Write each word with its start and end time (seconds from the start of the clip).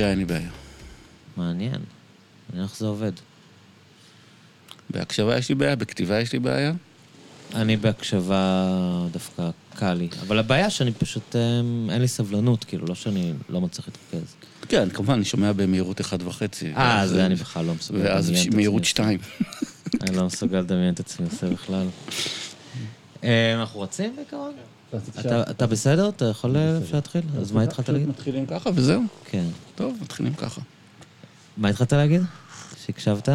בקריאה 0.00 0.10
אין 0.10 0.18
לי 0.18 0.24
בעיה. 0.24 0.50
מעניין. 1.36 1.80
מעניין 2.48 2.64
איך 2.64 2.76
זה 2.78 2.86
עובד. 2.86 3.12
בהקשבה 4.90 5.38
יש 5.38 5.48
לי 5.48 5.54
בעיה, 5.54 5.76
בכתיבה 5.76 6.20
יש 6.20 6.32
לי 6.32 6.38
בעיה. 6.38 6.72
אני 7.54 7.76
בהקשבה 7.76 8.66
דווקא 9.12 9.50
קל 9.74 9.94
לי. 9.94 10.08
אבל 10.20 10.38
הבעיה 10.38 10.70
שאני 10.70 10.92
פשוט, 10.92 11.36
אמ, 11.36 11.90
אין 11.90 12.00
לי 12.00 12.08
סבלנות, 12.08 12.64
כאילו, 12.64 12.86
לא 12.86 12.94
שאני 12.94 13.32
לא 13.48 13.60
מצליח 13.60 13.88
להתרכז. 13.88 14.34
כן, 14.68 14.88
כמובן, 14.90 15.14
אני 15.14 15.24
שומע 15.24 15.52
במהירות 15.52 16.00
1.5. 16.00 16.04
אה, 16.76 17.06
זה 17.06 17.26
אני 17.26 17.34
בכלל 17.34 17.64
לא 17.64 17.74
מסוגל 17.74 17.98
לדמיין 17.98 18.14
את 18.14 18.16
ואז 18.16 18.30
עצמי 18.30 18.56
מהירות 18.56 18.82
עושה. 18.82 18.90
2. 18.90 19.18
אני 20.02 20.16
לא 20.16 20.26
מסוגל 20.26 20.58
לדמיין 20.60 20.94
את 20.94 21.00
עצמי 21.00 21.26
עושה 21.30 21.46
בכלל. 21.48 21.86
אה, 23.24 23.54
אנחנו 23.54 23.80
רצים 23.80 24.16
בעיקרון? 24.16 24.52
אתה- 25.50 25.66
בסדר? 25.66 26.08
אתה 26.08 26.24
יכול 26.24 26.56
אה, 26.56 26.78
להתחיל? 26.92 27.20
אז 27.40 27.52
מה 27.52 27.62
התחלת 27.62 27.88
להגיד? 27.88 28.08
מתחילים 28.08 28.46
ככה 28.46 28.70
וזהו. 28.74 29.02
כן. 29.24 29.44
טוב, 29.74 29.98
מתחילים 30.02 30.34
ככה. 30.34 30.60
מה 31.56 31.68
התחלת 31.68 31.92
להגיד? 31.92 32.22
שהקשבת? 32.86 33.28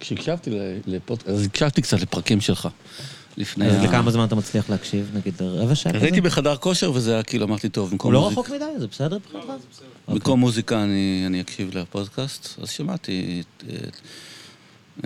כשהקשבתי 0.00 0.50
לפודקאסט, 0.86 1.28
אז 1.28 1.44
הקשבתי 1.44 1.82
קצת 1.82 2.00
לפרקים 2.00 2.40
שלך. 2.40 2.68
לפני 3.36 3.66
אז 3.68 3.82
לכמה 3.84 4.10
זמן 4.10 4.24
אתה 4.24 4.34
מצליח 4.34 4.70
להקשיב? 4.70 5.10
נגיד 5.14 5.42
רבע 5.42 5.74
שעה 5.74 5.92
כזה? 5.92 6.04
הייתי 6.04 6.20
בחדר 6.20 6.56
כושר 6.56 6.92
וזה 6.92 7.12
היה 7.14 7.22
כאילו, 7.22 7.46
אמרתי, 7.46 7.68
טוב, 7.68 7.90
במקום 7.90 8.08
הוא 8.08 8.14
לא 8.14 8.20
מוזיקה- 8.20 8.40
רחוק 8.40 8.54
מדי? 8.54 8.80
זה 8.80 8.86
בסדר 8.86 9.16
מבחינתך? 9.18 9.46
במקום 10.08 10.40
מוזיקה 10.40 10.82
אני 11.26 11.40
אקשיב 11.40 11.76
לפודקאסט, 11.78 12.48
אז 12.62 12.70
שמעתי 12.70 13.42
את- 13.58 13.64
את- 13.88 14.00
את 14.98 15.04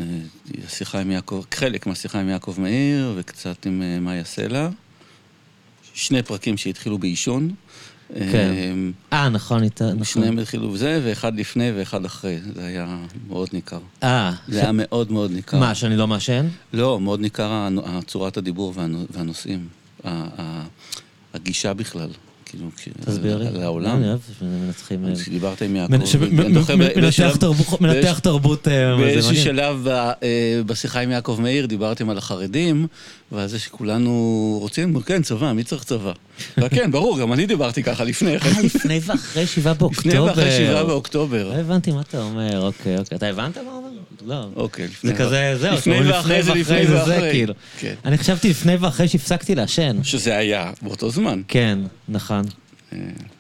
השיחה 0.67 1.01
עם 1.01 1.11
יעקב, 1.11 1.43
חלק 1.55 1.87
מהשיחה 1.87 2.21
עם 2.21 2.29
יעקב 2.29 2.55
מאיר 2.59 3.15
וקצת 3.17 3.67
עם 3.67 3.83
אה, 3.83 4.01
מאיה 4.01 4.25
סלע. 4.25 4.69
שני 5.99 6.23
פרקים 6.23 6.57
שהתחילו 6.57 6.99
בעישון. 6.99 7.51
כן. 8.15 8.53
אה, 9.13 9.19
אה, 9.19 9.29
נכון, 9.29 9.63
נכון. 9.93 10.05
שניהם 10.05 10.39
התחילו 10.39 10.71
בזה, 10.71 11.01
ואחד 11.05 11.37
לפני 11.37 11.71
ואחד 11.73 12.05
אחרי. 12.05 12.39
זה 12.55 12.67
היה 12.67 12.99
מאוד 13.29 13.49
ניכר. 13.53 13.79
אה, 14.03 14.33
זה 14.49 14.61
היה 14.61 14.73
מאוד 14.73 15.13
מאוד 15.13 15.31
ניכר. 15.31 15.59
מה, 15.59 15.75
שאני 15.75 15.97
לא 15.97 16.07
מעשן? 16.07 16.47
לא, 16.73 17.01
מאוד 17.01 17.21
ניכר 17.21 17.69
צורת 18.07 18.37
הדיבור 18.37 18.73
והנו- 18.77 19.07
והנושאים. 19.11 19.69
הגישה 21.35 21.75
בכלל. 21.75 22.09
כאילו, 22.49 22.67
תסביר 23.05 23.39
לי. 23.39 23.45
לעולם. 23.53 23.97
אני 23.97 24.09
אוהב 24.09 24.19
שמנצחים... 24.39 25.05
אה, 25.09 25.15
כשדיברת 25.15 25.63
עם 25.63 25.77
יעקב. 25.77 25.93
מנתח 27.81 28.19
תרבות- 28.19 28.69
באיזשהו- 28.69 28.69
אה, 28.69 28.97
באיזשהו. 28.97 29.37
שלב 29.37 29.89
אה, 29.89 30.13
בשיחה 30.67 31.01
עם 31.01 31.11
יעקב 31.11 31.39
מאיר 31.43 31.67
דיברתם 31.67 32.11
על 32.11 32.19
החרדים, 32.19 32.87
ועל 33.33 33.47
זה 33.49 33.59
שכולנו 33.59 34.11
רוצים, 34.61 35.01
כן, 35.01 35.23
צבא, 35.23 35.53
מי 35.53 35.65
צריך 35.65 35.85
צבא? 35.85 36.13
וכן, 36.63 36.91
ברור, 36.91 37.19
גם 37.19 37.33
אני 37.33 37.47
דיברתי 37.47 37.83
ככה 37.83 38.05
לפני 38.05 38.39
כן. 38.41 38.51
לפני 38.65 39.01
ואחרי 39.07 39.47
שבעה 39.47 39.75
באוקטובר. 39.81 40.09
לפני 40.09 40.21
ואחרי 40.21 40.51
שבעה 40.67 40.85
באוקטובר. 40.85 41.49
לא 41.49 41.55
הבנתי 41.55 41.91
מה 41.93 42.01
אתה 42.01 42.23
אומר, 42.23 42.61
אוקיי, 42.67 42.99
אוקיי. 42.99 43.17
אתה 43.19 43.27
הבנת 43.27 43.59
מה 43.59 43.71
הוא 43.73 43.77
אומר? 43.79 43.89
לא. 44.27 44.49
אוקיי, 44.57 44.85
לפני 44.85 45.11
זה 45.11 45.17
כזה, 45.17 45.55
זהו, 45.61 45.75
לפני 45.75 46.01
ואחרי 46.13 46.43
זה 46.43 46.55
לפני 46.55 46.87
ואחרי. 46.87 47.31
כאילו. 47.33 47.55
כן. 47.79 47.95
אני 48.05 48.19
חשבתי 48.19 48.49
לפני 48.51 48.77
ואחרי 48.77 49.09
שהפסקתי 49.09 49.55
לעשן. 49.55 49.97
שזה 50.03 50.37
היה 50.37 50.71
באותו 50.83 51.11
זמן. 51.11 51.43
כן, 51.49 51.79
נכון. 52.09 52.38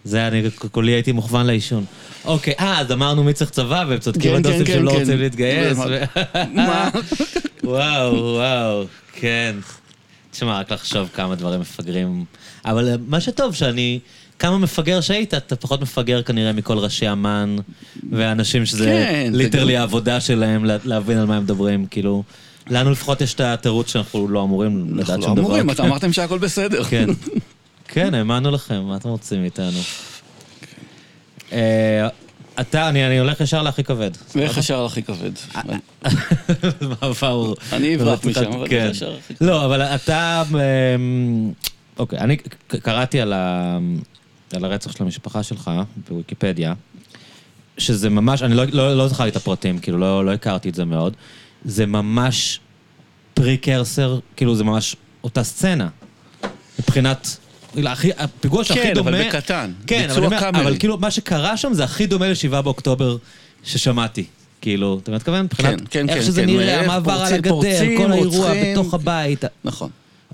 זה 0.04 0.26
אני 0.28 0.42
כולי 0.72 0.92
הייתי 0.92 1.12
מוכוון 1.12 1.46
לעישון. 1.46 1.84
אוקיי, 2.24 2.54
אה, 2.60 2.80
אז 2.80 2.92
אמרנו 2.92 3.24
מי 3.24 3.32
צריך 3.32 3.50
צבא, 3.50 3.84
והם 3.88 3.98
צודקים 3.98 4.30
כן, 4.30 4.36
הדוסים 4.36 4.64
כן, 4.64 4.72
שהם 4.72 4.84
לא 4.84 4.90
כן, 4.90 4.98
רוצים. 4.98 5.18
להתגייס. 5.18 5.78
מה? 6.54 6.90
וואו, 7.64 8.14
וואו, 8.34 8.84
כן. 9.12 9.56
תשמע, 10.30 10.58
רק 10.60 10.72
לחשוב 10.72 11.08
כמה 11.14 11.34
דברים 11.34 11.60
מפגרים. 11.60 12.24
אבל 12.64 12.88
אה, 12.88 12.94
מה 13.06 13.20
שטוב, 13.20 13.54
שאני... 13.54 13.98
כמה 14.38 14.58
מפגר 14.58 15.00
שהיית, 15.00 15.34
אתה 15.34 15.56
פחות 15.56 15.80
מפגר 15.82 16.22
כנראה 16.22 16.52
מכל 16.52 16.78
ראשי 16.78 17.12
אמ"ן 17.12 17.56
והאנשים 18.12 18.66
שזה 18.66 18.84
כן, 18.84 19.30
ליטרלי 19.34 19.74
גם- 19.74 19.80
העבודה 19.80 20.20
שלהם 20.20 20.64
לה- 20.64 20.76
להבין 20.84 21.18
על 21.18 21.26
מה 21.26 21.36
הם 21.36 21.42
מדברים, 21.42 21.86
כאילו... 21.86 22.22
לנו 22.70 22.90
לפחות 22.90 23.20
יש 23.20 23.34
את 23.34 23.40
התירוץ 23.40 23.92
שאנחנו 23.92 24.28
לא 24.28 24.42
אמורים 24.42 24.88
לדעת 24.94 25.10
אנחנו 25.10 25.22
שום 25.22 25.30
לא 25.30 25.34
דבר. 25.34 25.42
אמורים, 25.46 25.70
אתה 25.70 25.82
אמרתם 25.86 26.12
שהכל 26.12 26.38
בסדר. 26.38 26.84
כן. 26.84 27.06
כן, 27.88 28.14
האמנו 28.14 28.50
לכם, 28.50 28.82
מה 28.82 28.96
אתם 28.96 29.08
רוצים 29.08 29.40
מאיתנו? 29.42 29.78
אה, 31.52 32.08
אתה, 32.60 32.88
אני 32.88 33.06
אני 33.06 33.18
הולך 33.18 33.40
ישר 33.40 33.62
להכי 33.62 33.84
כבד. 33.84 34.10
ואיך 34.34 34.58
השער 34.58 34.84
הכי 34.86 35.02
כבד? 35.02 35.30
מעבר. 37.02 37.52
אני 37.72 37.96
אברח 37.96 38.24
משם, 38.24 38.52
אבל 38.52 38.68
כן. 38.68 38.76
איך 38.76 38.90
השער 38.90 39.16
הכי 39.16 39.34
כבד? 39.34 39.46
לא, 39.48 39.64
אבל 39.64 39.82
אתה... 39.82 40.42
אמ, 40.50 41.52
אוקיי, 41.98 42.18
אני 42.18 42.36
קראתי 42.82 43.20
על 43.20 43.32
ה- 43.32 43.78
על 44.52 44.64
הרצח 44.64 44.92
של 44.96 45.04
המשפחה 45.04 45.42
שלך 45.42 45.70
בוויקיפדיה, 46.08 46.74
שזה 47.78 48.10
ממש, 48.10 48.42
אני 48.42 48.54
לא- 48.54 48.64
לא 48.72 48.96
לא 48.96 49.08
זכרתי 49.08 49.30
את 49.30 49.36
הפרטים, 49.36 49.78
כאילו, 49.78 49.98
לא 49.98 50.24
לא 50.24 50.32
הכרתי 50.32 50.68
את 50.68 50.74
זה 50.74 50.84
מאוד. 50.84 51.14
זה 51.64 51.86
ממש 51.86 52.60
פריקרסר, 53.34 54.18
כאילו, 54.36 54.54
זה 54.54 54.64
ממש 54.64 54.96
אותה 55.24 55.42
סצנה. 55.44 55.88
מבחינת... 56.78 57.36
הפיגוע 58.18 58.64
שהכי 58.64 58.82
כן, 58.82 58.94
דומה... 58.94 59.10
אבל 59.10 59.28
בקטן. 59.28 59.72
כן, 59.86 60.10
אבל, 60.10 60.24
אומר. 60.24 60.48
אבל 60.48 60.78
כאילו, 60.78 60.98
מה 60.98 61.10
שקרה 61.10 61.56
שם 61.56 61.72
זה 61.72 61.84
הכי 61.84 62.06
דומה 62.06 62.28
ל-7 62.28 62.60
באוקטובר 62.62 63.16
ששמעתי. 63.64 64.24
כאילו, 64.60 65.00
אתה 65.02 65.10
מתכוון? 65.10 65.44
מבחינת 65.44 65.88
כן, 65.90 66.08
איך 66.08 66.18
כן, 66.18 66.24
שזה 66.24 66.40
כן, 66.40 66.46
נראה, 66.46 66.80
איך 66.80 66.84
המעבר 66.84 67.12
על 67.12 67.34
הגדר, 67.34 67.50
פורצים, 67.50 67.98
כל 67.98 68.12
האירוע 68.12 68.46
רוצחים. 68.46 68.72
בתוך 68.72 68.94
הבית. 68.94 69.44
נכון. 69.64 69.90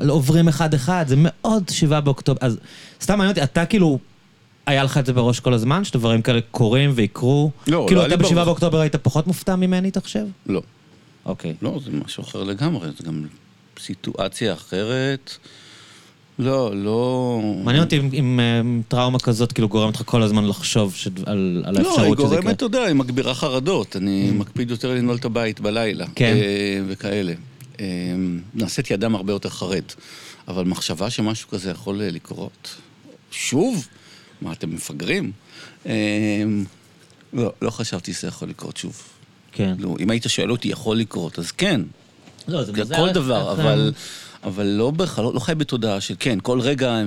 עוברים 0.08 0.48
אחד-אחד, 0.48 1.04
זה 1.08 1.14
מאוד 1.18 1.64
7 1.70 2.00
באוקטובר. 2.00 2.38
אז 2.46 2.58
סתם 3.02 3.18
מעניין 3.18 3.30
אותי, 3.30 3.42
אתה 3.42 3.66
כאילו, 3.66 3.98
היה 4.66 4.84
לך 4.84 4.98
את 4.98 5.06
זה 5.06 5.12
בראש 5.12 5.40
כל 5.40 5.54
הזמן, 5.54 5.84
שדברים 5.84 6.22
כאלה 6.22 6.40
קורים 6.50 6.92
ויקרו? 6.94 7.50
לא, 7.66 7.84
כאילו, 7.86 8.00
לא 8.00 8.06
אתה 8.06 8.16
לי 8.16 8.22
ב-7 8.22 8.34
בראש. 8.34 8.46
באוקטובר 8.46 8.80
היית 8.80 8.96
פחות 8.96 9.26
מופתע 9.26 9.56
ממני, 9.56 9.88
אתה 9.88 10.00
חושב? 10.00 10.24
לא. 10.46 10.62
אוקיי. 11.26 11.54
לא, 11.62 11.80
זה 11.84 11.90
משהו 12.04 12.24
אחר 12.24 12.42
לגמרי, 12.42 12.88
זה 12.98 13.04
גם 13.04 13.24
סיטואציה 13.78 14.52
אחרת. 14.52 15.36
לא, 16.38 16.72
לא... 16.76 17.40
מעניין 17.64 17.84
אותי 17.84 17.98
אם- 17.98 18.10
אם 18.12 18.40
אה, 18.40 18.60
טראומה 18.88 19.18
כזאת 19.18 19.52
כאילו 19.52 19.68
גורמת 19.68 19.94
לך 19.94 20.02
כל 20.04 20.22
הזמן 20.22 20.44
לחשוב 20.46 20.94
שד- 20.94 21.28
על 21.28 21.62
על 21.66 21.74
לא, 21.74 21.78
היא 21.78 21.88
האפשרות 21.88 22.18
שזה 22.18 22.26
יקרה. 22.26 22.40
גורמת, 22.40 22.56
אתה 22.56 22.64
יודע, 22.64 22.82
היא 22.82 22.94
מגבירה 22.94 23.34
חרדות. 23.34 23.96
אני 23.96 24.30
מקפיד 24.30 24.70
יותר 24.70 24.94
לנעול 24.94 25.16
את 25.16 25.24
הבית 25.24 25.60
בלילה. 25.60 26.06
כן. 26.14 26.34
אה, 26.36 26.80
וכאלה. 26.88 27.32
אה, 27.80 27.86
נעשיתי 28.54 28.94
אדם 28.94 29.14
הרבה 29.14 29.32
יותר 29.32 29.48
חרד. 29.48 29.82
אבל 30.48 30.64
מחשבה 30.64 31.10
שמשהו 31.10 31.48
כזה 31.48 31.70
יכול 31.70 31.98
לקרות, 32.02 32.74
שוב? 33.30 33.88
מה, 34.42 34.52
אתם 34.52 34.74
מפגרים? 34.74 35.32
אה, 35.86 35.92
לא, 37.32 37.52
לא 37.62 37.70
חשבתי 37.70 38.12
שזה 38.12 38.28
יכול 38.28 38.48
לקרות 38.48 38.76
שוב. 38.76 39.02
כן. 39.52 39.74
לא, 39.78 39.96
אם 40.00 40.10
היית 40.10 40.24
שואל 40.28 40.50
אותי, 40.50 40.68
יכול 40.68 40.96
לקרות, 40.96 41.38
אז 41.38 41.50
כן. 41.50 41.80
לא, 42.48 42.62
זה 42.64 42.72
זה 42.72 42.78
מוזר 42.82 42.96
כל 42.96 43.12
דבר, 43.12 43.52
אבל, 43.52 43.92
אבל 44.44 44.66
לא, 44.66 44.90
בכ, 44.90 45.18
לא, 45.18 45.34
לא 45.34 45.40
חי 45.40 45.54
בתודעה 45.54 46.00
של 46.00 46.14
כן, 46.18 46.38
כל 46.42 46.60
רגע, 46.60 47.02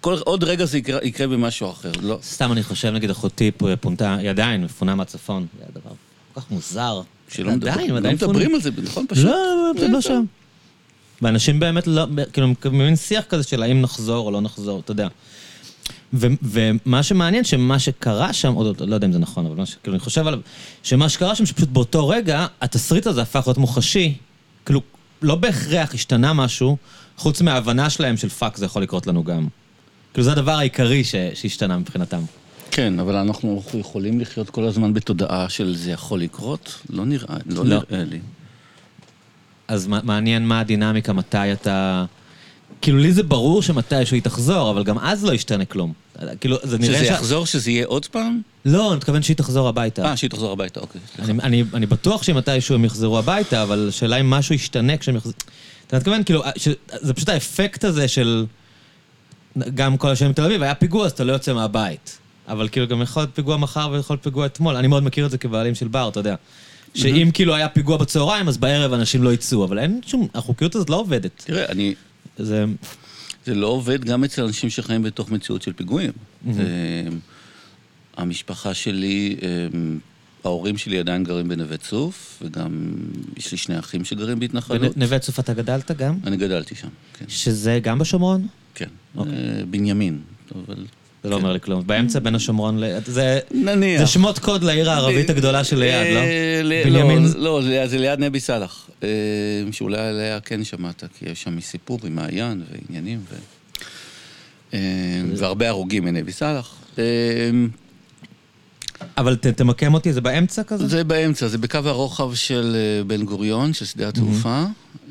כל, 0.00 0.16
עוד 0.24 0.44
רגע 0.44 0.64
זה 0.64 0.78
יקרה, 0.78 0.98
יקרה 1.02 1.26
במשהו 1.26 1.70
אחר. 1.70 1.92
לא. 2.02 2.18
סתם 2.22 2.52
אני 2.52 2.62
חושב, 2.62 2.88
נגיד 2.88 3.10
אחותי 3.10 3.50
פונתה, 3.80 4.14
היא 4.16 4.30
עדיין 4.30 4.64
מפונה 4.64 4.94
מהצפון. 4.94 5.46
זה 5.58 5.64
היה 5.64 5.70
דבר 5.74 5.94
כל 6.34 6.40
כך 6.40 6.50
מוזר. 6.50 7.00
שלא 7.28 7.50
עדיין, 7.50 7.80
מדבר, 7.80 7.96
עדיין 7.96 8.16
לא 8.22 8.28
מדברים. 8.28 8.54
על 8.54 8.60
זה, 8.60 8.70
נכון? 8.82 9.06
פשוט. 9.08 9.24
לא, 9.24 9.72
זה 9.78 9.84
הם 9.86 9.92
לא 9.92 9.96
טוב. 9.96 10.02
שם. 10.02 10.24
ואנשים 11.22 11.60
באמת 11.60 11.86
לא, 11.86 12.06
כאילו, 12.32 12.48
מין 12.72 12.96
שיח 12.96 13.24
כזה 13.28 13.42
של 13.42 13.62
האם 13.62 13.80
נחזור 13.80 14.26
או 14.26 14.30
לא 14.30 14.40
נחזור, 14.40 14.80
אתה 14.80 14.90
יודע. 14.90 15.08
ו- 16.14 16.26
ומה 16.42 17.02
שמעניין, 17.02 17.44
שמה 17.44 17.78
שקרה 17.78 18.32
שם, 18.32 18.56
או 18.56 18.64
לא, 18.64 18.74
לא 18.86 18.94
יודע 18.94 19.06
אם 19.06 19.12
זה 19.12 19.18
נכון, 19.18 19.46
אבל 19.46 19.56
מה 19.56 19.66
שכאילו 19.66 19.94
אני 19.94 20.00
חושב 20.00 20.26
עליו, 20.26 20.40
שמה 20.82 21.08
שקרה 21.08 21.34
שם, 21.34 21.46
שפשוט 21.46 21.68
באותו 21.68 22.08
רגע, 22.08 22.46
התסריט 22.60 23.06
הזה 23.06 23.22
הפך 23.22 23.42
להיות 23.46 23.58
מוחשי. 23.58 24.14
כאילו, 24.66 24.80
לא 25.22 25.34
בהכרח 25.34 25.94
השתנה 25.94 26.32
משהו, 26.32 26.76
חוץ 27.16 27.40
מההבנה 27.42 27.90
שלהם 27.90 28.16
של 28.16 28.28
fuck, 28.28 28.56
זה 28.56 28.64
יכול 28.66 28.82
לקרות 28.82 29.06
לנו 29.06 29.24
גם. 29.24 29.46
כאילו, 30.12 30.24
זה 30.24 30.32
הדבר 30.32 30.52
העיקרי 30.52 31.04
ש- 31.04 31.14
שהשתנה 31.34 31.78
מבחינתם. 31.78 32.20
כן, 32.70 33.00
אבל 33.00 33.16
אנחנו 33.16 33.62
יכולים 33.74 34.20
לחיות 34.20 34.50
כל 34.50 34.64
הזמן 34.64 34.94
בתודעה 34.94 35.48
של 35.48 35.76
זה 35.76 35.90
יכול 35.90 36.20
לקרות? 36.20 36.80
לא 36.90 37.04
נראה, 37.04 37.36
לא, 37.46 37.64
לא. 37.66 37.82
נראה 37.90 38.04
לי. 38.04 38.18
אז 39.68 39.86
מע- 39.86 40.00
מעניין 40.02 40.46
מה 40.48 40.60
הדינמיקה, 40.60 41.12
מתי 41.12 41.52
אתה... 41.52 42.04
כאילו, 42.82 42.98
לי 42.98 43.12
זה 43.12 43.22
ברור 43.22 43.62
שמתישהו 43.62 44.14
היא 44.14 44.22
תחזור, 44.22 44.70
אבל 44.70 44.84
גם 44.84 44.98
אז 44.98 45.24
לא 45.24 45.32
ישתנה 45.32 45.64
כלום. 45.64 45.92
כאילו, 46.40 46.56
זה 46.62 46.78
נראה 46.78 46.98
שזה 46.98 47.06
ש... 47.06 47.08
יחזור, 47.08 47.46
שזה 47.46 47.70
יהיה 47.70 47.86
עוד 47.86 48.06
פעם? 48.06 48.40
לא, 48.64 48.88
אני 48.88 48.96
מתכוון 48.96 49.22
שהיא 49.22 49.36
תחזור 49.36 49.68
הביתה. 49.68 50.04
אה, 50.04 50.16
שהיא 50.16 50.30
תחזור 50.30 50.52
הביתה, 50.52 50.80
אוקיי. 50.80 51.00
אני, 51.18 51.32
אני, 51.42 51.64
אני 51.74 51.86
בטוח 51.86 52.22
שמתישהו 52.22 52.74
הם 52.74 52.84
יחזרו 52.84 53.18
הביתה, 53.18 53.62
אבל 53.62 53.86
השאלה 53.88 54.16
אם 54.16 54.30
משהו 54.30 54.54
ישתנה 54.54 54.96
כשהם 54.96 55.16
יחזרו... 55.16 55.32
אתה 55.86 55.96
מתכוון, 55.96 56.24
כאילו, 56.24 56.42
ש... 56.56 56.68
זה 56.92 57.14
פשוט 57.14 57.28
האפקט 57.28 57.84
הזה 57.84 58.08
של... 58.08 58.46
גם 59.74 59.96
כל 59.96 60.08
השנים 60.08 60.32
בתל 60.32 60.44
אביב, 60.44 60.62
היה 60.62 60.74
פיגוע, 60.74 61.06
אז 61.06 61.12
אתה 61.12 61.24
לא 61.24 61.32
יוצא 61.32 61.52
מהבית. 61.52 62.18
אבל 62.48 62.68
כאילו, 62.68 62.86
גם 62.86 63.02
יכול 63.02 63.22
להיות 63.22 63.34
פיגוע 63.34 63.56
מחר 63.56 63.88
ויכול 63.92 64.14
להיות 64.14 64.22
פיגוע 64.22 64.46
אתמול. 64.46 64.76
אני 64.76 64.88
מאוד 64.88 65.02
מכיר 65.02 65.26
את 65.26 65.30
זה 65.30 65.38
כבעלים 65.38 65.74
של 65.74 65.88
בר, 65.88 66.08
אתה 66.08 66.20
יודע. 66.20 66.34
שאם 66.94 67.30
כאילו 67.34 67.54
היה 67.54 67.68
פיגוע 67.68 67.96
בצהריים, 67.96 68.48
אז 68.48 68.56
בערב 68.56 68.92
אנשים 68.92 69.22
לא 69.22 69.32
יצאו, 69.32 69.64
אבל 69.64 69.78
אין 69.78 70.00
שום... 70.06 70.28
החוקיות 70.34 70.74
הזאת 70.74 70.90
לא 70.90 70.96
עובדת. 70.96 71.42
תראה, 71.46 71.66
אני... 71.68 71.94
זה... 72.38 72.64
זה 73.46 73.54
לא 73.54 73.66
עובד 73.66 74.04
גם 74.04 74.24
אצל 74.24 74.44
אנשים 74.44 74.70
שחיים 74.70 75.02
בתוך 75.02 75.30
מציאות 75.30 75.62
של 75.62 75.72
פיגועים. 75.72 76.12
אה, 76.48 76.52
המשפחה 78.16 78.74
שלי, 78.74 79.36
אמ, 79.42 79.98
ההורים 80.44 80.78
שלי 80.78 80.98
עדיין 80.98 81.24
גרים 81.24 81.48
בנווה 81.48 81.76
צוף, 81.76 82.42
וגם 82.42 82.92
יש 83.36 83.52
לי 83.52 83.58
שני 83.58 83.78
אחים 83.78 84.04
שגרים 84.04 84.40
בהתנחלות. 84.40 84.96
בנווה 84.96 85.18
צוף 85.18 85.40
אתה 85.40 85.54
גדלת 85.54 85.90
גם? 85.90 86.18
אני 86.26 86.36
גדלתי 86.36 86.74
שם, 86.74 86.88
כן. 87.18 87.24
שזה 87.28 87.78
גם 87.82 87.98
בשומרון? 87.98 88.46
כן. 88.74 88.88
אוקיי. 89.16 89.32
אה, 89.32 89.64
בנימין, 89.70 90.18
אבל... 90.54 90.84
זה 91.22 91.30
לא. 91.30 91.34
אומר 91.36 91.52
לי 91.52 91.60
כלום. 91.60 91.82
באמצע 91.86 92.18
בין 92.18 92.34
השומרון 92.34 92.78
ל... 92.80 92.84
זה... 93.06 93.38
נניח. 93.50 94.00
זה 94.00 94.06
שמות 94.06 94.38
קוד 94.38 94.64
לעיר 94.64 94.90
הערבית 94.90 95.30
הגדולה 95.30 95.64
של 95.64 95.78
ליד, 95.78 96.14
לא? 96.14 96.20
אה, 96.20 96.60
ל- 96.64 96.82
בנימין? 96.84 97.24
לא, 97.36 97.62
לא, 97.62 97.86
זה- 97.86 97.98
ליד 97.98 98.20
נבי 98.20 98.40
סאלח. 98.40 98.90
אה, 99.02 99.08
שאולי 99.72 100.00
עליה 100.00 100.40
כן 100.40 100.64
שמעת, 100.64 101.04
כי 101.18 101.28
יש 101.30 101.42
שם 101.42 101.60
סיפור 101.60 101.98
עם 102.04 102.14
מעיין 102.14 102.62
ועניינים, 102.72 103.20
ו... 103.30 103.34
אה, 104.74 104.78
והרבה 105.36 105.68
הרוגים 105.68 106.04
מנבי 106.04 106.32
סאלח. 106.32 106.74
אבל 109.18 109.36
ת- 109.36 109.46
תמקם 109.46 109.94
אותי, 109.94 110.12
זה 110.12 110.20
באמצע 110.20 110.62
כזה? 110.62 110.86
זה 110.88 111.04
באמצע, 111.04 111.46
זה 111.48 111.58
בקו 111.58 111.78
הרוחב 111.84 112.34
של 112.34 112.76
בן 113.06 113.24
גוריון, 113.24 113.72
של 113.72 113.84
שדה 113.84 114.08
התעופה. 114.08 114.64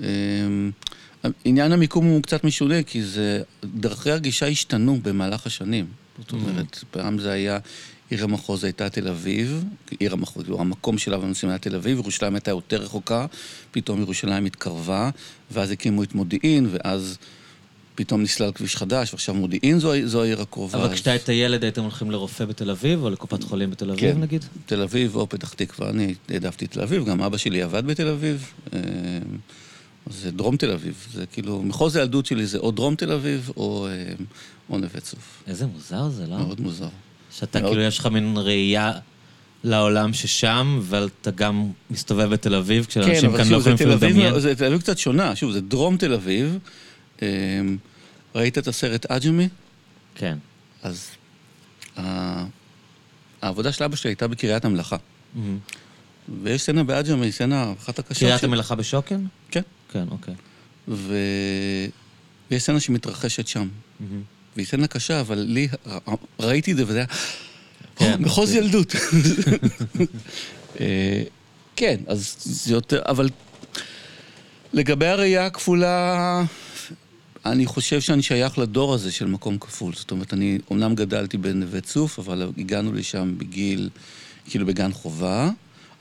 אה, 0.03 0.07
עניין 1.45 1.71
המיקום 1.71 2.05
הוא 2.05 2.23
קצת 2.23 2.43
משונה, 2.43 2.83
כי 2.83 3.03
זה... 3.03 3.41
דרכי 3.63 4.11
הגישה 4.11 4.47
השתנו 4.47 4.99
במהלך 5.03 5.45
השנים. 5.47 5.85
זאת 6.19 6.31
אומרת, 6.31 6.83
פעם 6.91 7.19
זה 7.19 7.31
היה... 7.31 7.59
עיר 8.09 8.23
המחוז 8.23 8.63
הייתה 8.63 8.89
תל 8.89 9.07
אביב, 9.07 9.63
עיר 9.99 10.13
המחוז, 10.13 10.43
כאילו, 10.43 10.61
המקום 10.61 10.97
שלה 10.97 11.17
בנושאים 11.17 11.49
היה 11.49 11.57
תל 11.57 11.75
אביב, 11.75 11.97
ירושלים 11.97 12.35
הייתה 12.35 12.51
יותר 12.51 12.81
רחוקה, 12.81 13.25
פתאום 13.71 14.01
ירושלים 14.01 14.45
התקרבה, 14.45 15.09
ואז 15.51 15.71
הקימו 15.71 16.03
את 16.03 16.15
מודיעין, 16.15 16.67
ואז 16.71 17.17
פתאום 17.95 18.21
נסלל 18.21 18.51
כביש 18.51 18.75
חדש, 18.75 19.13
ועכשיו 19.13 19.35
מודיעין 19.35 19.79
זו, 19.79 19.91
זו 20.05 20.23
העיר 20.23 20.41
הקרובה. 20.41 20.77
אבל 20.77 20.87
אז- 20.87 20.93
כשאתה 20.93 21.11
היית 21.11 21.29
ילד 21.29 21.63
הייתם 21.63 21.81
הולכים 21.81 22.11
לרופא 22.11 22.45
בתל 22.45 22.69
אביב, 22.69 23.03
או 23.03 23.09
לקופת 23.09 23.43
חולים 23.43 23.71
בתל 23.71 23.91
אביב 23.91 24.13
כן. 24.13 24.21
נגיד? 24.21 24.45
תל 24.65 24.81
אביב 24.81 25.15
או 25.15 25.29
פתח 25.29 25.53
תקווה, 25.53 25.89
אני 25.89 26.15
העדפתי 26.29 26.67
תל 26.67 26.81
אביב, 26.81 27.05
גם 27.05 27.21
אבא 27.21 27.37
שלי 27.37 27.61
עבד 27.61 27.85
בתל 27.85 28.07
אביב. 28.07 28.51
אה, 28.73 28.79
זה 30.09 30.31
דרום 30.31 30.57
תל 30.57 30.71
אביב, 30.71 31.07
זה 31.13 31.25
כאילו, 31.25 31.61
מחוז 31.63 31.95
הילדות 31.95 32.25
שלי 32.25 32.45
זה 32.45 32.57
או 32.57 32.71
דרום 32.71 32.95
תל 32.95 33.11
אביב 33.11 33.51
או, 33.57 33.87
אה, 33.87 34.13
או 34.69 34.77
נווה 34.77 34.99
צוף. 35.01 35.43
איזה 35.47 35.65
מוזר 35.65 36.09
זה, 36.09 36.27
לא? 36.27 36.37
מאוד 36.37 36.61
מוזר. 36.61 36.87
שאתה 37.31 37.59
מאוד. 37.59 37.71
כאילו, 37.71 37.83
יש 37.83 37.99
לך 37.99 38.05
מין 38.05 38.33
ראייה 38.37 38.91
לעולם 39.63 40.13
ששם, 40.13 40.79
ואתה 40.83 41.31
גם 41.31 41.71
מסתובב 41.89 42.29
בתל 42.29 42.55
אביב, 42.55 42.85
כשאנשים 42.85 43.13
כאן 43.31 43.39
לא 43.39 43.43
שוב, 43.43 43.61
זה 43.63 43.69
יכולים 43.69 43.73
אפילו 43.75 43.95
לדמיין. 44.09 44.39
זה 44.39 44.55
תל 44.55 44.65
אביב 44.65 44.79
קצת 44.81 44.97
שונה, 44.97 45.35
שוב, 45.35 45.51
זה 45.51 45.61
דרום 45.61 45.97
תל 45.97 46.13
אביב. 46.13 46.57
אה, 47.21 47.27
ראית 48.35 48.57
את 48.57 48.67
הסרט 48.67 49.05
עג'מי? 49.11 49.47
כן. 50.15 50.37
אז 50.83 51.07
ה- 51.97 52.45
העבודה 53.41 53.71
של 53.71 53.83
אבא 53.83 53.95
שלי 53.95 54.09
הייתה 54.09 54.27
בקריית 54.27 54.65
המלאכה. 54.65 54.97
מהמם. 55.35 55.57
ויש 56.43 56.61
סצנה 56.61 56.83
בעג'מי, 56.83 57.31
סצנה 57.31 57.73
אחת 57.83 57.99
הקשות. 57.99 58.19
קריית 58.23 58.39
של- 58.41 58.47
המלאכה 58.47 58.75
בשוקן? 58.75 59.25
כן. 59.51 59.61
כן, 59.91 60.05
אוקיי. 60.11 60.33
ו... 60.87 61.17
ויש 62.51 62.63
סצנה 62.63 62.79
שמתרחשת 62.79 63.47
שם. 63.47 63.67
מהמם. 63.99 64.21
והיא 64.55 64.67
סצנה 64.67 64.87
קשה, 64.87 65.19
אבל 65.21 65.37
לי, 65.39 65.67
ראיתי 66.39 66.71
את 66.71 66.77
זה 66.77 66.83
וזה 66.87 66.97
היה... 66.97 67.05
כן, 67.95 68.13
"או, 68.13 68.19
מחוז 68.21 68.49
זה- 68.49 68.57
ילדות. 68.57 68.95
אה, 70.79 71.23
כן, 71.75 71.97
אז 72.07 72.35
זה 72.39 72.73
יותר... 72.73 73.01
אבל 73.05 73.29
לגבי 74.73 75.05
הראייה 75.07 75.45
הכפולה, 75.45 76.43
אני 77.45 77.65
חושב 77.65 78.01
שאני 78.01 78.21
שייך 78.23 78.57
לדור 78.57 78.93
הזה 78.93 79.11
של 79.11 79.25
מקום 79.25 79.57
כפול. 79.59 79.93
זאת 79.93 80.11
אומרת, 80.11 80.33
אני 80.33 80.59
אומנם 80.69 80.95
גדלתי 80.95 81.37
בנווה 81.37 81.81
צוף, 81.81 82.19
אבל 82.19 82.49
הגענו 82.57 82.93
לשם 82.93 83.37
בגיל, 83.37 83.89
כאילו 84.49 84.65
בגן 84.65 84.91
חובה. 84.93 85.49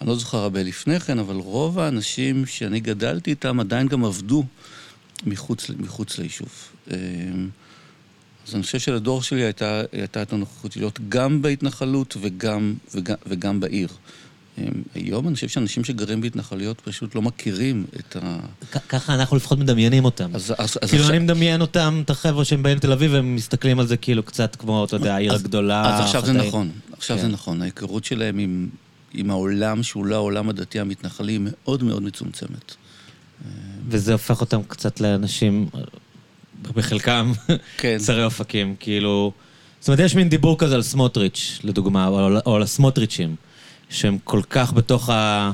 אני 0.00 0.08
לא 0.08 0.16
זוכר 0.16 0.38
הרבה 0.38 0.62
לפני 0.62 1.00
כן, 1.00 1.18
אבל 1.18 1.34
רוב 1.36 1.78
האנשים 1.78 2.46
שאני 2.46 2.80
גדלתי 2.80 3.30
איתם 3.30 3.60
עדיין 3.60 3.88
גם 3.88 4.04
עבדו 4.04 4.44
מחוץ, 5.26 5.70
מחוץ 5.78 6.18
ליישוב. 6.18 6.48
אה, 6.90 6.96
אז 8.48 8.54
אני 8.54 8.62
חושב 8.62 8.78
שלדור 8.78 9.22
שלי 9.22 9.42
הייתה, 9.42 9.82
הייתה 9.92 10.22
את 10.22 10.32
הנוכחות 10.32 10.76
להיות 10.76 11.00
גם 11.08 11.42
בהתנחלות 11.42 12.16
וגם, 12.20 12.74
וגם, 12.94 13.14
וגם 13.26 13.60
בעיר. 13.60 13.88
אמ, 14.58 14.64
היום 14.94 15.26
אני 15.28 15.34
חושב 15.34 15.48
שאנשים 15.48 15.84
שגרים 15.84 16.20
בהתנחלויות 16.20 16.80
פשוט 16.80 17.14
לא 17.14 17.22
מכירים 17.22 17.84
את 18.00 18.16
ה... 18.22 18.38
ככה 18.88 19.14
אנחנו 19.14 19.36
לפחות 19.36 19.58
מדמיינים 19.58 20.04
אותם. 20.04 20.30
אז, 20.34 20.54
אז, 20.58 20.78
אז 20.82 20.90
כאילו 20.90 21.02
עכשיו, 21.02 21.16
אני 21.16 21.24
מדמיין 21.24 21.60
אותם, 21.60 22.02
את 22.04 22.10
החבר'ה 22.10 22.44
שהם 22.44 22.62
באים 22.62 22.76
לתל 22.76 22.92
אביב, 22.92 23.12
והם 23.12 23.34
מסתכלים 23.36 23.80
על 23.80 23.86
זה 23.86 23.96
כאילו 23.96 24.22
קצת 24.22 24.56
כמו, 24.56 24.84
אתה 24.84 24.96
יודע, 24.96 25.14
העיר 25.14 25.32
אז- 25.34 25.40
הגדולה. 25.40 25.94
אז 25.94 26.00
עכשיו 26.04 26.26
זה. 26.26 26.32
נכון, 26.32 26.70
עכשיו 26.92 27.16
כן. 27.16 27.22
זה 27.22 27.28
נכון. 27.28 27.62
ההיכרות 27.62 28.04
שלהם 28.04 28.38
עם, 28.38 28.68
עם 29.16 29.30
העולם 29.30 29.82
שהוא 29.82 30.06
לא 30.06 30.14
העולם 30.14 30.48
הדתי 30.48 30.80
המתנחלי 30.80 31.38
מאוד 31.40 31.82
מאוד 31.82 32.02
מצומצמת. 32.02 32.74
וזה 33.88 34.12
הופך 34.12 34.40
אותם 34.40 34.60
קצת 34.68 35.00
לאנשים, 35.00 35.68
בחלקם, 36.74 37.32
כן. 37.78 37.96
צרי 37.98 38.24
אופקים, 38.24 38.74
כאילו... 38.80 39.32
זאת 39.80 39.88
אומרת, 39.88 40.00
יש 40.00 40.14
מין 40.14 40.28
דיבור 40.28 40.58
כזה 40.58 40.74
על 40.74 40.82
סמוטריץ', 40.82 41.60
לדוגמה, 41.64 42.06
או 42.46 42.54
על- 42.56 42.62
הסמוטריצ'ים, 42.62 43.36
שהם 43.90 44.18
כל 44.24 44.40
כך 44.50 44.72
בתוך 44.72 45.10
ה... 45.10 45.52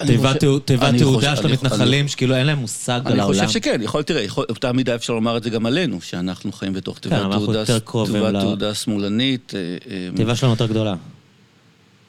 אני 0.00 0.06
תיבת 0.08 0.42
אני 0.82 0.98
תעודה 0.98 1.36
של 1.36 1.42
אני- 1.46 1.52
המתנחלים, 1.52 2.08
שכאילו 2.08 2.34
אין 2.34 2.46
להם 2.46 2.58
מושג 2.58 3.00
על 3.04 3.12
אני 3.12 3.20
העולם. 3.20 3.46
חושב 3.46 3.58
שכן, 3.60 3.80
יכול, 3.82 4.02
תראה, 4.02 4.26
באותה 4.36 4.72
מידה 4.72 4.94
אפשר 4.94 5.12
לומר 5.12 5.36
את 5.36 5.42
זה 5.42 5.50
גם 5.50 5.66
עלינו, 5.66 6.00
שאנחנו 6.00 6.52
חיים 6.52 6.72
בתוך 6.72 6.98
תיבת 6.98 7.14
כן, 7.14 7.30
תעודה, 7.30 7.64
תיבת 8.12 8.40
תעודה 8.40 8.74
שמאלנית. 8.74 9.52
אה, 9.54 9.60
אה, 9.90 10.08
התיבה 10.14 10.36
שלנו 10.36 10.52
יותר 10.52 10.66
גדולה. 10.66 10.94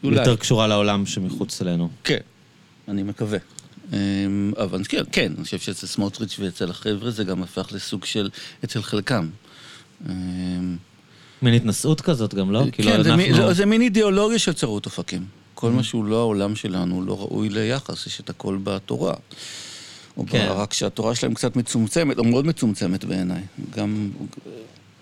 אולי. 0.06 0.20
יותר 0.20 0.36
קשורה 0.36 0.68
לעולם 0.68 1.06
שמחוץ 1.06 1.62
אלינו. 1.62 1.90
כן, 2.04 2.18
אני 2.88 3.04
מקווה. 3.04 3.38
אמ, 3.94 3.98
אבל 4.58 4.82
כן, 4.90 5.04
כן, 5.12 5.34
אני 5.38 5.44
חושב 5.44 5.60
שאצל 5.60 5.88
סמוטריץ' 5.88 6.36
ואצל 6.40 6.70
החבר'ה 6.70 7.12
זה 7.12 7.24
גם 7.24 7.44
הפך 7.44 7.68
לסוג 7.72 8.06
של... 8.06 8.30
אצל 8.66 8.82
חלקם. 8.82 9.30
אמ, 10.10 10.78
מין 11.42 11.54
התנשאות 11.54 12.02
כזאת 12.02 12.34
גם, 12.34 12.52
לא? 12.52 12.64
כאילו 12.72 12.92
כן, 12.92 13.04
זה 13.04 13.16
מין- 13.16 13.32
אנחנו... 13.34 13.48
זה- 13.48 13.54
זה 13.54 13.66
מין 13.66 13.82
אידיאולוגיה 13.82 14.40
של 14.40 14.54
צרות 14.54 14.86
אופקים. 14.86 15.26
כל 15.54 15.72
מה 15.72 15.84
שהוא 15.84 16.06
לא 16.06 16.20
העולם 16.20 16.56
שלנו 16.56 17.06
לא 17.06 17.18
ראוי 17.20 17.50
ליחס, 17.50 18.08
יש 18.08 18.20
את 18.20 18.30
הכל 18.30 18.58
בתורה. 18.64 19.14
או 20.18 20.26
כן. 20.28 20.48
רק 20.50 20.74
שהתורה 20.74 21.16
שלהם 21.16 21.34
קצת 21.34 21.56
מצומצמת, 21.56 22.18
או 22.18 22.24
מאוד 22.24 22.46
מצומצמת 22.46 23.04
בעיניי. 23.06 23.42
גם... 23.76 24.10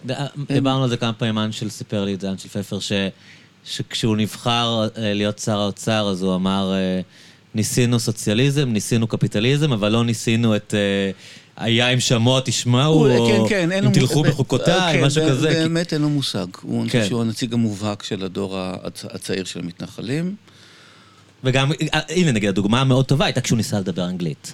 ד- 0.08 0.12
דיברנו 0.48 0.84
על 0.84 0.90
זה 0.90 0.98
כמה 0.98 1.14
פעמים, 1.14 1.38
אנשל 1.38 1.70
סיפר 1.70 2.06
לי 2.06 2.14
את 2.14 2.22
זה, 2.22 2.30
אנשל 2.32 2.50
פפר, 2.50 2.80
ש... 2.80 2.92
שכשהוא 3.66 4.18
נבחר 4.18 4.88
אה, 4.98 5.14
להיות 5.14 5.40
שר 5.40 5.60
האוצר, 5.60 6.10
אז 6.12 6.22
הוא 6.22 6.36
אמר, 6.36 6.74
אה, 6.74 7.02
ניסינו 7.56 8.00
סוציאליזם, 8.00 8.70
ניסינו 8.70 9.08
קפיטליזם, 9.08 9.72
אבל 9.74 9.92
לא 9.92 10.04
ניסינו 10.06 10.56
את... 10.56 10.74
אה, 10.74 11.12
היה 11.58 11.90
אם 11.90 12.00
שמוע 12.00 12.42
תשמעו, 12.46 12.94
הוא- 12.94 13.18
או 13.18 13.48
כן, 13.50 13.70
כן, 13.72 13.86
אם. 13.86 13.92
תלכו 13.94 14.24
בחוקותיי, 14.24 14.98
כן, 15.00 15.06
משהו 15.06 15.24
ב- 15.26 15.30
כזה. 15.30 15.48
כי- 15.48 15.54
באמת 15.56 15.94
אין 15.94 16.02
לו 16.02 16.10
מושג. 16.10 16.46
הוא, 16.62 16.86
כן. 16.90 17.06
שהוא 17.08 17.22
הנציג 17.22 17.54
המובהק 17.54 18.04
של 18.04 18.24
הדור 18.26 18.58
הצ- 18.84 19.16
הצעיר 19.16 19.44
של 19.46 19.60
המתנחלים. 19.60 20.36
וגם, 21.44 21.72
הנה 22.10 22.32
נגיד, 22.32 22.50
הדוגמה 22.50 22.82
המאוד 22.82 23.06
טובה 23.06 23.26
הייתה 23.26 23.42
כשהוא 23.42 23.58
ניסה 23.58 23.80
לדבר 23.80 24.06
אנגלית. 24.06 24.54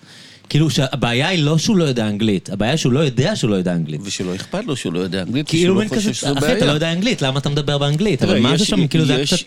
כאילו 0.50 0.70
שהבעיה 0.70 1.28
היא 1.28 1.44
לא 1.44 1.58
שהוא 1.58 1.78
לא 1.78 1.84
יודע 1.84 2.08
אנגלית, 2.08 2.50
הבעיה 2.50 2.78
שהוא 2.78 2.94
לא 2.94 3.00
יודע 3.00 3.36
שהוא 3.36 3.52
לא 3.52 3.56
יודע 3.56 3.74
אנגלית. 3.76 4.02
ושלא 4.04 4.36
אכפת 4.36 4.66
לו 4.66 4.76
שהוא 4.76 4.94
לא 4.94 5.00
יודע 5.00 5.22
אנגלית, 5.22 5.48
כאילו 5.50 5.74
ושהוא 5.74 5.80
מין 5.84 5.88
לא 5.92 5.96
כזה, 5.96 6.10
חושב 6.14 6.28
אחי, 6.28 6.40
בעיה. 6.42 6.58
אתה 6.58 6.66
לא 6.66 6.72
יודע 6.72 6.94
אנגלית, 6.94 7.22
למה 7.22 7.40
אתה 7.40 7.50
מדבר 7.50 7.78
באנגלית? 7.78 8.24
אבל 8.24 8.40
משהו 8.40 8.56
יש- 8.64 8.70
שם, 8.70 8.88
כאילו 8.88 9.06
זה 9.06 9.16
היה 9.16 9.26
קצת 9.26 9.38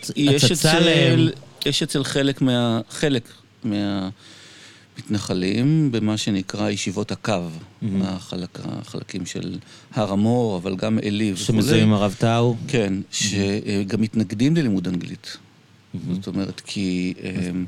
הצצה 0.51 0.79
ל... 0.79 1.29
יש 1.65 1.83
אצל 1.83 2.03
חלק 2.03 2.41
מה... 2.41 2.81
חלק 2.89 3.23
מהמתנחלים 4.99 5.91
במה 5.91 6.17
שנקרא 6.17 6.69
ישיבות 6.69 7.11
הקו, 7.11 7.33
החלק, 8.01 8.59
החלקים 8.65 9.25
של 9.25 9.57
הר 9.93 10.11
המור, 10.11 10.57
אבל 10.57 10.75
גם 10.75 10.99
עלי 11.05 11.31
וכולי. 11.33 11.45
שמזוהים 11.45 11.83
עם 11.83 11.93
הרב 11.93 12.15
טאו. 12.19 12.55
כן, 12.67 12.93
שגם 13.11 14.01
מתנגדים 14.01 14.55
ללימוד 14.55 14.87
אנגלית. 14.87 15.37
זאת 16.13 16.27
אומרת, 16.27 16.61
כי 16.65 17.13
הם, 17.23 17.65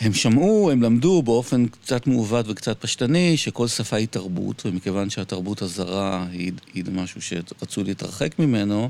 הם 0.00 0.12
שמעו, 0.12 0.70
הם 0.70 0.82
למדו 0.82 1.22
באופן 1.22 1.66
קצת 1.66 2.06
מעוות 2.06 2.48
וקצת 2.48 2.80
פשטני, 2.80 3.36
שכל 3.36 3.68
שפה 3.68 3.96
היא 3.96 4.08
תרבות, 4.10 4.62
ומכיוון 4.66 5.10
שהתרבות 5.10 5.62
הזרה 5.62 6.26
היא, 6.32 6.52
היא 6.74 6.84
משהו 6.92 7.20
שרצו 7.22 7.84
להתרחק 7.84 8.38
ממנו, 8.38 8.88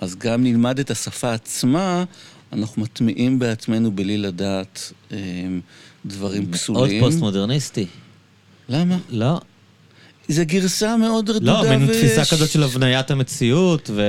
אז 0.00 0.16
גם 0.16 0.44
נלמד 0.44 0.78
את 0.78 0.90
השפה 0.90 1.32
עצמה, 1.32 2.04
אנחנו 2.52 2.82
מטמיעים 2.82 3.38
בעצמנו 3.38 3.92
בלי 3.92 4.18
לדעת 4.18 4.92
הם, 5.10 5.60
דברים 6.06 6.42
עוד 6.42 6.52
פסולים. 6.52 7.04
פוסט-מודרניסטי. 7.04 7.86
למה? 8.68 8.98
לא. 9.10 9.40
זו 10.28 10.42
גרסה 10.46 10.96
מאוד 10.96 11.30
רדודה 11.30 11.62
לא, 11.62 11.78
מין 11.78 11.90
ו- 11.90 11.92
תפיסה 11.92 12.24
כזאת 12.24 12.50
של 12.50 12.62
הבניית 12.62 13.10
המציאות, 13.10 13.90
ו... 13.94 14.02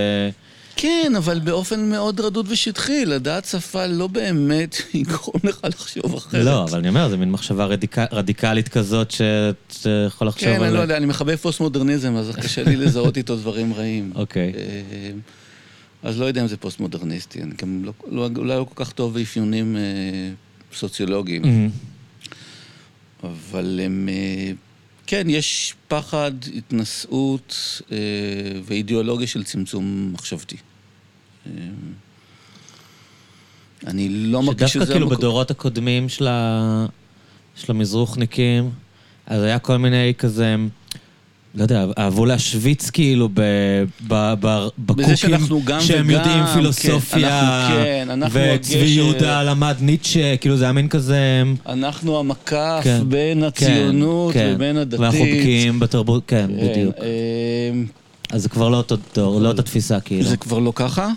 כן, 0.75 1.13
אבל 1.17 1.39
באופן 1.39 1.89
מאוד 1.89 2.19
רדוד 2.19 2.45
ושטחי, 2.49 3.05
לדעת 3.05 3.45
שפה 3.45 3.85
לא 3.85 4.07
באמת 4.07 4.75
יגרום 4.93 5.35
לך 5.43 5.59
לחשוב 5.63 6.15
אחרת. 6.15 6.45
לא, 6.45 6.63
אבל 6.63 6.79
אני 6.79 6.89
אומר, 6.89 7.09
זו 7.09 7.17
מין 7.17 7.31
מחשבה 7.31 7.65
רדיקה- 7.65 8.05
רדיקלית 8.11 8.69
כזאת 8.69 9.11
שאתה 9.11 9.89
יכול 10.07 10.27
לחשוב 10.27 10.43
כן, 10.49 10.55
עליה. 10.55 10.67
אני 10.67 10.75
לא 10.75 10.79
יודע, 10.79 10.97
אני 10.97 11.05
מחבב 11.05 11.35
פוסט-מודרניזם, 11.35 12.15
אז 12.15 12.35
קשה 12.35 12.63
לי 12.63 12.75
לזהות 12.75 13.17
איתו 13.17 13.35
דברים 13.35 13.73
רעים. 13.73 14.11
אוקיי. 14.15 14.53
אה, 14.57 15.11
אז 16.03 16.19
לא 16.19 16.25
יודע 16.25 16.41
אם 16.41 16.47
זה 16.47 16.57
פוסט-מודרניסטי, 16.57 17.41
אני 17.43 17.53
גם 17.61 17.81
לא, 17.85 17.93
לא, 18.11 18.29
אולי 18.37 18.55
לא 18.57 18.65
כל 18.73 18.85
כך 18.85 18.91
טוב 18.91 19.13
באפיונים 19.13 19.77
אה, 19.77 19.81
סוציולוגיים, 20.77 21.43
Mm-hmm. 21.43 23.27
אבל 23.27 23.79
הם... 23.83 24.09
אה, 24.11 24.51
כן, 25.12 25.30
יש 25.30 25.74
פחד, 25.88 26.32
התנשאות 26.56 27.56
אה, 27.91 27.98
ואידיאולוגיה 28.63 29.27
של 29.27 29.44
צמצום 29.44 30.10
מחשבתי. 30.13 30.56
אה, 31.48 31.51
אני 33.88 34.10
לא 34.10 34.44
מרגיש 34.44 34.62
שזה... 34.62 34.72
שדווקא 34.74 34.94
כאילו 34.94 35.06
המקום- 35.06 35.18
בדורות 35.18 35.51
הקודמים 35.51 36.10
של, 36.10 36.27
ה... 36.27 36.86
של 37.56 37.72
המזרוחניקים, 37.72 38.70
אז 39.25 39.44
היה 39.44 39.60
כל 39.60 39.77
מיני 39.77 40.13
כזה, 40.18 40.56
לא 41.55 41.63
יודע, 41.63 41.86
אהבו 41.98 42.25
להשוויץ 42.25 42.89
כאילו 42.89 43.29
ב... 43.34 43.41
ב... 44.08 44.34
ב... 44.39 44.67
בקוקים 44.79 45.15
שאנחנו 45.15 45.62
גם 45.65 45.81
שהם 45.81 46.05
וגם, 46.05 46.10
יודעים 46.10 46.46
כן, 46.46 46.53
פילוסופיה, 46.53 47.39
אנחנו 47.41 47.75
כן, 47.75 48.08
אנחנו 48.10 48.39
וצבי 48.55 48.75
הגשר- 48.79 48.86
יהודה 48.88 49.43
למד 49.43 49.75
ניטשה, 49.79 50.38
כאילו 50.38 50.58
זה 50.58 50.63
היה 50.63 50.74
מין 50.74 50.88
כזה... 50.88 51.43
אנחנו 51.65 52.20
המקף 52.20 52.79
כן, 52.84 53.01
בין 53.08 53.43
הציונות 53.43 54.34
כן, 54.34 54.51
ובין 54.55 54.77
הדתית. 54.77 55.00
ואנחנו 55.00 55.20
בקיאים 55.20 55.79
בתרבות, 55.79 56.24
כן, 56.27 56.48
כן, 56.60 56.67
בדיוק. 56.67 56.96
אה, 57.01 57.72
אז 58.31 58.41
זה 58.41 58.50
כבר 58.50 58.70
לא 58.70 58.77
אותו 58.77 58.96
דור, 59.15 59.41
לא 59.41 59.48
אותה 59.48 59.62
תפיסה 59.62 60.00
כאילו. 60.00 60.29
זה 60.29 60.38
כבר 60.38 60.60
לא 60.60 60.74
ככה, 60.75 61.10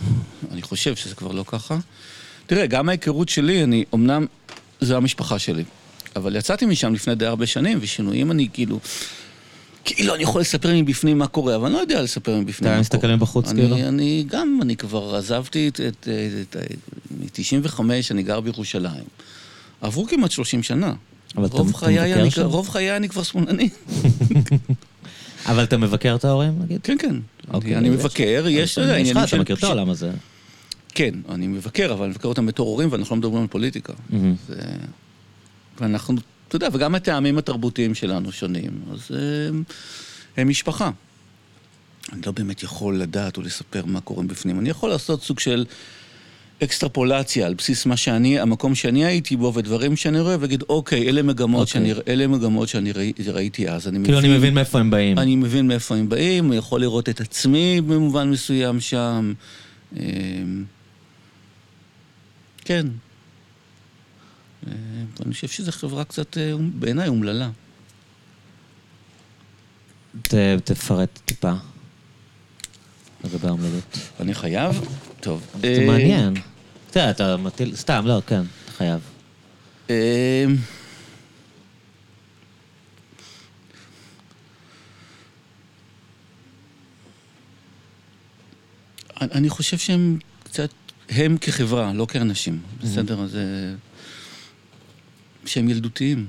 אני 0.52 0.62
חושב 0.62 0.96
שזה 0.96 1.14
כבר 1.14 1.32
לא 1.32 1.44
ככה. 1.46 1.78
תראה, 2.46 2.66
גם 2.66 2.88
ההיכרות 2.88 3.28
שלי, 3.28 3.62
אני, 3.64 3.84
אמנם, 3.94 4.26
זו 4.80 4.96
המשפחה 4.96 5.38
שלי, 5.38 5.64
אבל 6.16 6.36
יצאתי 6.36 6.66
משם 6.66 6.94
לפני 6.94 7.14
די 7.14 7.26
הרבה 7.26 7.46
שנים, 7.46 7.78
ושינויים 7.80 8.30
אני 8.30 8.48
כאילו... 8.52 8.78
כאילו, 9.84 10.14
אני 10.14 10.22
יכול 10.22 10.40
לספר 10.40 10.70
מבפנים 10.74 11.18
מה 11.18 11.26
קורה, 11.26 11.56
אבל 11.56 11.64
אני 11.66 11.74
לא 11.74 11.78
יודע 11.78 12.02
לספר 12.02 12.36
מבפנים 12.36 12.52
אתה 12.54 12.64
מה 12.64 12.70
קורה. 12.70 12.80
מסתכל 12.80 13.06
מבחוץ, 13.06 13.52
כאילו? 13.52 13.76
אני 13.76 14.24
גם, 14.28 14.58
אני 14.62 14.76
כבר 14.76 15.14
עזבתי 15.16 15.68
את... 15.68 15.80
את, 15.80 16.08
את, 16.42 16.56
את 16.56 16.76
מ-95 17.64 17.80
אני 18.10 18.22
גר 18.22 18.40
בירושלים. 18.40 19.04
עברו 19.80 20.06
כמעט 20.06 20.30
30 20.30 20.62
שנה. 20.62 20.92
אבל 21.36 21.46
אתה- 21.46 21.54
אתה 21.56 21.62
מבקר 21.62 22.30
שם? 22.30 22.42
רוב 22.42 22.68
חיי 22.68 22.96
אני 22.96 23.08
כבר 23.08 23.22
שמאלני. 23.22 23.68
אבל 25.46 25.64
אתה 25.64 25.76
מבקר 25.76 26.14
את 26.14 26.24
ההורים, 26.24 26.52
נגיד? 26.62 26.80
כן, 26.82 26.96
כן. 26.98 27.16
אוקיי, 27.52 27.76
אני- 27.76 27.88
אז 27.88 27.94
מבקר, 27.94 28.44
יש, 28.48 28.78
אתה 28.78 28.98
יש 28.98 29.10
לך, 29.10 29.16
אתה 29.28 29.38
מכיר 29.38 29.56
את 29.56 29.64
העולם 29.64 29.90
הזה. 29.90 30.10
כן, 30.94 31.14
אני 31.28 31.46
מבקר, 31.46 31.92
אבל 31.92 32.02
אני 32.04 32.10
מבקר 32.10 32.28
אותם 32.28 32.46
בתור 32.46 32.68
הורים, 32.68 32.88
ואנחנו 32.92 33.16
לא 33.16 33.18
מדברים 33.18 33.42
על 33.42 33.48
פוליטיקה. 33.48 33.92
ואנחנו, 35.80 36.16
אתה 36.56 36.66
יודע, 36.66 36.76
וגם 36.76 36.94
הטעמים 36.94 37.38
התרבותיים 37.38 37.94
שלנו 37.94 38.32
שונים, 38.32 38.70
אז 38.92 39.10
הם, 39.48 39.62
הם 40.36 40.48
משפחה. 40.48 40.90
אני 42.12 42.20
לא 42.26 42.32
באמת 42.32 42.62
יכול 42.62 42.98
לדעת 42.98 43.36
או 43.36 43.42
לספר 43.42 43.84
מה 43.86 44.00
קורה 44.00 44.22
בפנים. 44.22 44.60
אני 44.60 44.70
יכול 44.70 44.90
לעשות 44.90 45.22
סוג 45.22 45.40
של 45.40 45.64
אקסטרפולציה 46.62 47.46
על 47.46 47.54
בסיס 47.54 47.86
מה 47.86 47.96
שאני, 47.96 48.40
המקום 48.40 48.74
שאני 48.74 49.04
הייתי 49.04 49.36
בו 49.36 49.54
ודברים 49.54 49.96
שאני 49.96 50.20
רואה, 50.20 50.36
ולהגיד, 50.38 50.62
אוקיי, 50.68 51.08
אלה 51.08 51.22
מגמות, 51.22 51.68
אוקיי. 51.68 51.72
שאני, 51.72 51.92
אלה 52.08 52.26
מגמות 52.26 52.68
שאני 52.68 52.92
ראי, 52.92 53.12
ראיתי 53.26 53.68
אז. 53.68 53.88
אני 53.88 54.04
כאילו, 54.04 54.18
אני 54.18 54.36
מבין 54.36 54.54
מאיפה 54.54 54.80
הם 54.80 54.90
באים. 54.90 55.18
אני 55.18 55.36
מבין 55.36 55.66
מאיפה 55.66 55.96
הם 55.96 56.08
באים, 56.08 56.48
אני 56.48 56.56
יכול 56.56 56.80
לראות 56.80 57.08
את 57.08 57.20
עצמי 57.20 57.80
במובן 57.80 58.30
מסוים 58.30 58.80
שם. 58.80 59.32
אמ, 59.96 60.64
כן. 62.64 62.86
אמ, 64.66 64.72
אני 65.26 65.34
חושב 65.34 65.48
שזו 65.48 65.72
חברה 65.72 66.04
קצת, 66.04 66.38
אה, 66.38 66.52
בעיניי, 66.74 67.08
אומללה. 67.08 67.50
תפרט 70.64 71.18
טיפה. 71.24 71.52
לגבי 73.24 73.46
האומללות. 73.48 73.98
אני 74.20 74.34
חייב? 74.34 74.80
טוב. 75.20 75.46
זה 75.60 75.66
אה, 75.80 75.86
מעניין. 75.86 76.34
אתה 76.90 76.98
יודע, 77.00 77.10
אתה 77.10 77.36
מטיל... 77.36 77.76
סתם, 77.76 78.04
לא, 78.06 78.22
כן, 78.26 78.40
אתה 78.64 78.72
חייב. 78.72 79.00
אני- 89.20 89.30
אני 89.32 89.48
חושב 89.50 89.78
שהם 89.78 90.18
קצת, 90.44 90.70
הם 91.08 91.36
כחברה, 91.40 91.92
לא 91.92 92.06
כאנשים, 92.06 92.60
בסדר? 92.82 93.20
אז... 93.22 93.36
אה, 95.44 95.48
שהם 95.50 95.68
ילדותיים. 95.68 96.26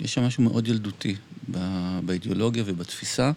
יש 0.00 0.14
שם 0.14 0.22
משהו 0.22 0.42
מאוד 0.42 0.68
ילדותי 0.68 1.14
באידיאולוגיה 2.04 2.62
ובתפיסה. 2.66 3.32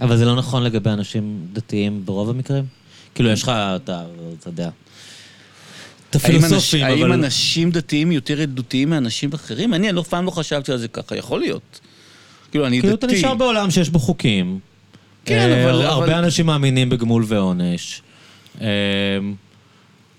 אבל 0.00 0.16
זה 0.16 0.24
לא 0.24 0.36
נכון 0.36 0.62
לגבי 0.62 0.90
אנשים 0.90 1.46
דתיים 1.52 2.04
ברוב 2.04 2.30
המקרים? 2.30 2.64
כאילו, 3.14 3.30
יש 3.30 3.42
לך, 3.42 3.48
אתה, 3.48 4.04
אתה 4.38 4.48
יודע. 4.48 4.70
את 6.10 6.24
האם 6.24 6.36
הפילוסופים, 6.36 6.84
האם 6.84 7.02
אבל... 7.04 7.12
אנשים 7.12 7.70
דתיים 7.70 8.12
יותר 8.12 8.40
ילדותיים 8.40 8.90
מאנשים 8.90 9.32
אחרים? 9.32 9.74
אני 9.74 9.90
אף 10.00 10.08
פעם 10.08 10.24
לא 10.24 10.30
חשבתי 10.30 10.72
על 10.72 10.78
זה 10.78 10.88
ככה, 10.88 11.16
יכול 11.16 11.40
להיות. 11.40 11.80
כאילו, 12.50 12.66
אני 12.66 12.80
כאילו, 12.80 12.96
דתי. 12.96 13.06
אתה 13.06 13.14
נשאר 13.14 13.34
בעולם 13.34 13.70
שיש 13.70 13.88
בו 13.88 13.98
חוקים. 13.98 14.58
כן, 15.24 15.38
אה, 15.50 15.70
אבל- 15.70 15.82
הרבה 15.82 16.18
אנשים 16.18 16.46
מאמינים 16.46 16.88
בגמול 16.88 17.24
ועונש. 17.26 18.02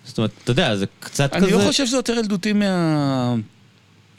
זאת 0.06 0.18
אומרת, 0.18 0.32
אתה 0.44 0.52
יודע, 0.52 0.76
זה 0.76 0.86
קצת 1.00 1.34
כזה... 1.34 1.46
אני 1.46 1.54
לא 1.54 1.60
חושב 1.68 1.86
שזה 1.86 1.98
יותר 1.98 2.14
ילדותי 2.14 2.54
מה... 2.54 3.36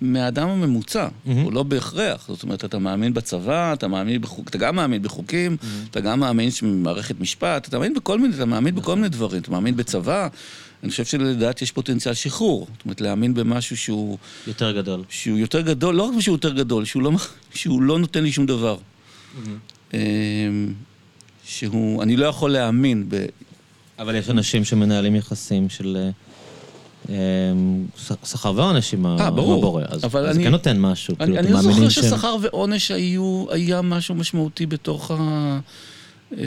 מהאדם 0.00 0.48
הממוצע, 0.48 1.08
מהמם. 1.24 1.42
הוא 1.42 1.52
לא 1.52 1.62
בהכרח. 1.62 2.28
זאת 2.28 2.42
אומרת, 2.42 2.64
אתה 2.64 2.78
מאמין 2.78 3.14
בצבא, 3.14 3.72
אתה 3.72 3.88
מאמין 3.88 4.20
בחוק, 4.20 4.48
אתה 4.48 4.58
גם 4.58 4.76
מאמין 4.76 5.02
בחוקים, 5.02 5.56
אתה 5.90 6.00
גם 6.00 6.20
מאמין 6.20 6.50
במערכת 6.62 7.20
משפט, 7.20 7.68
אתה 7.68 7.78
מאמין 7.78 7.94
בכל 7.94 8.18
מיני, 8.18 8.34
אתה 8.34 8.44
מאמין 8.44 8.74
בכל 8.74 8.94
מיני 8.94 9.08
דברים, 9.08 9.42
אתה 9.42 9.50
מאמין 9.50 9.76
בצבא. 9.76 10.28
אני 10.82 10.90
חושב 10.90 11.04
שלדעת 11.04 11.62
יש 11.62 11.72
פוטנציאל 11.72 12.14
שחרור. 12.14 12.66
זאת 12.72 12.84
אומרת, 12.84 13.00
להאמין 13.00 13.34
במשהו 13.34 13.76
שהוא, 13.76 14.18
יותר 14.46 14.72
גדול. 14.72 15.02
שהוא 15.08 15.38
יותר 15.38 15.60
גדול, 15.60 15.94
לא 15.94 16.02
רק 16.02 16.20
שהוא 16.20 16.34
יותר 16.34 16.52
גדול, 16.52 16.84
שהוא 16.84 17.02
לא, 17.02 17.12
שהוא 17.54 17.82
לא 17.82 17.98
נותן 17.98 18.22
לי 18.22 18.32
שום 18.32 18.46
דבר. 18.46 18.76
אמ, 19.94 19.98
שהוא, 21.44 22.02
אני 22.02 22.16
לא 22.16 22.26
יכול 22.26 22.50
להאמין 22.50 23.04
ב... 23.08 23.26
אבל 23.98 24.14
יש 24.14 24.30
אנשים 24.30 24.64
שמנהלים 24.64 25.16
יחסים 25.16 25.68
של 25.68 26.10
אה, 27.08 27.14
ש- 27.96 28.30
שכר 28.30 28.52
ועונש 28.56 28.94
עם 28.94 29.06
אה. 29.06 29.26
הבורא. 29.26 29.82
אז 29.88 30.00
זה 30.32 30.42
כן 30.42 30.50
נותן 30.50 30.80
משהו. 30.80 31.14
אני, 31.20 31.36
כאילו, 31.42 31.50
לא 31.52 31.62
זוכר 31.62 31.88
ששכר 31.88 32.36
ועונש 32.42 32.90
היה 33.50 33.82
משהו 33.82 34.14
משמעותי 34.14 34.66
בתוך 34.66 35.10
ה... 35.10 35.60
אמ, 36.32 36.38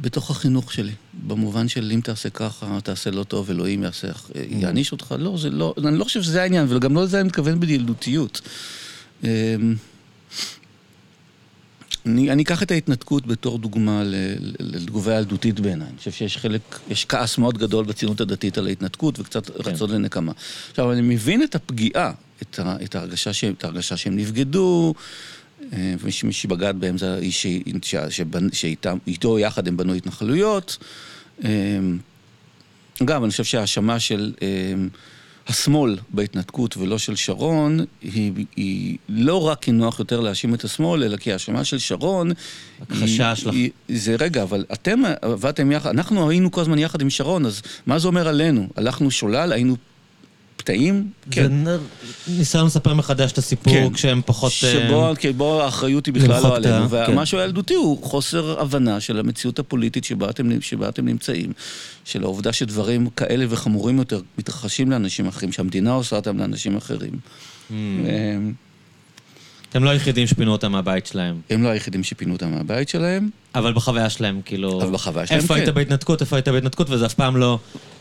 בתוך 0.00 0.30
החינוך 0.30 0.72
שלי, 0.72 0.92
במובן 1.26 1.68
של 1.68 1.90
אם 1.94 2.00
תעשה 2.00 2.30
ככה, 2.30 2.78
תעשה 2.84 3.10
לא 3.10 3.24
טוב, 3.24 3.50
אלוהים 3.50 3.82
יעשה, 3.82 4.08
יעניש 4.50 4.92
אותך. 4.92 5.14
לא, 5.18 5.36
זה 5.38 5.50
לא, 5.50 5.74
אני 5.86 5.98
לא 5.98 6.04
חושב 6.04 6.22
שזה 6.22 6.42
העניין, 6.42 6.66
וגם 6.68 6.94
לא 6.94 7.02
לזה 7.02 7.20
אני 7.20 7.26
מתכוון 7.28 7.60
בילדותיות. 7.60 8.40
אני, 12.08 12.30
אני 12.32 12.42
אקח 12.42 12.62
את 12.62 12.70
ההתנתקות 12.70 13.26
בתור 13.26 13.58
דוגמה 13.58 14.02
לתגובה 14.58 15.14
ילדותית 15.18 15.60
בעיניי. 15.60 15.88
אני 15.88 15.98
חושב 15.98 16.10
שיש 16.10 16.36
חלק, 16.36 16.60
יש 16.90 17.04
כעס 17.04 17.38
מאוד 17.38 17.58
גדול 17.58 17.84
בציונות 17.84 18.20
הדתית 18.20 18.58
על 18.58 18.66
ההתנתקות 18.66 19.18
וקצת 19.20 19.46
כן. 19.50 19.70
רצון 19.70 19.90
לנקמה. 19.90 20.32
עכשיו, 20.70 20.92
אני 20.92 21.00
מבין 21.00 21.42
את 21.42 21.54
הפגיעה, 21.54 22.12
את, 22.42 22.58
ה, 22.58 22.76
את, 22.84 22.94
ההרגשה, 22.94 23.32
שהם, 23.32 23.54
את 23.58 23.64
ההרגשה 23.64 23.96
שהם 23.96 24.16
נבגדו, 24.16 24.94
אה, 25.72 25.94
ומי 26.00 26.32
שבגד 26.32 26.74
בהם 26.78 26.98
זה 26.98 27.14
האיש 27.14 27.42
ש- 27.42 27.46
ש- 27.82 27.94
שבנ- 28.20 28.52
שאיתם- 28.54 28.98
איתו 29.06 29.38
יחד 29.38 29.68
הם 29.68 29.76
בנו 29.76 29.94
התנחלויות. 29.94 30.76
אה, 31.44 31.50
אגב, 33.02 33.22
אני 33.22 33.30
חושב 33.30 33.44
שההאשמה 33.44 34.00
של 34.00 34.32
אה, 34.42 34.46
השמאל 35.48 35.96
בהתנתקות 36.10 36.76
ולא 36.76 36.98
של 36.98 37.16
שרון, 37.16 37.80
היא, 38.02 38.32
היא 38.56 38.98
לא 39.08 39.48
רק 39.48 39.62
כי 39.62 39.72
נוח 39.72 39.98
יותר 39.98 40.20
להאשים 40.20 40.54
את 40.54 40.64
השמאל, 40.64 41.04
אלא 41.04 41.16
כי 41.16 41.30
ההאשמה 41.30 41.64
של 41.64 41.78
שרון... 41.78 42.30
הכחשה 42.82 43.36
שלך. 43.36 43.54
זה 43.88 44.16
רגע, 44.18 44.42
אבל 44.42 44.64
אתם 44.72 45.02
עבדתם 45.22 45.72
יחד, 45.72 45.90
אנחנו 45.90 46.30
היינו 46.30 46.50
כל 46.50 46.60
הזמן 46.60 46.78
יחד 46.78 47.00
עם 47.00 47.10
שרון, 47.10 47.46
אז 47.46 47.62
מה 47.86 47.98
זה 47.98 48.08
אומר 48.08 48.28
עלינו? 48.28 48.68
הלכנו 48.76 49.10
שולל, 49.10 49.52
היינו 49.52 49.76
זה 51.34 51.48
נ- 51.48 51.78
ניסיון 52.28 52.66
לספר 52.66 52.94
מחדש 52.94 53.32
את 53.32 53.38
הסיפור 53.38 53.72
כן. 53.72 53.92
כשהם 53.92 54.20
פחות... 54.26 54.52
שבו, 54.52 55.08
אה, 55.08 55.16
כן, 55.16 55.32
בו 55.32 55.62
האחריות 55.62 56.06
היא 56.06 56.14
בכלל 56.14 56.42
לא 56.42 56.56
עלינו. 56.56 56.88
כן. 56.88 56.94
והמשהו 56.94 57.38
הילדותי 57.38 57.74
הוא 57.74 58.02
חוסר 58.02 58.60
הבנה 58.60 59.00
של 59.00 59.18
המציאות 59.18 59.58
הפוליטית 59.58 60.04
שבה 60.04 60.30
אתם, 60.30 60.60
שבה 60.60 60.88
אתם 60.88 61.06
נמצאים. 61.06 61.52
של 62.04 62.22
העובדה 62.22 62.52
שדברים 62.52 63.08
כאלה 63.16 63.44
וחמורים 63.48 63.98
יותר 63.98 64.20
מתרחשים 64.38 64.90
לאנשים 64.90 65.26
אחרים, 65.26 65.52
שהמדינה 65.52 65.92
עושה 65.92 66.16
אותם 66.16 66.38
לאנשים 66.38 66.76
אחרים. 66.76 67.10
Hmm. 67.70 67.72
הם, 69.68 69.70
אתם 69.70 69.84
לא 69.84 69.90
היחידים 69.90 70.26
שפינו 70.26 70.52
אותם 70.52 70.72
מהבית 70.72 71.06
שלהם. 71.06 71.40
הם 71.50 71.62
לא 71.62 71.68
היחידים 71.68 72.04
שפינו 72.04 72.32
אותם 72.32 72.50
מהבית 72.50 72.88
שלהם, 72.88 73.30
אבל 73.54 73.72
בחוויה 73.72 74.10
שלהם, 74.10 74.40
כאילו... 74.44 74.82
אבל 74.82 74.92
בחוויה 74.92 75.26
שלהם 75.26 75.40
איפה 75.40 75.54
כן. 75.54 75.60
היית 75.60 75.74
בהתנתקות, 75.74 76.20
איפה 76.20 76.36
היית 76.36 76.48
בהתנתקות, 76.48 76.90
וזה 76.90 77.06
אף 77.06 77.14
פעם 77.14 77.36
לא... 77.36 77.58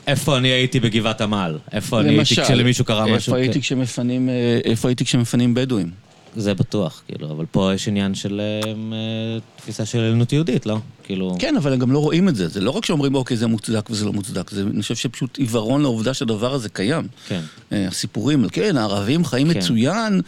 איפה 0.07 0.37
אני 0.37 0.47
הייתי 0.47 0.79
בגבעת 0.79 1.21
עמל? 1.21 1.57
איפה 1.71 1.99
אני 1.99 2.09
הייתי 2.09 2.19
למשל, 2.19 2.43
כשלמישהו 2.43 2.85
קרה 2.85 3.03
משהו? 3.03 3.15
איפה 3.15 3.37
הייתי 3.37 3.53
כן. 3.53 3.59
כשמפנים, 3.59 4.29
אה, 4.29 4.59
איפה 4.65 4.87
הייתי 4.87 5.05
כשמפנים 5.05 5.53
בדואים? 5.53 6.06
זה 6.35 6.53
בטוח, 6.53 7.01
כאילו, 7.07 7.31
אבל 7.31 7.45
פה 7.51 7.73
יש 7.73 7.87
עניין 7.87 8.15
של 8.15 8.41
אה, 8.41 8.71
אה, 8.71 9.39
תפיסה 9.55 9.85
של 9.85 9.99
עליונות 9.99 10.33
יהודית, 10.33 10.65
לא? 10.65 10.77
כאילו... 11.03 11.35
כן, 11.39 11.55
אבל 11.57 11.73
הם 11.73 11.79
גם 11.79 11.91
לא 11.91 11.99
רואים 11.99 12.29
את 12.29 12.35
זה. 12.35 12.47
זה 12.47 12.61
לא 12.61 12.71
רק 12.71 12.85
שאומרים, 12.85 13.15
אוקיי, 13.15 13.37
זה 13.37 13.47
מוצדק 13.47 13.89
וזה 13.89 14.05
לא 14.05 14.13
מוצדק. 14.13 14.49
זה, 14.49 14.61
אני 14.61 14.81
חושב 14.81 14.95
שפשוט 14.95 15.37
עיוורון 15.37 15.81
לעובדה 15.81 16.13
שהדבר 16.13 16.53
הזה 16.53 16.69
קיים. 16.69 17.07
כן. 17.27 17.41
אה, 17.71 17.87
הסיפורים, 17.87 18.49
כן, 18.49 18.77
הערבים 18.77 19.25
חיים 19.25 19.53
כן. 19.53 19.59
מצוין. 19.59 20.21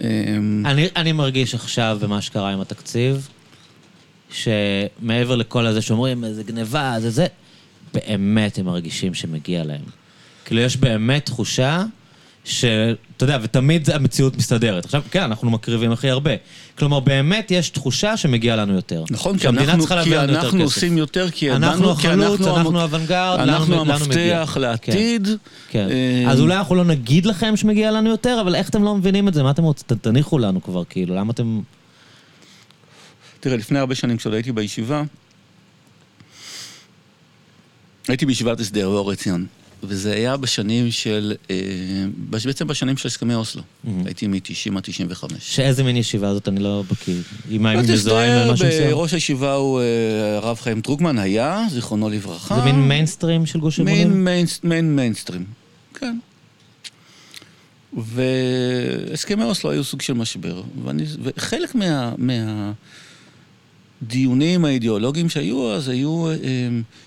אה, 0.00 0.06
אני, 0.64 0.88
אני 0.96 1.12
מרגיש 1.12 1.54
עכשיו 1.54 1.98
במה 2.00 2.20
שקרה 2.20 2.50
עם 2.50 2.60
התקציב, 2.60 3.28
שמעבר 4.30 5.36
לכל 5.36 5.66
הזה 5.66 5.82
שאומרים, 5.82 6.24
זה 6.32 6.42
גניבה, 6.42 6.96
זה 7.00 7.10
זה, 7.10 7.26
באמת 7.94 8.58
הם 8.58 8.64
מרגישים 8.64 9.14
שמגיע 9.14 9.64
להם. 9.64 9.84
כאילו, 10.44 10.60
יש 10.60 10.76
באמת 10.76 11.26
תחושה 11.26 11.84
שאתה 12.44 13.24
יודע, 13.24 13.38
ותמיד 13.42 13.90
המציאות 13.90 14.36
מסתדרת. 14.36 14.84
עכשיו, 14.84 15.02
כן, 15.10 15.22
אנחנו 15.22 15.50
מקריבים 15.50 15.92
הכי 15.92 16.10
הרבה. 16.10 16.30
כלומר, 16.78 17.00
באמת 17.00 17.50
יש 17.50 17.70
תחושה 17.70 18.16
שמגיע 18.16 18.56
לנו 18.56 18.74
יותר. 18.74 19.04
נכון, 19.10 19.38
כי 19.38 19.48
אנחנו, 19.48 19.78
צריכה 19.78 20.04
כי 20.04 20.10
להביא 20.10 20.22
לנו 20.22 20.32
יותר 20.32 20.46
אנחנו. 20.46 20.62
עושים 20.62 20.98
יותר, 20.98 21.30
כי 21.30 21.52
אנחנו 21.52 21.90
החלוץ, 21.90 22.40
אנחנו 22.40 22.80
האוונגרד, 22.80 23.40
אנחנו. 23.40 23.80
המפתח 23.80 24.56
לעתיד. 24.60 25.28
כן. 25.68 25.88
אה, 25.90 26.30
אז 26.32 26.40
אולי 26.40 26.56
אנחנו 26.56 26.74
לא 26.74 26.84
נגיד 26.84 27.26
לכם 27.26 27.56
שמגיע 27.56 27.90
לנו 27.90 28.10
יותר, 28.10 28.38
אבל 28.40 28.54
איך 28.54 28.68
אתם 28.68 28.82
לא 28.82 28.94
מבינים 28.94 29.28
את 29.28 29.34
זה? 29.34 29.42
מה 29.42 29.50
אתם 29.50 29.62
רוצים? 29.62 29.98
תניחו 29.98 30.38
לנו 30.38 30.62
כבר, 30.62 30.82
כאילו, 30.84 31.14
למה 31.14 31.32
אתם... 31.32 31.60
תראה, 33.40 33.56
לפני 33.56 33.78
הרבה 33.78 33.94
שנים, 33.94 34.16
כשעוד 34.16 34.34
הייתי 34.34 34.52
בישיבה, 34.52 35.02
הייתי 38.08 38.26
בישיבת 38.26 38.60
הסדר 38.60 38.90
באור 38.90 39.12
עציון, 39.12 39.46
וזה 39.88 40.12
היה 40.12 40.36
בשנים 40.36 40.90
של, 40.90 41.34
אה, 41.50 41.56
בעצם 42.16 42.66
בשנים 42.66 42.96
של 42.96 43.08
הסכמי 43.08 43.34
אוסלו. 43.34 43.62
הייתי 44.04 44.26
מ-90 44.26 44.36
עד 44.76 44.82
95. 44.82 45.32
שאיזה 45.40 45.82
מין 45.84 45.96
ישיבה 45.96 46.34
זאת, 46.34 46.48
אני 46.48 46.60
לא 46.60 46.84
בקיא. 46.90 47.14
עם 47.50 47.62
מה, 47.62 47.70
עם 47.70 47.78
ישיבת 47.80 47.94
מזוהה 47.94 48.44
עם 48.46 48.52
משהו 48.52 48.66
מסוים? 48.68 48.90
בראש 48.90 49.12
הישיבה 49.14 49.54
הוא 49.54 49.80
אה, 49.80 49.84
הרב 50.36 50.58
חיים 50.60 50.80
דרוקמן, 50.80 51.18
היה, 51.18 51.66
זיכרונו 51.70 52.10
לברכה. 52.10 52.54
זה 52.56 52.64
מין 52.64 52.88
מיינסטרים 52.88 53.46
של 53.46 53.60
גוש 53.60 53.80
אמונים? 53.80 54.08
מין 54.08 54.24
מיינס- 54.46 54.60
מין 54.64 54.96
מיינסטרים, 54.96 55.44
כן. 55.94 56.18
והסכמי 57.96 59.44
אוסלו 59.44 59.70
היו 59.70 59.84
סוג 59.84 60.02
של 60.02 60.12
משבר, 60.12 60.62
ואני, 60.84 61.04
וחלק 61.22 61.74
מה, 61.74 62.12
מהדיונים 64.04 64.64
האידיאולוגיים 64.64 65.28
שהיו 65.28 65.72
אז 65.72 65.88
היו 65.88 66.30
אה, 66.30 66.34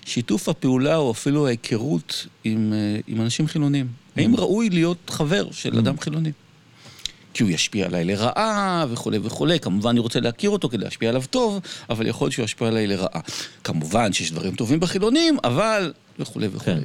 שיתוף 0.06 0.48
הפעולה 0.48 0.96
או 0.96 1.10
אפילו 1.10 1.46
ההיכרות 1.46 2.26
עם, 2.44 2.72
אה, 2.72 3.00
עם 3.06 3.20
אנשים 3.20 3.46
חילונים. 3.46 3.86
האם 4.16 4.36
ראוי 4.36 4.70
להיות 4.70 5.10
חבר 5.10 5.50
של 5.50 5.78
אדם 5.78 6.00
חילוני? 6.00 6.32
כי 7.34 7.42
הוא 7.42 7.50
ישפיע 7.50 7.86
עליי 7.86 8.04
לרעה 8.04 8.86
וכולי 8.90 9.18
וכולי. 9.22 9.60
כמובן 9.60 9.90
אני 9.90 10.00
רוצה 10.00 10.20
להכיר 10.20 10.50
אותו 10.50 10.68
כדי 10.68 10.84
להשפיע 10.84 11.08
עליו 11.08 11.22
טוב, 11.30 11.60
אבל 11.90 12.06
יכול 12.06 12.24
להיות 12.24 12.32
שהוא 12.32 12.44
ישפיע 12.44 12.68
עליי 12.68 12.86
לרעה. 12.86 13.20
כמובן 13.64 14.12
שיש 14.12 14.32
דברים 14.32 14.54
טובים 14.54 14.80
בחילונים, 14.80 15.36
אבל 15.44 15.92
וכולי 16.18 16.48
וכולי. 16.52 16.76
כן. 16.76 16.82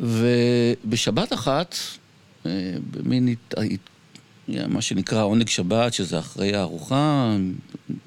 ובשבת 0.00 1.32
אחת, 1.32 1.74
אה, 2.46 2.50
במין, 2.90 3.28
הת- 3.28 3.54
הת- 3.58 3.91
מה 4.68 4.82
שנקרא 4.82 5.22
עונג 5.22 5.48
שבת, 5.48 5.92
שזה 5.92 6.18
אחרי 6.18 6.54
הארוחה, 6.54 7.36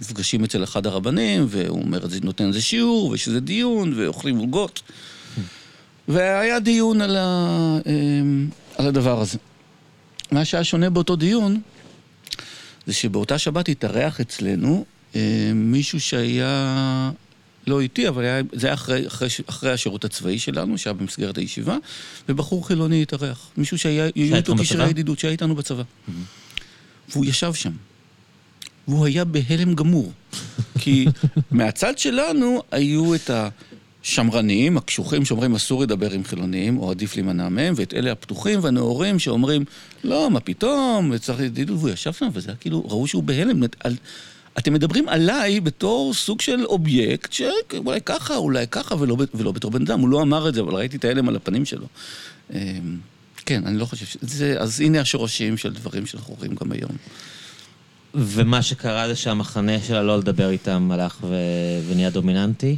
נפגשים 0.01 0.43
אצל 0.43 0.63
אחד 0.63 0.85
הרבנים, 0.85 1.45
והוא 1.49 1.81
אומר, 1.81 2.05
נותן 2.23 2.47
איזה 2.47 2.61
שיעור, 2.61 3.09
ויש 3.09 3.27
איזה 3.27 3.39
דיון, 3.39 3.93
ואוכלים 3.95 4.37
עוגות. 4.37 4.81
והיה 6.07 6.59
דיון 6.59 7.01
על, 7.01 7.17
ה, 7.17 7.21
אה, 7.87 7.91
על 8.77 8.87
הדבר 8.87 9.21
הזה. 9.21 9.37
מה 10.31 10.45
שהיה 10.45 10.63
שונה 10.63 10.89
באותו 10.89 11.15
דיון, 11.15 11.61
זה 12.85 12.93
שבאותה 12.93 13.37
שבת 13.37 13.69
התארח 13.69 14.21
אצלנו 14.21 14.85
אה, 15.15 15.51
מישהו 15.55 15.99
שהיה, 15.99 17.11
לא 17.67 17.81
איתי, 17.81 18.07
אבל 18.07 18.23
היה, 18.23 18.41
זה 18.53 18.67
היה 18.67 18.73
אחרי, 18.73 19.07
אחרי, 19.07 19.27
אחרי 19.45 19.71
השירות 19.71 20.05
הצבאי 20.05 20.39
שלנו, 20.39 20.77
שהיה 20.77 20.93
במסגרת 20.93 21.37
הישיבה, 21.37 21.77
ובחור 22.29 22.67
חילוני 22.67 23.01
התארח. 23.01 23.49
מישהו 23.57 23.77
שהיה, 23.77 24.09
היו 24.15 24.35
איתו 24.35 24.55
קשרי? 24.55 24.89
ידידות, 24.89 25.19
שהיה 25.19 25.31
איתנו 25.31 25.55
בצבא. 25.55 25.83
והוא 27.09 27.25
ישב 27.25 27.53
שם. 27.53 27.71
והוא 28.87 29.05
היה 29.05 29.25
בהלם 29.25 29.73
גמור. 29.73 30.11
כי 30.79 31.05
מהצד 31.51 31.97
שלנו 31.97 32.61
היו 32.71 33.15
את 33.15 33.29
השמרנים, 34.03 34.77
הקשוחים 34.77 35.25
שאומרים 35.25 35.55
אסור 35.55 35.83
לדבר 35.83 36.11
עם 36.11 36.23
חילונים, 36.23 36.77
או 36.77 36.91
עדיף 36.91 37.15
להימנע 37.15 37.49
מהם, 37.49 37.73
ואת 37.77 37.93
אלה 37.93 38.11
הפתוחים 38.11 38.59
והנאורים 38.63 39.19
שאומרים, 39.19 39.65
לא, 40.03 40.29
מה 40.31 40.39
פתאום, 40.39 41.17
צריך 41.17 41.39
ידידות, 41.39 41.77
והוא 41.77 41.89
ישב 41.89 42.13
שם, 42.13 42.27
וזה 42.33 42.49
היה 42.49 42.57
כאילו, 42.57 42.85
ראו 42.87 43.07
שהוא 43.07 43.23
בהלם. 43.23 43.63
על, 43.79 43.95
אתם 44.57 44.73
מדברים 44.73 45.09
עליי 45.09 45.59
בתור 45.59 46.13
סוג 46.13 46.41
של 46.41 46.65
אובייקט, 46.65 47.33
שאולי 47.33 48.01
ככה, 48.05 48.35
אולי 48.35 48.67
ככה, 48.67 48.95
ולא, 48.95 49.17
ולא 49.33 49.51
בתור 49.51 49.71
בן 49.71 49.81
אדם. 49.81 49.99
הוא 49.99 50.09
לא 50.09 50.21
אמר 50.21 50.49
את 50.49 50.53
זה, 50.53 50.61
אבל 50.61 50.73
ראיתי 50.73 50.97
את 50.97 51.05
ההלם 51.05 51.29
על 51.29 51.35
הפנים 51.35 51.65
שלו. 51.65 51.85
אמ, 52.53 52.57
כן, 53.45 53.61
אני 53.65 53.77
לא 53.77 53.85
חושב 53.85 54.05
ש... 54.05 54.17
זה, 54.21 54.55
אז 54.59 54.81
הנה 54.81 55.01
השורשים 55.01 55.57
של 55.57 55.73
דברים 55.73 56.05
שאנחנו 56.05 56.35
רואים 56.35 56.55
גם 56.55 56.71
היום. 56.71 56.91
ומה 58.13 58.61
שקרה 58.61 59.07
זה 59.07 59.15
שהמחנה 59.15 59.81
שלה 59.87 60.03
לא 60.03 60.17
לדבר 60.17 60.49
איתם 60.49 60.89
הלך 60.91 61.17
ו... 61.21 61.35
ונהיה 61.89 62.09
דומיננטי? 62.09 62.77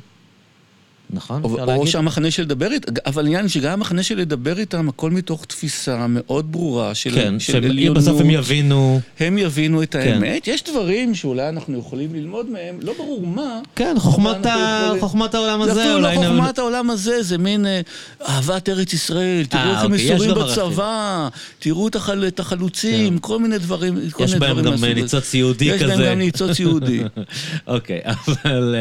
נכון? 1.09 1.43
או, 1.43 1.49
אפשר 1.53 1.61
או 1.61 1.65
להגיד? 1.67 1.87
שהמחנה 1.87 2.31
של 2.31 2.41
לדבר 2.43 2.71
איתם, 2.71 2.91
אבל 3.05 3.23
העניין 3.23 3.47
שגם 3.47 3.71
המחנה 3.73 4.03
של 4.03 4.17
לדבר 4.17 4.59
איתם, 4.59 4.89
הכל 4.89 5.11
מתוך 5.11 5.45
תפיסה 5.45 6.05
מאוד 6.09 6.51
ברורה 6.51 6.95
של, 6.95 7.11
כן, 7.15 7.39
של 7.39 7.65
עליונות. 7.65 8.03
שבסוף 8.03 8.21
הם 8.21 8.29
יבינו... 8.29 8.99
הם 9.19 9.37
יבינו 9.37 9.83
את 9.83 9.91
כן. 9.91 9.99
האמת. 9.99 10.47
יש 10.47 10.63
דברים 10.63 11.15
שאולי 11.15 11.49
אנחנו 11.49 11.79
יכולים 11.79 12.15
ללמוד 12.15 12.49
מהם, 12.49 12.79
לא 12.81 12.93
ברור 12.97 13.27
מה. 13.27 13.59
כן, 13.75 13.95
חוכמת, 13.99 14.45
ה... 14.45 14.81
יכולים- 14.85 15.01
חוכמת 15.01 15.35
העולם 15.35 15.63
זה 15.65 15.71
הזה, 15.71 15.81
אפילו 15.83 15.99
לא 15.99 16.07
חוכמת 16.15 16.59
העולם 16.59 16.89
הזה, 16.89 17.23
זה 17.23 17.37
מין 17.37 17.65
אה, 17.65 17.81
אהבת 18.27 18.69
ארץ 18.69 18.93
ישראל, 18.93 19.45
תראו 19.49 19.61
אה, 19.63 19.71
איך 19.71 19.83
הם 19.83 19.91
אוקיי, 19.91 20.05
יש 20.05 20.21
מסורים. 20.21 20.35
בצבא, 20.47 21.27
תראו 21.59 21.87
את 21.87 21.95
החל- 21.95 22.27
את 22.27 22.39
החלוצים, 22.39 23.13
כן. 23.13 23.19
כל 23.21 23.39
מיני 23.39 23.57
דברים, 23.57 23.95
כל 24.11 24.23
יש 24.23 24.29
מיני 24.33 24.39
בהם 24.39 24.51
דברים 24.51 24.65
גם 24.65 24.73
הזה. 24.73 24.93
ניצוץ 24.93 25.33
יהודי 25.33 25.65
יש 25.65 25.81
כזה. 25.83 25.95
בהם 25.97 26.05
גם 26.11 26.17
ניצוץ 26.19 26.59
יהודי. 26.59 27.01
אוקיי, 27.67 27.99
אבל... 28.05 28.75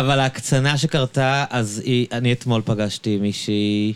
אבל 0.00 0.20
ההקצנה 0.20 0.78
שקרתה, 0.78 1.44
אז 1.50 1.82
היא, 1.84 2.06
אני 2.12 2.32
אתמול 2.32 2.62
פגשתי 2.64 3.16
מישהי 3.16 3.92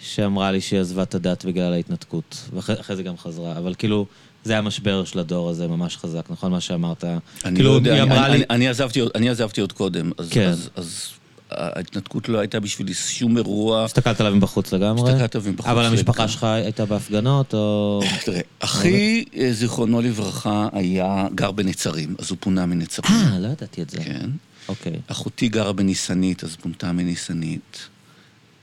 שאמרה 0.00 0.52
לי 0.52 0.60
שהיא 0.60 0.80
עזבה 0.80 1.02
את 1.02 1.14
הדת 1.14 1.44
בגלל 1.44 1.72
ההתנתקות, 1.72 2.48
ואחרי 2.54 2.80
אחרי 2.80 2.96
זה 2.96 3.02
גם 3.02 3.18
חזרה, 3.18 3.58
אבל 3.58 3.74
כאילו, 3.78 4.06
זה 4.44 4.52
היה 4.52 4.62
משבר 4.62 5.04
של 5.04 5.18
הדור 5.18 5.50
הזה 5.50 5.68
ממש 5.68 5.96
חזק, 5.96 6.22
נכון 6.30 6.50
מה 6.50 6.60
שאמרת? 6.60 7.04
אני 7.44 7.54
כאילו, 7.54 7.70
לא 7.70 7.74
יודע, 7.74 7.92
אני- 7.92 8.02
אמרה 8.02 8.26
אני- 8.26 8.38
לי... 8.38 8.44
אני 8.50 8.68
עזבתי 8.68 9.00
אני 9.14 9.28
עזבתי 9.30 9.60
עוד 9.60 9.72
קודם, 9.72 10.10
אז- 10.18 10.28
כן. 10.30 10.48
אז- 10.48 10.68
אז 10.76 11.08
ההתנתקות 11.50 12.28
לא 12.28 12.38
הייתה 12.38 12.60
בשבילי 12.60 12.94
שום 12.94 13.36
אירוע. 13.36 13.84
הסתכלת 13.84 14.20
עליו 14.20 14.34
מבחוץ 14.36 14.72
לגמרי? 14.72 15.10
הסתכלתי 15.12 15.38
עליו 15.38 15.52
מבחוץ 15.52 15.66
אבל 15.70 15.84
המשפחה. 15.84 16.28
שלך 16.28 16.44
הייתה 16.44 16.84
בהפגנות, 16.84 17.54
או... 17.54 18.00
תראה, 18.24 18.40
אחי, 18.60 19.24
אה, 19.36 19.52
זיכרונו 19.52 20.00
לברכה, 20.00 20.68
היה 20.72 21.26
גר 21.34 21.50
בנצרים, 21.50 22.14
אז 22.18 22.30
הוא 22.30 22.38
פונה 22.40 22.66
מנצרים. 22.66 23.12
אה, 23.32 23.38
לא 23.38 23.48
ידעתי 23.48 23.82
את 23.82 23.90
זה. 23.90 23.96
כן. 24.04 24.30
אוקיי. 24.68 24.92
אחותי 25.06 25.48
גרה 25.48 25.72
בניסנית, 25.72 26.44
אז 26.44 26.56
פונתה 26.56 26.92
מניסנית. 26.92 27.88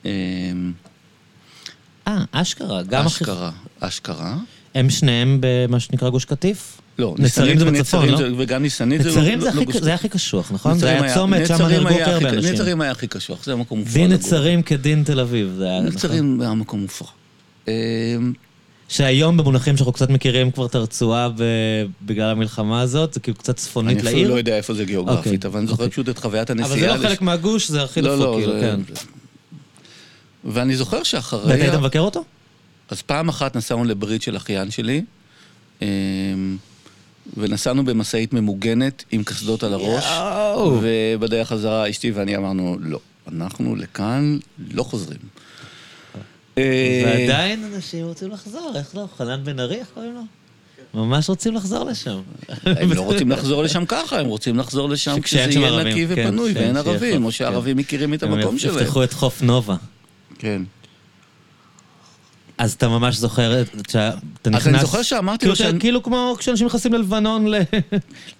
אמ, 0.06 0.10
אה, 2.08 2.24
אשכרה, 2.32 2.84
גם 2.84 3.06
אחי... 3.06 3.24
אשכרה, 3.24 3.52
אשכרה. 3.80 4.38
הם 4.76 4.90
שניהם 4.90 5.38
במה 5.42 5.80
שנקרא 5.80 6.10
גוש 6.10 6.26
קטיף? 6.26 6.82
לא, 7.00 7.16
נצרים 7.20 7.60
זה 7.60 7.66
בצפון, 7.66 8.10
לא? 8.10 8.20
וגם 8.38 8.62
ניסנית 8.62 9.02
זה 9.04 9.10
לא... 9.10 9.16
נצרים 9.16 9.40
זה 9.42 9.46
לא- 9.54 9.62
הכי- 9.62 9.80
זה 9.82 9.94
הכי 9.94 10.10
קשוח, 10.10 10.52
נכון? 10.52 10.78
זה 10.78 10.90
היה 10.90 11.14
צומת, 11.14 11.48
שם 11.48 11.54
נהרגו 11.62 11.88
הכי 11.90 12.02
הרבה 12.04 12.30
אנשים. 12.30 12.54
נצרים 12.54 12.82
היה 12.82 12.92
הכי 12.92 13.08
קשוח, 13.08 13.44
זה 13.44 13.54
המקום 13.54 13.80
מופרע. 13.80 13.94
דין. 13.94 14.12
נצרים 14.12 14.62
כדין 14.62 15.04
תל 15.04 15.20
אביב, 15.20 15.54
זה 15.58 15.64
היה 15.70 15.80
נכון. 15.82 15.94
נצרים 15.94 16.42
היה 16.42 16.54
מקום 16.54 16.82
מופרע. 16.82 17.08
שהיום 18.92 19.38
במונחים 19.38 19.78
שאנחנו 19.78 19.94
קצת 19.94 20.10
מכירים 20.10 20.52
כבר 20.52 20.66
את 20.66 20.76
הרצועה 20.76 21.30
בגלל 22.02 22.30
המלחמה 22.30 22.82
הזאת, 22.82 23.14
זה 23.14 23.20
כאילו 23.20 23.38
קצת 23.38 23.50
אני 23.50 23.58
צפונית 23.58 23.98
אפילו 23.98 24.12
לעיר. 24.12 24.30
לא 24.30 24.34
יודע 24.36 24.58
איפה 24.58 24.74
זה 24.74 24.86
גיאוגרפית, 24.86 25.34
אוקיי, 25.36 25.50
אבל 25.52 25.60
אני 25.60 25.68
זוכר 25.68 25.84
אוקיי. 25.84 25.92
פשוט 25.92 26.10
את 26.10 26.18
חוויית 26.20 26.50
הנסיעה. 26.50 26.70
אבל 26.72 26.80
זה 26.80 26.88
לא 26.88 27.10
חלק 27.10 27.22
מהגוש, 27.22 27.68
זה 27.72 27.84
הכי 27.84 28.02
לא, 28.02 28.16
דפוק, 28.16 28.26
לא, 28.28 28.36
כאילו, 28.38 28.54
זה- 28.54 28.62
כן. 28.62 28.80
ואני 30.46 30.76
זוכר 30.76 30.96
ואתה 30.98 31.06
שאחרי... 31.06 31.54
היית 31.54 31.74
מבקר 31.74 32.00
אותו? 32.00 32.24
אז 32.90 33.02
פעם 33.02 33.30
אחת 33.30 33.56
נסענו 33.56 33.84
לברית 33.84 34.22
של 34.22 34.38
אחיין 34.38 34.72
שלי, 34.72 35.02
אמ, 35.82 35.88
ונסענו 37.38 37.86
במשאית 37.86 38.34
ממוגנת 38.34 39.04
עם 39.12 39.24
קסדות 39.24 39.64
על 39.64 39.74
הראש. 39.74 40.06
ובדרך 40.82 41.48
חזרה 41.48 41.90
אשתי 41.90 42.12
ואני 42.12 42.36
אמרנו, 42.38 42.78
לא, 42.82 43.00
אנחנו 43.28 43.76
לכאן 43.76 44.38
לא 44.72 44.84
חוזרים. 44.84 45.20
אה, 46.58 47.02
ועדיין 47.06 47.72
אנשים 47.76 48.06
רוצים 48.06 48.32
לחזור, 48.32 48.72
איך 48.76 48.96
לא? 48.96 49.06
חנן 49.18 49.42
בן 49.44 49.60
ארי, 49.60 49.76
איך 49.76 49.88
קוראים 49.94 50.14
לו? 50.16 50.22
ממש 50.94 51.30
רוצים 51.30 51.56
לחזור 51.56 51.84
לשם. 51.86 52.20
הם 52.66 52.94
לא 52.94 53.02
רוצים 53.02 53.32
לחזור 53.32 53.64
לשם 53.64 53.86
ככה, 53.86 54.20
הם 54.20 54.26
רוצים 54.26 54.58
לחזור 54.58 54.90
לשם 54.90 55.22
כשזה 55.22 55.40
יהיה 55.60 55.84
נקי 55.84 56.08
כן, 56.16 56.22
ופנוי 56.28 56.54
כן, 56.54 56.60
ואין 56.60 56.78
ערבים, 56.78 57.26
או 57.26 57.32
שהערבים 57.32 57.78
מכירים 57.78 58.14
את 58.14 58.24
המקום 58.24 58.52
הם 58.54 58.58
שלהם. 58.60 58.78
יפתחו 58.78 59.04
את 59.04 59.14
חוף 59.14 59.42
נובה. 59.42 59.76
כן. 60.40 60.62
אז 62.58 62.74
אתה 62.74 62.88
ממש 62.88 63.16
זוכר, 63.16 63.62
את- 63.62 63.90
שאתה 63.92 64.10
נכנס... 64.50 64.68
אני 64.68 64.80
זוכר 64.80 65.02
שאמרתי 65.02 65.38
כאילו 65.40 65.50
לו 65.52 65.56
שאני- 65.56 65.80
ש- 65.80 65.82
כאילו 65.82 66.04
כמו 66.04 66.36
כשאנשים 66.40 66.68
נכנסים 66.68 66.94
ללבנון, 66.94 67.48
ל- 67.48 67.62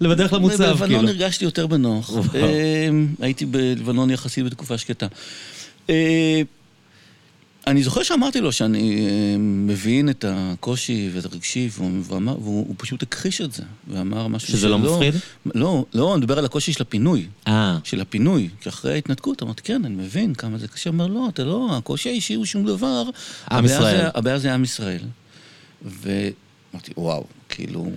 בדרך 0.10 0.32
למוצב, 0.32 0.56
בלבנון 0.64 0.88
כאילו. 0.88 1.08
הרגשתי 1.08 1.44
יותר 1.44 1.66
בנוח. 1.66 2.10
אה, 2.34 2.88
הייתי 3.20 3.46
בלבנון 3.46 4.10
יחסית 4.10 4.44
בתקופה 4.44 4.78
שקטה. 4.78 5.06
אה, 7.66 7.72
אני 7.72 7.82
זוכר 7.82 8.02
שאמרתי 8.02 8.40
לו 8.40 8.52
שאני 8.52 9.06
אה, 9.06 9.36
מבין 9.38 10.08
את 10.10 10.24
הקושי 10.28 11.10
ואת 11.12 11.24
הרגשי, 11.24 11.68
והוא, 11.72 11.90
ואמר, 12.04 12.38
והוא 12.40 12.66
הוא 12.68 12.74
פשוט 12.78 13.02
הכחיש 13.02 13.40
את 13.40 13.52
זה, 13.52 13.62
ואמר 13.88 14.26
משהו 14.26 14.48
שזה 14.48 14.68
לא 14.68 14.78
מפחיד? 14.78 15.14
לא, 15.54 15.84
לא, 15.94 16.14
אני 16.14 16.20
מדבר 16.20 16.38
על 16.38 16.44
הקושי 16.44 16.72
של 16.72 16.82
הפינוי. 16.82 17.26
אה, 17.46 17.78
של 17.84 18.00
הפינוי, 18.00 18.48
כי 18.60 18.68
אחרי 18.68 18.92
ההתנתקות 18.92 19.42
אמרתי, 19.42 19.62
כן, 19.62 19.84
אני 19.84 19.94
מבין 19.94 20.34
כמה 20.34 20.58
זה 20.58 20.68
קשה. 20.68 20.90
הוא 20.90 20.94
אומר, 20.94 21.06
לא, 21.06 21.28
אתה 21.28 21.44
לא, 21.44 21.68
הקושי 21.76 22.08
האישי 22.08 22.34
הוא 22.34 22.44
שום 22.44 22.66
דבר. 22.66 23.04
עם 23.50 23.64
ישראל. 23.64 24.10
הבעיה 24.14 24.38
זה 24.38 24.54
עם 24.54 24.64
ישראל. 24.64 25.02
ואמרתי, 25.82 26.92
וואו, 26.96 27.24
כאילו, 27.48 27.90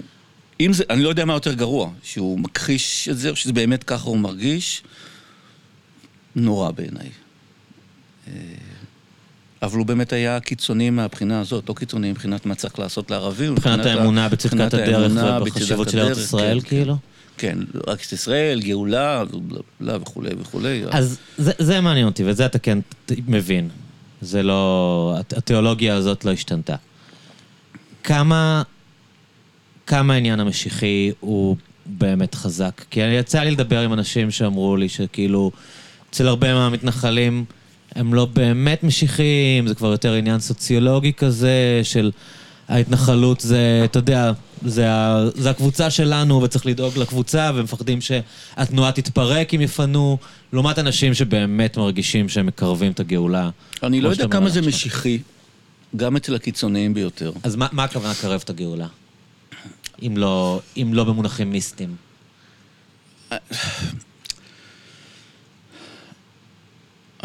אם 0.59 0.73
זה, 0.73 0.83
אני 0.89 1.03
לא 1.03 1.09
יודע 1.09 1.25
מה 1.25 1.33
יותר 1.33 1.53
גרוע, 1.53 1.91
שהוא 2.03 2.39
מכחיש 2.39 3.09
את 3.09 3.17
זה, 3.17 3.29
או 3.29 3.35
שזה 3.35 3.53
באמת 3.53 3.83
ככה 3.83 4.09
הוא 4.09 4.17
מרגיש, 4.17 4.83
נורא 6.35 6.71
בעיניי. 6.71 7.09
אבל 9.65 9.77
הוא 9.77 9.85
באמת 9.85 10.13
היה 10.13 10.39
קיצוני 10.39 10.89
מהבחינה 10.89 11.39
הזאת, 11.39 11.69
לא 11.69 11.73
קיצוני 11.73 12.11
מבחינת 12.11 12.45
מה 12.45 12.55
צריך 12.55 12.79
לעשות 12.79 13.11
לערבים. 13.11 13.51
מבחינת 13.51 13.85
האמונה 13.85 14.29
בצדקת 14.29 14.73
הדרך 14.73 15.11
ובחשיבות 15.41 15.89
של 15.89 15.99
ארץ 15.99 16.07
הדרך, 16.11 16.17
ישראל, 16.25 16.59
כן, 16.61 16.67
כאילו? 16.67 16.95
כן, 17.37 17.57
רק 17.87 18.03
את 18.05 18.11
ישראל, 18.11 18.61
גאולה, 18.61 19.23
וכולי 19.81 20.29
וכולי. 20.39 20.83
אז 20.91 21.17
זה, 21.37 21.51
זה 21.59 21.81
מעניין 21.81 22.05
אותי, 22.05 22.23
ואת 22.23 22.37
זה 22.37 22.45
אתה 22.45 22.59
כן 22.59 22.79
מבין. 23.27 23.69
זה 24.21 24.43
לא... 24.43 25.15
הת- 25.19 25.33
התיאולוגיה 25.33 25.95
הזאת 25.95 26.25
לא 26.25 26.31
השתנתה. 26.31 26.75
כמה... 28.03 28.63
כמה 29.87 30.13
העניין 30.13 30.39
המשיחי 30.39 31.11
הוא 31.19 31.57
באמת 31.85 32.35
חזק? 32.35 32.81
כי 32.89 32.99
יצא 32.99 33.39
לי 33.39 33.51
לדבר 33.51 33.79
עם 33.81 33.93
אנשים 33.93 34.31
שאמרו 34.31 34.77
לי 34.77 34.89
שכאילו, 34.89 35.51
אצל 36.09 36.27
הרבה 36.27 36.53
מהמתנחלים 36.53 37.45
הם 37.95 38.13
לא 38.13 38.25
באמת 38.25 38.83
משיחיים, 38.83 39.67
זה 39.67 39.75
כבר 39.75 39.91
יותר 39.91 40.13
עניין 40.13 40.39
סוציולוגי 40.39 41.13
כזה, 41.13 41.79
של 41.83 42.11
ההתנחלות 42.67 43.39
זה, 43.39 43.81
אתה 43.85 43.99
יודע, 43.99 44.31
זה, 44.65 44.91
ה, 44.91 45.25
זה 45.35 45.49
הקבוצה 45.49 45.89
שלנו 45.89 46.41
וצריך 46.41 46.65
לדאוג 46.65 46.97
לקבוצה, 46.97 47.51
ומפחדים 47.55 47.99
שהתנועה 48.01 48.91
תתפרק 48.91 49.53
אם 49.53 49.61
יפנו, 49.61 50.17
לעומת 50.53 50.79
אנשים 50.79 51.13
שבאמת 51.13 51.77
מרגישים 51.77 52.29
שהם 52.29 52.45
מקרבים 52.45 52.91
את 52.91 52.99
הגאולה. 52.99 53.49
אני 53.83 54.01
לא 54.01 54.09
יודע 54.09 54.27
כמה 54.27 54.49
זה 54.49 54.59
עכשיו. 54.59 54.69
משיחי, 54.69 55.19
גם 55.95 56.15
אצל 56.15 56.35
הקיצוניים 56.35 56.93
ביותר. 56.93 57.31
אז 57.43 57.55
מה, 57.55 57.67
מה 57.71 57.83
הכוונה 57.83 58.11
לקרב 58.11 58.41
את 58.43 58.49
הגאולה? 58.49 58.87
אם 60.01 60.17
לא, 60.17 60.61
אם 60.77 60.89
לא 60.93 61.03
במונחים 61.03 61.51
מיסטיים. 61.51 61.95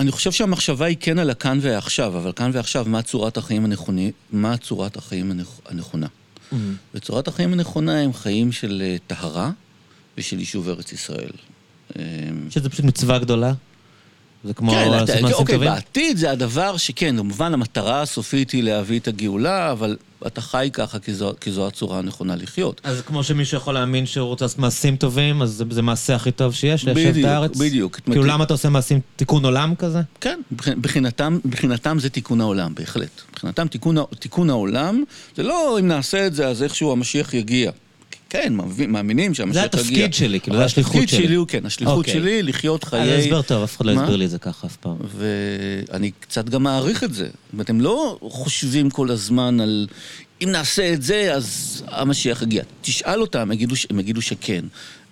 אני 0.00 0.10
חושב 0.10 0.32
שהמחשבה 0.32 0.86
היא 0.86 0.96
כן 1.00 1.18
על 1.18 1.30
הכאן 1.30 1.58
והעכשיו, 1.62 2.16
אבל 2.16 2.32
כאן 2.36 2.50
ועכשיו, 2.54 2.84
מה 2.88 3.02
צורת 3.02 3.36
החיים 3.36 3.64
הנכוני, 3.64 4.12
מה 4.32 4.56
צורת 4.56 4.96
החיים 4.96 5.30
הנכ, 5.30 5.48
הנכונה. 5.68 6.06
וצורת 6.94 7.28
החיים 7.28 7.52
הנכונה 7.52 8.00
הם 8.00 8.12
חיים 8.12 8.52
של 8.52 8.82
אה, 8.84 8.96
טהרה 9.06 9.50
ושל 10.18 10.38
יישוב 10.38 10.68
ארץ 10.68 10.92
ישראל. 10.92 11.30
אה, 11.98 12.02
שזה 12.50 12.70
פשוט 12.70 12.84
מצווה 12.84 13.18
גדולה? 13.18 13.52
זה 14.44 14.54
כמו 14.54 14.72
כן, 14.72 14.90
לעשות 14.90 15.08
מעשים 15.08 15.36
אוקיי, 15.36 15.54
טובים? 15.54 15.70
בעתיד 15.70 16.16
זה 16.16 16.30
הדבר 16.30 16.76
שכן, 16.76 17.16
כמובן 17.16 17.54
המטרה 17.54 18.02
הסופית 18.02 18.50
היא 18.50 18.62
להביא 18.62 18.98
את 18.98 19.08
הגאולה, 19.08 19.72
אבל 19.72 19.96
אתה 20.26 20.40
חי 20.40 20.70
ככה 20.72 20.98
כי 20.98 21.14
זו, 21.14 21.32
כי 21.40 21.52
זו 21.52 21.66
הצורה 21.66 21.98
הנכונה 21.98 22.36
לחיות. 22.36 22.80
אז 22.84 23.00
כמו 23.06 23.24
שמישהו 23.24 23.56
יכול 23.56 23.74
להאמין 23.74 24.06
שהוא 24.06 24.26
רוצה 24.26 24.44
לעשות 24.44 24.58
מעשים 24.58 24.96
טובים, 24.96 25.42
אז 25.42 25.50
זה, 25.50 25.64
זה 25.70 25.82
מעשה 25.82 26.14
הכי 26.14 26.30
טוב 26.32 26.54
שיש, 26.54 26.84
ליישב 26.84 27.00
את 27.00 27.10
בדיוק, 27.12 27.26
הארץ? 27.28 27.56
בדיוק. 27.56 28.00
כאילו 28.04 28.24
למה 28.24 28.44
אתה 28.44 28.54
עושה 28.54 28.68
מעשים, 28.68 29.00
תיקון 29.16 29.44
עולם 29.44 29.74
כזה? 29.74 30.00
כן, 30.20 30.40
מבח- 30.52 30.68
מבחינתם, 30.68 31.38
מבחינתם 31.44 31.98
זה 31.98 32.10
תיקון 32.10 32.40
העולם, 32.40 32.74
בהחלט. 32.74 33.20
מבחינתם 33.32 33.66
תיקון, 33.68 33.96
תיקון 34.18 34.50
העולם, 34.50 35.04
זה 35.36 35.42
לא 35.42 35.76
אם 35.80 35.88
נעשה 35.88 36.26
את 36.26 36.34
זה 36.34 36.48
אז 36.48 36.62
איכשהו 36.62 36.92
המשיח 36.92 37.34
יגיע. 37.34 37.70
כן, 38.30 38.54
מאמינים 38.88 39.34
שהמשיח 39.34 39.64
יגיע. 39.64 39.80
התפקיד 39.80 40.14
שלי, 40.14 40.40
כאילו, 40.40 40.56
זה 40.56 40.64
השליחות 40.64 40.92
התפקיד 40.94 41.08
שלי. 41.08 41.26
שלי 41.26 41.34
הוא 41.34 41.46
כן, 41.46 41.66
השליחות 41.66 41.98
אוקיי. 41.98 42.12
שלי 42.14 42.42
לחיות 42.42 42.84
אה, 42.84 42.88
חיי... 42.90 43.06
זה 43.06 43.16
הסבר 43.16 43.42
טוב, 43.42 43.62
אף 43.62 43.76
אחד 43.76 43.86
לא 43.86 43.94
מה? 43.94 44.02
הסביר 44.02 44.16
לי 44.16 44.24
את 44.24 44.30
זה 44.30 44.38
ככה 44.38 44.66
אף 44.66 44.76
פעם. 44.76 44.96
ואני 45.16 46.10
קצת 46.20 46.48
גם 46.48 46.62
מעריך 46.62 47.04
את 47.04 47.14
זה. 47.14 47.24
זאת 47.24 47.52
אומרת, 47.52 47.70
הם 47.70 47.80
לא 47.80 48.18
חושבים 48.22 48.90
כל 48.90 49.10
הזמן 49.10 49.60
על 49.60 49.86
אם 50.44 50.48
נעשה 50.50 50.92
את 50.92 51.02
זה, 51.02 51.34
אז 51.34 51.82
המשיח 51.88 52.42
יגיע. 52.42 52.62
תשאל 52.80 53.20
אותם, 53.20 53.38
הם 53.38 53.52
יגידו, 53.52 53.76
ש- 53.76 53.86
הם 53.90 54.00
יגידו 54.00 54.22
שכן. 54.22 54.64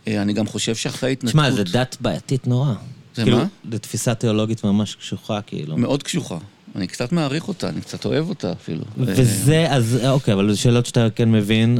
אה, 0.09 0.23
אני 0.23 0.33
גם 0.33 0.47
חושב 0.47 0.75
שאחרי 0.75 1.09
ההתנתקות... 1.09 1.31
תשמע, 1.31 1.51
זו 1.51 1.63
דת 1.73 1.97
בעייתית 2.01 2.47
נורא. 2.47 2.73
זה 3.17 3.23
כאילו, 3.23 3.39
מה? 3.39 3.45
זו 3.73 3.79
תפיסה 3.79 4.15
תיאולוגית 4.15 4.65
ממש 4.65 4.95
קשוחה, 4.95 5.41
כאילו. 5.43 5.77
מאוד 5.77 6.03
קשוחה. 6.03 6.39
אני 6.77 6.87
קצת 6.87 7.13
מעריך 7.13 7.49
אותה, 7.49 7.69
אני 7.69 7.81
קצת 7.81 8.05
אוהב 8.05 8.29
אותה 8.29 8.53
אפילו. 8.53 8.85
וזה, 8.97 9.67
אז 9.71 9.99
אוקיי, 10.09 10.35
אבל 10.35 10.51
זה 10.51 10.57
שאלות 10.57 10.87
שאתה 10.87 11.09
כן 11.15 11.33
מבין. 11.33 11.79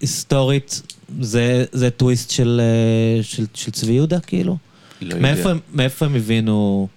היסטורית, 0.00 0.82
זה, 1.20 1.64
זה 1.72 1.90
טוויסט 1.90 2.30
של, 2.30 2.60
אה, 2.60 3.22
של, 3.22 3.46
של 3.54 3.70
צבי 3.70 3.92
יהודה, 3.92 4.20
כאילו? 4.20 4.56
לא 5.00 5.14
יודע. 5.14 5.22
מאיפה, 5.22 5.50
מאיפה 5.74 6.06
הם 6.06 6.14
הבינו 6.14 6.88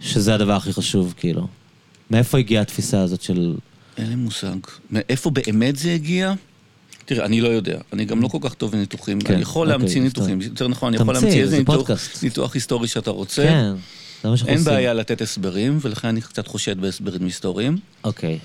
שזה 0.00 0.34
הדבר 0.34 0.52
הכי 0.52 0.72
חשוב, 0.72 1.14
כאילו? 1.16 1.46
מאיפה 2.10 2.38
הגיעה 2.38 2.62
התפיסה 2.62 3.00
הזאת 3.00 3.22
של... 3.22 3.54
אין 3.96 4.08
לי 4.08 4.14
מושג. 4.14 4.56
מאיפה 4.90 5.30
באמת 5.30 5.76
זה 5.76 5.94
הגיע? 5.94 6.34
תראה, 7.04 7.24
אני 7.24 7.40
לא 7.40 7.48
יודע. 7.48 7.78
אני 7.92 8.04
גם 8.04 8.22
לא 8.22 8.28
כל 8.28 8.38
כך 8.40 8.54
טוב 8.54 8.72
בניתוחים. 8.72 9.20
כן, 9.20 9.32
אני 9.32 9.42
יכול 9.42 9.66
אוקיי, 9.66 9.78
להמציא. 9.78 10.00
ניתוחים. 10.00 10.40
יותר 10.40 10.68
נכון, 10.68 10.94
אני 10.94 11.02
יכול 11.02 11.14
להמציא 11.14 11.42
איזה 11.42 11.50
זה 11.50 11.58
ניתוח. 11.58 11.90
ניתוח 12.22 12.54
היסטורי 12.54 12.88
שאתה 12.88 13.10
רוצה. 13.10 13.42
כן, 13.42 13.72
זה 14.22 14.28
מה 14.28 14.36
שאנחנו 14.36 14.50
אין 14.52 14.58
עושים. 14.58 14.72
בעיה 14.74 14.94
לתת 14.94 15.20
הסברים, 15.20 15.78
ולכן 15.82 16.08
אני 16.08 16.20
קצת 16.20 16.46
חושד 16.46 16.80
בהסברים 16.80 17.24
היסטוריים. 17.24 17.76
אוקיי. 18.04 18.38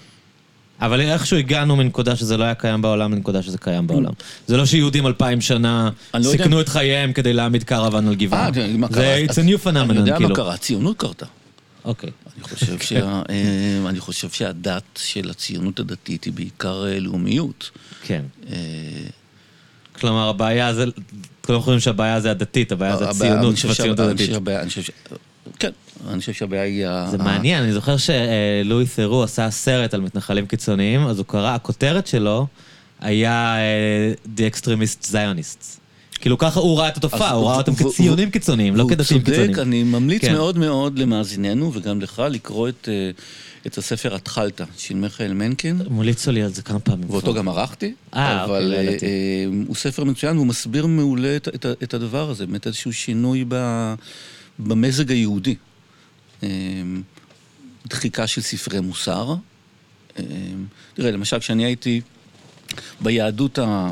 אבל 0.81 1.01
איכשהו 1.01 1.37
הגענו 1.37 1.75
מנקודה 1.75 2.15
שזה 2.15 2.37
לא 2.37 2.43
היה 2.43 2.55
קיים 2.55 2.81
בעולם 2.81 3.11
לנקודה 3.13 3.43
שזה 3.43 3.57
קיים 3.57 3.87
בעולם. 3.87 4.11
זה 4.47 4.57
לא 4.57 4.65
שיהודים 4.65 5.07
אלפיים 5.07 5.41
שנה 5.41 5.89
לא 6.13 6.19
יודע- 6.19 6.29
סיכנו 6.31 6.61
את 6.61 6.69
חייהם 6.69 7.13
כדי 7.13 7.33
להעמיד 7.33 7.63
קרוון 7.63 8.07
על 8.07 8.15
גבעה. 8.15 8.45
אה, 8.47 8.51
זה 8.89 9.25
it's 9.27 9.33
a 9.33 9.35
new 9.35 9.65
phenomenon, 9.65 9.79
אני 9.91 9.99
יודע 9.99 10.15
כאילו. 10.15 10.29
מה 10.29 10.35
קרה, 10.35 10.53
הציונות 10.53 10.97
קרתה. 10.97 11.25
אוקיי. 11.85 12.09
אני 12.35 12.43
חושב, 12.43 12.79
שה, 12.79 13.21
אה, 13.29 13.89
אני 13.89 13.99
חושב 13.99 14.29
שהדת 14.29 14.83
של 14.97 15.29
הציונות 15.29 15.79
הדתית 15.79 16.23
היא 16.23 16.33
בעיקר 16.33 16.85
אה, 16.87 16.99
לאומיות. 16.99 17.71
כן. 18.03 18.21
כלומר, 19.99 20.29
הבעיה 20.29 20.73
זה... 20.73 20.85
כולם 21.45 21.59
חושבים 21.59 21.79
שהבעיה 21.79 22.19
זה 22.19 22.31
הדתית, 22.31 22.71
הבעיה 22.71 22.97
זה 22.97 23.09
הציונות 23.09 23.45
אני 23.45 23.55
חושב 23.55 23.67
והציונות 23.67 23.97
שהבעיה- 23.97 24.59
הדתית. 24.61 24.79
כן, 25.59 25.69
אני 26.09 26.19
חושב 26.19 26.33
שהבעיה 26.33 26.63
היא... 26.63 27.07
זה 27.11 27.17
ה- 27.19 27.23
מעניין, 27.23 27.63
אני 27.63 27.73
זוכר 27.73 27.95
שלואי 27.97 28.85
ת'רו 28.95 29.23
עשה 29.23 29.49
סרט 29.49 29.93
על 29.93 30.01
מתנחלים 30.01 30.45
קיצוניים, 30.47 31.07
אז 31.07 31.17
הוא 31.17 31.25
קרא, 31.25 31.55
הכותרת 31.55 32.07
שלו 32.07 32.47
היה 32.99 33.55
אה, 33.57 34.13
The 34.37 34.55
Extremist 34.55 35.11
Zionists. 35.11 35.79
כאילו 36.21 36.37
ככה 36.37 36.59
הוא 36.59 36.79
ראה 36.79 36.87
את 36.87 36.97
התופעה, 36.97 37.31
הוא 37.31 37.47
ראה 37.47 37.57
אותם 37.57 37.75
כציונים 37.75 38.31
קיצוניים, 38.31 38.75
לא 38.75 38.85
כדתיים 38.89 39.19
הוא 39.19 39.25
קיצוניים. 39.25 39.47
צודק, 39.53 39.59
אני 39.67 39.83
ממליץ 39.83 40.21
כן. 40.21 40.33
מאוד 40.33 40.57
מאוד 40.57 40.99
למאזיננו, 40.99 41.71
וגם 41.73 42.01
לך, 42.01 42.21
לקרוא 42.29 42.69
את, 42.69 42.89
אה, 42.91 43.71
הספר 43.77 44.15
"התחלת" 44.15 44.61
של 44.77 44.95
מיכאל 44.95 45.33
מנקין. 45.33 45.81
מוליצו 45.89 46.31
לי 46.31 46.43
על 46.43 46.53
זה 46.53 46.61
כמה 46.61 46.79
פעמים. 46.79 47.09
ואותו 47.09 47.31
כבר. 47.31 47.37
גם 47.37 47.47
ערכתי, 47.49 47.93
אה, 48.15 48.43
אבל 48.43 48.63
אוקיי, 48.63 48.69
לא 48.85 48.89
ידעתי. 48.89 49.05
אה, 49.05 49.11
הוא 49.67 49.75
ספר 49.75 50.03
מצוין, 50.03 50.35
והוא 50.35 50.47
מסביר 50.47 50.85
מעולה 50.85 51.35
את 51.83 51.93
הדבר 51.93 52.29
הזה, 52.29 52.45
באמת 52.45 52.67
איזשהו 52.67 52.93
שינוי 52.93 53.45
ב, 53.47 53.55
במזג 54.59 55.11
היהודי. 55.11 55.55
אה, 56.43 56.49
דחיקה 57.87 58.27
של 58.27 58.41
ספרי 58.41 58.79
מוסר. 58.79 59.35
אה, 60.19 60.23
תראה, 60.93 61.11
למשל, 61.11 61.39
כשאני 61.39 61.65
הייתי 61.65 62.01
ביהדות 63.01 63.59
ה... 63.59 63.91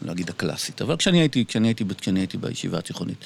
אני 0.00 0.06
לא 0.08 0.12
אגיד 0.12 0.28
הקלאסית, 0.30 0.82
אבל 0.82 0.96
כשאני 0.96 1.20
הייתי, 1.20 1.44
כשאני 1.46 1.68
הייתי, 1.68 1.84
כשאני 2.00 2.20
הייתי 2.20 2.36
בישיבה 2.38 2.78
התיכונית. 2.78 3.24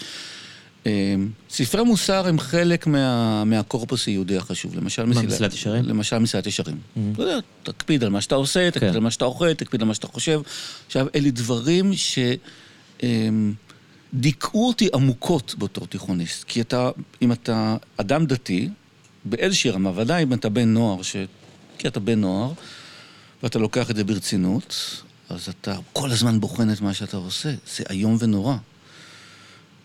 אה, 0.87 1.14
ספרי 1.50 1.84
מוסר 1.84 2.26
הם 2.28 2.38
חלק 2.38 2.87
מה, 2.87 3.44
מהקורפוס 3.44 4.06
היהודי 4.06 4.37
החשוב. 4.37 4.76
למשל, 4.76 5.04
מה, 5.04 5.22
מסילת- 5.22 5.54
ישרים? 5.54 5.84
למשל 5.84 6.18
מסילת 6.18 6.46
ישרים. 6.46 6.76
אתה 7.12 7.22
יודע, 7.22 7.38
תקפיד 7.62 8.04
על 8.04 8.11
מה 8.11 8.20
שאתה 8.20 8.34
עושה, 8.34 8.70
תקפיד 8.70 8.88
כן. 8.90 8.94
על 8.94 9.00
מה 9.00 9.11
שאתה 9.11 9.24
אוכל, 9.24 9.54
תקפיד 9.54 9.82
על 9.82 9.88
מה 9.88 9.94
שאתה 9.94 10.06
חושב. 10.06 10.40
עכשיו, 10.87 11.06
אלה 11.14 11.30
דברים 11.30 11.94
ש... 11.94 12.18
אמ, 13.02 13.52
דיכאו 14.14 14.68
אותי 14.68 14.88
עמוקות 14.94 15.55
בתור 15.59 15.87
תיכוניסט. 15.87 16.44
כי 16.44 16.61
אתה, 16.61 16.90
אם 17.23 17.33
אתה 17.33 17.77
אדם 17.97 18.27
דתי, 18.27 18.68
באיזושהי 19.25 19.71
רמה, 19.71 19.92
ודאי 19.94 20.23
אם 20.23 20.33
אתה 20.33 20.49
בן 20.49 20.68
נוער, 20.68 21.03
ש... 21.03 21.16
כי 21.79 21.88
אתה 21.88 22.01
בן 22.01 22.21
נוער, 22.21 22.53
ואתה 23.42 23.59
לוקח 23.59 23.90
את 23.90 23.97
זה 23.97 24.05
ברצינות, 24.05 25.03
אז 25.29 25.49
אתה 25.49 25.77
כל 25.92 26.11
הזמן 26.11 26.40
בוחן 26.40 26.73
את 26.73 26.81
מה 26.81 26.94
שאתה 26.94 27.16
עושה. 27.16 27.55
זה 27.77 27.85
איום 27.90 28.16
ונורא. 28.21 28.57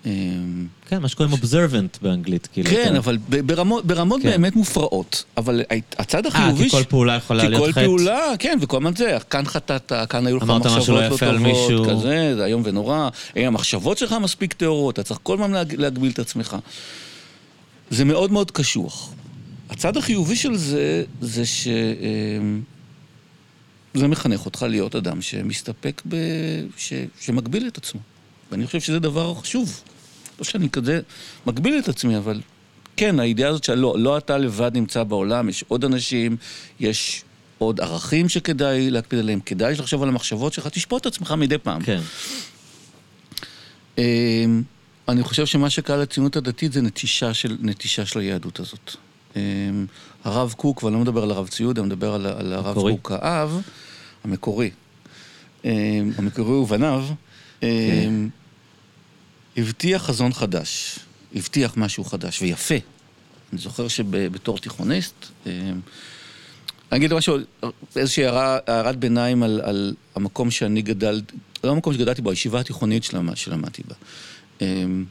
אמ, 0.06 0.68
כן, 0.88 1.02
מה 1.02 1.08
שקוראים 1.10 1.34
observant 1.34 1.98
באנגלית, 2.02 2.48
כאילו. 2.54 2.70
כן, 2.70 2.96
אבל 2.96 3.18
ברמות, 3.46 3.86
ברמות 3.86 4.22
כן. 4.22 4.30
באמת 4.30 4.56
מופרעות. 4.56 5.24
אבל 5.38 5.62
הצד 5.98 6.26
אה, 6.26 6.32
החיובי... 6.32 6.64
כי 6.64 6.70
כל 6.70 6.84
פעולה 6.84 7.16
יכולה 7.16 7.44
כי 7.44 7.50
להיות 7.50 7.64
כל 7.66 7.72
חטא. 7.72 7.86
פעולה, 7.86 8.20
כן, 8.40 8.58
וכל 8.62 8.78
הזמן 8.78 8.96
זה, 8.96 9.18
כאן 9.30 9.46
חטאת, 9.46 9.92
כאן 10.10 10.28
היו 10.28 10.38
לך 10.38 10.44
משהו 10.44 10.60
מחשבות 10.60 10.88
לא 11.02 11.10
לא 11.10 11.18
טובות, 11.18 11.36
מישהו. 11.42 11.86
כזה, 11.86 12.34
זה 12.38 12.46
איום 12.46 12.62
ונורא. 12.66 13.10
האם 13.36 13.46
המחשבות 13.48 13.98
שלך 13.98 14.16
מספיק 14.22 14.54
טהורות, 14.54 14.94
אתה 14.96 15.04
צריך 15.04 15.20
כל 15.24 15.34
הזמן 15.34 15.52
להג- 15.52 15.76
להגביל 15.76 16.12
את 16.12 16.20
עצמך. 16.20 16.56
זה 17.92 18.06
מאוד 18.06 18.32
מאוד 18.32 18.52
קשוח. 18.52 19.10
הצד 19.70 19.98
החיובי 19.98 20.36
של 20.36 20.56
זה, 20.58 21.04
זה 21.22 21.46
ש... 21.46 21.68
אמ, 21.68 22.62
זה 23.94 24.08
מחנך 24.08 24.46
אותך 24.46 24.66
להיות 24.70 24.96
אדם 24.96 25.22
שמסתפק 25.22 26.02
ב... 26.08 26.16
ש... 26.78 26.94
שמגביל 27.22 27.68
את 27.68 27.78
עצמו. 27.78 28.00
ואני 28.52 28.66
חושב 28.66 28.80
שזה 28.80 29.00
דבר 29.00 29.36
חשוב. 29.36 29.82
לא 30.40 30.44
שאני 30.46 30.70
כזה 30.70 31.02
מגביל 31.46 31.80
את 31.80 31.90
עצמי, 31.90 32.18
אבל 32.18 32.42
כן, 32.98 33.20
הידיעה 33.20 33.50
הזאת 33.50 33.64
שלא, 33.64 33.96
לא 33.98 34.18
אתה 34.18 34.38
לבד 34.38 34.72
נמצא 34.74 35.04
בעולם, 35.04 35.50
יש 35.50 35.64
עוד 35.68 35.86
אנשים, 35.86 36.38
יש 36.80 37.24
עוד 37.58 37.82
ערכים 37.82 38.30
שכדאי 38.30 38.90
להקפיד 38.90 39.20
עליהם, 39.20 39.40
כדאי 39.40 39.74
לחשוב 39.76 40.04
על 40.04 40.10
המחשבות 40.10 40.54
שלך, 40.54 40.68
תשפוט 40.68 41.02
את 41.02 41.06
עצמך 41.06 41.32
מדי 41.32 41.58
פעם. 41.58 41.84
כן. 41.84 42.02
אמ, 43.98 44.64
אני 45.08 45.24
חושב 45.24 45.46
שמה 45.46 45.70
שקרה 45.70 45.98
לציונות 45.98 46.36
הדתית 46.36 46.74
זה 46.74 46.82
נטישה 46.82 47.34
של, 47.34 47.58
נטישה 47.62 48.06
של 48.06 48.20
היהדות 48.20 48.60
הזאת. 48.60 48.96
אמ, 49.36 49.42
הרב 50.24 50.54
קוק, 50.58 50.84
ואני 50.84 50.96
לא 50.96 51.02
מדבר 51.02 51.24
על 51.24 51.32
הרב 51.32 51.48
ציודה, 51.48 51.82
אני 51.82 51.88
מדבר 51.88 52.14
על, 52.14 52.26
על 52.26 52.54
הרב 52.54 52.68
המקורי. 52.68 52.94
קוק 52.94 53.12
האב, 53.12 53.62
המקורי. 54.24 54.70
אמ, 55.66 56.12
המקורי 56.18 56.56
ובניו, 56.56 57.06
אמ, 57.64 58.30
הבטיח 59.58 60.04
חזון 60.04 60.34
חדש, 60.34 61.00
הבטיח 61.36 61.78
משהו 61.78 62.04
חדש 62.04 62.42
ויפה. 62.42 62.76
אני 63.54 63.62
זוכר 63.62 63.88
שבתור 63.88 64.58
תיכוניסט, 64.58 65.14
אמ, 65.46 65.52
אני 66.92 66.98
אגיד 66.98 67.14
משהו, 67.14 67.38
איזושהי 67.96 68.26
הערת 68.26 68.98
ביניים 68.98 69.44
על, 69.44 69.62
על 69.64 69.94
המקום 70.16 70.52
שאני 70.52 70.82
גדלתי, 70.82 71.36
לא 71.64 71.72
המקום 71.72 71.94
שגדלתי 71.94 72.22
בו, 72.22 72.30
הישיבה 72.30 72.60
התיכונית 72.60 73.04
שלמ- 73.04 73.36
שלמדתי 73.36 73.82
בה. 73.88 73.96
אמ, 74.62 75.06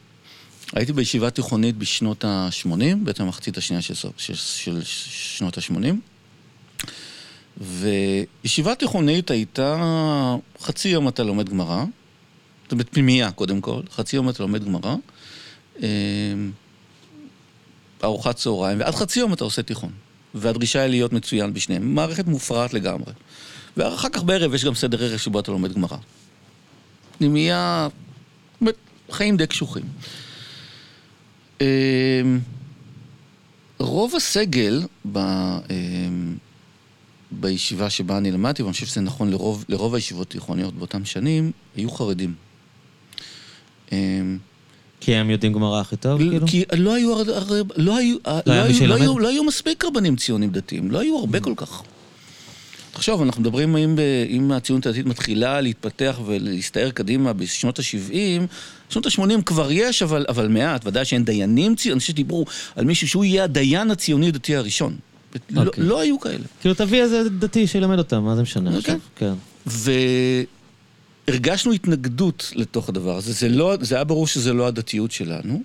הייתי 0.72 0.92
בישיבה 0.92 1.30
תיכונית 1.30 1.76
בשנות 1.76 2.24
ה-80, 2.24 2.96
בעצם 3.04 3.22
המחצית 3.22 3.58
השנייה 3.58 3.82
של, 3.82 3.94
של, 4.16 4.34
של 4.34 4.82
שנות 4.84 5.58
ה-80. 5.58 5.94
וישיבה 7.60 8.74
תיכונית 8.74 9.30
הייתה 9.30 9.76
חצי 10.60 10.88
יום 10.88 11.08
אתה 11.08 11.22
לומד 11.22 11.48
גמרא, 11.48 11.84
זאת 12.72 12.74
אומרת 12.74 12.88
פנימייה 12.92 13.30
קודם 13.30 13.60
כל, 13.60 13.80
חצי 13.90 14.16
יום 14.16 14.28
אתה 14.28 14.42
לומד 14.42 14.64
גמרא, 14.64 14.94
אמ, 15.80 15.86
ארוחת 18.04 18.36
צהריים, 18.36 18.80
ועד 18.80 18.94
חצי 18.94 19.20
יום 19.20 19.32
אתה 19.32 19.44
עושה 19.44 19.62
תיכון. 19.62 19.90
והדרישה 20.34 20.80
היא 20.80 20.90
להיות 20.90 21.12
מצוין 21.12 21.52
בשניהם. 21.52 21.94
מערכת 21.94 22.26
מופרעת 22.26 22.74
לגמרי. 22.74 23.12
ואחר 23.76 24.08
כך 24.08 24.22
בערב 24.22 24.54
יש 24.54 24.64
גם 24.64 24.74
סדר 24.74 25.04
ערב 25.04 25.16
שבו 25.16 25.40
אתה 25.40 25.52
לומד 25.52 25.72
גמרא. 25.72 25.96
פנימייה, 27.18 27.88
חיים 29.10 29.36
די 29.36 29.46
קשוחים. 29.46 29.84
אמ, 31.60 31.66
רוב 33.78 34.16
הסגל 34.16 34.82
ב, 35.12 35.18
אמ, 35.18 36.36
בישיבה 37.30 37.90
שבה 37.90 38.18
אני 38.18 38.30
למדתי, 38.30 38.62
ואני 38.62 38.72
חושב 38.72 38.86
שזה 38.86 39.00
נכון 39.00 39.30
לרוב, 39.30 39.64
לרוב 39.68 39.94
הישיבות 39.94 40.28
תיכוניות 40.30 40.74
באותם 40.74 41.04
שנים, 41.04 41.52
היו 41.76 41.90
חרדים. 41.90 42.51
אמ, 43.92 44.38
כי 45.00 45.14
הם 45.14 45.30
יודעים 45.30 45.52
גמרא 45.52 45.80
הכי 45.80 45.96
טוב, 45.96 46.18
כאילו? 46.18 46.46
כי 46.46 46.64
לא 46.76 46.94
היו, 46.94 47.12
הר- 47.18 47.34
הר- 47.36 47.62
לא 47.76 47.96
היו, 47.96 48.16
לא 48.46 48.52
היו, 48.52 48.86
לא? 48.86 48.94
היו, 48.94 49.18
לא 49.18 49.28
היו 49.28 49.44
מספיק 49.44 49.84
רבנים 49.84 50.16
ציונים 50.16 50.50
דתיים, 50.50 50.90
לא 50.90 50.98
היו 51.00 51.18
הרבה 51.18 51.40
כל 51.40 51.52
כך. 51.56 51.82
תחשוב, 52.92 53.22
אנחנו 53.22 53.40
מדברים 53.42 53.76
אם, 53.76 53.96
ב- 53.96 54.00
אם 54.28 54.52
הציונות 54.52 54.86
הדתית 54.86 55.06
מתחילה 55.06 55.60
להתפתח 55.60 56.20
ולהסתער 56.26 56.90
קדימה 56.90 57.32
בשנות 57.32 57.78
ה-70, 57.78 58.14
שנות 58.88 59.06
ה-80 59.06 59.42
כבר 59.46 59.72
יש, 59.72 60.02
אבל, 60.02 60.26
אבל 60.28 60.48
מעט, 60.48 60.86
ודאי 60.86 61.04
שאין 61.04 61.24
דיינים 61.24 61.74
ציונים, 61.76 61.92
אני 61.94 62.00
חושב 62.00 62.12
שדיברו 62.12 62.44
על 62.76 62.84
מישהו 62.84 63.08
שהוא 63.08 63.24
יהיה 63.24 63.44
הדיין 63.44 63.90
הציוני-דתי 63.90 64.56
הראשון. 64.56 64.96
לא, 65.50 65.64
אוקיי. 65.66 65.84
לא 65.84 66.00
היו 66.00 66.20
כאלה. 66.20 66.44
כאילו, 66.60 66.74
תביא 66.74 67.02
איזה 67.02 67.28
דתי 67.28 67.66
שילמד 67.66 67.98
אותם, 67.98 68.24
מה 68.24 68.36
זה 68.36 68.42
משנה 68.42 68.76
אוקיי. 68.76 68.94
עכשיו? 68.94 68.98
כן. 69.16 69.32
והרגשנו 71.28 71.72
התנגדות 71.72 72.52
לתוך 72.54 72.88
הדבר 72.88 73.16
הזה. 73.16 73.32
זה, 73.32 73.48
לא, 73.48 73.76
זה 73.80 73.94
היה 73.94 74.04
ברור 74.04 74.26
שזה 74.26 74.52
לא 74.52 74.66
הדתיות 74.66 75.12
שלנו. 75.12 75.62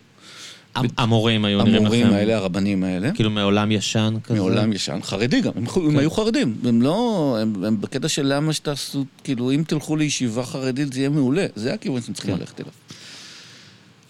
המורים 0.98 1.46
היו 1.46 1.58
נראים 1.58 1.74
לכם... 1.74 1.86
המורים 1.86 2.08
האלה, 2.08 2.38
הרבנים 2.38 2.84
האלה. 2.84 3.12
כאילו 3.12 3.30
מעולם 3.30 3.72
ישן 3.72 4.16
כזה? 4.24 4.40
מעולם 4.40 4.74
ישן, 4.74 5.00
חרדי 5.04 5.42
גם, 5.42 5.52
הם, 5.56 5.66
הם 5.76 5.98
היו 5.98 6.12
חרדים, 6.12 6.56
הם 6.66 6.82
לא, 6.82 7.38
הם, 7.42 7.64
הם 7.64 7.82
בקטע 7.82 8.08
של 8.08 8.34
למה 8.34 8.54
שתעשו, 8.54 9.06
כאילו 9.24 9.52
אם 9.52 9.64
תלכו 9.68 9.96
לישיבה 9.96 10.46
חרדית 10.46 10.94
זה 10.94 11.00
יהיה 11.00 11.10
מעולה, 11.10 11.46
זה 11.56 11.74
הכיוון 11.74 12.02
שאתם 12.02 12.14
צריכים 12.14 12.34
כן. 12.34 12.40
ללכת 12.40 12.60
אליו. 12.60 12.72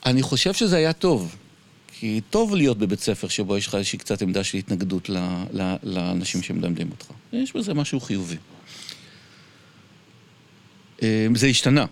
אני 0.05 0.21
חושב 0.21 0.53
שזה 0.53 0.75
היה 0.75 0.93
טוב, 0.93 1.35
כי 1.99 2.21
טוב 2.29 2.55
להיות 2.55 2.77
בבית 2.77 2.99
ספר 2.99 3.27
שבו 3.27 3.57
יש 3.57 3.67
לך 3.67 3.75
איזושהי 3.75 3.99
קצת 3.99 4.21
עמדה 4.21 4.43
של 4.43 4.57
התנגדות 4.57 5.09
ל, 5.09 5.17
ל, 5.53 5.75
לאנשים 5.83 6.41
שמלמדים 6.41 6.89
אותך. 6.91 7.05
יש 7.33 7.55
בזה 7.55 7.73
משהו 7.73 7.99
חיובי. 7.99 8.35
אה, 11.03 11.27
זה 11.35 11.47
השתנה. 11.47 11.85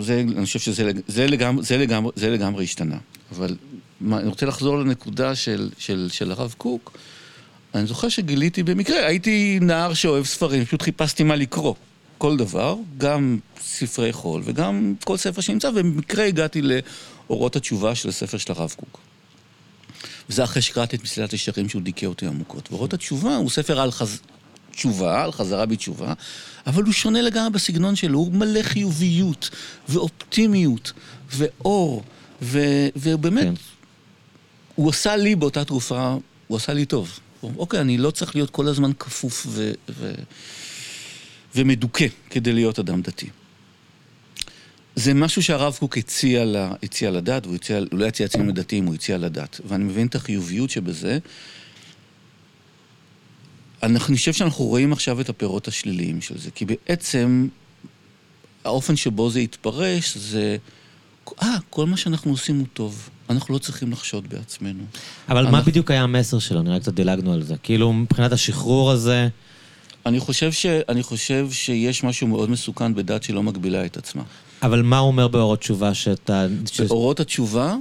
זה, 0.00 0.20
אני 0.20 0.46
חושב 0.46 0.58
שזה 0.58 0.90
זה 1.06 1.26
לגמרי, 1.26 1.64
זה 1.64 1.78
לגמרי, 1.78 2.12
זה 2.16 2.30
לגמרי 2.30 2.64
השתנה. 2.64 2.98
אבל 3.32 3.56
מה, 4.00 4.18
אני 4.18 4.28
רוצה 4.28 4.46
לחזור 4.46 4.78
לנקודה 4.78 5.34
של, 5.34 5.70
של, 5.78 6.08
של 6.12 6.30
הרב 6.30 6.54
קוק. 6.58 6.98
אני 7.74 7.86
זוכר 7.86 8.08
שגיליתי 8.08 8.62
במקרה, 8.62 9.06
הייתי 9.06 9.58
נער 9.62 9.94
שאוהב 9.94 10.24
ספרים, 10.24 10.64
פשוט 10.64 10.82
חיפשתי 10.82 11.22
מה 11.22 11.36
לקרוא. 11.36 11.74
כל 12.18 12.36
דבר, 12.36 12.76
גם 12.98 13.38
ספרי 13.60 14.12
חול 14.12 14.42
וגם 14.44 14.94
כל 15.04 15.16
ספר 15.16 15.40
שנמצא, 15.40 15.68
ובמקרה 15.68 16.24
הגעתי 16.24 16.62
לאורות 16.62 17.56
התשובה 17.56 17.94
של 17.94 18.08
הספר 18.08 18.38
של 18.38 18.52
הרב 18.52 18.74
קוק. 18.76 19.00
וזה 20.30 20.44
אחרי 20.44 20.62
שקראתי 20.62 20.96
את 20.96 21.02
מסילת 21.02 21.32
ישרים 21.32 21.68
שהוא 21.68 21.82
דיכא 21.82 22.06
אותי 22.06 22.26
עמוקות. 22.26 22.68
ואורות 22.70 22.94
התשובה 22.94 23.36
הוא 23.36 23.50
ספר 23.50 23.80
על 23.80 23.90
חז... 23.90 24.20
תשובה, 24.72 25.24
על 25.24 25.32
חזרה 25.32 25.66
בתשובה, 25.66 26.12
אבל 26.66 26.82
הוא 26.82 26.92
שונה 26.92 27.22
לגמרי 27.22 27.50
בסגנון 27.50 27.96
שלו, 27.96 28.18
הוא 28.18 28.32
מלא 28.32 28.62
חיוביות 28.62 29.50
ואופטימיות 29.88 30.92
ואור, 31.32 32.02
ו... 32.42 32.58
ובאמת, 32.96 33.44
כן. 33.44 33.54
הוא 34.74 34.90
עשה 34.90 35.16
לי 35.16 35.36
באותה 35.36 35.64
תקופה, 35.64 36.16
הוא 36.46 36.56
עשה 36.56 36.72
לי 36.72 36.84
טוב. 36.84 37.18
הוא 37.40 37.52
אוקיי, 37.56 37.80
אני 37.80 37.98
לא 37.98 38.10
צריך 38.10 38.34
להיות 38.36 38.50
כל 38.50 38.68
הזמן 38.68 38.92
כפוף 38.98 39.46
ו... 39.48 39.72
ו... 39.88 40.12
ומדוכא 41.54 42.06
כדי 42.30 42.52
להיות 42.52 42.78
אדם 42.78 43.02
דתי. 43.02 43.26
זה 44.96 45.14
משהו 45.14 45.42
שהרב 45.42 45.76
קוק 45.80 45.98
הציע, 45.98 46.44
לה, 46.44 46.72
הציע 46.82 47.10
לדת, 47.10 47.46
והוא 47.46 47.56
הציע, 47.56 47.78
הוא 47.78 47.86
לא 47.92 48.06
הציע 48.06 48.26
עצמם 48.26 48.48
לדתיים, 48.48 48.86
הוא 48.86 48.94
הציע 48.94 49.18
לדת. 49.18 49.60
ואני 49.68 49.84
מבין 49.84 50.06
את 50.06 50.14
החיוביות 50.14 50.70
שבזה. 50.70 51.18
אני 53.82 53.98
חושב 53.98 54.32
שאנחנו 54.32 54.64
רואים 54.64 54.92
עכשיו 54.92 55.20
את 55.20 55.28
הפירות 55.28 55.68
השליליים 55.68 56.20
של 56.20 56.38
זה, 56.38 56.50
כי 56.50 56.64
בעצם 56.64 57.48
האופן 58.64 58.96
שבו 58.96 59.30
זה 59.30 59.38
התפרש 59.38 60.16
זה, 60.16 60.56
אה, 61.42 61.56
כל 61.70 61.86
מה 61.86 61.96
שאנחנו 61.96 62.30
עושים 62.30 62.58
הוא 62.58 62.66
טוב, 62.72 63.08
אנחנו 63.30 63.54
לא 63.54 63.58
צריכים 63.58 63.92
לחשוד 63.92 64.28
בעצמנו. 64.28 64.82
אבל 65.28 65.42
מה 65.42 65.48
אנחנו- 65.48 65.64
בדיוק 65.70 65.90
היה 65.90 66.02
המסר 66.02 66.38
שלו? 66.38 66.62
נראה 66.62 66.80
קצת 66.80 66.94
דילגנו 66.94 67.32
על 67.32 67.42
זה. 67.42 67.54
כאילו, 67.62 67.92
מבחינת 67.92 68.32
השחרור 68.32 68.90
הזה... 68.90 69.28
אני 70.06 70.20
חושב, 70.20 70.52
ש, 70.52 70.66
אני 70.66 71.02
חושב 71.02 71.48
שיש 71.50 72.04
משהו 72.04 72.26
מאוד 72.26 72.50
מסוכן 72.50 72.94
בדת 72.94 73.22
שלא 73.22 73.42
מגבילה 73.42 73.86
את 73.86 73.96
עצמה. 73.96 74.22
אבל 74.62 74.82
מה 74.82 74.98
הוא 74.98 75.06
אומר 75.08 75.28
באורות 75.28 75.58
תשובה 75.58 75.94
שאתה... 75.94 76.46
באורות 76.88 77.20
התשובה, 77.20 77.76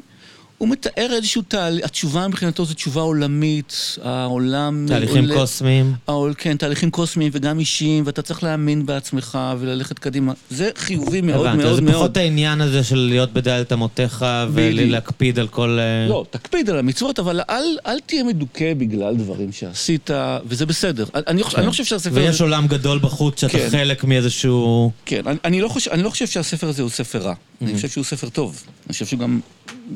הוא 0.62 0.70
מתאר 0.70 1.08
איזשהו 1.16 1.42
תהליך, 1.42 1.86
התשובה 1.86 2.28
מבחינתו 2.28 2.66
זו 2.66 2.74
תשובה 2.74 3.02
עולמית, 3.02 3.98
העולם... 4.04 4.86
תהליכים 4.88 5.24
עולה- 5.24 5.36
קוסמיים? 5.36 5.94
העול, 6.08 6.34
כן, 6.38 6.58
תהליכים 6.58 6.92
קוסמיים 6.92 7.32
וגם 7.36 7.60
אישיים, 7.60 8.04
ואתה 8.06 8.22
צריך 8.22 8.44
להאמין 8.44 8.86
בעצמך 8.86 9.40
וללכת 9.60 10.00
קדימה. 10.00 10.34
זה 10.50 10.70
חיובי 10.76 11.22
מאוד 11.22 11.46
הבנתי, 11.48 11.58
אז 11.64 11.66
מאוד 11.66 11.76
זה 11.76 11.82
מאוד. 11.82 11.94
פחות 11.96 12.18
העניין 12.18 12.62
הזה 12.62 12.84
של 12.84 12.96
להיות 12.96 13.34
בדלת 13.34 13.74
אמותיך. 13.74 14.26
ולהקפיד 14.54 15.40
על 15.40 15.48
כל... 15.48 15.78
אה, 15.80 16.10
לא, 16.10 16.26
תקפיד 16.30 16.70
על 16.70 16.78
המצוות, 16.80 17.20
אבל 17.20 17.40
אל, 17.50 17.64
אל 17.88 18.00
תהיה 18.00 18.24
מדוכא 18.24 18.74
בגלל 18.78 19.16
דברים 19.16 19.52
שעשית, 19.52 20.10
וזה 20.46 20.66
בסדר. 20.66 21.06
אני, 21.16 21.44
חושב- 21.44 21.58
אני 21.58 21.66
לא 21.66 21.72
חושב 21.72 21.86
שהספר... 21.86 22.16
ויש 22.16 22.36
הזה- 22.36 22.44
עולם 22.44 22.68
גדול 22.68 23.00
בחוץ 23.00 23.42
שאתה 23.42 23.54
כן. 23.58 23.68
חלק 23.72 24.04
מאיזשהו... 24.04 24.92
כן, 25.06 25.22
אני, 25.28 25.38
אני, 25.46 25.62
לא 25.62 25.68
חושב, 25.68 25.92
אני 25.92 26.04
לא 26.04 26.10
חושב 26.10 26.28
שהספר 26.28 26.68
הזה 26.70 26.82
הוא 26.82 26.90
ספר 26.92 27.20
רע. 27.20 27.34
אני 27.62 27.76
חושב 27.76 27.88
שהוא 27.90 28.04
ספר 28.04 28.30
טוב. 28.30 28.64
אני 28.88 28.94
חושב 28.94 29.06
שגם 29.06 29.40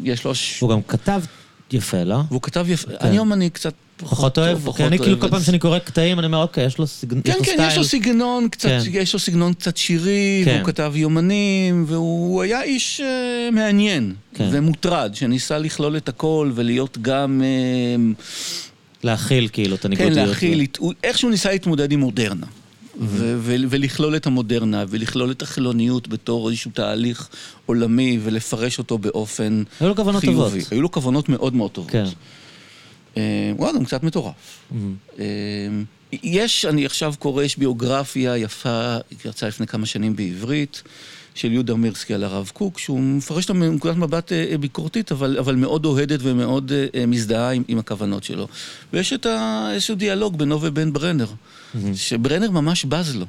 יש 0.04 0.24
לו... 0.24 0.36
ש... 0.36 0.60
הוא 0.60 0.70
גם 0.70 0.82
כתב 0.88 1.22
יפה, 1.72 2.04
לא? 2.04 2.20
והוא 2.30 2.42
כתב 2.42 2.66
יפה. 2.70 2.92
היום 3.00 3.34
אני 3.34 3.50
קצת 3.50 3.74
פחות 3.98 4.38
אוהב, 4.38 4.60
פחות 4.60 4.76
כי 4.78 4.84
אני 4.84 4.98
כאילו 4.98 5.12
אוהב 5.12 5.22
כל 5.22 5.30
פעם. 5.30 5.42
שאני 5.42 5.60
קורא 5.60 5.80
קטעים, 5.80 6.20
אני 6.20 6.26
אומר, 6.28 6.38
אוקיי, 6.42 6.66
יש 6.66 6.78
לו 6.78 6.88
סגנון, 6.88 7.22
כן, 7.24 7.34
כן. 7.44 7.66
יש 7.68 7.78
לו 7.78 7.84
סגנון 7.84 8.48
קצת, 8.50 8.70
כן. 8.70 8.80
יש 8.92 9.14
לו 9.14 9.20
סגנון 9.20 9.54
קצת 9.54 9.78
שירי, 9.78 10.42
כן. 10.46 10.52
והוא 10.56 10.66
כתב 10.68 10.94
יומנים, 10.96 11.86
והוא 11.88 12.42
היה 12.42 12.64
איש 12.64 13.02
אה, 13.02 13.08
מעניין 13.52 14.14
כן. 14.34 14.50
ומוטרד, 14.52 15.12
שניסה 15.16 15.58
לכלול 15.58 15.98
את 15.98 16.10
הכל 16.10 16.52
ולהיות 16.56 16.98
גם, 17.02 17.42
אה, 17.46 18.12
להכיל 19.04 19.48
כאילו 19.54 19.76
את 19.76 19.82
כן, 19.82 19.88
הניגודיות. 19.88 20.28
להכיל, 20.28 20.66
הוא- 20.78 20.94
איכשהו 21.04 21.30
ניסה 21.30 21.52
להתמודד 21.52 21.92
עם 21.92 22.00
מודרנה. 22.00 22.46
ו- 23.00 23.36
ו- 23.38 23.56
ולכלול 23.70 24.16
את 24.16 24.28
המודרנה, 24.28 24.86
ולכלול 24.90 25.32
את 25.32 25.42
החילוניות 25.42 26.08
בתור 26.08 26.50
איזשהו 26.50 26.72
תהליך 26.74 27.30
עולמי, 27.66 28.20
ולפרש 28.24 28.78
אותו 28.78 28.98
באופן 28.98 29.64
היו 29.80 29.90
לו 29.90 29.96
כוונות 29.96 30.22
חיובי. 30.22 30.60
טובות. 30.60 30.72
היו 30.72 30.82
לו 30.82 30.92
כוונות 30.92 31.30
מאוד 31.30 31.56
מאוד 31.56 31.72
טובות. 31.72 31.92
כן. 31.92 32.06
אה, 33.18 33.52
הוא 33.58 33.74
גם 33.74 33.86
קצת 33.86 34.04
מטורף. 34.04 34.34
מהמם. 34.72 34.96
אה, 35.20 35.26
יש, 36.24 36.66
אני 36.66 36.86
עכשיו 36.86 37.14
קורא, 37.20 37.44
יש 37.44 37.58
ביוגרפיה 37.58 38.38
יפה, 38.38 38.98
יצאה 39.26 39.50
לפני 39.50 39.68
כמה 39.68 39.86
שנים 39.86 40.16
בעברית, 40.16 40.84
של 41.36 41.52
יהודה 41.52 41.76
מירסקי 41.76 42.14
על 42.14 42.24
הרב 42.24 42.52
קוק, 42.54 42.80
שהוא 42.80 43.00
מפרש 43.00 43.44
אותה 43.44 43.54
מנקודת 43.54 43.96
מבט 43.96 44.32
אה, 44.32 44.58
ביקורתית, 44.60 45.12
אבל, 45.12 45.38
אבל 45.40 45.56
מאוד 45.56 45.86
אוהדת 45.86 46.20
ומאוד 46.24 46.72
אה, 46.96 47.06
מזדהה 47.06 47.52
עם, 47.52 47.64
עם 47.68 47.78
הכוונות 47.78 48.24
שלו. 48.24 48.48
ויש 48.94 49.14
את 49.14 49.26
ה, 49.26 49.68
איזשהו 49.74 49.96
דיאלוג 49.96 50.38
בינו 50.38 50.62
ובין 50.62 50.94
ברנר, 50.94 51.28
שברנר 51.96 52.52
ממש 52.52 52.86
בז 52.86 53.16
לו. 53.16 53.26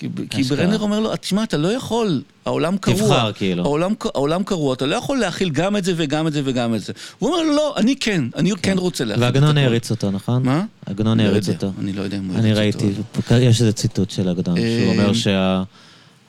כי, 0.00 0.08
כי. 0.30 0.42
ברנר 0.42 0.78
אומר 0.80 1.00
לו, 1.00 1.16
תשמע, 1.16 1.42
אתה 1.42 1.56
לא 1.56 1.68
יכול, 1.68 2.22
העולם 2.44 2.78
קרוע. 2.78 2.96
תבחר, 2.96 3.32
כאילו. 3.32 3.64
העולם, 3.64 3.94
העולם 4.14 4.42
קרוע, 4.42 4.74
אתה 4.74 4.86
לא 4.86 4.96
יכול 4.96 5.18
להכיל 5.18 5.50
גם 5.50 5.76
את 5.76 5.84
זה 5.84 5.92
וגם 5.96 6.26
את 6.26 6.32
זה 6.32 6.42
וגם 6.44 6.74
את 6.74 6.80
זה. 6.80 6.92
הוא 7.18 7.30
אומר 7.30 7.42
לו, 7.42 7.56
לא, 7.56 7.74
אני 7.76 7.96
כן, 7.96 8.24
אני 8.36 8.50
כן 8.62 8.78
רוצה 8.78 9.04
להכיל 9.04 9.24
את 9.24 9.28
הכל. 9.28 9.38
ועגנון 9.38 9.58
העריץ 9.58 9.90
אותו, 9.90 10.10
נכון? 10.10 10.42
מה? 10.42 10.64
עגנון 10.86 11.20
אני 11.20 11.22
לא 11.22 11.28
העריץ 11.28 11.48
אותו. 11.48 11.72
אני 11.78 11.92
לא 11.92 12.02
יודע 12.02 12.18
אם 12.18 12.28
הוא 12.28 12.38
אני 12.38 12.52
העריץ 12.52 12.76
ראיתי, 12.76 13.00
אותו. 13.18 13.34
יש 13.34 13.60
איזה 13.60 13.72
ציטוט 13.72 14.10
של 14.10 14.28
עגנון, 14.28 14.56
שהוא 14.56 14.66
אה, 14.66 14.90
אומר 14.92 15.12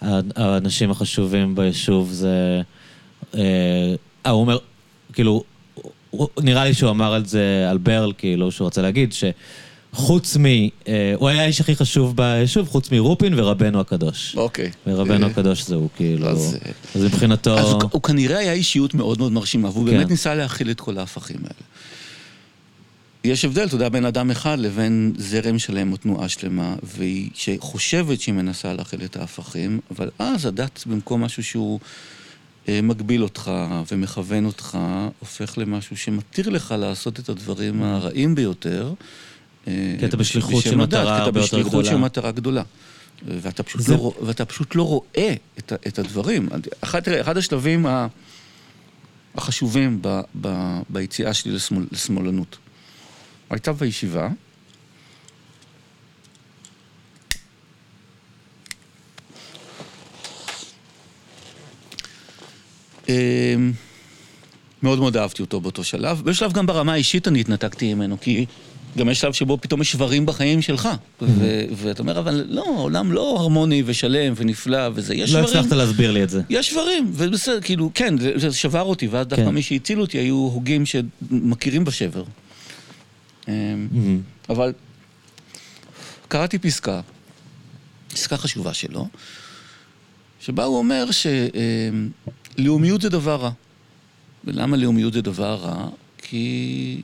שהאנשים 0.01 0.91
החשובים 0.91 1.55
ביישוב 1.55 2.11
זה... 2.11 2.61
אה, 3.35 3.41
אה, 4.25 4.31
הוא 4.31 4.41
אומר, 4.41 4.57
כאילו, 5.13 5.43
נראה 6.39 6.65
לי 6.65 6.73
שהוא 6.73 6.89
אמר 6.89 7.13
על 7.13 7.25
זה, 7.25 7.67
על 7.69 7.77
ברל, 7.77 8.11
כאילו, 8.17 8.51
שהוא 8.51 8.65
רוצה 8.65 8.81
להגיד 8.81 9.13
שחוץ 9.95 10.37
מ... 10.37 10.45
אה, 10.45 11.13
הוא 11.15 11.29
היה 11.29 11.41
האיש 11.41 11.61
הכי 11.61 11.75
חשוב 11.75 12.15
ביישוב, 12.17 12.67
חוץ 12.67 12.91
מרופין 12.91 13.39
ורבנו 13.39 13.79
הקדוש. 13.79 14.35
אוקיי. 14.37 14.71
ורבנו 14.87 15.25
אה, 15.25 15.31
הקדוש 15.31 15.63
זה 15.63 15.75
הוא, 15.75 15.89
כאילו... 15.95 16.27
אז, 16.27 16.57
אה, 16.65 16.71
אז 16.95 17.03
מבחינתו... 17.03 17.59
אז 17.59 17.71
הוא, 17.71 17.81
הוא 17.91 18.01
כנראה 18.01 18.37
היה 18.37 18.53
אישיות 18.53 18.93
מאוד 18.93 19.17
מאוד 19.17 19.31
מרשימה, 19.31 19.69
והוא 19.69 19.85
כן. 19.85 19.91
באמת 19.91 20.09
ניסה 20.09 20.35
להכיל 20.35 20.71
את 20.71 20.81
כל 20.81 20.97
ההפכים 20.97 21.37
האלה. 21.37 21.67
יש 23.23 23.45
הבדל, 23.45 23.65
אתה 23.65 23.75
יודע, 23.75 23.89
בין 23.89 24.05
אדם 24.05 24.31
אחד 24.31 24.59
לבין 24.59 25.13
זרם 25.17 25.59
שלם 25.59 25.91
או 25.91 25.97
תנועה 25.97 26.29
שלמה, 26.29 26.75
והיא 26.83 27.29
שחושבת 27.33 28.21
שהיא 28.21 28.35
מנסה 28.35 28.73
להכיל 28.73 29.03
את 29.03 29.15
ההפכים, 29.15 29.79
אבל 29.91 30.09
אז 30.19 30.45
הדת 30.45 30.83
במקום 30.85 31.23
משהו 31.23 31.43
שהוא 31.43 31.79
מגביל 32.67 33.23
אותך 33.23 33.51
ומכוון 33.91 34.45
אותך, 34.45 34.77
הופך 35.19 35.57
למשהו 35.57 35.97
שמתיר 35.97 36.49
לך 36.49 36.75
לעשות 36.77 37.19
את 37.19 37.29
הדברים 37.29 37.83
הרעים 37.83 38.35
ביותר. 38.35 38.93
כי 39.65 39.71
אתה 40.05 40.17
בשליחות 40.17 40.63
של 40.63 40.75
מטרה 40.75 41.03
כי 41.03 41.15
אתה 41.15 41.23
הרבה 41.23 41.39
יותר 41.39 41.57
בשליחות 41.57 41.85
של 41.85 41.91
גדולה. 41.91 42.05
מטרה 42.05 42.31
גדולה. 42.31 42.63
ואתה 43.27 43.63
פשוט, 43.63 43.81
זה- 43.81 43.93
לא, 43.95 44.13
ואתה 44.25 44.45
פשוט 44.45 44.75
לא 44.75 44.83
רואה 44.83 45.33
את, 45.59 45.73
את 45.87 45.99
הדברים. 45.99 46.49
אחד, 46.81 46.99
תראה, 46.99 47.21
אחד 47.21 47.37
השלבים 47.37 47.85
החשובים 49.35 49.99
ב, 50.01 50.19
ב, 50.41 50.47
ביציאה 50.89 51.33
שלי 51.33 51.51
לשמאל, 51.51 51.85
לשמאלנות. 51.91 52.57
הייתה 53.49 53.73
בישיבה, 53.73 54.29
אמ, 63.09 63.71
מאוד 64.83 64.99
מאוד 64.99 65.17
אהבתי 65.17 65.41
אותו 65.41 65.61
באותו 65.61 65.83
שלב. 65.83 66.21
בשלב 66.21 66.51
גם 66.53 66.65
ברמה 66.65 66.93
האישית 66.93 67.27
אני 67.27 67.39
התנתקתי 67.39 67.93
ממנו, 67.93 68.17
כי 68.21 68.45
גם 68.97 69.09
יש 69.09 69.19
שלב 69.19 69.33
שבו 69.33 69.57
פתאום 69.61 69.81
יש 69.81 69.91
שברים 69.91 70.25
בחיים 70.25 70.61
שלך. 70.61 70.89
ו- 71.21 71.65
ואתה 71.75 72.01
אומר, 72.01 72.19
אבל 72.19 72.45
לא, 72.49 72.65
העולם 72.77 73.11
לא 73.11 73.35
הרמוני 73.39 73.83
ושלם 73.85 74.33
ונפלא 74.35 74.89
וזה, 74.93 75.15
יש 75.15 75.33
לא 75.33 75.41
דברים... 75.41 75.57
הצלחת 75.57 75.77
להסביר 75.77 76.11
לי 76.11 76.23
את 76.23 76.29
זה. 76.29 76.41
יש 76.49 76.71
דברים, 76.71 77.11
ובסדר, 77.13 77.61
כאילו, 77.61 77.91
כן, 77.93 78.15
זה, 78.37 78.53
שבר 78.53 78.81
אותי, 78.81 79.07
ואז 79.07 79.27
דווקא 79.27 79.45
כן. 79.45 79.51
מי 79.55 79.61
שהציל 79.61 80.01
אותי 80.01 80.17
היו 80.17 80.35
הוגים 80.35 80.83
שמכירים 80.85 81.83
בשבר. 81.85 82.23
אמ, 83.47 83.87
מהמם. 83.91 84.21
אבל 84.49 84.73
קראתי 86.27 86.59
פסקה, 86.59 87.01
פסקה 88.13 88.37
חשובה 88.37 88.73
שלו, 88.73 89.07
שבה 90.39 90.63
הוא 90.63 90.77
אומר 90.77 91.05
שלאומיות 92.57 93.01
זה 93.01 93.09
דבר 93.09 93.35
רע. 93.35 93.51
ולמה 94.45 94.77
לאומיות 94.77 95.13
זה 95.13 95.21
דבר 95.21 95.55
רע? 95.55 95.87
כי 96.17 97.01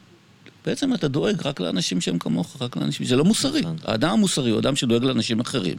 בעצם 0.67 0.93
אתה 0.93 1.07
דואג 1.07 1.35
רק 1.45 1.59
לאנשים 1.59 2.01
שהם 2.01 2.19
כמוך, 2.19 2.57
רק 2.61 2.77
לאנשים... 2.77 3.05
זה 3.05 3.15
לא 3.15 3.25
מוסרי. 3.25 3.61
נכון. 3.61 3.77
האדם 3.83 4.09
המוסרי 4.09 4.51
הוא 4.51 4.59
אדם 4.59 4.75
שדואג 4.75 5.03
לאנשים 5.03 5.39
אחרים. 5.39 5.75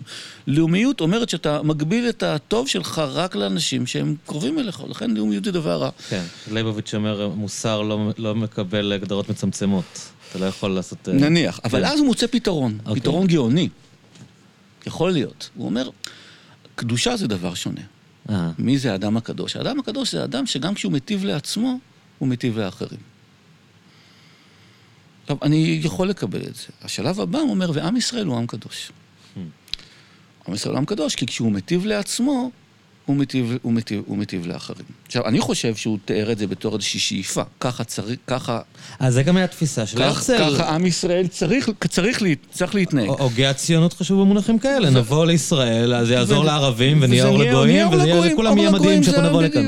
לאומיות 0.46 1.00
אומרת 1.00 1.28
שאתה 1.28 1.62
מגביל 1.62 2.08
את 2.08 2.22
הטוב 2.22 2.68
שלך 2.68 2.98
רק 2.98 3.36
לאנשים 3.36 3.86
שהם 3.86 4.14
קרובים 4.26 4.58
אליך, 4.58 4.82
לכן 4.88 5.10
לאומיות 5.10 5.44
זה 5.44 5.52
דבר 5.52 5.82
רע. 5.82 5.90
כן, 6.08 6.22
ליבוביץ' 6.52 6.94
אומר, 6.94 7.28
מוסר 7.28 7.82
לא, 7.82 8.12
לא 8.18 8.34
מקבל 8.34 8.92
הגדרות 8.92 9.28
מצמצמות. 9.28 10.10
אתה 10.30 10.38
לא 10.38 10.44
יכול 10.44 10.70
לעשות... 10.70 11.08
אה, 11.08 11.12
נניח, 11.12 11.60
אבל 11.64 11.80
כן. 11.80 11.92
אז 11.92 11.98
הוא 11.98 12.06
מוצא 12.06 12.26
פתרון, 12.26 12.78
אוקיי. 12.86 13.00
פתרון 13.00 13.26
גאוני. 13.26 13.68
יכול 14.86 15.10
להיות. 15.10 15.50
הוא 15.56 15.66
אומר, 15.66 15.90
קדושה 16.74 17.16
זה 17.16 17.26
דבר 17.26 17.54
שונה. 17.54 17.80
אה, 18.30 18.50
מי 18.58 18.78
זה 18.78 18.92
האדם 18.92 19.16
הקדוש? 19.16 19.56
האדם 19.56 19.78
הקדוש 19.78 20.12
זה 20.12 20.24
אדם 20.24 20.46
שגם 20.46 20.74
כשהוא 20.74 20.92
מיטיב 20.92 21.24
לעצמו, 21.24 21.78
הוא 22.18 22.28
מיטיב 22.28 22.58
לאחרים. 22.58 23.17
עכשיו, 25.28 25.36
אני 25.42 25.80
יכול 25.82 26.08
לקבל 26.08 26.40
את 26.40 26.54
זה. 26.54 26.64
השלב 26.82 27.20
הבא 27.20 27.38
הוא 27.38 27.50
אומר, 27.50 27.70
ועם 27.74 27.96
ישראל 27.96 28.26
הוא 28.26 28.36
עם 28.36 28.46
קדוש. 28.46 28.92
עם 30.48 30.54
ישראל 30.54 30.74
הוא 30.74 30.78
עם 30.78 30.84
קדוש, 30.84 31.14
כי 31.14 31.26
כשהוא 31.26 31.52
מיטיב 31.52 31.86
לעצמו, 31.86 32.50
הוא 33.06 33.16
מיטיב, 33.16 33.56
הוא 33.62 33.72
מיטיב, 33.72 34.02
הוא 34.06 34.18
מיטיב 34.18 34.46
לאחרים. 34.46 34.84
עכשיו, 35.06 35.26
אני 35.26 35.40
חושב 35.40 35.76
שהוא 35.76 35.98
תיאר 36.04 36.32
את 36.32 36.38
זה 36.38 36.46
בתור 36.46 36.74
איזושהי 36.74 37.00
שאיפה. 37.00 37.42
ככה 37.60 37.84
צריך, 37.84 38.18
ככה, 38.26 38.60
אז 38.98 39.14
זה 39.14 39.22
גם 39.22 39.36
היה 39.36 39.46
תפיסה 39.46 39.86
של 39.86 40.02
הרצל. 40.02 40.38
ככה 40.38 40.74
עם 40.74 40.86
ישראל 40.86 41.26
צריך, 41.26 41.70
צריך, 41.88 42.22
לה, 42.22 42.28
צריך 42.50 42.74
להתנהג. 42.74 43.08
הוגי 43.08 43.46
הציונות 43.46 43.92
חשוב 43.92 44.20
במונחים 44.20 44.58
כאלה, 44.58 44.90
נבוא 44.90 45.26
לישראל, 45.26 45.94
אז 45.94 46.06
זה 46.06 46.14
יעזור 46.14 46.44
לערבים 46.44 46.98
ונהיה 47.02 47.26
אור 47.26 47.38
לגויים, 47.38 47.88
וזה 47.88 48.08
יהיה 48.08 48.20
מדהים 48.32 48.74
לגויים 48.74 49.02
שאנחנו 49.02 49.22
זה 49.22 49.28
נבוא 49.28 49.42
לכאן. 49.42 49.66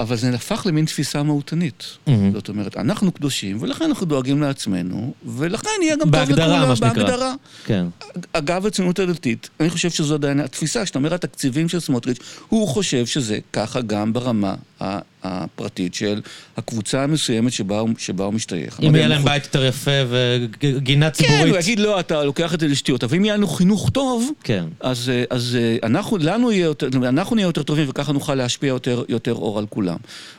אבל 0.00 0.16
זה 0.16 0.34
הפך 0.34 0.62
למין 0.66 0.84
תפיסה 0.84 1.22
מהותנית. 1.22 1.84
מהמם. 2.06 2.32
זאת 2.32 2.48
אומרת, 2.48 2.76
אנחנו 2.76 3.12
קדושים, 3.12 3.56
ולכן 3.60 3.84
אנחנו 3.84 4.06
דואגים 4.06 4.42
לעצמנו, 4.42 5.14
ולכן 5.26 5.68
יהיה 5.82 5.94
גם 5.94 6.00
טוב 6.00 6.10
בהגדרה, 6.10 6.66
מה 6.66 6.76
שנקרא. 6.76 6.92
בהגדרה. 7.04 7.34
כן. 7.66 7.86
אגב, 8.32 8.66
הציונות 8.66 8.98
הדתית, 8.98 9.50
אני 9.60 9.70
חושב 9.70 9.90
שזו 9.90 10.14
עדיין 10.14 10.40
התפיסה, 10.40 10.84
כשאתה 10.84 10.98
אומר 10.98 11.14
התקציבים 11.14 11.68
של 11.68 11.80
סמוטריץ', 11.80 12.18
הוא 12.48 12.68
חושב 12.68 13.06
שזה 13.06 13.38
ככה 13.52 13.80
גם 13.80 14.12
ברמה 14.12 14.54
ה- 14.80 14.98
הפרטית 15.24 15.94
של 15.94 16.20
הקבוצה 16.56 17.02
המסוימת 17.02 17.52
שבה 17.52 17.78
הוא, 17.78 17.90
שבה 17.98 18.24
הוא 18.24 18.34
משתייך. 18.34 18.80
אם 18.82 18.94
יהיה 18.94 19.08
להם 19.08 19.20
הוא 19.20 19.30
בית 19.30 19.44
יותר 19.44 19.64
יפה 19.64 19.90
וגינה 20.08 21.10
כן, 21.10 21.12
ציבורית. 21.12 21.52
הוא 21.52 21.58
יגיד, 21.58 21.78
לא, 21.78 22.00
אתה 22.00 22.24
לוקח 22.24 22.54
את 22.54 22.60
זה 22.60 22.68
לשטויות, 22.68 23.04
אבל 23.04 23.16
אם 23.16 23.24
יהיה 23.24 23.36
לנו 23.36 23.46
חינוך 23.46 23.90
טוב, 23.90 24.30
כן. 24.44 24.64
אז, 24.80 25.08
אה, 25.08 25.24
אז 25.30 25.58
אה, 25.60 25.76
אנחנו, 25.82 26.18
לנו 26.18 26.52
יהיה 26.52 26.64
יותר, 26.64 26.88
אנחנו 27.08 27.36
נהיה 27.36 27.46
יותר 27.46 27.62
טובים 27.62 27.86
וככה 27.88 28.12
נוכל 28.12 28.34
להשפיע 28.34 28.68
יותר, 28.68 29.04
יותר 29.08 29.34
אור 29.34 29.58
על 29.58 29.66
כולם. 29.66 29.96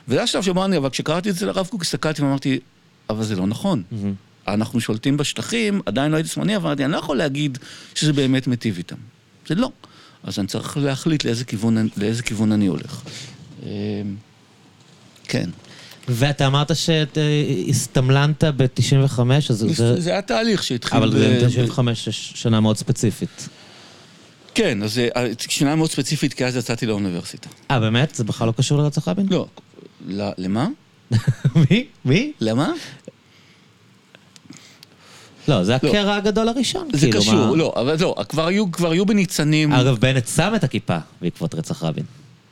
וזה 0.08 0.22
השלב 0.22 0.42
שבו 0.42 0.64
אני, 0.64 0.76
אבל 0.76 0.90
כשקראתי 0.90 1.30
את 1.30 1.34
זה 1.34 1.46
לרב 1.46 1.66
קוק, 1.66 1.82
הסתכלתי 1.82 2.22
ואמרתי, 2.22 2.58
אבל 3.10 3.24
זה 3.24 3.36
לא 3.36 3.46
נכון. 3.46 3.82
מהמם. 3.90 4.14
אנחנו 4.48 4.80
שולטים 4.80 5.16
בשטחים, 5.16 5.80
עדיין 5.86 6.12
לא 6.12 6.16
הייתי 6.16 6.28
שמאלני, 6.28 6.56
אבל 6.56 6.74
אני 6.82 6.92
לא 6.92 6.96
יכול 6.96 7.16
להגיד 7.16 7.58
שזה 7.94 8.12
באמת 8.12 8.46
מיטיב 8.46 8.76
איתם. 8.76 8.96
זה 9.48 9.54
לא. 9.54 9.70
אז 10.22 10.38
אני 10.38 10.46
צריך 10.46 10.76
להחליט 10.76 11.24
לאיזה 11.24 11.44
כיוון, 11.44 11.88
לאיזה 11.96 12.22
כיוון 12.22 12.52
אני 12.52 12.66
הולך. 12.66 13.02
אה, 15.26 15.32
כן. 15.32 15.50
ואתה 16.08 16.46
אמרת 16.46 16.70
שהסתמלנת 16.76 18.44
ב-95, 18.44 19.20
אז 19.50 19.66
זה... 19.72 20.00
זה 20.00 20.10
היה 20.10 20.22
תהליך 20.22 20.62
שהתחיל... 20.62 20.98
אבל 20.98 21.10
ב- 21.10 21.44
ב-95 21.44 21.80
יש 21.90 22.32
שנה 22.34 22.60
מאוד 22.60 22.76
ספציפית. 22.76 23.48
כן, 24.54 24.82
אז 24.82 24.98
אה, 24.98 25.26
שנה 25.48 25.76
מאוד 25.76 25.90
ספציפית, 25.90 26.34
כי 26.34 26.44
אז 26.46 26.56
יצאתי 26.56 26.86
לאוניברסיטה. 26.86 27.48
אה, 27.70 27.80
באמת? 27.80 28.14
זה 28.14 28.24
בכלל 28.24 28.46
לא 28.46 28.52
קשור 28.56 28.78
לרצח 28.78 29.08
רבין? 29.08 29.26
לא, 30.06 30.30
למה? 30.38 30.68
מי? 31.70 31.86
מי? 32.04 32.32
למה? 32.40 32.72
לא, 35.48 35.64
זה 35.64 35.76
לא. 35.82 35.88
הקרע 35.88 36.14
הגדול 36.14 36.48
הראשון. 36.48 36.88
זה 36.92 37.06
כאילו, 37.06 37.20
קשור, 37.20 37.34
מה- 37.34 37.56
לא, 37.56 37.72
אבל 37.76 37.96
לא, 38.00 38.14
כבר 38.28 38.46
היו, 38.46 38.72
כבר 38.72 38.90
היו 38.90 39.06
בניצנים... 39.06 39.72
אגב, 39.72 39.96
בנט 40.00 40.28
שם 40.36 40.52
את 40.56 40.64
הכיפה 40.64 40.96
בעקבות 41.22 41.54
רצח 41.54 41.84
רבין. 41.84 42.04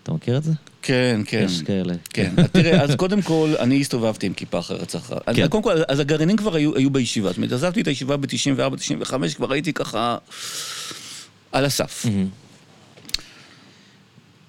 אתה 0.05 0.13
מכיר 0.13 0.37
את 0.37 0.43
זה? 0.43 0.53
כן, 0.83 1.21
כן. 1.25 1.45
יש 1.47 1.63
כאלה. 1.63 1.95
כן, 2.11 2.35
תראה, 2.53 2.83
אז 2.83 2.95
קודם 2.95 3.23
כל, 3.23 3.55
אני 3.59 3.81
הסתובבתי 3.81 4.27
עם 4.27 4.35
כיפה 4.35 4.59
אחרי 4.59 4.77
רצח 4.77 5.11
רבין. 5.11 5.37
כן. 5.37 5.49
קודם 5.49 5.63
כל, 5.63 5.73
אז 5.89 6.01
הגרעינים 6.01 6.37
כבר 6.37 6.55
היו, 6.55 6.77
היו 6.77 6.91
בישיבה. 6.91 7.29
זאת 7.29 7.37
אומרת, 7.37 7.53
עזבתי 7.53 7.81
את 7.81 7.89
הישיבה 7.89 8.17
ב-94-95, 8.17 9.35
כבר 9.37 9.53
הייתי 9.53 9.73
ככה 9.73 10.17
על 11.53 11.65
הסף. 11.65 12.05
מהמם. 12.05 12.29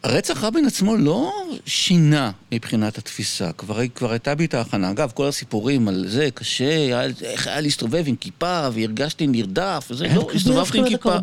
רצח 0.05 0.43
רבין 0.43 0.65
עצמו 0.65 0.97
לא 0.97 1.31
שינה 1.65 2.31
מבחינת 2.51 2.97
התפיסה, 2.97 3.51
כבר, 3.51 3.79
כבר 3.95 4.11
הייתה 4.11 4.35
בי 4.35 4.45
את 4.45 4.53
ההכנה. 4.53 4.91
אגב, 4.91 5.11
כל 5.15 5.27
הסיפורים 5.27 5.87
על 5.87 6.05
זה, 6.07 6.29
קשה, 6.33 6.69
היה, 6.69 7.01
איך 7.21 7.47
היה 7.47 7.61
להסתובב 7.61 8.03
עם 8.05 8.15
כיפה, 8.15 8.67
והרגשתי 8.73 9.27
נרדף, 9.27 9.87
וזה, 9.91 10.07
לא, 10.15 10.27
הסתובבתי 10.35 10.79
עם 10.79 10.89
כיפה. 10.89 11.15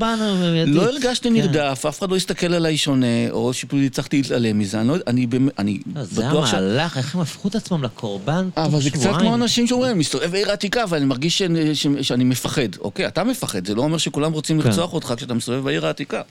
לא 0.67 0.83
הרגשתי 0.83 1.29
כן. 1.29 1.35
נרדף, 1.35 1.87
אף 1.89 1.99
אחד 1.99 2.11
לא 2.11 2.17
הסתכל 2.17 2.55
עליי 2.55 2.77
שונה, 2.77 3.31
או 3.31 3.53
שפשוט 3.53 3.81
הצלחתי 3.87 4.23
להתעלם 4.23 4.59
מזה, 4.59 4.81
אני, 4.81 4.89
לא, 4.89 4.97
אני, 5.07 5.27
אני 5.59 5.79
לא, 5.95 6.05
זה 6.05 6.29
בטוח 6.29 6.47
ש... 6.47 6.55
המהלך, 6.55 6.97
איך 6.97 7.15
הם 7.15 7.21
הפכו 7.21 7.49
את 7.49 7.55
עצמם 7.55 7.85
לקורבן 7.85 8.49
אבל 8.57 8.81
זה 8.81 8.91
קצת 8.91 9.11
כמו. 9.19 9.35
אנשים 9.35 9.67
שאומרים, 9.67 9.99
מסתובב 9.99 10.31
בעיר 10.31 10.51
העתיקה 10.51 10.85
ואני 10.89 11.05
מרגיש 11.05 11.39
ש... 11.39 11.43
ש... 11.75 11.87
שאני 12.03 12.25
מפחד. 12.25 12.77
אוקיי, 12.81 13.07
אתה 13.07 13.25
מפחד, 13.25 13.67
זה 13.67 13.75
לא 13.75 13.83
אומר 13.83 13.99
שכולם 13.99 14.33
רוצים 14.33 14.63
כן. 14.63 14.69
לרצוח 14.69 14.93
אותך 14.93 15.15
כשאתה 15.17 15.35
מסתובב 15.35 15.65
בעיר 15.65 15.87
העתיקה. 15.87 16.23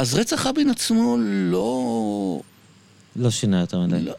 אז 0.00 0.14
רצח 0.14 0.46
רבין 0.46 0.70
עצמו 0.70 1.16
לא... 1.20 2.40
לא 3.16 3.30
שינה 3.30 3.60
יותר 3.60 3.80
מדי. 3.80 4.02
לא 4.02 4.12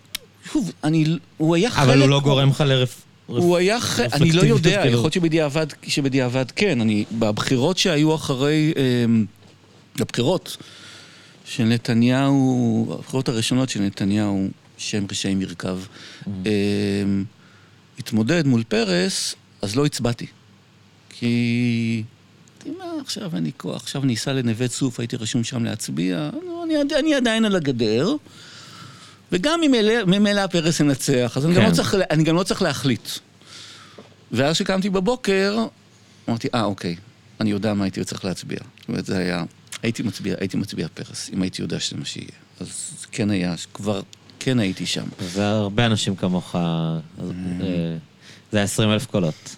שוב, 0.52 0.72
אני... 0.84 1.06
הוא 1.38 1.56
היה 1.56 1.72
חלק... 1.72 1.84
אבל 1.84 2.02
הוא 2.02 2.10
לא 2.10 2.20
גורם 2.20 2.50
לך 2.50 2.62
לרף... 2.62 3.02
הוא 3.28 3.58
היה 3.58 3.80
ח... 3.80 4.00
אני 4.00 4.32
לא 4.32 4.42
יודע. 4.42 4.70
יכול 4.70 4.90
להיות 4.90 5.14
שבדיעבד, 5.14 5.68
שבדיעבד 5.88 6.52
כן. 6.52 6.82
אני, 6.82 7.06
בבחירות 7.12 7.78
שהיו 7.78 8.16
אחרי, 8.16 8.74
אמ, 8.78 9.26
בבחירות 10.00 10.58
של 11.46 11.64
נתניהו, 11.64 12.96
הבחירות 13.00 13.30
הראשונות 13.30 13.70
של 13.70 13.82
נתניהו, 13.82 14.48
שם 14.78 15.06
רשעים 15.12 15.42
ירכב, 15.42 15.80
אמ, 16.28 17.24
התמודד 18.00 18.48
מול 18.48 18.64
פרס, 18.64 19.36
אז 19.62 19.76
לא 19.76 19.86
הצבעתי. 19.86 20.26
כי... 21.10 22.04
אמרתי, 22.68 22.80
מה, 22.80 23.02
עכשיו 23.02 23.36
אין 23.36 23.44
לי 23.44 23.52
כוח, 23.58 23.82
עכשיו 23.84 24.04
אני 24.04 24.14
אסע 24.14 24.34
לנווה 24.34 24.68
צוף, 24.68 25.00
הייתי 25.00 25.16
רשום 25.16 25.44
שם 25.44 25.64
להצביע, 25.64 26.30
לא, 26.46 26.64
אני, 26.64 26.74
אני 27.00 27.14
עדיין 27.16 27.46
על 27.46 27.56
הגדר, 27.56 28.16
וגם 29.32 29.60
ממילא- 29.62 30.06
ממילא 30.08 30.40
הפרס 30.42 30.80
ינצח, 30.80 31.34
אז 31.38 31.46
אני, 31.46 31.56
גם 31.56 31.62
כן. 31.62 31.70
לא 31.70 31.74
צריך, 31.76 31.96
אני 32.10 32.24
גם 32.24 32.36
לא 32.36 32.44
צריך 32.44 32.62
להחליט. 32.62 33.10
ואז 34.32 34.56
כשקמתי 34.56 34.90
בבוקר, 34.90 35.58
אמרתי, 36.30 36.48
אה, 36.56 36.64
אוקיי, 36.64 36.96
אני 37.42 37.52
יודע 37.52 37.74
מה 37.74 37.84
הייתי 37.84 38.04
צריך 38.04 38.26
להצביע. 38.26 38.58
זאת 38.80 38.88
אומרת, 38.90 39.06
זה 39.06 39.18
היה, 39.18 39.44
הייתי 39.84 40.04
מצביע, 40.04 40.36
הייתי 40.40 40.58
מצביע 40.58 40.88
פרס, 40.94 41.30
אם 41.34 41.42
הייתי 41.42 41.62
יודע 41.62 41.80
שזה 41.80 41.98
מה 41.98 42.06
שיהיה. 42.06 42.28
אז 42.60 42.68
כן 43.12 43.30
היה, 43.30 43.56
כבר, 43.74 44.02
כן 44.40 44.60
הייתי 44.60 44.86
שם. 44.86 45.04
והרבה 45.20 45.86
אנשים 45.86 46.16
כמוך, 46.16 46.56
אז, 46.56 47.30
אה, 47.62 47.98
זה 48.52 48.58
היה 48.58 48.64
20 48.64 48.92
אלף 48.92 49.06
קולות. 49.06 49.56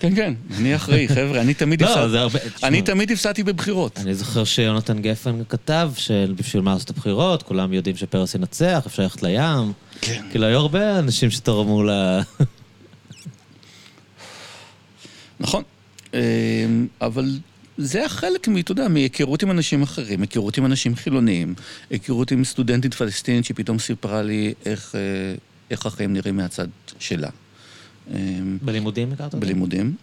כן, 0.00 0.14
כן, 0.14 0.34
אני 0.56 0.76
אחראי, 0.76 1.08
חבר'ה, 1.14 1.40
אני 1.40 1.54
תמיד 1.54 1.82
לא, 1.82 2.06
הפסדתי. 2.26 2.66
אני 2.66 2.82
תמיד 2.82 3.12
הפסדתי 3.12 3.42
בבחירות. 3.42 3.98
אני 3.98 4.14
זוכר 4.14 4.44
שיונתן 4.44 4.98
גפן 5.02 5.42
כתב 5.48 5.90
שבשביל 5.96 6.62
מה 6.62 6.72
לעשות 6.72 6.90
את 6.90 6.96
הבחירות, 6.96 7.42
כולם 7.42 7.72
יודעים 7.72 7.96
שפרס 7.96 8.34
ינצח, 8.34 8.82
אפשר 8.86 9.02
ללכת 9.02 9.22
לים. 9.22 9.72
כן. 10.00 10.22
כאילו, 10.30 10.46
היו 10.46 10.58
הרבה 10.58 10.98
אנשים 10.98 11.30
שתרמו 11.30 11.82
ל... 11.84 11.90
נכון. 15.40 15.62
אמ, 16.14 16.18
אבל 17.00 17.38
זה 17.78 17.98
היה 17.98 18.08
חלק, 18.08 18.48
מ- 18.48 18.58
אתה 18.58 18.72
יודע, 18.72 18.88
מהיכרות 18.88 19.42
עם 19.42 19.50
אנשים 19.50 19.82
אחרים, 19.82 20.20
היכרות 20.20 20.58
עם 20.58 20.66
אנשים 20.66 20.96
חילוניים, 20.96 21.54
היכרות 21.90 22.30
עם 22.30 22.44
סטודנטית 22.44 22.94
פלסטינית 22.94 23.44
שפתאום 23.44 23.78
סיפרה 23.78 24.22
לי 24.22 24.54
איך, 24.66 24.94
אה, 24.94 25.00
איך 25.70 25.86
החיים 25.86 26.12
נראים 26.12 26.36
מהצד 26.36 26.66
שלה. 26.98 27.28
אמ, 28.10 28.58
בלימודים 28.62 29.12
הכרת 29.12 29.26
אותם? 29.26 29.40
בלימודים. 29.40 29.94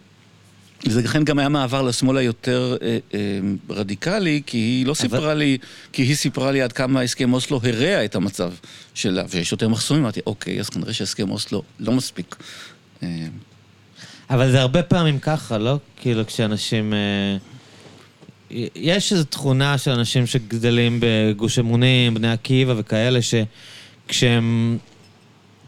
זה 0.88 1.02
לכן 1.02 1.24
גם 1.24 1.40
היה 1.40 1.50
מעבר 1.50 1.82
לשמאל 1.82 2.18
היותר 2.18 2.78
אה, 2.82 2.98
אה, 3.14 3.20
רדיקלי, 3.70 4.42
כי 4.46 4.58
היא 4.58 4.86
לא 4.86 4.94
סיפרה 4.94 5.34
לי, 5.34 5.58
כי 5.94 6.02
היא 6.02 6.16
סיפרה 6.16 6.52
לי 6.52 6.62
עד 6.62 6.72
כמה 6.72 7.02
הסכם 7.02 7.34
אוסלו 7.34 7.60
הרע 7.64 8.06
את 8.06 8.16
המצב 8.16 8.54
שלה, 8.94 9.24
ויש 9.30 9.52
יותר 9.52 9.70
מחסומים, 9.70 10.04
אמרתי, 10.04 10.20
אוקיי, 10.26 10.60
אז 10.60 10.70
כנראה 10.70 10.94
שהסכם 10.94 11.32
אוסלו 11.32 11.64
לא 11.80 11.94
מספיק. 11.94 12.36
אה, 13.04 13.08
אבל 14.30 14.52
זה 14.52 14.62
הרבה 14.62 14.84
פעמים 14.84 15.20
ככה, 15.20 15.58
לא? 15.58 15.78
כאילו, 16.02 16.28
כשאנשים... 16.28 16.94
אה, 16.94 17.38
יש 18.76 19.12
איזו 19.12 19.24
תכונה 19.24 19.78
של 19.78 19.92
אנשים 19.92 20.26
שגדלים 20.26 21.00
בגוש 21.02 21.60
אמונים, 21.60 22.14
בני 22.14 22.32
עקיבא 22.32 22.74
וכאלה, 22.78 23.20
שכשהם 23.22 24.78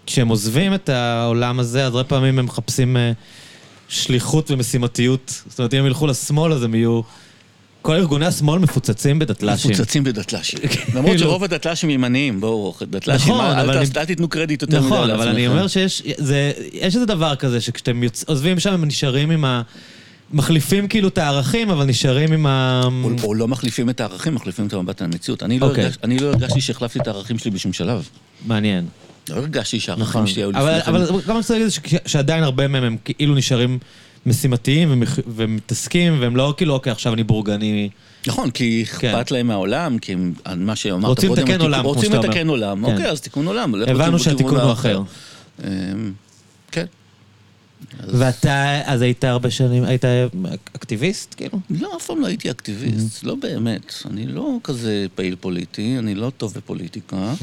כשהם 0.05 0.27
עוזבים 0.27 0.73
את 0.73 0.89
העולם 0.89 1.59
הזה, 1.59 1.85
אז 1.85 1.95
הרבה 1.95 2.03
פעמים 2.03 2.39
הם 2.39 2.45
מחפשים 2.45 2.97
אה, 2.97 3.11
שליחות 3.89 4.51
ומשימתיות. 4.51 5.41
זאת 5.49 5.59
אומרת, 5.59 5.73
אם 5.73 5.79
הם 5.79 5.85
ילכו 5.85 6.07
לשמאל, 6.07 6.53
אז 6.53 6.63
הם 6.63 6.75
יהיו... 6.75 7.01
כל 7.81 7.95
ארגוני 7.95 8.25
השמאל 8.25 8.59
מפוצצים 8.59 9.19
בדתל"שים. 9.19 9.71
מפוצצים 9.71 10.03
בדתל"שים. 10.03 10.59
למרות 10.95 11.05
כאילו- 11.05 11.19
שרוב 11.19 11.43
הדתל"שים 11.43 11.89
ימניים, 11.89 12.41
בואו, 12.41 12.73
דתל"שים, 12.81 13.33
נכון, 13.33 13.45
אל- 13.45 14.05
תיתנו 14.05 14.27
קרדיט 14.27 14.61
יותר 14.61 14.77
מדי 14.79 14.85
נכון, 14.85 15.07
לעצמכם. 15.07 15.21
אבל 15.21 15.29
אני 15.31 15.47
אומר 15.47 15.67
שיש 15.67 16.01
זה, 16.17 16.51
יש 16.73 16.95
איזה 16.95 17.05
דבר 17.05 17.35
כזה, 17.35 17.61
שכשאתם. 17.61 18.01
עוזבים 18.25 18.59
שם, 18.59 18.73
הם 18.73 18.85
נשארים 18.85 19.31
עם 19.31 19.45
ה... 19.45 19.61
מחליפים 20.33 20.87
כאילו 20.87 21.07
את 21.07 21.17
הערכים, 21.17 21.69
אבל 21.69 21.85
נשארים 21.85 22.33
עם 22.33 22.45
ה... 22.45 22.81
או- 23.03 23.09
או 23.23 23.33
לא 23.33 23.47
מחליפים 23.47 23.89
את 23.89 24.01
הערכים, 24.01 24.35
מחליפים 24.35 24.67
את 24.67 24.73
המבט 24.73 25.01
על 25.01 25.07
המציאות. 25.07 25.43
אני 25.43 25.59
לא 25.59 25.65
אוקיי. 25.69 25.83
הרגש- 25.85 25.97
אני 26.03 26.19
לא 26.19 26.27
הרגשתי 26.27 26.61
שהחלפתי 26.61 26.99
את 26.99 27.07
הערכים 27.07 27.39
שלי 27.39 27.51
בשום 27.51 27.73
שלב. 27.73 28.09
מעניין. 28.45 28.85
לא 29.29 29.35
הרגשתי 29.35 29.79
שהערכים. 29.79 30.27
שלי 30.27 30.41
היו 30.41 30.51
לפני 30.51 30.63
כן. 30.81 30.89
אבל 30.89 31.05
גם 31.05 31.31
אני 31.31 31.37
רוצה 31.37 31.53
להגיד 31.53 31.69
שעדיין 32.05 32.43
הרבה 32.43 32.67
מהם 32.67 32.83
הם 32.83 32.97
כאילו 33.03 33.35
נשארים 33.35 33.79
משימתיים 34.25 35.03
ומתעסקים, 35.27 36.17
והם 36.21 36.35
לא 36.35 36.53
כאילו, 36.57 36.73
אוקיי, 36.73 36.91
עכשיו 36.91 37.13
אני 37.13 37.23
בורגני. 37.23 37.89
נכון, 38.27 38.51
כי 38.51 38.83
אכפת 38.83 39.31
להם 39.31 39.47
מהעולם, 39.47 39.99
כי 39.99 40.15
מה 40.55 40.75
שאמרת 40.75 41.01
כן. 41.03 41.07
רוצים 41.07 41.29
קודם, 41.29 41.41
לתקן 41.41 41.61
עולם, 41.61 41.79
כמו 41.79 41.89
רוצים 41.89 42.03
שאתה 42.05 42.17
אומר. 42.17 42.29
לתקן 42.29 42.47
עולם, 42.47 42.85
כן. 42.85 42.91
אוקיי, 42.91 43.09
אז 43.09 43.21
תיקון 43.21 43.47
עולם. 43.47 43.75
הבנו 43.87 44.19
שהתיקון 44.19 44.59
הוא. 44.59 44.71
אחר. 44.71 45.01
אמ, 45.63 45.67
כן. 46.71 46.85
ואתה, 48.07 48.81
אז 48.85 49.01
היית 49.01 49.23
הרבה 49.23 49.51
שנים, 49.51 49.83
היית 49.83 50.05
אקטיביסט, 50.75 51.33
כאילו? 51.37 51.59
לא, 51.69 51.93
אף 51.97 52.05
פעם 52.05 52.21
לא 52.21 52.27
הייתי 52.27 52.51
אקטיביסט, 52.51 53.23
Mm-hmm. 53.23 53.27
לא 53.27 53.35
באמת. 53.35 53.93
אני 54.11 54.27
לא 54.27 54.57
כזה 54.63 55.05
פעיל 55.15 55.35
פוליטי, 55.39 55.95
אני 55.99 56.15
לא 56.15 56.31
טוב 56.37 56.53
בפוליטיקה. 56.53 57.33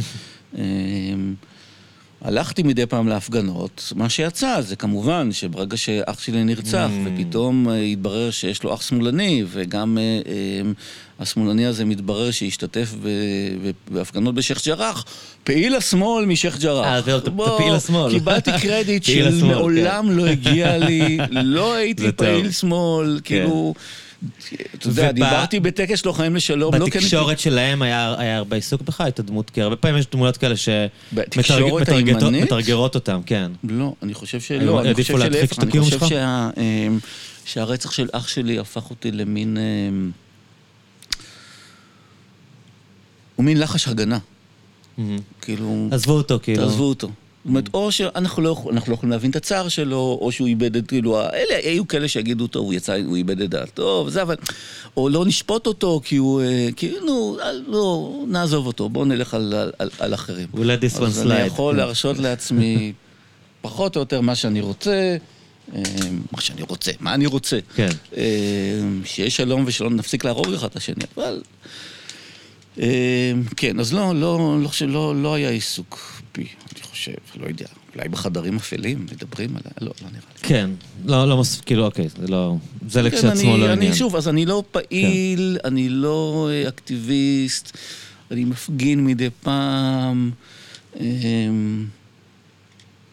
הלכתי 2.25 2.63
מדי 2.63 2.87
פעם 2.87 3.09
להפגנות, 3.09 3.93
מה 3.97 4.09
שיצא 4.09 4.61
זה 4.61 4.77
כמובן 4.77 5.33
שברגע 5.33 5.77
שאח 5.77 6.21
שלי 6.21 6.45
נרצח, 6.45 6.89
Mm. 6.91 7.09
ופתאום 7.21 7.69
אה, 7.69 7.81
התברר 7.81 8.31
שיש 8.31 8.63
לו 8.63 8.75
אח 8.75 8.83
שמאלני, 8.83 9.45
וגם 9.53 9.99
אה, 9.99 10.03
אה, 10.03 10.71
השמאלני 11.21 11.67
הזה 11.67 11.85
מתברר 11.85 12.31
שהשתתף 12.31 12.95
ב- 13.03 13.09
ב- 13.67 13.95
בהפגנות 13.95 14.35
בשייח' 14.35 14.67
ג'ראח, 14.67 15.05
פעיל 15.45 15.75
השמאל 15.75 16.25
משייח' 16.25 16.59
ג'ראח. 16.59 16.87
אה, 16.87 16.99
אתה- 16.99 17.17
אתה 17.17 17.31
פעיל 17.59 17.75
השמאל. 17.75 18.11
קיבלתי 18.13 18.51
קרדיט 18.63 19.05
פעיל 19.07 19.39
שמעולם 19.41 20.11
לא 20.11 20.27
הגיע 20.27 20.79
לי, 20.79 21.19
לא 21.31 21.75
הייתי 21.77 22.03
זה 22.03 22.13
טוב. 22.13 22.27
פעיל 22.27 22.51
שמאל, 22.51 23.21
כאילו... 23.25 23.75
אתה 24.75 24.89
יודע, 24.89 25.13
דיברתי 25.13 25.61
בטקס 25.61 26.05
לוחמים 26.05 26.37
לשלום, 26.37 26.75
לא. 26.75 26.87
בתקשורת 26.87 27.39
שלהם 27.39 27.83
היה 27.83 28.37
הרבה 28.37 28.57
עיסוק 28.57 28.83
בך, 28.83 29.01
הייתה 29.01 29.23
דמות, 29.23 29.51
כי 29.51 29.63
הרבה 29.63 29.77
פעמים 29.77 29.99
יש 29.99 30.07
דמויות 30.13 30.37
כאלה 30.37 30.55
שמתרגרות 30.57 31.89
אותם, 32.95 33.21
כן. 33.27 33.53
לא, 33.65 33.95
אני 34.03 34.15
חושב 34.15 34.41
שלא, 34.41 34.81
אני 34.81 34.95
חושב 34.95 35.19
שלהפך, 35.19 35.59
אני 35.63 35.71
אמ, 36.57 36.99
שהרצח 37.45 37.91
של 37.91 38.09
אח 38.13 38.29
שלי 38.29 38.59
הפך 38.59 38.91
אותי 38.91 39.13
למין... 39.13 39.57
אמ, 39.57 40.11
הוא 43.37 43.45
מין 43.45 43.61
לחש 43.61 43.89
הגנה. 43.89 44.19
כאילו... 45.41 45.89
עזבו 45.91 46.13
אותו, 46.13 46.39
כאילו. 46.43 46.63
תעזבו 46.65 46.85
אותו. 46.85 47.11
זאת 47.45 47.49
אומרת, 47.49 47.69
או 47.75 47.93
שאנחנו 47.93 48.43
לא 48.43 48.57
לא 48.89 48.95
יכולים 48.95 49.11
להבין 49.11 49.31
את 49.31 49.37
הצער 49.37 49.69
שלו, 49.69 50.19
או 50.21 50.33
שהוא 50.33 50.49
איבד 50.49 50.77
את, 50.77 50.87
כאילו, 50.87 51.21
אלה 51.21 51.57
היו 51.63 51.89
כאלה 51.89 52.09
שיגידו, 52.09 52.47
טוב, 52.47 52.65
הוא 52.65 52.75
יצא, 52.75 52.97
הוא 53.07 53.17
איבד 53.17 53.41
את 53.41 53.51
דעתו, 53.51 54.05
וזה, 54.07 54.23
אבל... 54.23 54.37
או 54.97 55.09
לא 55.09 55.25
נשפוט 55.25 55.67
אותו, 55.67 56.01
כי 56.05 56.17
הוא, 56.17 56.43
אה, 56.43 56.69
כאילו, 56.77 57.37
לא, 57.67 58.19
נעזוב 58.29 58.67
אותו, 58.67 58.89
בואו 58.89 59.05
נלך 59.05 59.35
על, 59.35 59.55
על, 59.55 59.73
על, 59.79 59.91
על 59.99 60.15
אחרים. 60.15 60.47
We'll 60.55 60.57
let 60.57 60.97
this 60.97 60.99
one 60.99 61.05
אז 61.05 61.21
אני 61.21 61.43
slide. 61.43 61.47
יכול 61.47 61.75
כן. 61.75 61.79
להרשות 61.79 62.19
לעצמי 62.19 62.93
פחות 63.61 63.97
או 63.97 64.01
יותר 64.01 64.21
מה 64.21 64.35
שאני 64.35 64.61
רוצה, 64.61 65.17
אה, 65.75 65.83
מה 66.33 66.41
שאני 66.41 66.63
רוצה, 66.63 66.91
מה 67.01 67.15
אני 67.15 67.27
רוצה. 67.27 67.59
כן. 67.75 67.89
אה, 68.17 68.23
שיהיה 69.05 69.31
שלום 69.31 69.65
ושלא 69.67 69.91
נפסיק 69.91 70.25
להרוג 70.25 70.53
אחד 70.53 70.69
את 70.69 70.77
השני, 70.77 71.05
אבל... 71.17 71.43
כן, 73.57 73.81
אז 73.81 73.93
לא, 73.93 74.15
לא, 74.15 74.59
לא, 74.63 74.89
לא, 74.89 75.23
לא 75.23 75.35
היה 75.35 75.51
עיסוק 75.51 76.23
אני 76.39 76.82
חושב, 76.93 77.13
לא 77.41 77.47
יודע. 77.47 77.67
אולי 77.97 78.09
בחדרים 78.09 78.57
אפלים 78.57 79.07
מדברים 79.13 79.51
עליה, 79.51 79.73
לא, 79.81 79.93
לא 80.03 80.09
נראה 80.09 80.23
לי. 80.43 80.49
כן, 80.49 80.71
לא, 81.05 81.29
לא 81.29 81.37
מוסיף, 81.37 81.61
כאילו, 81.67 81.85
אוקיי, 81.85 82.09
זה 82.21 82.27
לא... 82.29 82.57
זה 82.89 83.01
כן, 83.01 83.07
לכשעצמו 83.07 83.57
לא 83.57 83.69
עניין. 83.73 83.95
שוב, 83.95 84.17
אז 84.17 84.29
אני 84.29 84.47
לא 84.47 84.63
פעיל, 84.71 85.59
אני 85.65 85.89
לא 85.89 86.49
אה, 86.53 86.69
אקטיביסט, 86.69 87.79
אני 88.31 88.45
מפגין 88.45 89.05
מדי 89.05 89.29
פעם, 89.43 90.31
אמ, 91.01 91.87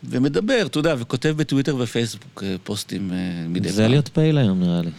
ומדבר, 0.03 0.63
אתה 0.65 0.79
יודע, 0.79 0.95
וכותב 0.99 1.33
בטוויטר 1.37 1.75
ופייסבוק 1.79 2.43
אה, 2.43 2.55
פוסטים 2.63 3.11
אה, 3.13 3.17
מדי 3.49 3.67
פעם. 3.67 3.75
זה 3.75 3.87
להיות 3.87 4.07
פעיל 4.07 4.37
היום, 4.37 4.59
נראה 4.63 4.81
לי. 4.81 4.89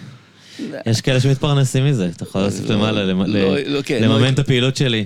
יש 0.87 1.01
כאלה 1.01 1.21
שמתפרנסים 1.21 1.87
מזה, 1.87 2.07
אתה 2.17 2.25
יכול 2.25 2.41
להוסיף 2.41 2.69
לא, 2.71 2.77
למעלה, 2.77 3.05
לא, 3.05 3.25
ל- 3.27 3.69
לא, 3.73 3.83
כן, 3.83 4.03
לממן 4.03 4.35
את 4.35 4.39
הפעילות 4.39 4.77
שלי. 4.77 5.05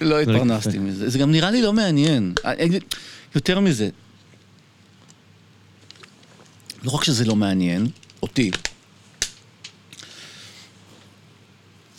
לא 0.00 0.20
התפרנסתי 0.20 0.78
מזה. 0.78 1.10
זה 1.10 1.18
גם 1.18 1.30
נראה 1.30 1.50
לי 1.50 1.62
לא 1.62 1.72
מעניין. 1.72 2.32
יותר 3.34 3.60
מזה, 3.60 3.88
לא 6.82 6.90
רק 6.90 7.04
שזה 7.04 7.24
לא 7.24 7.36
מעניין, 7.36 7.86
אותי, 8.22 8.50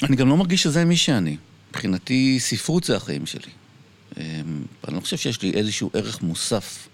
אני 0.04 0.16
גם 0.16 0.30
לא 0.30 0.38
מרגיש 0.38 0.64
שזה 0.64 0.86
מי 0.86 0.98
שאני. 0.98 1.38
מבחינתי, 1.70 2.40
ספרות 2.40 2.84
זה 2.84 2.96
החיים 2.96 3.26
שלי. 3.26 3.52
אמ, 4.18 4.24
אני 4.88 4.96
לא 4.96 5.02
חושב 5.02 5.18
שיש 5.18 5.42
לי 5.42 5.52
איזשהו 5.52 5.90
ערך 5.94 6.22
מוסף, 6.22 6.88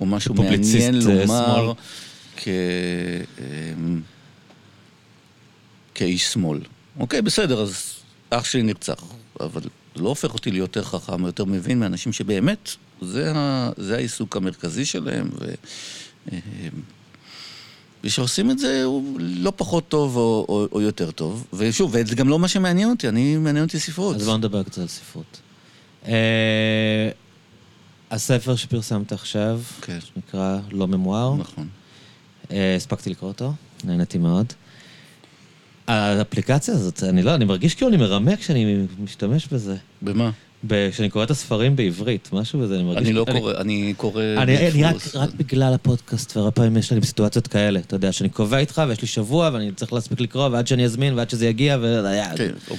או 0.00 0.06
משהו 0.06 0.34
מעניין 0.34 0.94
אה, 0.94 1.00
לומר. 1.00 1.72
כ... 2.36 2.48
אמ, 2.48 4.00
כאיש 5.94 6.32
שמאל. 6.32 6.60
אוקיי, 6.98 7.22
בסדר, 7.22 7.62
אז 7.62 7.94
אח 8.30 8.44
שלי 8.44 8.62
נרצח, 8.62 9.02
אבל 9.40 9.62
זה 9.96 10.02
לא 10.02 10.08
הופך 10.08 10.34
אותי 10.34 10.50
ליותר 10.50 10.84
חכם 10.84 11.22
או 11.22 11.26
יותר 11.26 11.44
מבין 11.44 11.78
מאנשים 11.78 12.12
שבאמת, 12.12 12.70
זה, 13.00 13.32
ה... 13.34 13.70
זה 13.76 13.96
העיסוק 13.96 14.36
המרכזי 14.36 14.84
שלהם, 14.84 15.30
ו... 15.40 15.54
אמ, 16.32 16.38
ושעושים 18.04 18.50
את 18.50 18.58
זה 18.58 18.84
הוא 18.84 19.20
לא 19.20 19.52
פחות 19.56 19.88
טוב 19.88 20.16
או, 20.16 20.46
או, 20.48 20.66
או 20.72 20.80
יותר 20.80 21.10
טוב. 21.10 21.46
ושוב, 21.52 21.90
וזה 21.94 22.14
גם 22.14 22.28
לא 22.28 22.38
מה 22.38 22.48
שמעניין 22.48 22.90
אותי, 22.90 23.08
אני, 23.08 23.36
מעניין 23.36 23.64
אותי 23.64 23.78
ספרות. 23.78 24.16
אז 24.16 24.24
בואו 24.24 24.36
נדבר 24.36 24.62
קצת 24.62 24.78
על 24.78 24.88
ספרות. 24.88 25.40
אה, 26.06 27.10
הספר 28.10 28.56
שפרסמת 28.56 29.12
עכשיו, 29.12 29.60
כן. 29.80 29.98
שנקרא 30.00 30.58
לא 30.72 30.88
ממואר, 30.88 31.34
נכון. 31.34 31.68
אה, 32.50 32.76
הספקתי 32.76 33.10
לקרוא 33.10 33.30
אותו, 33.30 33.52
נהניתי 33.84 34.18
מאוד. 34.18 34.52
האפליקציה 35.86 36.74
הזאת, 36.74 37.02
אני 37.02 37.22
לא, 37.22 37.34
אני 37.34 37.44
מרגיש 37.44 37.74
כאילו 37.74 37.88
אני 37.88 37.96
מרמה 37.96 38.36
כשאני 38.36 38.86
משתמש 39.00 39.46
בזה. 39.46 39.76
במה? 40.02 40.30
כשאני 40.92 41.10
קורא 41.10 41.24
את 41.24 41.30
הספרים 41.30 41.76
בעברית, 41.76 42.28
משהו 42.32 42.60
בזה, 42.60 42.74
אני 42.74 42.82
מרגיש... 42.82 43.08
אני 43.08 43.12
לא 43.12 43.26
קורא, 43.32 43.52
אני 43.54 43.94
קורא... 43.96 44.22
אני, 44.36 44.56
רק, 45.14 45.30
בגלל 45.36 45.74
הפודקאסט, 45.74 46.36
והרבה 46.36 46.50
פעמים 46.50 46.76
יש 46.76 46.92
לי 46.92 47.02
סיטואציות 47.02 47.46
כאלה, 47.46 47.78
אתה 47.78 47.96
יודע, 47.96 48.12
שאני 48.12 48.28
קובע 48.28 48.58
איתך 48.58 48.82
ויש 48.88 49.00
לי 49.00 49.08
שבוע 49.08 49.50
ואני 49.52 49.72
צריך 49.72 49.92
להספיק 49.92 50.20
לקרוא, 50.20 50.48
ועד 50.48 50.66
שאני 50.66 50.84
אזמין 50.84 51.14
ועד 51.14 51.30
שזה 51.30 51.46
יגיע, 51.46 51.76
כן, 52.36 52.50
אוקיי. 52.70 52.76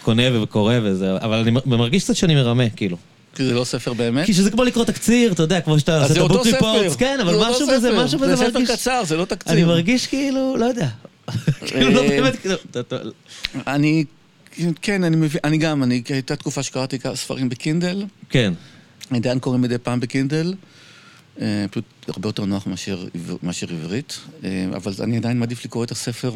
וקונה 0.00 0.42
וקורא 0.42 0.74
וזה, 0.82 1.16
אבל 1.16 1.38
אני 1.38 1.50
מרגיש 1.66 2.04
קצת 2.04 2.16
שאני 2.16 2.34
מרמה, 2.34 2.70
כאילו. 2.70 2.96
כי 3.34 3.44
זה 3.44 3.54
לא 3.54 3.64
ספר 3.64 3.92
באמת? 3.92 4.26
כי 4.26 4.34
שזה 4.34 4.50
כמו 4.50 4.64
לקרוא 4.64 4.84
תקציר, 4.84 5.32
אתה 5.32 5.42
יודע, 5.42 5.60
כמו 5.60 5.78
שאתה 5.78 6.02
עושה 6.02 6.14
את 6.14 6.18
הבוק 6.18 6.46
ריפורטס. 6.46 6.96
כן, 6.96 7.18
אבל 7.22 7.34
משהו 7.50 7.66
בזה. 7.66 8.04
משהו 8.04 8.18
בזה 8.18 8.36
זה 8.36 8.44
ספר 8.44 8.58
מרגיש... 8.58 8.70
קצר, 8.70 9.02
זה 9.04 9.16
לא 9.16 9.24
תקציר. 9.24 9.52
אני 9.52 9.64
מרגיש 9.64 10.06
כאילו, 10.06 10.56
לא 10.56 10.64
יודע. 10.64 10.88
כאילו 11.66 11.90
לא 11.90 12.02
אה, 12.02 12.08
באמת, 12.08 12.36
כאילו, 12.36 12.56
אני... 13.66 14.04
כן, 14.82 15.04
אני 15.04 15.16
מבין, 15.16 15.40
אני 15.44 15.58
גם, 15.58 15.82
אני, 15.82 16.02
הייתה 16.08 16.36
תקופה 16.36 16.62
שקראתי 16.62 16.98
ספרים 17.14 17.48
בקינדל, 17.48 18.04
כן, 18.28 18.52
אני 19.10 19.18
עדיין 19.18 19.38
קורא 19.38 19.58
מדי 19.58 19.78
פעם 19.78 20.00
בקינדל, 20.00 20.54
אה, 21.40 21.66
פשוט 21.70 21.84
הרבה 22.08 22.28
יותר 22.28 22.44
נוח 22.44 22.66
מאשר 22.66 23.06
מאשר 23.42 23.66
עברית, 23.70 24.20
אה, 24.44 24.66
אבל 24.76 24.92
אני 25.00 25.16
עדיין 25.16 25.38
מעדיף 25.38 25.64
לקרוא 25.64 25.84
את 25.84 25.90
הספר 25.90 26.34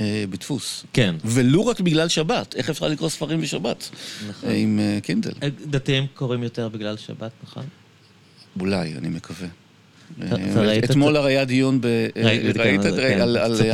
אה, 0.00 0.24
בדפוס. 0.30 0.84
כן. 0.92 1.14
ולו 1.24 1.66
רק 1.66 1.80
בגלל 1.80 2.08
שבת, 2.08 2.56
איך 2.56 2.70
אפשר 2.70 2.88
לקרוא 2.88 3.08
ספרים 3.08 3.40
בשבת? 3.40 3.90
נכון. 4.28 4.50
עם 4.50 4.80
קינדל. 5.02 5.32
דתיים 5.66 6.06
קוראים 6.14 6.42
יותר 6.42 6.68
בגלל 6.68 6.96
שבת, 6.96 7.30
נכון? 7.42 7.64
אולי, 8.60 8.94
אני 8.94 9.08
מקווה. 9.08 9.48
אה, 10.22 10.78
את 10.78 10.84
אתמול? 10.84 11.16
הרי 11.16 11.32
היה 11.32 11.44
דיון 11.44 11.80
ב... 11.80 11.86
ראיתי 12.16 12.58
ראית 12.58 12.80
כמה 12.80 12.90
זה, 12.90 13.72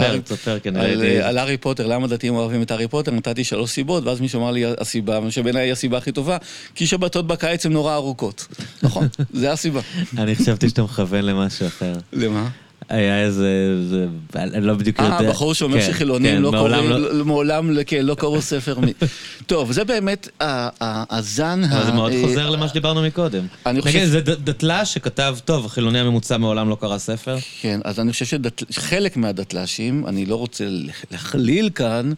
כן. 0.62 0.76
אה, 0.76 1.28
על 1.28 1.38
הארי 1.38 1.56
פוטר, 1.56 1.86
למה 1.86 2.06
דתיים 2.06 2.34
אוהבים 2.34 2.62
את 2.62 2.70
הארי 2.70 2.88
פוטר, 2.88 3.10
נתתי 3.10 3.44
שלוש 3.44 3.70
סיבות, 3.70 4.04
ואז 4.04 4.20
מישהו 4.20 4.40
אמר 4.40 4.50
לי 4.50 4.64
הסיבה, 4.78 5.20
שבעיניי 5.30 5.62
היא 5.62 5.72
הסיבה 5.72 5.98
הכי 5.98 6.12
טובה, 6.12 6.36
כי 6.74 6.86
שבתות 6.86 7.26
בקיץ 7.26 7.66
הן 7.66 7.72
נורא 7.72 7.94
ארוכות. 7.94 8.46
נכון, 8.82 9.08
זה 9.32 9.52
הסיבה. 9.52 9.80
אני 10.18 10.36
חשבתי 10.36 10.68
שאתה 10.68 10.82
מכוון 10.82 11.24
למשהו 11.24 11.66
אחר. 11.66 11.94
למה? 12.12 12.48
היה 12.88 13.22
איזה, 13.22 13.48
זה- 13.88 14.06
אני 14.36 14.66
לא 14.66 14.74
בדיוק 14.74 14.98
יודע. 14.98 15.10
אה, 15.20 15.30
בחור 15.30 15.54
שאומר 15.54 15.80
כן, 15.80 15.86
שחילונים 15.92 16.36
כן, 16.36 16.42
לא 16.42 16.50
קוראים, 16.58 16.90
לא- 16.90 17.14
לא- 17.14 17.24
מעולם 17.24 17.70
לא- 17.70 17.82
כן, 17.86 18.06
לא 18.06 18.14
קראו 18.14 18.42
ספר. 18.42 18.78
מ- 18.80 18.84
טוב, 19.46 19.72
זה 19.72 19.84
באמת 19.84 20.28
הזן 20.40 21.62
ה... 21.70 21.84
זה 21.86 21.92
מאוד 21.92 22.12
אה, 22.12 22.22
חוזר 22.22 22.50
למה 22.50 22.68
שדיברנו 22.68 23.02
מקודם. 23.02 23.46
אני 23.66 23.82
חושב- 23.82 23.96
נגיד, 23.96 24.08
זה 24.08 24.20
דתל"ש 24.20 24.94
שכתב, 24.94 25.36
טוב, 25.44 25.66
החילוני 25.66 25.98
הממוצע 25.98 26.36
מעולם 26.36 26.68
לא 26.68 26.76
קרא 26.80 26.98
ספר. 26.98 27.36
כן, 27.60 27.80
אז 27.84 28.00
אני 28.00 28.12
חושב 28.12 28.38
שחלק 28.70 29.16
מהדתל"שים, 29.16 30.06
אני 30.06 30.26
לא 30.26 30.36
רוצה 30.36 30.64
להכליל 31.10 31.70
כאן, 31.74 32.12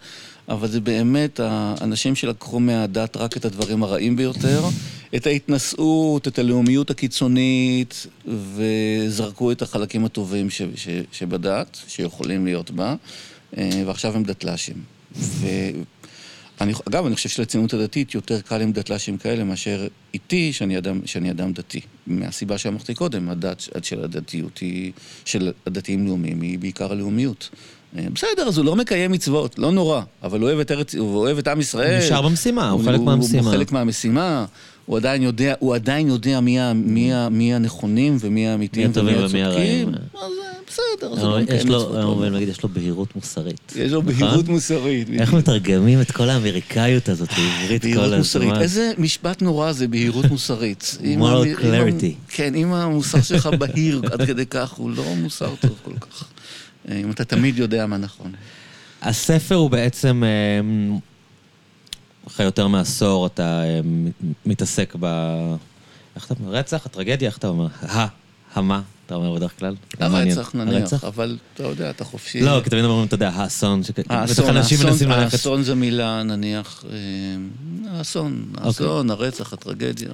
אבל 0.49 0.68
זה 0.68 0.80
באמת 0.80 1.40
האנשים 1.40 2.14
שלקחו 2.14 2.61
מהדת 2.61 3.16
רק 3.16 3.36
את 3.36 3.44
הדברים 3.44 3.82
הרעים 3.82 4.16
ביותר, 4.16 4.62
את 5.16 5.26
ההתנשאות, 5.26 6.28
את 6.28 6.38
הלאומיות 6.38 6.90
הקיצונית, 6.90 8.07
וזרקו 8.26 9.53
את 9.53 9.62
החלקים 9.62 10.05
הטובים 10.05 10.51
ש, 10.51 10.62
ש, 10.74 10.88
שבדת, 11.12 11.78
שיכולים 11.88 12.44
להיות 12.44 12.70
בה, 12.70 12.94
אה, 13.57 13.82
ועכשיו 13.86 14.16
הם 14.16 14.22
דתל"שים. 14.22 14.76
ואני, 15.14 16.72
אגב, 16.88 17.07
אני 17.07 17.14
חושב 17.14 17.28
שלציונות 17.28 17.74
הדתית 17.74 18.14
יותר 18.14 18.40
קל 18.40 18.62
עם 18.62 18.72
דתל"שים 18.72 19.18
כאלה 19.18 19.44
מאשר 19.44 19.86
איתי, 20.14 20.53
שאני 20.53 20.78
אדם, 20.78 21.01
שאני 21.05 21.30
אדם 21.30 21.53
דתי. 21.53 21.80
מהסיבה 22.07 22.59
שאמרתי 22.59 22.94
קודם, 22.94 23.28
הדת 23.28 23.68
של 23.82 24.05
הדתיות 24.05 24.59
היא, 24.59 24.92
של 25.24 25.53
הדתיים 25.66 26.07
לאומיים, 26.07 26.40
היא 26.40 26.59
בעיקר 26.59 26.92
הלאומיות. 26.92 27.51
אה, 27.99 28.05
בסדר, 28.14 28.49
אז 28.49 28.59
הוא 28.59 28.64
לא 28.66 28.76
מקיים 28.76 29.12
מצוות, 29.12 29.59
לא 29.59 29.72
נורא, 29.72 30.01
אבל 30.22 30.40
הוא 30.40 30.49
אוהב 30.49 30.61
את 30.61 30.70
ארץ, 30.70 30.94
הוא 30.94 31.16
אוהב 31.16 31.38
את 31.38 31.49
עם 31.49 31.61
ישראל. 31.61 31.90
הוא 31.99 32.05
נשאר 32.07 32.22
במשימה, 32.22 32.70
הוא 32.70 32.84
חלק 32.84 33.01
מהמשימה. 33.01 33.42
הוא 33.42 33.51
חלק 33.51 33.72
מהמשימה. 33.72 34.44
הוא 34.86 34.97
עדיין 34.97 35.22
יודע, 35.22 35.55
הוא 35.59 35.74
עדיין 35.74 36.09
יודע 36.09 36.40
מי, 36.40 36.61
ה- 36.61 36.72
מי, 36.72 37.14
ה- 37.14 37.28
מי 37.28 37.55
הנכונים 37.55 38.16
ומי 38.20 38.49
האמיתיים 38.49 38.90
ומי 38.94 39.12
הצודקים. 39.12 39.88
אז 39.88 39.94
אה, 40.20 40.20
בסדר, 40.68 41.12
אז 41.12 41.18
הוא 41.22 41.30
לא 41.30 41.40
יש 41.40 41.44
מקיים 41.44 41.66
לו, 41.68 41.78
מצוות. 41.80 41.97
נורא. 42.01 42.28
להגיד, 42.28 42.49
יש 42.49 42.62
לו 42.62 42.68
בהירות 42.68 43.16
מוסרית. 43.16 43.72
יש 43.76 43.92
לו 43.92 44.03
נכון? 44.03 44.14
בהירות 44.14 44.49
מוסרית. 44.49 45.09
איך 45.20 45.32
מתרגמים 45.34 46.01
את 46.01 46.11
כל 46.12 46.28
האמריקאיות 46.28 47.09
הזאת 47.09 47.28
לעברית 47.38 47.82
כל 47.82 47.88
בהירות 47.88 48.18
מוסרית. 48.18 48.49
הזמן? 48.51 48.62
איזה 48.62 48.92
משפט 48.99 49.42
נורא 49.42 49.72
זה 49.72 49.88
בהירות 49.88 50.24
מוסרית. 50.24 50.99
Moral 51.20 51.61
clarity. 51.61 52.14
כן, 52.28 52.55
אם 52.55 52.72
המוסר 52.72 53.22
שלך 53.22 53.47
בהיר 53.59 54.01
עד 54.12 54.22
כדי 54.26 54.47
כך, 54.47 54.72
הוא 54.72 54.90
לא 54.90 55.05
מוסר 55.22 55.51
טוב 55.61 55.70
כל 55.84 55.92
כך. 56.01 56.24
אה, 56.91 56.97
אם 56.97 57.11
אתה 57.11 57.24
תמיד 57.24 57.59
יודע 57.59 57.87
מה 57.87 57.97
נכון. 57.97 58.32
הספר 59.03 59.55
הוא 59.55 59.70
בעצם, 59.70 60.22
אה, 60.24 60.61
אחרי 62.26 62.47
יותר 62.47 62.68
מעשור 62.68 63.26
אתה 63.26 63.62
אה, 63.64 63.80
מתעסק 64.47 64.97
ב... 65.01 65.07
איך 66.16 66.26
אתה 66.26 66.34
אומר? 66.41 66.53
רצח? 66.53 66.87
הטרגדיה? 66.87 67.28
איך 67.28 67.39
אתה 67.39 67.49
אומר? 67.49 67.66
ה, 67.82 68.07
המה, 68.55 68.82
אתה 69.07 69.14
אומר 69.14 69.34
בדרך 69.34 69.59
כלל? 69.59 69.74
לא. 70.01 70.07
הרצח 70.07 70.51
נניח? 70.55 71.05
אבל 71.05 71.37
אתה 71.55 71.62
יודע, 71.62 71.91
אתה 71.91 72.05
חופשי. 72.05 72.41
לא, 72.41 72.61
כי 72.64 72.70
תמיד 72.70 72.84
אומרים, 72.84 73.07
אתה 73.07 73.14
יודע, 73.14 73.28
האסון. 73.28 73.82
האסון, 74.09 74.57
האסון-. 74.57 75.11
האסון 75.11 75.62
זה 75.62 75.74
מילה, 75.74 76.22
נניח, 76.22 76.84
האסון, 77.91 78.47
אוקיי. 78.55 78.66
האסון, 78.66 79.11
הרצח, 79.11 79.53
הטרגדיה. 79.53 80.09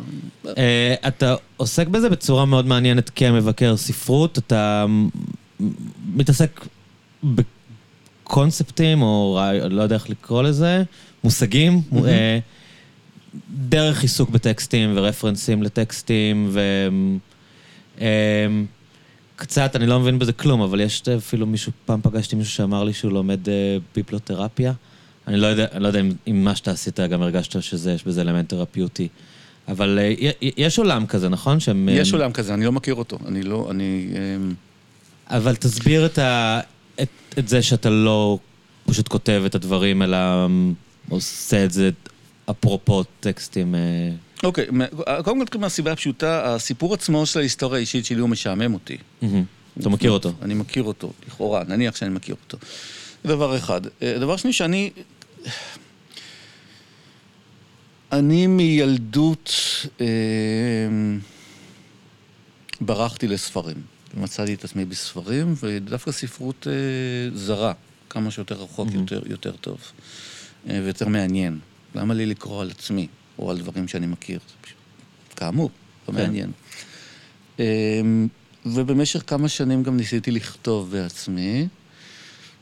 אתה 1.08 1.34
עוסק 1.56 1.86
בזה 1.86 2.08
בצורה 2.08 2.44
מאוד 2.44 2.66
מעניינת 2.66 3.10
כמבקר 3.14 3.76
ספרות, 3.76 4.38
אתה 4.38 4.86
מתעסק 6.14 6.60
בקונספטים, 8.24 9.02
או 9.02 9.34
רעי- 9.34 9.68
לא 9.70 9.82
יודע 9.82 9.94
איך 9.94 10.10
לקרוא 10.10 10.42
לזה, 10.42 10.82
מושגים. 11.24 11.80
אה, 12.06 12.38
דרך 13.68 14.02
עיסוק 14.02 14.30
בטקסטים 14.30 14.92
ורפרנסים 14.96 15.62
לטקסטים, 15.62 16.48
ו... 16.50 16.60
אה, 18.00 18.46
קצת, 19.36 19.76
אני 19.76 19.86
לא 19.86 20.00
מבין 20.00 20.18
בזה 20.18 20.32
כלום, 20.32 20.60
אבל 20.60 20.80
יש 20.80 21.02
אפילו 21.08 21.46
מישהו, 21.46 21.72
פעם 21.84 22.00
פגשתי 22.02 22.36
מישהו 22.36 22.52
שאמר 22.52 22.84
לי 22.84 22.92
שהוא 22.92 23.12
לומד 23.12 23.48
אה, 23.48 23.76
ביפלותרפיה. 23.94 24.72
אני 25.28 25.36
לא 25.36 25.46
יודע, 25.46 25.66
אני 25.72 25.82
לא 25.82 25.86
יודע 25.88 26.00
אם, 26.00 26.12
אם 26.26 26.44
מה 26.44 26.56
שאתה 26.56 26.70
עשית 26.70 27.00
גם 27.00 27.22
הרגשת 27.22 27.62
שזה, 27.62 27.92
יש 27.92 28.04
בזה 28.04 28.20
אלמנט 28.20 28.48
תרפיוטי. 28.48 29.08
אבל 29.68 29.98
אה, 30.02 30.30
יש 30.56 30.78
עולם 30.78 31.06
כזה, 31.06 31.28
נכון? 31.28 31.60
שהם, 31.60 31.88
אה, 31.88 31.94
יש 31.94 32.12
עולם 32.12 32.32
כזה, 32.32 32.54
אני 32.54 32.64
לא 32.64 32.72
מכיר 32.72 32.94
אותו. 32.94 33.18
אני 33.28 33.42
לא, 33.42 33.68
אני... 33.70 34.06
אבל 35.32 35.56
תסביר 35.56 36.06
את, 36.06 36.18
ה, 36.18 36.60
את, 37.02 37.08
את 37.38 37.48
זה 37.48 37.62
שאתה 37.62 37.90
לא 37.90 38.38
פשוט 38.86 39.08
כותב 39.08 39.42
את 39.46 39.54
הדברים, 39.54 40.02
אלא 40.02 40.18
עושה 41.08 41.64
את 41.64 41.72
זה 41.72 41.90
אפרופו 42.50 43.04
טקסטים. 43.20 43.74
אה, 43.74 43.80
אוקיי, 44.42 44.66
מ- 44.72 44.86
קודם 44.96 45.24
כל 45.24 45.42
נתחיל 45.42 45.60
מהסיבה 45.60 45.92
הפשוטה, 45.92 46.54
הסיפור 46.54 46.94
עצמו 46.94 47.26
של 47.26 47.38
ההיסטוריה 47.38 47.76
האישית 47.78 48.04
שלי 48.06 48.20
הוא 48.20 48.28
משעמם 48.28 48.74
אותי. 48.74 48.96
מהמם. 49.22 49.44
אתה 49.80 49.88
מכיר 49.88 50.10
אותו. 50.10 50.32
אני 50.42 50.54
מכיר 50.54 50.82
אותו, 50.82 51.12
לכאורה, 51.26 51.62
נניח 51.68 51.96
שאני 51.96 52.10
מכיר 52.10 52.34
אותו. 52.44 52.58
זה 53.24 53.28
דבר 53.28 53.56
אחד. 53.56 53.80
אה, 54.02 54.18
דבר 54.18 54.36
שני, 54.36 54.52
שאני... 54.52 54.90
אני 58.12 58.46
מילדות 58.46 59.54
אה, 60.00 60.06
ברחתי 62.80 63.28
לספרים. 63.28 63.91
מצאתי 64.14 64.54
את 64.54 64.64
עצמי 64.64 64.84
בספרים, 64.84 65.54
ודווקא 65.62 66.12
ספרות 66.12 66.66
אה, 66.70 66.72
זרה, 67.38 67.72
כמה 68.10 68.30
שיותר 68.30 68.54
רחוק, 68.54 68.88
Mhm. 68.88 68.94
יותר, 68.94 69.22
יותר 69.26 69.52
טוב. 69.52 69.78
אה, 70.68 70.80
ויותר 70.84 71.08
מעניין. 71.08 71.58
למה 71.94 72.14
לי 72.14 72.26
לקרוא 72.26 72.62
על 72.62 72.70
עצמי, 72.70 73.06
או 73.38 73.50
על 73.50 73.58
דברים 73.58 73.88
שאני 73.88 74.06
מכיר? 74.06 74.38
כאמור, 75.36 75.70
לא 76.08 76.14
כן. 76.14 76.20
מעניין. 76.22 76.50
אה, 77.60 78.00
ובמשך 78.66 79.22
כמה 79.26 79.48
שנים 79.48 79.82
גם 79.82 79.96
ניסיתי 79.96 80.30
לכתוב 80.30 80.90
בעצמי, 80.90 81.68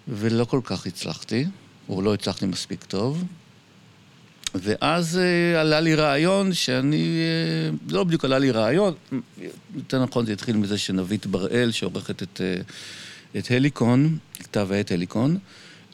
ולא 0.08 0.44
כל 0.44 0.60
כך 0.64 0.86
הצלחתי, 0.86 1.44
או 1.88 2.02
לא 2.02 2.14
הצלחתי 2.14 2.46
מספיק 2.46 2.84
טוב. 2.84 3.24
ואז 4.54 5.18
אה, 5.18 5.60
עלה 5.60 5.80
לי 5.80 5.94
רעיון 5.94 6.52
שאני, 6.52 7.18
אה, 7.18 7.76
לא 7.88 8.04
בדיוק 8.04 8.24
עלה 8.24 8.38
לי 8.38 8.50
רעיון, 8.50 8.94
יותר 9.74 10.02
נכון 10.02 10.26
זה 10.26 10.32
התחיל 10.32 10.56
מזה 10.56 10.78
שנבית 10.78 11.26
בראל, 11.26 11.70
שעורכת 11.70 12.22
את, 12.22 12.40
אה, 12.40 12.60
את 13.38 13.50
הליקון, 13.50 14.18
כתב 14.34 14.68
העת 14.72 14.92
הליקון, 14.92 15.38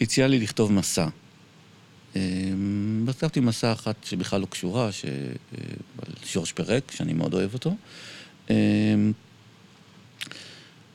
הציעה 0.01 0.29
לי 0.29 0.39
לכתוב 0.39 0.73
מסע. 0.73 1.09
כתבתי 3.09 3.41
מסע 3.41 3.73
אחת 3.73 4.05
שבכלל 4.05 4.41
לא 4.41 4.47
קשורה, 4.47 4.93
ש... 4.93 5.05
על 5.99 6.13
ז'ורג' 6.33 6.49
פרק, 6.55 6.93
שאני 6.93 7.13
מאוד 7.13 7.35
אוהב 7.35 7.55
אותו. 7.55 7.77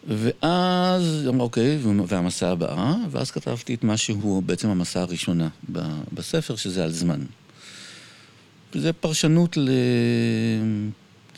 ואז, 0.07 1.26
אמרה, 1.28 1.43
אוקיי, 1.43 1.80
והמסע 2.07 2.49
הבאה, 2.49 2.95
ואז 3.12 3.32
כתבתי 3.32 3.74
את 3.74 3.84
מה 3.84 3.97
שהוא 3.97 4.43
בעצם 4.43 4.70
המסע 4.70 5.01
הראשונה 5.01 5.47
בספר, 6.14 6.55
שזה 6.55 6.84
על 6.84 6.91
זמן. 6.91 7.20
זה 8.76 8.93
פרשנות 8.93 9.57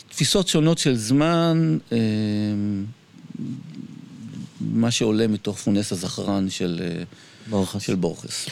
לתפיסות 0.09 0.47
שונות 0.47 0.77
של 0.77 0.95
זמן, 0.95 1.77
אה, 1.91 1.97
מה 4.61 4.91
שעולה 4.91 5.27
מתוך 5.27 5.57
פונס 5.57 5.91
הזכרן 5.91 6.49
של, 6.49 6.81
אה, 6.84 7.03
ברוך 7.49 7.75
של 7.79 7.95
בורכס. 7.95 8.49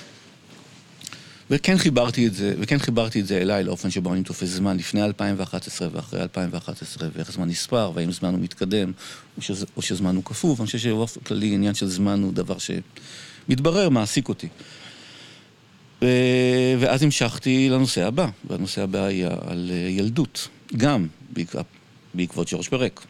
וכן 1.50 1.78
חיברתי 1.78 2.28
את 2.28 2.34
זה, 2.34 2.56
וכן 2.60 2.80
חיברתי 2.80 3.22
את 3.22 3.28
זה 3.28 3.38
אליי 3.38 3.64
לאופן 3.64 3.90
שבו 3.92 4.14
אני 4.14 4.24
תופס 4.24 4.50
זמן 4.50 4.78
לפני 4.78 5.04
2011 5.04 5.88
ואחרי 5.92 6.22
2011, 6.22 7.10
ואיך 7.16 7.32
זמן 7.32 7.48
נספר, 7.50 7.92
והאם 7.96 8.12
זמן 8.12 8.34
הוא 8.34 8.40
מתקדם, 8.40 8.92
או, 9.38 9.42
שזה, 9.42 9.66
או 9.78 9.82
שזמן 9.82 10.16
הוא 10.16 10.24
כפוף. 10.24 10.60
אני 10.60 10.66
חושב 10.66 10.78
שבאופן 10.78 11.20
כללי 11.20 11.54
עניין 11.54 11.74
של 11.74 11.88
זמן 11.88 12.24
הוא 12.24 12.34
דבר 12.34 12.56
שמתברר, 12.58 13.90
מעסיק 13.90 14.30
אותי. 14.30 14.48
ו... 16.02 16.08
ואז 16.80 17.04
המשכתי 17.04 17.70
לנושא 17.70 18.08
הבא, 18.08 18.28
והנושא 18.50 18.82
הבא 18.84 19.04
היה 19.04 19.30
על 19.48 19.72
אה, 19.74 19.90
ילדות, 19.90 20.48
גם 20.78 21.08
בעק... 21.30 21.56
בעקבות 22.14 22.48
ג'ורג' 22.52 22.66
פרק. 22.66 23.06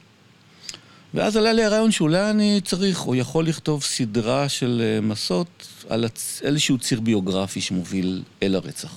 ואז 1.14 1.36
עלה 1.36 1.54
לי 1.54 1.64
הרעיון 1.64 1.92
שאולי 1.92 2.30
אני 2.30 2.62
צריך 2.64 3.08
או 3.08 3.16
יכול 3.16 3.48
לכתוב 3.48 3.84
סדרה 3.84 4.50
של 4.50 4.82
אה, 4.84 5.02
מסות 5.02 5.68
על. 5.90 6.06
איזשהו 6.42 6.78
ציר 6.78 7.00
ביוגרפי 7.00 7.62
שמוביל 7.62 8.24
אל 8.44 8.56
הרצח. 8.56 8.94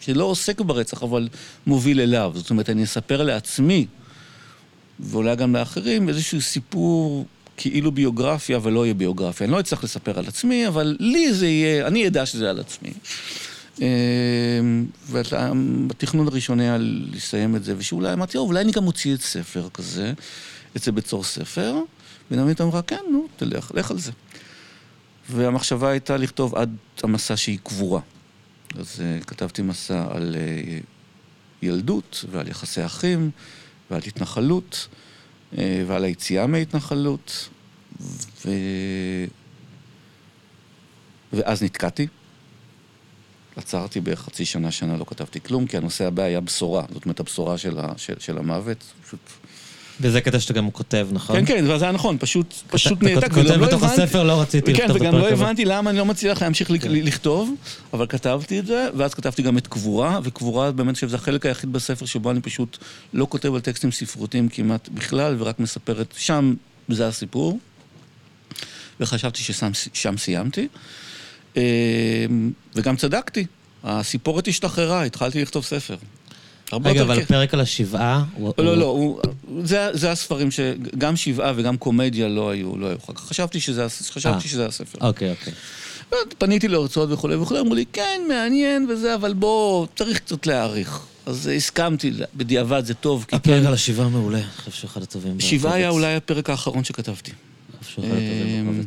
שלא 0.00 0.24
עוסק 0.24 0.60
ברצח, 0.60 1.02
אבל 1.02 1.28
מוביל 1.66 2.00
אליו. 2.00 2.32
זאת 2.34 2.50
אומרת, 2.50 2.70
אני 2.70 2.84
אספר 2.84 3.22
לעצמי, 3.22 3.86
ואולי 5.00 5.36
גם 5.36 5.56
לאחרים, 5.56 6.08
איזשהו 6.08 6.40
סיפור 6.40 7.26
כאילו 7.56 7.92
ביוגרפיה, 7.92 8.56
אבל 8.56 8.72
לא 8.72 8.84
יהיה 8.84 8.94
ביוגרפיה. 8.94 9.44
אני 9.44 9.52
לא 9.52 9.60
אצטרך 9.60 9.84
לספר 9.84 10.18
על 10.18 10.24
עצמי, 10.28 10.68
אבל 10.68 10.96
לי 11.00 11.32
זה 11.34 11.46
יהיה, 11.46 11.86
אני 11.86 12.06
אדע 12.06 12.26
שזה 12.26 12.50
על 12.50 12.60
עצמי. 12.60 12.92
אה, 13.82 14.60
והתכנון 15.06 16.28
הראשוני 16.28 16.62
היה 16.62 16.76
לסיים 17.12 17.56
את 17.56 17.64
זה, 17.64 17.74
ושאולי 17.78 18.12
אמרתי, 18.12 18.32
"טוב, 18.32 18.48
אולי 18.48 18.60
אני 18.60 18.72
גם 18.72 18.84
מוציא 18.84 19.14
את 19.14 19.20
ספר 19.20 19.68
כזה, 19.74 20.12
אצל 20.76 20.90
בית 20.90 21.06
סוהר 21.06 21.22
ספר, 21.22 21.74
ונעמית 22.30 22.60
אמרה, 22.60 22.82
כן, 22.82 23.00
נו, 23.10 23.26
תלך, 23.36 23.70
לך 23.74 23.90
על 23.90 23.98
זה. 23.98 24.12
והמחשבה 25.30 25.90
הייתה 25.90 26.16
לכתוב 26.16 26.54
עד 26.54 26.76
המסע 27.02 27.36
שהיא 27.36 27.58
קבורה. 27.62 28.00
אז 28.78 29.02
uh, 29.20 29.24
כתבתי 29.24 29.62
מסע 29.62 30.06
על 30.10 30.34
uh, 30.34 30.84
ילדות 31.62 32.24
ועל 32.30 32.48
יחסי 32.48 32.86
אחים 32.86 33.30
ועל 33.90 34.00
התנחלות 34.06 34.88
ועל 35.56 36.04
היציאה 36.04 36.46
מההתנחלות, 36.46 37.48
ו... 38.44 38.50
ואז 41.32 41.62
נתקעתי. 41.62 42.06
עצרתי 43.56 44.00
בערך 44.00 44.20
חצי 44.20 44.44
שנה, 44.44 44.70
שנה 44.70 44.96
לא 44.96 45.04
כתבתי 45.08 45.40
כלום, 45.40 45.66
כי 45.66 45.76
הנושא 45.76 46.06
הבא 46.06 46.22
היה 46.22 46.40
בשורה, 46.40 46.84
זאת 46.92 47.04
אומרת 47.04 47.20
הבשורה 47.20 47.58
של, 47.58 47.78
ה... 47.78 47.92
של, 47.96 48.14
של 48.18 48.38
המוות. 48.38 48.84
פשוט... 49.06 49.20
וזה 50.00 50.20
קטע 50.20 50.40
שאתה 50.40 50.52
גם 50.52 50.70
כותב, 50.70 51.08
נכון? 51.12 51.36
כן, 51.36 51.46
כן, 51.46 51.70
וזה 51.70 51.84
היה 51.84 51.92
נכון, 51.92 52.16
פשוט, 52.20 52.54
פשוט 52.68 53.02
נעתק. 53.02 53.28
כותב 53.28 53.46
וגם 53.46 53.60
לא 53.60 53.66
בתוך 53.66 53.82
הספר, 53.82 54.22
לא 54.22 54.40
רציתי 54.40 54.74
כן, 54.74 54.82
לכתוב 54.82 54.96
את 54.96 55.02
וגם 55.02 55.14
הפרק 55.14 55.30
לא 55.30 55.34
הבא. 55.34 55.44
הבנתי 55.44 55.64
למה 55.64 55.90
אני 55.90 55.98
לא 55.98 56.04
מצליח 56.04 56.42
להמשיך 56.42 56.68
כן. 56.68 56.74
לכתוב, 56.80 57.54
אבל 57.92 58.06
כתבתי 58.06 58.58
את 58.58 58.66
זה, 58.66 58.88
ואז 58.96 59.14
כתבתי 59.14 59.42
גם 59.42 59.58
את 59.58 59.66
קבורה, 59.66 60.20
וקבורה 60.22 60.72
באמת, 60.72 60.88
אני 60.88 60.94
חושב 60.94 61.08
שזה 61.08 61.16
החלק 61.16 61.46
היחיד 61.46 61.72
בספר 61.72 62.06
שבו 62.06 62.30
אני 62.30 62.40
פשוט 62.40 62.78
לא 63.14 63.26
כותב 63.30 63.54
על 63.54 63.60
טקסטים 63.60 63.92
ספרותיים 63.92 64.48
כמעט 64.48 64.88
בכלל, 64.88 65.36
ורק 65.38 65.60
מספר 65.60 66.00
את... 66.00 66.14
שם 66.18 66.54
זה 66.88 67.08
הסיפור, 67.08 67.58
וחשבתי 69.00 69.42
ששם 69.42 69.70
שם 69.92 70.16
סיימתי. 70.16 70.68
אה, 71.56 71.62
וגם 72.74 72.96
צדקתי, 72.96 73.46
הסיפורת 73.84 74.48
השתחררה, 74.48 75.04
התחלתי 75.04 75.42
לכתוב 75.42 75.64
ספר. 75.64 75.96
הרבה 76.72 76.90
רגע, 76.90 77.00
יותר 77.00 77.12
אבל 77.12 77.20
כיף. 77.20 77.28
פרק 77.28 77.54
על 77.54 77.60
השבעה... 77.60 78.24
לא, 78.58 78.76
לא, 78.76 78.84
הוא, 78.84 79.20
זה, 79.64 79.88
זה 79.92 80.10
הספרים 80.12 80.50
שגם 80.50 81.16
שבעה 81.16 81.52
וגם 81.56 81.76
קומדיה 81.76 82.28
לא 82.28 82.50
היו, 82.50 82.76
לא 82.76 82.86
היו. 82.86 82.96
חשבתי 83.16 83.60
שזה, 83.60 83.82
אה. 84.26 84.40
שזה 84.40 84.66
הספר. 84.66 84.98
אוקיי, 85.00 85.30
אוקיי. 85.30 85.52
פניתי 86.38 86.68
להרצאות 86.68 87.10
וכולי 87.12 87.36
וכולי, 87.36 87.60
אמרו 87.60 87.74
לי, 87.74 87.84
כן, 87.92 88.20
מעניין 88.28 88.86
וזה, 88.90 89.14
אבל 89.14 89.32
בוא, 89.32 89.86
צריך 89.96 90.18
קצת 90.18 90.46
להעריך. 90.46 91.00
אז 91.26 91.50
הסכמתי, 91.56 92.12
בדיעבד 92.34 92.84
זה 92.84 92.94
טוב, 92.94 93.24
כי 93.24 93.30
כן, 93.30 93.36
הפרק 93.36 93.66
על 93.66 93.74
השבעה 93.74 94.08
מעולה, 94.08 94.38
אני 94.38 94.46
חושב 94.56 94.70
שהוא 94.70 94.88
אחד 94.88 95.02
הטובים. 95.02 95.40
שבעה 95.40 95.74
היה. 95.74 95.88
אולי 95.88 96.14
הפרק 96.14 96.50
האחרון 96.50 96.84
שכתבתי. 96.84 97.32
אמ. 97.98 98.82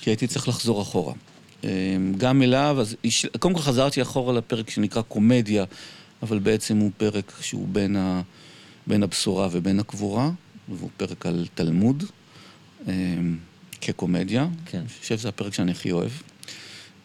כי 0.00 0.10
הייתי 0.10 0.26
צריך 0.26 0.48
לחזור 0.48 0.82
אחורה. 0.82 1.14
אמ, 1.64 1.68
גם 2.18 2.42
אליו, 2.42 2.76
אז 2.80 2.96
קודם 3.38 3.54
כל 3.54 3.60
חזרתי 3.60 4.02
אחורה 4.02 4.32
לפרק 4.32 4.70
שנקרא 4.70 5.02
קומדיה, 5.02 5.64
אבל 6.22 6.38
בעצם 6.38 6.76
הוא 6.76 6.90
פרק 6.96 7.32
שהוא 7.40 7.68
בין, 7.68 7.96
ה, 7.96 8.22
בין 8.86 9.02
הבשורה 9.02 9.48
ובין 9.50 9.80
הקבורה, 9.80 10.30
והוא 10.68 10.90
פרק 10.96 11.26
על 11.26 11.46
תלמוד, 11.54 12.04
אמ, 12.88 13.38
כקומדיה. 13.80 14.48
כן. 14.66 14.78
אני 14.78 14.88
חושב 14.88 15.18
שזה 15.18 15.28
הפרק 15.28 15.54
שאני 15.54 15.72
הכי 15.72 15.92
אוהב. 15.92 16.10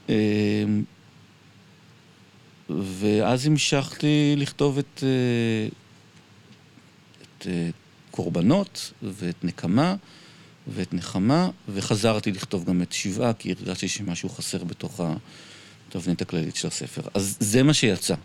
אמ, 0.09 0.83
ואז 2.69 3.47
המשכתי 3.47 4.35
לכתוב 4.37 4.77
את, 4.77 5.03
אה, 5.03 5.67
את 7.21 7.47
אה, 7.47 7.69
קורבנות 8.11 8.93
ואת 9.03 9.43
נקמה 9.43 9.95
ואת 10.67 10.93
נחמה, 10.93 11.49
וחזרתי 11.69 12.31
לכתוב 12.31 12.65
גם 12.65 12.81
את 12.81 12.93
שבעה, 12.93 13.33
כי 13.33 13.51
הרגשתי 13.51 13.87
שמשהו 13.87 14.29
חסר 14.29 14.63
בתוך 14.63 15.01
התבנית 15.89 16.21
הכללית 16.21 16.55
של 16.55 16.67
הספר. 16.67 17.01
אז 17.13 17.37
זה 17.39 17.63
מה 17.63 17.73
שיצא. 17.73 18.15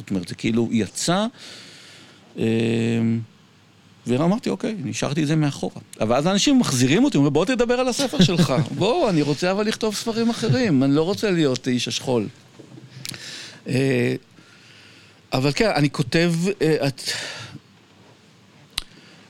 זאת 0.00 0.10
אומרת, 0.10 0.28
זה 0.28 0.34
כאילו 0.34 0.68
יצא, 0.70 1.26
אמ, 2.36 3.20
ואמרתי, 4.06 4.50
אוקיי, 4.50 4.74
נשארתי 4.84 5.22
את 5.22 5.26
זה 5.26 5.36
מאחורה. 5.36 5.80
אבל 6.00 6.16
אז 6.16 6.26
אנשים 6.26 6.58
מחזירים 6.58 7.04
אותי, 7.04 7.16
אומרים, 7.16 7.32
בוא 7.32 7.44
תדבר 7.44 7.74
על 7.74 7.88
הספר 7.88 8.22
שלך. 8.22 8.52
בוא, 8.78 9.10
אני 9.10 9.22
רוצה 9.22 9.50
אבל 9.50 9.66
לכתוב 9.66 9.94
ספרים 9.94 10.30
אחרים, 10.30 10.82
אני 10.82 10.94
לא 10.94 11.02
רוצה 11.02 11.30
להיות 11.30 11.68
איש 11.68 11.88
השכול. 11.88 12.28
אה, 13.68 14.14
אבל 15.32 15.52
כן, 15.52 15.70
אני 15.74 15.90
כותב 15.90 16.32
אה, 16.62 16.88
את... 16.88 17.02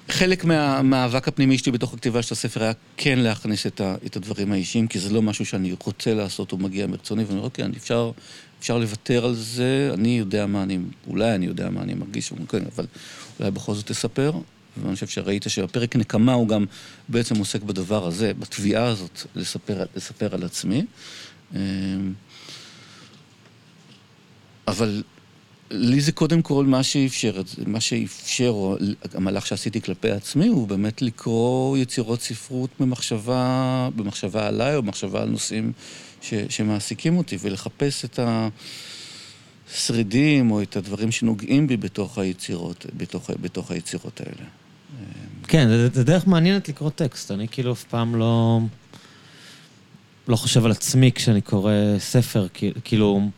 חלק 0.09 0.45
מהמאבק 0.45 1.29
הפנימי 1.29 1.59
שלי 1.59 1.73
בתוך 1.73 1.95
הכתיבה 1.95 2.23
של 2.23 2.35
הספר 2.35 2.62
היה 2.62 2.73
כן 2.97 3.18
להכניס 3.18 3.66
את, 3.66 3.81
ה, 3.81 3.95
את 4.07 4.16
הדברים 4.16 4.53
האישיים, 4.53 4.87
כי 4.87 4.99
זה 4.99 5.14
לא 5.14 5.23
משהו 5.23 5.47
שאני 5.47 5.75
רוצה 5.85 6.14
לעשות 6.14 6.53
או 6.53 6.59
מגיע 6.59 6.87
מרצוני, 6.87 7.25
ואני 7.25 7.35
אומר, 7.35 7.45
אוקיי, 7.45 7.64
אפשר, 7.77 8.11
אפשר 8.61 8.79
לוותר 8.79 9.25
על 9.25 9.35
זה, 9.35 9.91
אני 9.95 10.19
יודע 10.19 10.47
מה 10.47 10.63
אני, 10.63 10.79
אולי 11.07 11.35
אני 11.35 11.47
יודע 11.47 11.71
מה 11.71 11.83
אני 11.83 11.95
מרגיש, 11.95 12.33
כן, 12.49 12.63
אבל 12.75 12.87
אולי 13.41 13.51
בכל 13.51 13.75
זאת 13.75 13.87
תספר. 13.87 14.33
ואני 14.83 14.95
חושב 14.95 15.07
שראית 15.07 15.45
שהפרק 15.49 15.97
נקמה 15.97 16.33
הוא 16.33 16.49
גם 16.49 16.65
בעצם 17.09 17.37
עוסק 17.37 17.63
בדבר 17.63 18.07
הזה, 18.07 18.33
בתביעה 18.35 18.87
הזאת, 18.87 19.23
לספר, 19.35 19.85
לספר 19.97 20.35
על 20.35 20.45
עצמי. 20.45 20.85
אמ, 21.55 21.59
אבל 24.69 25.03
לי 25.71 26.01
זה 26.01 26.13
קודם 26.13 26.43
כל 26.43 26.65
מה 26.65 26.83
שאפשר, 26.83 27.43
מה 27.67 27.81
שאפשר, 27.81 28.49
או 28.49 28.77
המהלך 29.15 29.47
שעשיתי 29.47 29.81
כלפי 29.81 30.11
עצמי, 30.11 30.49
הוא 30.49 30.69
באמת 30.69 31.03
לקרוא 31.03 31.79
יצירות 31.79 32.21
ספרות 32.21 32.71
במחשבה, 32.81 33.89
במחשבה 33.97 34.47
עליי, 34.47 34.77
או 34.77 34.83
במחשבה 34.83 35.23
על 35.23 35.29
נושאים 35.29 35.73
ש, 36.21 36.35
שמעסיקים 36.49 37.18
אותי, 37.18 37.37
ולחפש 37.41 38.05
את 38.05 38.21
השרידים, 39.71 40.51
או 40.51 40.62
את 40.62 40.77
הדברים 40.77 41.12
שנוגעים 41.12 41.66
בי 41.66 41.77
בתוך 41.77 42.18
היצירות, 42.18 42.87
בתוך, 42.97 43.31
בתוך 43.41 43.71
היצירות 43.71 44.21
האלה. 44.21 44.49
כן, 45.49 45.68
זה, 45.68 45.89
זה 45.93 46.05
דרך 46.05 46.27
מעניינת 46.27 46.68
לקרוא 46.68 46.91
טקסט. 46.91 47.31
אני 47.31 47.49
כאילו 47.49 47.73
אף 47.73 47.85
פעם 47.85 48.16
לא... 48.16 48.61
לא 50.29 50.37
חושב 50.37 50.64
על 50.64 50.71
עצמי 50.71 51.12
כשאני 51.12 51.41
קורא 51.41 51.73
ספר, 51.99 52.47
כאילו... 52.85 53.29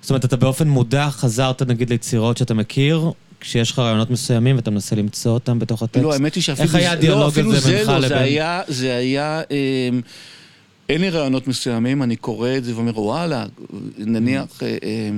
זאת 0.00 0.10
אומרת, 0.10 0.24
אתה 0.24 0.36
באופן 0.36 0.68
מודע 0.68 1.10
חזרת 1.10 1.62
נגיד 1.62 1.90
ליצירות 1.90 2.36
שאתה 2.36 2.54
מכיר, 2.54 3.10
כשיש 3.40 3.70
לך 3.70 3.78
רעיונות 3.78 4.10
מסוימים 4.10 4.56
ואתה 4.56 4.70
מנסה 4.70 4.96
למצוא 4.96 5.32
אותם 5.32 5.58
בתוך 5.58 5.82
הטקסט? 5.82 6.04
לא, 6.04 6.12
האמת 6.12 6.34
היא 6.34 6.42
שאפילו... 6.42 6.66
איך 6.66 6.74
היה 6.74 6.92
הדיאלוג 6.92 7.20
לא, 7.20 7.26
הזה 7.26 7.42
בינך 7.72 7.88
לא, 7.88 7.98
לבין... 7.98 8.08
זה 8.08 8.18
היה, 8.18 8.62
זה 8.68 8.96
היה... 8.96 9.42
אה, 9.50 9.88
אין 10.88 11.00
לי 11.00 11.10
רעיונות 11.10 11.48
מסוימים, 11.48 12.02
אני 12.02 12.16
קורא 12.16 12.50
את 12.56 12.64
זה 12.64 12.74
ואומר, 12.74 13.00
וואלה, 13.00 13.46
נניח... 13.98 14.62
אה, 14.62 14.68
אה, 14.68 15.10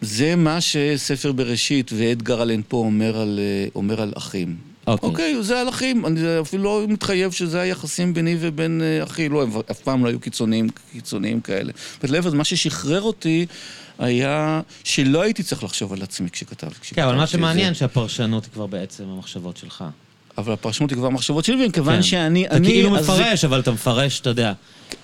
זה 0.00 0.36
מה 0.36 0.60
שספר 0.60 1.32
בראשית 1.32 1.90
ואדגר 1.96 2.42
אלן 2.42 2.60
פה 2.68 2.76
אומר 2.76 3.16
על, 3.16 3.38
אה, 3.42 3.68
אומר 3.74 4.02
על 4.02 4.12
אחים. 4.16 4.56
אוקיי. 4.86 5.08
אוקיי, 5.08 5.42
זה 5.42 5.60
על 5.60 5.68
אחים, 5.68 6.06
אני 6.06 6.20
אפילו 6.40 6.64
לא 6.64 6.86
מתחייב 6.88 7.32
שזה 7.32 7.60
היחסים 7.60 8.14
ביני 8.14 8.36
ובין 8.40 8.82
אחי, 9.02 9.28
לא, 9.28 9.42
הם 9.42 9.50
אף 9.70 9.80
פעם 9.80 10.04
לא 10.04 10.08
היו 10.08 10.20
קיצוניים, 10.20 10.68
קיצוניים 10.92 11.40
כאלה. 11.40 11.72
בלב, 12.02 12.34
מה 12.34 12.44
ששחרר 12.44 13.02
אותי 13.02 13.46
היה 13.98 14.60
שלא 14.84 15.22
הייתי 15.22 15.42
צריך 15.42 15.64
לחשוב 15.64 15.92
על 15.92 16.02
עצמי 16.02 16.30
כשכתבתי. 16.30 16.94
כן, 16.94 17.02
אבל 17.02 17.16
מה 17.16 17.26
שמעניין 17.26 17.74
שהפרשנות 17.74 18.44
היא 18.44 18.52
כבר 18.52 18.66
בעצם 18.66 19.04
המחשבות 19.08 19.56
שלך. 19.56 19.84
אבל 20.38 20.52
הפרשנות 20.52 20.90
היא 20.90 20.96
כבר 20.98 21.06
המחשבות 21.06 21.44
שלי, 21.44 21.66
וכיוון 21.70 21.96
כן. 21.96 22.02
שאני... 22.02 22.46
אתה 22.46 22.56
אני, 22.56 22.68
כאילו 22.68 22.94
זה- 22.96 23.00
מפרש, 23.02 23.44
אבל 23.44 23.60
אתה 23.60 23.70
מפרש, 23.72 24.20
אתה 24.20 24.30
יודע, 24.30 24.52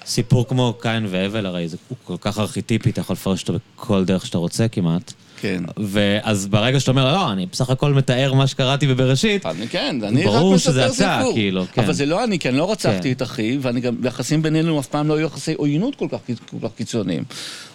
סיפור 0.06 0.48
כמו 0.48 0.74
קין 0.80 1.06
והבל, 1.10 1.46
הרי 1.46 1.68
זה 1.68 1.76
הוא 1.88 1.96
כל 2.04 2.16
כך 2.20 2.38
ארכיטיפי, 2.38 2.90
אתה 2.90 3.00
יכול 3.00 3.14
לפרש 3.14 3.42
אותו 3.42 3.54
בכל 3.76 4.04
דרך 4.04 4.26
שאתה 4.26 4.38
רוצה 4.38 4.68
כמעט. 4.68 5.12
כן. 5.40 5.64
ואז 5.76 6.46
ברגע 6.46 6.80
שאתה 6.80 6.90
אומר, 6.90 7.12
לא, 7.12 7.32
אני 7.32 7.46
בסך 7.52 7.70
הכל 7.70 7.92
מתאר 7.92 8.34
מה 8.34 8.46
שקראתי 8.46 8.86
בבראשית, 8.86 9.46
אני 9.46 9.68
כן, 9.68 9.96
אני 10.02 10.20
רק 10.20 10.26
ברור 10.26 10.54
מספר 10.54 10.70
שזה 10.70 10.86
אתה, 10.86 10.94
סיפור. 10.94 11.32
כאילו, 11.34 11.64
כן. 11.72 11.82
אבל 11.82 11.92
זה 11.92 12.06
לא 12.06 12.24
אני, 12.24 12.38
כי 12.38 12.48
אני 12.48 12.56
לא 12.56 12.72
רצחתי 12.72 13.02
כן. 13.02 13.12
את 13.12 13.22
אחי, 13.22 13.58
ואני 13.62 13.80
גם, 13.80 13.96
והיחסים 14.02 14.42
בינינו 14.42 14.80
אף 14.80 14.86
פעם 14.86 15.08
לא 15.08 15.14
היו 15.16 15.26
יחסי 15.26 15.54
עוינות 15.54 15.94
כל 15.94 16.06
כך, 16.10 16.18
כל 16.50 16.68
כך 16.68 16.74
קיצוניים. 16.76 17.24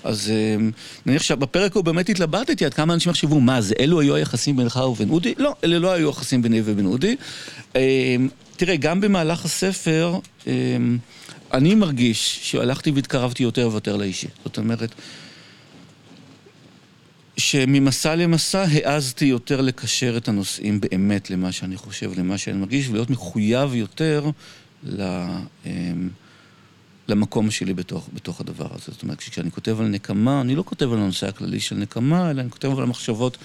אז 0.03 0.31
אה, 0.31 0.67
נניח 1.05 1.21
שבפרק 1.21 1.75
הוא 1.75 1.83
באמת 1.83 2.09
התלבטתי 2.09 2.65
עד 2.65 2.73
כמה 2.73 2.93
אנשים 2.93 3.09
יחשבו, 3.09 3.39
מה 3.39 3.61
זה, 3.61 3.75
אלו 3.79 3.99
היו 3.99 4.15
היחסים 4.15 4.57
בינך 4.57 4.79
ובין 4.91 5.09
אודי? 5.09 5.33
לא, 5.37 5.55
אלה 5.63 5.79
לא 5.79 5.91
היו 5.91 6.09
יחסים 6.09 6.41
ביני 6.41 6.61
ובין 6.65 6.85
אודי. 6.85 7.15
אה, 7.75 8.15
תראה, 8.57 8.75
גם 8.75 9.01
במהלך 9.01 9.45
הספר, 9.45 10.19
אה, 10.47 10.53
אני 11.53 11.75
מרגיש 11.75 12.39
שהלכתי 12.41 12.91
והתקרבתי 12.91 13.43
יותר 13.43 13.69
ויותר 13.71 13.95
לאישי. 13.95 14.27
זאת 14.45 14.57
אומרת, 14.57 14.89
שממסע 17.37 18.15
למסע 18.15 18.65
העזתי 18.73 19.25
יותר 19.25 19.61
לקשר 19.61 20.17
את 20.17 20.27
הנושאים 20.27 20.79
באמת 20.79 21.29
למה 21.29 21.51
שאני 21.51 21.77
חושב, 21.77 22.19
למה 22.19 22.37
שאני 22.37 22.57
מרגיש, 22.57 22.87
ולהיות 22.87 23.09
מחויב 23.09 23.73
יותר 23.73 24.29
ל, 24.83 25.25
אמ, 25.65 26.09
למקום 27.07 27.51
שלי 27.51 27.73
בתוך, 27.73 28.09
בתוך 28.13 28.41
הדבר 28.41 28.67
הזה. 28.71 28.85
זאת 28.87 29.03
אומרת, 29.03 29.17
כשאני 29.17 29.51
כותב 29.51 29.81
על 29.81 29.87
נקמה, 29.87 30.41
אני 30.41 30.55
לא 30.55 30.63
כותב 30.65 30.93
על 30.93 30.99
הנושא 30.99 31.27
הכללי 31.27 31.59
של 31.59 31.75
נקמה, 31.75 32.31
אלא 32.31 32.41
אני 32.41 32.49
כותב 32.49 32.77
על 32.77 32.83
המחשבות 32.83 33.37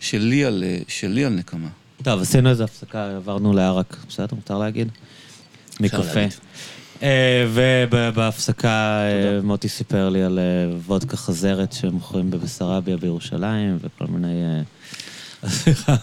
שלי 0.00 0.44
על, 0.44 0.64
שלי 0.88 1.24
על 1.24 1.32
נקמה. 1.32 1.68
טוב, 2.02 2.20
עשינו 2.20 2.50
איזו 2.50 2.64
הפסקה, 2.64 3.16
עברנו 3.16 3.52
לערק, 3.52 3.96
בסדר, 4.08 4.34
מותר 4.34 4.58
להגיד? 4.58 4.88
מקפה. 5.80 6.20
אה, 7.02 7.46
ובהפסקה 7.90 8.68
אה, 8.68 9.40
מוטי 9.42 9.68
סיפר 9.68 10.08
לי 10.08 10.22
על 10.22 10.38
אה, 10.38 10.76
וודקה 10.86 11.16
חזרת 11.16 11.72
שמוכרים 11.72 12.30
בבסרביה 12.30 12.96
בירושלים, 12.96 13.78
וכל 13.80 14.06
מיני... 14.08 14.62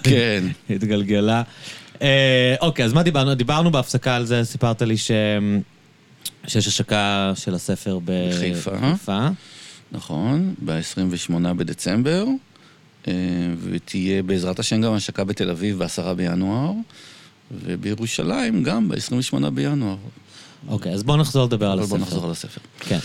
כן. 0.03 0.43
התגלגלה. 0.69 1.43
אוקיי, 2.61 2.85
אז 2.85 2.93
מה 2.93 3.03
דיברנו? 3.03 3.35
דיברנו 3.35 3.71
בהפסקה 3.71 4.15
על 4.15 4.25
זה, 4.25 4.43
סיפרת 4.43 4.81
לי 4.81 4.97
ש... 4.97 5.11
שיש 6.47 6.67
השקה 6.67 7.33
של 7.35 7.55
הספר 7.55 7.99
בחיפה. 8.05 9.29
נכון, 9.91 10.53
ב-28 10.65 11.53
בדצמבר, 11.57 12.25
ותהיה 13.63 14.23
בעזרת 14.23 14.59
השם 14.59 14.81
גם 14.81 14.93
השקה 14.93 15.23
בתל 15.23 15.49
אביב 15.49 15.83
ב-10 15.83 16.13
בינואר, 16.13 16.71
ובירושלים 17.51 18.63
גם 18.63 18.89
ב-28 18.89 19.49
בינואר. 19.49 19.97
אוקיי, 20.67 20.93
אז 20.93 21.03
בואו 21.03 21.17
נחזור 21.17 21.45
לדבר 21.45 21.71
על 21.71 21.79
הספר. 21.79 21.89
בוא 21.89 22.05
נחזור 22.05 22.25
על 22.25 22.31
הספר. 22.31 22.61
כן. 22.79 22.99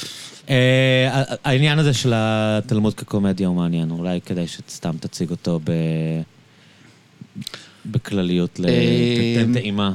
אה, 0.51 1.23
העניין 1.45 1.79
הזה 1.79 1.95
של 1.95 2.13
התלמוד 2.15 2.95
כקומדיה 2.95 3.49
הוא 3.49 3.57
מעניין, 3.57 3.91
אולי 3.91 4.21
כדאי 4.21 4.47
שסתם 4.49 4.97
תציג 5.01 5.31
אותו 5.31 5.61
ב... 5.65 5.73
בכלליות, 7.87 8.61
אה, 8.69 9.35
תתן 9.43 9.53
טעימה. 9.53 9.93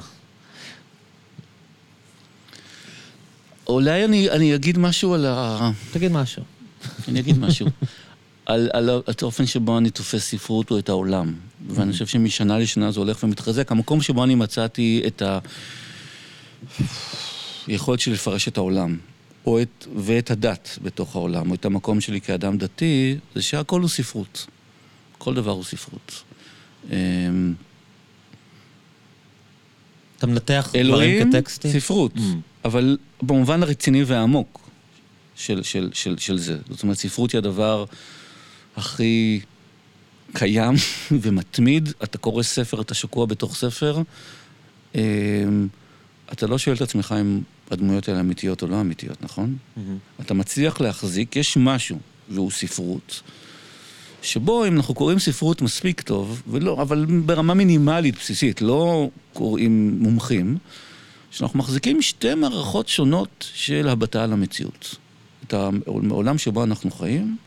אולי 3.67 4.05
אני, 4.05 4.29
אני 4.29 4.55
אגיד 4.55 4.77
משהו 4.77 5.13
על 5.13 5.25
ה... 5.25 5.71
תגיד 5.91 6.11
משהו. 6.11 6.43
אני 7.07 7.19
אגיד 7.19 7.37
משהו. 7.39 7.67
על, 8.45 8.69
על, 8.73 8.89
ה- 8.89 8.93
על 8.93 9.13
האופן 9.21 9.45
שבו 9.45 9.77
אני 9.77 9.89
תופס 9.89 10.23
ספרות 10.23 10.71
או 10.71 10.79
את 10.79 10.89
העולם. 10.89 11.33
ואני 11.69 11.91
חושב 11.91 12.05
שמשנה 12.07 12.59
לשנה 12.59 12.91
זה 12.91 12.99
הולך 12.99 13.23
ומתחזק. 13.23 13.71
המקום 13.71 14.01
שבו 14.01 14.23
אני 14.23 14.35
מצאתי 14.35 15.03
את 15.07 15.21
היכולת 17.71 17.99
שלי 17.99 18.13
לפרש 18.13 18.47
את 18.47 18.57
העולם, 18.57 18.97
או 19.45 19.61
את, 19.61 19.87
ואת 19.95 20.31
הדת 20.31 20.79
בתוך 20.81 21.15
העולם, 21.15 21.49
או 21.49 21.55
את 21.55 21.65
המקום 21.65 22.01
שלי 22.01 22.21
כאדם 22.21 22.57
דתי, 22.57 23.17
זה 23.35 23.41
שהכל 23.41 23.81
הוא 23.81 23.89
ספרות. 23.89 24.47
כל 25.17 25.33
דבר 25.33 25.51
הוא 25.51 25.63
ספרות. 25.63 26.23
אמ, 26.91 27.53
אתה 30.17 30.27
מנתח 30.27 30.65
דברים 30.69 30.85
אלוהים, 30.85 31.31
כטקסטים? 31.31 31.71
ספרות, 31.71 32.15
Mm. 32.15 32.19
אבל 32.65 32.97
במובן 33.21 33.63
הרציני 33.63 34.03
והעמוק 34.03 34.69
של, 35.35 35.63
של, 35.63 35.89
של, 35.93 36.17
של 36.17 36.37
זה. 36.37 36.57
זאת 36.69 36.83
אומרת, 36.83 36.97
ספרות 36.97 37.31
היא 37.31 37.37
הדבר 37.37 37.85
הכי 38.75 39.39
קיים 40.33 40.73
ומתמיד. 41.21 41.89
אתה 42.03 42.17
קורא 42.17 42.43
ספר, 42.43 42.81
אתה 42.81 42.93
שקוע 42.93 43.25
בתוך 43.25 43.55
ספר. 43.55 44.01
אמ, 44.95 45.67
אתה 46.31 46.47
לא 46.47 46.57
שואל 46.57 46.75
את 46.75 46.81
עצמך 46.81 47.15
אם 47.21 47.41
הדמויות 47.71 48.09
האלה 48.09 48.19
אמיתיות 48.19 48.61
או 48.61 48.67
לא 48.67 48.81
אמיתיות, 48.81 49.23
נכון? 49.23 49.55
מהמם. 49.77 49.97
אתה 50.21 50.33
מצליח 50.33 50.81
להחזיק, 50.81 51.35
יש 51.35 51.57
משהו, 51.57 51.99
והוא 52.29 52.51
ספרות, 52.51 53.21
שבו 54.21 54.65
אם 54.65 54.75
אנחנו 54.77 54.93
קוראים 54.93 55.19
ספרות 55.19 55.61
מספיק 55.61 56.01
טוב, 56.01 56.41
ולא, 56.47 56.81
אבל 56.81 57.05
ברמה 57.25 57.53
מינימלית, 57.53 58.15
בסיסית, 58.15 58.61
לא 58.61 59.09
קוראים 59.33 59.97
מומחים, 59.99 60.57
שאנחנו 61.31 61.59
מחזיקים 61.59 62.01
שתי 62.01 62.35
מערכות 62.35 62.87
שונות 62.87 63.49
של 63.53 63.87
הבטה 63.87 64.23
על 64.23 64.33
המציאות. 64.33 64.95
את 65.47 65.53
העולם 65.53 66.37
שבו 66.37 66.63
אנחנו 66.63 66.91
חיים, 66.91 67.37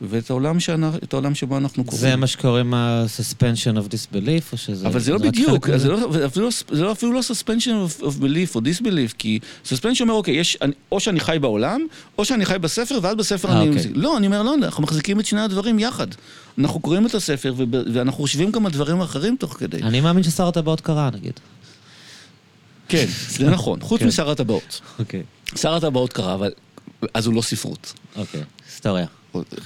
ואת 0.00 0.30
העולם, 0.30 0.60
שאנחנו, 0.60 0.98
את 0.98 1.12
העולם 1.12 1.34
שבו 1.34 1.56
אנחנו 1.56 1.84
קוראים. 1.84 2.00
זה 2.00 2.16
מה 2.16 2.26
שקוראים 2.26 2.74
ה-suspension 2.74 3.76
of 3.76 3.92
disbelief, 3.92 4.52
או 4.52 4.56
שזה... 4.56 4.86
אבל 4.86 5.00
זה 5.00 5.12
לא 5.12 5.18
בדיוק, 5.18 5.76
זה? 5.76 5.88
לא, 5.88 6.26
אפילו, 6.26 6.48
זה 6.70 6.82
לא, 6.84 6.92
אפילו 6.92 7.12
לא 7.12 7.20
suspension 7.20 8.00
of, 8.00 8.02
of 8.02 8.20
belief 8.20 8.54
או 8.54 8.60
disbelief, 8.60 9.14
כי 9.18 9.38
suspension 9.64 10.00
אומר, 10.00 10.14
אוקיי, 10.14 10.34
יש, 10.34 10.58
אני, 10.62 10.72
או 10.92 11.00
שאני 11.00 11.20
חי 11.20 11.38
בעולם, 11.40 11.86
או 12.18 12.24
שאני 12.24 12.44
חי 12.46 12.58
בספר, 12.58 12.98
ואז 13.02 13.16
בספר 13.16 13.48
אה, 13.48 13.52
אני... 13.52 13.60
אוקיי. 13.60 13.74
מחזיק. 13.74 13.92
לא, 13.94 14.16
אני 14.16 14.26
אומר, 14.26 14.42
לא, 14.42 14.54
אנחנו 14.54 14.82
מחזיקים 14.82 15.20
את 15.20 15.26
שני 15.26 15.40
הדברים 15.40 15.78
יחד. 15.78 16.06
אנחנו 16.58 16.80
קוראים 16.80 17.06
את 17.06 17.14
הספר, 17.14 17.54
וב, 17.56 17.74
ואנחנו 17.92 18.20
חושבים 18.20 18.50
גם 18.50 18.66
על 18.66 18.72
דברים 18.72 19.00
אחרים 19.00 19.36
תוך 19.36 19.52
כדי. 19.52 19.82
אני 19.82 20.00
מאמין 20.00 20.22
ששר 20.22 20.48
הטבעות 20.48 20.80
קרה, 20.80 21.10
נגיד. 21.14 21.40
כן, 22.88 23.06
זה 23.28 23.50
נכון, 23.56 23.80
חוץ 23.80 24.00
כן. 24.00 24.06
משר 24.06 24.30
הטבעות. 24.30 24.80
אוקיי. 24.98 25.22
שר 25.56 25.74
הטבעות 25.74 26.12
קרה, 26.12 26.34
אבל... 26.34 26.50
אז 27.14 27.26
הוא 27.26 27.34
לא 27.34 27.42
ספרות. 27.42 27.92
אוקיי, 28.16 28.42
היסטוריה. 28.66 29.06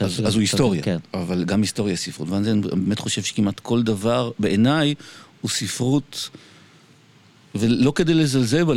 אז, 0.01 0.23
אז 0.27 0.35
הוא 0.35 0.41
היסטוריה, 0.41 0.83
כן. 0.83 0.99
אבל 1.15 1.45
גם 1.45 1.61
היסטוריה 1.61 1.93
היא 1.93 1.99
ספרות. 1.99 2.29
ואני 2.29 2.61
באמת 2.61 2.99
חושב 2.99 3.23
שכמעט 3.23 3.61
כל 3.61 3.83
דבר, 3.83 4.31
בעיניי, 4.39 4.95
הוא 5.41 5.51
ספרות, 5.51 6.31
ולא 7.55 7.93
כדי 7.95 8.15
לזלזל 8.15 8.65
בה, 8.65 8.75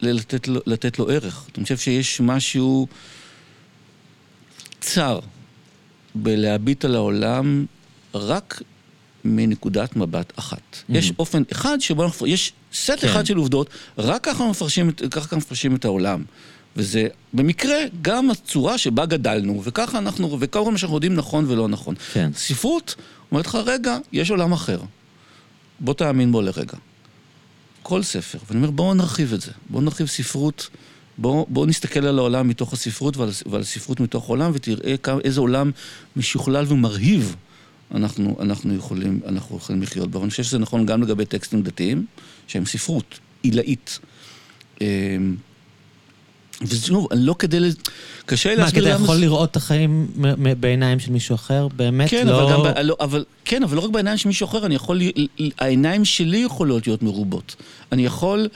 לתת, 0.00 0.48
לתת 0.66 0.98
לו 0.98 1.10
ערך. 1.10 1.46
אני 1.56 1.64
חושב 1.64 1.76
שיש 1.76 2.20
משהו 2.20 2.86
צר 4.80 5.20
בלהביט 6.14 6.84
על 6.84 6.94
העולם 6.94 7.66
רק 8.14 8.62
מנקודת 9.24 9.96
מבט 9.96 10.32
אחת. 10.38 10.76
יש 10.88 11.12
אופן 11.18 11.42
אחד 11.52 11.80
שבו 11.80 12.04
אנחנו, 12.04 12.26
יש 12.26 12.52
סט 12.72 13.00
כן. 13.00 13.08
אחד 13.08 13.26
של 13.26 13.36
עובדות, 13.36 13.70
רק 13.98 14.24
ככה 14.24 14.50
מפרשים, 14.50 14.90
ככה 15.10 15.36
מפרשים 15.36 15.74
את 15.74 15.84
העולם. 15.84 16.24
וזה 16.76 17.06
במקרה 17.32 17.76
גם 18.02 18.30
הצורה 18.30 18.78
שבה 18.78 19.06
גדלנו, 19.06 19.60
וככה 19.64 19.98
אנחנו, 19.98 20.36
וכל 20.40 20.72
מה 20.72 20.78
שאנחנו 20.78 20.96
יודעים 20.96 21.14
נכון 21.14 21.44
ולא 21.48 21.68
נכון. 21.68 21.94
כן. 22.12 22.30
ספרות 22.34 22.94
אומרת 23.32 23.46
לך, 23.46 23.54
רגע, 23.54 23.98
יש 24.12 24.30
עולם 24.30 24.52
אחר. 24.52 24.80
בוא 25.80 25.94
תאמין 25.94 26.32
בו 26.32 26.42
לרגע. 26.42 26.76
כל 27.82 28.02
ספר. 28.02 28.38
ואני 28.48 28.58
אומר, 28.60 28.70
בואו 28.70 28.94
נרחיב 28.94 29.32
את 29.32 29.40
זה. 29.40 29.50
בואו 29.70 29.82
נרחיב 29.82 30.06
ספרות. 30.06 30.68
בואו 31.18 31.46
בוא 31.48 31.66
נסתכל 31.66 32.06
על 32.06 32.18
העולם 32.18 32.48
מתוך 32.48 32.72
הספרות 32.72 33.16
ועל, 33.16 33.30
ועל 33.46 33.60
הספרות 33.60 34.00
מתוך 34.00 34.24
העולם, 34.24 34.50
ותראה 34.54 34.96
כמה, 34.96 35.20
איזה 35.24 35.40
עולם 35.40 35.70
משוכלל 36.16 36.64
ומרהיב 36.68 37.36
אנחנו, 37.94 38.36
אנחנו, 38.40 38.74
יכולים, 38.74 39.20
אנחנו 39.26 39.56
יכולים 39.56 39.82
לחיות 39.82 40.10
בו. 40.10 40.20
ואני 40.20 40.30
חושב 40.30 40.42
שזה 40.42 40.58
נכון 40.58 40.86
גם 40.86 41.02
לגבי 41.02 41.24
טקסטים 41.24 41.62
דתיים, 41.62 42.06
שהם 42.46 42.66
ספרות 42.66 43.18
עילאית. 43.42 43.98
ושוב, 46.62 47.08
לא 47.14 47.34
כדי... 47.38 47.60
ל- 47.60 47.70
קשה 48.26 48.48
לי 48.50 48.56
מה, 48.56 48.62
להסביר 48.62 48.82
כי 48.82 48.88
אתה 48.88 48.96
למה... 48.96 49.04
יכול 49.04 49.16
לראות 49.16 49.50
את 49.50 49.56
החיים 49.56 50.06
בעיניים 50.60 50.98
של 50.98 51.12
מישהו 51.12 51.34
אחר? 51.34 51.68
באמת 51.68 52.10
כן, 52.10 52.26
לא... 52.26 52.42
אבל, 52.42 52.52
גם, 52.52 52.74
ב- 52.74 52.78
לא, 52.78 52.96
אבל, 53.00 53.24
כן, 53.44 53.62
אבל 53.62 53.76
לא 53.76 53.80
רק 53.80 53.90
בעיניים 53.90 54.18
של 54.18 54.28
מישהו 54.28 54.46
אחר, 54.48 54.66
אני 54.66 54.74
יכול, 54.74 55.00
העיניים 55.58 56.04
שלי 56.04 56.38
יכולות 56.38 56.86
להיות 56.86 57.02
מרובות. 57.02 57.56
אני 57.92 58.06
יכול, 58.06 58.48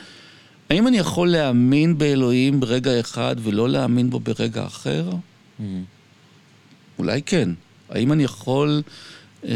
האם 0.71 0.87
אני 0.87 0.99
יכול 0.99 1.31
להאמין 1.31 1.99
באלוהים 1.99 2.61
ברגע 2.61 3.01
אחד 3.01 3.37
ולא 3.43 3.69
להאמין 3.69 4.11
בו 4.11 4.21
ברגע 4.21 4.67
אחר? 4.67 5.11
Mm. 5.11 5.63
אולי 6.99 7.23
כן. 7.23 7.49
האם 7.91 8.13
אני 8.13 8.23
יכול 8.25 8.83
אה, 9.45 9.53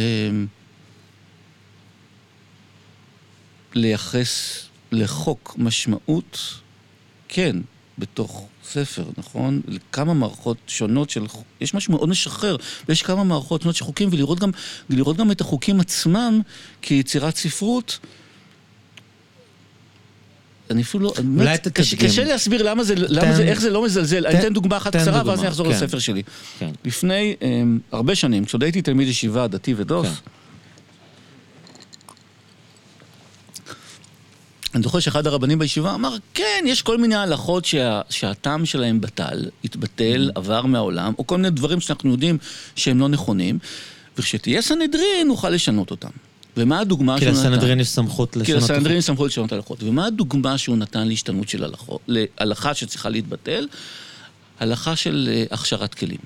לייחס 3.74 4.62
לחוק 4.92 5.54
משמעות? 5.58 6.54
כן, 7.28 7.56
בתוך 7.98 8.46
ספר, 8.70 9.04
נכון? 9.18 9.60
לכמה 9.68 10.14
מערכות 10.14 10.56
שונות 10.66 11.10
של... 11.10 11.24
יש 11.60 11.74
משהו 11.74 11.92
מאוד 11.92 12.08
משחרר, 12.08 12.56
ויש 12.88 13.02
כמה 13.02 13.24
מערכות 13.24 13.62
שונות 13.62 13.76
של 13.76 13.84
חוקים, 13.84 14.08
ולראות 14.12 14.38
גם, 14.40 14.50
גם 15.16 15.30
את 15.30 15.40
החוקים 15.40 15.80
עצמם 15.80 16.40
כיצירת 16.82 17.36
ספרות. 17.36 17.98
אני 20.70 20.82
אפילו 20.82 21.04
לא... 21.04 21.12
אולי 21.18 21.22
באמת, 21.28 21.68
תתרגם. 21.68 22.08
קשה, 22.08 22.24
להסביר 22.24 22.62
למה 22.62 22.84
זה, 22.84 22.94
למה 22.96 23.20
תן- 23.20 23.34
זה, 23.36 23.42
איך 23.42 23.60
זה 23.60 23.70
לא 23.70 23.84
מזלזל. 23.84 24.26
אני 24.26 24.34
תן- 24.34 24.40
אתן 24.40 24.52
דוגמה 24.52 24.76
אחת 24.76 24.96
קצרה, 24.96 25.22
ואז 25.26 25.40
אני 25.40 25.48
אחזור 25.48 25.66
כן. 25.66 25.72
לספר 25.72 25.98
שלי. 25.98 26.22
כן. 26.58 26.70
לפני 26.84 27.34
um, 27.40 27.44
הרבה 27.92 28.14
שנים, 28.14 28.44
כשעוד 28.44 28.62
הייתי 28.62 28.82
תלמיד 28.82 29.08
ישיבה 29.08 29.46
דתי 29.46 29.74
ודוס, 29.76 30.08
אני 34.74 34.82
זוכר 34.82 34.98
שאחד 34.98 35.26
הרבנים 35.26 35.58
בישיבה 35.58 35.94
אמר, 35.94 36.16
כן, 36.34 36.64
יש 36.66 36.82
כל 36.82 36.98
מיני 36.98 37.14
הלכות 37.14 37.64
שה, 37.64 38.00
שהטעם 38.10 38.66
שלהם 38.66 39.00
בטל, 39.00 39.44
התבטל, 39.64 40.30
Mm-hmm. 40.30 40.38
עבר 40.38 40.66
מהעולם, 40.66 41.12
או 41.18 41.26
כל 41.26 41.36
מיני 41.36 41.50
דברים 41.50 41.80
שאנחנו 41.80 42.10
יודעים 42.10 42.38
שהם 42.76 43.00
לא 43.00 43.08
נכונים, 43.08 43.58
וכשתהיה 44.18 44.62
סנהדרין 44.62 45.28
נוכל 45.28 45.50
לשנות 45.50 45.90
אותם. 45.90 46.08
ומה 46.56 46.80
הדוגמה 46.80 47.18
כי 47.18 47.24
שהוא 47.24 47.32
נתן? 47.32 47.40
לסנהדרין 47.40 47.80
יש 47.80 47.88
סמכות 47.88 48.32
כי 48.32 48.38
לשנות... 48.38 48.62
לסנהדרין 48.62 48.96
יש 48.96 49.04
סמכות 49.04 49.30
לשנות 49.30 49.52
הלכות. 49.52 49.82
ומה 49.82 50.06
הדוגמה 50.06 50.58
שהוא 50.58 50.76
נתן 50.76 51.08
להשתנות 51.08 51.48
של 51.48 51.64
הלכות, 51.64 52.00
להלכה 52.08 52.74
שצריכה 52.74 53.08
להתבטל? 53.08 53.66
הלכה 54.60 54.96
של 54.96 55.28
אה, 55.32 55.44
הכשרת 55.50 55.94
כלים. 55.94 56.18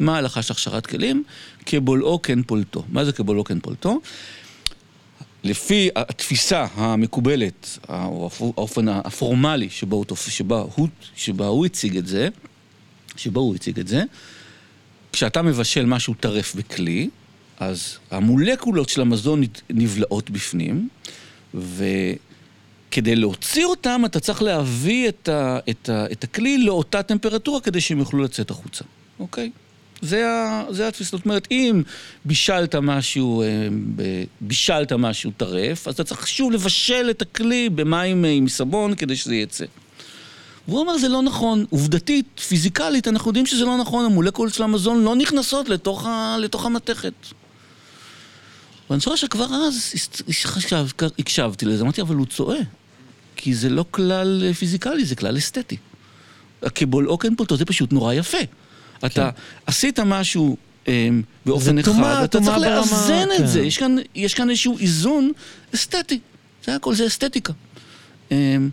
מה 0.00 0.14
ההלכה 0.14 0.42
של 0.42 0.52
הכשרת 0.52 0.86
כלים? 0.86 1.24
כבולעו 1.66 2.22
כן 2.22 2.42
פולטו. 2.42 2.84
מה 2.88 3.04
זה 3.04 3.12
כבולעו 3.12 3.44
כן 3.44 3.60
פולטו? 3.60 4.00
לפי 5.44 5.88
התפיסה 5.96 6.66
המקובלת, 6.74 7.78
או 7.88 8.30
האופן 8.40 8.88
הפורמלי 8.88 9.70
שבו 9.70 10.04
שבה 10.28 10.64
הוא, 10.74 10.88
שבה 11.16 11.46
הוא 11.46 11.66
הציג 11.66 11.96
את 11.96 12.06
זה, 12.06 12.28
שבו 13.16 13.40
הוא 13.40 13.54
הציג 13.54 13.78
את 13.78 13.88
זה, 13.88 14.02
כשאתה 15.12 15.42
מבשל 15.42 15.86
משהו 15.86 16.14
טרף 16.14 16.54
בכלי, 16.54 17.08
אז 17.60 17.98
המולקולות 18.10 18.88
של 18.88 19.00
המזון 19.00 19.42
נבלעות 19.70 20.30
בפנים, 20.30 20.88
וכדי 21.54 23.16
להוציא 23.16 23.64
אותם 23.64 24.02
אתה 24.04 24.20
צריך 24.20 24.42
להביא 24.42 25.08
את, 25.08 25.28
ה, 25.28 25.58
את, 25.70 25.88
ה, 25.88 26.06
את 26.12 26.24
הכלי 26.24 26.58
לאותה 26.58 27.02
טמפרטורה 27.02 27.60
כדי 27.60 27.80
שהם 27.80 27.98
יוכלו 27.98 28.22
לצאת 28.22 28.50
החוצה, 28.50 28.84
אוקיי? 29.18 29.50
זה, 30.02 30.24
זה 30.70 30.88
התפיסה. 30.88 31.16
זאת 31.16 31.24
אומרת, 31.24 31.48
אם 31.50 31.82
בישלת 32.24 32.74
משהו, 32.74 33.42
אה, 33.42 33.46
בישלת 34.40 34.92
משהו 34.92 35.30
טרף, 35.36 35.88
אז 35.88 35.94
אתה 35.94 36.04
צריך 36.04 36.28
שוב 36.28 36.52
לבשל 36.52 37.06
את 37.10 37.22
הכלי 37.22 37.68
במים 37.68 38.24
אה, 38.24 38.30
עם 38.30 38.48
סבון 38.48 38.94
כדי 38.94 39.16
שזה 39.16 39.34
יצא. 39.34 39.64
והוא 40.68 40.82
אמר, 40.82 40.98
זה 40.98 41.08
לא 41.08 41.22
נכון. 41.22 41.64
עובדתית, 41.70 42.26
פיזיקלית, 42.48 43.08
אנחנו 43.08 43.28
יודעים 43.28 43.46
שזה 43.46 43.64
לא 43.64 43.76
נכון, 43.76 44.04
המולקולות 44.04 44.54
של 44.54 44.62
המזון 44.62 45.04
לא 45.04 45.16
נכנסות 45.16 45.68
לתוך, 45.68 46.06
ה, 46.06 46.36
לתוך 46.40 46.66
המתכת. 46.66 47.12
ואני 48.90 49.00
זוכר 49.00 49.16
שכבר 49.16 49.46
אז 49.54 49.94
הקשבתי 51.18 51.66
לזה, 51.66 51.82
אמרתי, 51.82 52.00
אבל 52.00 52.14
הוא 52.14 52.26
צועה. 52.26 52.58
כי 53.36 53.54
זה 53.54 53.68
לא 53.68 53.84
כלל 53.90 54.42
אה, 54.46 54.54
פיזיקלי, 54.54 55.04
זה 55.04 55.16
כלל 55.16 55.38
אסתטי. 55.38 55.76
כבולעו 56.74 57.18
כן 57.18 57.34
פולטו, 57.34 57.56
זה 57.56 57.64
פשוט 57.64 57.92
נורא 57.92 58.14
יפה. 58.14 58.38
אתה 59.06 59.30
עשית 59.66 60.00
משהו 60.00 60.56
אמ, 60.88 61.22
באופן 61.46 61.78
אחד, 61.78 61.92
ואתה 62.20 62.40
צריך 62.40 62.58
לאזן 62.58 63.28
כן. 63.36 63.42
את 63.44 63.48
זה. 63.48 63.60
יש 63.60 63.78
כאן, 63.78 63.96
יש 64.14 64.34
כאן 64.34 64.50
איזשהו 64.50 64.78
איזון 64.78 65.32
אסתטי. 65.74 66.18
זה 66.66 66.74
הכל, 66.74 66.94
זה 66.94 67.06
אסתטיקה. 67.06 67.52
אמ, 68.30 68.70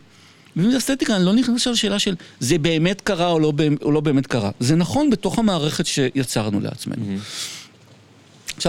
ואם 0.55 0.71
זה 0.71 0.78
אסתטיקה, 0.78 1.15
אני 1.15 1.26
לא 1.26 1.34
נכנס 1.34 1.55
עכשיו 1.55 1.73
לשאלה 1.73 1.99
של 1.99 2.15
זה 2.39 2.57
באמת 2.57 3.01
קרה 3.01 3.28
או 3.28 3.39
לא, 3.39 3.53
או 3.82 3.91
לא 3.91 3.99
באמת 3.99 4.28
קרה. 4.28 4.51
זה 4.59 4.76
נכון 4.76 5.09
בתוך 5.09 5.39
המערכת 5.39 5.86
שיצרנו 5.86 6.59
לעצמנו. 6.59 7.05
עכשיו, 7.05 7.19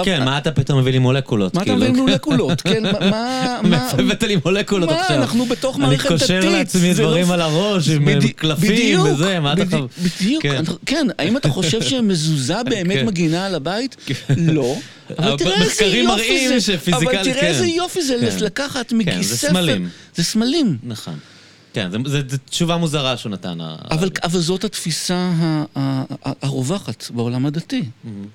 כן, 0.04 0.24
מה 0.24 0.38
אתה 0.38 0.52
פתאום 0.52 0.78
מביא 0.80 0.92
לי 0.92 0.98
מולקולות? 0.98 1.54
מה 1.54 1.62
אתה 1.62 1.70
כאילו? 1.70 1.84
מביא 1.84 1.94
לי 1.94 2.00
מולקולות? 2.00 2.60
כן, 2.60 2.82
מה- 2.82 2.92
מה... 3.10 3.10
מה- 3.62 3.68
מאיפה 3.68 3.96
הבאת 4.02 4.22
לי 4.22 4.36
מולקולות 4.44 4.90
מה, 4.90 5.00
עכשיו? 5.00 5.16
אנחנו 5.16 5.44
בתוך 5.46 5.78
מערכת 5.78 6.12
דתית. 6.12 6.30
אני 6.30 6.40
קושר 6.40 6.50
לעצמי 6.50 6.94
זה 6.94 7.02
לא- 7.02 7.08
דברים 7.08 7.30
על 7.30 7.40
הראש 7.40 7.88
עם 7.88 8.08
קלפים 8.36 9.00
וזה, 9.00 9.40
מה 9.40 9.52
אתה 9.52 9.64
חושב? 9.64 9.78
בדיוק, 10.20 10.42
כן. 10.42 10.64
כן. 10.86 11.06
האם 11.18 11.36
אתה 11.36 11.48
חושב 11.48 11.82
שמזוזה 11.90 12.62
באמת 12.62 12.96
כן. 12.98 13.06
מגינה 13.06 13.46
על 13.46 13.54
הבית? 13.54 13.96
לא. 14.36 14.76
אבל 15.18 15.36
תראה 15.38 15.62
איזה 15.62 15.84
יופי 15.96 16.60
זה. 16.60 16.74
אבל 16.92 17.04
תראה 17.22 17.40
כן. 17.40 17.46
איזה 17.46 17.66
יופי 17.66 18.02
זה 18.02 18.14
כן. 18.38 18.44
לקחת 18.44 18.88
כן, 18.90 18.96
מגיס 18.98 19.26
זה 19.28 19.36
ספר. 19.36 19.48
סמלים. 19.50 19.88
זה 20.16 20.24
סמלים. 20.24 20.76
נכון. 20.82 21.14
כן, 21.76 21.90
זה 22.06 22.22
תשובה 22.50 22.76
מוזרה 22.76 23.16
שהוא 23.16 23.32
נתן. 23.32 23.60
ה- 23.60 23.76
אבל, 23.90 24.10
אבל 24.22 24.40
זאת 24.40 24.64
התפיסה 24.64 25.32
הרווחת 26.42 27.10
בעולם 27.10 27.46
הדתי, 27.46 27.82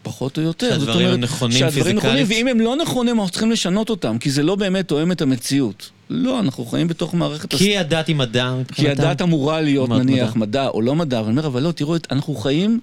פחות 0.03 0.37
או 0.37 0.43
יותר. 0.43 0.69
Mm-hmm. 0.69 0.79
שהדברים 0.79 1.05
אומרת, 1.05 1.19
נכונים 1.19 1.57
שהדברים 1.57 1.95
נכונים, 1.97 2.15
פיזיקלית? 2.15 2.37
ואם 2.37 2.47
הם 2.47 2.59
לא 2.59 2.75
נכונים, 2.75 3.15
אנחנו 3.19 3.31
צריכים 3.31 3.51
לשנות 3.51 3.89
אותם, 3.89 4.17
כי 4.17 4.31
זה 4.31 4.43
לא 4.43 4.55
באמת 4.55 4.87
תואם 4.87 5.11
את 5.11 5.21
המציאות. 5.21 5.89
לא, 6.09 6.39
אנחנו 6.39 6.65
חיים 6.65 6.87
בתוך 6.87 7.13
מערכת... 7.13 7.55
כי 7.55 7.77
הדת 7.77 8.07
היא 8.07 8.15
מדע 8.15 8.53
מבחינתם? 8.59 9.01
כי 9.01 9.07
הדת 9.07 9.21
אמורה 9.21 9.61
להיות 9.61 9.89
נניח 9.89 10.35
מדע. 10.35 10.39
מדע 10.39 10.67
או 10.67 10.81
לא 10.81 10.95
מדע, 10.95 11.19
אבל 11.19 11.27
אני 11.29 11.37
אומר, 11.37 11.47
אבל 11.47 11.63
לא, 11.63 11.71
תראו, 11.71 11.95
אנחנו 12.11 12.35
חיים, 12.35 12.79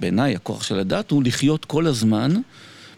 בעיניי 0.00 0.34
הכוח 0.34 0.62
של 0.62 0.78
הדת 0.78 1.10
הוא 1.10 1.22
לחיות 1.24 1.64
כל 1.64 1.86
הזמן 1.86 2.34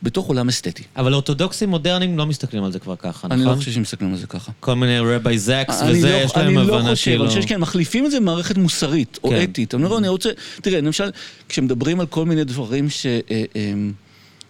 בתוך 0.03 0.26
עולם 0.26 0.48
אסתטי. 0.48 0.82
אבל 0.96 1.14
אורתודוקסים 1.14 1.68
מודרניים 1.68 2.18
לא 2.18 2.26
מסתכלים 2.26 2.64
על 2.64 2.72
זה 2.72 2.78
כבר 2.78 2.96
ככה, 2.96 3.09
נכון? 3.28 3.32
אני 3.32 3.44
לא 3.44 3.55
חושב 3.55 3.72
שמסתכלים 3.72 4.11
על 4.12 4.16
זה 4.18 4.26
ככה. 4.26 4.53
כל 4.61 4.74
מיני 4.74 4.98
רבי 4.98 5.38
זקס 5.38 5.82
וזה, 5.88 6.11
לא- 6.11 6.14
יש 6.16 6.36
להם 6.36 6.46
אני 6.46 6.55
לא 6.55 6.62
הבנה 6.78 6.90
חושב, 6.90 7.05
כאילו... 7.11 7.24
אני 7.24 7.28
חושב 7.28 7.42
שכן, 7.42 7.57
מחליפים 7.61 8.07
את 8.07 8.11
זה 8.11 8.20
במערכת 8.20 8.57
מוסרית 8.57 9.18
או 9.24 9.28
כן. 9.30 9.42
אתית. 9.42 9.74
אני 9.74 9.84
אני 9.98 10.09
רוצה, 10.09 10.30
תראה, 10.62 10.80
למשל, 10.80 11.11
כשמדברים 11.48 12.01
על 12.01 12.07
כל 12.07 12.24
מיני 12.24 12.44
דברים 12.44 12.90
ש... 12.90 13.07
אה, 13.07 13.20
אה, 13.57 13.72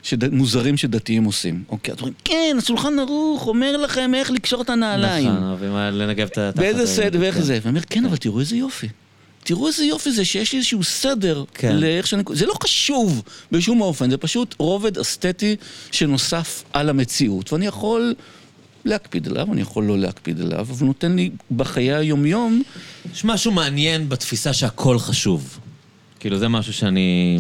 שד- 0.03 0.35
מוזרים 0.35 0.77
שדתיים 0.77 1.25
עושים. 1.25 1.63
אוקיי, 1.69 1.93
אז 1.95 1.99
אומרים, 1.99 2.15
כן, 2.25 2.57
השולחן 2.59 2.99
ערוך 2.99 3.47
אומר 3.47 3.77
לכם 3.77 4.15
איך 4.15 4.31
לקשור 4.31 4.63
את 4.63 4.71
הנעליים. 4.71 5.29
נכון, 5.29 5.43
אוהבים 5.49 5.73
לנגב 5.77 6.27
את 6.33 6.39
התחת. 6.39 6.61
באיזה. 6.61 6.87
סדר 6.87 7.21
ואיך 7.21 7.35
כן. 7.35 7.43
זה. 7.43 7.53
ואני 7.63 7.71
אומר, 7.71 7.81
כן, 7.91 8.05
אבל 8.05 8.17
תראו 8.17 8.41
איזה 8.41 8.57
יופי. 8.57 8.89
תראו 9.45 9.67
איזה 9.69 9.85
יופי 9.85 10.13
זה 10.13 10.25
שיש 10.25 10.53
לי 10.53 10.59
איזשהו 10.59 10.85
סדר 10.85 11.45
כן. 11.55 11.77
לאיך 11.77 12.07
שאני... 12.07 12.23
זה 12.33 12.47
לא 12.47 12.55
חשוב 12.63 13.23
בשום 13.53 13.81
אופן, 13.81 14.11
זה 14.11 14.17
פשוט 14.17 14.55
רובד 14.59 14.99
אסתטי 14.99 15.57
שנוסף 15.93 16.65
על 16.73 16.89
המציאות. 16.89 17.53
ואני 17.53 17.67
יכול 17.67 18.15
להקפיד 18.85 19.29
עליו, 19.29 19.53
אני 19.53 19.61
יכול 19.61 19.85
לא 19.85 19.99
להקפיד 19.99 20.41
עליו, 20.41 20.61
אבל 20.61 20.75
הוא 20.81 20.87
נותן 20.87 21.17
לי 21.17 21.31
בחיי 21.57 21.93
היומיום... 21.95 22.63
יש 23.15 23.25
משהו 23.25 23.53
מעניין 23.53 24.09
בתפיסה 24.09 24.53
שהכל 24.53 24.99
חשוב. 24.99 25.59
כאילו, 26.21 26.39
זה 26.39 26.49
משהו 26.49 26.73
שאני... 26.73 27.39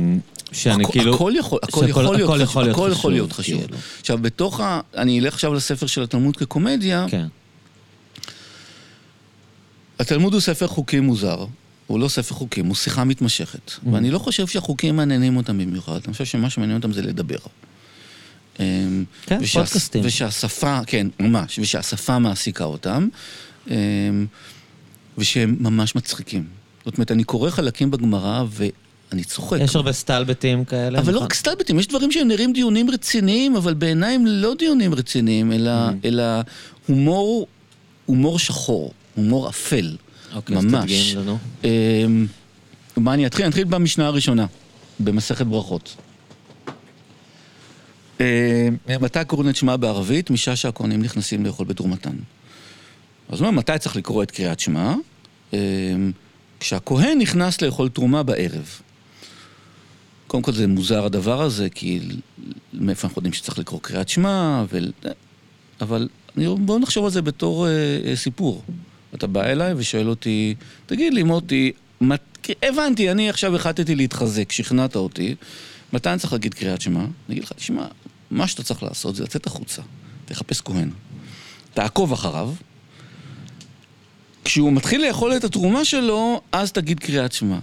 שאני 0.52 0.84
הכ- 0.84 0.92
כאילו... 0.92 1.14
הכל 1.14 1.32
יכול, 1.38 1.58
הכל 1.62 1.80
שהכל- 1.86 1.90
יכול 1.90 2.02
להיות 2.16 2.20
הכל 2.30 2.38
חשוב, 2.46 2.48
יכול 2.48 2.62
להיות 2.62 2.74
הכל 2.76 2.90
חשוב, 2.90 2.98
יכול 2.98 3.12
להיות 3.12 3.32
חשוב. 3.32 3.60
כאילו. 3.60 3.76
עכשיו, 4.00 4.18
בתוך 4.18 4.60
ה... 4.60 4.80
אני 4.96 5.20
אלך 5.20 5.34
עכשיו 5.34 5.54
לספר 5.54 5.86
של 5.86 6.02
התלמוד 6.02 6.36
כקומדיה. 6.36 7.06
כן. 7.08 7.26
התלמוד 9.98 10.32
הוא 10.32 10.40
ספר 10.40 10.66
חוקים 10.66 11.04
מוזר. 11.04 11.44
הוא 11.90 12.00
לא 12.00 12.08
ספר 12.08 12.34
חוקים, 12.34 12.66
הוא 12.66 12.74
שיחה 12.74 13.04
מתמשכת. 13.04 13.68
Mm. 13.70 13.88
ואני 13.92 14.10
לא 14.10 14.18
חושב 14.18 14.46
שהחוקים 14.46 14.96
מעניינים 14.96 15.36
אותם 15.36 15.58
במיוחד. 15.58 16.00
אני 16.04 16.12
חושב 16.12 16.24
שמה 16.24 16.50
שמעניין 16.50 16.76
אותם 16.76 16.92
זה 16.92 17.02
לדבר. 17.02 17.36
אמ, 18.60 19.04
כן, 19.26 19.38
ושהס- 19.42 19.52
פודקאסטים. 19.54 20.02
ושהשפה, 20.04 20.80
כן, 20.86 21.06
ממש, 21.20 21.58
ושהשפה 21.58 22.18
מעסיקה 22.18 22.64
אותם, 22.64 23.08
אמ, 23.70 23.74
ושהם 25.18 25.56
ממש 25.60 25.94
מצחיקים. 25.96 26.44
זאת 26.84 26.96
אומרת, 26.98 27.10
אני 27.10 27.24
קורא 27.24 27.50
חלקים 27.50 27.90
בגמרא 27.90 28.44
ואני 28.50 29.24
צוחק. 29.24 29.58
יש 29.60 29.76
הרבה 29.76 29.92
סטלבטים 29.92 30.64
כאלה. 30.64 30.98
אבל 30.98 31.08
לא 31.12 31.16
נכון? 31.16 31.24
רק 31.26 31.34
סטלבטים, 31.34 31.78
יש 31.78 31.86
דברים 31.86 32.12
שנראים 32.12 32.52
דיונים 32.52 32.90
רציניים, 32.90 33.56
אבל 33.56 33.74
בעיניי 33.74 34.14
הם 34.14 34.26
לא 34.26 34.54
דיונים 34.58 34.94
רציניים, 34.94 35.52
אלא, 35.52 35.88
Mm. 35.88 35.92
אלא 36.04 36.22
הומור, 36.86 37.46
הומור 38.06 38.38
שחור, 38.38 38.92
הומור 39.14 39.48
אפל, 39.48 39.96
אוקיי, 40.34 40.56
אז 40.56 40.64
ממש. 40.64 40.82
תדגים 40.82 41.18
לנו. 41.18 41.38
אמ, 41.64 42.26
מה 42.96 43.14
אני 43.14 43.26
אתחיל? 43.26 43.44
אני 43.44 43.50
אתחיל 43.50 43.64
במשנה 43.64 44.06
הראשונה, 44.06 44.46
במסכת 45.00 45.46
ברכות. 45.46 45.96
אמ, 48.20 48.24
מתי 49.00 49.18
קוראים 49.26 49.48
את 49.48 49.56
שמע 49.56 49.76
בערבית? 49.76 50.30
משעה 50.30 50.56
שהכהנים 50.56 51.02
נכנסים 51.02 51.46
לאכול 51.46 51.66
בתרומתן. 51.66 52.16
אז 53.28 53.40
מה, 53.40 53.50
מתי 53.50 53.72
צריך 53.78 53.96
לקרוא 53.96 54.22
את 54.22 54.30
קריאת 54.30 54.60
שמע? 54.60 54.94
אמ, 55.52 56.12
כשהכהן 56.60 57.18
נכנס 57.18 57.62
לאכול 57.62 57.88
תרומה 57.88 58.22
בערב. 58.22 58.68
קודם 60.26 60.42
כל 60.42 60.52
זה 60.52 60.66
מוזר 60.66 61.04
הדבר 61.04 61.42
הזה, 61.42 61.68
כי 61.70 62.00
מאיפה 62.72 63.08
אנחנו 63.08 63.18
יודעים 63.18 63.32
שצריך 63.32 63.58
לקרוא 63.58 63.80
קריאת 63.82 64.08
שמע, 64.08 64.64
ו... 64.72 64.78
אבל 65.80 66.08
אני- 66.36 66.46
בואו 66.58 66.78
נחשוב 66.78 67.04
על 67.04 67.10
זה 67.10 67.22
בתור 67.22 67.66
אה, 67.66 67.70
אה, 68.04 68.16
סיפור. 68.16 68.62
אתה 69.14 69.26
בא 69.26 69.44
אליי 69.44 69.72
ושואל 69.76 70.08
אותי, 70.08 70.54
תגיד 70.86 71.14
לי 71.14 71.22
מוטי, 71.22 71.72
מת... 72.00 72.20
הבנתי, 72.62 73.10
אני 73.10 73.30
עכשיו 73.30 73.56
החלטתי 73.56 73.94
להתחזק, 73.94 74.52
שכנעת 74.52 74.96
אותי, 74.96 75.34
מתי 75.92 76.08
אני 76.10 76.18
צריך 76.18 76.32
להגיד 76.32 76.54
קריאת 76.54 76.80
שמע? 76.80 77.00
אני 77.00 77.10
אגיד 77.30 77.44
לך, 77.44 77.52
תשמע, 77.52 77.86
מה 78.30 78.46
שאתה 78.46 78.62
צריך 78.62 78.82
לעשות 78.82 79.16
זה 79.16 79.22
לצאת 79.24 79.46
החוצה, 79.46 79.82
תחפש 80.24 80.60
כהן, 80.60 80.90
תעקוב 81.74 82.12
אחריו, 82.12 82.50
כשהוא 84.44 84.72
מתחיל 84.72 85.06
לאכול 85.06 85.36
את 85.36 85.44
התרומה 85.44 85.84
שלו, 85.84 86.40
אז 86.52 86.72
תגיד 86.72 87.00
קריאת 87.00 87.32
שמע. 87.32 87.58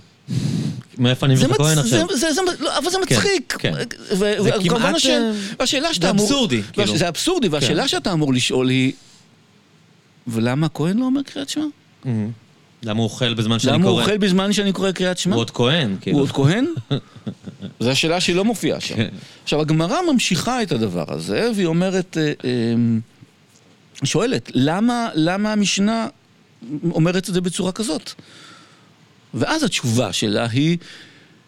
מאיפה 0.98 1.26
אני 1.26 1.36
לך 1.36 1.58
כהן 1.58 1.78
עכשיו? 1.78 2.08
זה- 2.10 2.18
זה- 2.18 2.34
זה- 2.34 2.42
לא, 2.60 2.78
אבל 2.78 2.90
זה 2.90 2.98
כן, 3.08 3.16
מצחיק. 3.16 3.56
כן. 3.60 3.74
ו- 4.12 4.16
זה 4.44 4.52
כמעט, 4.70 4.96
השאל- 4.96 5.32
אה, 5.62 5.66
זה. 6.18 6.24
אבסורדי, 6.24 6.62
כאילו. 6.74 6.98
זה 6.98 7.08
אבסורדי, 7.10 7.48
והשאלה 7.48 7.88
שאתה 7.88 8.14
אמור 8.14 8.34
לשאול 8.34 8.70
היא, 8.70 8.92
ולמה 10.28 10.66
הכהן 10.66 10.98
לא 10.98 11.06
אומר 11.06 11.22
קריאת 11.22 11.50
שמע? 11.50 11.66
למה 12.84 13.00
הוא 13.00 13.04
אוכל 13.04 13.34
בזמן 13.34 13.60
שאני 13.60 13.74
למה 13.74 13.84
הוא 13.86 13.92
קורא? 13.92 14.04
אוכל 14.04 14.18
בזמן 14.18 14.54
שאני 14.54 14.74
קורא 14.74 14.92
קריאת 14.92 15.18
שמע? 15.18 15.36
הוא 15.36 15.42
עוד 15.42 15.52
כהן, 15.52 15.92
הוא 15.92 15.98
כאילו. 16.02 16.18
עוד 16.18 16.32
כהן? 16.32 16.66
זו 17.80 17.90
השאלה 17.90 18.22
שהיא 18.22 18.36
לא 18.36 18.46
מופיעה 18.46 18.80
שם. 18.80 18.96
כן. 18.96 19.08
עכשיו, 19.44 19.62
הגמרא 19.62 19.98
ממשיכה 20.14 20.64
את 20.64 20.72
הדבר 20.72 21.06
הזה, 21.08 21.52
והיא 21.56 21.68
אומרת, 21.68 22.18
אה, 22.18 22.34
אה, 22.46 22.76
שואלת, 24.04 24.52
למה, 24.54 25.10
למה 25.14 25.52
המשנה 25.52 26.08
אומרת 26.92 27.30
את 27.30 27.34
זה 27.34 27.42
בצורה 27.42 27.72
כזאת? 27.72 28.12
ואז 29.34 29.64
התשובה 29.64 30.14
שלה 30.14 30.48
היא, 30.50 30.78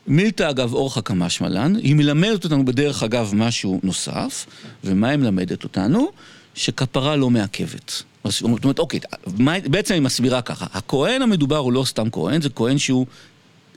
מילתא 0.08 0.50
אגב 0.50 0.74
אורחא 0.74 1.02
קמשמע 1.02 1.50
לן, 1.50 1.76
היא 1.76 1.96
מלמדת 1.96 2.44
אותנו 2.44 2.66
בדרך 2.66 3.04
אגב 3.04 3.32
משהו 3.36 3.80
נוסף, 3.84 4.46
ומה 4.84 5.10
היא 5.10 5.18
מלמדת 5.18 5.64
אותנו? 5.64 6.12
שכפרה 6.60 7.16
לא 7.16 7.30
מעכבת. 7.30 8.04
זאת 8.24 8.42
אומרת, 8.42 8.80
אוקיי, 8.80 9.00
מה, 9.38 9.60
בעצם 9.60 9.94
היא 9.94 10.02
מסבירה 10.02 10.42
ככה, 10.42 10.66
הכהן 10.74 11.22
המדובר 11.22 11.58
הוא 11.58 11.74
לא 11.74 11.84
סתם 11.86 12.10
כהן, 12.12 12.42
זה 12.42 12.50
כהן 12.50 12.78
שהוא 12.78 13.06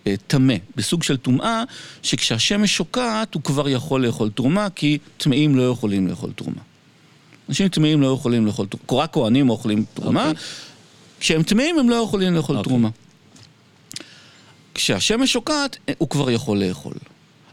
אה, 0.06 0.14
טמא, 0.26 0.54
בסוג 0.76 1.02
של 1.02 1.16
טומאה, 1.16 1.62
שכשהשמש 2.02 2.76
שוקעת 2.76 3.34
הוא 3.34 3.42
כבר 3.42 3.68
יכול 3.68 4.06
לאכול 4.06 4.30
תרומה, 4.30 4.70
כי 4.70 4.98
טמאים 5.16 5.56
לא 5.56 5.62
יכולים 5.70 6.06
לאכול 6.06 6.30
תרומה. 6.36 6.60
אנשים 7.48 7.68
טמאים 7.68 8.00
לא 8.00 8.14
יכולים 8.18 8.46
לאכול 8.46 8.66
תרומה, 8.66 9.02
רק 9.02 9.12
כהנים 9.12 9.50
אוכלים 9.50 9.84
תרומה, 9.94 10.28
אוקיי. 10.28 10.42
כשהם 11.20 11.42
טמאים 11.42 11.78
הם 11.78 11.90
לא 11.90 11.94
יכולים 11.94 12.34
לאכול 12.34 12.56
אוקיי. 12.56 12.70
תרומה. 12.70 12.88
כשהשמש 14.74 15.32
שוקעת, 15.32 15.76
אה, 15.88 15.94
הוא 15.98 16.08
כבר 16.08 16.30
יכול 16.30 16.58
לאכול. 16.64 16.94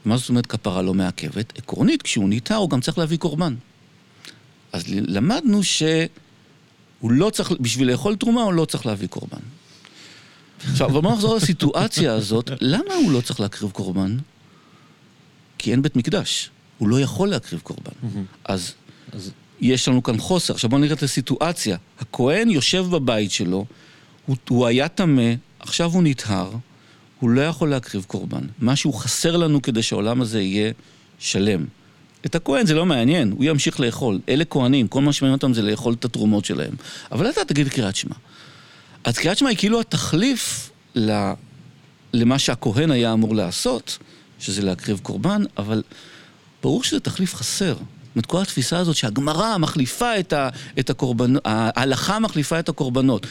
מה 0.05 0.17
זאת 0.17 0.29
אומרת 0.29 0.45
כפרה 0.45 0.81
לא 0.81 0.93
מעכבת? 0.93 1.53
עקרונית, 1.57 2.01
כשהוא 2.01 2.29
ניטר 2.29 2.55
הוא 2.55 2.69
גם 2.69 2.81
צריך 2.81 2.97
להביא 2.97 3.17
קורבן. 3.17 3.55
אז 4.73 4.83
למדנו 4.87 5.63
שהוא 5.63 6.07
לא 7.11 7.29
צריך, 7.29 7.51
בשביל 7.59 7.91
לאכול 7.91 8.15
תרומה 8.15 8.41
הוא 8.41 8.53
לא 8.53 8.65
צריך 8.65 8.85
להביא 8.85 9.07
קורבן. 9.07 9.37
עכשיו, 10.71 10.89
אבל 10.89 11.01
בוא 11.01 11.13
נחזור 11.13 11.35
לסיטואציה 11.35 12.13
הזאת, 12.13 12.49
למה 12.61 12.93
הוא 13.03 13.11
לא 13.11 13.21
צריך 13.21 13.39
להקריב 13.39 13.71
קורבן? 13.71 14.17
כי 15.57 15.71
אין 15.71 15.81
בית 15.81 15.95
מקדש, 15.95 16.49
הוא 16.77 16.87
לא 16.89 17.01
יכול 17.01 17.29
להקריב 17.29 17.61
קורבן. 17.61 17.91
אז 18.45 18.73
אז- 19.11 19.31
יש 19.61 19.87
לנו 19.87 20.03
כאן 20.03 20.17
חוסר. 20.17 20.53
עכשיו 20.53 20.69
בואו 20.69 20.81
נראה 20.81 20.93
את 20.93 21.03
הסיטואציה. 21.03 21.77
הכהן 21.99 22.49
יושב 22.49 22.85
בבית 22.91 23.31
שלו, 23.31 23.65
הוא, 24.25 24.35
הוא 24.49 24.67
היה 24.67 24.87
טמא, 24.87 25.33
עכשיו 25.59 25.91
הוא 25.91 26.03
נטהר, 26.03 26.51
הוא 27.19 27.29
לא 27.29 27.41
יכול 27.41 27.69
להקריב 27.69 28.03
קורבן. 28.07 28.41
משהו 28.59 28.93
חסר 28.93 29.37
לנו 29.37 29.61
כדי 29.61 29.83
שהעולם 29.83 30.21
הזה 30.21 30.41
יהיה 30.41 30.71
שלם. 31.19 31.65
את 32.25 32.35
הכהן 32.35 32.65
זה 32.65 32.73
לא 32.73 32.85
מעניין, 32.85 33.31
הוא 33.31 33.43
ימשיך 33.43 33.79
לאכול. 33.79 34.19
אלה 34.29 34.45
כהנים, 34.45 34.87
כל 34.87 35.01
מה 35.01 35.13
שמעניין 35.13 35.35
אותם 35.35 35.53
זה 35.53 35.61
לאכול 35.61 35.93
את 35.93 36.05
התרומות 36.05 36.45
שלהם. 36.45 36.73
אבל 37.11 37.29
אתה 37.29 37.45
תגיד 37.45 37.67
קריאת 37.67 37.95
שמע. 37.95 38.15
אז 39.03 39.17
קריאת 39.17 39.37
שמע 39.37 39.49
היא 39.49 39.57
כאילו 39.57 39.79
התחליף 39.79 40.69
ל... 40.95 41.31
למה 42.13 42.39
שהכהן 42.39 42.91
היה 42.91 43.13
אמור 43.13 43.35
לעשות, 43.35 43.97
שזה 44.39 44.61
להקריב 44.61 44.99
קורבן, 45.03 45.43
אבל 45.57 45.83
ברור 46.63 46.83
שזה 46.83 46.99
תחליף 46.99 47.35
חסר. 47.35 47.73
זאת 47.73 48.15
אומרת, 48.15 48.25
כל 48.25 48.41
התפיסה 48.41 48.77
הזאת 48.77 48.95
שהגמרא 48.95 49.57
מחליפה 49.57 50.19
את, 50.19 50.33
ה, 50.33 50.49
את 50.79 50.89
הקורבנות, 50.89 51.41
ההלכה 51.45 52.19
מחליפה 52.19 52.59
את 52.59 52.69
הקורבנות. 52.69 53.27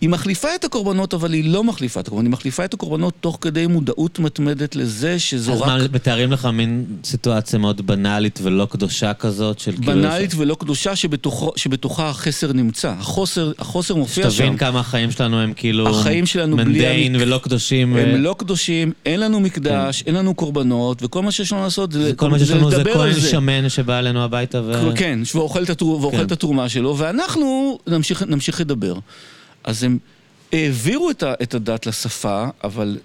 היא 0.00 0.08
מחליפה 0.08 0.48
את 0.54 0.64
הקורבנות, 0.64 1.14
אבל 1.14 1.32
היא 1.32 1.52
לא 1.52 1.64
מחליפה 1.64 2.00
את 2.00 2.06
הקורבנות, 2.06 2.26
היא 2.26 2.32
מחליפה 2.32 2.64
את 2.64 2.74
הקורבנות 2.74 3.14
תוך 3.20 3.38
כדי 3.40 3.66
מודעות 3.66 4.18
מתמדת 4.18 4.76
לזה 4.76 5.18
שזו 5.18 5.52
אז 5.52 5.60
רק 5.60 5.68
מה, 5.68 5.78
מתארים 5.92 6.32
לך 6.32 6.46
מין 6.46 6.84
סיטואציה 7.04 7.58
מאוד 7.58 7.86
בנאלית 7.86 8.38
ולא 8.42 8.66
קדושה 8.70 9.14
כזאת 9.14 9.58
של 9.58 9.72
כאילו... 9.72 9.86
בנאלית 9.86 10.34
ולא 10.36 10.56
קדושה 10.60 10.96
שבתוכו, 10.96 11.52
שבתוכה 11.56 12.08
החסר 12.08 12.52
נמצא. 12.52 12.94
החוסר, 12.98 13.52
החוסר 13.58 13.94
מופיע 13.94 14.24
שם. 14.24 14.30
שתבין 14.30 14.56
כמה 14.56 14.80
החיים 14.80 15.10
שלנו 15.10 15.40
הם 15.40 15.52
כאילו... 15.56 15.88
החיים 15.88 16.26
שלנו 16.26 16.56
בלי 16.56 16.64
מנדיין 16.64 17.16
ולא 17.16 17.40
קדושים. 17.42 17.96
הם 17.96 18.08
אה, 18.08 18.16
לא 18.16 18.34
קדושים, 18.38 18.92
אין 19.06 19.20
לנו 19.20 19.40
מקדש, 19.40 20.02
אין 20.06 20.14
לנו 20.14 20.34
קורבנות, 20.34 21.02
וכל 21.02 21.22
מה 21.22 21.32
שיש 21.32 21.52
לנו 21.52 21.62
לעשות 21.62 21.92
זה, 21.92 22.12
כל 22.16 22.30
מה 22.30 22.38
שיש 22.38 22.50
לנו 22.50 22.70
זה 22.70 22.84
כהן 22.84 23.20
שמן 23.20 23.68
שבא 23.68 23.98
אלינו 23.98 24.24
הביתה 24.24 24.62
ו... 24.64 24.92
כן, 24.96 25.18
ואוכל 25.34 25.62
את, 25.62 25.82
כן. 26.12 26.20
את 26.22 26.32
התרומה 26.32 26.68
שלו, 26.68 26.98
ואנחנו 26.98 27.78
נמשיך, 27.86 28.22
נמשיך 28.22 28.60
לדבר. 28.60 28.94
אז 29.66 29.82
הם 29.82 29.98
העבירו 30.52 31.10
את, 31.10 31.22
ה... 31.22 31.32
את 31.42 31.54
הדת 31.54 31.86
לשפה, 31.86 32.44
אבל 32.64 32.98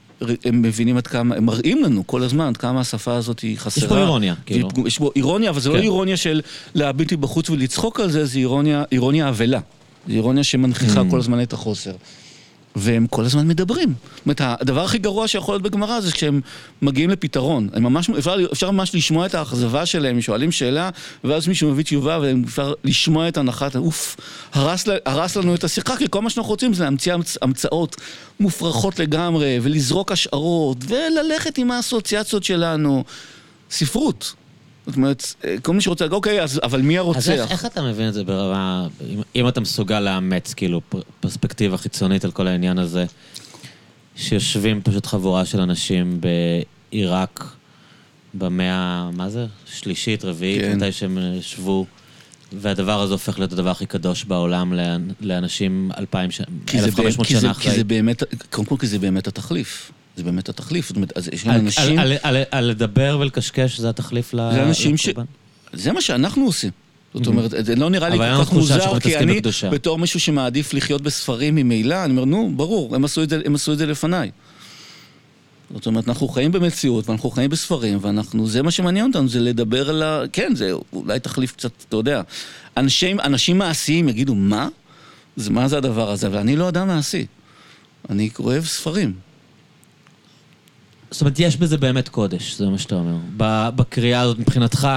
הם 0.45 0.62
מבינים 0.62 0.97
עד 0.97 1.07
כמה, 1.07 1.36
הם 1.36 1.45
מראים 1.45 1.84
לנו 1.84 2.07
כל 2.07 2.24
הזמן 2.24 2.47
עד 2.47 2.57
כמה 2.57 2.80
השפה 2.80 3.16
הזאת 3.16 3.39
היא 3.39 3.57
חסרה. 3.57 3.84
יש 3.84 3.89
פה 3.89 3.97
אירוניה, 3.97 4.36
כאילו. 4.45 4.70
יש 4.86 4.97
פה 4.97 5.12
אירוניה, 5.16 5.49
אבל 5.49 5.59
זה 5.59 5.70
לא 5.70 5.76
כן. 5.76 5.82
אירוניה 5.82 6.18
של 6.18 6.41
להביט 6.76 7.14
מבחוץ 7.14 7.49
ולצחוק 7.49 7.99
על 7.99 8.12
זה, 8.12 8.26
זה 8.26 8.39
אירוניה, 8.39 8.84
אירוניה 8.91 9.30
אבלה. 9.30 9.59
זה 10.07 10.14
אירוניה 10.14 10.43
שמנכיחה 10.43 11.01
Mm. 11.01 11.12
כל 11.12 11.20
הזמן 11.20 11.41
את 11.41 11.53
החוסר. 11.53 11.93
והם 12.76 13.08
כל 13.08 13.26
הזמן 13.26 13.48
מדברים. 13.48 13.94
זאת 14.16 14.26
אומרת, 14.26 14.42
הדבר 14.42 14.84
הכי 14.84 14.98
גרוע 14.98 15.28
שיכול 15.28 15.54
להיות 15.54 15.64
בגמרא 15.64 16.00
זה 16.00 16.12
כשהם 16.12 16.42
מגיעים 16.82 17.10
לפתרון. 17.10 17.70
הם 17.74 17.84
ממש, 17.84 18.10
אפשר, 18.10 18.36
אפשר 18.52 18.72
ממש 18.72 18.96
לשמוע 18.96 19.26
את 19.26 19.36
האכזבה 19.36 19.86
שלהם, 19.86 20.16
הם 20.16 20.22
שואלים 20.22 20.52
שאלה, 20.52 20.90
ואז 21.24 21.48
מישהו 21.48 21.72
מביא 21.72 21.84
תשובה, 21.84 22.20
ואפשר 22.22 22.74
לשמוע 22.84 23.28
את 23.28 23.38
הנחת, 23.38 23.76
אוף, 23.76 24.18
הרס, 24.54 24.86
הרס 25.06 25.38
לנו 25.38 25.56
את 25.56 25.64
השיחה, 25.64 25.98
כי 25.98 26.06
כל 26.10 26.22
מה 26.22 26.30
שאנחנו 26.30 26.52
רוצים 26.52 26.74
זה 26.74 26.84
להמציא 26.84 27.14
המצ, 27.14 27.38
המצאות 27.42 27.96
מופרכות 28.40 29.00
לגמרי, 29.00 29.60
ולזרוק 29.62 30.12
השערות, 30.12 30.78
וללכת 30.88 31.58
עם 31.58 31.72
האסוציאציות 31.72 32.44
שלנו. 32.44 33.04
ספרות. 33.72 34.34
זאת 34.88 34.96
אומרת, 34.96 35.24
כל 35.62 35.74
מי 35.74 35.82
שרוצה, 35.82 36.06
אוקיי, 36.12 36.42
אז, 36.44 36.60
אבל 36.64 36.82
מי 36.82 36.94
אז 37.00 37.04
הרוצח? 37.06 37.30
איך, 37.30 37.52
איך 37.52 37.66
אתה 37.66 37.82
מבין 37.82 38.08
את 38.08 38.14
זה 38.14 38.24
ברמה... 38.24 38.88
אם, 39.10 39.22
אם 39.36 39.48
אתה 39.48 39.62
מסוגל 39.62 40.00
לאמץ 40.00 40.54
כאילו 40.54 40.82
פר- 40.90 41.02
פרספקטיבה 41.20 41.78
חיצונית 41.78 42.26
על 42.26 42.32
כל 42.32 42.48
העניין 42.48 42.78
הזה, 42.80 43.06
שיושבים 44.16 44.82
פשוט 44.82 45.06
חבורה 45.06 45.46
של 45.46 45.62
אנשים 45.62 46.22
בעיראק 46.92 47.46
במאה, 48.34 49.10
מה 49.14 49.30
זה? 49.30 49.46
שלישית, 49.66 50.26
רביעית, 50.26 50.62
כן. 50.62 50.78
מתי 50.78 50.92
שהם 50.92 51.18
ישבו, 51.40 51.86
והדבר 52.54 53.02
הזה 53.02 53.14
הופך 53.14 53.40
להיות 53.40 53.54
הדבר 53.54 53.70
הכי 53.70 53.86
קדוש 53.86 54.24
בעולם 54.24 54.74
לאנ- 54.74 55.14
לאנשים 55.22 55.92
אלפיים 55.98 56.32
שנה, 56.32 56.46
כי 56.68 56.82
זה, 56.82 56.86
1500 56.88 57.28
כי 57.28 57.36
זה, 57.36 57.42
שנה 57.42 57.54
כי 57.54 57.60
אחרי. 57.62 57.76
זה 57.76 57.84
באמת, 57.84 58.24
קודם 58.50 58.66
כל 58.68 58.76
כי 58.80 58.88
זה 58.88 59.00
באמת 59.00 59.28
התחליף. 59.28 59.92
זה 60.22 60.26
באמת 60.26 60.50
התחליף. 60.50 60.88
זאת 60.88 60.96
אומרת, 60.96 61.18
אז 61.18 61.30
יש 61.34 61.46
על, 61.48 61.60
אנשים... 61.60 62.00
על, 62.00 62.12
על, 62.12 62.18
על, 62.38 62.44
על 62.52 62.66
לדבר 62.66 63.18
ולקשקש 63.22 63.80
זה 63.80 63.90
התחליף 63.90 64.34
ל- 64.34 64.50
זה 64.54 64.64
אנשים 64.64 64.98
ש-? 64.98 65.10
זה 65.74 65.92
מה 65.92 66.02
שאנחנו 66.02 66.46
עושים. 66.46 66.72
זאת 67.14 67.28
אומרת, 67.28 67.52
זה 67.66 67.76
לא 67.76 67.90
נראה 67.90 68.10
לי 68.10 68.18
כל 68.18 68.46
כך 68.46 68.54
מוזר, 68.54 69.00
כי 69.00 69.18
אני, 69.18 69.36
בקדושה. 69.36 69.70
בתור 69.70 69.98
מישהו 69.98 70.20
שמעדיף 70.20 70.74
לחיות 70.74 71.02
בספרים 71.02 71.56
ממילא, 71.56 72.04
אני 72.06 72.12
אומר, 72.12 72.26
נו, 72.26 72.52
ברור, 72.56 72.96
הם 72.96 73.06
עשו 73.06 73.24
את 73.24 73.30
זה, 73.30 73.42
הם 73.46 73.56
עשו 73.56 73.74
את 73.74 73.78
זה 73.78 73.86
לפניי. 73.86 74.32
זאת 75.74 75.86
אומרת, 75.86 76.08
אנחנו 76.08 76.28
חיים 76.28 76.52
במציאות, 76.52 77.10
ואנחנו 77.10 77.32
חיים 77.32 77.50
בספרים, 77.50 77.98
ואנחנו, 78.02 78.48
זה 78.48 78.62
מה 78.62 78.72
שמעניין 78.72 79.08
אותנו, 79.08 79.30
זה 79.30 79.40
לדבר 79.40 79.90
על 79.90 80.04
ה... 80.04 80.24
כן, 80.34 80.52
זה 80.56 80.72
אולי 80.94 81.20
תחליף 81.20 81.52
קצת, 81.52 81.72
אתה 81.90 81.98
יודע. 81.98 82.22
אנשים, 82.78 83.20
אנשים 83.20 83.58
מעשיים 83.58 84.10
יגידו, 84.10 84.36
מה? 84.36 84.68
זה, 85.36 85.50
מה 85.50 85.68
זה 85.68 85.78
הדבר 85.78 86.12
הזה? 86.12 86.28
אבל 86.28 86.38
אני 86.38 86.56
לא 86.56 86.70
אדם 86.70 86.88
מעשי. 86.88 87.26
אני 88.10 88.30
אוהב 88.40 88.66
ספרים. 88.66 89.14
זאת 91.12 91.22
אומרת, 91.22 91.39
יש 91.39 91.57
בזה 91.57 91.78
באמת 91.78 92.09
קודש, 92.09 92.55
זה 92.57 92.66
מה 92.66 92.78
שאתה 92.78 92.95
אומר. 92.95 93.16
בקריאה 93.76 94.22
הזאת 94.22 94.39
מבחינתך, 94.39 94.88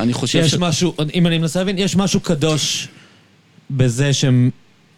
אני 0.00 0.12
חושב 0.12 0.38
יש 0.38 0.50
ש... 0.50 0.54
משהו, 0.54 0.94
אם 1.14 1.26
אני 1.26 1.38
מנסה 1.38 1.58
להבין, 1.58 1.78
יש 1.78 1.96
משהו 1.96 2.20
קדוש 2.20 2.88
בזה 3.70 4.12
שהם... 4.12 4.50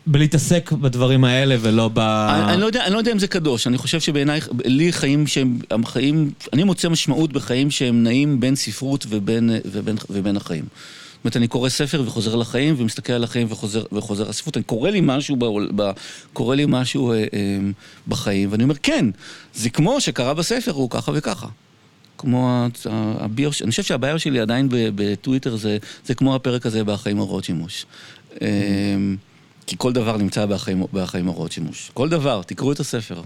בלהתעסק 0.07 0.73
בדברים 0.73 1.25
האלה 1.25 1.57
ולא 1.61 1.91
ב... 1.95 1.99
אני, 1.99 2.53
אני, 2.53 2.61
לא 2.61 2.67
יודע, 2.67 2.85
אני 2.85 2.93
לא 2.93 2.99
יודע 2.99 3.13
אם 3.13 3.19
זה 3.19 3.27
קדוש, 3.27 3.67
אני 3.67 3.79
חושב 3.79 4.01
שבעיניי, 4.01 4.41
לי 4.65 4.93
חיים 4.93 5.27
שהם, 5.27 5.59
הם 5.71 5.87
חיים, 5.87 6.31
אני 6.53 6.65
מוצא 6.65 6.89
משמעות 6.89 7.33
בחיים 7.33 7.71
שהם 7.71 8.03
נעים 8.03 8.41
בין 8.41 8.57
ספרות 8.57 9.07
ובין, 9.09 9.51
ובין, 9.65 9.97
ובין 10.11 10.37
החיים. 10.37 10.65
זאת 11.21 11.25
אומרת, 11.25 11.37
אני 11.37 11.49
קורא 11.49 11.69
ספר 11.69 12.03
וחוזר 12.07 12.37
לחיים, 12.37 12.75
ומסתכל 12.79 13.13
על 13.13 13.25
החיים 13.25 13.47
וחוזר, 13.51 13.85
וחוזר 13.93 14.29
לספרות. 14.29 14.57
אני 14.57 14.65
קורא 14.65 14.91
לי 14.91 15.01
משהו, 15.03 15.37
ב, 15.37 15.45
ב, 15.77 15.91
קורא 16.33 16.57
לי 16.57 16.65
משהו 16.69 17.13
אה, 17.13 17.19
אה, 17.19 17.25
בחיים, 18.09 18.53
ואני 18.53 18.63
אומר, 18.63 18.75
כן, 18.83 19.07
זה 19.55 19.71
כמו 19.71 20.01
שקרה 20.01 20.35
בספר, 20.35 20.73
הוא 20.73 20.91
ככה 20.91 21.13
וככה. 21.15 21.47
כמו 22.19 22.67
הביו, 23.21 23.51
אני 23.63 23.71
חושב 23.71 23.83
שהבעיה 23.83 24.19
שלי 24.19 24.41
עדיין 24.41 24.69
בטוויטר 24.71 25.57
זה, 25.57 25.79
זה 26.07 26.15
כמו 26.15 26.35
הפרק 26.35 26.67
הזה 26.67 26.85
בהחיים 26.85 27.17
הוראות 27.19 27.45
שימוש. 27.45 27.87
Mm-hmm. 28.35 28.41
כי 29.67 29.75
כל 29.79 29.93
דבר 29.93 30.17
נמצא 30.17 30.47
בהחיים, 30.47 30.85
בהחיים 30.93 31.27
הוראות 31.27 31.53
שימוש. 31.53 31.91
כל 31.95 32.09
דבר, 32.09 32.43
תקראו 32.47 32.73
את 32.73 32.81
הספר. 32.81 33.23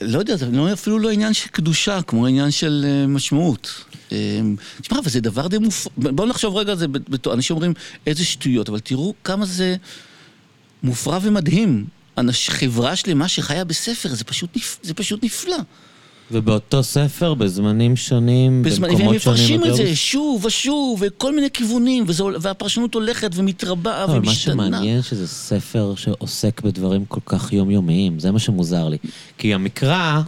לא 0.00 0.18
יודע, 0.18 0.36
זה 0.36 0.46
לא, 0.46 0.72
אפילו 0.72 0.98
לא 0.98 1.10
עניין 1.10 1.32
של 1.32 1.48
קדושה, 1.48 2.02
כמו 2.02 2.26
עניין 2.26 2.50
של 2.50 2.86
משמעות. 3.08 3.84
תשמע, 4.80 4.98
אבל 4.98 5.10
זה 5.10 5.20
דבר 5.20 5.46
די 5.48 5.58
מופ... 5.58 5.86
בואו 5.96 6.28
נחשוב 6.28 6.56
רגע 6.56 6.72
על 6.72 6.78
זה, 6.78 6.86
אנשים 7.32 7.56
אומרים 7.56 7.72
איזה 8.06 8.24
שטויות, 8.24 8.68
אבל 8.68 8.80
תראו 8.80 9.14
כמה 9.24 9.46
זה 9.46 9.76
מופרע 10.82 11.18
ומדהים. 11.22 11.86
חברה 12.48 12.96
שלמה 12.96 13.28
שחיה 13.28 13.64
בספר. 13.64 14.08
זה 14.82 14.94
פשוט 14.94 15.24
נפלא. 15.24 15.56
ובאותו 16.30 16.82
ספר, 16.82 17.34
בזמנים 17.34 17.96
שונים, 17.96 18.62
בזמנים, 18.62 18.98
במקומות 18.98 19.20
שונים. 19.20 19.60
והם 19.60 19.60
מפרשים 19.60 19.64
את 19.64 19.76
זה 19.76 19.96
שוב 19.96 20.44
ושוב, 20.44 21.02
וכל 21.06 21.34
מיני 21.34 21.50
כיוונים, 21.50 22.04
וזה, 22.06 22.24
והפרשנות 22.40 22.94
הולכת 22.94 23.30
ומתרבה 23.34 24.04
אבל 24.04 24.18
ומשתנה. 24.18 24.54
מה 24.54 24.64
שמעניין 24.66 25.02
שזה 25.02 25.28
ספר 25.28 25.94
שעוסק 25.96 26.60
בדברים 26.60 27.04
כל 27.04 27.20
כך 27.26 27.52
יומיומיים, 27.52 28.18
זה 28.18 28.32
מה 28.32 28.38
שמוזר 28.38 28.88
לי. 28.88 28.96
כי 29.38 29.54
המקרא, 29.54 30.20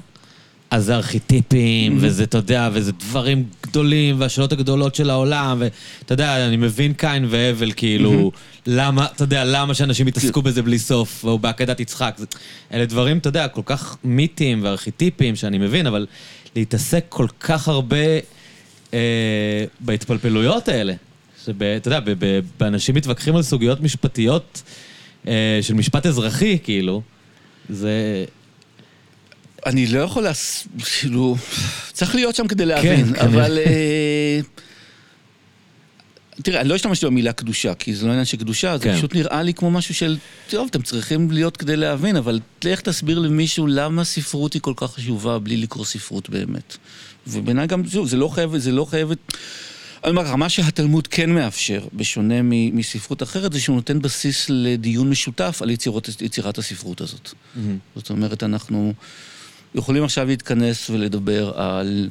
אז 0.70 0.84
זה 0.84 0.94
ארכיטיפים, 0.96 1.92
Mhm. 1.92 1.98
וזה, 2.00 2.24
אתה 2.24 2.38
יודע, 2.38 2.68
וזה 2.72 2.92
דברים 2.92 3.44
גדולים, 3.62 4.20
והשאלות 4.20 4.52
הגדולות 4.52 4.94
של 4.94 5.10
העולם, 5.10 5.62
ואתה 5.62 6.14
יודע, 6.14 6.46
אני 6.46 6.56
מבין 6.56 6.92
קין 6.92 7.26
והבל, 7.30 7.72
כאילו, 7.76 8.32
למה, 8.66 9.06
אתה 9.14 9.24
יודע, 9.24 9.44
למה 9.44 9.74
שאנשים 9.74 10.08
יתעסקו 10.08 10.42
בזה 10.42 10.62
בלי 10.62 10.78
סוף, 10.78 11.24
או 11.24 11.38
בעקדת 11.38 11.80
יצחק. 11.80 12.14
זה- 12.18 12.26
אלה 12.72 12.86
דברים, 12.86 13.18
אתה 13.18 13.28
יודע, 13.28 13.48
כל 13.48 13.62
כך 13.64 13.96
מיתיים 14.04 14.60
וארכיטיפיים 14.62 15.36
שאני 15.36 15.58
מבין, 15.58 15.86
אבל 15.86 16.06
להתעסק 16.56 17.04
כל 17.08 17.26
כך 17.40 17.68
הרבה 17.68 17.96
אה, 18.94 18.98
בהתפלפלויות 19.80 20.68
האלה, 20.68 20.92
שאתה 21.44 21.54
יודע, 21.88 22.00
ב- 22.00 22.12
ב- 22.24 22.40
באנשים 22.60 22.94
מתווכחים 22.94 23.36
על 23.36 23.42
סוגיות 23.42 23.80
משפטיות 23.80 24.62
אה, 25.28 25.58
של 25.62 25.74
משפט 25.74 26.06
אזרחי, 26.06 26.58
כאילו, 26.64 27.02
זה... 27.70 28.24
אני 29.66 29.86
לא 29.86 29.98
יכול 29.98 30.22
להס... 30.22 30.68
כאילו... 30.84 31.36
צריך 31.92 32.14
להיות 32.14 32.34
שם 32.34 32.48
כדי 32.48 32.66
להבין, 32.66 33.06
כנראה. 33.06 33.24
אבל... 33.24 33.58
אה, 33.58 34.40
תראה, 36.42 36.60
אני 36.60 36.68
לא 36.68 36.74
השתמשתי 36.74 37.06
במילה 37.06 37.32
קדושה, 37.32 37.74
כי 37.74 37.94
זה 37.94 38.06
לא 38.06 38.10
עניין 38.10 38.24
של 38.24 38.36
קדושה, 38.36 38.78
זה 38.78 38.84
כן. 38.84 38.96
פשוט 38.96 39.14
נראה 39.14 39.42
לי 39.42 39.54
כמו 39.54 39.70
משהו 39.70 39.94
של, 39.94 40.16
טוב, 40.50 40.68
אתם 40.70 40.82
צריכים 40.82 41.30
להיות 41.30 41.56
כדי 41.56 41.76
להבין, 41.76 42.16
אבל 42.16 42.40
לך 42.64 42.80
תסביר 42.80 43.18
למישהו 43.18 43.66
למה 43.66 44.04
ספרות 44.04 44.52
היא 44.52 44.62
כל 44.62 44.72
כך 44.76 44.94
חשובה 44.94 45.38
בלי 45.38 45.56
לקרוא 45.56 45.84
ספרות 45.84 46.30
באמת. 46.30 46.76
ובעיניי 47.26 47.66
גם, 47.66 47.88
שוב, 47.88 48.08
זה 48.08 48.16
לא 48.16 48.28
חייב, 48.28 48.58
זה 48.58 48.72
לא 48.72 48.84
חייבת... 48.84 49.18
אני 50.04 50.10
אומר 50.10 50.22
לך, 50.22 50.30
מה 50.30 50.48
שהתלמוד 50.48 51.06
כן 51.06 51.30
מאפשר, 51.30 51.86
בשונה 51.92 52.42
מ- 52.42 52.76
מספרות 52.76 53.22
אחרת, 53.22 53.52
זה 53.52 53.60
שהוא 53.60 53.76
נותן 53.76 54.02
בסיס 54.02 54.46
לדיון 54.48 55.10
משותף 55.10 55.58
על 55.62 55.70
יצירות, 55.70 56.08
יצירת 56.20 56.58
הספרות 56.58 57.00
הזאת. 57.00 57.30
זאת 57.96 58.10
אומרת, 58.10 58.42
אנחנו 58.42 58.92
יכולים 59.78 60.04
עכשיו 60.04 60.26
להתכנס 60.26 60.90
ולדבר 60.90 61.52
על, 61.60 62.08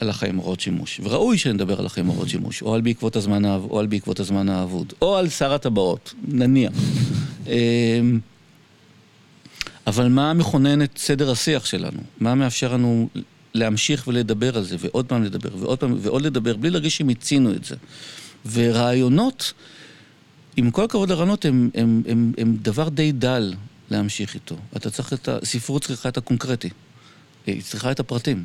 על 0.00 0.10
החיים 0.10 0.36
הוראות 0.36 0.60
שימוש. 0.60 1.00
וראוי 1.04 1.38
שנדבר 1.38 1.78
על 1.80 1.86
החיים 1.86 2.06
הוראות 2.06 2.28
שימוש, 2.28 2.62
או 2.62 2.74
על 2.74 2.80
בעקבות 2.80 3.16
הזמן, 3.16 3.44
או 3.44 3.80
על 3.80 3.86
בעקבות 3.86 4.20
הזמן 4.20 4.48
האבוד, 4.48 4.92
או 5.02 5.16
על 5.16 5.28
שר 5.28 5.52
הטבעות, 5.52 6.14
נניח. 6.28 6.72
אמ, 7.46 8.18
אבל 9.86 10.08
מה 10.08 10.32
מכונן 10.32 10.82
את 10.82 10.98
סדר 10.98 11.30
השיח 11.30 11.64
שלנו? 11.64 12.00
מה 12.20 12.34
מאפשר 12.34 12.72
לנו 12.72 13.08
להמשיך 13.54 14.08
ולדבר 14.08 14.56
על 14.56 14.64
זה, 14.64 14.76
ועוד 14.80 15.06
פעם 15.06 15.22
לדבר, 15.22 15.50
ועוד 15.58 15.78
פעם, 15.78 15.96
ועוד 16.00 16.22
לדבר, 16.22 16.56
בלי 16.56 16.70
להרגיש 16.70 16.96
שמיצינו 16.96 17.52
את 17.52 17.64
זה. 17.64 17.76
ורעיונות, 18.52 19.52
עם 20.56 20.70
כל 20.70 20.84
הכבוד 20.84 21.10
לרעיונות, 21.10 21.44
הם, 21.44 21.70
הם, 21.74 22.02
הם, 22.08 22.32
הם 22.38 22.56
דבר 22.62 22.88
די 22.88 23.12
דל 23.12 23.54
להמשיך 23.90 24.34
איתו. 24.34 24.56
אתה 24.76 24.90
צריך 24.90 25.12
את 25.12 25.28
ה... 25.28 25.38
ספרות 25.44 25.84
צריכה 25.84 26.08
את 26.08 26.16
הקונקרטי. 26.16 26.68
היא 27.46 27.62
צריכה 27.62 27.90
את 27.90 28.00
הפרטים. 28.00 28.44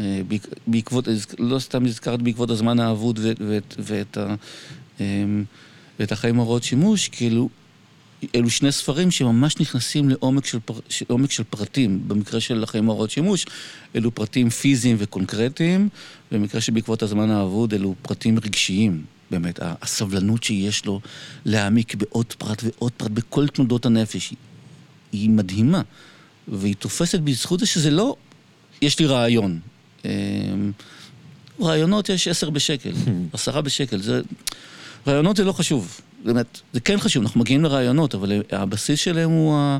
אה, 0.00 0.20
בעק- 0.28 0.54
בעקבות, 0.66 1.08
לא 1.38 1.58
סתם 1.58 1.86
הזכרת 1.86 2.22
בעקבות 2.22 2.50
הזמן 2.50 2.80
האבוד 2.80 3.18
ואת, 3.22 3.40
ואת, 3.48 3.74
ואת, 3.78 4.18
אמ, 5.00 5.44
ואת 6.00 6.12
החיים 6.12 6.36
הוראות 6.36 6.62
שימוש, 6.62 7.08
כאילו, 7.08 7.48
אלו 8.34 8.50
שני 8.50 8.72
ספרים 8.72 9.10
שממש 9.10 9.56
נכנסים 9.60 10.08
לעומק 10.08 10.46
של, 10.46 10.58
פר, 10.64 10.74
של, 10.88 11.04
עומק 11.08 11.30
של 11.30 11.44
פרטים. 11.44 12.08
במקרה 12.08 12.40
של 12.40 12.62
החיים 12.62 12.86
הוראות 12.86 13.10
שימוש, 13.10 13.46
אלו 13.96 14.14
פרטים 14.14 14.50
פיזיים 14.50 14.96
וקונקרטיים, 14.98 15.88
במקרה 16.32 16.60
שבעקבות 16.60 17.02
הזמן 17.02 17.30
האבוד, 17.30 17.74
אלו 17.74 17.94
פרטים 18.02 18.38
רגשיים. 18.38 19.04
באמת, 19.30 19.58
הסבלנות 19.62 20.42
שיש 20.42 20.86
לו 20.86 21.00
להעמיק 21.44 21.94
בעוד 21.94 22.26
פרט 22.38 22.62
ועוד 22.64 22.92
פרט 22.92 23.10
בכל 23.10 23.48
תנודות 23.48 23.86
הנפש, 23.86 24.34
היא, 25.12 25.30
מדהימה. 25.30 25.82
והיא 26.48 26.74
תופסת 26.78 27.20
בזכות 27.20 27.60
זה 27.60 27.66
שזה 27.66 27.90
לא, 27.90 28.16
יש 28.82 28.98
לי 28.98 29.06
רעיון. 29.06 29.60
אמ, 30.04 30.10
רעיונות 31.60 32.08
יש 32.08 32.28
עשר 32.28 32.50
בשקל, 32.50 32.92
עשרה 33.32 33.60
בשקל, 33.60 34.00
זה... 34.02 34.20
רעיונות 35.06 35.36
זה 35.36 35.44
לא 35.44 35.52
חשוב, 35.52 36.00
באמת, 36.24 36.60
זה 36.72 36.80
כן 36.80 36.98
חשוב, 36.98 37.22
אנחנו 37.22 37.40
מגיעים 37.40 37.64
לרעיונות, 37.64 38.14
אבל 38.14 38.32
הבסיס 38.50 39.00
שלהם 39.00 39.30
הוא, 39.30 39.56
ה... 39.56 39.78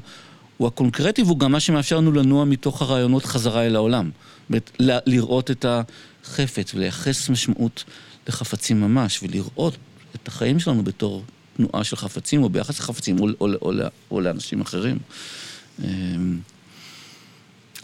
הוא 0.57 0.68
הקונקרטי 0.68 1.22
והוא 1.22 1.39
גם 1.39 1.53
מה 1.53 1.61
שמאפשר 1.61 1.97
לנו 1.97 2.12
לנוע 2.12 2.45
מתוך 2.45 2.83
הרעיונות 2.83 3.24
חזרה 3.24 3.66
אל 3.66 3.76
העולם. 3.76 4.11
באמת, 4.51 4.70
ל- 4.78 4.99
לראות 5.07 5.51
את 5.51 5.66
החפץ 5.68 6.74
ולייחס 6.74 7.28
משמעות 7.28 7.85
לחפצים 8.28 8.81
ממש, 8.81 9.22
ולראות 9.22 9.76
את 10.14 10.28
החיים 10.28 10.61
שלנו 10.61 10.85
בתור 10.85 11.24
תנועה 11.61 11.84
של 11.84 11.96
חפצים, 11.96 12.42
או 12.42 12.48
ביחס 12.48 12.78
לחפצים, 12.78 13.20
או, 13.20 13.28
או, 13.40 13.48
או, 13.62 13.72
או, 14.11 14.20
לאנשים 14.20 14.61
אחרים. 14.61 14.98
אמ, 15.84 16.38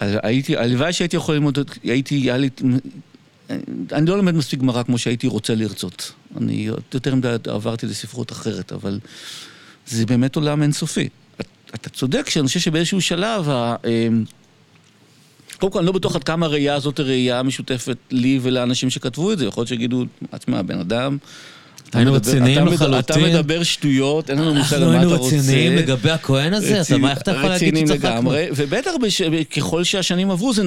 אז 0.01 0.11
הייתי, 0.23 0.57
הלוואי 0.57 0.93
שהייתי 0.93 1.17
יכול 1.17 1.35
ללמוד, 1.35 1.59
הייתי, 1.83 2.15
היה 2.15 2.37
לי, 2.37 2.49
אני 3.93 4.07
לא 4.07 4.17
לומד 4.17 4.35
מספיק 4.35 4.61
גמרא 4.61 4.83
כמו 4.83 4.99
שהייתי 4.99 5.27
רוצה 5.27 5.55
לרצות. 5.55 6.13
אני 6.37 6.69
יותר 6.95 7.15
מדי 7.15 7.37
עברתי 7.47 7.87
לספרות 7.87 8.33
אחרת, 8.33 8.73
אבל 8.73 9.01
זה 9.87 10.07
באמת 10.07 10.37
עולם 10.37 10.63
אינסופי. 10.63 11.09
אתה 11.75 11.91
צודק 11.91 12.31
שאני 12.31 12.47
חושב 12.47 12.61
שבאיזשהו 12.61 13.01
שלב, 13.01 13.49
ה- 13.49 13.77
אמ, 13.85 14.25
קודם 15.59 15.73
כל, 15.73 15.79
אני 15.79 15.87
לא 15.87 15.93
בטוח 15.93 16.17
עד 16.17 16.25
כמה 16.25 16.47
הראייה 16.47 16.75
הזאת 16.75 16.99
היא 16.99 17.07
ראייה 17.07 17.43
משותפת 17.43 17.97
לי 18.11 18.39
ולאנשים 18.43 18.91
שכתבו 18.91 19.33
את 19.33 19.39
זה. 19.39 19.47
יכול 19.47 19.61
להיות 19.61 19.69
שיגידו, 19.69 20.05
תשמע, 20.39 20.63
בן 20.63 20.79
אדם... 20.79 21.19
היינו 21.93 22.13
רציניים 22.13 22.65
מדבר- 22.65 22.99
אתה 22.99 23.15
לחלוטין. 23.17 23.35
מדבר 23.37 23.63
שטויות, 23.63 24.31
אין 24.31 24.39
לנו 24.39 24.55
מושג 24.55 24.77
על 24.77 24.83
אנחנו 24.83 24.93
מה 24.95 25.03
אתה 25.03 25.09
היינו 25.09 25.23
רוצה. 25.23 25.37
רציניים 25.37 25.77
לגבי 25.77 26.11
הכהן 26.11 26.55
הזה? 26.55 26.81
אתה, 26.81 26.99
מה, 26.99 27.11
איך 27.11 27.19
אתה 27.23 27.31
יכול 27.31 27.49
להגיד 27.49 27.69
רציניים 27.75 27.87
שצחקנו? 27.87 28.09
לגמרי, 28.11 28.47
ובטח. 28.57 28.91
ככל 29.57 29.85
שהשנים 29.85 30.31
עברו 30.31 30.53
זה 30.55 30.63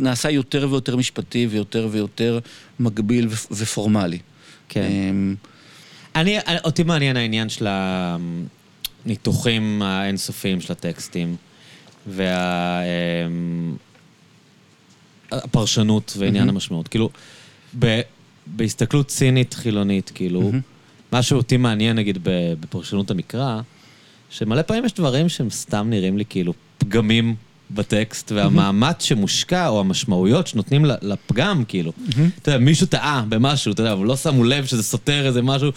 נעשה, 0.00 0.30
יותר 0.30 0.66
ויותר 0.70 0.96
משפטי 0.96 1.46
ויותר 1.50 1.88
ויותר 1.90 2.38
מגביל. 2.80 3.28
ופורמלי. 3.50 4.18
כן. 4.68 4.82
אמ, 4.90 5.34
אני, 6.16 6.38
אותי 6.64 6.82
מעניין 6.82 7.16
העניין 7.16 7.48
של 7.48 7.66
הניתוחים 9.06 9.82
האינסופיים 9.82 10.60
של 10.60 10.72
הטקסטים, 10.72 11.36
והפרשנות 15.32 16.14
ועניין 16.18 16.44
מהמם. 16.44 16.48
המשמעות. 16.56 16.88
כאילו, 16.88 17.10
בהסתכלות 18.56 19.08
צינית 19.08 19.54
חילונית, 19.54 20.12
כאילו, 20.14 20.40
מהמם. 20.40 20.60
מה 21.12 21.22
שאותי 21.22 21.56
מעניין, 21.56 21.96
נגיד, 21.96 22.18
בפרשנות 22.60 23.10
המקרא, 23.10 23.60
שמלא 24.30 24.62
פעמים 24.62 24.84
יש 24.84 24.92
דברים 24.92 25.28
שהם 25.28 25.50
סתם 25.50 25.86
נראים 25.90 26.18
לי 26.18 26.24
כאילו 26.28 26.52
פגמים 26.78 27.34
בטקסט, 27.70 28.32
והמאמץ 28.32 29.04
שמושקע, 29.04 29.68
או 29.68 29.80
המשמעויות 29.80 30.46
שנותנים 30.46 30.84
לפגם, 31.02 31.64
כאילו. 31.68 31.92
אתה 32.42 32.50
יודע, 32.50 32.64
מישהו 32.64 32.86
טעה 32.86 33.24
במשהו, 33.28 33.72
אתה 33.72 33.80
יודע, 33.82 33.92
אבל 33.92 34.06
לא 34.06 34.16
שמו 34.16 34.44
לב 34.44 34.66
שזה 34.66 34.82
סותר 34.82 35.26
איזה 35.26 35.42
משהו 35.42 35.70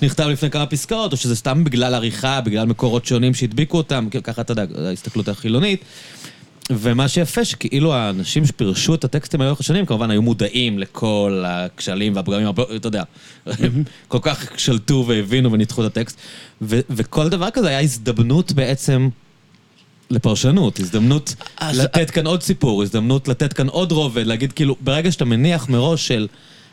שנכתב 0.00 0.24
לפני 0.24 0.50
כמה 0.50 0.66
פסקאות, 0.66 1.12
או 1.12 1.16
שזה 1.16 1.36
סתם 1.36 1.64
בגלל 1.64 1.94
עריכה, 1.94 2.40
בגלל 2.40 2.66
מקורות 2.66 3.06
שונים 3.06 3.34
שהדביקו 3.34 3.76
אותם, 3.76 4.08
ככה, 4.24 4.42
אתה 4.42 4.52
יודע, 4.52 4.64
ההסתכלות 4.86 5.28
החילונית. 5.28 5.84
ומה 6.70 7.08
שיפה, 7.08 7.44
שכאילו 7.44 7.94
האנשים 7.94 8.46
שפירשו 8.46 8.94
את 8.94 9.04
הטקסטים 9.04 9.40
לאורך 9.42 9.60
השנים, 9.60 9.86
כמובן 9.86 10.10
היו 10.10 10.22
מודעים 10.22 10.78
לכל 10.78 11.44
הכשלים 11.46 12.16
והפגמים, 12.16 12.48
אתה 12.76 12.88
יודע, 12.88 13.02
כל 14.08 14.18
כך 14.22 14.52
שלטו 14.56 15.04
והבינו 15.08 15.52
וניתחו 15.52 15.82
את 15.82 15.86
הטקסט, 15.86 16.18
ו- 16.62 16.80
וכל 16.90 17.28
דבר 17.28 17.50
כזה 17.50 17.68
היה 17.68 17.80
הזדמנות 17.80 18.52
בעצם 18.52 19.08
לפרשנות, 20.10 20.80
הזדמנות 20.80 21.34
אז- 21.58 21.78
לתת 21.78 22.10
כאן 22.10 22.26
עוד 22.26 22.42
סיפור, 22.42 22.82
הזדמנות 22.82 23.28
לתת 23.28 23.52
כאן 23.52 23.68
עוד 23.68 23.92
רובד, 23.92 24.26
להגיד 24.26 24.52
כאילו, 24.52 24.76
ברגע 24.80 25.12
שאתה 25.12 25.24
מניח 25.24 25.68
מראש 25.68 26.08
של 26.08 26.26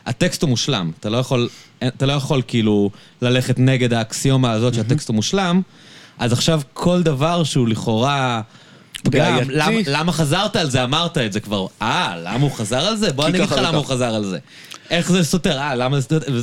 הטקסט 0.06 0.42
הוא 0.42 0.50
מושלם, 0.50 0.92
אתה 1.00 1.10
לא 1.10 1.18
יכול, 1.18 1.50
אתה 1.84 2.06
לא 2.06 2.14
יכול 2.14 2.42
כאילו 2.48 2.90
ללכת 3.22 3.60
נגד 3.60 3.94
האקסיומה 3.94 4.52
הזאת 4.52 4.74
שהטקסט 4.74 5.10
הוא 5.10 5.16
מושלם, 5.16 5.62
אז 6.18 6.34
עכשיו 6.34 6.62
כל 6.74 7.04
דבר 7.04 7.44
שהוא 7.44 7.68
לכאורה... 7.68 8.42
פגם, 9.12 9.36
בעייתי. 9.48 9.52
למה, 9.54 10.00
למה 10.00 10.12
חזרת 10.12 10.56
על 10.56 10.70
זה? 10.70 10.84
אמרת 10.84 11.18
את 11.18 11.34
זה 11.34 11.40
כבר. 11.40 11.68
אה, 11.82 12.18
למה 12.24 12.44
הוא 12.44 12.52
חזר 12.52 12.86
על 12.88 12.96
זה? 12.98 13.14
בוא 13.14 13.24
אני 13.28 13.38
אגיד 13.38 13.50
לך 13.50 13.56
למה 13.64 13.78
הוא. 13.78 13.86
חזר 13.86 14.16
על 14.16 14.24
זה. 14.26 14.38
איך 14.90 15.12
זה 15.12 15.24
סותר? 15.24 15.58
אה, 15.58 15.76
למה 15.76 16.00
זה 16.00 16.08
סותר? 16.10 16.42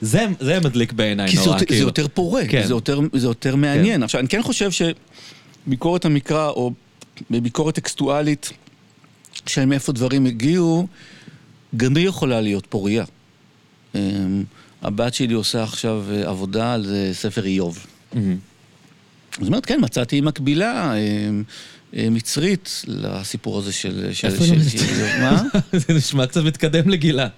זה, 0.00 0.26
זה 0.40 0.60
מדליק 0.60 0.92
בעיניי 0.92 1.36
זה 1.36 1.44
נורא, 1.46 1.58
זה 1.58 1.66
כאילו. 1.66 1.86
יותר 1.86 2.06
פורה, 2.14 2.42
כן. 2.48 2.62
זה 2.66 2.72
יותר- 2.72 3.00
זה 3.12 3.26
יותר 3.26 3.56
מעניין. 3.56 4.02
עכשיו, 4.02 4.20
אני 4.20 4.28
כן 4.28 4.42
חושב 4.42 4.70
שביקורת 4.70 6.04
המקרא, 6.04 6.48
או 6.48 6.72
בביקורת 7.30 7.74
טקסטואלית, 7.74 8.50
של 9.46 9.64
מאיפה 9.64 9.92
דברים 9.92 10.26
הגיעו, 10.26 10.86
גם 11.76 11.96
היא 11.96 12.08
יכולה 12.08 12.40
להיות 12.40 12.66
פוריה. 12.68 13.04
אמ, 13.94 14.44
הבת 14.82 15.14
שלי 15.14 15.34
עושה 15.34 15.62
עכשיו 15.62 16.04
אה, 16.10 16.28
עבודה 16.28 16.74
על 16.74 16.86
אה, 16.94 17.10
ספר 17.14 17.44
איוב. 17.44 17.86
זאת 19.32 19.46
אומרת, 19.46 19.66
כן, 19.66 19.78
מצאתי 19.82 20.20
מקבילה 20.20 20.94
אמ, 20.96 21.42
מצרית 21.92 22.82
לסיפור 22.86 23.58
הזה 23.58 23.72
של... 23.72 24.08
של- 24.12 24.28
איפה 24.28 24.44
היא 24.44 24.52
לומדת? 24.52 25.20
מה? 25.20 25.42
זה 25.86 25.94
נשמע 25.94 26.26
קצת 26.26 26.42
מתקדם 26.42 26.88
לגילה. 26.88 27.28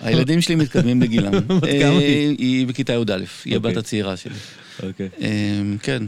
הילדים 0.00 0.40
שלי 0.40 0.54
מתקדמים 0.54 1.00
בגילם. 1.00 1.32
בת 1.48 1.62
כמה 1.62 1.70
אה, 1.80 1.98
היא? 1.98 2.36
היא 2.38 2.66
בכיתה 2.66 2.92
י"א, 2.92 3.12
היא 3.44 3.56
הבת 3.56 3.64
אוקיי. 3.66 3.78
הצעירה 3.78 4.16
שלי. 4.16 4.32
אוקיי. 4.82 5.08
אמ, 5.20 5.76
כן. 5.82 6.02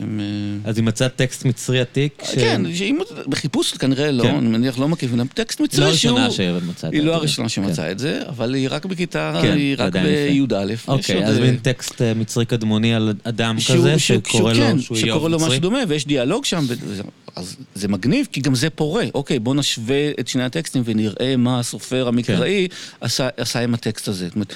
הם, 0.00 0.20
אה, 0.20 0.70
אז 0.70 0.76
היא 0.76 0.84
מצאה 0.84 1.08
טקסט 1.08 1.44
מצרי 1.44 1.80
עתיק? 1.80 2.22
ש- 2.24 2.34
כן, 2.34 2.62
שאם 2.74 2.98
בחיפוש 3.28 3.72
כנראה 3.72 4.10
לא, 4.10 4.22
כן. 4.22 4.34
אני 4.34 4.48
מניח 4.48 4.78
לא 4.78 4.88
מקיף, 4.88 5.10
טקסט 5.34 5.60
לא 5.60 5.64
מצרי 5.66 5.96
שהוא... 5.96 6.18
הראשונה 6.18 6.30
שמצאת. 6.60 6.92
היא 6.92 7.02
לא 7.02 7.06
את 7.06 7.12
זה. 7.12 7.14
הראשונה 7.16 7.48
כן. 7.48 7.54
שמצאה 7.54 7.90
את 7.90 7.98
זה, 7.98 8.22
אבל 8.28 8.54
היא 8.54 8.68
רק 8.70 8.84
בכיתה, 8.84 9.38
כן, 9.42 9.52
היא 9.52 9.74
רק. 9.78 9.92
בי"א. 9.92 10.74
אוקיי, 10.88 11.24
אז 11.26 11.36
אה, 11.38 11.42
מין 11.42 11.56
טקסט 11.58 12.02
אה, 12.02 12.14
מצרי 12.14 12.44
קדמוני 12.46 12.94
על 12.94 13.14
אדם 13.24 13.60
שהוא- 13.60 13.76
כזה, 13.76 13.98
שהוא- 13.98 14.20
שקורא 14.26 14.54
שהוא- 14.54 14.64
לו 14.64 14.70
כן, 14.72 14.80
שהוא 14.80 14.96
שקורא 14.98 15.28
לו? 15.28 15.38
משהו 15.38 15.58
דומה, 15.60 15.78
ויש 15.88 16.06
דיאלוג 16.06 16.44
שם, 16.44 16.64
וזה- 16.68 17.02
אז 17.36 17.56
זה 17.74 17.88
מגניב, 17.88 18.26
כי 18.32 18.40
גם 18.40 18.54
זה 18.54 18.70
פורה. 18.70 19.04
אוקיי, 19.14 19.38
בוא 19.38 19.54
נשווה 19.54 20.10
את 20.20 20.28
שני 20.28 20.42
הטקסטים 20.44 20.82
ונראה 20.84 21.34
מה 21.38 21.58
הסופר 21.60 22.08
המקראי 22.08 22.68
עשה 23.00 23.28
עשה 23.36 23.60
עם 23.60 23.74
הטקסט 23.74 24.08
הזה. 24.08 24.26
זאת 24.26 24.34
אומרת, 24.34 24.52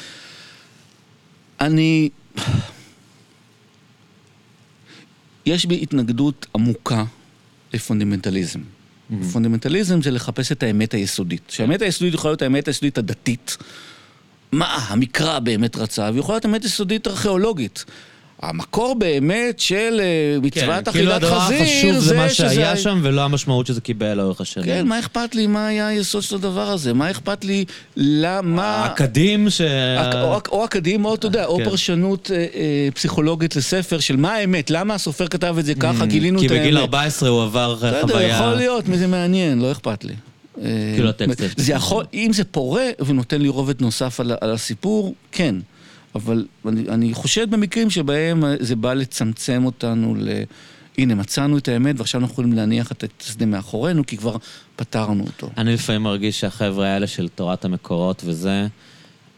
אני... 1.61 2.09
יש 5.47 5.67
בי 5.67 5.83
התנגדות 5.83 6.47
עמוקה 6.55 7.05
לפונדמנטליזם. 7.75 8.61
פונדמנטליזם 9.33 10.03
זה 10.03 10.11
לחפש 10.11 10.53
את 10.53 10.63
האמת 10.63 10.95
היסודית. 10.95 11.43
שהאמת 11.49 11.83
היסודית 11.83 12.15
יכולה 12.15 12.33
להיות 12.33 12.43
האמת 12.43 12.69
היסודית 12.69 12.99
הדתית. 12.99 13.57
מה 14.53 14.75
המקרא 14.75 15.39
באמת 15.39 15.77
רצה, 15.77 16.11
ויכולה 16.15 16.35
להיות 16.37 16.47
אמת 16.47 16.65
יסודית 16.65 17.07
ארכיאולוגית. 17.07 17.85
המקור 18.43 18.95
באמת 18.99 19.61
של 19.61 20.01
אה, 20.01 20.41
מצוות 20.43 20.85
כן, 20.85 20.93
כאילו 20.93 21.11
אכילת 21.11 21.23
הדבר 21.23 21.41
חזיר, 21.41 21.63
החשוב 21.63 21.99
זה 21.99 22.17
מה 22.17 22.29
שזה- 22.29 22.37
שהיה 22.55 22.77
שם, 22.77 23.01
ולא 23.03 23.23
המשמעות 23.23 23.67
שזה 23.67 23.81
קיבל 23.81 24.15
לאורך 24.15 24.41
השנים. 24.41 24.67
כן, 24.67 24.87
מה 24.87 24.99
אכפת 24.99 25.35
לי 25.35 25.47
מה 25.47 25.67
היה 25.67 25.87
היסוד 25.89 26.23
של 26.23 26.35
הדבר 26.35 26.69
הזה? 26.69 26.93
מה 26.95 27.11
אכפת 27.11 27.45
לי 27.45 27.65
למה... 27.97 28.65
האקדים 28.65 29.51
ש... 29.51 29.61
או, 30.15 30.39
או 30.53 30.65
אקדים, 30.65 31.05
או 31.05 31.15
אתה 31.15 31.27
יודע, 31.27 31.45
או 31.45 31.57
כן. 31.57 31.65
פרשנות 31.65 32.31
אה, 32.35 32.37
אה, 32.55 32.89
פסיכולוגית 32.95 33.57
לספר 33.57 33.99
של 34.01 34.17
מה 34.17 34.33
האמת, 34.35 34.71
למה 34.71 34.95
הסופר 34.95 35.27
כתב 35.29 35.57
את 35.59 35.65
זה 35.65 35.75
ככה, 35.75 36.07
גילינו 36.07 36.39
Mm, 36.39 36.41
כי 36.41 36.47
את 36.47 36.51
האמת. 36.51 36.63
בגיל 36.63 36.79
14 36.79 37.29
הוא 37.29 37.43
עבר 37.43 37.75
בסדר, 37.75 38.01
חוויה... 38.09 38.29
יכול 38.29 38.55
להיות, 38.55 38.85
זה 38.95 39.07
מעניין, 39.07 39.59
לא 39.63 39.73
אכפת 39.73 40.05
לי. 40.05 40.15
אה, 40.63 40.65
כאילו 40.95 41.09
הטקסט 41.09 41.41
יש 41.41 41.51
זה 41.57 41.73
יכול, 41.73 42.05
אם 42.15 42.31
זה 42.33 42.45
פורה 42.45 42.87
ונותן 43.07 43.41
לי 43.41 43.49
רובד 43.49 43.81
נוסף 43.81 44.21
על 44.21 44.53
הסיפור, 44.55 45.15
כן. 45.33 45.55
אבל 46.15 46.47
אני, 46.67 46.89
אני 46.89 47.15
חושד 47.15 47.51
במקרים 47.51 47.91
שבהם 47.91 48.45
זה 48.61 48.77
בא 48.77 48.95
לצמצם 48.95 49.63
אותנו 49.65 50.15
ל... 50.19 50.29
הנה, 50.99 51.15
מצאנו 51.15 51.59
את 51.59 51.69
האמת 51.69 51.95
ועכשיו 51.99 52.21
אנחנו 52.21 52.33
יכולים 52.33 52.53
להניח 52.53 52.93
את 52.93 53.05
השדה 53.21 53.47
מאחורינו, 53.47 54.07
כי 54.07 54.17
כבר 54.17 54.37
פתרנו 54.77 55.25
אותו. 55.25 55.51
אני 55.57 55.75
לפעמים 55.75 56.03
מרגיש 56.03 56.41
שהחבר'ה 56.41 56.89
האלה 56.89 57.07
של 57.07 57.29
תורת 57.29 57.65
המקורות 57.65 58.23
וזה, 58.27 58.67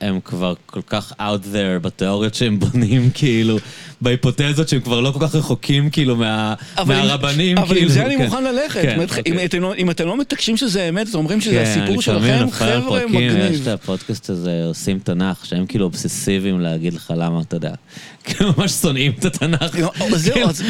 הם 0.01 0.21
כבר 0.25 0.55
כל 0.67 0.81
כך 0.87 1.13
out 1.13 1.45
there 1.55 1.79
בתיאוריות 1.83 2.35
שהם 2.35 2.59
בונים, 2.61 3.11
כאילו, 3.15 3.59
בהיפותזות 4.01 4.69
שהם 4.69 4.81
כבר 4.81 5.01
לא 5.01 5.11
כל 5.11 5.27
כך 5.27 5.35
רחוקים, 5.35 5.91
כאילו, 5.91 6.17
מה, 6.17 6.55
אבל 6.79 6.95
מהרבנים, 6.95 7.59
אבל 7.59 7.67
כאילו. 7.69 7.81
עם 7.83 7.89
זה 7.89 8.07
אני 8.07 8.17
כן. 8.17 8.25
מוכן 8.25 8.45
ללכת. 8.45 8.83
כן, 8.83 8.95
אומרת, 8.95 9.13
אם 9.27 9.33
אוקיי. 9.33 9.45
אתם 9.45 9.63
לא- 9.63 9.75
אם 9.75 9.91
אתם 9.91 10.07
לא 10.07 10.17
מתעקשים 10.21 10.57
שזה 10.57 10.83
האמת, 10.83 11.09
אתם 11.09 11.19
אומרים 11.19 11.41
שזה 11.41 11.63
הסיפור 11.63 12.03
כן, 12.03 12.13
לפעמים 12.17 12.39
שלכם, 12.39 12.51
חבר'ה, 12.51 13.01
פרקים, 13.01 13.21
יש 13.21 13.33
מגניב. 13.33 13.69
את 13.69 13.81
הפודקאסט 13.81 14.31
הזה, 14.31 14.65
עושים 14.67 14.99
תנ"ך, 14.99 15.47
שהם 15.47 15.67
כאילו 15.67 15.85
אובססיביים 15.85 16.61
להגיד 16.61 16.95
לך 16.95 17.13
למה, 17.17 17.41
אתה 17.41 17.57
יודע. 17.57 17.73
כאילו 18.25 18.53
ממש 18.59 18.73
שונאים 18.73 19.13
את 19.19 19.25
התנ"ך. 19.25 19.77
אבל 20.01 20.17
זהו, 20.19 20.35
כאילו, 20.35 20.49
אז 20.49 20.63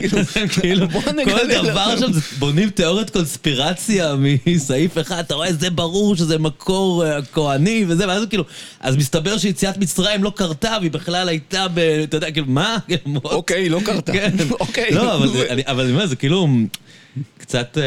כאילו, 0.00 0.18
כאילו, 0.60 0.88
בוא 0.88 1.02
כל 1.02 1.12
דבר. 1.62 1.96
שם, 1.98 2.06
בונים 2.38 2.70
תיאוריית 2.70 3.10
קונספירציה 3.10 4.14
מסעיף 4.46 4.98
אחד, 4.98 5.18
אתה 5.18 5.34
רואה, 5.34 5.52
זה 5.52 5.70
ברור 5.70 6.16
שזה 6.16 6.38
מקור 6.38 7.04
אה, 7.06 7.22
כהני 7.32 7.84
וזה, 7.88 8.08
ואז 8.08 8.22
כאילו, 8.28 8.44
אז 8.80 8.96
מסתבר 8.96 9.38
שיציאת 9.38 9.76
מצרים 9.76 10.24
לא 10.24 10.32
קרתה, 10.36 10.76
והיא 10.80 10.90
בכלל 10.90 11.28
הייתה 11.28 11.66
ב... 11.74 11.78
אתה 11.78 12.16
יודע, 12.16 12.30
כאילו, 12.30 12.46
מה? 12.48 12.76
כאילו? 12.88 13.20
אוקיי, 13.24 13.68
לא 13.68 13.80
קרתה. 13.84 14.12
כן. 14.12 14.30
אוקיי. 14.60 14.90
לא, 14.90 15.14
אבל 15.14 15.28
אני- 15.80 15.92
אומר, 15.92 16.06
זה 16.06 16.16
כאילו 16.16 16.48
קצת... 17.38 17.78
אה, 17.78 17.82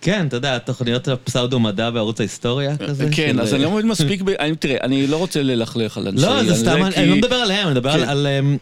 כן, 0.00 0.26
אתה 0.26 0.36
יודע, 0.36 0.58
תוכניות 0.58 1.08
הפסאודו-מדע 1.08 1.90
בערוץ 1.90 2.20
ההיסטוריה 2.20 2.76
כזה. 2.76 3.08
כן, 3.12 3.32
של- 3.34 3.40
אז 3.40 3.54
אני 3.54 3.62
לא 3.62 3.70
מבין 3.70 3.86
מספיק, 3.88 4.22
תראה, 4.60 4.76
אני 4.82 5.06
לא 5.06 5.16
רוצה 5.16 5.42
ללכלך 5.42 5.96
על 5.96 6.08
אנשי... 6.08 6.22
לא, 6.26 6.42
זה 6.44 6.54
סתם, 6.54 6.84
אני- 6.96 7.06
לא 7.10 7.16
מדבר 7.16 7.36
עליהם, 7.36 7.66
אני 7.68 7.74
מדבר 7.74 7.90
על- 7.90 8.26
כן. 8.40 8.56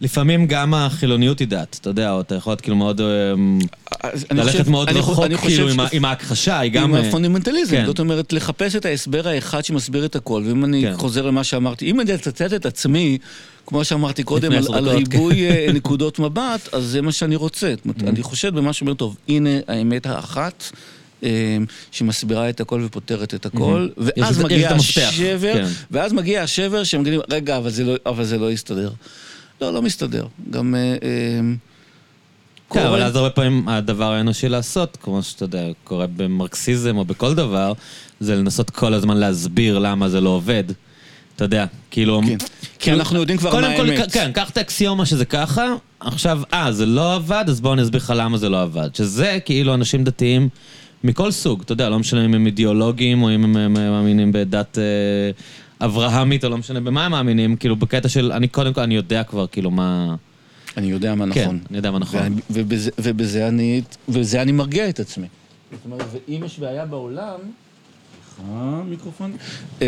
לפעמים 0.00 0.46
גם 0.46 0.74
החילוניות 0.74 1.38
היא 1.38 1.48
דת, 1.48 1.78
אתה 1.80 1.90
יודע, 1.90 2.20
אתה 2.20 2.34
יכול 2.34 2.50
להיות 2.50 2.60
כאילו 2.60 2.76
מאוד... 2.76 3.00
אני 4.30 4.40
ללכת 4.40 4.68
מאוד 4.68 4.88
רחוק, 4.88 5.24
כאילו, 5.40 5.68
עם 5.92 6.04
ההכחשה, 6.04 6.58
היא 6.58 6.72
גם... 6.72 6.82
עם 6.84 6.94
אה, 6.94 7.08
הפונדמנטליזם, 7.08 7.76
כן. 7.76 7.86
זאת 7.86 7.98
אומרת, 7.98 8.32
לחפש 8.32 8.76
את 8.76 8.84
ההסבר 8.84 9.28
האחד 9.28 9.64
שמסביר 9.64 10.04
את 10.04 10.16
הכל, 10.16 10.42
ואם 10.46 10.64
אני 10.64 10.82
כן. 10.82 10.96
חוזר 10.96 11.26
למה 11.26 11.44
שאמרתי, 11.44 11.90
אם 11.90 12.00
אני 12.00 12.14
אצטט 12.14 12.52
את 12.54 12.66
עצמי, 12.66 13.18
כמו 13.66 13.84
שאמרתי 13.84 14.22
קודם, 14.22 14.52
על 14.52 14.62
דקות, 14.62 14.76
ריבוי 14.76 15.50
אה, 15.50 15.66
נקודות 15.74 16.18
מבט, 16.18 16.68
אז 16.72 16.84
זה 16.84 17.02
מה 17.02 17.12
שאני 17.12 17.36
רוצה. 17.36 17.74
אומרת, 17.84 18.02
אני 18.02 18.22
חושד 18.22 18.54
במה 18.54 18.72
שאומר, 18.72 18.94
טוב, 18.94 19.16
הנה 19.28 19.50
האמת 19.68 20.06
האחת. 20.06 20.64
אה, 21.22 21.56
שמסבירה 21.90 22.48
את 22.48 22.60
הכל 22.60 22.82
ופותרת 22.84 23.34
את 23.34 23.46
הכל, 23.46 23.88
יש 23.98 24.06
ואז 24.16 24.44
מגיע 24.44 24.70
השבר, 24.74 25.52
כן. 25.52 25.66
ואז 25.90 26.12
מגיע 26.12 26.42
השבר 26.42 26.84
שמגלים, 26.84 27.20
רגע, 27.30 27.56
אבל 27.56 27.70
זה 27.70 27.84
לא- 27.84 27.96
אבל 28.06 28.24
זה 28.24 28.38
לא 28.38 28.52
יסתדר. 28.52 28.90
לא, 29.60 29.72
לא 29.72 29.82
מסתדר. 29.82 30.26
גם... 30.50 30.74
אה, 30.74 30.96
אה, 31.02 31.40
כן, 32.72 32.86
אבל 32.86 33.02
אז 33.02 33.16
הרבה 33.16 33.30
פעמים 33.30 33.68
הדבר 33.68 34.12
האנושי 34.12 34.48
לעשות, 34.48 34.98
כמו 35.02 35.22
שאתה 35.22 35.44
יודע, 35.44 35.62
קורה 35.84 36.06
במרקסיזם 36.16 36.96
או 36.96 37.04
בכל 37.04 37.34
דבר, 37.34 37.72
זה 38.20 38.36
לנסות 38.36 38.70
כל 38.70 38.94
הזמן 38.94 39.16
להסביר 39.16 39.78
למה 39.78 40.08
זה 40.08 40.20
לא 40.20 40.30
עובד. 40.30 40.64
אתה 41.36 41.44
יודע, 41.44 41.66
כאילו... 41.90 42.20
כן. 42.26 42.36
כי 42.78 42.92
אנחנו 42.92 43.18
יודעים 43.18 43.38
כבר 43.38 43.60
מה 43.60 43.66
האמת. 43.66 44.12
כן, 44.12 44.30
קח 44.34 44.50
את 44.50 44.56
האקסיומה 44.56 45.06
שזה 45.06 45.24
ככה, 45.24 45.74
עכשיו, 46.00 46.42
אה, 46.52 46.72
זה 46.72 46.86
לא 46.86 47.14
עבד, 47.14 47.44
אז 47.48 47.60
בואו 47.60 47.74
אני 47.74 47.82
אסביר 47.82 48.00
לך 48.00 48.12
למה 48.16 48.38
זה 48.38 48.48
לא 48.48 48.62
עבד. 48.62 48.94
שזה 48.94 49.38
כאילו 49.44 49.74
אנשים 49.74 50.04
דתיים 50.04 50.48
מכל 51.04 51.30
סוג, 51.30 51.62
אתה 51.64 51.72
יודע, 51.72 51.88
לא 51.88 51.98
משנה 51.98 52.24
אם 52.24 52.34
הם 52.34 52.46
אידיאולוגים 52.46 53.22
או 53.22 53.34
אם 53.34 53.44
הם 53.44 53.56
הם 53.56 53.72
מאמינים 53.72 54.32
בדת 54.32 54.78
אה, 54.78 54.84
אברהמית 55.80 56.44
או 56.44 56.48
לא 56.48 56.58
משנה 56.58 56.80
במה 56.80 57.04
הם 57.06 57.10
מאמינים, 57.12 57.56
כאילו 57.56 57.76
בקטע 57.76 58.08
של, 58.08 58.32
אני 58.32 58.48
קודם 58.48 58.72
כל, 58.72 58.80
אני 58.80 58.94
יודע 58.94 59.24
כבר 59.24 59.46
כאילו 59.46 59.70
מה... 59.70 60.14
אני 60.76 60.86
יודע 60.86 61.14
מה 61.14 61.24
כן, 61.34 61.42
נכון. 61.42 61.58
אני 61.70 61.76
יודע 61.78 61.90
מה 61.90 61.98
נכון. 61.98 62.20
ואני- 62.20 62.40
ובזה, 62.50 62.90
ובזה 62.98 63.48
אני, 63.48 63.82
ובזה 64.08 64.42
אני 64.42 64.52
מרגיע 64.52 64.88
את 64.88 65.00
עצמי. 65.00 65.26
זאת 65.72 65.80
אומרת, 65.84 66.06
ואם 66.28 66.42
יש 66.44 66.58
בעיה 66.58 66.86
בעולם... 66.86 67.38
סליחה, 68.36 68.82
מיקרופון. 68.88 69.36
אמ, 69.80 69.86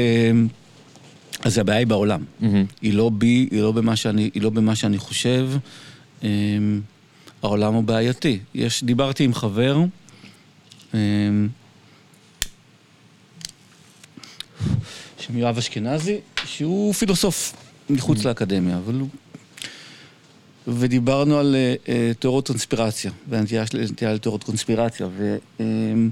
אז 1.44 1.58
הבעיה 1.58 1.78
היא 1.78 1.86
בעולם. 1.86 2.24
מהמם. 2.40 2.64
היא 2.82 2.94
לא 2.94 3.08
בי, 3.14 3.48
היא 3.50 3.62
לא 3.62 3.72
במה 3.72 3.96
שאני, 3.96 4.30
היא 4.34 4.42
לא 4.42 4.50
במה 4.50 4.74
שאני 4.76 4.98
חושב. 4.98 5.48
אמ, 6.22 6.80
העולם 7.42 7.74
הוא 7.74 7.84
בעייתי. 7.84 8.38
יש, 8.54 8.84
דיברתי 8.84 9.24
עם 9.24 9.34
חבר, 9.34 9.78
אמ, 10.94 10.98
שם 15.26 15.38
יואב 15.38 15.58
אשכנזי, 15.58 16.18
שהוא 16.44 16.92
פילוסוף 16.94 17.56
מחוץ 17.90 18.24
לאקדמיה, 18.24 18.78
אבל 18.78 18.94
הוא... 18.94 19.08
ודיברנו 20.68 21.38
על 21.38 21.54
אה, 21.54 21.74
אה, 21.88 22.12
תיאוריות 22.18 22.46
קונספירציה, 22.46 23.10
והנטייה 23.28 23.66
שלי 23.66 23.84
נטייה 23.84 24.14
לתיאוריות 24.14 24.44
קונספירציה, 24.44 25.08
ו... 25.16 25.36
אמ, 25.60 26.10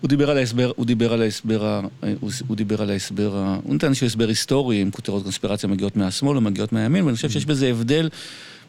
הוא 0.00 0.08
דיבר 0.08 0.30
על 0.30 0.36
ההסבר, 0.38 0.72
הוא 0.76 0.86
דיבר 0.86 1.12
על 1.12 1.22
ההסבר, 1.22 1.64
ה- 1.66 1.80
הוא 2.20 2.30
הוא 2.46 2.56
דיבר 2.56 2.82
על 2.82 2.90
ההסבר, 2.90 3.56
הוא 3.62 3.74
נתן 3.74 3.86
איזשהו 3.88 4.06
הסבר 4.06 4.28
היסטורי, 4.28 4.82
אם 4.82 4.90
כותרות 4.90 5.22
קונספירציה 5.22 5.68
מגיעות 5.68 5.96
מהשמאל 5.96 6.36
או 6.36 6.40
מגיעות 6.40 6.72
מהימין, 6.72 7.04
ואני 7.04 7.16
חושב 7.16 7.30
שיש 7.30 7.46
בזה 7.46 7.68
הבדל 7.68 8.08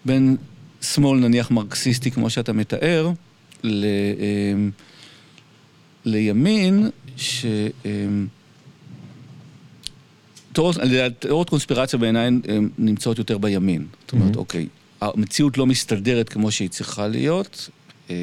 בין 0.05 0.37
שמאל 0.81 1.19
נניח 1.19 1.51
מרקסיסטי, 1.51 2.11
כמו 2.11 2.29
שאתה 2.29 2.53
מתאר, 2.53 3.11
ל, 3.63 3.85
אמ, 4.53 4.71
לימין, 6.05 6.89
ש... 7.17 7.45
אמ, 7.85 8.27
תיאוריות 10.53 10.77
תיאוריות 11.19 11.49
קונספירציה 11.49 11.99
בעיניי 11.99 12.29
נמצאות 12.77 13.17
יותר 13.17 13.37
בימין. 13.37 13.85
זאת 14.01 14.11
אומרת, 14.11 14.35
Mhm. 14.35 14.37
אוקיי, 14.37 14.67
המציאות 15.01 15.57
לא 15.57 15.65
מסתדרת 15.65 16.29
כמו 16.29 16.51
שהיא 16.51 16.69
צריכה 16.69 17.07
להיות, 17.07 17.69
אמ, 18.09 18.15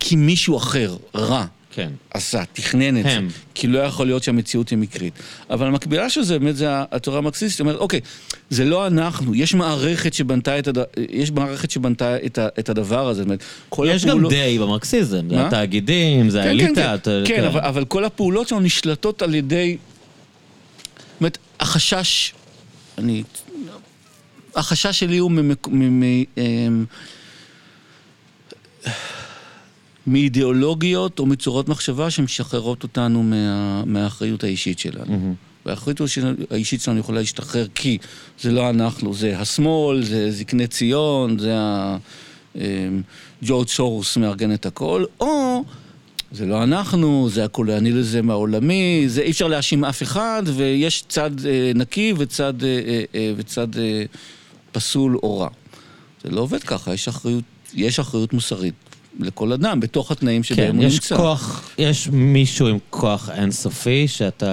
כי 0.00 0.16
מישהו 0.16 0.56
אחר, 0.56 0.96
רע, 1.14 1.46
כן. 1.74 1.90
עשה, 2.10 2.42
תכנן 2.52 3.00
את 3.00 3.04
הם. 3.06 3.28
זה, 3.28 3.34
כי 3.54 3.66
לא 3.66 3.78
יכול 3.78 4.06
להיות 4.06 4.22
שהמציאות 4.22 4.68
היא 4.68 4.78
מקרית. 4.78 5.12
אבל 5.50 5.66
המקבילה 5.66 6.10
של 6.10 6.22
זה 6.22 6.38
באמת 6.38 6.56
זה 6.56 6.66
התורה 6.70 7.18
המרקסיסטית, 7.18 7.50
זאת 7.50 7.60
אומרת, 7.60 7.76
אוקיי, 7.76 8.00
זה 8.50 8.64
לא 8.64 8.86
אנחנו, 8.86 9.34
יש 9.34 9.54
מערכת 9.54 10.14
שבנתה 10.14 10.58
את, 10.58 10.68
הד... 10.68 10.78
יש 11.10 11.30
מערכת 11.30 11.70
שבנתה 11.70 12.16
את, 12.26 12.38
ה... 12.38 12.48
את 12.58 12.68
הדבר 12.68 13.08
הזה, 13.08 13.22
אומרת, 13.22 13.42
כל 13.68 13.86
יש 13.90 14.02
גם 14.04 14.08
הפעולות... 14.10 14.32
די 14.32 14.58
במרקסיזם, 14.60 15.28
זה? 15.30 15.46
התאגידים, 15.46 16.30
זה 16.30 16.38
כן, 16.38 16.44
כן, 16.44 16.48
האליטה. 16.48 16.74
כן, 16.82 16.94
אתה- 16.94 17.20
כן, 17.24 17.44
אבל, 17.44 17.60
אבל 17.60 17.84
כל 17.84 18.04
הפעולות 18.04 18.48
שלנו 18.48 18.60
נשלטות 18.60 19.22
על 19.22 19.34
ידי... 19.34 19.76
זאת 21.12 21.20
אומרת, 21.20 21.38
החשש, 21.60 22.32
אני... 22.98 23.22
החשש 24.56 24.98
שלי 24.98 25.18
הוא 25.18 25.30
ממק... 25.30 25.68
מ... 25.68 26.00
מ... 26.00 26.24
אמ, 26.38 26.84
מאידיאולוגיות 30.06 31.18
או 31.18 31.26
מצורות 31.26 31.68
מחשבה 31.68 32.10
שמשחררות 32.10 32.82
אותנו 32.82 33.22
מה... 33.22 33.84
מהאחריות 33.84 34.44
האישית 34.44 34.78
שלנו. 34.78 35.12
מהמם. 35.12 35.34
והאחריות 35.66 36.00
האישית 36.50 36.80
שלנו 36.80 37.00
יכולה 37.00 37.20
להשתחרר 37.20 37.66
כי 37.74 37.98
זה 38.40 38.52
לא 38.52 38.70
אנחנו, 38.70 39.14
זה 39.14 39.38
השמאל, 39.38 40.04
זה 40.04 40.30
זקני 40.30 40.66
ציון, 40.66 41.38
זה 41.38 41.54
ה... 41.56 41.96
אמ, 42.56 43.02
ג'ורג' 43.42 43.68
סורוס 43.68 44.16
מארגן 44.16 44.54
את 44.54 44.66
הכל, 44.66 45.04
או 45.20 45.64
זה 46.32 46.46
לא 46.46 46.62
אנחנו, 46.62 47.28
זה 47.30 47.44
הקולוניאליזם 47.44 48.30
העולמי, 48.30 49.04
זה 49.06 49.22
אי 49.22 49.30
אפשר 49.30 49.48
להאשים 49.48 49.84
אף 49.84 50.02
אחד, 50.02 50.42
ויש 50.46 51.04
צד 51.08 51.46
אה, 51.46 51.72
נקי 51.74 52.14
וצד, 52.18 52.64
אה, 52.64 52.80
אה, 52.86 53.04
אה, 53.14 53.32
וצד 53.36 53.78
אה, 53.78 54.04
פסול 54.72 55.16
או 55.22 55.38
רע. 55.38 55.48
זה 56.24 56.30
לא 56.30 56.40
עובד 56.40 56.62
ככה, 56.62 56.94
יש 56.94 57.08
אחריות, 57.08 57.44
יש 57.74 57.98
אחריות 57.98 58.32
מוסרית 58.32 58.74
לכל 59.20 59.52
אדם, 59.52 59.80
בתוך 59.80 60.10
התנאים 60.10 60.42
שבהם 60.42 60.72
כן, 60.72 60.76
הוא 60.76 60.84
יש 60.84 60.94
נמצא. 60.94 61.16
כוח, 61.16 61.70
יש 61.78 62.08
מישהו 62.12 62.66
עם 62.66 62.78
כוח 62.90 63.30
אינסופי, 63.30 64.08
שאתה 64.08 64.46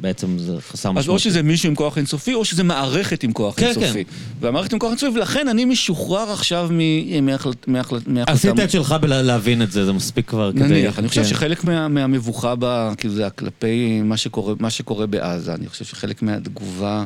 בעצם 0.00 0.38
זה 0.38 0.56
חסר 0.60 0.90
משמעות. 0.92 1.04
אז 1.04 1.08
או 1.08 1.18
שזה 1.18 1.42
מישהו 1.42 1.68
עם 1.68 1.74
כוח 1.74 1.98
אינסופי, 1.98 2.34
או 2.34 2.44
שזה 2.44 2.62
מערכת 2.62 3.22
עם 3.22 3.32
כוח 3.32 3.54
כן, 3.56 3.66
אינסופי. 3.76 4.04
והמערכת 4.40 4.72
עם 4.72 4.78
כוח 4.78 4.90
אינסופי, 4.90 5.18
ולכן 5.18 5.48
אני 5.48 5.64
משוחרר 5.64 6.32
עכשיו 6.32 6.68
מ- 6.72 7.26
מהחלט- 7.26 7.68
מהחלט- 7.68 8.08
מהחלטה... 8.08 8.32
עשית 8.32 8.60
את 8.60 8.70
שלך 8.70 8.94
בלהבין 9.00 9.62
את 9.62 9.72
זה, 9.72 9.84
זה 9.84 9.92
מספיק 9.92 10.28
כבר 10.28 10.52
כדי... 10.52 10.62
נניח, 10.62 10.98
אני 10.98 11.08
חושב 11.08 11.22
כן. 11.22 11.28
שחלק 11.28 11.64
מה, 11.64 11.88
מהמבוכה 11.88 12.54
כאילו 12.98 13.14
זה 13.14 13.30
כלפי 13.30 14.00
מה 14.04 14.16
שקורה, 14.16 14.54
מה 14.60 14.70
שקורה 14.70 15.06
בעזה, 15.06 15.54
אני 15.54 15.68
חושב 15.68 15.84
שחלק 15.84 16.22
מהתגובה 16.22 17.04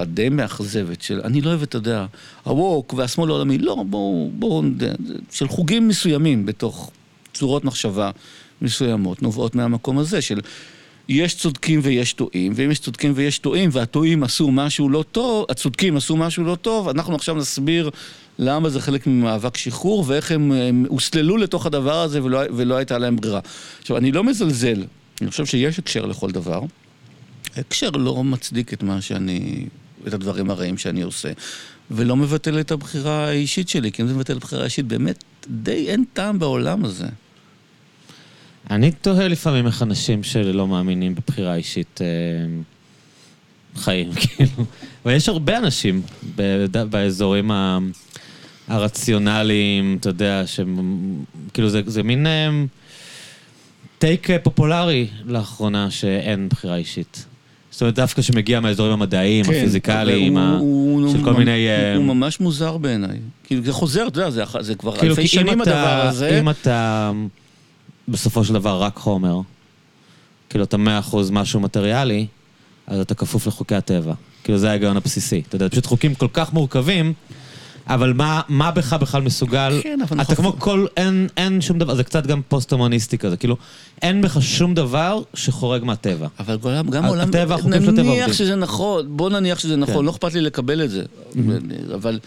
הדי 0.00 0.28
מאכזבת 0.28 1.02
של, 1.02 1.20
אני 1.24 1.40
לא 1.40 1.48
אוהב, 1.48 1.62
אתה 1.62 1.76
יודע, 1.76 2.06
הווק 2.42 2.94
והשמאל 2.94 3.30
העולמי, 3.30 3.58
לא, 3.58 3.84
בואו, 3.86 4.30
בואו, 4.34 4.62
של 5.32 5.48
חוגים 5.48 5.88
מסוימים 5.88 6.46
בתוך 6.46 6.90
צורות 7.34 7.64
מחשבה 7.64 8.10
מסוימות, 8.62 9.22
נובעות 9.22 9.54
מהמקום 9.54 9.98
הזה 9.98 10.22
של... 10.22 10.40
יש 11.08 11.34
צודקים 11.34 11.80
ויש 11.82 12.12
טועים, 12.12 12.52
ואם 12.56 12.70
יש 12.70 12.78
צודקים 12.78 13.12
ויש 13.14 13.38
טועים, 13.38 13.70
והטועים 13.72 14.22
עשו 14.22 14.50
משהו 14.50 14.88
לא 14.88 15.04
טוב, 15.12 15.46
הצודקים 15.48 15.96
עשו 15.96 16.16
משהו 16.16 16.44
לא 16.44 16.54
טוב, 16.54 16.88
אנחנו 16.88 17.14
עכשיו 17.14 17.34
נסביר 17.34 17.90
למה 18.38 18.68
זה 18.68 18.80
חלק 18.80 19.06
ממאבק 19.06 19.56
שחרור, 19.56 20.04
ואיך 20.06 20.32
הם, 20.32 20.52
הם 20.52 20.86
הוסללו 20.88 21.36
לתוך 21.36 21.66
הדבר 21.66 22.00
הזה 22.00 22.24
ולא, 22.24 22.40
ולא 22.56 22.76
הייתה 22.76 22.98
להם 22.98 23.16
ברירה. 23.16 23.40
עכשיו, 23.80 23.96
אני 23.96 24.12
לא 24.12 24.24
מזלזל, 24.24 24.84
אני 25.20 25.30
חושב 25.30 25.46
שיש 25.46 25.78
הקשר 25.78 26.06
לכל 26.06 26.30
דבר. 26.30 26.60
הקשר 27.56 27.90
לא 27.90 28.24
מצדיק 28.24 28.72
את 28.72 28.82
מה 28.82 29.00
שאני, 29.00 29.66
את 30.06 30.14
הדברים 30.14 30.50
הרעים 30.50 30.78
שאני 30.78 31.02
עושה, 31.02 31.32
ולא 31.90 32.16
מבטל 32.16 32.60
את 32.60 32.70
הבחירה 32.70 33.28
האישית 33.28 33.68
שלי, 33.68 33.92
כי 33.92 34.02
אם 34.02 34.08
זה 34.08 34.14
מבטל 34.14 34.32
את 34.36 34.42
הבחירה 34.42 34.62
האישית, 34.62 34.86
באמת 34.86 35.24
די 35.48 35.86
אין 35.88 36.04
טעם 36.12 36.38
בעולם 36.38 36.84
הזה. 36.84 37.06
אני 38.70 38.90
תוהה 38.92 39.28
לפעמים 39.28 39.66
איך 39.66 39.82
אנשים 39.82 40.22
שלא 40.22 40.66
מאמינים 40.66 41.14
בבחירה 41.14 41.54
אישית 41.54 42.00
אה, 42.02 42.06
חיים, 43.76 44.12
כאילו. 44.20 44.64
ויש 45.04 45.28
הרבה 45.28 45.58
אנשים 45.58 46.02
באזורים 46.90 47.50
ה- 47.50 47.78
הרציונליים, 48.68 49.96
אתה 50.00 50.08
יודע, 50.08 50.42
שהם... 50.46 51.24
כאילו 51.54 51.68
זה, 51.68 51.82
זה 51.86 52.02
מין 52.02 52.26
אה, 52.26 52.50
טייק 53.98 54.30
אה, 54.30 54.38
פופולרי 54.38 55.06
לאחרונה 55.24 55.90
שאין 55.90 56.48
בחירה 56.48 56.76
אישית. 56.76 57.24
זאת 57.70 57.80
אומרת, 57.80 57.94
דווקא 57.94 58.22
שמגיע 58.22 58.60
מהאזורים 58.60 58.92
המדעיים, 58.92 59.44
הפיזיקליים, 59.44 60.36
אבל 60.38 60.46
ה- 60.46 60.58
הוא- 60.58 61.00
הוא- 61.02 61.10
של 61.12 61.16
הוא 61.16 61.24
כל 61.24 61.32
ממ- 61.32 61.38
מיני... 61.38 61.68
אה, 61.68 61.96
הוא 61.96 62.04
ממש 62.04 62.40
מוזר 62.40 62.76
בעיניי. 62.76 63.16
כאילו, 63.44 63.64
זה 63.64 63.72
חוזר, 63.72 64.06
אתה 64.06 64.18
יודע, 64.20 64.30
זה 64.30 64.44
זה 64.60 64.74
כבר 64.74 64.96
כאילו, 64.96 65.10
אלפי 65.14 65.28
שנים 65.28 65.62
אתה- 65.62 65.70
הדבר 65.70 66.08
הזה. 66.08 66.38
אם 66.40 66.50
אתה 66.50 67.12
בסופו 68.08 68.44
של 68.44 68.54
דבר 68.54 68.82
רק 68.82 68.96
חומר, 68.96 69.40
כאילו 70.50 70.64
אתה 70.64 70.76
מאה 70.76 70.98
אחוז 70.98 71.30
משהו 71.30 71.60
מטריאלי, 71.60 72.26
אז 72.86 73.00
אתה 73.00 73.14
כפוף 73.14 73.46
לחוקי 73.46 73.74
הטבע. 73.74 74.14
כאילו 74.44 74.58
זה 74.58 74.70
ההיגיון 74.70 74.96
הבסיסי. 74.96 75.42
אתה 75.48 75.56
יודע, 75.56 75.68
פשוט 75.68 75.86
חוקים 75.86 76.14
כל 76.14 76.28
כך 76.32 76.52
מורכבים, 76.52 77.12
אבל 77.86 78.12
מה, 78.12 78.40
מה 78.48 78.70
בך 78.70 78.92
בכלל 78.92 79.22
מסוגל? 79.22 79.80
כן, 79.82 79.98
אבל 80.08 80.20
אתה 80.20 80.30
אנחנו- 80.32 80.36
כמו 80.36 80.52
כל, 80.58 80.86
אין, 80.96 81.28
אין 81.36 81.60
שום 81.60 81.78
דבר, 81.78 81.94
זה 81.94 82.04
קצת 82.04 82.26
גם 82.26 82.40
פוסט-הומניסטי 82.48 83.18
כזה, 83.18 83.36
כאילו, 83.36 83.56
אין 84.02 84.22
בך 84.22 84.36
שום 84.42 84.74
דבר 84.74 85.22
שחורג 85.34 85.84
מהטבע. 85.84 86.28
אבל 86.40 86.56
גם, 86.76 86.90
גם 86.90 87.04
עולם... 87.04 87.28
הטבע, 87.28 87.54
החוקים 87.54 87.72
של 87.82 87.88
הטבע 87.88 88.02
נניח 88.02 88.18
עובדים. 88.18 88.34
שזה 88.34 88.54
נכון, 88.56 89.04
בוא 89.16 89.30
נניח 89.30 89.58
שזה 89.58 89.76
נכון, 89.76 89.94
כן. 89.96 90.04
לא 90.04 90.10
אכפת 90.10 90.34
לי 90.34 90.40
לקבל 90.40 90.84
את 90.84 90.90
זה. 90.90 91.02
אבל 91.94 92.18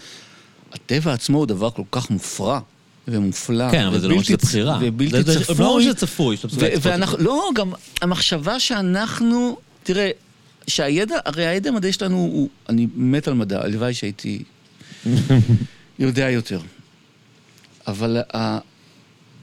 הטבע 0.72 1.12
עצמו 1.12 1.38
הוא 1.38 1.46
דבר 1.46 1.70
כל 1.70 1.82
כך 1.90 2.10
מופרע 2.10 2.60
ומופלא. 3.08 3.70
כן, 3.70 3.86
אבל 3.86 4.00
זה 4.00 4.08
לא 4.08 4.22
שזה 4.22 4.36
בחירה. 4.36 4.78
ובלתי 4.82 5.22
זה- 5.22 5.44
צפוי. 5.44 5.56
לא 5.58 5.80
שזה 5.82 5.94
צפוי, 5.94 6.36
שאתה 6.36 6.46
מסוגל 6.48 6.64
ו- 6.66 6.68
לצפות 6.68 6.86
ואנחנו, 6.92 7.18
לא, 7.18 7.48
גם 7.54 7.72
המחשבה 8.02 8.60
שאנחנו, 8.60 9.56
תראה, 9.82 10.10
שהידע, 10.66 11.16
הרי 11.24 11.46
הידע 11.46 11.68
המדעי 11.70 11.92
שלנו 11.92 12.16
הוא, 12.16 12.48
אני 12.68 12.86
מת 12.96 13.28
על 13.28 13.34
מדע, 13.34 13.64
הלוואי 13.64 13.94
שהייתי 13.94 14.42
יודע 15.98 16.30
יותר. 16.30 16.60
אבל 17.86 18.18
ה- 18.34 18.58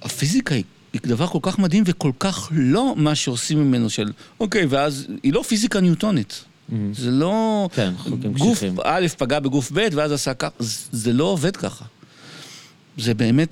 הפיזיקה 0.02 0.56
היא, 0.56 0.64
דבר 0.96 1.28
כל 1.28 1.40
כך 1.42 1.60
מדהים 1.60 1.84
וכל 1.88 2.12
כך 2.20 2.50
לא 2.52 2.94
מה 2.98 3.16
שעושים 3.16 3.60
ממנו 3.60 3.90
של, 3.90 4.12
אוקיי, 4.40 4.66
ואז 4.70 5.08
היא 5.24 5.34
לא 5.34 5.42
פיזיקה 5.48 5.80
ניוטונית. 5.82 6.44
זה 6.94 7.12
לא... 7.12 7.70
כן, 7.74 7.94
חוקים 7.98 8.34
גוף 8.34 8.58
קשיחים. 8.58 8.76
א' 8.84 9.08
פגע 9.18 9.40
בגוף 9.40 9.72
ב' 9.74 9.88
ואז 9.94 10.12
עשה 10.12 10.34
ככה, 10.34 10.50
זה- 10.60 10.78
זה 10.92 11.14
לא 11.14 11.24
עובד 11.24 11.58
ככה. 11.58 11.86
זה 12.98 13.14
באמת 13.14 13.50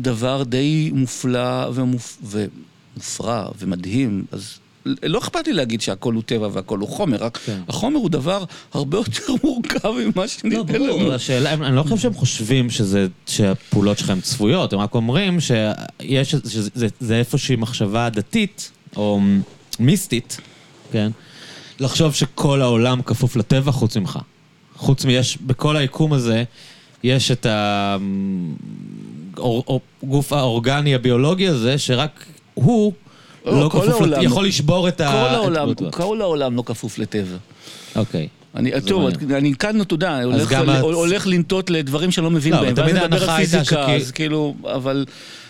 דבר 0.00 0.42
די 0.42 0.90
מופלא 0.94 1.70
ומופ... 1.74 2.18
ומופרע 2.22 3.48
ומדהים, 3.58 4.24
אז 4.32 4.58
לא 4.86 5.18
אכפת 5.18 5.46
לי 5.46 5.52
להגיד 5.52 5.80
שהכל 5.80 6.14
הוא 6.14 6.22
טבע 6.26 6.48
והכל 6.52 6.78
הוא 6.78 6.88
חומר, 6.88 7.16
רק 7.16 7.36
כן. 7.36 7.60
החומר 7.68 7.98
הוא 7.98 8.10
דבר 8.10 8.44
הרבה 8.74 8.98
יותר 8.98 9.32
מורכב 9.44 9.88
ממה 9.88 10.12
לא, 10.16 10.26
שנראה 10.26 10.62
ברור, 10.62 11.02
לנו. 11.02 11.12
השאלה, 11.12 11.52
אני 11.52 11.76
לא 11.76 11.82
חושב 11.82 11.96
שהם 11.96 12.14
חושבים 12.14 12.70
שזה, 12.70 13.06
שהפעולות 13.26 13.98
שלך 13.98 14.10
הן 14.10 14.20
צפויות, 14.20 14.72
הם 14.72 14.78
רק 14.78 14.94
אומרים 14.94 15.40
שיש, 15.40 16.30
שזה 16.30 16.70
זה, 16.74 16.86
זה 17.00 17.18
איפושהי 17.18 17.56
מחשבה 17.56 18.08
דתית, 18.10 18.70
או 18.96 19.20
מיסטית, 19.80 20.40
כן? 20.92 21.10
לחשוב 21.80 22.14
שכל 22.14 22.62
העולם 22.62 23.02
כפוף 23.02 23.36
לטבע 23.36 23.72
חוץ 23.72 23.96
ממך. 23.96 24.18
חוץ 24.76 25.04
מיש, 25.04 25.38
בכל 25.46 25.76
היקום 25.76 26.12
הזה, 26.12 26.44
יש 27.02 27.30
את 27.30 27.46
הגוף 29.38 30.32
האורגני 30.32 30.94
הביולוגי 30.94 31.48
הזה, 31.48 31.78
שרק 31.78 32.24
הוא 32.54 32.92
לא, 33.46 33.60
לא 33.60 33.68
כל 33.68 33.78
כפוף, 33.78 33.86
לט- 33.88 33.92
העולם- 33.94 34.22
יכול 34.22 34.46
לשבור 34.46 34.88
את 34.88 35.00
ה... 35.00 35.08
כל 35.10 35.34
העולם. 35.34 35.74
כל 35.90 36.20
העולם 36.20 36.56
לא 36.56 36.62
כפוף 36.66 36.98
לטבע. 36.98 37.36
אוקיי. 37.96 38.28
אני, 38.54 38.70
טוב, 38.86 39.02
מעניין. 39.02 39.32
אני 39.32 39.54
כאן, 39.54 39.80
אתה 39.80 39.94
יודע, 39.94 40.22
הולך, 40.22 40.52
הולך 40.82 41.26
לנטות 41.26 41.70
לדברים 41.70 42.10
שאני 42.10 42.24
לא 42.24 42.30
מבין 42.30 42.52
לא, 42.52 42.60
בהם, 42.60 42.74
תמיד 42.74 42.94
ואז 42.94 43.04
נדבר 43.04 43.16
ההנחה 43.16 43.32
על 43.34 43.38
הייתה 43.38 43.58
פיזיקה, 43.58 43.82
שכי- 43.84 43.96
אז 44.04 44.10
כאילו, 44.10 44.54
אבל, 44.74 45.04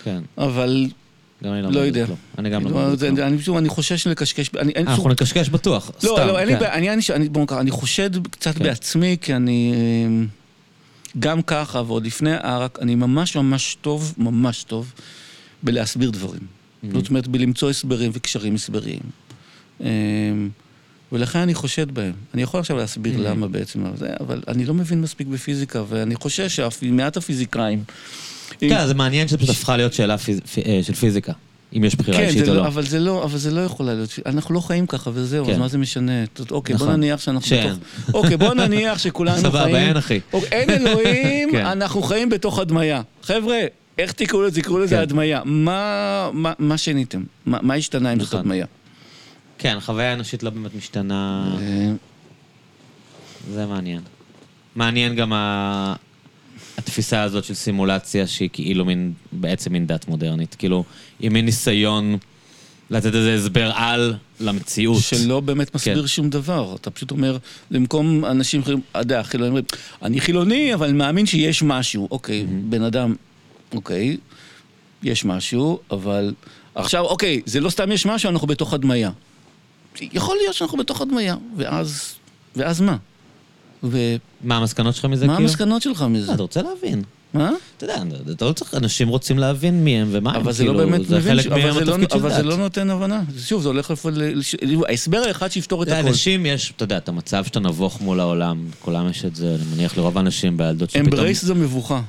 כן, 0.05 0.21
אבל, 0.39 0.87
גם 1.45 1.53
אני 1.53 1.63
לא 1.63 1.73
לא 1.73 1.81
יודע. 1.81 2.05
אני 2.39 2.51
גם 2.51 2.65
לא 2.65 2.69
כלום. 2.71 3.19
אני 3.19 3.39
פשוט, 3.39 3.57
אני 3.57 3.69
חושש 3.69 4.07
לקשקש, 4.07 4.51
אני, 4.59 4.73
אין 4.73 4.89
אנחנו 4.89 5.03
שום- 5.03 5.13
נקשקש 5.13 5.49
בטוח, 5.49 5.91
סתם. 5.99 6.07
לא, 6.07 6.25
לא, 6.27 6.39
אין 6.39 6.49
לי 6.49 6.55
כן. 6.55 6.61
בעיה, 6.61 6.75
אני 7.61 7.71
חושד 7.71 8.27
קצת 8.29 8.55
כן. 8.59 8.65
בעצמי, 8.65 9.17
כי 9.21 9.35
אני, 9.37 9.73
אה, 9.75 10.25
גם 11.19 11.43
ככה, 11.43 11.83
ועוד 11.87 12.07
לפני 12.07 12.33
הערק, 12.33 12.79
אני 12.83 12.95
ממש 12.95 13.37
ממש 13.37 13.77
טוב, 13.81 14.15
ממש 14.19 14.65
טוב, 14.65 14.93
בלהסביר 15.63 16.11
דברים. 16.11 16.62
Mhm. 16.85 16.87
זאת 16.95 17.09
אומרת, 17.09 17.29
בלמצוא 17.29 17.71
הסברים 17.71 18.11
וקשרים 18.15 18.55
הסבריים. 18.55 19.01
אה, 19.83 19.89
ולכן 21.13 21.39
אני 21.39 21.55
חושד 21.55 21.91
בהם. 21.91 22.13
אני 22.35 22.43
יכול 22.43 22.61
עכשיו 22.61 22.77
להסביר 22.77 23.15
Mhm. 23.17 23.23
למה 23.23 23.49
בעצם, 23.49 23.87
אבל 23.87 23.97
זה, 23.97 24.09
אבל 24.21 24.43
אני 24.49 24.65
לא 24.65 24.75
מבין 24.75 25.01
מספיק 25.01 25.27
בפיזיקה, 25.27 25.83
ואני 25.89 26.15
חושש 26.15 26.61
שמעט 26.61 27.17
הפיזיקאים... 27.17 27.85
כן, 28.59 28.87
זה 28.87 28.95
מעניין 28.95 29.29
שפשוט 29.29 29.49
הפכה 29.51 29.77
להיות 29.77 29.93
שאלה 29.93 30.17
פיז- 30.19 30.41
פי- 30.55 30.63
אה, 30.63 30.81
של 30.83 30.95
פיזיקה, 30.95 31.33
אם 31.77 31.85
יש 31.85 31.95
בחירה 31.97 32.17
כן, 32.19 32.25
אישית 32.27 32.49
או 32.49 32.55
לא, 32.55 32.63
לא. 32.63 32.67
אבל 32.67 32.87
זה 32.87 32.99
לא, 32.99 33.25
אבל 33.25 33.39
זה 33.39 33.51
לא 33.51 33.61
יכול 33.61 33.87
להיות, 33.87 34.11
אנחנו 34.27 34.55
לא 34.55 34.61
חיים 34.61 34.87
ככה 34.87 35.11
וזהו, 35.15 35.45
כן. 35.47 35.53
אז 35.53 35.59
מה 35.59 35.69
זה 35.69 35.79
משנה? 35.79 36.27
ת- 36.27 36.51
אוקיי, 36.51 36.77
בוא 36.77 36.87
נכון. 36.87 36.97
נניח 36.97 37.21
שאנחנו 37.21 37.49
שאין. 37.49 37.75
בתוך... 37.75 38.15
אוקיי, 38.15 38.37
בוא 38.37 38.55
נניח 38.55 38.99
שכולנו 38.99 39.37
חיים... 39.41 39.47
סבבה, 39.53 39.79
אין 39.79 39.97
אחי. 39.97 40.21
אוקיי, 40.33 40.49
אין 40.51 40.71
אלוהים, 40.71 41.49
כן. 41.53 41.67
אנחנו 41.67 42.03
חיים 42.03 42.29
בתוך 42.29 42.59
הדמיה. 42.59 43.03
חבר'ה, 43.23 43.59
איך 43.99 44.13
תקראו 44.13 44.43
לזה? 44.43 44.63
תקראו 44.63 44.79
לזה 44.79 44.97
כן. 44.97 45.03
הדמיה. 45.03 45.41
מה, 45.45 46.31
מה, 46.33 46.53
מה 46.59 46.79
שיניתם? 46.79 47.23
מה, 47.47 47.59
מה 47.63 47.75
השתנה 47.75 48.11
עם 48.11 48.21
זאת 48.21 48.29
נכון. 48.29 48.41
הדמיה? 48.41 48.67
כן, 49.59 49.77
החוויה 49.77 50.11
האנושית 50.11 50.43
לא 50.43 50.51
באמת 50.51 50.75
משתנה, 50.75 51.55
אה, 51.61 51.93
זה 53.51 53.67
מעניין. 53.67 54.01
מעניין 54.77 55.15
גם 55.15 55.33
ה... 55.33 55.95
התפיסה 56.79 57.23
הזאת 57.23 57.45
של 57.45 57.55
סימולציה 57.55 58.27
שהיא 58.27 58.49
כאילו 58.53 58.85
מין, 58.85 59.13
בעצם 59.33 59.73
מין 59.73 59.87
דת 59.87 60.09
מודרנית. 60.09 60.55
כאילו, 60.55 60.85
היא 61.21 61.31
מין 61.31 61.45
ניסיון 61.45 62.19
לתת 62.91 63.15
איזה 63.15 63.35
הסבר 63.35 63.71
על 63.75 64.15
למציאות. 64.41 65.03
שלא 65.03 65.41
באמת 65.41 65.75
מסביר 65.75 66.01
כן. 66.01 66.07
שום 66.07 66.31
דבר. 66.31 66.77
אתה 66.81 66.91
פשוט 66.91 67.11
אומר, 67.11 67.39
במקום 67.71 68.25
אנשים 68.25 68.61
אחרים, 68.61 68.81
אתה 68.91 68.99
יודע, 68.99 69.23
חילונים 69.23 69.49
אומרים, 69.49 69.65
אני 70.03 70.21
חילוני, 70.21 70.75
אבל 70.75 70.93
מאמין 70.93 71.27
שיש 71.27 71.63
משהו. 71.63 72.09
אוקיי, 72.11 72.47
בן 72.69 72.83
אדם, 72.83 73.15
אוקיי, 73.75 74.17
יש 75.03 75.25
משהו, 75.25 75.79
אבל... 75.91 76.35
עכשיו, 76.75 77.05
אוקיי, 77.05 77.43
זה 77.47 77.61
לא 77.61 77.71
סתם 77.71 77.93
יש 77.93 78.07
משהו, 78.07 78.31
אנחנו 78.31 78.47
בתוך 78.47 78.75
הדמיה. 78.75 79.11
יכול 80.01 80.37
להיות 80.37 80.55
שאנחנו 80.55 80.79
בתוך 80.79 81.01
הדמיה, 81.01 81.37
ואז... 81.57 82.15
ואז 82.57 82.81
מה? 82.81 82.97
ומה 83.83 84.17
מה 84.45 84.57
המסקנות 84.57 84.95
שלך 84.95 85.05
מזה, 85.05 85.27
כאילו? 85.27 85.41
המסקנות 85.41 85.83
שלך 85.83 86.03
מזה? 86.03 86.29
אה, 86.29 86.35
אתה 86.35 86.43
רוצה 86.43 86.63
להבין. 86.63 87.03
מה? 87.35 87.51
אתה 87.77 87.85
יודע, 87.85 88.03
אתה 88.31 88.45
לא 88.45 88.53
צריך, 88.53 88.75
אנשים 88.75 89.09
רוצים 89.09 89.39
להבין 89.39 89.85
מי 89.85 90.01
הם 90.01 90.09
ומה 90.11 90.31
הם, 90.31 90.37
אבל 90.37 90.53
זה 90.53 90.65
לא 90.65 90.73
כאילו, 90.73 90.91
באמת 90.91 91.07
זה 91.07 91.17
מבין, 91.17 91.39
אבל 92.13 92.35
זה 92.35 92.43
לא-. 92.43 92.51
לא 92.51 92.57
נותן 92.57 92.91
הבנה. 92.91 93.23
שוב, 93.39 93.63
זה 93.63 93.69
הולך 93.69 93.91
לפ... 93.91 94.07
לש- 94.07 94.57
ההסבר 94.89 95.23
האחד 95.27 95.49
שיפתור 95.49 95.83
את 95.83 95.89
הכל. 95.89 95.97
לאנשים 95.97 96.47
יש, 96.47 96.73
אתה 96.77 96.85
יודע, 96.85 96.97
את 96.97 97.09
המצב 97.09 97.45
שאתה 97.45 97.61
נבוך 97.61 98.01
מול 98.01 98.21
העולם, 98.21 98.65
לכולם 98.79 99.09
יש 99.09 99.25
את 99.25 99.37
זה, 99.37 99.55
אני 99.55 99.65
מניח 99.75 99.97
לרוב 99.97 100.19
האנשים 100.19 100.57
בילדות 100.57 100.91
שפתאום... 100.91 101.07
embrace 101.07 101.45
the 101.45 101.55
מבוכה. 101.55 102.03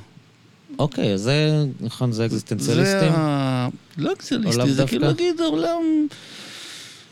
אוקיי, 0.78 1.18
זה, 1.18 1.64
נכון, 1.80 2.12
זה 2.12 2.16
זה 2.16 2.26
אקזיסטנציאליסטים? 2.26 3.12
ה... 3.12 3.68
לא 3.98 4.08
או 4.08 4.14
אקזיסטנציאליסטי, 4.14 4.58
לאו 4.58 4.74
זה? 4.74 4.86
כאילו 4.86 5.06
להגיד 5.06 5.40
העולם... 5.40 6.06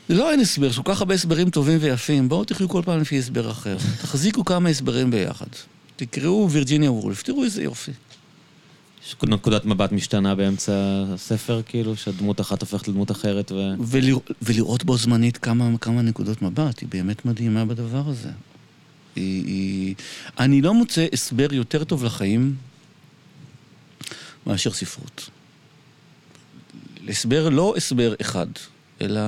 זה 0.08 0.14
לא 0.14 0.30
אין 0.30 0.40
הסבר, 0.40 0.66
יש 0.66 0.76
כל 0.76 0.94
כך 0.94 1.00
הרבה 1.00 1.14
הסברים 1.14 1.50
טובים 1.50 1.78
ויפים, 1.80 2.28
בואו 2.28 2.44
תחיו 2.44 2.68
כל 2.68 2.82
פעם 2.84 3.00
לפי 3.00 3.18
הסבר 3.18 3.50
אחר. 3.50 3.76
תחזיקו 4.02 4.44
כמה 4.44 4.68
הסברים 4.68 5.10
ביחד. 5.10 5.46
תקראו 5.96 6.50
וירג'יניה 6.50 6.92
וולף, 6.92 7.22
תראו 7.22 7.44
איזה 7.44 7.62
יופי. 7.62 7.90
יש 9.06 9.16
נקודת 9.22 9.64
מבט 9.64 9.92
משתנה 9.92 10.34
באמצע 10.34 10.72
הספר, 11.14 11.60
כאילו, 11.66 11.96
שהדמות 11.96 12.40
אחת 12.40 12.60
הופכת 12.60 12.88
לדמות 12.88 13.10
אחרת 13.10 13.52
ו... 13.52 13.56
ולרא... 13.80 14.18
ולראות 14.42 14.84
בו 14.84 14.96
זמנית 14.96 15.36
כמה, 15.36 15.78
כמה 15.80 16.02
נקודות 16.02 16.42
מבט, 16.42 16.80
היא 16.80 16.88
באמת 16.88 17.24
מדהימה 17.24 17.64
בדבר 17.64 18.02
הזה. 18.06 18.30
היא, 19.16 19.44
היא... 19.46 19.94
אני 20.38 20.62
לא 20.62 20.74
מוצא 20.74 21.06
הסבר 21.12 21.54
יותר 21.54 21.84
טוב 21.84 22.04
לחיים 22.04 22.54
מאשר 24.46 24.72
ספרות. 24.72 25.30
הסבר, 27.08 27.48
לא 27.48 27.74
הסבר 27.76 28.14
אחד, 28.20 28.46
אלא 29.00 29.20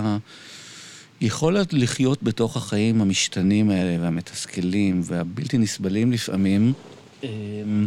יכולת 1.20 1.72
לחיות 1.72 2.22
בתוך 2.22 2.56
החיים 2.56 3.00
המשתנים 3.00 3.70
האלה 3.70 4.02
והמתסכלים 4.02 5.00
והבלתי 5.04 5.58
נסבלים 5.58 6.12
לפעמים. 6.12 6.72
אמ, 7.22 7.86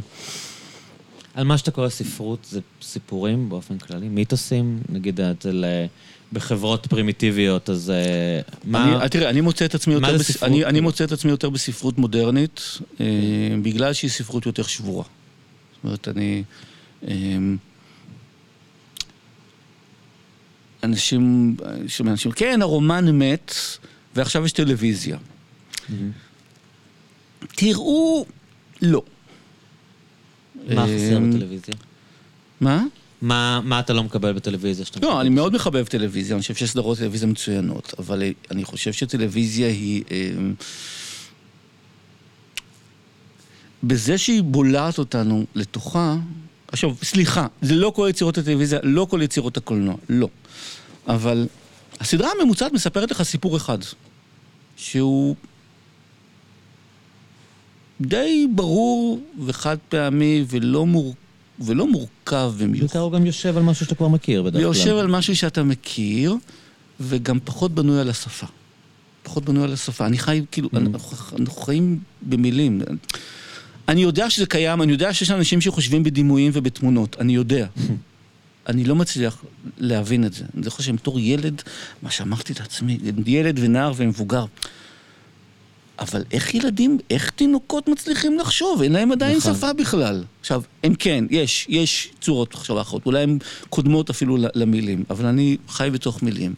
על 1.34 1.44
מה 1.44 1.58
שאתה 1.58 1.72
קורא 1.72 1.90
ספרות 1.90 2.48
זה 2.50 2.60
סיפורים 2.82 3.50
באופן 3.50 3.78
כללי, 3.78 4.10
מיתוסים, 4.10 4.80
נגיד 4.90 5.22
אצל... 5.22 5.66
אה, 5.68 5.86
בחברות 6.34 6.88
פרימיטיביות, 6.88 7.70
אז 7.70 7.90
אה, 7.90 8.42
מה... 8.64 9.02
אני, 9.02 9.10
תראה, 9.10 9.30
אני 9.30 9.42
מוצא 9.42 9.66
את 9.66 9.76
עצמי 9.76 9.94
יותר, 9.94 10.18
זה 10.18 10.18
בס... 10.18 10.44
אני, 10.44 10.66
אני 10.66 10.80
מוצא 10.80 11.04
את 11.04 11.12
עצמי 11.12 11.32
יותר 11.32 11.50
בספרות 11.50 11.98
מודרנית, 11.98 12.62
אה, 13.00 13.06
בגלל 13.62 13.94
שהיא 13.94 14.10
ספרות 14.12 14.46
יותר 14.46 14.64
שבורה. 14.64 15.04
זאת 15.04 15.84
אומרת, 15.84 16.08
אני... 16.08 16.44
אה, 17.08 17.14
אנשים, 20.84 21.56
שומע 21.88 22.12
אנשים, 22.12 22.32
כן, 22.32 22.62
הרומן 22.62 23.20
מת, 23.20 23.54
ועכשיו 24.16 24.46
יש 24.46 24.52
טלוויזיה. 24.52 25.18
מהמם. 25.90 26.12
תראו, 27.56 28.26
לא. 28.82 29.02
מה 30.56 30.84
חסר 30.84 31.16
אה, 31.16 31.20
בטלוויזיה? 31.20 31.76
מה? 32.62 32.84
מה 33.22 33.62
מה 33.64 33.80
אתה 33.80 33.94
לא 33.94 34.04
מקבל 34.04 34.34
בטלוויזיה 34.34 34.86
שאתה 34.86 35.00
לא, 35.00 35.08
מקבל? 35.08 35.22
אני 35.22 35.30
מאוד 35.30 35.54
מחבב 35.54 35.86
טלוויזיה, 35.86 36.36
אני 36.36 36.42
חושב 36.42 36.56
שיש 36.56 36.72
סדרות 36.72 36.98
טלוויזיה 36.98 37.28
מצוינות, 37.28 37.94
אבל 38.00 38.24
אני 38.52 38.64
חושב 38.64 38.94
שטלוויזיה 38.94 39.68
היא... 39.68 40.04
אה, 40.12 40.32
בזה 43.84 44.18
שהיא 44.18 44.44
בולעת 44.44 45.00
אותנו 45.00 45.46
לתוכה, 45.56 46.16
עכשיו, 46.72 46.92
סליחה, 47.04 47.48
זה 47.62 47.76
לא 47.76 47.92
כל 47.96 48.08
יצירות 48.10 48.38
הטלוויזיה, 48.38 48.80
לא 48.84 49.08
כל 49.10 49.22
יצירות 49.22 49.58
הקולנוע, 49.58 49.96
לא. 50.10 50.30
אבל 51.08 51.48
הסדרה 52.00 52.30
הממוצעת 52.40 52.72
מספרת 52.74 53.12
לך 53.12 53.24
סיפור 53.24 53.58
אחד, 53.58 53.78
שהוא 54.78 55.36
די 58.02 58.48
ברור 58.56 59.20
וחד 59.46 59.78
פעמי 59.90 60.46
ולא, 60.50 60.86
מור... 60.86 61.16
ולא 61.60 61.88
מורכב 61.88 62.54
במיוחד. 62.58 62.80
בעיקר 62.88 63.00
הוא 63.00 63.12
גם 63.12 63.26
יושב 63.26 63.58
על 63.58 63.64
משהו 63.64 63.86
שאתה 63.86 63.96
כבר 63.96 64.08
מכיר 64.08 64.42
בדרך 64.42 64.54
כלל. 64.54 64.66
ויושב 64.66 64.96
על 64.96 65.08
משהו 65.08 65.36
שאתה 65.36 65.64
מכיר, 65.64 66.36
וגם 67.00 67.40
פחות 67.44 67.72
בנוי 67.72 68.00
על 68.02 68.10
השפה. 68.10 68.48
פחות 69.24 69.46
בנוי 69.46 69.64
על 69.64 69.74
השפה. 69.74 70.06
אני 70.06 70.18
חי, 70.18 70.42
כאילו, 70.52 70.70
Mm. 70.74 70.78
אנחנו, 70.78 71.18
אנחנו 71.40 71.62
חיים 71.62 72.00
במילים. 72.22 72.82
אני 73.88 74.02
יודע 74.02 74.30
שזה 74.30 74.46
קיים, 74.46 74.82
אני 74.82 74.92
יודע 74.92 75.14
שיש 75.14 75.32
אנשים 75.32 75.62
שחושבים 75.62 76.04
בדימויים 76.04 76.52
ובתמונות, 76.56 77.16
אני 77.20 77.36
יודע. 77.36 77.68
אני 78.68 78.84
לא 78.84 78.96
מצליח 78.96 79.44
להבין 79.78 80.26
את 80.26 80.34
זה. 80.34 80.46
אני 80.56 80.64
זוכר 80.64 80.84
שבתור 80.84 81.20
ילד, 81.20 81.62
מה 82.02 82.12
שאמרתי 82.12 82.54
לעצמי, 82.60 82.98
ילד 83.26 83.60
ונער 83.62 83.94
ומבוגר. 83.96 84.46
אבל 86.00 86.24
איך 86.32 86.56
ילדים, 86.56 86.98
איך 87.10 87.30
תינוקות 87.30 87.88
מצליחים 87.88 88.40
לחשוב? 88.40 88.82
אין 88.82 88.92
להם 88.92 89.12
עדיין 89.12 89.38
נכון. 89.38 89.56
שפה 89.56 89.74
בכלל. 89.74 90.24
עכשיו, 90.42 90.62
הם 90.84 90.96
כן, 90.96 91.26
יש, 91.30 91.66
יש 91.70 92.10
צורות 92.22 92.54
מחשבה 92.56 92.82
אחרות. 92.82 93.06
אולי 93.06 93.24
הן 93.24 93.38
קודמות 93.70 94.10
אפילו 94.10 94.38
למילים, 94.56 95.04
אבל 95.10 95.26
אני 95.26 95.58
חי 95.70 95.90
בתוך 95.94 96.24
מילים. 96.24 96.54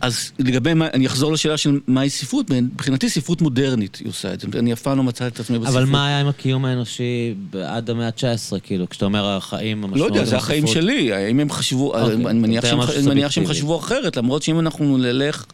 אז 0.00 0.32
לגבי 0.38 0.74
מה, 0.74 0.86
אני 0.94 1.06
אחזור 1.06 1.32
לשאלה 1.32 1.56
של 1.56 1.80
מהי 1.86 2.10
ספרות, 2.10 2.50
מבחינתי 2.50 3.08
ספרות 3.10 3.42
מודרנית 3.42 3.96
היא 3.96 4.08
עושה 4.08 4.32
את 4.34 4.40
זה. 4.40 4.46
אני 4.58 4.72
אף 4.72 4.82
פעם 4.82 4.96
לא 4.96 5.02
מצאתי 5.02 5.34
את 5.34 5.40
עצמי 5.40 5.58
בספרות. 5.58 5.76
אבל 5.76 5.84
מה 5.90 6.06
היה 6.06 6.20
עם 6.20 6.26
הקיום 6.28 6.64
האנושי 6.64 7.34
עד 7.66 7.90
המאה 7.90 8.06
ה-19, 8.06 8.60
כאילו, 8.62 8.88
כשאתה 8.88 9.04
אומר 9.04 9.36
החיים, 9.36 9.80
לא 9.82 9.86
המשמעות... 9.86 10.10
יודע, 10.14 10.24
זה 10.24 10.36
החיים? 10.36 10.66
שלי, 10.66 11.12
האם 11.12 11.40
הם 11.40 11.50
חשבו, 11.50 11.94
אוקיי, 12.00 12.14
אני 12.26 12.38
מניח 12.38 12.64
שהם- 12.66 12.78
מניח 13.08 13.30
שהם. 13.30 13.46
חשבו 13.46 13.78
אחרת, 13.78 14.16
למרות 14.16 14.42
שאם 14.42 14.60
אנחנו 14.60 14.98
נלך 14.98 15.44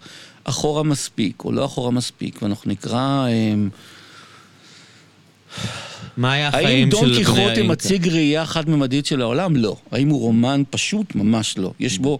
אחורה 0.44 0.82
מספיק, 0.82 1.44
או 1.44 1.52
לא 1.52 1.64
אחורה 1.64 1.90
מספיק, 1.90 2.42
ואנחנו 2.42 2.70
נקרא... 2.70 3.26
אמ, 3.28 3.68
מה 6.16 6.32
היה 6.32 6.48
האם 6.52 6.64
החיים 6.64 6.90
של 6.90 6.96
דון 6.96 7.08
בני 7.08 7.16
קיחוטה 7.18 7.40
האינקה? 7.42 7.62
מציג 7.62 8.08
ראייה 8.08 8.46
חד-ממדית 8.46 9.06
של 9.06 9.20
העולם? 9.22 9.56
לא. 9.56 9.76
האם 9.92 10.08
הוא 10.08 10.20
רומן 10.20 10.62
פשוט? 10.70 11.14
ממש 11.14 11.58
לא. 11.58 11.72
יש 11.80 11.98
בו, 11.98 12.18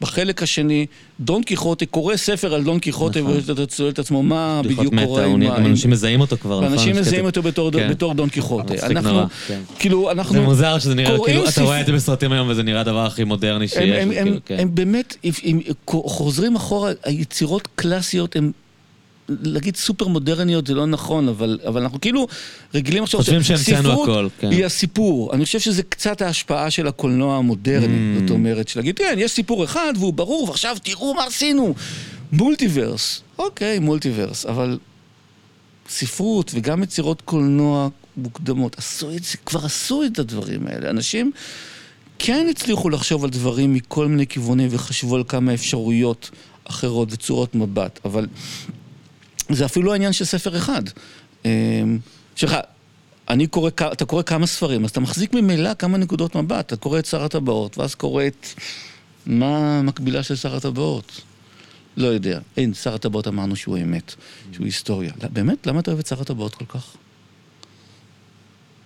בחלק 0.00 0.42
השני, 0.42 0.86
דון 1.20 1.42
קיחוטה 1.42 1.86
קורא 1.86 2.16
ספר 2.16 2.54
על 2.54 2.64
דון 2.64 2.78
קיחוטה, 2.78 3.20
נכון. 3.20 3.36
ואתה 3.44 3.74
שואל 3.76 3.88
את 3.88 3.98
עצמו 3.98 4.22
מה 4.22 4.60
בדיוק 4.64 4.94
קורה 5.04 5.24
עם 5.24 5.42
אנשים 5.42 5.90
מזהים 5.90 6.20
אותו 6.20 6.36
כבר, 6.36 6.60
נכון? 6.60 6.72
ואנשים 6.72 6.92
יש 6.94 6.98
מזהים 6.98 7.24
אותו 7.24 7.42
בתור 7.42 7.70
כן. 7.72 7.90
בתור 7.90 8.14
דון 8.14 8.28
קיחוטה. 8.28 8.74
מצחיק 8.74 8.90
אנחנו, 8.90 9.12
נורא, 9.12 9.26
כן. 9.46 9.60
כאילו, 9.78 10.10
אנחנו... 10.10 10.34
זה 10.34 10.40
מוזר 10.40 10.78
שזה 10.78 10.94
נראה, 10.94 11.18
כאילו, 11.24 11.48
אתה 11.48 11.62
רואה 11.62 11.80
את 11.80 11.86
זה 11.86 11.92
בסרטים 11.92 12.32
היום 12.32 12.48
וזה 12.48 12.62
נראה 12.62 12.80
הדבר 12.80 13.06
הכי 13.06 13.24
מודרני 13.24 13.68
שיש. 13.68 13.78
הם, 13.78 13.92
הם, 13.92 14.10
הם, 14.10 14.10
וכאילו, 14.10 14.36
כן. 14.44 14.56
הם 14.58 14.74
באמת, 14.74 15.16
אם, 15.24 15.32
אם 15.44 15.60
חוזרים 15.86 16.56
אחורה, 16.56 16.92
היצירות 17.04 17.68
קלאסיות 17.74 18.36
הם... 18.36 18.52
להגיד 19.42 19.76
סופר 19.76 20.06
מודרניות 20.08 20.66
זה 20.66 20.74
לא 20.74 20.86
נכון, 20.86 21.28
אבל, 21.28 21.58
אבל 21.66 21.82
אנחנו 21.82 22.00
כאילו 22.00 22.26
רגילים 22.74 23.02
עכשיו... 23.02 23.20
חושבים 23.20 23.42
שהמצאנו 23.42 24.02
הכל, 24.02 24.28
כן. 24.38 24.50
היא 24.50 24.64
הסיפור. 24.64 25.34
אני 25.34 25.44
חושב 25.44 25.58
שזה 25.60 25.82
קצת 25.82 26.22
ההשפעה 26.22 26.70
של 26.70 26.86
הקולנוע 26.86 27.36
המודרני, 27.36 27.86
Mm. 27.86 28.20
זאת 28.20 28.30
אומרת, 28.30 28.68
של 28.68 28.80
להגיד, 28.80 28.98
כן, 28.98 29.14
יש 29.18 29.32
סיפור 29.32 29.64
אחד 29.64 29.92
והוא 29.98 30.14
ברור, 30.14 30.48
ועכשיו 30.48 30.76
תראו 30.82 31.14
מה 31.14 31.24
עשינו. 31.24 31.74
מולטיברס, 32.32 33.22
אוקיי, 33.38 33.78
מולטיברס, 33.78 34.46
אבל 34.46 34.78
ספרות 35.88 36.50
וגם 36.54 36.82
יצירות 36.82 37.22
קולנוע 37.22 37.88
מוקדמות, 38.16 38.78
עשו 38.78 39.10
את 39.10 39.24
זה, 39.24 39.36
כבר 39.46 39.64
עשו 39.64 40.02
את 40.04 40.18
הדברים 40.18 40.66
האלה. 40.66 40.90
אנשים 40.90 41.32
כן 42.18 42.46
הצליחו 42.50 42.90
לחשוב 42.90 43.24
על 43.24 43.30
דברים 43.30 43.74
מכל 43.74 44.06
מיני 44.06 44.26
כיוונים 44.26 44.68
וחשבו 44.70 45.16
על 45.16 45.22
כמה 45.28 45.54
אפשרויות 45.54 46.30
אחרות 46.64 47.08
וצורות 47.12 47.54
מבט, 47.54 48.00
אבל 48.04 48.26
זה 49.54 49.64
אפילו 49.64 49.86
לא 49.86 49.92
העניין 49.92 50.12
של 50.12 50.24
ספר 50.24 50.56
אחד. 50.56 50.82
אמ, 51.44 51.98
שלך, 52.36 52.56
אני 53.28 53.46
קורא, 53.46 53.70
אתה 53.92 54.04
קורא 54.04 54.22
כמה 54.22 54.46
ספרים, 54.46 54.84
אז 54.84 54.90
אתה 54.90 55.00
מחזיק 55.00 55.34
ממילא 55.34 55.74
כמה 55.74 55.98
נקודות 55.98 56.34
מבט. 56.34 56.66
אתה 56.66 56.76
קורא 56.76 56.98
את 56.98 57.06
שר 57.06 57.24
הטבעות, 57.24 57.78
ואז 57.78 57.94
קורא 57.94 58.26
את... 58.26 58.46
מה 59.26 59.78
המקבילה 59.78 60.22
של 60.22 60.36
שר 60.36 60.56
הטבעות? 60.56 61.20
לא 61.96 62.06
יודע. 62.06 62.40
אין, 62.56 62.74
שר 62.74 62.94
הטבעות 62.94 63.28
אמרנו 63.28 63.56
שהוא 63.56 63.78
אמת, 63.78 64.14
שהוא 64.52 64.64
היסטוריה. 64.64 65.12
באמת? 65.32 65.66
למה 65.66 65.80
אתה 65.80 65.90
אוהב 65.90 66.00
את 66.00 66.06
שר 66.06 66.20
הטבעות 66.20 66.54
כל 66.54 66.64
כך? 66.68 66.96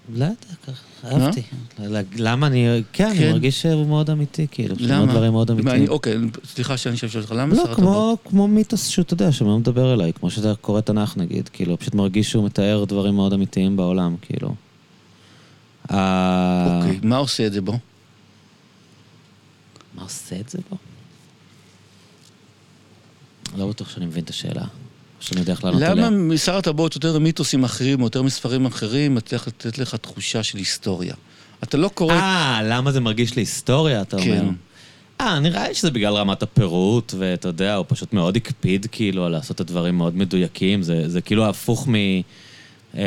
לא 0.09 0.25
יודע, 0.25 0.35
ככה, 0.67 1.09
אהבתי. 1.09 1.43
לא, 1.79 2.01
למה 2.17 2.47
אני... 2.47 2.83
כן, 2.93 3.07
אני 3.07 3.19
כן. 3.19 3.31
מרגיש 3.31 3.63
שהוא 3.63 3.87
מאוד 3.87 4.11
אמיתי, 4.11 4.47
כאילו. 4.51 4.77
למה? 4.79 5.13
דברים 5.13 5.33
מאוד 5.33 5.51
אמיתיים. 5.51 5.89
אוקיי, 5.89 6.17
סליחה 6.45 6.77
שאני 6.77 6.95
חושב 6.95 7.09
שלך, 7.09 7.33
למה 7.33 7.55
שר 7.55 7.63
לא, 7.63 7.73
הטבעות? 7.73 8.19
כמו, 8.23 8.31
כמו 8.31 8.49
מיתוס 8.49 8.87
שאתה 8.87 9.15
יודע, 9.15 9.33
שמאוד 9.33 9.61
מדבר 9.61 9.95
אליי, 9.95 10.13
כמו 10.13 10.31
שאתה 10.31 10.55
קורא 10.61 10.81
תנ"ך 10.81 11.17
נגיד, 11.17 11.49
כאילו, 11.49 11.79
פשוט 11.79 11.95
מרגיש 11.95 12.31
שהוא 12.31 12.45
מתאר 12.45 12.85
דברים 12.85 13.15
מאוד 13.15 13.33
אמיתיים 13.33 13.77
בעולם, 13.77 14.17
כאילו. 14.23 14.55
אה, 15.91 16.77
אוקיי, 16.77 17.01
מה 17.03 17.17
עושה 17.17 17.47
את 17.47 17.53
זה 17.53 17.61
בו? 17.61 17.79
מה 19.95 20.03
עושה 20.03 20.41
את 20.41 20.49
זה 20.49 20.59
פה? 20.69 20.77
לא 23.57 23.69
בטוח 23.69 23.91
שאני 23.91 24.07
מבין 24.07 24.25
את 24.25 24.31
השאלה. 24.31 24.65
שאני 25.25 25.41
יודע 25.41 25.53
איך 25.53 25.65
לענות 25.65 25.83
עליה. 25.83 26.07
למה 26.07 26.17
משר 26.17 26.57
הטבעות 26.57 26.95
יותר 26.95 27.19
מיתוסים 27.19 27.65
אחרים, 27.65 28.01
או 28.01 28.07
יותר 28.07 28.23
מספרים 28.23 28.67
אחרים, 28.67 29.15
מצליח 29.15 29.49
לתת 29.49 29.79
לך 29.79 29.95
תחושה 29.95 30.43
של 30.43 30.59
היסטוריה? 30.59 31.15
אתה 31.63 31.77
לא 31.77 31.89
קורא... 31.89 32.15
אה, 32.15 32.61
למה 32.65 32.93
זה 32.93 33.01
מרגיש 33.01 33.37
לי 33.37 33.43
היסטוריה, 33.43 34.03
אתה 34.03 34.17
כן. 34.17 34.39
אומר? 34.39 34.51
אה, 35.21 35.41
נראה 35.41 35.69
לי 35.69 35.75
שזה 35.75 35.91
בגלל 35.91 36.15
רמת 36.15 36.43
הפירוט, 36.43 37.15
ואתה 37.19 37.49
יודע, 37.49 37.75
הוא 37.75 37.87
פשוט 37.89 38.13
מאוד 38.13 38.37
הקפיד 38.37 38.87
כאילו 38.93 39.25
על 39.25 39.33
לעשות 39.33 39.55
את 39.57 39.61
הדברים 39.61 39.99
מאוד 39.99 40.17
מדויקים, 40.17 40.83
זה, 40.83 41.09
זה 41.09 41.21
כאילו 41.21 41.47
הפוך 41.47 41.89
מ... 41.89 41.95
אה, 42.97 43.03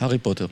הארי 0.00 0.18
פוטר. 0.18 0.46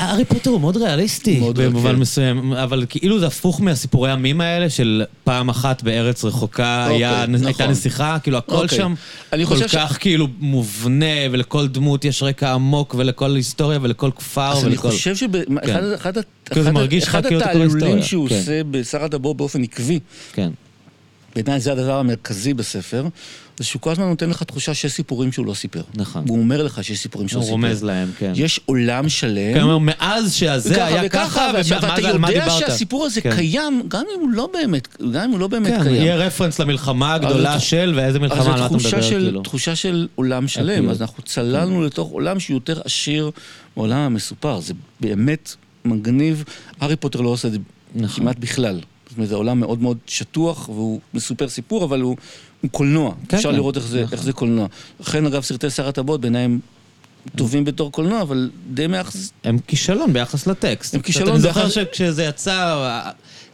הארי 0.00 0.24
פוטר 0.24 0.50
הוא 0.50 0.60
מאוד 0.60 0.76
ריאליסטי, 0.76 1.40
מאוד 1.40 1.60
במובן 1.60 1.92
כן. 1.92 1.96
מסוים, 1.98 2.52
אבל 2.52 2.84
כאילו 2.88 3.20
זה 3.20 3.26
הפוך 3.26 3.60
מהסיפורי 3.60 4.10
עמים 4.10 4.40
האלה 4.40 4.70
של 4.70 5.04
פעם 5.24 5.48
אחת 5.48 5.82
בארץ 5.82 6.24
רחוקה 6.24 6.84
אוקיי, 6.84 7.06
היה, 7.06 7.26
נכון. 7.26 7.46
הייתה 7.46 7.66
נסיכה, 7.66 8.18
כאילו 8.22 8.38
הכל 8.38 8.54
אוקיי. 8.54 8.78
שם 8.78 8.94
אני 9.32 9.46
כל 9.46 9.56
כך 9.72 9.98
כאילו 10.00 10.28
מובנה, 10.38 11.06
ולכל 11.30 11.68
דמות 11.68 12.04
יש 12.04 12.22
רקע 12.22 12.52
עמוק, 12.52 12.94
ולכל 12.98 13.36
היסטוריה 13.36 13.78
ולכל 13.82 14.10
כפר 14.16 14.52
אז 14.52 14.64
אני 14.64 14.72
ולכל... 14.72 14.90
חושב 14.90 15.16
שאחד 15.16 16.16
לך 16.16 17.26
כאילו 17.26 17.40
התעלולים 17.40 18.02
שהוא 18.02 18.28
כן. 18.28 18.34
עושה 18.34 18.64
בשר 18.70 19.04
הטבעות 19.04 19.36
באופן 19.36 19.62
עקבי, 19.62 20.00
כן. 20.32 20.50
בעיניי 21.34 21.60
זה 21.60 21.72
הדבר 21.72 21.98
המרכזי 21.98 22.54
בספר, 22.54 23.06
זה 23.60 23.66
שהוא 23.66 23.82
כל 23.82 23.90
הזמן 23.90 24.04
נותן 24.04 24.30
לך 24.30 24.42
תחושה 24.42 24.74
שיש 24.74 24.92
סיפורים 24.92 25.32
שהוא 25.32 25.46
לא 25.46 25.54
סיפר. 25.54 25.82
נכון. 25.94 26.24
הוא 26.28 26.38
אומר 26.38 26.62
לך 26.62 26.84
שיש 26.84 27.00
סיפורים 27.00 27.28
שהוא 27.28 27.38
הוא 27.38 27.44
סיפר. 27.44 27.52
רומז 27.52 27.84
להם, 27.84 28.08
כן. 28.18 28.32
יש 28.34 28.60
עולם 28.66 29.08
שלם. 29.08 29.54
כן, 29.54 29.60
הוא 29.60 29.72
אומר, 29.72 29.94
מאז 30.00 30.42
וככה 30.66 30.86
היה 30.86 31.08
ככה, 31.08 31.50
ואתה 31.54 31.78
ומה 31.78 31.94
ואתה 31.94 32.08
על 32.08 32.18
מה 32.18 32.28
יודע 32.32 32.44
דיברת? 32.44 32.58
שהסיפור 32.58 33.06
הזה 33.06 33.20
כן. 33.20 33.36
קיים, 33.36 33.82
גם 33.88 34.04
אם 34.16 34.20
הוא 34.20 34.30
לא 34.30 34.48
באמת, 34.52 34.96
גם 35.12 35.22
אם 35.22 35.30
הוא 35.30 35.38
לא 35.38 35.46
באמת 35.46 35.72
כן, 35.72 35.82
קיים. 35.82 35.94
יהיה 35.94 36.16
רפרנס 36.16 36.58
למלחמה 36.58 37.14
הגדולה 37.14 37.60
של, 37.60 37.92
ואיזה 37.96 38.18
מלחמה, 38.18 38.54
על 38.54 38.60
מה 38.60 38.66
אתה 38.66 38.74
מדבר, 38.74 39.00
של, 39.02 39.08
כאילו. 39.08 39.42
תחושה 39.42 39.76
של 39.76 40.08
עולם 40.14 40.48
שלם, 40.48 40.74
כאילו. 40.74 40.90
אז 40.90 41.02
אנחנו 41.02 41.22
צללנו 41.22 41.82
לתוך 41.82 42.10
עולם 42.10 42.40
שהוא 42.40 42.54
יותר 42.56 42.80
עשיר 42.84 43.30
מעולם 43.76 43.98
המסופר. 43.98 44.60
זה 44.60 44.74
באמת 45.00 45.54
מגניב. 45.84 46.44
הארי 46.80 46.96
פוטר 46.96 47.20
לא 47.20 47.28
עושה 47.28 47.48
את 47.48 47.52
זה 47.52 47.58
נכון. 47.94 48.24
כמעט 48.24 48.38
בכלל. 48.38 48.80
זאת 49.08 49.16
אומרת, 49.16 49.28
זה 49.28 49.34
עולם 49.34 49.60
מאוד 49.60 49.82
מאוד 49.82 49.98
שטוח, 50.06 50.68
והוא 50.68 51.00
מסופר 51.14 51.48
סיפור, 51.48 51.84
אבל 51.84 52.00
הוא, 52.00 52.16
הוא 52.60 52.70
קולנוע. 52.70 53.14
כן, 53.28 53.36
אפשר 53.36 53.48
כן. 53.50 53.54
לראות 53.54 53.76
איך 53.76 53.86
זה, 53.86 54.02
נכון. 54.02 54.12
איך 54.12 54.22
זה 54.22 54.32
קולנוע. 54.32 54.66
לכן, 55.00 55.26
אגב, 55.26 55.42
סרטי 55.42 55.70
שר 55.70 55.88
הטבעות 55.88 56.20
בעיניי 56.20 56.42
הם 56.42 56.58
טובים 57.36 57.64
בתור 57.64 57.92
קולנוע, 57.92 58.22
אבל 58.22 58.50
די 58.72 58.86
מאחז... 58.86 59.32
הם 59.44 59.58
כישלון 59.66 60.12
ביחס 60.12 60.46
לטקסט. 60.46 60.94
הם 60.94 61.00
כישלון 61.00 61.28
אני 61.28 61.40
זוכר 61.40 61.62
ביחס- 61.66 61.74
שכשזה 61.74 62.24
יצא... 62.24 62.76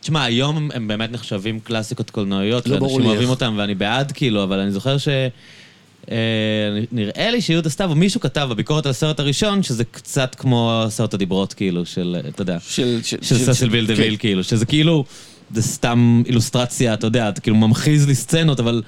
תשמע, 0.01 0.25
היום 0.25 0.71
הם- 0.75 0.89
באמת 0.89 1.13
נחשבים 1.13 1.61
קלאסיקות 1.61 2.11
קולנועיות, 2.11 2.67
לא 2.69 2.79
ברור 2.79 3.01
לי 3.01 3.07
אוהבים 3.07 3.23
איך. 3.23 3.31
אותם 3.31 3.55
ואני 3.59 3.75
בעד, 3.75 4.13
כאילו, 4.13 4.43
אבל 4.45 4.59
אני 4.59 4.71
זוכר 4.71 4.99
ש... 4.99 5.09
אה, 6.11 6.17
נראה 6.93 7.31
לי 7.31 7.41
שיהודה 7.41 7.69
סתיו, 7.71 7.91
או 7.91 7.95
מישהו 7.95 8.21
כתב 8.21 8.49
בביקורת 8.51 8.87
על 8.87 8.91
הסרט 8.91 9.21
הראשון, 9.21 9.63
שזה 9.63 9.85
קצת 9.85 10.35
כמו 10.39 10.85
סרט 10.89 11.15
הדיברות, 11.15 11.55
כאילו, 11.55 11.87
של, 11.87 12.17
אתה 12.29 12.43
יודע, 12.43 12.59
של... 12.69 12.99
ססיל 13.23 13.69
ביל 13.69 13.87
דה 13.87 13.97
כן. 13.97 14.17
כאילו, 14.19 14.45
שזה 14.45 14.67
כאילו, 14.67 15.05
זה 15.55 15.63
סתם 15.63 16.23
אילוסטרציה, 16.27 16.95
אתה 16.95 17.07
יודע, 17.07 17.29
אתה 17.29 17.41
כאילו 17.41 17.57
ממחיז 17.57 18.07
לי 18.07 18.15
סצנות, 18.15 18.61
אבל... 18.61 18.83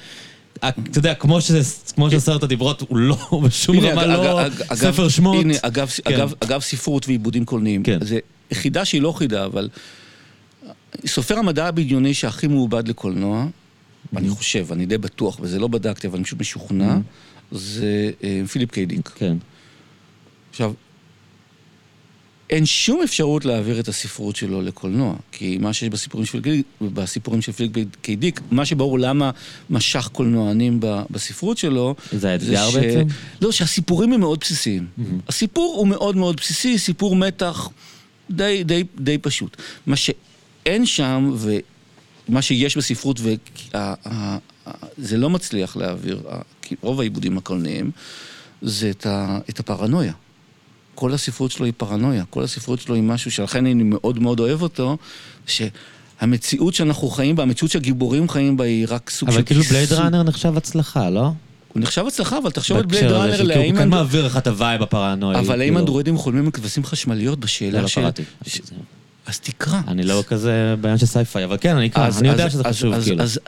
אה, 0.64 0.68
אתה 0.68 0.98
יודע, 0.98 1.14
כמו 1.14 1.40
שזה, 1.40 1.60
כמו 1.94 2.10
שסרט 2.10 2.42
הדיברות 2.42 2.82
הוא 2.88 2.96
לא, 2.98 3.16
בשום 3.44 3.78
רמה 3.80 4.02
אג- 4.04 4.06
לא 4.08 4.46
אג- 4.46 4.74
ספר 4.74 5.08
שמות. 5.08 5.36
הנה, 5.44 5.54
אגב, 5.62 5.90
כן. 6.04 6.14
אגב, 6.14 6.32
אגב 6.40 6.60
ספרות 6.60 7.06
ועיבודים 7.08 7.44
קולניים. 7.44 7.82
כן. 7.82 7.98
זה 8.04 8.18
יחידה 8.50 8.84
שהיא 8.84 9.02
לא 9.02 9.12
חידה, 9.12 9.44
אבל... 9.44 9.68
סופר 11.06 11.38
המדע 11.38 11.66
הבדיוני 11.66 12.14
שהכי 12.14 12.46
מעובד 12.46 12.88
לקולנוע, 12.88 13.46
אני 14.16 14.28
חושב, 14.28 14.66
אני 14.72 14.86
די 14.86 14.98
בטוח, 14.98 15.38
וזה 15.40 15.58
לא 15.58 15.68
בדקתי, 15.68 16.06
אבל 16.06 16.16
אני 16.16 16.24
פשוט 16.24 16.40
משוכנע, 16.40 16.96
זה 17.52 18.10
אה, 18.24 18.42
פיליפ 18.52 18.70
קיי-דיק. 18.70 19.08
כן. 19.14 19.36
עכשיו, 20.50 20.72
אין 22.50 22.66
שום 22.66 23.02
אפשרות 23.02 23.44
להעביר 23.44 23.80
את 23.80 23.88
הספרות 23.88 24.36
שלו 24.36 24.62
לקולנוע, 24.62 25.14
כי 25.32 25.58
מה 25.60 25.72
שיש 25.72 25.88
בסיפורים 25.88 26.26
של 26.26 26.40
בסיפורים 26.80 27.42
של 27.42 27.52
פיליפ 27.52 27.72
קיי-דיק, 28.02 28.40
מה 28.50 28.64
שברור 28.66 28.98
למה 28.98 29.30
משך 29.70 30.08
קולנוענים 30.12 30.80
בספרות 31.10 31.58
שלו, 31.58 31.94
זה 32.12 32.30
האתגר 32.30 32.70
ש- 32.70 32.74
בעצם? 32.74 33.02
לא, 33.42 33.52
שהסיפורים 33.52 34.12
הם 34.12 34.20
מאוד 34.20 34.38
בסיסיים. 34.40 34.86
הסיפור 35.28 35.74
הוא 35.78 35.88
מאוד 35.88 36.16
מאוד 36.16 36.36
בסיסי, 36.36 36.78
סיפור 36.78 37.16
מתח 37.16 37.68
די, 38.30 38.64
די, 38.64 38.84
די 39.00 39.18
פשוט. 39.18 39.56
מה 39.86 39.96
שאין 39.96 40.86
שם, 40.86 41.34
ומה 42.28 42.42
שיש 42.42 42.76
בספרות, 42.76 43.20
וזה 44.98 45.16
לא 45.16 45.30
מצליח 45.30 45.76
להעביר, 45.76 46.22
כי 46.62 46.74
רוב 46.80 47.00
העיבודים 47.00 47.38
הקולניים, 47.38 47.90
זה 48.62 48.90
את, 48.90 49.06
ה, 49.06 49.38
את 49.50 49.60
הפרנויה. 49.60 50.12
כל 50.98 51.14
הספרות 51.14 51.50
שלו 51.50 51.64
היא 51.64 51.72
פרנויה, 51.76 52.24
כל 52.30 52.44
הספרות 52.44 52.80
שלו 52.80 52.94
היא 52.94 53.02
משהו 53.02 53.30
שלכן 53.30 53.66
אני 53.66 53.82
מאוד 53.82 54.18
מאוד 54.18 54.40
אוהב 54.40 54.62
אותו, 54.62 54.96
שהמציאות 55.46 56.74
שאנחנו 56.74 57.08
חיים 57.10 57.36
בה, 57.36 57.42
המציאות 57.42 57.70
שהגיבורים 57.72 58.28
חיים 58.28 58.56
בה 58.56 58.64
היא 58.64 58.86
רק 58.88 59.10
סוג 59.10 59.30
של... 59.30 59.34
אבל 59.36 59.44
כאילו 59.44 59.62
בלייד 59.62 59.92
ראנר 59.92 60.22
נחשב 60.22 60.56
הצלחה, 60.56 61.10
לא? 61.10 61.20
הוא 61.20 61.32
נחשב 61.82 62.04
הצלחה, 62.06 62.38
אבל 62.38 62.50
תחשוב 62.50 62.76
על 62.76 62.86
בלייד 62.86 63.04
ראנר, 63.04 63.42
האם 63.42 63.60
הוא 63.60 63.74
כן 63.74 63.82
אנד- 63.82 63.90
מעביר 63.90 64.26
לך 64.26 64.36
את 64.36 64.46
ה 64.46 64.53
vibe 64.53 64.82
הפרנואי. 64.82 65.38
אבל 65.38 65.50
האם 65.60 65.68
כאילו. 65.68 65.78
אנדרואידים 65.78 66.16
חולמים 66.18 66.44
עם 66.44 66.50
כבשים 66.50 66.84
חשמליות 66.84 67.38
בשאלה 67.40 67.82
לא 67.82 67.88
של... 67.88 68.00
קראתי. 68.00 68.22
ש- 68.46 68.60
אז 69.26 69.40
תקרא. 69.40 69.80
אני 69.88 70.02
לא 70.02 70.24
כזה 70.28 70.74
בעניין 70.80 70.98
של 70.98 71.06
סייפיי, 71.06 71.44
אבל 71.44 71.56
כן, 71.60 71.76
אני 71.76 71.86
אקרא, 71.86 72.08
אני 72.18 72.28
יודע 72.28 72.50
שזה 72.50 72.64
חשוב, 72.64 73.00
כאילו. 73.02 73.22
אז- 73.22 73.40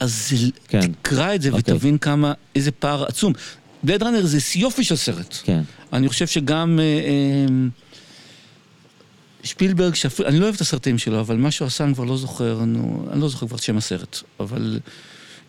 כן. 0.68 0.80
תקרא 1.02 1.34
את 1.34 1.42
זה 1.42 1.50
אוקיי. 1.50 1.74
ותבין 1.74 1.98
כמה, 1.98 2.32
איזה 2.56 2.70
פער 2.70 3.04
עצום. 3.04 3.32
בלייד 3.82 4.02
ראנר 4.02 4.26
זה 4.26 4.38
יופי 4.54 4.84
של 4.84 4.96
סרט. 4.96 5.36
כן. 5.42 5.60
אני 5.92 6.08
חושב 6.08 6.26
שגם... 6.26 6.78
אה, 6.80 6.84
אה, 6.84 7.68
שפילברג, 9.42 9.94
שאפילו, 9.94 10.28
אני 10.28 10.38
לא 10.38 10.44
אוהב 10.44 10.54
את 10.54 10.60
הסרטים 10.60 10.98
שלו, 10.98 11.20
אבל 11.20 11.36
מה 11.36 11.50
שהוא 11.50 11.66
עשה 11.66 11.84
אני 11.84 11.94
כבר 11.94 12.04
לא 12.04 12.16
זוכר, 12.16 12.64
נו, 12.66 13.06
אני 13.12 13.20
לא 13.20 13.28
זוכר 13.28 13.46
כבר 13.46 13.56
את 13.56 13.62
שם 13.62 13.76
הסרט, 13.76 14.18
אבל 14.40 14.80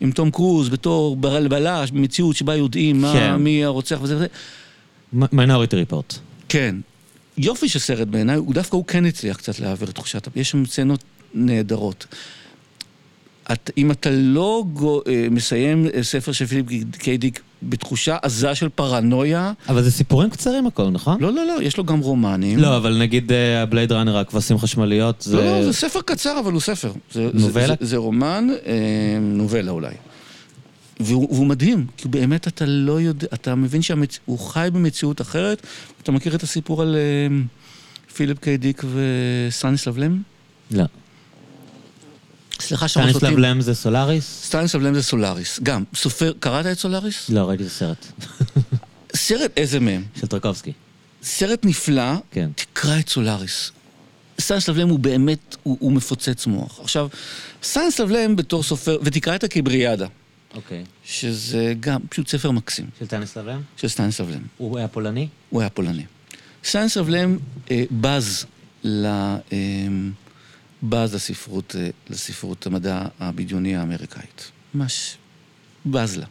עם 0.02 0.12
תום 0.12 0.32
קרוז 0.32 0.70
בתור 0.70 1.16
בל- 1.16 1.48
בלש, 1.48 1.92
במציאות 1.92 2.36
שבה 2.36 2.56
יודעים 2.56 3.02
מה, 3.02 3.14
כן. 3.14 3.36
מי 3.36 3.66
הרוצח 3.66 4.00
וזה 4.02 4.16
וזה, 4.16 4.28
מיינוריטי 5.14 5.76
ריפורט. 5.76 6.14
כן. 6.50 6.76
יופי 7.38 7.70
של 7.70 7.80
סרט 7.80 8.08
בעיניי, 8.08 8.36
הוא 8.36 8.54
דווקא 8.54 8.76
הוא 8.76 8.86
כן 8.88 9.06
הצליח 9.06 9.38
קצת 9.38 9.60
להעביר 9.60 9.90
את 9.90 9.96
תחושת, 9.96 10.28
יש 10.36 10.52
שם 10.52 10.66
סצנות 10.66 11.04
נהדרות. 11.34 12.06
את, 13.52 13.72
אם 13.78 13.92
אתה 13.92 14.10
לא 14.12 14.64
גו-, 14.74 15.02
אה, 15.08 15.28
מסיים 15.32 15.88
אה, 15.94 16.04
ספר 16.04 16.32
של 16.32 16.46
פיליפ 16.46 16.96
קיי 16.98 17.20
דיק 17.20 17.42
בתחושה 17.64 18.18
עזה 18.22 18.56
של 18.56 18.70
פרנויה, 18.70 19.54
אבל 19.70 19.84
זה 19.84 19.92
סיפורים 19.92 20.30
קצרים 20.30 20.68
הכל, 20.68 20.90
נכון? 20.90 21.22
לא, 21.22 21.34
לא, 21.34 21.46
לא, 21.46 21.62
יש 21.62 21.78
לו 21.78 21.84
גם 21.84 22.00
רומנים. 22.00 22.60
לא, 22.60 22.78
אבל 22.78 22.98
נגיד 22.98 23.32
אה, 23.32 23.62
הבלייד 23.62 23.92
ראנר, 23.92 24.18
הכבשים 24.18 24.58
חשמליות, 24.58 25.22
זה... 25.22 25.38
לא, 25.38 25.44
לא, 25.44 25.64
זה 25.64 25.74
ספר 25.74 26.02
קצר, 26.02 26.40
אבל 26.40 26.52
הוא 26.52 26.62
ספר. 26.62 26.92
זה, 27.12 27.30
נובלה? 27.34 27.68
זה, 27.68 27.74
זה, 27.80 27.86
זה 27.86 27.98
רומן, 27.98 28.48
אה, 28.66 28.74
נובלה 29.22 29.72
אולי. 29.72 29.94
והוא, 31.00 31.28
והוא 31.34 31.48
מדהים, 31.48 31.86
כי 31.98 32.08
באמת 32.08 32.48
אתה 32.48 32.66
לא 32.66 33.02
יודע, 33.02 33.28
אתה 33.34 33.56
מבין 33.56 33.82
שהוא 33.82 34.40
חי 34.40 34.70
במציאות 34.74 35.22
אחרת. 35.22 35.68
אתה 36.04 36.12
מכיר 36.12 36.36
את 36.36 36.44
הסיפור 36.44 36.82
על 36.82 36.96
אה, 36.96 38.14
פיליפ 38.14 38.40
קיי 38.40 38.58
דיק 38.58 38.84
וסטניסלב 38.94 39.98
לם? 39.98 40.22
לא. 40.72 40.84
סליחה 42.62 42.88
שמות, 42.88 43.08
אותי. 43.08 43.18
סטניסלב 43.18 43.40
לם 43.40 43.62
זה 43.62 43.76
סולאריס? 43.76 44.42
סטניסלב 44.44 44.82
לם 44.82 44.94
זה 44.94 45.04
סולאריס. 45.04 45.60
גם, 45.64 45.84
סופר, 45.96 46.34
קראת 46.40 46.66
את 46.66 46.80
סולאריס? 46.80 47.30
לא, 47.30 47.50
ראיתי 47.50 47.64
את 47.64 47.68
הסרט. 47.68 48.06
סרט 49.16 49.52
איזה 49.58 49.80
מהם? 49.80 50.04
של 50.20 50.28
טרקובסקי. 50.28 50.74
סרט 51.24 51.66
נפלא, 51.66 52.14
כן. 52.32 52.50
תקרא 52.56 53.00
את 53.00 53.10
סולאריס. 53.10 53.72
סטניסלב 54.42 54.78
לם 54.78 54.90
הוא 54.90 55.00
באמת, 55.00 55.56
הוא, 55.64 55.78
הוא 55.80 55.92
מפוצץ 55.92 56.48
מוח. 56.48 56.80
עכשיו, 56.80 57.08
סטניסלב 57.64 58.10
לם 58.12 58.36
בתור 58.36 58.64
סופר, 58.64 58.98
ותקרא 59.04 59.36
את 59.36 59.44
הקיבריאדה. 59.44 60.08
אוקיי. 60.56 60.84
שזה 61.04 61.74
גם 61.80 62.00
פשוט 62.10 62.28
ספר 62.28 62.52
מקסים. 62.52 62.86
של 63.00 63.06
סטניסלב 63.06 63.48
לם? 63.48 63.62
של 63.78 63.88
סטניסלב 63.88 64.30
לם. 64.30 64.42
הוא 64.58 64.78
היה 64.78 64.88
פולני? 64.88 65.28
הוא 65.50 65.62
היה 65.62 65.70
פולני. 65.70 66.06
סטניסלב 66.64 67.10
לם 67.10 67.38
אה, 67.72 67.84
בז 67.92 68.46
ל... 68.84 69.06
אה, 69.06 69.38
בז 70.84 71.16
לספרות, 71.16 71.76
אה, 71.80 71.90
לספרות 72.10 72.66
המדע 72.66 73.06
הבדיוני 73.20 73.76
האמריקאית. 73.76 74.52
ממש 74.74 75.18
בז 75.86 76.18
לה. 76.18 76.26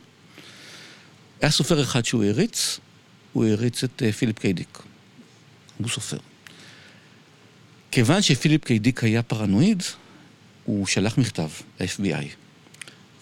היה 1.40 1.50
סופר 1.50 1.82
אחד 1.82 2.04
שהוא 2.04 2.24
העריץ, 2.24 2.80
הוא 3.32 3.44
העריץ 3.44 3.84
את 3.84 4.02
אה, 4.02 4.12
פיליפ 4.12 4.38
קיי 4.38 4.55
דיק. 4.55 4.78
הוא 5.78 5.88
סופר. 5.88 6.18
כיוון 7.90 8.22
שפיליפ 8.22 8.64
קיי 8.64 8.84
דיק 8.84 9.04
היה 9.04 9.22
פרנואיד, 9.22 9.82
הוא 10.64 10.86
שלח 10.86 11.18
מכתב 11.18 11.48
ל-FBI, 11.80 12.24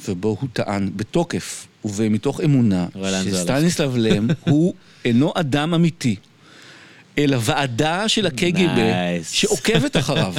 ובו 0.08 0.36
הוא 0.40 0.48
טען 0.52 0.90
בתוקף 0.96 1.66
ומתוך 1.84 2.40
אמונה 2.40 2.86
שסטניסלב 3.24 3.96
לם 3.96 4.28
הוא 4.50 4.74
אינו 5.04 5.32
אדם 5.36 5.74
אמיתי. 5.74 6.16
אלא 7.18 7.38
ועדה 7.40 8.08
של 8.08 8.26
הקג"ב 8.26 8.80
שעוקבת 9.32 9.96
אחריו. 9.96 10.34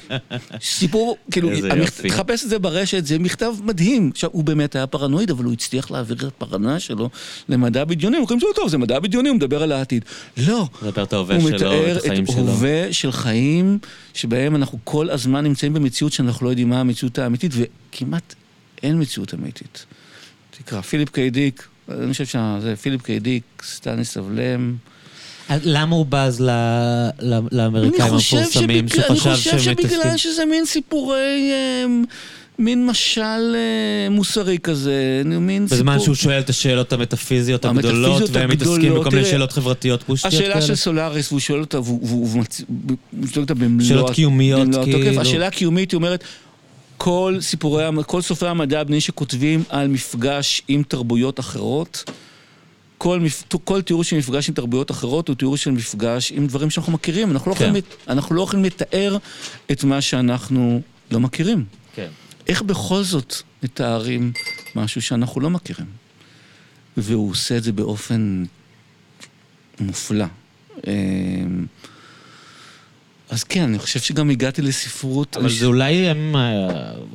סיפור, 0.62 1.16
כאילו, 1.30 1.50
תחפש 2.08 2.44
את 2.44 2.48
זה 2.48 2.58
ברשת, 2.58 3.06
זה 3.06 3.18
מכתב 3.18 3.54
מדהים. 3.64 4.10
עכשיו, 4.12 4.30
הוא 4.32 4.44
באמת 4.44 4.76
היה 4.76 4.86
פרנואיד, 4.86 5.30
אבל 5.30 5.44
הוא 5.44 5.52
הצליח 5.52 5.90
להעביר 5.90 6.16
את 6.16 6.22
הפרנויה 6.22 6.80
שלו 6.80 7.10
למדע 7.48 7.84
בדיוני. 7.84 8.16
אומרים, 8.16 8.40
טוב, 8.54 8.68
זה 8.68 8.78
מדע 8.78 8.98
בדיוני, 8.98 9.28
הוא 9.28 9.36
מדבר 9.36 9.62
על 9.62 9.72
העתיד. 9.72 10.04
לא. 10.36 10.68
מתאר 10.82 11.04
את 11.04 11.12
ההווה 11.12 11.40
שלו, 11.40 11.48
את 11.48 11.54
החיים 11.96 12.26
שלו. 12.26 12.34
הוא 12.34 12.42
מתאר 12.42 12.42
את 12.44 12.48
ההווה 12.48 12.92
של 12.92 13.12
חיים 13.12 13.78
שבהם 14.14 14.56
אנחנו 14.56 14.78
כל 14.84 15.10
הזמן 15.10 15.44
נמצאים 15.44 15.74
במציאות 15.74 16.12
שאנחנו 16.12 16.46
לא 16.46 16.50
יודעים 16.50 16.68
מה 16.68 16.80
המציאות 16.80 17.18
האמיתית, 17.18 17.52
וכמעט 17.54 18.34
אין 18.82 19.00
מציאות 19.00 19.34
אמיתית. 19.34 19.86
תקרא, 20.50 20.80
פיליפ 20.80 21.08
קיי 21.08 21.34
דיק, 21.34 21.68
אני 21.88 22.12
חושב 22.12 22.24
שזה 22.24 22.74
פיליפ 22.76 23.02
קיי 23.02 23.19
דיק, 23.19 23.42
סטניסלב 23.62 24.16
לם. 24.16 24.76
למה 25.64 25.96
הוא 25.96 26.06
בז 26.08 26.40
לאמריקאים 27.52 28.12
המפורסמים, 28.12 28.44
שחשב 28.44 28.46
שהם 28.46 28.70
מתעסקים? 28.70 29.10
אני 29.10 29.36
חושב 29.36 29.58
שבגלל 29.58 30.16
שזה 30.16 30.44
מין 30.44 30.64
סיפורי... 30.66 31.52
מין 32.58 32.86
משל 32.86 33.56
מוסרי 34.10 34.58
כזה, 34.58 35.22
מין 35.24 35.68
סיפור... 35.68 35.78
בזמן 35.78 36.00
שהוא 36.00 36.14
שואל 36.14 36.40
את 36.40 36.50
השאלות 36.50 36.92
המטאפיזיות 36.92 37.64
הגדולות, 37.64 38.22
והם 38.32 38.50
מתעסקים 38.50 38.94
בכל 38.94 39.10
מיני 39.10 39.24
שאלות 39.24 39.52
חברתיות 39.52 40.02
פושטיות 40.02 40.34
כאלה. 40.34 40.48
השאלה 40.48 40.66
של 40.66 40.74
סולאריס, 40.74 41.32
והוא 41.32 41.40
שואל 41.40 41.60
אותה, 41.60 41.80
והוא 41.80 42.44
שואל 43.32 43.42
אותה 43.42 43.54
במלוא... 43.54 43.88
שאלות 43.88 44.10
קיומיות, 44.10 44.68
כאילו. 44.84 45.20
השאלה 45.20 45.46
הקיומית, 45.46 45.90
היא 45.90 45.96
אומרת, 45.96 46.24
כל 46.96 47.36
סיפורי, 47.40 47.84
כל 48.06 48.22
סופרי 48.22 48.48
המדע 48.48 48.80
הבדיוני 48.80 49.00
שכותבים 49.00 49.62
על 49.68 49.88
מפגש 49.88 50.62
עם 50.68 50.82
תרבויות 50.88 51.40
אחרות, 51.40 52.10
כל, 53.00 53.20
כל 53.64 53.82
תיאור 53.82 54.04
של 54.04 54.16
מפגש 54.16 54.48
עם 54.48 54.54
תרבויות 54.54 54.90
אחרות 54.90 55.28
הוא 55.28 55.36
תיאור 55.36 55.56
של 55.56 55.70
מפגש 55.70 56.32
עם 56.32 56.46
דברים 56.46 56.70
שאנחנו 56.70 56.92
מכירים. 56.92 57.30
אנחנו 57.30 57.50
לא, 57.50 57.56
כן. 57.56 57.64
יכולים, 57.64 57.82
אנחנו 58.08 58.34
לא 58.34 58.42
יכולים 58.42 58.64
לתאר 58.64 59.16
את 59.72 59.84
מה 59.84 60.00
שאנחנו 60.00 60.80
לא 61.10 61.20
מכירים. 61.20 61.64
כן. 61.94 62.08
איך 62.46 62.62
בכל 62.62 63.02
זאת 63.02 63.34
מתארים 63.62 64.32
משהו 64.76 65.02
שאנחנו 65.02 65.40
לא 65.40 65.50
מכירים? 65.50 65.86
והוא 66.96 67.30
עושה 67.30 67.56
את 67.56 67.62
זה 67.62 67.72
באופן 67.72 68.44
מופלא. 69.80 70.26
אז 73.30 73.44
כן, 73.44 73.62
אני 73.62 73.78
חושב 73.78 74.00
שגם 74.00 74.30
הגעתי 74.30 74.62
לספרות... 74.62 75.36
אבל 75.36 75.50
זה 75.50 75.66
אולי 75.66 76.08
הם, 76.08 76.36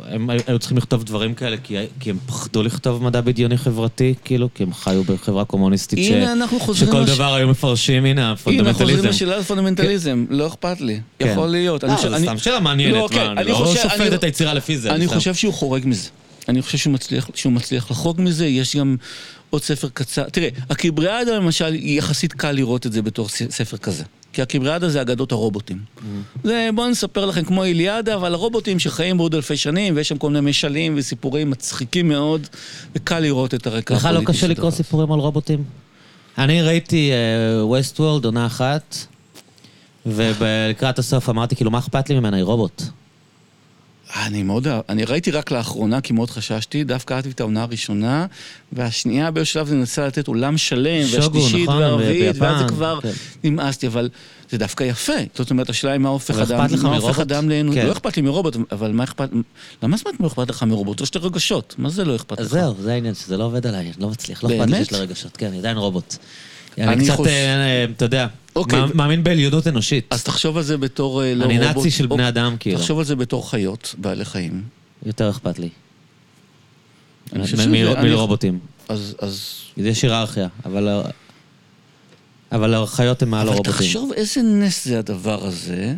הם 0.04 0.30
היו 0.48 0.60
צריכים 0.60 0.78
לכתוב 0.78 1.04
דברים 1.04 1.34
כאלה, 1.34 1.58
כי, 1.64 1.78
הם 2.06 2.18
פחדו 2.26 2.64
לכתוב 2.64 3.04
מדע 3.04 3.22
בדיוני 3.22 3.58
חברתי, 3.58 4.14
כאילו, 4.24 4.50
כי 4.54 4.64
הם 4.64 4.74
חיו 4.74 5.04
בחברה 5.04 5.46
קומוניסטית, 5.46 6.00
ש, 6.00 6.12
שכל 6.80 7.00
לש... 7.00 7.10
דבר 7.10 7.34
היו 7.34 7.48
מפרשים, 7.48 8.06
הנה, 8.06 8.32
הפונדמנטליזם. 8.32 8.90
הנה, 8.90 8.94
חוזרים 8.94 9.10
לשאלת 9.10 9.42
הפונדמנטליזם, 9.42 10.26
כן. 10.30 10.36
לא 10.36 10.48
אכפת 10.48 10.82
לי, 10.82 11.00
כן. 11.20 11.28
יכול 11.32 11.48
להיות. 11.48 11.84
לא, 11.84 11.96
זה 11.96 12.18
סתם 12.20 12.38
שאלה 12.38 12.60
מעניינת, 12.60 12.96
לא, 12.96 13.08
כן, 13.12 13.38
אני 13.38 13.50
לא 13.50 13.76
שופט 13.76 14.00
אני... 14.00 14.16
את 14.16 14.24
היצירה 14.24 14.54
לפי 14.54 14.78
זה. 14.78 14.92
אני 14.92 15.08
חושב 15.08 15.34
שהוא 15.34 15.54
חורג 15.54 15.82
מזה. 15.86 16.10
אני 16.50 16.62
חושב 16.62 16.78
שהוא 16.78 16.94
מצליח, 16.94 17.30
שהוא 17.36 17.54
מצליח 17.54 17.92
לחרוג 17.92 18.22
מזה, 18.22 18.46
יש 18.46 18.76
גם 18.76 18.96
עוד 19.50 19.64
ספר 19.64 19.88
קצר. 19.94 20.24
תראה, 20.30 20.50
הקיבריאדה 20.70 21.36
למשל, 21.36 21.76
יחסית 21.76 22.34
קל 22.34 22.52
לראות 22.52 22.86
את 22.86 22.92
זה 22.92 23.02
בתור 23.02 23.30
ספר 23.30 23.78
כזה. 23.78 24.04
כי 24.36 24.42
הקיבריאדה 24.42 24.90
זה 24.90 25.02
אגדות 25.02 25.32
הרובוטים. 25.32 25.78
זה, 26.44 26.70
בואו 26.76 26.90
נספר 26.90 27.26
לכם 27.26 27.44
כמו 27.44 27.64
איליאדה, 27.64 28.16
אבל 28.16 28.34
הרובוטים 28.34 28.80
שחיים 28.80 29.18
בעוד 29.18 29.36
אלפי 29.36 29.58
שנים, 29.58 29.96
ויש 29.96 30.10
שם 30.10 30.18
כל 30.18 30.30
מיני 30.30 30.50
משלים 30.50 30.94
וסיפורים 30.98 31.50
מצחיקים 31.50 32.08
מאוד, 32.08 32.48
וקל 32.96 33.20
לראות 33.20 33.54
את 33.54 33.68
הרקע 33.68 33.96
הפוליטי. 33.96 34.18
לך 34.18 34.28
לא 34.28 34.34
קשה 34.34 34.48
לקרוא 34.48 34.72
סיפורים 34.72 35.12
על 35.12 35.20
רובוטים? 35.20 35.64
אני 36.38 36.62
ראיתי 36.62 37.12
ווסט 37.62 37.98
uh, 37.98 38.02
וולד, 38.02 38.26
עונה 38.26 38.46
אחת, 38.46 38.96
ולקראת 40.06 41.00
הסוף 41.00 41.30
אמרתי, 41.30 41.56
כאילו, 41.56 41.72
מה 41.72 41.80
אכפת 41.80 42.10
לי 42.10 42.20
ממנה? 42.20 42.38
היא 42.38 42.44
רובוט. 42.44 42.84
אני 44.14 44.44
מאוד, 44.44 44.68
אני 44.90 45.06
ראיתי 45.06 45.32
רק 45.32 45.52
לאחרונה, 45.52 46.02
כי 46.02 46.14
מאוד 46.14 46.30
חששתי, 46.30 46.84
דווקא 46.84 47.14
אהבתי 47.14 47.30
את 47.30 47.40
העונה 47.40 47.62
הראשונה, 47.62 48.26
והשנייה 48.72 49.32
באיזשהו 49.32 49.54
שלב 49.54 49.68
זה 49.68 49.76
ננסה 49.76 50.08
לתת 50.08 50.28
עולם 50.28 50.58
שלם, 50.58 51.02
והשלישית 51.12 51.70
נכון, 51.70 51.78
והרביעית, 51.78 52.36
ואז 52.40 52.60
זה 52.60 52.68
כבר 52.68 53.00
כן. 53.02 53.12
נמאסתי, 53.44 53.88
אבל 53.88 54.10
זה 54.50 54.58
דווקא 54.58 54.84
יפה. 54.84 55.14
זאת 55.36 55.52
אומרת, 55.52 55.70
השאלה 55.70 55.94
היא 55.94 56.00
מה 56.00 56.10
הופך 56.10 56.40
אדם, 56.40 56.66
מה 56.84 56.96
הופך 56.96 57.20
אדם 57.20 57.50
לאנוש, 57.50 57.76
כן. 57.76 57.86
לא 57.86 57.92
אכפת 57.92 58.18
לי 58.18 58.24
מרובוט, 58.24 58.58
אבל 58.72 58.92
מה 58.92 59.04
אכפת, 59.04 59.30
למה 59.84 59.98
זאת 59.98 60.06
אומרת 60.06 60.20
מה 60.20 60.28
אכפת 60.28 60.50
לך 60.50 60.64
מרובוט? 60.64 61.02
יש 61.02 61.14
לי 61.16 61.22
רגשות, 61.22 61.76
מה 61.78 61.90
זה 61.90 62.06
לא 62.06 62.16
אכפת 62.16 62.40
לך? 62.40 62.48
זהו, 62.48 62.76
זה 62.80 62.94
העניין, 62.94 63.14
שזה 63.14 63.38
לא 63.38 63.44
עובד 63.44 63.68
עליי, 63.68 63.92
לא 64.00 64.10
מצליח, 64.10 64.44
לא 64.44 64.50
אכפת 64.50 64.70
לי 64.70 64.76
שיש 64.76 64.92
לי 64.92 64.98
רגשות, 64.98 65.38
כן, 65.38 65.48
אני 65.48 65.60
עדיין 65.60 65.78
רובוט. 65.78 66.16
אני 66.78 67.06
קצת, 67.06 67.20
אה, 67.28 67.84
אתה 67.84 68.06
יודע, 68.06 68.28
אוקיי. 68.56 68.80
מאמין 68.94 69.24
בעליונות 69.24 69.68
אנושית. 69.68 70.08
אז 70.10 70.24
תחשוב 70.24 70.58
על 70.58 70.64
זה 70.64 70.78
בתור 70.78 71.24
אה, 71.24 71.36
לא 71.36 71.44
רובוט. 71.44 71.60
אני 71.62 71.68
נאצי 71.68 71.92
של 71.92 72.08
בני 72.08 72.28
אדם, 72.28 72.56
כאילו. 72.60 72.80
תחשוב 72.80 73.00
על 73.00 73.06
זה 73.06 73.16
בתור 73.16 73.50
חיות, 73.50 73.96
בעלי 73.98 74.26
חיים. 74.26 74.64
יותר 75.06 75.30
אכפת 75.30 75.60
לי. 75.60 75.70
מרובוטים. 78.04 78.60
אז... 78.90 79.16
אז... 79.20 79.50
יש 79.78 80.02
היררכיה, 80.02 80.48
אבל... 80.66 81.04
אבל 82.52 82.74
החיות 82.74 83.22
הן 83.22 83.30
מעל 83.30 83.48
הרובוטים. 83.48 83.74
אבל 83.74 83.82
תחשוב 83.82 84.12
איזה 84.16 84.42
נס 84.42 84.86
זה 84.86 85.00
הדבר 85.00 85.46
הזה. 85.46 85.96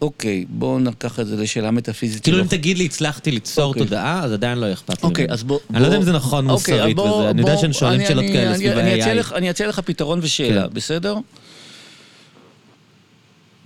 אוקיי, 0.00 0.44
בואו 0.48 0.78
נקח 0.78 1.20
את 1.20 1.26
זה 1.26 1.36
לשאלה 1.36 1.70
מטאפיזית. 1.70 2.22
כאילו 2.22 2.40
אם 2.40 2.46
תגיד 2.46 2.78
לי, 2.78 2.84
הצלחתי 2.84 3.30
ליצור 3.30 3.64
אוקיי. 3.64 3.82
תודעה, 3.82 4.24
אז 4.24 4.32
עדיין 4.32 4.58
לא 4.58 4.72
אכפת 4.72 5.02
לי. 5.02 5.08
אוקיי, 5.08 5.26
אז 5.30 5.42
בוא... 5.42 5.58
אני 5.70 5.80
לא 5.80 5.86
יודע 5.86 5.96
אם 5.96 6.02
זה 6.02 6.12
נכון 6.12 6.50
אוקיי, 6.50 6.74
מוסרית 6.74 6.98
וזה, 6.98 7.30
אני 7.30 7.40
יודע 7.40 7.56
שאני 7.56 7.72
שואלים 7.72 8.06
שאלות 8.06 8.24
כאלה 8.32 8.56
סביב 8.56 8.78
ה-AI. 8.78 9.34
אני 9.34 9.50
אציע 9.50 9.68
לך 9.68 9.80
פתרון 9.80 10.18
ושאלה, 10.22 10.62
כן. 10.68 10.74
בסדר? 10.74 11.16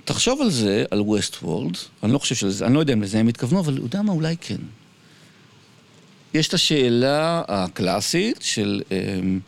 תחשוב 0.04 0.40
על 0.40 0.50
זה, 0.50 0.84
על 0.90 1.00
ווסט 1.00 1.36
וולד, 1.42 1.76
אני 2.02 2.12
לא 2.12 2.18
חושב 2.18 2.34
שזה, 2.34 2.66
אני 2.66 2.74
לא 2.74 2.80
יודע 2.80 2.92
אם 2.92 3.02
לזה 3.02 3.18
הם 3.18 3.28
התכוונו, 3.28 3.60
אבל 3.60 3.78
יודע 3.78 4.02
מה, 4.02 4.12
אולי 4.12 4.36
כן. 4.40 4.56
יש 6.34 6.48
את 6.48 6.54
השאלה 6.54 7.42
הקלאסית 7.48 8.38
של 8.42 8.82
אמ, 8.90 9.40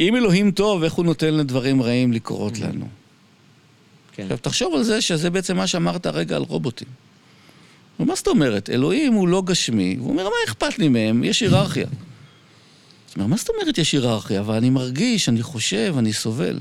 אם 0.00 0.16
אלוהים 0.16 0.50
טוב, 0.50 0.82
איך 0.82 0.92
הוא 0.92 1.04
נותן 1.04 1.34
לדברים 1.34 1.82
רעים 1.82 2.12
לקרות 2.12 2.54
mm-hmm. 2.54 2.66
לנו? 2.66 2.88
כן. 4.12 4.22
עכשיו, 4.22 4.38
תחשוב 4.38 4.74
על 4.74 4.82
זה 4.82 5.00
שזה 5.00 5.30
בעצם 5.30 5.56
מה 5.56 5.66
שאמרת 5.66 6.06
הרגע 6.06 6.36
על 6.36 6.42
רובוטים. 6.42 6.88
ומה 8.00 8.14
זאת 8.14 8.28
אומרת? 8.28 8.70
אלוהים 8.70 9.12
הוא 9.12 9.28
לא 9.28 9.42
גשמי, 9.42 9.96
והוא 9.98 10.10
אומר, 10.10 10.24
מה 10.24 10.34
אכפת 10.46 10.78
לי 10.78 10.88
מהם? 10.88 11.24
יש 11.24 11.40
היררכיה. 11.40 11.86
זאת 13.06 13.16
אומרת, 13.16 13.30
מה 13.30 13.36
זאת 13.36 13.48
אומרת 13.48 13.78
יש 13.78 13.92
היררכיה? 13.92 14.40
אבל 14.40 14.54
אני 14.54 14.70
מרגיש, 14.70 15.28
אני 15.28 15.42
חושב, 15.42 15.94
אני 15.98 16.12
סובל. 16.12 16.58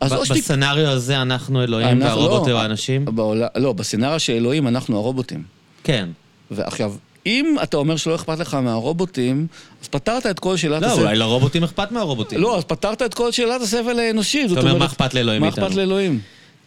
אז 0.00 0.12
או 0.12 0.26
שתיק... 0.26 0.36
בסצנריו 0.42 0.88
הזה 0.88 1.22
אנחנו 1.22 1.62
אלוהים 1.62 2.02
והרובוטים 2.02 2.52
לא, 2.52 2.60
האנשים? 2.60 3.04
בעול... 3.04 3.42
לא, 3.56 3.72
בסצנריו 3.72 4.20
של 4.20 4.32
אלוהים 4.32 4.68
אנחנו 4.68 4.96
הרובוטים. 4.96 5.42
כן. 5.84 6.08
ועכשיו, 6.50 6.94
אם 7.26 7.56
אתה 7.62 7.76
אומר 7.76 7.96
שלא 7.96 8.14
אכפת 8.14 8.38
לך 8.38 8.54
מהרובוטים, 8.54 9.46
אז 9.82 9.88
פתרת 9.88 10.26
את 10.26 10.38
כל 10.38 10.56
שאלת 10.56 10.82
הסבל. 10.82 10.96
לא, 10.96 11.02
אולי 11.02 11.16
לרובוטים 11.16 11.64
אכפת 11.64 11.92
מהרובוטים. 11.92 12.40
לא, 12.40 12.58
אז 12.58 12.64
פתרת 12.64 13.02
את 13.02 13.14
כל 13.14 13.32
שאלת 13.32 13.60
הסבל 13.60 13.98
האנושי. 13.98 14.48
זאת 14.48 14.58
אומרת, 14.58 14.76
מה 14.76 14.84
אכפת 14.84 15.14
לאלוהים 15.14 15.42
מאיתנו? 15.42 15.62
מה 15.62 15.66
אכפת 15.66 15.76
לאלוהים? 15.76 16.20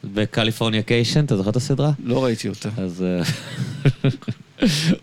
בקליפורניקיישן, 0.03 1.25
אתה 1.25 1.37
זוכר 1.37 1.49
את 1.49 1.55
הסדרה? 1.55 1.91
לא 2.03 2.23
ראיתי 2.23 2.49
אותה. 2.49 2.69
אז 2.77 3.03
אה, 3.03 4.09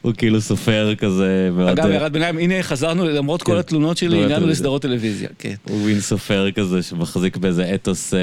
הוא 0.02 0.12
כאילו 0.16 0.40
סופר 0.40 0.94
כזה 0.94 1.50
מאוד... 1.52 1.68
אגב, 1.68 1.86
אה, 1.86 1.92
הערת 1.92 2.12
ביניים, 2.12 2.38
הנה 2.38 2.62
חזרנו, 2.62 3.04
למרות 3.04 3.42
כל 3.42 3.52
כן. 3.52 3.58
התלונות 3.58 3.96
שלי, 3.96 4.24
הגענו. 4.24 4.46
לסדרות 4.46 4.82
טלוויזיה. 4.82 5.28
כן. 5.38 5.54
הוא 5.68 5.86
מין 5.86 6.00
סופר 6.00 6.50
כזה 6.50 6.82
שמחזיק 6.82 7.36
באיזה 7.36 7.74
אתוס 7.74 8.14
אה, 8.14 8.18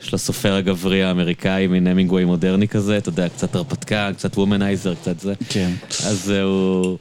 של 0.00 0.16
הסופר 0.16 0.54
הגברי 0.54 1.02
האמריקאי, 1.02 1.66
מין 1.66 1.86
המינגווי 1.86 2.24
מודרני 2.24 2.68
כזה, 2.68 2.98
אתה 2.98 3.08
יודע, 3.08 3.28
קצת 3.28 3.54
הרפתקה, 3.54 4.10
קצת 4.16 4.38
womanizer, 4.38 4.94
קצת 4.94 5.20
זה. 5.20 5.32
כן. 5.48 5.70
אז 6.06 6.32
אה, 6.34 6.42
הוא... 6.42 6.98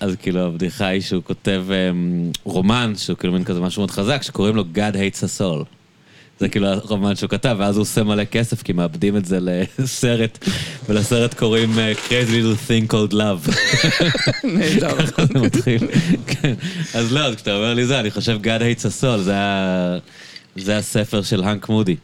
אז 0.00 0.16
כאילו 0.16 0.40
הבדיחה 0.40 0.86
היא 0.86 1.00
שהוא 1.00 1.22
כותב 1.22 1.64
אה, 1.70 1.90
רומן, 2.44 2.92
שהוא 2.96 3.16
כאילו 3.16 3.32
מין 3.32 3.44
כזה 3.44 3.60
משהו 3.60 3.80
מאוד 3.80 3.90
חזק, 3.90 4.22
שקוראים 4.22 4.56
לו 4.56 4.64
God 4.74 4.94
hates 4.94 5.20
us 5.22 5.40
all. 5.40 5.75
זה 6.40 6.48
כאילו 6.48 6.66
הרומן 6.66 7.16
שהוא 7.16 7.30
כתב, 7.30 7.56
ואז 7.58 7.76
הוא 7.76 7.82
עושה 7.82 8.02
מלא 8.02 8.24
כסף, 8.24 8.62
כי 8.62 8.72
מאבדים 8.72 9.16
את 9.16 9.24
זה 9.24 9.38
לסרט, 9.78 10.48
ולסרט 10.88 11.34
קוראים 11.34 11.78
אה, 11.78 11.92
Crazy 12.08 12.30
Little 12.30 12.70
Thing 12.70 12.92
Called 12.92 13.12
Love. 13.12 13.56
נהדר. 14.44 15.06
ככה 15.06 15.26
זה 15.26 15.38
מתחיל. 15.40 15.78
כן. 16.26 16.54
אז 16.94 17.12
לא, 17.12 17.20
אז 17.20 17.34
כשאתה 17.34 17.56
אומר 17.56 17.74
לי 17.74 17.86
זה, 17.86 18.00
אני 18.00 18.10
חושב 18.10 18.38
God 18.42 18.46
hates 18.82 18.88
זה 19.18 19.36
ה- 19.36 19.98
זה 20.56 20.76
הספר 20.76 21.22
של 21.22 21.42
האנק 21.42 21.68
מודי. 21.68 21.96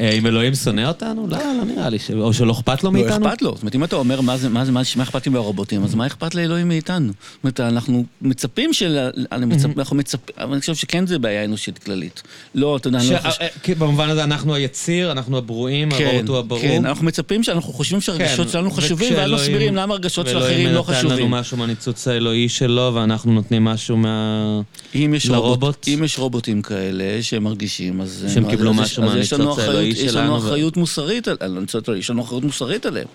אה, 0.00 0.10
אם 0.10 0.26
אלוהים 0.26 0.54
שונא 0.54 0.88
אותנו? 0.88 1.26
לא, 1.26 1.38
לא 1.38 1.64
נראה 1.64 1.88
לי, 1.88 1.98
או 2.20 2.32
שלא 2.32 2.52
אכפת 2.52 2.84
לו 2.84 2.86
לא 2.86 2.92
מאיתנו. 2.92 3.26
אכפת 3.26 3.42
לו. 3.42 3.50
זאת 3.54 3.62
אומרת, 3.62 3.74
אם 3.74 3.84
אתה 3.84 3.96
אומר 3.96 4.20
מה 4.20 5.02
אכפת 5.02 5.26
לי 5.26 5.32
מהרובוטים, 5.32 5.84
אז 5.84 5.94
מה 5.94 6.06
אכפת 6.06 6.34
לאלוהים 6.34 6.68
מאיתנו? 6.68 7.06
זאת 7.06 7.44
אומרת, 7.44 7.60
אנחנו 7.60 8.04
מצפים 8.22 8.72
של... 8.72 8.98
אנחנו 9.32 9.96
מצפים... 9.96 10.34
אבל 10.38 10.52
אני 10.52 10.60
חושב 10.60 10.74
שכן 10.74 11.06
זה 11.06 11.18
בעיה 11.18 11.44
אנושית 11.44 11.78
כללית. 11.78 12.22
לא, 12.54 12.76
אתה 12.76 12.88
יודע, 12.88 12.98
אני 12.98 13.10
לא 13.10 13.18
חושב... 13.18 13.40
אה, 13.40 13.46
כי 13.62 13.74
במובן 13.74 14.08
הזה 14.08 14.24
אנחנו 14.24 14.54
היציר, 14.54 15.12
אנחנו 15.12 15.38
הברואים, 15.38 15.90
כן, 15.90 16.06
הרובוט 16.06 16.28
הוא 16.28 16.38
הברור. 16.38 16.60
כן, 16.60 16.86
אנחנו 16.86 17.06
מצפים 17.06 17.42
שאנחנו 17.42 17.72
חושבים 17.72 18.00
שהרגשות 18.00 18.46
כן, 18.46 18.52
שלנו 18.52 18.70
חשובים, 18.70 19.14
ואז 19.16 19.30
מסבירים 19.30 19.76
למה 19.76 19.94
הרגשות 19.94 20.26
של 20.26 20.36
ואלוהים 20.36 20.56
אחרים 20.56 20.74
לא 20.74 20.80
נתן 20.80 20.92
לנו 20.92 21.08
חשובים. 21.08 21.30
משהו 21.30 21.56
מהניצוץ 21.56 22.08
האלוהי 22.08 22.48
שלו, 22.48 22.90
ואנחנו 22.94 23.32
נותנים 23.32 23.64
משהו 23.64 23.96
מה... 23.96 24.60
אם 24.94 25.14
יש, 25.16 25.26
לרובוט? 25.26 25.62
רובוט, 25.62 25.88
אם 25.88 26.04
יש 26.04 26.18
רובוטים 26.18 26.62
כאלה 26.62 27.22
שהם 27.22 27.44
מרגישים, 27.44 28.00
אז... 28.00 28.26
שהם 28.34 28.50
קיבלו 28.50 28.74
משהו 28.74 29.02
מהניצוץ 29.02 29.58
האלוהי 29.58 29.85
יש 29.92 30.00
שלנו 30.12 30.24
לנו 30.24 30.42
ו- 30.42 30.46
אחריות 30.46 30.76
מוסרית, 30.76 31.28
על- 31.28 31.64
יש 31.96 32.10
לנו 32.10 32.22
אחריות 32.22 32.44
מוסרית 32.44 32.86
עליהם. 32.86 33.06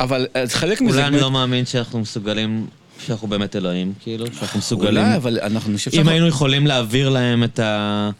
אבל 0.00 0.26
אז 0.34 0.54
חלק 0.54 0.80
מזה... 0.80 0.96
אולי 0.96 1.08
אני 1.08 1.20
לא 1.20 1.30
מאמין 1.30 1.66
שאנחנו 1.66 2.00
מסוגלים, 2.00 2.66
שאנחנו 3.06 3.28
באמת 3.28 3.56
אלוהים, 3.56 3.92
כאילו, 4.00 4.26
שאנחנו 4.38 4.58
מסוגלים. 4.58 5.04
אולי, 5.04 5.16
אבל 5.16 5.38
אנחנו, 5.42 5.74
חושב 5.76 5.90
אם. 6.00 6.08
היינו 6.08 6.26
יכולים 6.26 6.66
להעביר 6.66 7.08
להם 7.08 7.44
את 7.44 7.58
ה... 7.58 8.10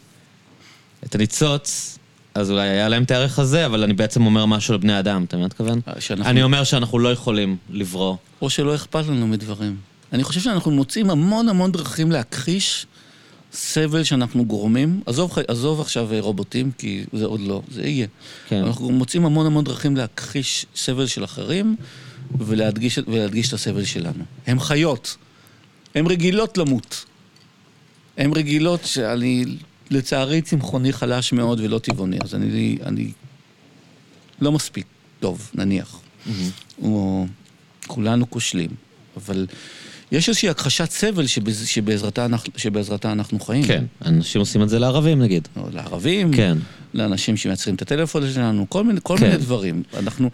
את 1.06 1.14
הניצוץ, 1.14 1.98
אז 2.34 2.50
אולי 2.50 2.68
היה 2.68 2.88
להם 2.88 3.02
את 3.02 3.10
הערך 3.10 3.38
הזה, 3.38 3.66
אבל 3.66 3.82
אני 3.82 3.92
בעצם 3.92 4.26
אומר 4.26 4.46
משהו 4.46 4.74
לבני 4.74 4.98
אדם, 4.98 5.24
אתה 5.24 5.36
מבין 5.36 5.48
מה 5.60 5.66
אני 5.66 5.76
מתכוון? 5.76 5.80
שאנחנו- 6.00 6.30
אני 6.30 6.42
אומר 6.42 6.64
שאנחנו 6.64 6.98
לא 6.98 7.12
יכולים 7.12 7.56
לברוא. 7.70 8.16
או 8.42 8.50
שלא 8.50 8.74
אכפת 8.74 9.06
לנו 9.06 9.26
מדברים. 9.26 9.76
אני 10.12 10.24
חושב 10.24 10.40
שאנחנו 10.40 10.70
מוצאים 10.70 11.10
המון 11.10 11.48
המון 11.48 11.72
דרכים 11.72 12.12
להכחיש 12.12 12.86
סבל 13.52 14.04
שאנחנו 14.04 14.44
גורמים. 14.44 15.00
עזוב, 15.06 15.32
עזוב 15.48 15.80
עכשיו 15.80 16.12
אה, 16.12 16.20
רובוטים, 16.20 16.70
כי 16.78 17.04
זה 17.12 17.24
עוד 17.24 17.40
לא, 17.40 17.62
זה 17.70 17.82
יהיה. 17.86 18.06
כן. 18.48 18.64
אנחנו 18.64 18.90
מוצאים 18.90 19.24
המון 19.24 19.46
המון 19.46 19.64
דרכים 19.64 19.96
להכחיש 19.96 20.66
סבל 20.76 21.06
של 21.06 21.24
אחרים 21.24 21.76
ולהדגיש, 22.38 22.98
ולהדגיש 23.06 23.48
את 23.48 23.52
הסבל 23.52 23.84
שלנו. 23.84 24.24
הן 24.46 24.60
חיות. 24.60 25.16
הן 25.94 26.06
רגילות 26.06 26.58
למות. 26.58 27.04
הן 28.16 28.32
רגילות 28.32 28.84
שאני, 28.84 29.44
לצערי, 29.90 30.42
צמחוני 30.42 30.92
חלש 30.92 31.32
מאוד 31.32 31.60
ולא 31.60 31.78
טבעוני, 31.78 32.18
אז 32.24 32.34
אני, 32.34 32.78
אני 32.82 33.12
לא 34.40 34.52
מספיק 34.52 34.86
טוב, 35.20 35.50
נניח. 35.54 36.00
או 36.82 37.26
כולנו 37.86 38.30
כושלים. 38.30 38.70
אבל 39.16 39.46
יש 40.12 40.28
איזושהי 40.28 40.48
הכחשת 40.48 40.90
סבל 40.90 41.26
שבז, 41.26 41.66
שבעזרתה, 41.66 42.24
אנחנו, 42.24 42.52
שבעזרתה 42.56 43.12
אנחנו 43.12 43.40
חיים. 43.40 43.64
כן, 43.64 43.84
אנשים 44.04 44.40
עושים 44.40 44.62
את 44.62 44.68
זה 44.68 44.78
לערבים 44.78 45.22
נגיד. 45.22 45.48
או 45.56 45.62
לערבים, 45.72 46.32
כן. 46.36 46.58
לאנשים 46.94 47.36
שמייצרים 47.36 47.74
את 47.74 47.82
הטלפון 47.82 48.32
שלנו, 48.32 48.66
כל 48.68 48.84
מיני, 48.84 49.00
כל 49.02 49.16
כן. 49.18 49.24
מיני 49.24 49.36
דברים. 49.36 49.82
אנחנו... 49.96 50.30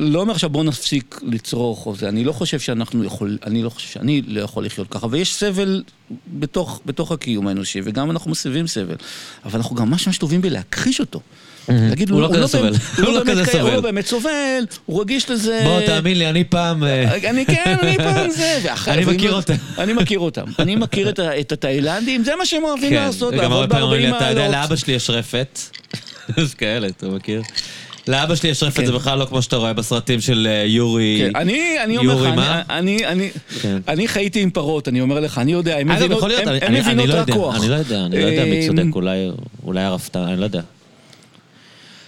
לא 0.00 0.20
אומר 0.20 0.32
עכשיו 0.32 0.50
בואו 0.50 0.64
נפסיק 0.64 1.20
לצרוך 1.22 1.86
או 1.86 1.96
זה, 1.96 2.08
אני 2.08 2.24
לא 2.24 2.32
חושב 2.32 2.58
שאנחנו 2.58 3.04
יכול, 3.04 3.38
אני 3.46 3.62
לא 3.62 3.70
חושב 3.70 3.88
שאני 3.88 4.22
לא 4.26 4.40
יכול 4.40 4.66
לחיות 4.66 4.88
ככה, 4.88 5.06
ויש 5.10 5.34
סבל 5.34 5.82
בתוך, 6.38 6.80
בתוך 6.86 7.12
הקיום 7.12 7.46
האנושי, 7.46 7.80
וגם 7.84 8.10
אנחנו 8.10 8.30
מסבים 8.30 8.66
סבל, 8.66 8.96
אבל 9.44 9.56
אנחנו 9.56 9.76
גם 9.76 9.90
ממש 9.90 10.06
ממש 10.06 10.18
טובים 10.18 10.42
בלהכחיש 10.42 11.00
אותו. 11.00 11.20
להגיד, 11.68 12.10
הוא 12.10 12.20
לא 12.20 12.28
כזה 12.34 12.46
סובל. 12.46 12.70
באמת- 12.70 12.82
הוא 12.98 13.14
לא 13.14 13.24
באמת 13.24 13.38
כזה 13.48 13.52
הוא 13.52 13.60
סובל. 13.60 13.74
לא 13.74 13.80
באמת 13.80 14.06
סובל, 14.06 14.30
הוא 14.86 15.00
רגיש 15.00 15.30
לזה... 15.30 15.60
בוא, 15.64 15.80
תאמין 15.80 16.18
לי, 16.18 16.30
אני 16.30 16.44
פעם... 16.44 16.84
אה, 16.84 17.30
אני 17.30 17.46
כן, 17.46 17.76
אני 17.82 17.96
פעם 17.96 18.30
זה. 18.38 18.58
אני 18.88 19.04
מכיר 19.04 19.32
אותם. 19.34 19.54
אני 19.78 19.92
מכיר 19.92 20.18
אותם. 20.20 20.42
אני 20.58 20.76
מכיר 20.76 21.08
את 21.40 21.52
התאילנדים, 21.52 22.24
זה 22.24 22.32
מה 22.38 22.46
שהם 22.46 22.64
אוהבים 22.64 22.90
כן, 22.90 22.94
לעשות, 22.96 23.34
לעבוד 23.34 23.68
פעמים 23.70 23.84
אומרים 23.84 24.02
לי, 24.02 24.10
ב-40 24.12 24.16
אתה 24.16 24.24
יודע, 24.30 24.40
מעלות. 24.48 24.54
לאבא 24.54 24.76
שלי 24.76 24.92
יש 24.94 25.10
רפת. 25.10 25.60
יש 26.38 26.54
כאלה, 26.54 26.86
אתה 26.88 27.06
מכיר? 27.08 27.42
לאבא 28.08 28.34
שלי 28.34 28.48
יש 28.50 28.62
רפת, 28.62 28.76
כן. 28.80 28.86
זה 28.86 28.92
בכלל 28.92 29.18
לא 29.18 29.24
כמו 29.24 29.42
שאתה 29.42 29.56
רואה 29.56 29.72
בסרטים 29.72 30.20
של 30.20 30.48
אה, 30.50 30.66
יורי. 30.66 31.18
כן, 31.32 31.36
אני, 31.40 31.62
אני 31.84 31.96
אומר 31.96 32.22
לך? 32.22 32.40
אני, 32.70 33.06
אני, 33.06 33.30
כן. 33.62 33.78
אני 33.88 34.08
חייתי 34.08 34.40
עם 34.42 34.50
פרות, 34.50 34.88
אני 34.88 35.00
אומר 35.00 35.20
לך, 35.20 35.38
אני 35.38 35.52
יודע, 35.52 35.76
הם 35.78 35.88
מבינות, 35.88 36.22
להיות, 36.22 36.46
הם- 36.46 36.48
אני- 36.88 37.06
לא 37.06 37.14
רק 37.14 37.20
יודע, 37.20 37.34
כוח. 37.34 37.56
אני 37.60 37.68
לא 37.68 37.74
יודע, 37.74 38.04
אני 38.06 38.22
לא 38.22 38.26
יודע 38.26 38.44
מי 38.44 38.66
צודק, 38.66 38.82
אמ, 38.82 38.92
אולי 39.66 39.80
הרפתן, 39.82 40.20
אני 40.20 40.36
לא 40.40 40.44
יודע. 40.44 40.60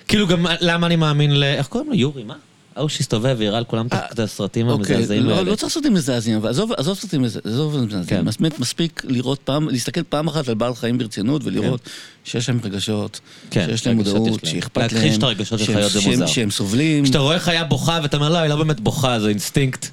כאילו 0.09 0.27
גם 0.27 0.47
למה 0.61 0.87
אני 0.87 0.97
מאמין 0.97 1.41
ל... 1.41 1.45
איך 1.45 1.67
קוראים 1.67 1.91
לו? 1.91 1.97
יורי, 1.97 2.25
מה? 2.25 2.35
ההוא 2.77 2.89
שהסתובב 2.89 3.37
והראה 3.39 3.61
לכולם 3.61 3.87
את- 3.87 3.93
את 4.13 4.19
הסרטים 4.19 4.69
אוקיי, 4.69 4.97
המזעזעים 4.97 5.25
לא, 5.25 5.35
האלה. 5.35 5.51
לא 5.51 5.55
צריך 5.57 5.73
סרטים 5.73 5.95
מזעזעים, 5.95 6.37
אבל 6.37 6.49
עזוב, 6.49 6.73
סרטים 6.95 7.23
מזעזעים. 7.23 8.05
כן. 8.07 8.25
מספיק, 8.59 9.03
לראות 9.09 9.39
פעם, 9.45 9.69
להסתכל 9.69 10.03
פעם 10.03 10.29
אחת 10.29 10.49
על 10.49 10.55
בעל 10.55 10.75
חיים 10.75 10.99
ברצינות 10.99 11.43
ולראות 11.45 11.81
שיש 12.25 12.49
להם 12.49 12.61
רגשות, 12.65 13.21
כן, 13.51 13.67
שיש 13.69 13.87
להם 13.87 13.97
מודעות. 13.97 14.41
שאכפת 14.45 14.77
להם, 14.77 14.89
להכחיש 14.93 15.19
את 15.19 15.23
הרגשות 15.23 15.59
של 15.61 15.75
חיות 15.75 15.93
זה 15.93 16.01
מוזר. 16.07 16.27
שהם 16.27 16.51
סובלים. 16.51 17.05
כשאתה 17.05 17.19
רואה 17.19 17.39
חיה 17.39 17.65
בוכה 17.65 17.99
ואתה 18.03 18.17
אומר, 18.17 18.29
לא, 18.29 18.39
היא 18.39 18.51
לא 18.51 18.57
באמת 18.57 18.81
בוכה, 18.81 19.21
זה 19.21 19.29
אינסטינקט. 19.29 19.87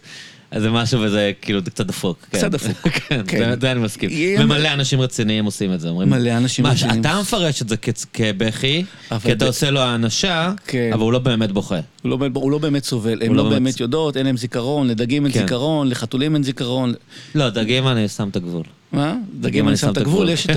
אז 0.53 0.61
זה 0.61 0.69
משהו 0.71 1.01
וזה 1.01 1.31
כאילו 1.41 1.59
זה 1.65 1.71
קצת 1.71 1.85
דפוק. 1.85 2.17
כן. 2.31 2.37
קצת 2.37 2.51
דפוק. 2.51 2.87
כן, 2.93 3.21
כן. 3.27 3.59
זה- 3.61 3.71
אני 3.71 3.79
מסכים. 3.79 4.09
ומלא 4.39 4.67
אנשים 4.73 5.01
רציניים 5.01 5.45
עושים 5.45 5.73
את 5.73 5.79
זה. 5.79 5.89
אומרים, 5.89 6.09
מלא 6.09 6.37
אנשים 6.37 6.67
רציניים. 6.67 7.01
אתה 7.01 7.19
מפרש 7.21 7.61
את 7.61 7.69
זה 7.69 7.75
כבכי, 8.13 8.83
כי 9.23 9.31
אתה 9.31 9.45
עושה 9.45 9.69
לו 9.71 9.79
האנשה, 9.79 10.51
כן. 10.67 10.89
אבל 10.93 11.01
הוא 11.01 11.13
לא 11.13 11.19
באמת 11.19 11.51
בוכה. 11.51 11.79
הוא 12.01 12.09
לא, 12.11 12.17
באמת- 12.17 12.35
לא 12.35 12.79
סובל, 12.83 13.21
הן 13.23 13.31
לא 13.31 13.43
לא 13.43 13.49
באמת- 13.49 13.79
יודעות, 13.79 14.17
אין 14.17 14.25
להם 14.25 14.37
זיכרון, 14.37 14.87
לדגים 14.87 15.25
אין 15.25 15.33
כן. 15.33 15.39
זיכרון, 15.39 15.89
לחתולים 15.89 16.33
אין 16.35 16.43
זיכרון. 16.43 16.93
לא, 17.35 17.49
דגים 17.49 17.87
אני 17.87 18.07
שם 18.07 18.29
את 18.29 18.35
הגבול. 18.35 18.63
מה? 18.91 19.15
דגים 19.39 19.67
אני 19.67 19.77
שם 19.77 19.89
את 19.91 19.97
הגבול, 19.97 20.29
יש 20.29 20.47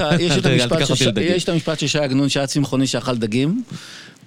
את 1.44 1.48
המשפט 1.48 1.78
של- 1.78 1.86
שי 1.86 1.98
עגנון 1.98 2.28
שהיה 2.28 2.46
צמחוני 2.46 2.86
שאכל 2.86 3.16
דגים, 3.16 3.62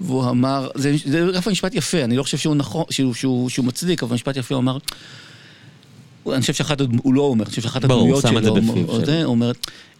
והוא 0.02 0.30
אמר, 0.30 0.68
זה 0.76 0.96
דווקא 1.34 1.50
משפט 1.50 1.76
יפה, 1.76 2.04
אני 2.04 2.18
לא 2.18 2.24
חושב 2.24 2.38
שהוא 2.38 2.56
נכון, 2.56 2.84
שהוא- 2.90 3.14
שהוא 3.14 3.50
שהוא 3.50 3.66
מצדיק, 3.66 4.04
אבל 4.04 4.14
משפט 4.16 4.38
יפה, 4.38 4.56
הוא 4.56 4.62
אמר, 4.62 4.78
אני 6.34 6.42
חושב 6.42 6.54
שאחת, 6.54 6.82
הוא 7.04 7.14
לא 7.14 7.22
אומר, 7.22 7.44
אני 7.44 7.50
חושב 7.50 7.62
שאחת 7.62 7.86
ברור, 7.86 8.02
הוא 8.02 8.18
הדמויות 8.18 8.22
שם 8.22 8.38
את 8.38 8.44
זה 8.44 8.50
שלו, 8.50 8.72
בפיו 8.72 8.90
או 8.90 8.96
שלו. 8.96 9.06
זה, 9.06 9.24
הוא 9.24 9.32
אומר, 9.32 9.52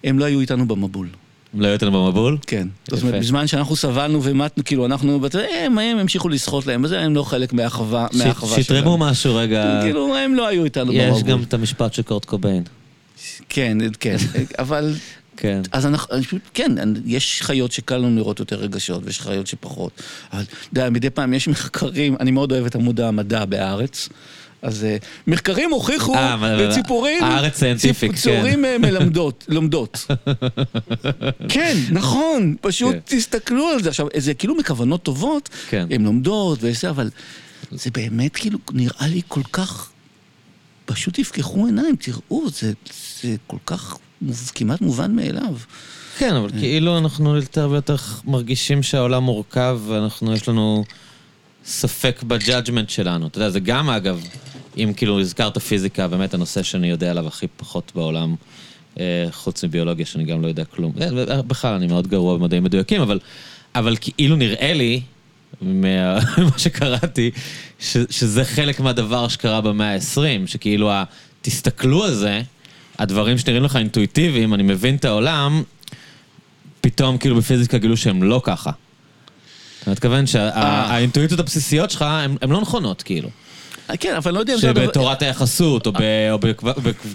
הם 0.04 0.20
לא 0.20 0.26
היו 0.26 0.40
איתנו 0.40 0.68
במבול. 0.68 1.08
לא 1.54 1.78
במבול? 1.78 2.38
כן. 2.48 2.68
זאת. 2.88 3.04
אומרת, 3.04 3.20
בזמן 3.20 3.48
שאנחנו 3.48 3.76
סבלנו 3.76 4.24
ומתנו, 4.24 4.64
כאילו, 4.64 4.86
אנחנו, 4.86 5.20
הם 5.34 5.78
הם 5.78 5.98
המשיכו 5.98 6.30
לסחוט 6.30 6.66
להם, 6.66 6.84
וזה 6.84 7.00
הם 7.00 7.16
לא 7.16 7.24
חלק 7.24 7.54
מהאחווה 7.54 8.08
מהאחווה 8.14 8.64
שלנו. 8.64 8.64
שיתרמו 8.64 8.98
משהו 8.98 9.36
רגע. 9.36 9.80
כאילו, 9.84 10.16
הם 10.16 10.36
לא 10.36 10.48
היו 10.48 10.64
איתנו 10.64 10.94
במבול. 10.94 11.18
יש 11.18 11.24
גם 11.24 11.44
את 11.44 11.54
המשפט 11.54 11.94
של 11.94 12.02
קורט 12.02 12.26
קוביין. 12.26 12.64
כן, 13.50 13.78
כן, 14.00 14.18
אבל... 14.60 14.94
כן. 15.38 15.62
אז 15.72 15.86
אנחנו, 15.86 16.16
כן, 16.54 16.72
יש 17.06 17.42
חיות 17.42 17.72
שקל 17.72 17.98
לנו 17.98 18.16
לראות 18.16 18.40
יותר 18.40 18.56
רגשות, 18.56 19.02
ויש 19.06 19.22
חיות 19.22 19.48
שפחות. 19.48 20.02
אבל, 20.34 20.42
אתה 20.42 20.80
יודע, 20.80 20.90
מדי 20.90 21.10
פעם 21.10 21.34
יש 21.34 21.48
מחקרים, 21.48 22.16
אני 22.20 22.32
מאוד 22.32 22.52
אוהב 22.52 22.66
את 22.66 22.76
עמוד 22.76 23.02
המדע 23.02 23.46
בהארץ. 23.46 24.10
אז 24.62 24.84
אה, 24.84 24.98
מחקרים 25.28 25.72
הוכיחו, 25.72 26.16
אה, 26.16 26.56
וציפורים, 26.60 27.24
הארץ 27.24 27.64
ציפ- 27.64 28.16
ציפורים 28.16 28.66
אה, 28.66 28.78
מלמדות, 28.78 29.46
לומדות. 29.56 30.06
כן, 31.50 31.78
נכון, 31.92 32.56
פשוט 32.62 32.94
כן. 32.96 33.00
תסתכלו 33.18 33.68
על 33.68 33.84
זה. 33.84 33.90
עכשיו, 33.90 34.08
זה 34.18 34.34
כאילו 34.34 34.56
מכוונות 34.56 35.04
טובות, 35.04 35.50
כן. 35.70 35.88
הן 35.92 36.02
לומדות 36.04 36.60
וזה, 36.62 36.90
אבל 36.90 37.10
זה 37.72 37.90
באמת 37.94 38.36
כאילו 38.36 38.60
נראה 38.72 39.08
לי 39.08 39.22
כל 39.28 39.42
כך... 39.52 39.90
פשוט 40.86 41.20
תפקחו 41.20 41.66
עיניים, 41.66 41.96
תראו, 41.96 42.50
זה, 42.50 42.74
זה 43.22 43.36
כל 43.48 43.58
כך 43.66 43.98
כמעט 44.56 44.82
מובן 44.82 45.16
מאליו. 45.16 45.56
כן, 46.18 46.36
אבל 46.36 46.50
כאילו 46.60 46.98
אנחנו 46.98 47.36
יותר 47.36 47.68
ויותר 47.72 47.96
מרגישים 48.26 48.84
שהעולם 48.84 49.24
מורכב 49.24 49.80
ואנחנו, 49.88 50.34
יש 50.34 50.50
לנו 50.50 50.84
ספק 51.66 52.24
ב 52.24 52.31
judgment 52.31 52.90
שלנו. 52.90 53.28
אתה 53.28 53.38
יודע, 53.38 53.50
זה 53.50 53.60
גם 53.60 53.90
אגב, 53.90 54.28
אם 54.78 54.94
כאילו 54.96 55.20
הזכרת 55.20 55.58
פיזיקה, 55.58 56.08
באמת 56.08 56.34
הנושא 56.34 56.64
שאני 56.64 56.90
יודע 56.90 57.12
עליו 57.12 57.28
הכי 57.28 57.48
פחות 57.58 57.92
בעולם, 57.96 58.36
אה, 59.00 59.28
חוץ 59.32 59.64
מביולוגיה 59.64 60.06
שאני 60.06 60.24
גם 60.24 60.42
לא 60.42 60.48
יודע 60.48 60.66
כלום. 60.66 60.94
אה, 61.02 61.42
בכלל, 61.42 61.74
אני 61.74 61.88
מאוד 61.88 62.08
גרוע 62.08 62.38
במדעים 62.38 62.64
מדויקים, 62.64 63.02
אבל 63.02 63.20
אבל 63.76 63.96
כאילו 64.02 64.36
נראה 64.36 64.74
לי, 64.74 65.02
ממה 65.62 66.20
שקראתי, 66.58 67.32
ש, 67.80 67.98
שזה 68.10 68.46
חלק 68.46 68.80
מהדבר 68.80 69.28
שקרה 69.28 69.62
במאה 69.62 69.94
ה-20, 69.94 70.48
שכאילו, 70.48 70.92
ה, 70.92 71.04
תסתכלו 71.42 72.04
על 72.04 72.14
זה, 72.14 72.42
הדברים 73.00 73.38
שנראים 73.38 73.64
לך 73.64 73.76
אינטואיטיביים, 73.76 74.54
אני 74.54 74.64
מבין 74.64 74.96
את 74.96 75.06
העולם, 75.06 75.64
פתאום 76.82 77.18
כאילו 77.18 77.36
בפיזיקה 77.36 77.78
גילו 77.78 77.98
שהם 77.98 78.24
לא 78.24 78.42
ככה. 78.44 78.72
אתה 79.82 79.92
מתכוון 79.92 80.28
שהאינטואיציות 80.28 81.40
הבסיסיות 81.40 81.92
שלך 81.92 82.02
הן 82.42 82.50
לא 82.50 82.62
נכונות, 82.62 83.02
כאילו. 83.02 83.30
כן, 84.00 84.16
אבל 84.16 84.34
לא 84.34 84.40
יודע 84.40 84.54
אם 84.54 84.60
זה... 84.60 84.68
שבתורת 84.68 85.22
היחסות, 85.22 85.88
או 85.88 85.92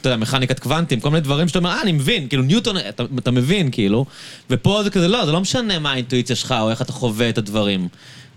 במכניקת 0.04 0.58
קוונטים, 0.58 1.00
כל 1.00 1.10
מיני 1.10 1.20
דברים 1.20 1.48
שאתה 1.48 1.58
אומר, 1.58 1.70
אה, 1.70 1.82
אני 1.82 1.92
מבין, 1.92 2.28
כאילו 2.28 2.42
ניוטון, 2.42 2.76
אתה 3.18 3.30
מבין, 3.30 3.70
כאילו, 3.70 4.06
ופה 4.50 4.80
זה 4.84 4.90
כזה, 4.90 5.08
לא, 5.08 5.26
זה 5.26 5.32
לא 5.32 5.40
משנה 5.40 5.78
מה 5.78 5.92
האינטואיציה 5.92 6.36
שלך, 6.36 6.54
או 6.60 6.70
איך 6.70 6.82
אתה 6.82 6.92
חווה 6.92 7.28
את 7.28 7.38
הדברים. 7.38 7.88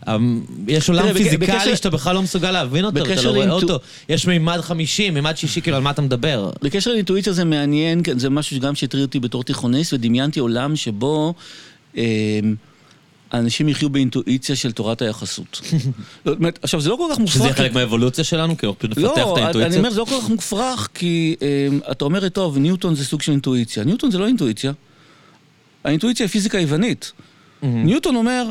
אמ, 0.07 0.41
יש 0.67 0.89
עולם 0.89 1.13
פיזיקלי 1.13 1.75
שאתה 1.75 1.89
בכלל 1.89 2.15
לא 2.15 2.21
מסוגל 2.21 2.51
להבין 2.51 2.85
אותו, 2.85 3.05
אתה 3.05 3.21
לא 3.21 3.29
רואה 3.29 3.51
אותו. 3.51 3.79
יש 4.09 4.27
מימד 4.27 4.61
חמישי, 4.61 5.09
מימד 5.09 5.37
שישי, 5.37 5.61
כאילו, 5.61 5.77
על 5.77 5.83
מה 5.83 5.91
אתה 5.91 6.01
מדבר? 6.01 6.49
בקשר 6.61 6.91
לאינטואיציה 6.91 7.33
זה 7.33 7.45
מעניין, 7.45 8.03
כן, 8.03 8.19
זה 8.19 8.29
משהו 8.29 8.55
שגם 8.55 8.75
שהטריד 8.75 9.03
אותי 9.03 9.19
בתור 9.19 9.43
תיכוניסט, 9.43 9.93
ודמיינתי 9.93 10.39
עולם 10.39 10.75
שבו... 10.75 11.33
אמ, 13.33 13.39
אנשים 13.39 13.69
יחיו 13.69 13.89
באינטואיציה 13.89 14.55
של 14.55 14.71
תורת 14.71 15.01
היחסות. 15.01 15.61
עכשיו, 16.61 16.81
זה 16.81 16.89
לא 16.89 16.95
כל 16.95 17.07
כך 17.13 17.19
מופרך. 17.19 17.35
שזה 17.35 17.53
חלק 17.53 17.73
מהאבולוציה 17.73 18.23
שלנו? 18.23 18.57
כי 18.57 18.65
אנחנו 18.65 18.87
נפתח 18.89 19.01
את 19.03 19.17
האינטואיציה? 19.17 19.61
לא, 19.61 19.65
אני 19.65 19.77
אומר, 19.77 19.89
זה 19.89 19.99
לא 19.99 20.05
כל 20.05 20.21
כך 20.21 20.29
מופרך, 20.29 20.87
כי 20.93 21.35
אמ, 21.41 21.79
אתה 21.91 22.05
אומר, 22.05 22.29
טוב, 22.29 22.57
ניוטון 22.57 22.95
זה 22.95 23.05
סוג 23.05 23.21
של 23.21 23.31
אינטואיציה. 23.31 23.83
ניוטון 23.83 24.11
זה 24.11 24.17
לא 24.17 24.27
אינטואיציה. 24.27 24.71
האינטואיציה 25.83 26.25
היא 26.25 26.31
פיזיקה 26.31 26.59
יוונית. 26.59 27.11
ניוטון 27.63 28.15
אומר, 28.15 28.49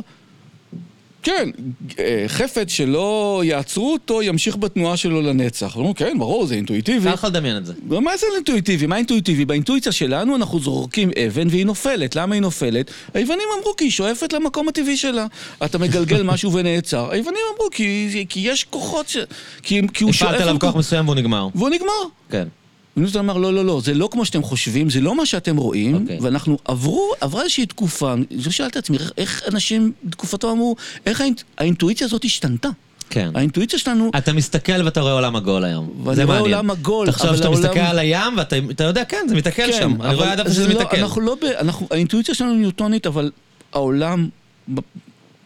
כן, 1.26 1.50
אה, 1.98 2.24
חפץ 2.28 2.70
שלא 2.70 3.42
יעצרו 3.44 3.92
אותו, 3.92 4.22
ימשיך 4.22 4.56
בתנועה 4.56 4.96
שלו 4.96 5.22
לנצח. 5.22 5.76
אומרים, 5.76 5.94
כן, 5.94 6.18
ברור, 6.18 6.46
זה 6.46 6.54
אינטואיטיבי. 6.54 7.10
יכול 7.10 7.28
לדמיין 7.30 7.56
את 7.56 7.66
זה. 7.66 7.72
מה 7.88 8.16
זה 8.16 8.26
אינטואיטיבי? 8.36 8.86
מה 8.86 8.96
אינטואיטיבי? 8.96 9.44
באינטואיציה 9.44 9.92
שלנו 9.92 10.36
אנחנו 10.36 10.58
זורקים 10.60 11.10
אבן 11.26 11.48
והיא 11.50 11.66
נופלת. 11.66 12.16
למה 12.16 12.34
היא 12.34 12.42
נופלת? 12.42 12.90
היוונים 13.14 13.44
אמרו 13.58 13.76
כי 13.76 13.84
היא 13.84 13.90
שואפת 13.90 14.32
למקום 14.32 14.68
הטבעי 14.68 14.96
שלה. 14.96 15.26
אתה 15.64 15.78
מגלגל 15.78 16.22
משהו 16.32 16.52
ונעצר. 16.52 17.10
היוונים 17.10 17.40
אמרו 17.54 17.70
כי, 17.70 18.26
כי 18.28 18.40
יש 18.40 18.64
כוחות 18.64 19.08
ש... 19.08 19.16
כי, 19.62 19.80
כי 19.94 20.04
הוא 20.04 20.12
שואף... 20.12 20.30
הפעלת 20.30 20.42
עליו 20.42 20.60
כוח 20.60 20.76
מסוים 20.76 21.08
והוא 21.08 21.16
נגמר. 21.16 21.48
והוא 21.54 21.68
נגמר. 21.68 22.02
כן. 22.30 22.48
וניוטון 22.96 23.24
אמר, 23.24 23.38
לא, 23.38 23.54
לא, 23.54 23.64
לא, 23.64 23.80
זה 23.84 23.94
לא 23.94 24.08
כמו 24.12 24.24
שאתם 24.24 24.42
חושבים, 24.42 24.90
זה 24.90 25.00
לא 25.00 25.16
מה 25.16 25.26
שאתם 25.26 25.56
רואים, 25.56 25.96
okay. 25.96 26.00
אוקיי. 26.00 26.18
ואנחנו 26.20 26.58
עברו, 26.64 27.12
עברה 27.20 27.42
איזושהי 27.42 27.66
תקופה, 27.66 28.12
אני 28.12 28.24
שאלתי 28.50 28.78
את 28.78 28.84
עצמי, 28.84 28.98
איך 29.16 29.42
אנשים 29.52 29.92
בתקופתו 30.04 30.52
אמרו, 30.52 30.76
איך 31.06 31.20
האינט, 31.20 31.42
האינטואיציה 31.58 32.04
הזאת 32.04 32.24
השתנתה? 32.24 32.68
כן. 33.10 33.30
האינטואיציה 33.34 33.78
שלנו... 33.78 34.10
אתה 34.18 34.32
מסתכל 34.32 34.82
ואתה 34.84 35.00
רואה 35.00 35.12
עולם 35.12 35.36
עגול 35.36 35.64
היום. 35.64 35.90
ואני 36.04 36.24
רואה 36.24 36.38
עולם 36.38 36.70
עגול, 36.70 37.06
תחשוב 37.06 37.36
שאתה 37.36 37.44
העולם... 37.46 37.60
מסתכל 37.60 37.80
על 37.80 37.98
הים 37.98 38.36
ואתה 38.36 38.84
יודע, 38.84 39.04
כן, 39.04 39.26
זה 39.28 39.34
מתקל 39.34 39.72
כן, 39.72 39.78
שם. 39.78 40.02
אני 40.02 40.14
רואה 40.14 40.32
עד 40.32 40.38
איפה 40.38 40.50
שזה 40.50 40.68
לא, 40.68 40.80
מתקל. 40.80 40.96
אנחנו 40.96 41.20
לא 41.20 41.34
ב... 41.34 41.44
אנחנו, 41.44 41.86
האינטואיציה 41.90 42.34
שלנו 42.34 42.54
ניוטונית, 42.54 43.06
אבל 43.06 43.30
העולם 43.72 44.28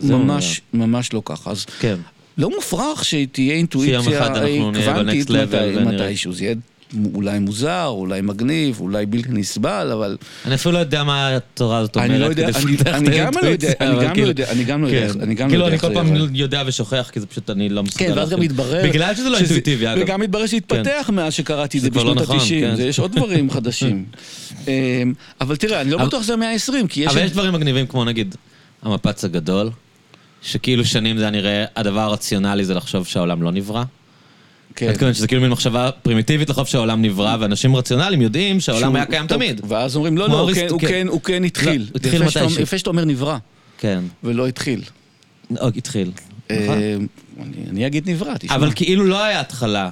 ממש, 0.01 0.61
ממש 0.73 1.13
לא 1.13 1.23
ככה. 1.25 1.51
אז 1.51 1.65
כן. 1.65 1.97
לא 2.39 2.51
מופרך 2.51 3.05
שתהיה 3.05 3.55
אינטואיציה 3.55 4.29
קוונטית 4.85 5.31
מתישהו. 5.87 6.33
זה 6.33 6.45
יהיה 6.45 6.55
אולי 7.15 7.39
מוזר, 7.39 7.87
אולי 7.87 8.21
מגניב, 8.21 8.81
אולי 8.81 9.07
בלתי 9.07 9.29
נסבל, 9.33 9.91
אבל... 9.93 10.17
אני 10.45 10.55
אפילו 10.55 10.73
לא 10.73 10.79
יודע 10.79 11.05
מה 11.05 11.37
התורה 11.37 11.79
הזאת 11.79 11.97
אומרת. 11.97 12.11
אני 12.11 12.19
לא 12.19 12.27
יודע, 12.27 12.49
אני 12.87 13.19
גם 13.19 13.33
לא 13.43 13.49
יודע, 13.49 13.73
אני 13.81 14.05
גם 14.05 14.15
לא 14.17 14.27
יודע, 14.27 14.45
אני 14.51 14.65
גם 14.65 14.85
לא 14.85 14.89
יודע, 14.89 15.11
אני 15.23 15.35
גם 15.35 15.51
לא 15.51 15.55
יודע. 15.55 15.69
כאילו, 15.69 15.69
אני 15.69 15.79
כל 15.79 15.95
פעם 15.95 16.35
יודע 16.35 16.63
ושוכח, 16.67 17.11
כי 17.13 17.21
זה 17.21 17.27
פשוט, 17.27 17.51
אני 17.51 17.69
לא 17.69 17.83
מסוגל. 17.83 18.07
כן, 18.07 18.19
ואז 18.19 18.31
גם 18.31 18.41
מתברר... 18.41 18.83
בגלל 18.85 19.15
שזה 19.15 19.31
לא 19.31 19.39
אינטואיטיבי, 19.39 19.87
אגב. 19.87 20.03
וגם 20.03 20.21
מתברר 20.21 20.47
שהתפתח 20.47 21.05
כן. 21.07 21.15
מאז 21.15 21.33
שקראתי 21.33 21.79
את 21.79 21.83
זה 21.83 21.91
בשנות 21.91 22.19
ה-90. 22.19 22.25
נכון, 22.25 22.49
כן. 22.49 22.75
יש 22.79 22.99
עוד 22.99 23.13
דברים 23.17 23.51
חדשים. 23.55 24.05
אמ, 24.69 25.15
אבל 25.41 25.57
תראה, 25.57 25.81
אני 25.81 25.91
לא 25.91 26.07
בטוח 26.07 26.23
שזה 26.23 26.33
המאה 26.33 26.53
ה-20, 26.53 26.89
כי 26.89 27.01
יש... 27.01 27.13
אבל 27.13 27.25
יש 27.25 27.31
דברים 27.31 27.53
מגניבים 27.53 27.87
כמו 27.87 28.05
נגיד 28.05 28.35
המפץ 28.83 29.25
הגדול, 29.25 29.71
שכאילו 30.43 30.85
שנים 30.85 31.17
זה 31.19 31.23
היה 31.23 31.31
נראה, 31.31 31.65
הדבר 31.77 32.01
הרציונלי 32.01 32.65
זה 32.65 32.75
לחשוב 32.75 33.07
שהעולם 33.07 33.43
לא 33.43 33.53
נברא. 33.53 33.85
כן. 34.77 34.87
את 34.87 34.93
מתכוונת 34.93 35.15
שזה 35.15 35.27
כאילו 35.27 35.43
מין 35.43 35.51
מחשבה 35.51 35.91
פרימיטיבית 36.03 36.51
לחשוב 36.51 36.67
שהעולם 36.67 37.03
נברא, 37.03 37.37
ואנשים 37.41 37.77
רציונליים 37.77 38.23
יודעים 38.23 38.61
שהעולם 38.61 38.97
היה 38.97 39.05
קיים 39.05 39.27
תמיד. 39.27 39.61
ואז 39.69 39.97
אומרים, 39.97 40.19
לא, 40.19 40.29
לא, 40.29 40.49
כן, 40.55 40.69
כן, 40.79 41.07
הוא 41.09 41.21
כן 41.21 41.45
התחיל. 41.45 41.81
לא, 41.81 41.87
התחיל 41.95 42.23
מתישהו. 42.23 42.63
יפה 42.63 42.79
שאתה 42.79 42.91
אומר 42.91 43.05
נברא. 43.05 43.37
כן. 43.79 44.01
ולא 44.25 44.47
התחיל. 44.47 44.83
התחיל. 45.61 46.11
אה, 46.51 46.65
נכון. 46.65 47.07
אני 47.71 47.87
אגיד 47.87 48.11
נברא, 48.11 48.37
תשמע. 48.39 48.55
אבל 48.55 48.71
כאילו 48.75 49.05
לא 49.05 49.25
היה 49.25 49.41
התחלה. 49.41 49.91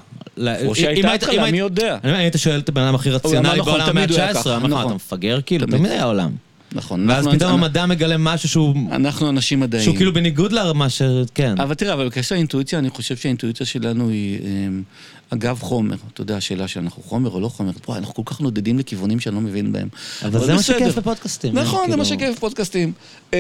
או 0.67 0.75
שהייתה 0.75 1.13
התחלה, 1.13 1.51
מי 1.51 1.59
יודע. 1.59 1.99
אני 2.05 2.17
היית 2.17 2.35
שואל 2.37 2.61
את 2.61 2.69
הבן 2.69 2.83
אדם 2.83 2.95
הכי 2.95 3.11
רציונלי 3.11 3.63
בעולם 3.63 3.89
המאה 3.89 4.05
ה-19, 4.05 4.49
נכון. 4.49 4.87
אתה 4.87 4.95
מפגר 4.95 5.41
כאילו, 5.47 5.67
תמיד 5.67 5.91
היה 5.91 6.05
עולם. 6.05 6.31
נכון. 6.73 7.11
ואז 7.11 7.29
פתאום 7.29 7.53
המדע 7.53 7.87
מגלה 7.87 8.17
משהו 8.17 8.49
שהוא... 8.49 8.75
אנחנו 8.93 9.29
אנשים 9.29 9.61
מדעיים. 9.61 9.85
שהוא 9.85 9.97
כאילו 9.97 10.13
בניגוד 10.13 10.53
למה 10.53 10.91
ש... 10.91 11.03
כן. 11.35 11.55
אבל 11.61 11.75
תראה, 11.75 11.93
אבל 11.93 12.07
בקשר 12.07 12.35
לאינטואיציה, 12.35 12.79
אני 12.79 12.91
חושב 12.91 13.17
שהאינטואיציה 13.17 13.67
שלנו 13.67 14.09
היא... 14.09 14.39
אמ, 14.41 14.83
אגב 15.31 15.59
חומר, 15.61 15.97
אתה 16.13 16.21
יודע, 16.21 16.37
השאלה 16.37 16.69
שאנחנו 16.69 17.03
חומר 17.03 17.31
או 17.31 17.41
לא 17.41 17.49
חומר, 17.49 17.71
וואי, 17.89 17.99
אנחנו 17.99 18.15
כל 18.15 18.23
כך 18.27 18.41
נודדים 18.41 18.79
לכיוונים 18.79 19.21
שאני 19.21 19.35
לא 19.35 19.41
מבין 19.41 19.73
בהם. 19.73 19.89
אבל 20.25 20.47
זה 20.47 20.55
מה 20.55 20.63
שכיף 20.63 20.95
בפודקאסטים. 20.99 21.55
נכון, 21.55 21.81
זה 21.81 21.85
כאילו- 21.85 21.99
מה 21.99 22.05
שכיף 22.05 22.37
בפודקאסטים. 22.37 22.93
אמ, 23.33 23.39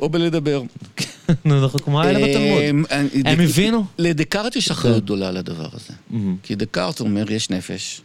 או 0.00 0.08
בלדבר. 0.08 0.62
נו, 1.44 1.62
אנחנו 1.62 1.78
כמו 1.78 2.02
האלה 2.02 2.18
בתלמוד. 2.18 2.62
אמ, 2.70 2.84
הם 3.24 3.40
הבינו? 3.40 3.84
לדקארט 3.98 4.56
יש 4.56 4.70
אחריות 4.70 5.04
גדולה 5.04 5.28
על 5.28 5.36
הדבר 5.36 5.68
הזה. 5.72 6.20
כי 6.42 6.54
דקארט 6.54 7.00
אומר, 7.00 7.32
יש 7.32 7.50
נפש, 7.50 8.00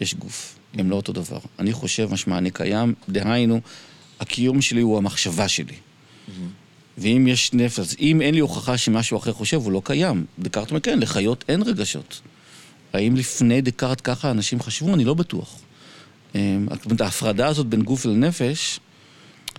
יש 0.00 0.14
גוף. 0.14 0.53
הם 0.78 0.90
לא 0.90 0.96
אותו 0.96 1.12
דבר. 1.12 1.38
אני 1.58 1.72
חושב 1.72 2.08
משמע 2.12 2.38
אני 2.38 2.50
קיים, 2.50 2.94
דהיינו, 3.08 3.60
הקיום 4.20 4.62
שלי 4.62 4.80
הוא 4.80 4.98
המחשבה 4.98 5.48
שלי. 5.48 5.74
ואם 6.98 7.26
יש 7.28 7.52
נפש, 7.52 7.78
אז 7.78 7.96
אם 8.00 8.20
אין 8.20 8.34
לי 8.34 8.40
הוכחה 8.40 8.76
שמשהו 8.76 9.18
אחר 9.18 9.32
חושב, 9.32 9.56
הוא 9.56 9.72
לא 9.72 9.82
קיים. 9.84 10.24
דקארט 10.38 10.70
אומר, 10.70 10.80
כן, 10.80 10.98
לחיות 10.98 11.44
אין 11.48 11.62
רגשות. 11.62 12.20
האם 12.92 13.16
לפני 13.16 13.60
דקארט 13.60 14.00
ככה 14.04 14.30
אנשים 14.30 14.60
חשבו? 14.60 14.94
אני 14.94 15.04
לא 15.04 15.14
בטוח. 15.14 15.58
אמ, 16.34 16.68
ההפרדה 17.00 17.46
הזאת 17.46 17.66
בין 17.66 17.82
גוף 17.82 18.06
לנפש, 18.06 18.80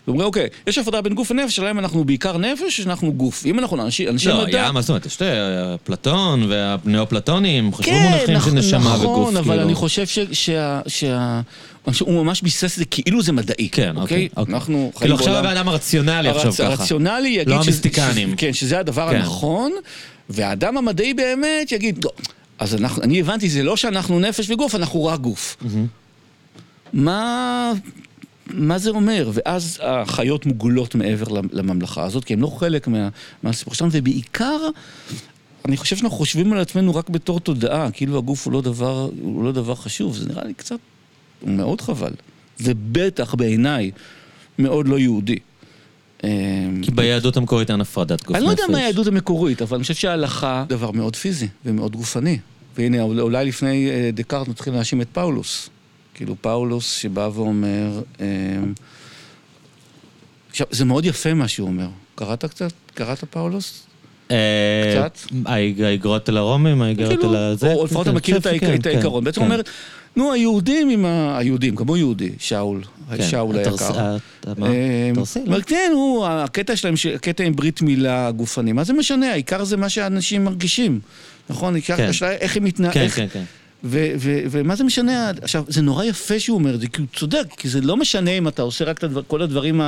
אומרים, 0.08 0.28
אוקיי, 0.28 0.48
יש 0.68 0.78
הפרדה 0.78 1.02
בין 1.02 1.14
גוף 1.14 1.32
לנפש, 1.32 1.52
השאלה 1.54 1.72
אם 1.72 1.80
אנחנו 1.80 2.04
בעיקר 2.04 2.38
נפש 2.38 2.78
שאנחנו 2.78 3.14
גוף. 3.14 3.46
אם 3.46 3.60
אנחנו 3.60 3.82
אנשים 3.82 4.08
מדע... 4.16 4.34
לא, 4.34 4.46
היה, 4.46 4.72
מה 4.72 4.82
זאת 4.82 4.90
אומרת, 4.90 5.06
יש 5.06 5.16
את 5.16 5.22
אה, 5.22 5.76
פלטון 5.84 6.52
והנאופלטונים, 6.52 7.74
חשבו 7.74 7.92
כן, 7.92 8.10
מונחים 8.12 8.40
של 8.42 8.52
נשמה 8.52 8.96
וגוף. 8.96 9.20
נכון, 9.20 9.38
אבל 9.38 9.60
אני 9.60 9.76
חושב 9.76 10.06
שה... 10.32 11.42
הוא 12.00 12.24
ממש 12.26 12.42
ביסס 12.42 12.74
את 12.74 12.78
זה 12.78 12.86
כאילו 12.86 13.22
זה 13.22 13.32
מדעי. 13.32 13.70
כן, 13.72 13.98
אוקיי. 13.98 14.30
אוקיי. 14.38 14.56
אנחנו 14.56 14.76
חיים 14.76 14.92
כאילו 15.00 15.16
עכשיו 15.16 15.36
הבן 15.36 15.58
אדם 15.58 15.68
הרציונלי 15.68 16.30
עכשיו 16.30 16.54
ככה. 16.54 16.66
הרציונלי 16.66 17.30
יגיד... 17.30 17.50
לא 17.50 17.56
המיסטיקנים. 17.56 18.36
כן, 18.38 18.54
שזה 18.54 18.80
הדבר 18.80 19.10
כן. 19.10 19.16
הנכון, 19.16 19.72
והאדם 20.30 20.78
המדעי 20.78 21.14
באמת 21.14 21.72
יגיד, 21.72 22.06
לא. 22.06 22.12
אז 22.60 22.78
אני 23.04 23.20
הבנתי, 23.20 23.50
זה 23.50 23.64
לא 23.64 23.78
שאנחנו 23.78 24.20
נפש 24.20 24.50
וגוף, 24.50 24.76
אנחנו 24.76 25.06
רק 25.06 25.20
גוף. 25.20 25.58
מה... 26.94 27.72
מה 28.54 28.78
זה 28.78 28.90
אומר? 28.90 29.30
ואז 29.34 29.80
החיות 29.82 30.46
מוגלות 30.46 30.96
מעבר 30.96 31.26
לממלכה 31.52 32.04
הזאת, 32.04 32.24
כי 32.24 32.34
הן 32.34 32.40
לא 32.40 32.48
חלק 32.48 32.88
מה, 32.88 33.10
מהסיפור 33.44 33.74
שלנו, 33.74 33.92
ובעיקר, 33.94 34.58
אני 35.66 35.78
חושב 35.78 35.96
שאנחנו 35.96 36.18
חושבים 36.18 36.54
על 36.54 36.60
עצמנו 36.60 36.96
רק 36.96 37.10
בתור 37.10 37.40
תודעה, 37.40 37.92
כאילו 37.92 38.18
הגוף 38.18 38.46
הוא 38.46 38.54
לא 38.54 38.62
דבר, 38.62 39.10
הוא 39.22 39.44
לא 39.44 39.52
דבר 39.52 39.76
חשוב, 39.76 40.16
זה 40.16 40.30
נראה 40.30 40.44
לי 40.44 40.54
קצת, 40.54 40.78
מאוד 41.46 41.82
חבל. 41.82 42.12
זה 42.58 42.74
בטח 42.92 43.36
בעיניי 43.36 43.92
מאוד 44.60 44.88
לא 44.88 45.00
יהודי. 45.00 45.40
אמ, 46.24 46.30
כי 46.82 46.92
ביהדות 46.92 47.38
המקורית 47.38 47.72
אין 47.72 47.82
הפרדת 47.82 48.24
גוף 48.24 48.30
נפש. 48.30 48.38
אני 48.38 48.46
לא 48.46 48.52
יודע 48.52 48.64
מה 48.72 48.78
היהדות 48.78 49.08
המקורית, 49.08 49.62
אבל 49.62 49.76
אני 49.76 49.82
חושב 49.82 49.94
שההלכה 49.94 50.66
דבר 50.70 50.92
מאוד 50.92 51.16
פיזי 51.16 51.48
ומאוד 51.66 51.96
גופני. 51.96 52.38
והנה, 52.78 53.02
אולי 53.02 53.46
לפני 53.46 53.90
אה, 53.90 54.10
דקארט 54.14 54.48
נתחיל 54.48 54.74
להאשים 54.74 55.02
את 55.02 55.08
פאולוס. 55.14 55.70
כאילו 56.16 56.36
פאולוס 56.42 56.92
שבא 56.92 57.30
ואומר... 57.34 58.02
אמ, 58.20 58.74
עכשיו, 60.50 60.68
זה 60.72 60.86
מאוד 60.86 61.06
יפה 61.06 61.34
מה 61.34 61.48
שהוא 61.48 61.68
אומר. 61.68 61.88
קראת 62.16 62.46
קצת? 62.46 62.72
קראת 62.94 63.24
פאולוס? 63.24 63.84
אה, 64.32 65.08
קצת? 65.10 65.20
האגרות 65.46 66.30
אל 66.30 66.38
הרומים, 66.38 66.96
כאילו, 66.96 67.36
אל 67.36 67.56
זה? 67.56 67.74
או 67.74 67.86
לפחות 67.86 68.08
אתה 68.08 68.16
מכיר 68.16 68.38
את 68.38 68.48
כן, 68.60 68.78
העיקרון. 68.86 69.24
בעצם 69.24 69.42
הוא 69.42 69.48
כן. 69.48 69.54
אומר, 69.54 69.64
נו, 70.16 70.34
היהודים 70.34 70.90
עם 70.90 71.06
ה... 71.06 71.38
היהודים, 71.38 71.76
כמו 71.76 71.98
יהודי, 71.98 72.32
שאול, 72.40 72.82
כן, 73.18 73.24
שאול 73.30 73.58
היקר. 73.58 74.16
אמ, 74.48 74.64
לא? 75.46 75.62
כן, 75.66 75.92
הוא, 75.94 76.26
הקטע 76.28 76.76
שלהם, 76.76 76.94
הקטע 77.16 77.44
עם 77.44 77.56
ברית 77.56 77.82
מילה 77.82 78.32
גופני, 78.32 78.72
מה 78.72 78.84
זה 78.84 78.94
משנה? 78.94 79.32
העיקר 79.32 79.64
זה 79.64 79.78
מה 79.78 79.90
שאנשים 79.90 80.44
מרגישים, 80.44 81.00
נכון? 81.50 81.74
העיקר, 81.74 81.96
איך 82.40 82.58
הם 82.58 82.64
מתנהגים. 82.64 83.10
ו- 83.84 84.14
ו- 84.20 84.40
ומה 84.52 84.76
זה 84.76 84.84
משנה? 84.84 85.32
עכשיו, 85.42 85.64
זה 85.68 85.82
נורא 85.82 86.04
יפה 86.04 86.40
שהוא 86.40 86.58
אומר 86.58 86.76
את 86.76 86.80
זה, 86.80 86.88
כי 86.88 87.02
הוא 87.02 87.08
צודק, 87.16 87.48
כי 87.58 87.70
זה 87.70 87.82
לא 87.82 87.98
משנה 87.98 88.32
אם 88.32 88.48
אתה 88.48 88.62
עושה 88.62 88.86
רק 88.86 88.98
את 88.98 89.04
הדבר, 89.04 89.22
כל 89.28 89.42
הדברים 89.42 89.82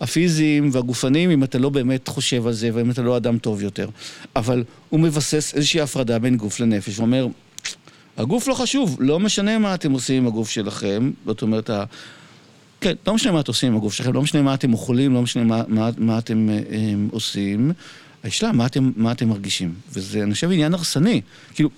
הפיזיים 0.00 0.70
והגופניים, 0.72 1.30
אם 1.30 1.44
אתה 1.44 1.58
לא 1.58 1.68
באמת 1.68 2.08
חושב 2.08 2.46
על 2.46 2.52
זה, 2.52 2.70
ואם 2.74 2.90
אתה 2.90 3.02
לא 3.02 3.16
אדם 3.16 3.38
טוב 3.38 3.62
יותר. 3.62 3.88
אבל 4.36 4.64
הוא 4.88 5.00
מבסס 5.00 5.54
איזושהי 5.54 5.80
הפרדה 5.80 6.18
בין 6.18 6.36
גוף 6.36 6.60
לנפש, 6.60 6.96
הוא 6.96 7.02
אומר, 7.06 7.26
הגוף 8.16 8.48
לא 8.48 8.54
חשוב, 8.54 8.96
לא 9.00 9.20
משנה 9.20 9.58
מה 9.58 9.74
אתם 9.74 9.92
עושים 9.92 10.22
עם 10.22 10.26
הגוף 10.28 10.50
שלכם, 10.50 11.10
זאת 11.26 11.42
אומרת, 11.42 11.70
ה- 11.70 11.84
כן, 12.80 12.94
לא 13.06 13.14
משנה 13.14 13.32
מה 13.32 13.40
אתם 13.40 13.50
עושים 13.50 13.72
עם 13.72 13.76
הגוף 13.78 13.94
שלכם, 13.94 14.12
לא 14.12 14.22
משנה 14.22 14.42
מה 14.42 14.54
אתם 14.54 14.72
אוכלים, 14.72 15.14
לא 15.14 15.22
משנה 15.22 15.44
מה, 15.44 15.62
מה, 15.68 15.90
מה 15.98 16.18
אתם 16.18 16.48
אה, 16.50 16.54
אה, 16.54 16.94
עושים, 17.10 17.72
השאלה, 18.24 18.52
מה 18.52 18.66
אתם, 18.66 18.90
מה 18.96 19.12
אתם 19.12 19.28
מרגישים. 19.28 19.74
וזה, 19.92 20.22
אני 20.22 20.34
חושב, 20.34 20.50
עניין 20.50 20.74
הרסני. 20.74 21.20
כאילו, 21.54 21.70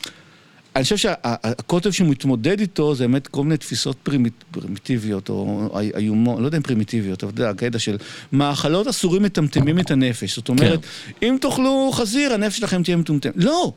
אני 0.77 0.85
חושב 0.85 0.97
שהקוטב 0.97 1.91
שהוא 1.91 2.09
מתמודד 2.09 2.61
איתו 2.61 2.95
זה 2.95 3.05
באמת 3.05 3.27
כל 3.27 3.43
מיני 3.43 3.57
תפיסות 3.57 3.97
פרימיט, 4.03 4.33
פרימיטיביות, 4.51 5.29
או 5.29 5.69
איומות, 5.97 6.41
לא 6.41 6.47
יודע 6.47 6.59
אם 6.59 6.63
פרימיטיביות, 6.63 7.25
אבל 7.25 7.33
אתה 7.33 7.41
יודע, 7.41 7.51
הקטע 7.51 7.79
של 7.79 7.97
מאכלות 8.33 8.87
אסורים 8.87 9.23
מטמטמים 9.23 9.79
את 9.79 9.91
הנפש. 9.91 10.37
זאת 10.37 10.49
אומרת, 10.49 10.81
כן. 11.21 11.27
אם 11.27 11.37
תאכלו 11.41 11.91
חזיר, 11.93 12.33
הנפש 12.33 12.59
שלכם 12.59 12.83
תהיה 12.83 12.97
מטומטמת. 12.97 13.33
לא, 13.37 13.73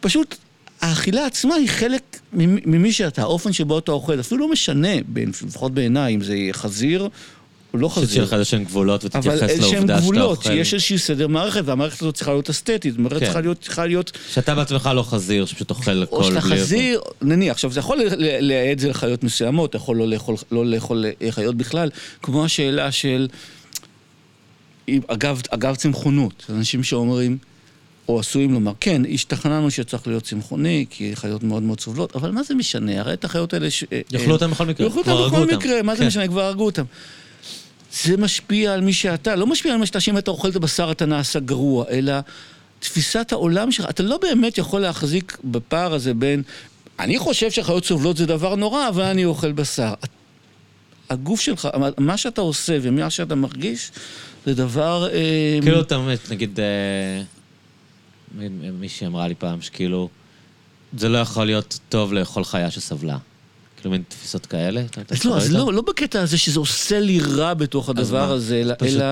פשוט 0.00 0.36
האכילה 0.80 1.26
עצמה 1.26 1.54
היא 1.54 1.68
חלק 1.68 2.18
ממי 2.32 2.92
שאתה, 2.92 3.22
האופן 3.22 3.52
שבו 3.52 3.78
אתה 3.78 3.92
אוכל, 3.92 4.20
אפילו 4.20 4.40
לא 4.40 4.50
משנה, 4.52 4.94
לפחות 5.46 5.74
בעיניי, 5.74 6.14
אם 6.14 6.20
זה 6.20 6.36
חזיר 6.52 7.08
או 7.74 7.78
לא 7.78 7.88
חזיר. 7.88 8.08
שתהיה 8.08 8.22
לך 8.22 8.32
איזשהם 8.32 8.64
גבולות 8.64 9.04
ותתייחס 9.04 9.26
לעובדה 9.26 9.48
שאתה 9.48 9.64
אוכל. 9.64 9.72
אבל 9.74 9.82
איזשהם 9.82 9.98
גבולות, 9.98 10.42
שיש 10.42 10.74
איזשהי 10.74 10.98
סדר 10.98 11.26
מערכת, 11.26 11.62
והמערכת 11.64 12.02
הזאת 12.02 12.14
צריכה 12.14 12.32
להיות 12.32 12.50
אסתטית, 12.50 12.98
המערכת 12.98 13.18
כן. 13.20 13.54
צריכה 13.60 13.86
להיות... 13.86 14.12
שאתה 14.30 14.54
בעצמך 14.54 14.90
לא 14.94 15.02
חזיר, 15.02 15.46
שפשוט 15.46 15.70
אוכל 15.70 15.94
בלי... 15.94 16.04
או 16.12 16.24
שאתה 16.24 16.40
חזיר, 16.40 17.00
נניח, 17.22 17.50
עכשיו, 17.50 17.72
זה 17.72 17.80
יכול 17.80 18.00
לייעד 18.18 18.78
זה 18.78 18.88
לחיות 18.88 19.24
מסוימות, 19.24 19.70
אתה 19.70 19.76
יכול 19.76 19.96
לא 19.96 20.08
לאכול, 20.08 20.36
לא 20.52 20.66
לאכול 20.66 21.04
חיות 21.30 21.56
בכלל, 21.56 21.90
כמו 22.22 22.44
השאלה 22.44 22.92
של... 22.92 23.28
אגב, 25.50 25.74
צמחונות, 25.76 26.46
אנשים 26.50 26.82
שאומרים... 26.82 27.38
או 28.08 28.20
עשויים 28.20 28.52
לומר, 28.52 28.72
כן, 28.80 29.02
השתכנענו 29.14 29.70
שצריך 29.70 30.06
להיות 30.06 30.22
צמחוני, 30.22 30.86
כי 30.90 31.16
חיות 31.16 31.42
מאוד 31.42 31.62
מאוד 31.62 31.80
סובלות, 31.80 32.16
אבל 32.16 32.30
מה 32.30 32.42
זה 32.42 32.54
משנה? 32.54 33.00
הרי 33.00 33.12
את 33.12 33.24
החיות 33.24 33.54
האלה... 33.54 33.70
ש... 33.70 33.84
יאכלו 34.12 34.32
אותם 34.32 34.50
בכל 34.50 34.66
מקרה, 34.66 34.86
יאכלו 34.86 35.02
אותם 35.02 35.26
בכל 35.26 35.56
מקרה, 35.56 35.82
מה 35.82 35.94
זה 35.94 36.00
כן. 36.00 36.06
משנה? 36.06 36.28
כבר 36.28 36.42
הרגו 36.42 36.64
אותם. 36.64 36.84
זה 37.92 38.16
משפיע 38.16 38.74
על 38.74 38.80
מי 38.80 38.92
שאתה, 38.92 39.36
לא 39.36 39.46
משפיע 39.46 39.72
על 39.72 39.78
מה 39.78 39.86
שאתה, 39.86 40.00
שאם 40.00 40.18
אתה 40.18 40.30
אוכל 40.30 40.48
את 40.48 40.56
הבשר 40.56 40.90
אתה 40.90 41.06
נעשה 41.06 41.40
גרוע, 41.40 41.84
אלא 41.90 42.12
תפיסת 42.80 43.32
העולם 43.32 43.72
שלך, 43.72 43.90
אתה 43.90 44.02
לא 44.02 44.18
באמת 44.18 44.58
יכול 44.58 44.80
להחזיק 44.80 45.38
בפער 45.44 45.94
הזה 45.94 46.14
בין, 46.14 46.42
אני 46.98 47.18
חושב 47.18 47.50
שחיות 47.50 47.84
סובלות 47.84 48.16
זה 48.16 48.26
דבר 48.26 48.54
נורא, 48.54 48.88
אבל 48.88 49.04
אני 49.04 49.24
אוכל 49.24 49.52
בשר. 49.52 49.94
הגוף 51.10 51.40
שלך, 51.40 51.68
מה 51.98 52.16
שאתה 52.16 52.40
עושה 52.40 52.78
ומה 52.82 53.10
שאתה 53.10 53.34
מרגיש, 53.34 53.90
זה 54.46 54.54
דבר... 54.54 55.08
כאילו 55.62 55.80
אתה 55.80 56.06
נגיד... 56.30 56.58
מישהי 58.80 59.06
אמרה 59.06 59.28
לי 59.28 59.34
פעם 59.34 59.62
שכאילו, 59.62 60.08
זה 60.98 61.08
לא 61.08 61.18
יכול 61.18 61.46
להיות 61.46 61.78
טוב 61.88 62.12
לאכול 62.12 62.44
חיה 62.44 62.70
שסבלה. 62.70 63.18
כאילו 63.80 63.90
מין 63.90 64.02
תפיסות 64.08 64.46
כאלה? 64.46 64.82
אז 65.10 65.24
לא, 65.24 65.36
אז 65.36 65.52
לא, 65.52 65.72
לא 65.72 65.82
בקטע 65.82 66.22
הזה 66.22 66.38
שזה 66.38 66.58
עושה 66.58 67.00
לי 67.00 67.20
רע 67.20 67.54
בתוך 67.54 67.88
הדבר 67.88 68.32
הזה, 68.32 68.60
אלא... 68.60 68.74
אלא... 68.82 69.04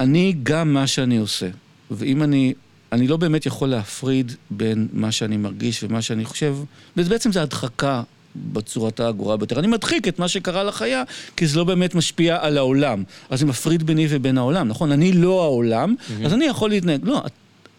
אני 0.00 0.34
גם 0.42 0.74
מה 0.74 0.86
שאני 0.86 1.16
עושה. 1.16 1.48
ואם 1.90 2.22
אני... 2.22 2.54
אני 2.92 3.08
לא 3.08 3.16
באמת 3.16 3.46
יכול 3.46 3.68
להפריד 3.68 4.32
בין 4.50 4.88
מה 4.92 5.12
שאני 5.12 5.36
מרגיש 5.36 5.82
ומה 5.82 6.02
שאני 6.02 6.24
חושב, 6.24 6.56
ובעצם 6.96 7.32
זה 7.32 7.42
הדחקה 7.42 8.02
בצורתה 8.36 9.08
הגרועה 9.08 9.36
ביותר. 9.36 9.58
אני 9.58 9.66
מדחיק 9.66 10.08
את 10.08 10.18
מה 10.18 10.28
שקרה 10.28 10.64
לחיה, 10.64 11.02
כי 11.36 11.46
זה 11.46 11.58
לא 11.58 11.64
באמת 11.64 11.94
משפיע 11.94 12.38
על 12.40 12.58
העולם. 12.58 13.02
אז 13.30 13.40
זה 13.40 13.46
מפריד 13.46 13.82
ביני 13.82 14.06
ובין 14.10 14.38
העולם, 14.38 14.68
נכון? 14.68 14.92
אני 14.92 15.12
לא 15.12 15.42
העולם, 15.42 15.94
mm-hmm. 15.98 16.26
אז 16.26 16.32
אני 16.32 16.44
יכול 16.44 16.70
להתנהג. 16.70 17.00
לא, 17.04 17.22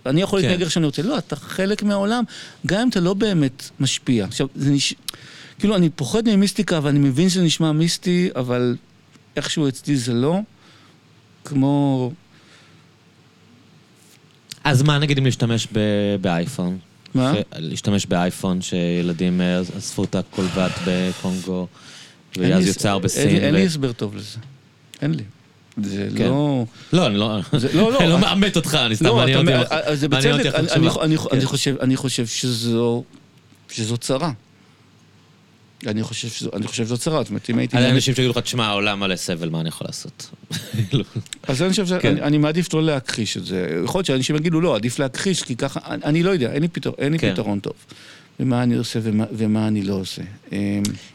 אני 0.05 0.21
יכול 0.21 0.39
כן. 0.39 0.47
להתנהג 0.47 0.61
איך 0.61 0.71
שאני 0.71 0.85
רוצה. 0.85 1.01
לא, 1.01 1.17
אתה 1.17 1.35
חלק 1.35 1.83
מהעולם, 1.83 2.23
גם 2.65 2.81
אם 2.81 2.89
אתה 2.89 2.99
לא 2.99 3.13
באמת 3.13 3.69
משפיע. 3.79 4.25
עכשיו, 4.25 4.47
זה 4.55 4.71
נש... 4.71 4.93
כאילו, 5.59 5.75
אני 5.75 5.89
פוחד 5.89 6.29
ממיסטיקה, 6.29 6.79
ואני 6.83 6.99
מבין 6.99 7.29
שזה 7.29 7.43
נשמע 7.43 7.71
מיסטי, 7.71 8.29
אבל 8.35 8.75
איכשהו 9.35 9.67
אצלי 9.67 9.95
זה 9.97 10.13
לא. 10.13 10.39
כמו... 11.45 12.11
אז 14.63 14.81
מה 14.81 14.99
נגיד 14.99 15.17
אם 15.17 15.25
להשתמש 15.25 15.67
באייפון? 16.21 16.77
מה? 17.13 17.33
להשתמש 17.55 18.05
באייפון, 18.05 18.61
שילדים 18.61 19.41
אה, 19.41 19.61
אספו 19.77 20.03
את 20.03 20.15
הקולבט 20.15 20.71
בקונגו, 20.87 21.67
ואז 22.37 22.67
יוצר 22.67 22.99
בסין. 22.99 23.43
אין 23.43 23.53
לי 23.53 23.65
הסבר 23.65 23.91
טוב 23.91 24.15
לזה. 24.15 24.37
אין 25.01 25.13
לי. 25.13 25.23
זה 25.77 26.07
כן. 26.17 26.23
לא... 26.23 26.65
לא, 26.93 27.07
אני 27.07 27.17
לא... 27.17 27.39
לא, 27.73 27.91
לא. 27.91 27.99
אני 28.01 28.09
לא 28.09 28.19
מאמת 28.19 28.55
אותך, 28.55 28.75
אני 28.85 28.95
סתם 28.95 29.15
מעניין 29.15 29.47
אותי. 29.47 29.95
זה 29.95 30.07
בצדק, 30.07 30.53
אני 31.81 31.95
חושב 31.95 32.25
שזו 33.69 33.97
צרה. 33.99 34.31
אני 35.87 36.03
חושב, 36.03 36.27
שזו, 36.29 36.49
אני 36.53 36.67
חושב 36.67 36.85
שזו 36.85 36.97
צרה, 36.97 37.23
זאת 37.23 37.29
אומרת, 37.29 37.49
אם 37.49 37.57
הייתי... 37.57 37.77
על 37.77 37.83
אנשים 37.83 38.15
שיגידו 38.15 38.31
לך, 38.31 38.37
תשמע, 38.37 38.65
העולם 38.65 38.99
מלא 38.99 39.15
סבל, 39.15 39.49
מה 39.49 39.61
אני 39.61 39.69
יכול 39.69 39.87
לעשות? 39.87 40.29
אז 41.47 41.61
אני 41.61 41.69
חושב 41.69 41.87
שאני 41.87 42.01
כן. 42.01 42.41
מעדיף 42.41 42.73
לא 42.73 42.83
להכחיש 42.83 43.37
את 43.37 43.45
זה. 43.45 43.81
יכול 43.85 43.99
להיות 43.99 44.05
שאנשים 44.05 44.35
יגידו, 44.35 44.61
לא, 44.61 44.75
עדיף 44.75 44.99
להכחיש, 44.99 45.43
כי 45.43 45.55
ככה, 45.55 45.79
אני 45.85 46.23
לא 46.23 46.29
יודע, 46.29 46.51
אין 46.51 46.61
לי, 46.61 46.67
פתר, 46.67 46.91
אין 46.97 47.11
לי 47.11 47.19
כן. 47.19 47.33
פתרון 47.33 47.59
טוב. 47.59 47.73
ומה 48.41 48.63
אני 48.63 48.75
עושה 48.75 48.99
ומה, 49.03 49.23
ומה 49.31 49.67
אני 49.67 49.83
לא 49.83 49.93
עושה. 49.93 50.21
אמ, 50.51 50.57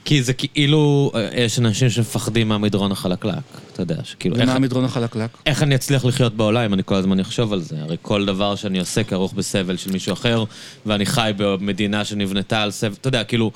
כי 0.04 0.22
זה 0.22 0.32
כאילו, 0.32 1.10
אה, 1.14 1.28
יש 1.32 1.58
אנשים 1.58 1.90
שמפחדים 1.90 2.48
מהמדרון 2.48 2.92
החלקלק, 2.92 3.34
אתה 3.72 3.82
יודע, 3.82 3.96
שכאילו... 4.04 4.36
ומה 4.38 4.52
המדרון 4.52 4.84
החלקלק? 4.84 5.30
איך 5.46 5.62
אני 5.62 5.74
אצליח 5.74 6.04
לחיות 6.04 6.34
בעולם 6.34 6.62
אם 6.62 6.74
אני 6.74 6.82
כל 6.84 6.94
הזמן 6.94 7.20
אחשוב 7.20 7.52
על 7.52 7.60
זה? 7.60 7.76
הרי 7.80 7.96
כל 8.02 8.24
דבר 8.24 8.56
שאני 8.56 8.78
עושה 8.78 9.04
כרוך 9.04 9.32
בסבל 9.32 9.76
של 9.76 9.92
מישהו 9.92 10.12
אחר, 10.12 10.44
ואני 10.86 11.06
חי 11.06 11.30
במדינה 11.36 12.04
שנבנתה 12.04 12.62
על 12.62 12.70
סבל, 12.70 12.94
אתה 13.00 13.08
יודע, 13.08 13.24
כאילו... 13.24 13.50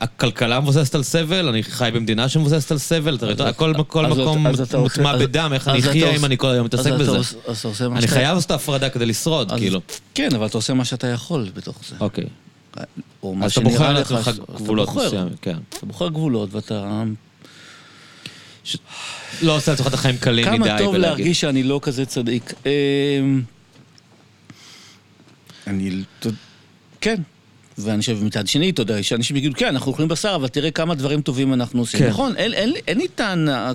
הכלכלה 0.00 0.60
מבוססת 0.60 0.94
על 0.94 1.02
סבל, 1.02 1.48
אני 1.48 1.62
חי 1.62 1.90
במדינה 1.94 2.28
שמבוססת 2.28 2.72
על 2.72 2.78
סבל, 2.78 3.14
אתה 3.14 3.26
יודע, 3.26 3.52
כל 3.52 3.72
מקום 4.06 4.46
מוטמע 4.78 5.16
בדם, 5.16 5.50
איך 5.54 5.68
אני 5.68 5.78
אחיה 5.78 6.16
אם 6.16 6.24
אני 6.24 6.38
כל 6.38 6.48
היום 6.48 6.66
מתעסק 6.66 6.92
בזה. 6.92 7.18
אני 7.92 8.08
חייב 8.08 8.34
לעשות 8.34 8.50
הפרדה 8.50 8.88
כדי 8.88 9.06
לשרוד, 9.06 9.52
כאילו. 9.52 9.80
כן, 10.14 10.28
אבל 10.34 10.46
אתה 10.46 10.58
עושה 10.58 10.74
מה 10.74 10.84
שאתה 10.84 11.06
יכול 11.06 11.50
בתוך 11.54 11.76
זה. 11.88 11.96
אוקיי. 12.00 12.24
אז 13.42 13.52
אתה 13.52 13.60
בוחר 13.60 13.92
לעצמך 13.92 14.30
גבולות 14.54 14.88
מסוימים, 14.88 15.34
כן. 15.42 15.56
אתה 15.68 15.86
בוחר 15.86 16.08
גבולות 16.08 16.54
ואתה... 16.54 17.04
לא 19.42 19.56
עושה 19.56 19.70
לעצמך 19.70 19.86
את 19.86 19.94
החיים 19.94 20.16
קלים 20.18 20.52
מדי. 20.52 20.68
כמה 20.68 20.78
טוב 20.78 20.94
להרגיש 20.94 21.40
שאני 21.40 21.62
לא 21.62 21.80
כזה 21.82 22.06
צדיק. 22.06 22.52
אמ, 22.66 23.42
אני... 25.66 26.02
כן, 27.00 27.20
ואני 27.84 28.00
חושב 28.00 28.24
מצד 28.24 28.46
שני, 28.46 28.70
אתה 28.70 28.82
יודע, 28.82 29.02
שאנשים 29.02 29.36
יגידו, 29.36 29.54
כן, 29.56 29.66
אנחנו 29.66 29.90
אוכלים 29.90 30.08
בשר, 30.08 30.34
אבל 30.34 30.48
תראה 30.48 30.70
כמה 30.70 30.94
דברים 30.94 31.22
טובים 31.22 31.52
אנחנו 31.52 31.80
עושים. 31.80 32.00
כן. 32.00 32.08
נכון, 32.08 32.36
אין, 32.36 32.54
אין, 32.54 32.72
אין 32.88 32.98
לי 32.98 33.08
טענה, 33.08 33.72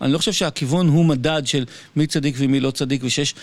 אני 0.00 0.12
לא 0.12 0.18
חושב 0.18 0.32
שהכיוון 0.32 0.88
הוא 0.88 1.04
מדד 1.04 1.42
של 1.44 1.64
מי 1.96 2.06
צדיק 2.06 2.34
ומי 2.38 2.60
לא 2.60 2.70
צדיק, 2.70 3.00
ושיש 3.04 3.34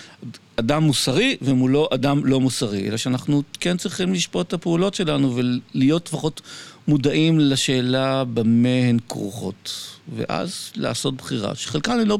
אדם 0.56 0.84
מוסרי 0.84 1.38
ומולו 1.42 1.88
אדם 1.94 2.26
לא 2.26 2.40
מוסרי, 2.40 2.88
אלא 2.88 2.98
שאנחנו 2.98 3.44
כן 3.60 3.78
צריכים 3.78 4.14
לשפוט 4.14 4.48
את 4.48 4.54
הפעולות 4.54 4.94
שלנו 4.94 5.36
ולהיות 5.36 6.08
לפחות 6.08 6.42
מודעים 6.88 7.40
לשאלה 7.40 8.24
במה 8.24 8.70
הן 8.90 8.98
כרוכות, 9.10 9.74
ואז 10.16 10.72
לעשות 10.76 11.16
בחירה, 11.18 11.56
שחלקן 11.56 12.00
הן 12.00 12.08
לא, 12.08 12.18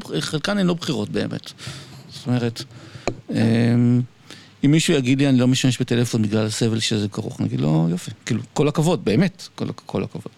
לא 0.64 0.74
בחירות 0.74 1.08
באמת. 1.08 1.52
זאת 2.10 2.26
אומרת... 2.26 2.62
אם 4.64 4.70
מישהו 4.70 4.94
יגיד 4.94 5.18
לי, 5.18 5.28
אני 5.28 5.38
לא 5.38 5.48
משתמש 5.48 5.78
בטלפון 5.78 6.22
בגלל 6.22 6.46
הסבל 6.46 6.80
שזה 6.80 7.08
כרוך, 7.08 7.40
אני 7.40 7.48
אגיד 7.48 7.60
לו, 7.60 7.86
יופי. 7.90 8.10
כאילו, 8.26 8.40
כל 8.54 8.68
הכבוד, 8.68 9.04
באמת, 9.04 9.48
כל, 9.54 9.66
כל 9.86 10.04
הכבוד. 10.04 10.32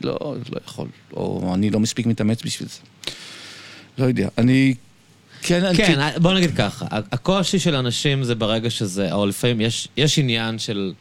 לא, 0.00 0.18
לא 0.22 0.60
יכול, 0.66 0.88
או 1.12 1.50
אני 1.54 1.70
לא 1.70 1.80
מספיק 1.80 2.06
מתאמץ 2.06 2.42
בשביל 2.42 2.68
זה. 2.68 2.78
לא 3.98 4.04
יודע, 4.04 4.28
אני... 4.38 4.74
כן, 5.42 5.74
כן, 5.76 6.00
אני... 6.00 6.18
בוא 6.18 6.34
נגיד 6.34 6.56
ככה, 6.56 6.86
הקושי 6.90 7.58
של 7.58 7.74
אנשים 7.74 8.24
זה 8.24 8.34
ברגע 8.34 8.70
שזה, 8.70 9.12
או 9.12 9.26
לפעמים 9.26 9.60
יש, 9.60 9.88
יש 9.96 10.18
עניין 10.18 10.58
של 10.58 10.92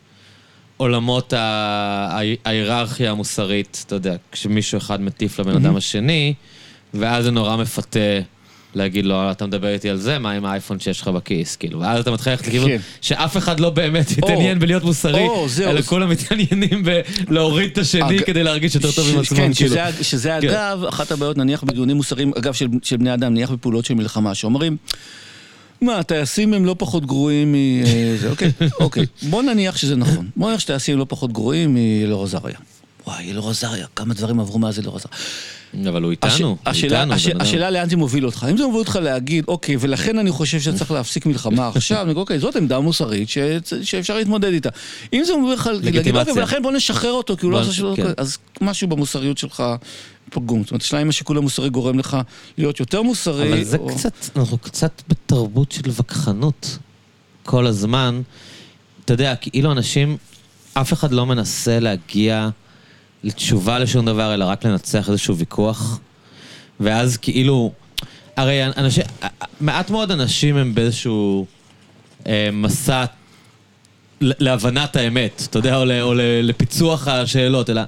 עולמות 0.78 1.34
ההיררכיה 1.34 3.12
המוסרית, 3.12 3.84
אתה 3.88 3.96
יודע, 3.96 4.16
כשמישהו 4.32 4.78
אחד 4.78 5.02
מטיף 5.02 5.40
לבן 5.40 5.56
אדם 5.56 5.76
השני, 5.76 6.34
ואז 6.94 7.24
זה 7.24 7.32
נורא 7.32 7.56
מפתה. 7.56 8.00
להגיד 8.76 9.06
לו, 9.06 9.32
אתה 9.32 9.46
מדבר 9.46 9.68
איתי 9.68 9.90
על 9.90 9.98
זה, 9.98 10.20
מה 10.20 10.32
עם 10.32 10.46
האייפון 10.46 10.80
שיש 10.80 11.02
לך 11.02 11.08
בכיס, 11.08 11.56
כאילו, 11.56 11.80
ואז 11.80 12.00
אתה 12.00 12.12
מתחיל 12.12 12.32
ללכת 12.34 12.48
לכיוון 12.48 12.70
כן. 12.70 12.78
שאף 13.02 13.38
אחד 13.38 13.60
לא 13.60 13.70
באמת 13.70 14.12
יתעניין 14.12 14.60
בלהיות 14.60 14.84
מוסרי, 14.84 15.28
אלא 15.64 15.82
כולם 15.82 16.10
מתעניינים 16.10 16.84
בלהוריד 17.28 17.72
את 17.72 17.78
השני 17.78 18.20
כדי 18.20 18.44
להרגיש 18.44 18.76
יותר 18.76 18.92
טוב 18.92 19.10
עם 19.14 19.20
עצמם, 19.20 19.38
כן, 19.38 19.54
כאילו. 19.54 19.76
שזה 20.02 20.38
כן. 20.42 20.50
אגב, 20.50 20.84
אחת 20.90 21.12
הבעיות, 21.12 21.38
נניח 21.38 21.64
בדיונים 21.64 21.98
מוסריים, 21.98 22.32
אגב, 22.38 22.54
של 22.84 22.98
בני 22.98 23.14
אדם, 23.14 23.34
נניח 23.34 23.52
בפעולות 23.52 23.86
של 23.86 23.94
מלחמה, 23.94 24.36
שאומרים... 24.36 24.78
מה, 25.82 26.04
טייסים 26.04 26.54
הם 26.54 26.66
לא 26.66 26.76
פחות 26.78 27.06
גרועים 27.06 27.52
מ... 27.52 27.56
אה, 27.56 28.30
אוקיי, 28.30 28.52
אוקיי. 28.80 29.06
בוא 29.30 29.44
נניח 29.44 29.78
שזה 29.78 29.96
נכון. 29.96 30.30
בוא 30.36 30.50
נניח 30.50 30.60
שטייסים 30.60 30.98
לא 30.98 31.06
פחות 31.10 31.32
גרועים 31.32 31.74
מאלאור 31.74 32.24
עזריה. 32.24 32.58
וואי, 33.08 33.32
אלאור 33.32 33.50
עזריה, 33.50 33.88
כמה 33.96 34.14
דברים 34.14 34.40
עברו 34.40 34.60
מאז 34.60 34.80
אלאור 34.80 34.96
עזריה. 34.96 35.16
אבל 35.90 36.04
הוא 36.04 36.12
איתנו, 36.12 36.48
הוא 36.48 36.58
איתנו. 36.84 37.14
השאלה 37.40 37.70
לאן 37.70 37.90
זה 37.90 37.98
מוביל 37.98 38.26
אותך. 38.26 38.48
אם 38.52 38.58
זה 38.58 38.64
מוביל 38.64 38.80
אותך 38.80 39.00
להגיד, 39.02 39.46
אוקיי, 39.48 39.76
ולכן 39.80 40.20
אני 40.20 40.32
חושב 40.32 40.60
שצריך 40.60 40.92
להפסיק 40.92 41.26
מלחמה 41.26 41.68
עכשיו, 41.68 42.02
אני 42.02 42.10
אומר, 42.10 42.22
אוקיי, 42.22 42.40
זאת 42.40 42.56
עמדה 42.56 42.80
מוסרית 42.80 43.30
ש, 43.30 43.38
שאפשר 43.84 44.18
להתמודד 44.18 44.54
איתה. 44.54 44.70
אם 45.14 45.24
זה 45.26 45.34
מוביל 45.38 45.54
לך 45.54 45.70
להגיד. 45.74 46.16
אוקיי, 46.16 46.34
ולכן 46.34 46.62
בוא 46.62 46.72
נשחרר 46.72 47.12
אותו, 47.12 47.38
כי 47.38 47.46
הוא 47.46 47.52
לא 47.52 47.60
עשה 47.60 47.72
שלא... 47.72 47.94
כן. 47.96 48.06
אז 48.18 48.38
משהו 48.62 48.88
במוסריות 48.88 49.38
שלך 49.38 49.64
פגום. 50.30 50.62
זאת 50.64 50.72
אומרת, 50.72 50.82
השאלה 50.82 51.02
אם 51.02 51.10
השיקול 51.10 51.38
המוסרי 51.38 51.70
גורם 51.70 52.00
לך 52.00 52.18
להיות 52.58 52.80
יותר 52.80 53.02
מוסרי, 53.02 53.50
אבל 53.50 53.64
זה. 53.64 53.78
קצת, 53.88 54.14
אנחנו 54.36 54.58
קצת 54.58 55.02
בתרבות 55.08 55.72
של 55.72 55.82
וכחנות 55.86 56.78
כל 57.44 57.68
הזמן. 57.68 58.22
אתה 59.06 59.14
יודע, 59.14 59.36
כאילו 59.36 59.72
אנשים, 59.72 60.18
אף 60.74 60.94
אחד 60.94 61.12
לא 61.12 61.26
מנסה 61.26 61.80
להגיע 61.80 62.50
לתשובה 63.24 63.80
לשום 63.80 64.06
דבר, 64.06 64.34
אלא 64.34 64.46
רק 64.46 64.66
לנצח 64.66 65.10
איזשהו 65.10 65.38
ויכוח. 65.38 66.00
ואז 66.80 67.18
כאילו, 67.18 67.72
הרי 68.38 68.66
אנשים, 68.66 69.04
מעט 69.62 69.90
מאוד 69.90 70.12
אנשים 70.12 70.58
הם 70.58 70.76
באיזשהו 70.76 71.46
אה, 72.28 72.50
מסע 72.54 73.06
להבנת 74.22 74.96
האמת, 74.96 75.44
אתה 75.50 75.60
יודע, 75.60 75.78
או, 75.78 75.86
ל, 75.86 75.92
או 76.02 76.14
ל, 76.14 76.22
לפיצוח 76.22 77.08
השאלות, 77.08 77.70
אלא 77.70 77.82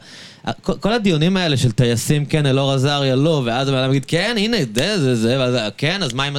כל, 0.61 0.73
כל 0.79 0.93
הדיונים 0.93 1.37
האלה 1.37 1.57
של 1.57 1.71
טייסים, 1.71 2.25
כן, 2.25 2.45
אלאור 2.45 2.71
עזריה, 2.71 3.15
לא, 3.15 3.41
ואז 3.45 3.67
הבן 3.67 3.77
אדם 3.77 3.89
יגיד, 3.89 4.05
כן, 4.05 4.35
הנה, 4.37 4.57
זה, 4.75 4.99
זה, 4.99 5.15
זה, 5.15 5.39
ואז, 5.39 5.55
כן, 5.77 6.03
אז 6.03 6.13
מה 6.13 6.27
אם... 6.27 6.35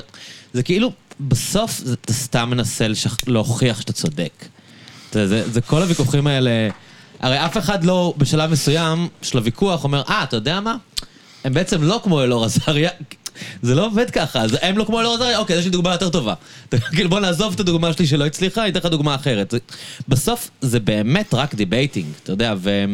זה 0.52 0.62
כאילו, 0.62 0.92
בסוף 1.20 1.80
אתה 1.92 2.12
סתם 2.12 2.50
מנסה 2.50 2.88
לשכ... 2.88 3.28
להוכיח 3.28 3.80
שאתה 3.80 3.92
צודק. 3.92 4.44
זה, 5.12 5.28
זה, 5.28 5.50
זה 5.50 5.60
כל 5.60 5.82
הוויכוחים 5.82 6.26
האלה, 6.26 6.68
הרי 7.22 7.44
אף 7.44 7.58
אחד 7.58 7.84
לא, 7.84 8.14
בשלב 8.18 8.50
מסוים 8.50 9.08
של 9.22 9.38
הוויכוח, 9.38 9.84
אומר, 9.84 10.02
אה, 10.08 10.22
אתה 10.22 10.36
יודע 10.36 10.60
מה? 10.60 10.76
הם 11.44 11.54
בעצם 11.54 11.82
לא 11.82 12.00
כמו 12.04 12.22
אלאור 12.22 12.44
עזריה. 12.44 12.90
זה 13.62 13.74
לא 13.74 13.86
עובד 13.86 14.10
ככה, 14.10 14.40
אז 14.40 14.56
הם 14.62 14.78
לא 14.78 14.84
כמו 14.84 15.00
אלאור 15.00 15.14
עזריה, 15.14 15.38
אוקיי, 15.38 15.58
יש 15.58 15.64
לי 15.64 15.70
דוגמה 15.70 15.92
יותר 15.92 16.08
טובה. 16.08 16.34
כאילו, 16.94 17.10
בוא 17.10 17.20
נעזוב 17.20 17.52
את 17.54 17.60
הדוגמה 17.60 17.92
שלי 17.92 18.06
שלא 18.06 18.26
הצליחה, 18.26 18.62
אני 18.62 18.70
אתן 18.70 18.78
לך 18.78 18.86
דוגמה 18.86 19.14
אחרת. 19.14 19.50
זה- 19.50 19.58
בסוף 20.08 20.50
זה 20.60 20.80
באמת 20.80 21.34
רק 21.34 21.54
debating, 21.54 22.06
אתה 22.22 22.32
יודע, 22.32 22.54
ו, 22.58 22.84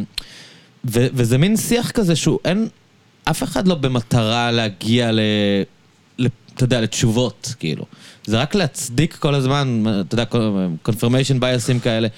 ו, 0.84 1.06
וזה 1.14 1.38
מין 1.38 1.56
שיח 1.56 1.90
כזה 1.90 2.16
שהוא 2.16 2.38
אין, 2.44 2.68
אף 3.24 3.42
אחד 3.42 3.68
לא 3.68 3.74
במטרה 3.74 4.50
להגיע. 4.50 5.12
ל- 5.12 5.20
אתה 6.54 6.64
יודע, 6.64 6.80
לתשובות, 6.80 7.54
כאילו. 7.60 7.84
זה 8.26 8.38
רק 8.40 8.54
להצדיק 8.54 9.14
כל 9.16 9.34
הזמן, 9.34 9.84
אתה 10.00 10.14
יודע, 10.14 10.24
confirmation 10.88 11.40
bias 11.40 11.67
ים 11.67 11.80
כאלה. 11.82 12.08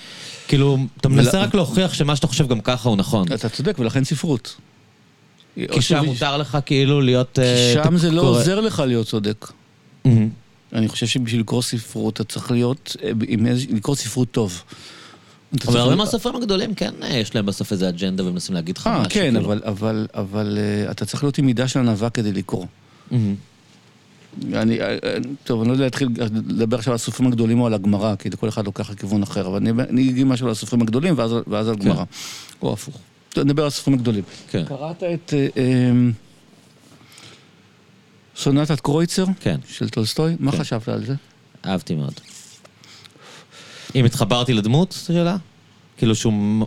כאילו, 0.51 0.79
אתה 0.97 1.09
מנסה 1.09 1.41
רק 1.41 1.55
להוכיח 1.55 1.95
שמה 1.95 2.17
שאתה 2.17 2.27
חושב 2.27 2.49
גם 2.49 2.61
ככה 2.61 2.89
הוא 2.89 2.97
נכון. 2.97 3.27
אתה 3.35 3.49
צודק, 3.49 3.79
ולכן 3.79 4.05
ספרות. 4.05 4.57
כי 5.55 5.83
שם 5.83 6.05
מותר 6.05 6.37
לך 6.37 6.59
כאילו 6.67 7.01
להיות... 7.01 7.39
אה, 7.39 7.73
שם 7.75 7.97
זה 7.97 8.11
לא 8.11 8.23
עוזר 8.23 8.61
לך 8.61 8.83
להיות 8.87 9.07
צודק. 9.07 9.47
אני 10.73 10.89
חושב 10.89 11.07
שבשביל 11.07 11.41
לקרוא 11.41 11.63
ספרות, 11.63 12.15
אתה 12.15 12.25
צריך 12.25 12.51
להיות, 12.51 12.97
אה, 13.03 13.11
לקרוא 13.71 13.97
ספרות 13.97 14.31
טוב. 14.31 14.63
אבל 15.67 15.81
הרבה 15.81 15.97
מהסופרים 15.97 16.37
הגדולים, 16.37 16.75
כן, 16.75 16.93
אה, 17.03 17.17
יש 17.17 17.35
להם 17.35 17.47
בסוף 17.47 17.73
איזה 17.73 17.89
אג'נדה 17.89 18.25
ומנסים 18.25 18.55
להגיד 18.55 18.79
לך 18.79 18.87
משהו. 18.87 19.11
כן, 19.11 19.35
כאילו. 19.35 19.55
אבל, 20.15 20.59
אתה 20.91 21.07
צריך 21.07 21.25
להיות 21.25 21.39
עם 21.39 21.47
מידה 21.47 21.69
של 21.69 21.81
ענווה 21.81 22.11
כדי 22.11 22.33
לקרוא. 22.33 22.67
אני, 24.53 24.81
אה, 24.81 24.87
אה, 25.05 25.17
טוב, 25.45 25.61
אני 25.61 25.69
לא 25.69 25.73
יודע 25.73 25.85
להתחיל 25.85 26.09
לדבר 26.47 26.79
עכשיו 26.79 26.93
על 26.93 26.95
הסופרים 26.95 27.29
הגדולים 27.29 27.61
או 27.61 27.67
על 27.67 27.75
הגמרא, 27.75 28.17
כי 28.17 28.29
כל 28.41 28.49
אחד 28.49 28.65
לוקח 28.65 28.91
לכיוון 28.91 29.23
אחר, 29.23 29.47
אבל 29.47 29.57
אני 29.57 30.11
אגיד 30.11 30.27
משהו 30.27 30.47
על 30.47 30.53
הסופרים 30.53 30.83
הגדולים 30.83 31.15
ואז, 31.17 31.35
ואז 31.47 31.69
על 31.69 31.77
גמרא. 31.77 32.05
או 32.63 32.73
הפוך. 32.73 32.99
נדבר 33.37 33.63
על 33.63 33.69
הסופרים 33.69 33.99
הגדולים. 33.99 34.23
כן. 34.51 34.65
קראת 34.65 35.03
את 35.03 35.35
אה, 35.35 35.49
אה, 35.57 35.93
סונטת 38.37 38.81
קרויצר 38.81 39.25
כן, 39.41 39.57
של 39.69 39.89
טולסטוי? 39.89 40.37
מה 40.41 40.53
כן. 40.53 40.59
חשבת 40.59 40.89
על 40.89 41.05
זה? 41.07 41.15
אהבתי 41.67 41.95
מאוד. 41.95 42.15
אם 43.95 44.05
התחברתי 44.05 44.53
לדמות, 44.53 44.93
זו 44.93 45.07
שאלה? 45.07 45.37
כאילו 45.97 46.15
שהוא 46.15 46.67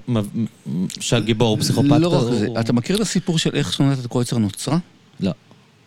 שהגיבור 1.00 1.50
הוא 1.50 1.60
פסיכופת? 1.60 1.90
לא 1.90 2.08
רק 2.08 2.34
זה. 2.34 2.48
אתה 2.60 2.74
מכיר 2.74 2.96
את 2.96 3.02
הסיפור 3.02 3.38
של 3.38 3.56
איך 3.56 3.72
סונטת 3.72 4.08
קרויצר 4.08 4.38
נוצרה? 4.38 4.78
לא. 5.20 5.32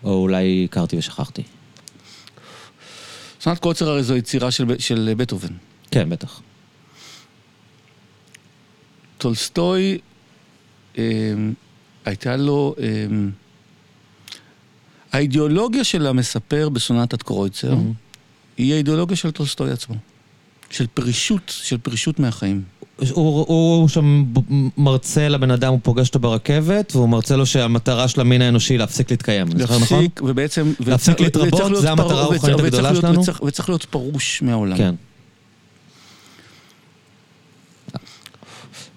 או 0.04 0.14
אולי 0.14 0.66
הכרתי 0.70 0.98
ושכחתי. 0.98 1.42
סונטת 3.46 3.60
קרויצר 3.60 3.88
הרי 3.90 4.02
זו 4.02 4.16
יצירה 4.16 4.50
של, 4.50 4.64
של 4.78 5.12
בטהובן. 5.16 5.52
כן, 5.90 6.10
בטח. 6.10 6.40
טולסטוי, 9.18 9.98
אה, 10.98 11.04
הייתה 12.04 12.36
לו... 12.36 12.74
אה, 12.78 13.06
האידיאולוגיה 15.12 15.84
של 15.84 16.06
המספר 16.06 16.68
בסונטת 16.68 17.22
קרויצר 17.22 17.74
מהמם. 17.74 17.92
היא 18.56 18.74
האידיאולוגיה 18.74 19.16
של 19.16 19.30
טולסטוי 19.30 19.70
עצמו. 19.70 19.94
של 20.70 20.86
פרישות, 20.94 21.42
של 21.62 21.78
פרישות 21.78 22.18
מהחיים. 22.18 22.62
הוא, 23.10 23.44
הוא 23.48 23.88
שם 23.88 24.24
מרצה 24.76 25.28
לבן 25.28 25.50
אדם, 25.50 25.72
הוא 25.72 25.80
פוגש 25.82 26.08
אותו 26.08 26.18
ברכבת, 26.18 26.92
והוא 26.96 27.08
מרצה 27.08 27.36
לו 27.36 27.46
שהמטרה 27.46 28.08
של 28.08 28.20
המין 28.20 28.42
האנושי 28.42 28.72
היא 28.74 28.78
להפסיק 28.78 29.10
להתקיים. 29.10 29.46
נכון? 29.48 29.78
להפסיק, 29.80 30.20
ובעצם... 30.24 30.72
להפסיק 30.86 31.20
להתרבות, 31.20 31.76
זה 31.80 31.90
המטרה 31.90 32.22
הרוחנית 32.22 32.58
הגדולה 32.58 32.94
שלנו? 32.94 33.20
וצריך- 33.22 33.42
וצריך 33.42 33.68
להיות 33.68 33.84
פרוש 33.84 34.42
מהעולם. 34.42 34.76
כן. 34.76 34.94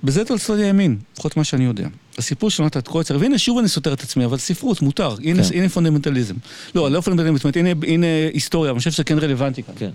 בזה 0.03 0.25
טולסטוי 0.25 0.65
האמין, 0.67 0.97
לפחות 1.13 1.37
מה 1.37 1.43
שאני 1.43 1.65
יודע. 1.65 1.87
הסיפור 2.17 2.49
של 2.49 2.63
סונטת 2.63 2.87
קרויצר, 2.87 3.17
והנה 3.19 3.37
שוב 3.37 3.57
אני 3.57 3.67
סותר 3.67 3.93
את 3.93 4.01
עצמי, 4.03 4.25
אבל 4.25 4.37
ספרות, 4.37 4.81
מותר. 4.81 5.15
הנה, 5.23 5.43
כן. 5.43 5.49
הנה 5.57 5.69
פונדמנטליזם. 5.69 6.35
לא, 6.75 6.91
לא 6.91 7.01
פונדמנטליזם, 7.01 7.35
זאת 7.37 7.43
אומרת, 7.43 7.55
הנה, 7.57 7.69
הנה 7.87 8.05
היסטוריה, 8.33 8.71
אני 8.71 8.79
חושב 8.79 8.91
שזה 8.91 9.03
כן 9.03 9.19
רלוונטי 9.19 9.63
כאן. 9.63 9.73
כן. 9.77 9.89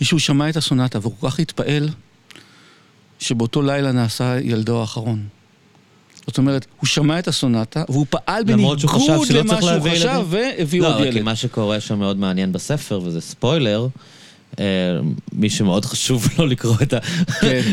היא 0.00 0.06
שהוא 0.06 0.20
שמע 0.20 0.48
את 0.48 0.56
הסונטה, 0.56 0.98
והוא 1.02 1.12
כל 1.20 1.30
כך 1.30 1.38
התפעל, 1.40 1.88
שבאותו 3.22 3.62
לילה 3.62 3.92
נעשה 3.92 4.38
ילדו 4.40 4.80
האחרון. 4.80 5.22
זאת 6.26 6.38
אומרת, 6.38 6.66
הוא 6.80 6.86
שמע 6.86 7.18
את 7.18 7.28
הסונטה, 7.28 7.84
והוא 7.88 8.06
פעל 8.10 8.44
בניגוד 8.44 8.80
למה 9.34 9.60
שהוא 9.62 9.80
חשב. 9.90 10.26
והביאו 10.28 10.84
לא, 10.84 10.94
עוד 10.98 11.04
ילד. 11.04 11.12
כי 11.12 11.20
מה 11.20 11.36
שקורה 11.36 11.80
שם 11.80 11.98
מאוד 11.98 12.16
מעניין 12.18 12.52
בספר, 12.52 13.00
וזה 13.04 13.20
ספוילר, 13.20 13.88
אה, 14.60 14.64
מי 15.32 15.50
שמאוד 15.50 15.84
חשוב 15.84 16.28
לו 16.38 16.46
לקרוא 16.46 16.76
את 16.82 16.92
ה- 16.92 17.00
כן. 17.40 17.60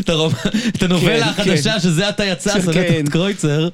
את 0.76 0.82
הנובלה 0.82 1.32
כן, 1.34 1.42
החדשה, 1.42 1.80
שזה 1.80 2.08
עתה 2.08 2.24
יצא, 2.24 2.52
כן. 2.54 2.60
סונטת 2.62 3.08
קרויצר, 3.10 3.68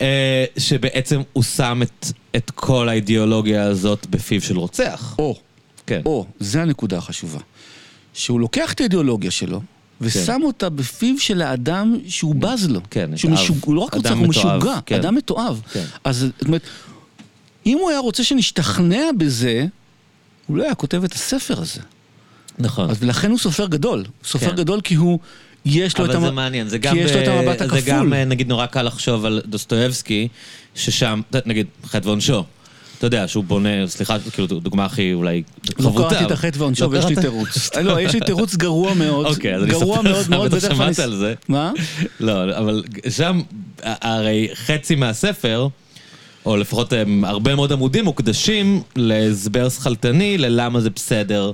אה, 0.00 0.44
שבעצם 0.58 1.20
הוא 1.32 1.42
שם 1.42 1.80
את- 1.82 2.06
את 2.36 2.50
כל 2.54 2.88
האידיאולוגיה 2.88 3.62
הזאת 3.62 4.06
בפיו 4.10 4.40
של 4.40 4.56
רוצח. 4.58 5.14
או, 5.18 5.36
כן. 5.86 6.00
או, 6.06 6.26
זה 6.40 6.62
הנקודה 6.62 6.98
החשובה. 6.98 7.38
שהוא 8.14 8.40
לוקח 8.40 8.72
את 8.72 8.80
האידיאולוגיה 8.80 9.30
שלו, 9.30 9.60
ושם 10.00 10.40
אותה 10.44 10.68
בפיו 10.68 11.18
של 11.18 11.42
האדם 11.42 11.96
שהוא 12.08 12.34
בז 12.34 12.70
לו. 12.70 12.80
כן, 12.90 13.16
שהוא. 13.16 13.30
משוג... 13.30 13.58
הוא 13.64 13.74
לא 13.74 13.80
רק 13.80 13.94
רוצח, 13.94 14.10
הוא 14.10 14.28
משוגע, 14.28 14.78
כן. 14.86 14.94
אדם 14.94 15.14
מתועב. 15.14 15.60
כן. 15.72 15.84
אז 16.04 16.18
זאת 16.18 16.46
אומרת, 16.46 16.62
אם 17.66 17.78
הוא 17.78 17.90
היה 17.90 17.98
רוצה 17.98 18.24
שנשתכנע 18.24 19.04
בזה, 19.18 19.66
הוא 20.46 20.56
לא 20.56 20.62
היה 20.64 20.74
כותב 20.74 21.04
את 21.04 21.12
הספר 21.12 21.60
הזה. 21.60 21.80
נכון. 22.58 22.90
אז 22.90 22.96
ולכן 23.00 23.30
הוא 23.30 23.38
סופר 23.38 23.66
גדול. 23.66 23.98
הוא 23.98 24.06
סופר 24.24 24.50
כן. 24.50 24.56
גדול 24.56 24.80
כי 24.80 24.94
הוא, 24.94 25.18
יש 25.64 25.98
לו 25.98 26.04
את 26.04 26.10
אבל 26.10 26.20
זה 26.20 26.30
מעניין, 26.30 26.68
זה 26.68 26.78
כי 26.78 26.88
גם, 26.88 26.96
יש 26.96 27.12
לו 27.12 27.22
את 27.22 27.28
המבט 27.28 27.58
זה 27.58 27.64
הכפול. 27.64 27.80
גם, 27.86 28.12
אה, 28.12 28.24
נגיד, 28.24 28.48
נורא 28.48 28.66
קל 28.66 28.82
לחשוב 28.82 29.24
על 29.24 29.40
דוסטויבסקי, 29.46 30.28
ששם, 30.74 31.20
נגיד, 31.46 31.66
חטא 31.86 32.06
ועונשו. 32.06 32.44
אתה 33.00 33.06
יודע, 33.06 33.28
שהוא 33.28 33.44
בונה, 33.44 33.86
סליחה, 33.86 34.16
כאילו, 34.32 34.46
דוגמה 34.46 34.84
הכי 34.84 35.12
אולי 35.12 35.42
לא 35.78 35.84
חבוטה. 35.84 36.08
קראתי 36.08 36.24
את 36.24 36.30
החטא 36.30 36.58
ועונשו 36.58 36.84
לא 36.84 36.88
ויש 36.90 37.04
לי? 37.04 37.16
תירוץ. 37.16 37.76
לא, 37.76 38.00
יש 38.00 38.14
לי 38.14 38.20
תירוץ 38.20 38.56
גרוע 38.56 38.94
מאוד. 38.94 39.26
אוקיי, 39.26 39.54
אז 39.54 39.62
אני 39.62 39.72
אספר 39.72 40.00
לך, 40.02 40.28
בטח 40.28 40.74
שמעת 40.74 40.98
על 40.98 41.16
זה. 41.16 41.34
מה? 41.48 41.72
לא, 42.20 42.58
אבל 42.58 42.82
שם, 43.10 43.40
הרי 43.82 44.48
חצי 44.54 44.94
מהספר, 44.94 45.68
או 46.46 46.56
לפחות 46.56 46.92
הם, 46.92 47.24
הרבה 47.24 47.54
מאוד 47.54 47.72
עמודים 47.72 48.04
מוקדשים 48.04 48.82
להסבר 48.96 49.68
שכלתני 49.68 50.38
ללמה 50.38 50.80
זה 50.80 50.90
בסדר 50.90 51.52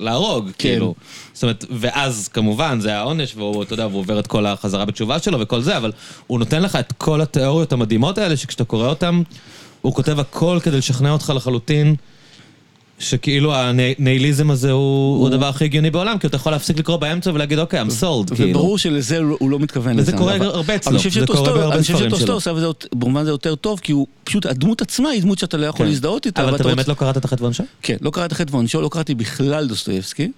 להרוג, 0.00 0.44
כן. 0.46 0.52
כאילו. 0.58 0.94
זאת 1.32 1.42
אומרת, 1.42 1.64
ואז 1.70 2.28
כמובן 2.28 2.80
זה 2.80 2.96
העונש, 2.96 3.34
והוא, 3.36 3.62
אתה 3.62 3.72
יודע, 3.72 3.86
והוא 3.86 4.00
עובר 4.00 4.18
את 4.18 4.26
כל 4.26 4.46
החזרה 4.46 4.84
בתשובה 4.84 5.18
שלו 5.18 5.40
וכל 5.40 5.60
זה, 5.60 5.76
אבל 5.76 5.92
הוא 6.26 6.38
נותן 6.38 6.62
לך 6.62 6.76
את 6.76 6.92
כל 6.92 7.20
התיאוריות 7.20 7.72
המדהימות 7.72 8.18
האלה, 8.18 8.36
שכשאתה 8.36 8.64
קורא 8.64 8.88
אותן, 8.88 9.22
הוא 9.82 9.94
כותב 9.94 10.20
הכל 10.20 10.58
כדי 10.62 10.78
לשכנע 10.78 11.10
אותך 11.10 11.32
לחלוטין 11.36 11.94
שכאילו 12.98 13.54
הניהיליזם 13.54 14.50
הזה 14.50 14.70
הוא 14.70 15.18
הוא 15.18 15.26
הדבר 15.26 15.46
הכי 15.48 15.64
הגיוני 15.64 15.90
בעולם, 15.90 16.18
כי 16.18 16.26
אתה 16.26 16.36
יכול 16.36 16.52
להפסיק 16.52 16.78
לקרוא 16.78 16.96
באמצע 16.96 17.30
ולהגיד, 17.34 17.58
אוקיי, 17.58 17.82
I'm 17.82 18.02
sold, 18.02 18.34
כאילו. 18.34 18.50
וברור 18.50 18.78
שלזה 18.78 19.18
הוא 19.18 19.36
הוא 19.40 19.50
לא 19.50 19.58
מתכוון 19.58 19.96
לזה. 19.96 20.02
וזה 20.02 20.18
קורה 20.18 20.36
אבל- 20.36 20.46
הרבה 20.46 20.74
אצלו, 20.76 20.90
אני 20.90 20.98
חושב 20.98 21.10
זה 21.20 21.26
קורה 21.26 21.42
בהרבה 21.52 21.74
אני 21.74 21.82
חושב 21.82 21.94
ספרים 21.94 22.10
שטולסטוי 22.10 22.26
שלו. 22.26 22.34
עושה 22.34 22.50
את 22.50 22.56
זה 22.82 22.88
במובן 22.94 23.24
זה 23.24 23.30
יותר 23.30 23.54
טוב, 23.54 23.80
כי 23.80 23.92
הוא 23.92 24.06
פשוט, 24.24 24.46
הדמות 24.46 24.82
עצמה 24.82 25.08
היא 25.08 25.22
דמות 25.22 25.38
שאתה 25.38 25.56
לא 25.56 25.66
יכול 25.66 25.84
כן. 25.86 25.90
להזדהות 25.90 26.26
איתה. 26.26 26.44
אבל 26.44 26.54
אתה 26.54 26.64
באמת 26.64 26.88
לא 26.88 26.94
קראת 26.94 27.16
את 27.16 27.24
החטא 27.24 27.42
ועונשו? 27.42 27.64
כן, 27.82 27.96
לא 28.00 28.10
קראתי 28.10 28.34
חטא 28.34 28.52
ועונשו, 28.54 28.80
לא 28.80 28.88
קראתי 28.88 29.14
בכלל 29.14 29.66
דוסטויבסקי. 29.66 30.30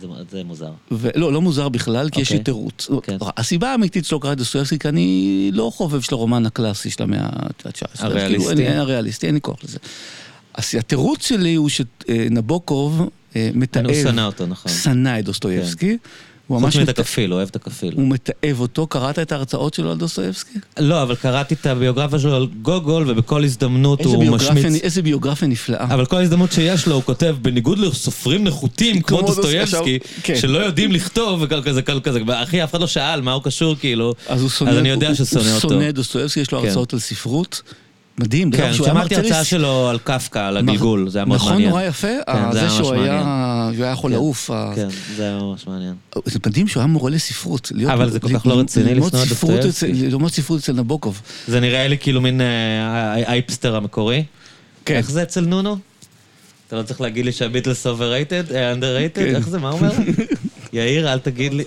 זה- 0.00 0.06
זה 0.30 0.44
מוזר. 0.44 0.70
ולא, 0.90 1.32
לא 1.32 1.40
מוזר 1.40 1.68
בכלל, 1.68 2.08
כי 2.10 2.20
יש 2.20 2.30
לי 2.30 2.36
אוקיי. 2.38 2.44
תירוץ. 2.44 2.88
כן. 3.02 3.16
הסיבה 3.36 3.72
האמיתית 3.72 4.04
שלא 4.04 4.18
קראתי 4.22 4.36
דוסטויבסקי, 4.36 4.78
כי 4.78 4.88
אני 4.88 5.50
לא 5.54 5.70
חובב 5.74 6.00
של 6.00 6.14
הרומן 6.14 6.46
הקלאסי 6.46 6.90
של 6.90 7.02
המאה 7.02 7.20
ה-19. 7.22 7.82
הריאליסטי. 7.98 8.54
כאילו, 8.56 8.70
הריאליסטי, 8.80 9.26
אין 9.26 9.34
לי 9.34 9.40
כוח 9.40 9.56
לזה. 9.64 9.78
אז 10.56 10.74
התירוץ 10.78 11.26
שלי 11.28 11.54
הוא 11.54 11.68
שנבוקוב 11.68 13.08
אה, 13.36 13.50
מתעב, 13.54 13.86
הוא 13.86 13.94
שנא 13.94 14.20
אותו, 14.20 14.46
נכון. 14.46 14.72
שנא 14.72 15.18
את 15.18 15.24
דוסטויבסקי. 15.24 15.96
הוא 16.46 16.56
חוץ 16.58 16.64
ממש 16.64 16.76
מאת 16.76 16.88
מת- 16.88 16.98
הכפיל, 16.98 17.30
הוא 17.30 17.36
אוהב 17.36 17.48
את 17.48 17.56
הכפיל. 17.56 17.94
הוא 17.96 18.08
מתעב 18.08 18.60
אותו, 18.60 18.86
קראת 18.86 19.18
את 19.18 19.32
ההרצאות 19.32 19.74
שלו 19.74 19.90
על 19.90 19.96
דוסטויבסקי? 19.98 20.58
לא, 20.78 21.02
אבל 21.02 21.14
קראתי 21.14 21.54
את 21.54 21.66
הביוגרפיה 21.66 22.18
שלו 22.18 22.36
על 22.36 22.46
גוגול, 22.62 23.10
ובכל 23.10 23.44
הזדמנות 23.44 24.04
הוא 24.04 24.24
משמיץ. 24.24 24.82
איזה 24.82 25.02
ביוגרפיה 25.02 25.48
נפלאה. 25.48 25.84
אבל 25.94 26.06
כל 26.06 26.16
הזדמנות 26.16 26.52
שיש 26.52 26.86
לו, 26.86 26.94
הוא 26.94 27.02
כותב, 27.02 27.36
בניגוד 27.42 27.78
לסופרים 27.78 28.44
נחותים 28.44 29.00
כמו 29.02 29.22
דוסטויבסקי, 29.22 29.98
דוס- 29.98 30.08
כן. 30.22 30.36
שלא 30.36 30.58
יודעים 30.58 30.92
לכתוב, 30.92 31.40
וכזה, 31.42 31.82
כזה, 31.82 32.00
כזה, 32.00 32.42
אחי, 32.42 32.64
אף 32.64 32.70
אחד 32.70 32.80
לא 32.80 32.86
שאל 32.86 33.20
מה 33.20 33.32
הוא 33.32 33.42
קשור, 33.42 33.74
כאילו. 33.76 34.14
אז 34.28 34.40
הוא 34.42 34.50
שונא, 34.50 34.70
אני 34.78 34.88
יודע 34.88 35.06
הוא- 35.08 35.14
ששונא 35.14 35.42
הוא 35.44 35.54
אותו. 35.56 35.68
שונא 35.68 35.90
דוסטויבסקי, 35.90 36.40
יש 36.40 36.52
לו 36.52 36.60
כן. 36.60 36.66
הרצאות 36.66 36.92
על 36.92 36.98
ספרות. 36.98 37.62
מדהים, 38.20 38.50
כן, 38.50 38.72
שמעתי 38.74 38.92
מרצה 38.94 39.16
הרצאה 39.16 39.44
שלו 39.44 39.88
על 39.88 39.98
קפקא, 39.98 40.38
על 40.38 40.56
הגלגול, 40.56 41.08
זה 41.08 41.18
היה 41.18 41.24
מאוד 41.24 41.36
נכון, 41.36 41.52
מעניין. 41.52 41.70
נורא 41.70 41.82
יפה. 41.82 42.08
אה, 42.28 42.48
זה 42.52 42.58
היה 42.60 42.68
זה 42.68 42.74
שהוא 42.76 42.92
היה 42.92 43.22
שהוא 43.74 43.84
היה 43.84 43.92
יכול 43.92 44.10
כן, 44.10 44.16
לעוף. 44.16 44.50
ה- 44.50 44.72
כן, 44.74 44.88
זה 45.16 45.22
היה 45.22 45.38
ממש 45.38 45.66
מעניין. 45.66 45.94
זה 46.24 46.38
מדהים 46.46 46.68
שהוא 46.68 46.80
היה 46.80 46.86
מורה 46.86 47.10
לספרות. 47.10 47.72
להיות- 47.74 47.92
אבל 47.92 48.10
זה 48.10 48.20
כל 48.20 48.38
כך 48.38 48.46
לא 48.46 48.58
רציני 48.60 48.94
לשנוא 48.94 49.22
את 49.22 49.28
דוסטויבסקי. 49.28 49.92
ללמוד 49.92 50.32
ספרות 50.32 50.60
אצל 50.60 50.72
נבוקוב. 50.72 51.20
זה 51.48 51.60
נראה 51.60 51.88
לי 51.88 51.98
כאילו 51.98 52.20
מין 52.20 52.40
אה, 52.40 52.46
ההיפסטר 53.26 53.76
המקורי. 53.76 54.24
כן. 54.84 54.94
איך 54.96 55.10
זה 55.10 55.22
אצל 55.22 55.40
נונו? 55.40 55.76
אתה 56.68 56.76
לא 56.76 56.82
צריך 56.82 57.00
להגיד 57.00 57.24
לי 57.24 57.32
שהביטלס 57.32 57.86
overrated, 57.86 58.52
underrated? 58.52 59.22
כן. 59.24 59.34
איך 59.36 59.48
זה, 59.48 59.58
מה 59.58 59.70
הוא 59.70 59.78
אומר? 59.80 59.92
יאיר, 60.72 61.12
אל 61.12 61.18
תגיד 61.18 61.54
לי. 61.54 61.64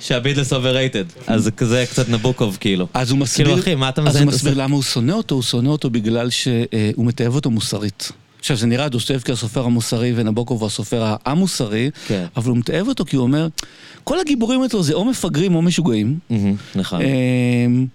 שהביטלס 0.00 0.52
overrated. 0.52 1.04
אז 1.26 1.44
זה 1.44 1.50
כזה 1.50 1.84
קצת 1.90 2.08
נבוקוב 2.08 2.58
כאילו. 2.60 2.86
אז 2.94 3.10
הוא 3.10 3.18
מסביר, 3.18 3.46
כאילו, 3.46 3.60
אחי, 3.60 3.74
מה 3.74 3.88
אתה 3.88 4.00
אז 4.00 4.06
מזיין 4.06 4.24
הוא 4.24 4.30
את 4.30 4.34
מסביר? 4.34 4.54
למה 4.54 4.74
הוא 4.74 4.82
שונא 4.82 5.12
אותו, 5.12 5.34
הוא 5.34 5.42
שונא 5.42 5.68
אותו 5.68 5.90
בגלל 5.90 6.30
שהוא 6.30 7.06
מתעב 7.06 7.34
אותו 7.34 7.50
מוסרית. 7.50 8.12
עכשיו, 8.38 8.56
זה 8.56 8.66
נראה 8.66 8.88
דוסטויבסקי 8.88 9.32
הסופר 9.32 9.64
המוסרי 9.64 10.12
ונבוקוב 10.16 10.60
הוא 10.60 10.66
הסופר 10.66 11.14
המוסרי, 11.24 11.90
כן. 12.06 12.24
אבל 12.36 12.50
הוא 12.50 12.58
מתעב 12.58 12.88
אותו 12.88 13.04
כי 13.04 13.16
הוא 13.16 13.22
אומר, 13.22 13.48
כל 14.04 14.20
הגיבורים 14.20 14.64
אצלו 14.64 14.82
זה 14.82 14.94
או 14.94 15.04
מפגרים 15.04 15.54
או 15.54 15.62
משוגעים. 15.62 16.18
נכון. 16.74 17.00
אמ, 17.02 17.86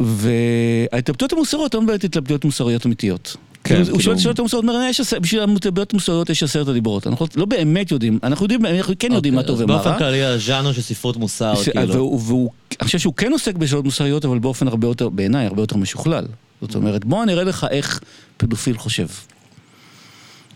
וההתלבטויות 0.00 1.32
המוסריות, 1.32 1.74
לא 1.74 1.80
מדברת 1.82 2.04
התלבטויות 2.04 2.44
מוסריות 2.44 2.86
אמיתיות. 2.86 3.36
כן, 3.64 3.74
כאילו, 3.74 3.80
הוא 3.80 3.98
כאילו- 3.98 4.00
שואל 4.02 4.18
שאלות 4.18 4.38
המוסריות, 4.38 4.64
הוא 4.64 4.74
אומר, 4.74 4.86
"יש 4.88 5.00
עשר- 5.00 5.18
בשביל 5.18 5.40
ההתלבטויות 5.40 5.92
המוסריות 5.92 6.30
יש 6.30 6.42
עשרת 6.42 6.68
הדיברות. 6.68 7.06
אנחנו 7.06 7.26
לא 7.36 7.44
באמת 7.44 7.90
יודעים, 7.90 8.18
אנחנו 8.22 8.44
יודעים, 8.44 8.66
אנחנו 8.66 8.94
כן 8.98 9.12
יודעים 9.12 9.34
מה 9.34 9.40
אוקיי, 9.40 9.54
טוב 9.54 9.60
ומה 9.64 9.74
באופן 9.76 9.90
רע. 9.90 9.98
כללי, 9.98 10.24
הז'אנר 10.24 10.72
של 10.72 10.82
ספרות 10.82 11.16
מוסר, 11.16 11.54
כאילו. 11.72 12.18
והוא- 12.20 12.50
אני 12.80 12.86
חושב 12.86 12.98
שהוא 12.98 13.14
כן 13.14 13.32
עוסק 13.32 13.54
בשאלות 13.54 13.84
מוסריות, 13.84 14.24
אבל 14.24 14.38
באופן 14.38 14.68
הרבה 14.68 14.86
יותר, 14.88 15.08
בעיניי, 15.08 15.46
הרבה 15.46 15.62
יותר 15.62 15.76
משוכלל. 15.76 16.24
זאת 16.60 16.74
אומרת, 16.74 17.04
בוא 17.04 17.24
נראה 17.24 17.44
לך 17.44 17.66
איך 17.70 18.00
פדופיל 18.36 18.76
חושב. 18.78 19.06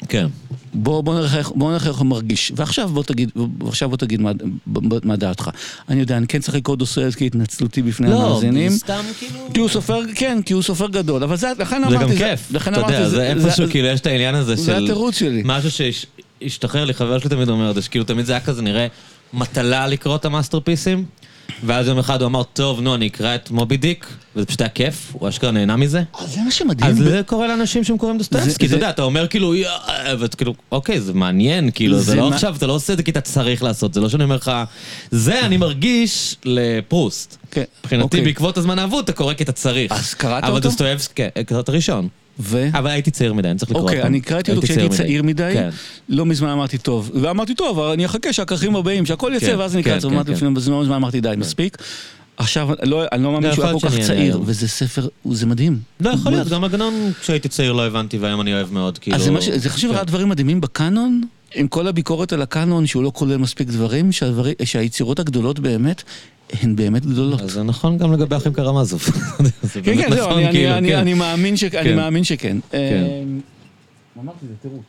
כן. 0.09 0.27
בוא, 0.75 1.01
בוא, 1.01 1.15
נראה, 1.15 1.39
איך- 1.39 1.53
בוא 1.55 1.73
נראה 1.73 1.89
איך 1.89 1.97
הוא 1.99 2.07
מרגיש. 2.07 2.53
ועכשיו 2.57 2.89
בוא 2.89 3.03
תגיד, 3.03 3.31
ועכשיו 3.65 3.89
בוא 3.89 3.97
תגיד 3.97 4.21
מה, 4.21 4.33
מה 5.05 5.17
דעתך. 5.17 5.51
אני 5.89 6.01
יודע, 6.01 6.17
אני 6.17 6.27
כן 6.27 6.39
צריך 6.41 6.55
לקרוא 6.57 6.77
דוסטויבסקי 6.77 7.27
התנצלותי 7.27 7.83
בפני 7.83 8.11
לא, 8.11 8.27
המאזינים. 8.27 8.71
זה 8.71 8.79
סתם 8.79 9.03
כאילו... 9.19 9.39
כי 9.55 9.61
הוא 9.61 9.69
סופר, 9.69 10.01
כן, 10.15 10.39
כי 10.47 10.53
הוא 10.53 10.63
סופר 10.63 10.89
גדול, 10.89 11.23
אבל 11.23 11.37
זה, 11.37 11.53
לכן 11.59 11.83
זה 11.89 11.97
אמרתי, 11.97 12.13
גם 12.13 12.19
כיף, 12.19 12.51
לכן 12.51 12.73
אתה 12.73 12.81
יודע, 12.81 12.99
אמרתי, 12.99 13.11
זה 13.11 13.27
איפשהו 13.33 13.67
כאילו 13.71 13.89
יש 13.89 14.01
את 14.01 14.07
העניין 14.07 14.35
הזה 14.35 14.57
של... 14.57 14.63
זה 14.63 14.77
התירוץ 14.77 15.19
שלי. 15.19 15.43
משהו 15.45 15.71
שהשתחרר 15.71 16.85
לי, 16.85 16.95
חבר 16.95 17.19
שלי 17.19 17.31
תמיד 17.31 17.49
אומר 17.49 17.71
את 17.71 17.75
זה, 17.75 17.83
שכאילו 17.83 18.05
תמיד 18.05 18.27
זה 18.27 18.33
היה 18.33 18.41
כזה 18.41 18.63
נראה 18.63 18.87
מטלה 19.33 19.87
לקרוא 19.87 20.17
את 20.17 20.25
ה 20.25 20.30
masterpiece 20.30 20.89
ים, 20.89 21.05
ואז 21.65 21.87
יום 21.87 21.99
אחד 21.99 22.23
הוא 22.23 22.29
אמר, 22.29 22.43
טוב, 22.43 22.81
נו, 22.81 22.95
אני 22.95 23.07
אקרא 23.07 23.35
את 23.35 23.51
מובי 23.51 23.77
דיק, 23.77 24.07
וזה 24.37 24.47
פשוט 24.47 24.61
היה 24.61 24.69
כיף, 24.69 25.13
הוא 25.13 25.29
אשכרה 25.29 25.51
נהנה 25.51 25.77
מזה. 25.77 26.03
אז 26.19 26.35
זה 26.35 26.41
מה 26.41 26.51
שמדהים. 26.51 26.91
אז 26.91 26.97
זה 26.99 27.21
קורה 27.27 27.49
לאנשים 27.49 27.85
שהם 27.85 27.99
קוראים 27.99 28.19
דוסטויבסקי, 28.19 28.67
אתה 28.67 28.75
יודע, 28.75 28.91
אתה 28.91 29.03
אומר 29.03 29.29
כאילו, 29.29 29.55
ואתה 30.19 30.37
כאילו, 30.37 30.55
אוקיי, 30.73 31.01
זה 31.01 31.13
מעניין, 31.13 31.71
כאילו, 31.75 32.01
זה 32.01 32.15
לא 32.15 32.29
עכשיו, 32.29 32.55
אתה 32.57 32.67
לא 32.67 32.73
עושה 32.73 32.93
את 32.93 32.99
זה 32.99 33.03
כי 33.03 33.11
אתה 33.11 33.21
צריך 33.21 33.63
לעשות, 33.63 33.95
זה 33.95 34.01
לא 34.01 34.09
שאני 34.09 34.25
אומר 34.25 34.37
לך, 34.37 34.53
זה 35.11 35.47
אני 35.47 35.57
מרגיש 35.57 36.37
לפרוסט. 36.45 37.37
כן, 37.51 37.65
מבחינתי, 37.81 38.05
אוקיי. 38.05 38.21
בעקבות 38.21 38.59
הזמן 38.59 38.79
האבוד, 38.79 39.05
אתה 39.05 39.13
קורא 39.13 39.35
כי 39.35 39.43
אתה 39.43 39.53
צריך. 39.53 39.93
אז 39.93 40.15
קראת 40.15 40.45
אבל 40.45 40.53
אותו? 40.53 40.69
דוסטויבסקי, 40.69 41.15
כן, 41.15 41.43
קראת 41.43 41.65
את 41.65 41.69
הראשון. 41.69 42.09
ו... 42.41 42.69
אבל 42.73 42.91
הייתי 42.91 43.11
צעיר 43.11 43.35
מדי, 43.35 43.49
אני 43.49 43.59
צריך 43.59 43.71
לקרוא 43.71 43.83
אותו. 43.83 43.93
אוקיי, 43.95 44.07
אני 44.07 44.21
קראתי 44.21 44.51
אותו 44.51 44.63
כשהייתי 44.63 44.97
צעיר 44.97 45.23
מדי, 45.23 45.51
כן. 45.55 45.69
לא 46.09 46.27
מזמן 46.27 46.49
אמרתי 46.49 46.79
טוב, 46.79 47.11
ואמרתי 47.15 47.55
טוב, 47.55 47.81
אני 47.81 48.07
אחכה 48.07 48.33
שהכרכים 48.33 48.77
הבאים, 48.77 49.07
שהכל 49.07 49.33
יצא, 49.37 49.47
כן, 49.47 49.59
ואז 49.59 49.75
אני 49.75 49.83
אקרא 49.83 49.97
את 49.97 50.01
זה, 50.01 50.09
כן, 50.09 50.15
אמרתי 50.15 50.31
כן, 50.31 50.37
לפני 50.37 50.51
בזמן 50.51 50.85
זמן 50.85 50.95
אמרתי 50.95 51.21
די, 51.21 51.35
מספיק. 51.37 51.77
עכשיו, 52.37 52.69
לא- 52.83 53.05
אני 53.13 53.23
לא 53.23 53.33
מאמין 53.33 53.49
לא, 53.49 53.55
שהוא 53.55 53.65
היה 53.65 53.75
כל 53.81 53.89
כך 53.89 53.99
צעיר. 54.01 54.41
וזה 54.45 54.69
ספר, 54.69 55.09
זה 55.31 55.47
מדהים. 55.47 55.79
לא, 56.01 56.11
יכול 56.11 56.33
להיות, 56.33 56.49
גם 56.49 56.65
עגנון 56.65 57.13
כשהייתי 57.21 57.49
צעיר 57.49 57.73
לא 57.73 57.87
הבנתי, 57.87 58.19
והיום 58.19 58.41
אני 58.41 58.55
אוהב 58.55 58.73
מאוד, 58.73 58.99
כאילו... 58.99 59.17
אז 59.17 59.23
זה 59.23 59.59
זה 59.59 59.71
חשוב, 59.71 59.91
כן. 59.91 59.95
אחד 59.95 60.03
הדברים 60.03 60.29
מדהימים 60.29 60.61
בקאנון, 60.61 61.23
עם 61.55 61.69
כל 61.69 61.87
הביקורת 61.89 62.33
על 62.33 62.43
הקאנון, 62.43 62.87
שהוא 62.87 63.03
לא 63.03 63.11
כולל 63.15 63.37
מספיק 63.37 63.69
דברים, 63.69 64.13
שהדברים- 64.13 64.55
שהיצירות 64.65 65.19
הגדולות 65.19 65.59
באמת, 65.59 66.03
הן 66.63 66.77
באמת 66.77 67.07
גדולות. 67.07 67.41
אז 67.41 67.51
זה 67.51 67.63
נכון 67.63 67.99
גם 67.99 68.13
לגבי 68.13 68.37
אחים 68.37 68.53
קרמזוב. 68.53 69.03
זה 69.63 69.81
כן, 69.83 69.97
באמת 69.97 70.05
כן, 70.05 70.15
זהו, 70.15 70.27
נכון, 70.29 70.43
אני- 70.43 70.53
כאילו, 70.53 70.73
אני- 70.75 70.89
כן. 70.89 70.99
אני 70.99 71.15
מאמין 71.15 71.55
כן. 71.71 71.97
מאמין 71.97 72.25
שכן. 72.25 72.57
אמ, 72.75 73.41
אמרתי, 74.23 74.47
זה 74.49 74.55
תירוץ. 74.63 74.85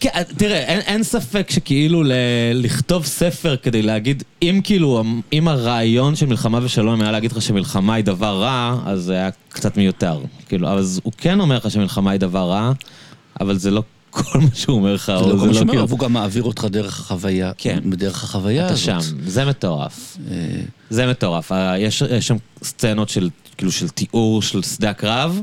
כן, 0.00 0.10
תראה, 0.36 0.58
אין, 0.58 0.80
אין 0.80 1.02
ספק 1.02 1.50
שכאילו 1.50 2.02
ל- 2.02 2.12
לכתוב 2.54 3.06
ספר 3.06 3.56
כדי 3.56 3.82
להגיד, 3.82 4.22
אם 4.42 4.60
כאילו, 4.64 5.04
אם 5.32 5.48
הרעיון 5.48 6.16
של 6.16 6.26
מלחמה 6.26 6.58
ושלום 6.62 7.00
היה 7.00 7.12
להגיד 7.12 7.32
לך 7.32 7.42
שמלחמה 7.42 7.94
היא 7.94 8.04
דבר 8.04 8.42
רע, 8.42 8.80
אז 8.86 9.02
זה 9.02 9.12
היה 9.14 9.30
קצת 9.48 9.76
מיותר. 9.76 10.18
כאילו, 10.48 10.68
אז 10.68 11.00
הוא 11.04 11.12
כן 11.18 11.40
אומר 11.40 11.56
לך 11.56 11.70
שמלחמה 11.70 12.10
היא 12.10 12.20
דבר 12.20 12.50
רע, 12.50 12.72
אבל 13.40 13.58
זה 13.58 13.70
לא 13.70 13.82
כל 14.10 14.38
מה 14.40 14.48
שהוא 14.54 14.76
אומר 14.76 14.94
לך, 14.94 15.06
זה 15.06 15.12
או 15.14 15.32
לא 15.32 15.40
כל 15.40 15.46
מה 15.46 15.54
שאומר, 15.54 15.72
כאילו, 15.72 15.88
והוא 15.88 15.98
גם 15.98 16.12
מעביר 16.12 16.42
אותך 16.42 16.66
דרך 16.70 17.00
החוויה, 17.00 17.52
כן. 17.58 17.78
בדרך 17.90 18.24
החוויה 18.24 18.64
אתה 18.64 18.72
הזאת. 18.72 18.84
שם, 18.84 18.98
זה 19.26 19.44
מטורף. 19.44 20.16
אה, 20.30 20.34
זה 20.90 21.06
מטורף. 21.06 21.52
אה, 21.52 21.78
יש, 21.78 22.02
יש 22.10 22.26
שם 22.26 22.36
סצנות 22.62 23.08
של, 23.08 23.28
כאילו, 23.56 23.72
של 23.72 23.88
תיאור 23.88 24.42
של 24.42 24.62
שדה 24.62 24.90
הקרב, 24.90 25.40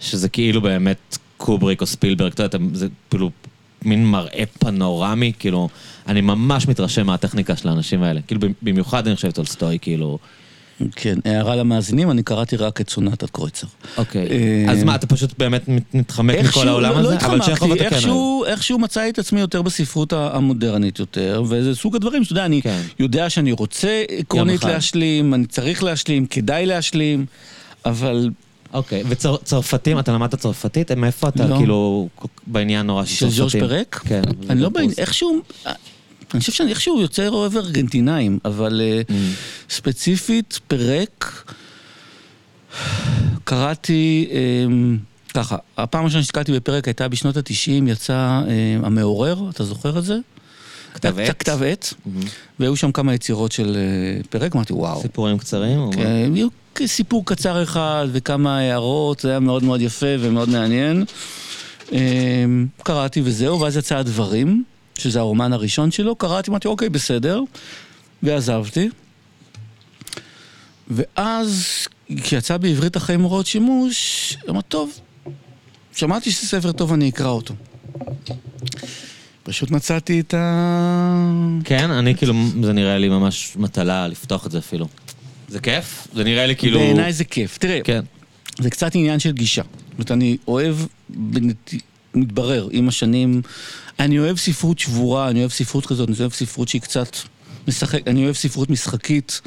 שזה 0.00 0.28
כאילו 0.28 0.60
באמת 0.60 1.18
קובריק 1.42 1.80
או 1.80 1.86
ספילברג, 1.86 2.32
אתה 2.32 2.42
יודע, 2.42 2.58
זה 2.74 2.86
כאילו 3.10 3.30
מין 3.84 4.06
מראה 4.06 4.42
פנורמי, 4.58 5.32
כאילו, 5.38 5.68
אני 6.08 6.20
ממש 6.20 6.68
מתרשם 6.68 7.06
מהטכניקה 7.06 7.56
של 7.56 7.68
האנשים 7.68 8.02
האלה. 8.02 8.20
כאילו, 8.26 8.40
במיוחד 8.62 9.06
אני 9.06 9.16
חושב 9.16 9.30
טולסטוי, 9.30 9.78
כאילו... 9.82 10.18
כן, 10.96 11.14
הערה 11.24 11.56
למאזינים, 11.56 12.10
אני 12.10 12.22
קראתי 12.22 12.56
רק 12.56 12.80
את 12.80 12.90
סונטת 12.90 13.30
קרויצר. 13.30 13.66
אוקיי. 13.96 14.28
אה, 14.30 14.72
אז 14.72 14.82
מה, 14.84 14.94
אתה 14.94 15.06
פשוט 15.06 15.38
באמת 15.38 15.68
מת- 15.68 15.94
מתחמק 15.94 16.36
מכל 16.44 16.68
העולם 16.68 16.92
לא- 16.92 16.98
הזה? 16.98 17.14
לא 17.14 17.20
אבל 17.26 17.40
צ'כוב 17.42 17.72
התחמקתי. 17.72 17.84
איכשהו- 18.46 18.78
מצאתי 18.78 19.10
את 19.10 19.18
עצמי 19.18 19.40
יותר 19.40 19.62
בספרות 19.62 20.12
המודרנית 20.12 20.98
יותר, 20.98 21.42
וזה 21.48 21.74
סוג 21.74 21.96
הדברים 21.96 22.24
שאתה 22.24 22.32
יודע, 22.32 22.44
אני 22.44 22.62
כן. 22.62 22.80
יודע 22.98 23.30
שאני 23.30 23.52
רוצה 23.52 24.02
עקרונית. 24.18 24.64
להשלים, 24.64 25.34
אני 25.34 25.46
צריך 25.46 25.82
להשלים, 25.82 26.26
כדאי 26.26 26.66
להשלים, 26.66 27.26
אבל 27.84 28.30
אוקיי, 28.72 29.02
וצרפתים, 29.08 29.98
אתה 29.98 30.12
למדת 30.12 30.34
צרפתית? 30.34 30.92
מאיפה 30.92 31.28
אתה 31.28 31.46
לא. 31.46 31.56
כאילו 31.56 32.08
בעניין 32.46 32.86
נורא 32.86 33.04
של 33.04 33.14
של 33.14 33.36
צרפתים? 33.36 33.60
ז'ורג' 33.60 33.68
פרק? 33.70 34.00
כן. 34.04 34.22
אני 34.50 34.60
לא 34.60 34.68
בעניין. 34.68 34.92
איכשהו, 34.98 35.40
אני 36.34 36.40
חושב 36.40 36.52
שאני 36.52 36.70
איכשהו 36.70 37.00
יוצר 37.00 37.30
אוהב 37.30 37.56
ארגנטינאים, 37.56 38.38
אבל 38.44 38.80
אה, 38.84 39.00
Mm. 39.08 39.12
ספציפית 39.70 40.60
פרק, 40.68 41.44
קראתי, 43.44 44.28
אמ, 44.30 44.98
ככה, 45.34 45.56
הפעם 45.76 46.02
הראשונה 46.02 46.22
שהסתכלתי 46.22 46.52
בפרק 46.52 46.88
הייתה 46.88 47.08
בשנות 47.08 47.36
התשעים, 47.36 47.88
יצא 47.88 48.40
אמ, 48.46 48.84
המעורר, 48.84 49.50
אתה 49.50 49.64
זוכר 49.64 49.98
את 49.98 50.04
זה? 50.04 50.16
כתב 50.94 51.18
עת? 51.18 51.38
כתב 51.38 51.62
עת. 51.62 51.94
והיו 52.58 52.76
שם 52.76 52.92
כמה 52.92 53.14
יצירות 53.14 53.52
של 53.52 53.76
אה, 53.76 54.22
פרק, 54.30 54.56
אמרתי 54.56 54.72
וואו. 54.72 55.02
סיפורים 55.02 55.38
קצרים? 55.38 55.92
כן, 55.92 56.32
היו 56.34 56.48
סיפור 56.86 57.26
קצר 57.26 57.62
אחד 57.62 58.06
וכמה 58.12 58.58
הערות, 58.58 59.20
זה 59.20 59.30
היה 59.30 59.40
מאוד 59.40 59.64
מאוד 59.64 59.80
יפה 59.80 60.06
ומאוד 60.20 60.48
מעניין. 60.48 61.04
אמ, 61.92 62.66
קראתי 62.82 63.20
וזהו, 63.24 63.60
ואז 63.60 63.76
יצא 63.76 63.96
הדברים, 63.96 64.64
שזה 64.98 65.20
הרומן 65.20 65.52
הראשון 65.52 65.90
שלו, 65.90 66.16
קראתי, 66.16 66.50
אמרתי, 66.50 66.68
אוקיי, 66.68 66.88
בסדר, 66.88 67.40
ועזבתי. 68.22 68.88
ואז, 70.88 71.66
כשיצא 72.22 72.56
בעברית 72.56 72.96
החיים 72.96 73.20
הוראות 73.20 73.46
שימוש, 73.46 74.36
אמרתי, 74.50 74.68
טוב, 74.68 74.98
שמעתי 75.94 76.30
שזה 76.30 76.46
ספר 76.46 76.72
טוב, 76.72 76.92
אני 76.92 77.08
אקרא 77.08 77.28
אותו. 77.28 77.54
פשוט 79.42 79.70
מצאתי 79.70 80.20
את 80.20 80.34
ה... 80.34 81.58
כן, 81.64 81.90
אני 81.90 82.14
כאילו, 82.14 82.34
זה 82.62 82.72
נראה 82.72 82.98
לי 82.98 83.08
ממש 83.08 83.52
מטלה 83.56 84.08
לפתוח 84.08 84.46
את 84.46 84.50
זה 84.50 84.58
אפילו. 84.58 84.88
זה 85.48 85.60
כיף? 85.60 86.08
זה 86.14 86.24
נראה 86.24 86.46
לי 86.46 86.56
כאילו... 86.56 86.78
בעיניי 86.78 87.12
זה 87.12 87.24
כיף. 87.24 87.58
תראה, 87.58 87.80
כן. 87.84 88.00
זה 88.58 88.70
קצת 88.70 88.94
עניין 88.94 89.18
של 89.18 89.32
גישה. 89.32 89.62
זאת 89.62 89.92
אומרת, 89.92 90.10
אני 90.10 90.36
אוהב, 90.48 90.76
בנת... 91.08 91.74
מתברר 92.14 92.68
עם 92.72 92.88
השנים, 92.88 93.42
אני 94.00 94.18
אוהב 94.18 94.36
ספרות 94.36 94.78
שבורה, 94.78 95.28
אני 95.30 95.40
אוהב 95.40 95.50
ספרות 95.50 95.86
כזאת, 95.86 96.08
אני 96.08 96.16
אוהב 96.20 96.32
ספרות 96.32 96.68
שהיא 96.68 96.82
קצת 96.82 97.16
משחק, 97.68 98.08
אני 98.08 98.24
אוהב 98.24 98.34
ספרות 98.34 98.70
משחקית, 98.70 99.40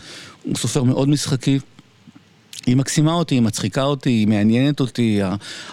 הוא 0.43 0.55
סופר 0.55 0.83
מאוד 0.83 1.09
משחקי. 1.09 1.59
היא 2.65 2.75
מקסימה 2.75 3.13
אותי, 3.13 3.35
היא 3.35 3.41
מצחיקה 3.41 3.83
אותי, 3.83 4.09
היא 4.09 4.27
מעניינת 4.27 4.79
אותי, 4.79 5.19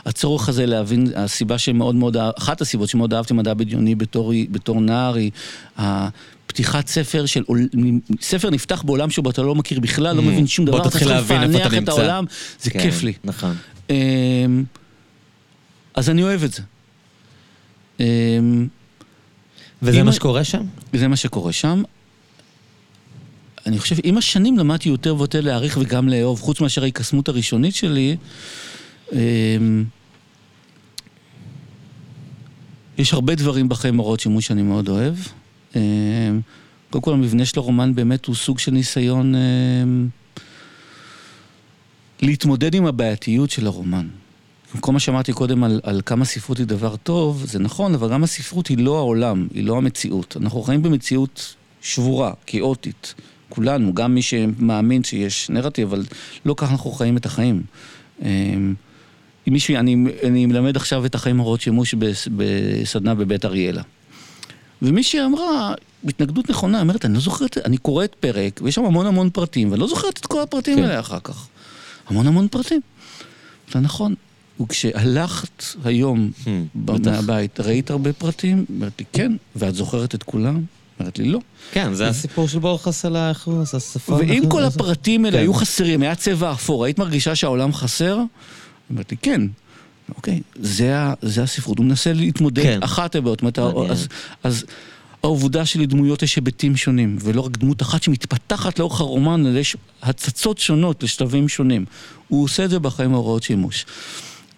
הצורך 0.06 0.48
הזה 0.48 0.66
להבין, 0.66 1.06
הסיבה 1.16 1.58
שמאוד 1.58 1.94
מאוד, 1.94 2.16
אחת 2.38 2.60
הסיבות 2.60 2.88
שמאוד 2.88 3.14
אהבתי 3.14 3.34
מדע 3.34 3.54
בדיוני 3.54 3.94
בתור, 3.94 4.32
בתור 4.50 4.80
נער 4.80 5.14
היא 5.14 5.30
פתיחת 6.46 6.88
ספר 6.88 7.26
של, 7.26 7.42
ספר 8.20 8.50
נפתח 8.50 8.82
בעולם 8.82 9.10
שבו 9.10 9.30
אתה 9.30 9.42
לא 9.42 9.54
מכיר 9.54 9.80
בכלל, 9.80 10.16
לא 10.16 10.22
mm. 10.22 10.24
מבין 10.24 10.46
שום 10.46 10.64
דבר, 10.64 10.78
בוא 10.78 10.90
תתחיל 10.90 11.08
להבין 11.08 11.42
איפה 11.42 11.66
אתה 11.66 11.76
נמצא. 11.76 11.92
העולם, 11.92 12.24
זה 12.60 12.70
כן, 12.70 12.80
כיף 12.80 13.02
לי. 13.02 13.12
נכון. 13.24 13.56
אמ, 13.90 13.94
אז 15.94 16.10
אני 16.10 16.22
אוהב 16.22 16.44
את 16.44 16.52
זה. 16.52 16.62
אמ, 18.00 18.68
וזה 19.82 20.02
מה 20.02 20.12
שקורה 20.12 20.44
שם? 20.44 20.62
זה 20.92 21.08
מה 21.08 21.16
שקורה 21.16 21.52
שם. 21.52 21.82
אני 23.66 23.78
חושב, 23.78 23.96
עם 24.02 24.18
השנים 24.18 24.58
למדתי 24.58 24.88
יותר 24.88 25.16
ויותר 25.16 25.40
להעריך 25.40 25.78
וגם 25.80 26.08
לאהוב, 26.08 26.40
חוץ 26.40 26.60
מאשר 26.60 26.82
ההיקסמות 26.82 27.28
הראשונית 27.28 27.74
שלי. 27.74 28.16
אמ, 29.12 29.84
יש 32.98 33.12
הרבה 33.12 33.34
דברים 33.34 33.68
בחיים 33.68 33.96
הוראות 33.96 34.20
שימוש 34.20 34.46
שאני 34.46 34.62
מאוד 34.62 34.88
אוהב. 34.88 35.14
אמ, 35.76 35.80
קודם 36.90 37.02
כל, 37.02 37.12
המבנה 37.12 37.44
של 37.44 37.58
הרומן 37.60 37.94
באמת 37.94 38.26
הוא 38.26 38.34
סוג 38.34 38.58
של 38.58 38.72
ניסיון 38.72 39.34
אמ, 39.34 40.08
להתמודד 42.22 42.74
עם 42.74 42.86
הבעייתיות 42.86 43.50
של 43.50 43.66
הרומן. 43.66 44.08
כל 44.80 44.92
מה 44.92 45.00
שאמרתי 45.00 45.32
קודם 45.32 45.64
על, 45.64 45.80
על 45.82 46.00
כמה 46.06 46.24
ספרות 46.24 46.58
היא 46.58 46.66
דבר 46.66 46.96
טוב, 46.96 47.44
זה 47.46 47.58
נכון, 47.58 47.94
אבל 47.94 48.12
גם 48.12 48.24
הספרות 48.24 48.66
היא 48.66 48.78
לא 48.78 48.98
העולם, 48.98 49.48
היא 49.54 49.64
לא 49.64 49.76
המציאות. 49.76 50.36
אנחנו 50.40 50.62
חיים 50.62 50.82
במציאות 50.82 51.54
שבורה, 51.82 52.32
כאוטית. 52.46 53.14
כולנו, 53.54 53.94
גם 53.94 54.14
מי 54.14 54.22
שמאמין 54.22 55.04
שיש 55.04 55.50
נרטיב, 55.50 55.88
אבל 55.88 56.04
לא 56.44 56.54
ככה 56.56 56.72
אנחנו 56.72 56.90
חיים 56.90 57.16
את 57.16 57.26
החיים. 57.26 57.62
אמ, 58.22 58.74
מישהו, 59.46 59.76
אני, 59.76 59.96
אני 60.22 60.46
מלמד 60.46 60.76
עכשיו 60.76 61.06
את 61.06 61.14
החיים 61.14 61.38
הוראות 61.38 61.60
שימוש 61.60 61.94
בסדנה 62.36 63.14
בבית 63.14 63.44
אריאלה. 63.44 63.82
ומישהי 64.82 65.24
אמרה, 65.24 65.74
התנגדות 66.04 66.50
נכונה, 66.50 66.80
אומרת, 66.80 67.04
אני 67.04 67.14
לא 67.14 67.20
זוכרת, 67.20 67.58
אני 67.58 67.76
קוראת 67.76 68.14
פרק, 68.20 68.60
ויש 68.62 68.74
שם 68.74 68.84
המון 68.84 69.06
המון 69.06 69.30
פרטים, 69.30 69.70
ואני 69.70 69.80
לא 69.80 69.88
זוכרת 69.88 70.18
את 70.18 70.26
כל 70.26 70.40
הפרטים 70.40 70.76
כן. 70.76 70.82
האלה 70.82 71.00
אחר 71.00 71.18
כך. 71.24 71.46
המון 72.06 72.26
המון 72.26 72.48
פרטים. 72.48 72.80
זה 73.72 73.80
נכון. 73.80 74.14
וכשהלכת 74.60 75.64
היום 75.84 76.30
hmm, 76.44 76.48
מהבית, 76.74 77.60
ראית 77.60 77.90
הרבה 77.90 78.12
פרטים? 78.12 78.64
אמרת 78.70 78.92
לי, 78.98 79.04
כן, 79.12 79.32
ואת 79.56 79.74
זוכרת 79.74 80.14
את 80.14 80.22
כולם? 80.22 80.60
אומרת 81.02 81.18
לי, 81.18 81.28
לא. 81.28 81.38
כן, 81.72 81.94
זה 81.94 82.08
הסיפור 82.08 82.48
של 82.48 82.58
בור 82.58 82.82
חסלה, 82.82 83.28
איך 83.28 83.46
הוא 83.46 83.62
עשה 83.62 83.80
שפה. 83.80 84.12
ואם 84.12 84.42
כל 84.48 84.64
הפרטים 84.64 85.24
האלה 85.24 85.36
כן. 85.36 85.42
היו 85.42 85.54
חסרים, 85.54 86.02
היה 86.02 86.14
צבע 86.14 86.52
אפור, 86.52 86.84
היית 86.84 86.98
מרגישה 86.98 87.34
שהעולם 87.34 87.72
חסר? 87.72 88.18
אומרת 88.90 89.10
לי, 89.10 89.16
כן. 89.22 89.42
אוקיי, 90.16 90.40
זה, 90.54 90.94
זה 91.22 91.42
הספרות, 91.42 91.78
הוא 91.78 91.86
מנסה 91.86 92.12
להתמודד, 92.12 92.62
כן. 92.62 92.82
אחת 92.82 93.16
הבעיות, 93.16 93.42
אז, 93.90 94.08
אז 94.42 94.64
העובדה 95.22 95.66
שלדמויות 95.66 96.22
יש 96.22 96.36
היבטים 96.36 96.76
שונים, 96.76 97.16
ולא 97.20 97.40
רק 97.40 97.56
דמות 97.56 97.82
אחת 97.82 98.02
שמתפתחת 98.02 98.78
לאורך 98.78 99.00
הרומן, 99.00 99.46
אלא 99.46 99.58
יש 99.58 99.76
הצצות 100.02 100.58
שונות 100.58 101.02
לשלבים 101.02 101.48
שונים. 101.48 101.84
הוא 102.28 102.44
עושה 102.44 102.64
את 102.64 102.70
זה 102.70 102.78
בחיים 102.78 103.14
ההוראות 103.14 103.42
שימוש. 103.42 103.86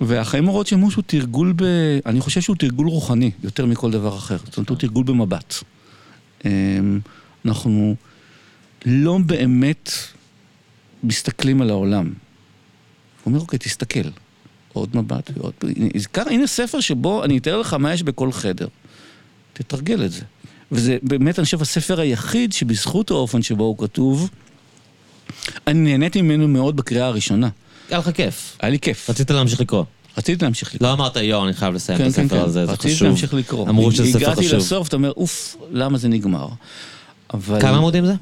והחיים 0.01 0.47
הוראות 0.47 0.67
שימוש 0.67 0.95
הוא 0.95 1.05
תרגול 1.07 1.53
ב... 1.57 1.65
אני 2.07 2.21
חושב 2.21 2.41
שהוא 2.41 2.57
תרגול 2.57 2.89
רוחני, 2.89 3.31
יותר 3.43 3.67
מכל 3.67 3.91
דבר 3.91 4.17
אחר. 4.17 4.37
זאת 4.45 4.57
אומרת, 4.57 4.69
הוא 4.69 4.77
תרגול 4.77 5.05
במבט. 5.05 5.55
אמ, 6.45 7.01
אנחנו 7.45 7.97
לא 8.87 9.19
באמת 9.27 9.91
מסתכלים 11.03 11.63
על 11.63 11.71
העולם. 11.71 12.05
הוא 12.05 12.13
אומר, 13.27 13.41
אוקיי, 13.41 13.59
תסתכל. 13.59 14.09
עוד 14.73 14.97
מבט 14.97 15.31
ועוד... 15.37 15.53
הנה, 15.77 15.89
הנה 16.31 16.47
ספר 16.47 16.81
שבו 16.81 17.25
אני 17.25 17.39
אתאר 17.39 17.59
לך 17.61 17.75
מה 17.75 17.95
יש 17.95 18.03
בכל 18.03 18.33
חדר. 18.33 18.67
תתרגל 19.53 20.05
את 20.05 20.13
זה. 20.13 20.23
וזה 20.73 20.99
באמת, 21.03 21.39
אני 21.39 21.45
חושב, 21.45 21.63
הספר 21.63 22.01
היחיד 22.01 22.53
שבזכות 22.53 23.11
האופן 23.11 23.43
שבו 23.43 23.65
הוא 23.65 23.79
כתוב, 23.79 24.31
אני 25.67 25.79
נהניתי 25.79 26.23
ממנו 26.23 26.49
מאוד 26.49 26.77
בקריאה 26.77 27.07
הראשונה. 27.07 27.49
היה 27.89 27.99
לך 27.99 28.11
כיף. 28.11 28.57
היה 28.61 28.71
לי 28.71 28.79
כיף. 28.79 29.11
רצית 29.11 29.31
להמשיך 29.31 29.61
לקרוא. 29.61 29.85
רציתי 30.19 30.45
להמשיך 30.45 30.75
לקרוא. 30.75 30.89
לא 30.89 30.93
אמרת, 30.93 31.17
יואו, 31.17 31.45
אני 31.45 31.53
חייב 31.53 31.75
לסיים 31.75 31.99
כן, 31.99 32.05
את 32.05 32.09
הספר 32.09 32.29
כן, 32.29 32.45
הזה, 32.45 32.61
כן. 32.61 32.67
זה 32.67 32.73
חשוב. 32.77 32.91
רציתי 32.91 33.05
להמשיך 33.05 33.35
לקרוא. 33.35 33.69
אמרו 33.69 33.93
שזה 33.93 34.07
ספר 34.07 34.19
חשוב. 34.19 34.39
הגעתי 34.39 34.57
לסוף, 34.57 34.89
אתה 34.89 34.97
אומר, 34.97 35.13
אוף, 35.17 35.57
למה 35.71 35.99
זה 35.99 36.09
נגמר? 36.09 36.49
אבל... 37.35 37.61
כמה 37.61 37.77
עמודים 37.77 38.07
זה? 38.07 38.15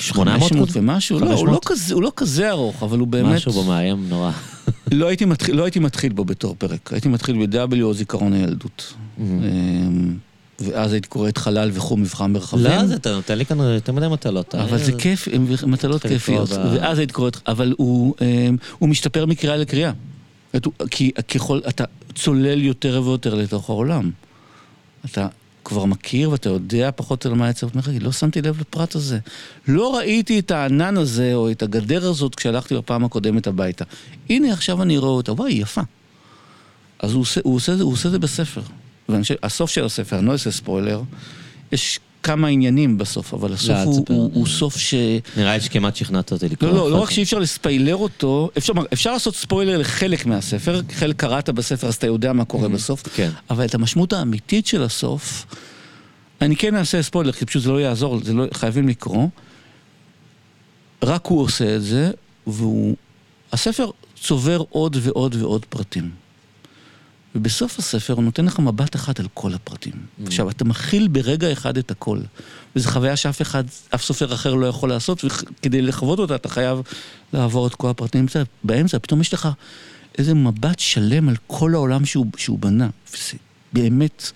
800 0.00 0.68
ומשהו? 0.72 1.20
לא, 1.20 1.32
הוא 1.32 1.48
לא, 1.48 1.60
כזה, 1.64 1.94
הוא 1.94 2.02
לא 2.02 2.12
כזה 2.16 2.50
ארוך, 2.50 2.82
אבל 2.82 2.98
הוא 2.98 3.08
באמת... 3.08 3.34
משהו 3.34 3.52
בו 3.52 3.64
מאיים 3.64 4.08
נורא. 4.08 4.30
לא, 4.92 5.08
הייתי 5.08 5.24
מתחיל, 5.24 5.56
לא 5.56 5.64
הייתי 5.64 5.78
מתחיל 5.78 6.12
בו 6.12 6.24
בתור 6.24 6.54
פרק, 6.58 6.92
הייתי 6.92 7.08
מתחיל 7.08 7.46
ב-W 7.46 7.82
או 7.82 7.94
זיכרון 7.94 8.32
הילדות. 8.32 8.94
אמ, 9.18 10.16
ואז 10.60 10.92
הייתי 10.92 11.08
קורא 11.08 11.28
את 11.28 11.38
חלל 11.38 11.70
וכו' 11.74 11.96
מבחן 11.96 12.32
מרחבים. 12.32 12.64
לא, 12.64 12.86
זה 12.86 12.94
אתה 12.94 13.12
נותן 13.12 13.38
לי 13.38 13.46
כאן 13.46 13.60
יותר 13.60 13.92
מדי 13.92 14.08
מטלות. 14.08 14.54
אבל 14.54 14.78
זה 14.78 14.92
כיף, 14.92 15.28
מטלות 15.66 16.02
כיפיות. 16.02 16.50
ואז 16.50 16.98
הייתי 16.98 17.12
קורא 17.12 17.28
את... 17.28 17.36
אבל 17.46 17.74
הוא 17.76 18.14
אמ, 18.80 18.90
משתפר 18.90 19.26
מקריאה 19.26 19.56
לקריאה. 19.56 19.92
כי 20.90 21.10
ככל, 21.34 21.60
אתה 21.68 21.84
צולל 22.14 22.62
יותר 22.62 23.02
ויותר 23.04 23.34
לתוך 23.34 23.70
העולם. 23.70 24.10
אתה 25.04 25.28
כבר 25.64 25.84
מכיר 25.84 26.30
ואתה 26.30 26.48
יודע 26.48 26.90
פחות 26.96 27.26
או 27.26 27.34
מה 27.34 27.50
יצא, 27.50 27.66
אומר, 27.66 27.82
לא 28.00 28.12
שמתי 28.12 28.42
לב 28.42 28.60
לפרט 28.60 28.94
הזה. 28.94 29.18
לא 29.68 29.96
ראיתי 29.96 30.38
את 30.38 30.50
הענן 30.50 30.96
הזה 30.96 31.34
או 31.34 31.50
את 31.50 31.62
הגדר 31.62 32.10
הזאת 32.10 32.34
כשהלכתי 32.34 32.74
בפעם 32.74 33.04
הקודמת 33.04 33.46
הביתה. 33.46 33.84
הנה, 34.30 34.52
עכשיו 34.52 34.82
אני 34.82 34.98
רואה 34.98 35.10
אותה, 35.10 35.32
וואי, 35.32 35.52
יפה. 35.52 35.80
אז 36.98 37.12
הוא 37.12 37.20
עושה, 37.20 37.40
הוא 37.44 37.56
עושה, 37.56 37.72
הוא 37.72 37.92
עושה 37.92 38.10
זה 38.10 38.18
בספר. 38.18 38.62
והסוף 39.08 39.70
של 39.70 39.84
הספר, 39.84 40.18
אני 40.18 40.26
לא 40.26 40.32
אעשה 40.32 40.50
ספוילר, 40.50 41.02
יש 41.72 42.00
כמה 42.24 42.48
עניינים 42.48 42.98
בסוף, 42.98 43.34
אבל 43.34 43.52
הסוף 43.52 43.70
לא, 43.70 43.82
הוא, 43.82 44.04
הוא, 44.08 44.30
הוא 44.34 44.46
סוף 44.46 44.76
ש... 44.76 44.94
נראה 45.36 45.54
לי 45.54 45.60
שכמעט 45.60 45.96
שכנעת 45.96 46.32
אותי 46.32 46.48
לקרוא. 46.48 46.70
לא, 46.70 46.76
לא, 46.76 46.90
לא 46.90 47.02
רק 47.02 47.10
שאי 47.10 47.22
אפשר 47.22 47.38
לספיילר 47.38 47.96
אותו, 47.96 48.50
אפשר, 48.58 48.72
אפשר 48.92 49.12
לעשות 49.12 49.36
ספוילר 49.36 49.78
לחלק 49.78 50.26
מהספר, 50.26 50.80
חלק 50.92 51.16
קראת 51.16 51.50
בספר 51.50 51.86
אז 51.86 51.94
אתה 51.94 52.06
יודע 52.06 52.32
מה 52.32 52.44
קורה 52.44 52.68
בסוף, 52.68 53.02
כן. 53.14 53.30
אבל 53.50 53.64
את 53.64 53.74
המשמעות 53.74 54.12
האמיתית 54.12 54.66
של 54.66 54.82
הסוף, 54.82 55.46
אני 56.40 56.56
כן 56.56 56.74
אעשה 56.74 57.02
ספוילר, 57.02 57.32
כי 57.32 57.46
פשוט 57.46 57.62
זה 57.62 57.70
לא 57.70 57.80
יעזור, 57.80 58.20
זה 58.24 58.32
לא, 58.32 58.44
חייבים 58.54 58.88
לקרוא. 58.88 59.28
רק 61.02 61.26
הוא 61.26 61.40
עושה 61.42 61.76
את 61.76 61.82
זה, 61.82 62.10
והוא... 62.46 62.96
הספר 63.52 63.90
צובר 64.20 64.62
עוד 64.70 64.96
ועוד 65.00 65.34
ועוד 65.34 65.64
פרטים. 65.64 66.23
ובסוף 67.34 67.78
הספר 67.78 68.12
הוא 68.12 68.24
נותן 68.24 68.44
לך 68.44 68.58
מבט 68.58 68.96
אחד 68.96 69.12
על 69.18 69.26
כל 69.34 69.54
הפרטים. 69.54 69.92
Mm. 69.92 70.26
עכשיו, 70.26 70.50
אתה 70.50 70.64
מכיל 70.64 71.08
ברגע 71.08 71.52
אחד 71.52 71.78
את 71.78 71.90
הכל. 71.90 72.18
וזו 72.76 72.90
חוויה 72.90 73.16
שאף 73.16 73.42
אחד, 73.42 73.64
אף 73.94 74.02
סופר 74.02 74.34
אחר 74.34 74.54
לא 74.54 74.66
יכול 74.66 74.88
לעשות, 74.88 75.24
וכדי 75.24 75.82
לחוות 75.82 76.18
אותה 76.18 76.34
אתה 76.34 76.48
חייב 76.48 76.78
לעבור 77.32 77.66
את 77.66 77.74
כל 77.74 77.90
הפרטים 77.90 78.26
באמצע. 78.64 78.98
פתאום 78.98 79.20
יש 79.20 79.34
לך 79.34 79.48
איזה 80.18 80.34
מבט 80.34 80.78
שלם 80.78 81.28
על 81.28 81.36
כל 81.46 81.74
העולם 81.74 82.04
שהוא, 82.04 82.26
שהוא 82.36 82.58
בנה. 82.58 82.88
וזה 83.12 83.38
באמת 83.72 84.30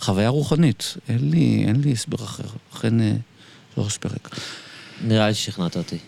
חוויה 0.00 0.28
רוחנית. 0.28 0.96
אין 1.08 1.30
לי, 1.30 1.64
אין 1.66 1.80
לי 1.80 1.92
הסבר 1.92 2.24
אחר. 2.24 2.44
לכן, 2.74 3.00
אה, 3.00 3.12
לא 3.76 3.82
ראש 3.82 3.98
פרק. 3.98 4.36
נראה 5.04 5.28
לי 5.28 5.34
ששכנעת 5.34 5.76
אותי. 5.76 5.98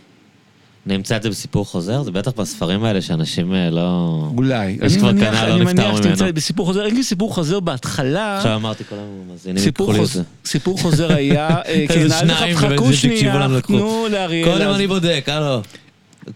נמצא 0.87 1.17
את 1.17 1.23
זה 1.23 1.31
בסיפור 1.31 1.65
חוזר? 1.65 2.03
זה 2.03 2.11
בטח 2.11 2.31
בספרים 2.31 2.85
האלה 2.85 3.03
שאנשים 3.03 3.55
אה, 3.55 3.71
לא... 3.71 4.29
אולי. 4.37 4.79
יש 4.83 4.97
כבר 4.97 5.13
קנה, 5.13 5.49
לא 5.49 5.57
נפטר 5.57 5.65
ממנו. 5.65 5.71
אני 5.71 5.83
מניח 5.83 5.97
שתמצא 5.97 6.31
בסיפור 6.31 6.67
חוזר, 6.67 6.87
אין 6.87 6.95
לי 6.95 7.03
סיפור 7.03 7.35
חוזר 7.35 7.61
בהתחלה. 7.61 8.37
עכשיו 8.37 8.55
אמרתי 8.55 8.85
כל 8.85 8.97
המאזינים 8.99 9.69
יקחו 9.69 9.93
לי 9.93 10.03
את 10.03 10.07
זה. 10.07 10.23
סיפור 10.45 10.79
חוזר 10.79 11.13
היה, 11.13 11.49
אה, 11.49 11.85
כן, 11.89 12.01
אל 12.01 12.55
תחכו 12.55 12.93
שנייה, 12.93 13.49
תנו 13.67 14.07
לאריאל. 14.11 14.53
קודם 14.53 14.71
אני 14.71 14.87
בודק, 14.87 15.25
הלו. 15.27 15.63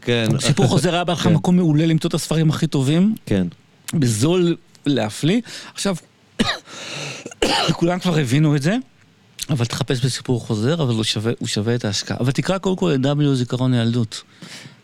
כן. 0.02 0.26
סיפור 0.40 0.66
חוזר 0.66 0.94
היה 0.94 1.04
בהתחלה 1.04 1.32
כן. 1.32 1.36
מקום 1.36 1.56
מעולה 1.56 1.86
למצוא 1.86 2.08
את 2.08 2.14
הספרים 2.14 2.50
הכי 2.50 2.66
טובים. 2.66 3.14
כן. 3.26 3.46
בזול 3.94 4.56
להפליא. 4.86 5.40
עכשיו, 5.74 5.96
כולם 7.72 7.98
כבר 7.98 8.18
הבינו 8.18 8.56
את 8.56 8.62
זה. 8.62 8.76
אבל 9.50 9.64
תחפש 9.64 10.00
בסיפור 10.04 10.40
חוזר, 10.40 10.82
אבל 10.82 10.94
הוא 10.94 11.04
שווה, 11.04 11.32
הוא 11.38 11.48
שווה 11.48 11.74
את 11.74 11.84
ההשקעה. 11.84 12.16
אבל 12.20 12.32
תקרא 12.32 12.58
קודם 12.58 12.76
כל 12.76 12.94
את 12.94 13.00
W 13.06 13.34
זיכרון 13.34 13.74
הילדות. 13.74 14.22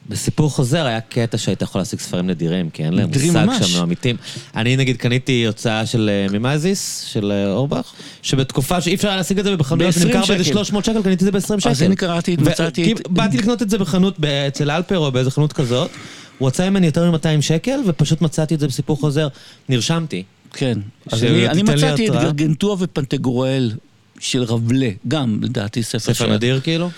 בסיפור 0.08 0.50
חוזר 0.50 0.86
היה 0.86 1.00
קטע 1.00 1.38
שהיית 1.38 1.62
יכול 1.62 1.80
להשיג 1.80 1.98
ספרים 2.00 2.26
נדירים, 2.26 2.70
כי 2.70 2.84
אין 2.84 2.94
להם 2.94 3.08
מושג 3.08 3.30
ממש. 3.44 3.70
שם, 3.72 3.76
הם 3.78 3.82
אמיתים. 3.82 4.16
אני 4.56 4.76
נגיד 4.76 4.96
קניתי 4.96 5.46
הוצאה 5.46 5.86
של 5.86 6.10
אה, 6.32 6.38
ממזיס, 6.38 7.04
של 7.12 7.32
אה, 7.32 7.52
אורבך, 7.52 7.92
שבתקופה 8.22 8.80
שאי 8.80 8.94
אפשר 8.94 9.08
היה 9.08 9.16
להשיג 9.16 9.38
את 9.38 9.44
זה 9.44 9.56
בחנויות, 9.56 9.94
ב- 9.94 9.98
זה 9.98 10.04
נמכר 10.04 10.18
20 10.18 10.28
באיזה 10.38 10.44
שקל. 10.44 10.54
300 10.58 10.84
שקל, 10.84 11.02
קניתי 11.02 11.24
את 11.28 11.32
זה 11.32 11.38
ב-20 11.54 11.60
שקל. 11.60 11.70
אז 11.70 11.82
אני 11.82 11.96
קראתי, 11.96 12.36
ו- 12.38 12.42
מצאתי 12.44 12.84
כי 12.84 12.92
את- 12.92 13.08
באתי 13.08 13.36
לקנות 13.38 13.62
את 13.62 13.70
זה 13.70 13.78
בחנות 13.78 14.14
ב- 14.20 14.24
אצל 14.24 14.70
אלפר 14.70 14.98
או 14.98 15.12
באיזה 15.12 15.30
חנות 15.30 15.52
כזאת, 15.52 15.90
הוא 16.38 16.46
הוצא 16.46 16.70
ממני 16.70 16.86
יותר 16.86 17.10
מ-200 17.10 17.18
שקל, 17.40 17.80
ופשוט 17.86 18.20
מצאתי 18.22 18.54
את 18.54 18.60
זה 18.60 18.66
בסיפור 18.68 18.96
חוזר, 18.96 19.28
נרשמתי. 19.68 20.22
כן. 20.52 20.78
אז 21.12 21.24
אני, 21.24 21.48
אני 21.48 21.60
תיתן 21.60 21.72
לי 21.72 21.84
מצאתי 21.84 22.04
את 22.04 22.10
התראה. 22.10 22.24
גרגנטוע 22.24 22.76
ופנטגורואל 22.78 23.72
של 24.20 24.42
רבלה, 24.42 24.90
גם 25.08 25.38
לדעתי 25.42 25.82
ספר 25.82 25.98
ספר 25.98 26.34
נדיר 26.34 26.60
כאילו? 26.60 26.90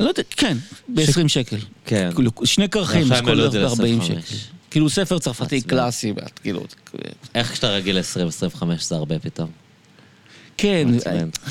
לא 0.00 0.08
יודע, 0.08 0.22
כן, 0.30 0.56
ב-20 0.88 1.28
שקל. 1.28 1.56
כן. 1.84 2.10
כאילו, 2.14 2.30
שני 2.44 2.68
כרכים, 2.68 3.12
אז 3.12 3.18
הם 3.18 3.24
כל 3.24 3.50
זה 3.50 3.66
ב-40 3.66 3.82
ל-25. 3.82 4.04
שקל. 4.04 4.36
כאילו 4.70 4.90
ספר 4.90 5.18
צרפתי. 5.18 5.60
קלאסי, 5.60 6.12
ואת 6.16 6.38
כאילו... 6.38 6.64
איך 7.34 7.52
כשאתה 7.52 7.68
רגיל 7.68 7.98
ל-20-25 7.98 8.64
זה 8.80 8.94
הרבה 8.94 9.18
פתאום. 9.18 9.50
כן. 10.56 10.88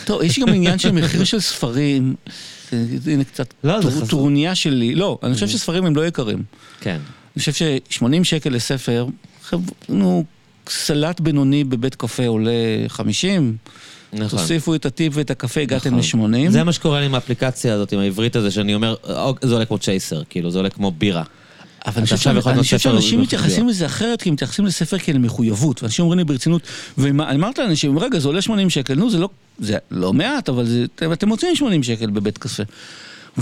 טוב, 0.05 0.21
יש 0.21 0.39
גם 0.39 0.49
עניין 0.49 0.79
של 0.79 0.91
מחיר 0.91 1.23
של 1.23 1.39
ספרים, 1.39 2.15
הנה 3.07 3.23
קצת 3.23 3.53
לא. 3.63 3.79
טרוניה 4.09 4.55
שלי, 4.55 4.95
לא, 4.95 5.19
אני 5.23 5.33
חושב 5.33 5.47
שספרים 5.47 5.85
הם 5.85 5.95
לא 5.95 6.07
יקרים. 6.07 6.43
כן. 6.81 6.97
אני 7.35 7.39
חושב 7.39 7.53
ש-80 7.53 8.23
שקל 8.23 8.49
לספר, 8.49 9.07
נו, 9.89 10.23
סלט 10.69 11.19
בינוני 11.19 11.63
בבית 11.63 11.95
קפה 11.95 12.27
עולה 12.27 12.51
50, 12.87 13.57
נכון. 14.13 14.39
תוסיפו 14.39 14.75
את 14.75 14.85
הטיפ 14.85 15.13
ואת 15.15 15.31
הקפה, 15.31 15.61
הגעתם 15.61 15.97
נכון. 15.97 16.35
ל-80. 16.35 16.51
זה 16.51 16.63
מה 16.63 16.73
שקורה 16.73 16.99
לי 16.99 17.05
עם 17.05 17.15
האפליקציה 17.15 17.73
הזאת, 17.73 17.91
עם 17.91 17.99
העברית 17.99 18.35
הזה, 18.35 18.51
שאני 18.51 18.75
אומר, 18.75 18.95
"אוק, 19.03 19.39
זה 19.45 19.53
עולה 19.53 19.65
כמו 19.65 19.77
צ'ייסר, 19.77 20.21
כאילו, 20.29 20.51
זה 20.51 20.59
עולה 20.59 20.69
כמו 20.69 20.91
בירה. 20.91 21.23
אבל 21.85 21.97
אני 21.97 22.07
חושב 22.61 22.77
שאנשים. 22.79 23.21
מתייחסים 23.21 23.67
לזה 23.67 23.85
אחרת, 23.85 24.21
כי 24.21 24.29
הם 24.29 24.33
מתייחסים 24.33 24.65
לספר 24.65 24.97
כאל 24.97 25.17
מחויבות, 25.17 25.83
ואנשים 25.83 26.03
אומרים 26.03 26.19
לי 26.19 26.25
ברצינות, 26.25 26.61
ואני 26.97 27.35
אמרתי 27.35 27.61
לאנשים, 27.61 27.99
רגע, 27.99 28.19
זה 28.19 28.27
עולה 28.27 28.41
80 28.41 28.69
שקל, 28.69 28.93
נו, 28.93 29.09
זה 29.09 29.19
לא, 29.19 29.29
זה 29.59 29.77
לא 29.91 30.13
מעט, 30.13 30.49
אבל 30.49 30.65
זה, 30.65 30.85
אתם 31.13 31.27
מוצאים 31.27 31.55
80 31.55 31.83
שקל 31.83 32.09
בבית 32.09 32.37
קפה. 32.37 32.63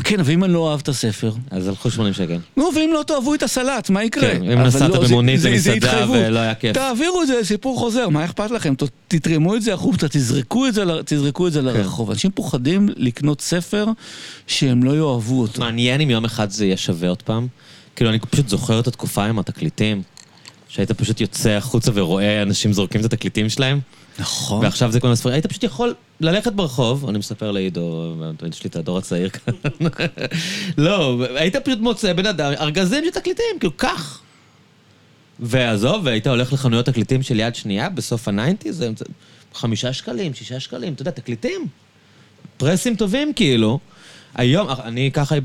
כן, 0.03 0.19
אבל 0.19 0.31
אם 0.31 0.43
אני 0.43 0.53
לא 0.53 0.59
אוהב 0.59 0.80
את 0.80 0.88
הספר, 0.88 1.31
אז 1.51 1.68
הלכו 1.68 1.91
80 1.91 2.13
שקל. 2.13 2.38
נו, 2.57 2.69
ואם 2.76 2.91
לא 2.93 3.03
תאהבו 3.07 3.34
את 3.34 3.43
הסלט, 3.43 3.89
מה 3.89 4.03
יקרה? 4.03 4.30
כן, 4.31 4.43
אם 4.51 4.59
נסעת 4.59 4.89
לא, 4.89 5.07
במונית 5.07 5.39
זה- 5.39 5.49
למסעדה. 5.49 6.05
ולא 6.11 6.39
היה 6.39 6.55
כיף. 6.55 6.73
תעבירו 6.73 7.22
את 7.22 7.27
זה 7.27 7.39
לסיפור 7.41 7.80
חוזר, 7.80 8.09
מה 8.09 8.26
אכפת 8.26 8.51
לכם? 8.51 8.76
ת- 8.76 8.84
תתרמו 9.07 9.55
את 9.55 9.61
זה 9.61 9.73
החוצה, 9.73 10.07
תזרקו 10.07 10.68
את 10.68 10.73
זה 10.73 10.85
ל- 10.85 11.01
תזרקו 11.05 11.47
את 11.47 11.53
זה 11.53 11.59
כן. 11.59 11.65
לרחוב. 11.65 12.09
אנשים 12.09 12.31
פוחדים 12.31 12.89
לקנות 12.97 13.41
ספר 13.41 13.85
שהם 14.47 14.84
לא 14.84 14.91
יאהבו 14.97 15.41
אותו. 15.41 15.61
מעניין 15.61 16.01
אם 16.01 16.09
יום 16.09 16.26
אחד 16.26 16.49
זה 16.49 16.65
יהיה 16.65 16.77
שווה 16.77 17.09
עוד 17.09 17.22
פעם. 17.22 17.47
כאילו, 17.95 18.09
אני 18.09 18.19
פשוט 18.19 18.49
זוכר 18.49 18.80
את 18.80 18.88
התקופה 18.88 19.26
עם 19.26 19.39
התקליטים, 19.39 20.01
שהיית 20.69 20.91
פשוט 20.91 21.22
יוצא 21.22 21.49
החוצה 21.49 21.91
ורואה 21.93 22.41
אנשים 22.41 22.73
זורקים 22.73 23.01
את 23.01 23.05
התקליטים 23.05 23.49
שלהם, 23.49 23.80
נכון. 24.22 24.64
ועכשיו 24.64 24.91
זה 24.91 24.99
כל 24.99 25.07
מיני 25.07 25.18
ספרים. 25.18 25.34
היית 25.34 25.45
פשוט 25.45 25.64
יכול 25.64 25.93
ללכת 26.19 26.53
ברחוב, 26.53 27.10
אני 27.10 27.18
מספר 27.18 27.52
לעידו, 27.52 28.15
יש 28.52 28.64
לי 28.64 28.69
את 28.69 28.76
הדור 28.76 28.98
הצעיר 28.98 29.30
כאן. 29.30 29.53
לא, 30.77 31.26
היית 31.35 31.56
פשוט 31.56 31.80
מוצא 31.80 32.14
בן 32.14 32.26
אדם, 32.26 32.53
ארגזים 32.60 33.03
של 33.06 33.11
תקליטים, 33.11 33.60
כאילו, 33.60 33.77
קח. 33.77 34.22
ועזוב, 35.39 36.06
והיית 36.06 36.27
הולך 36.27 36.53
לחנויות 36.53 36.85
תקליטים 36.85 37.23
של 37.23 37.39
יד 37.39 37.56
שנייה 37.56 37.89
בסוף 37.89 38.27
הניינטי, 38.27 38.73
זה 38.73 38.89
חמישה 39.53 39.93
שקלים, 39.93 40.34
שישה 40.34 40.60
שקלים, 40.60 40.93
אתה 40.93 41.02
יודע, 41.02 41.11
תקליטים. 41.11 41.68
פרסים 42.57 42.95
טובים, 42.95 43.34
כאילו. 43.34 43.80
היום, 44.35 44.67
אני 44.83 45.11
ככה, 45.13 45.35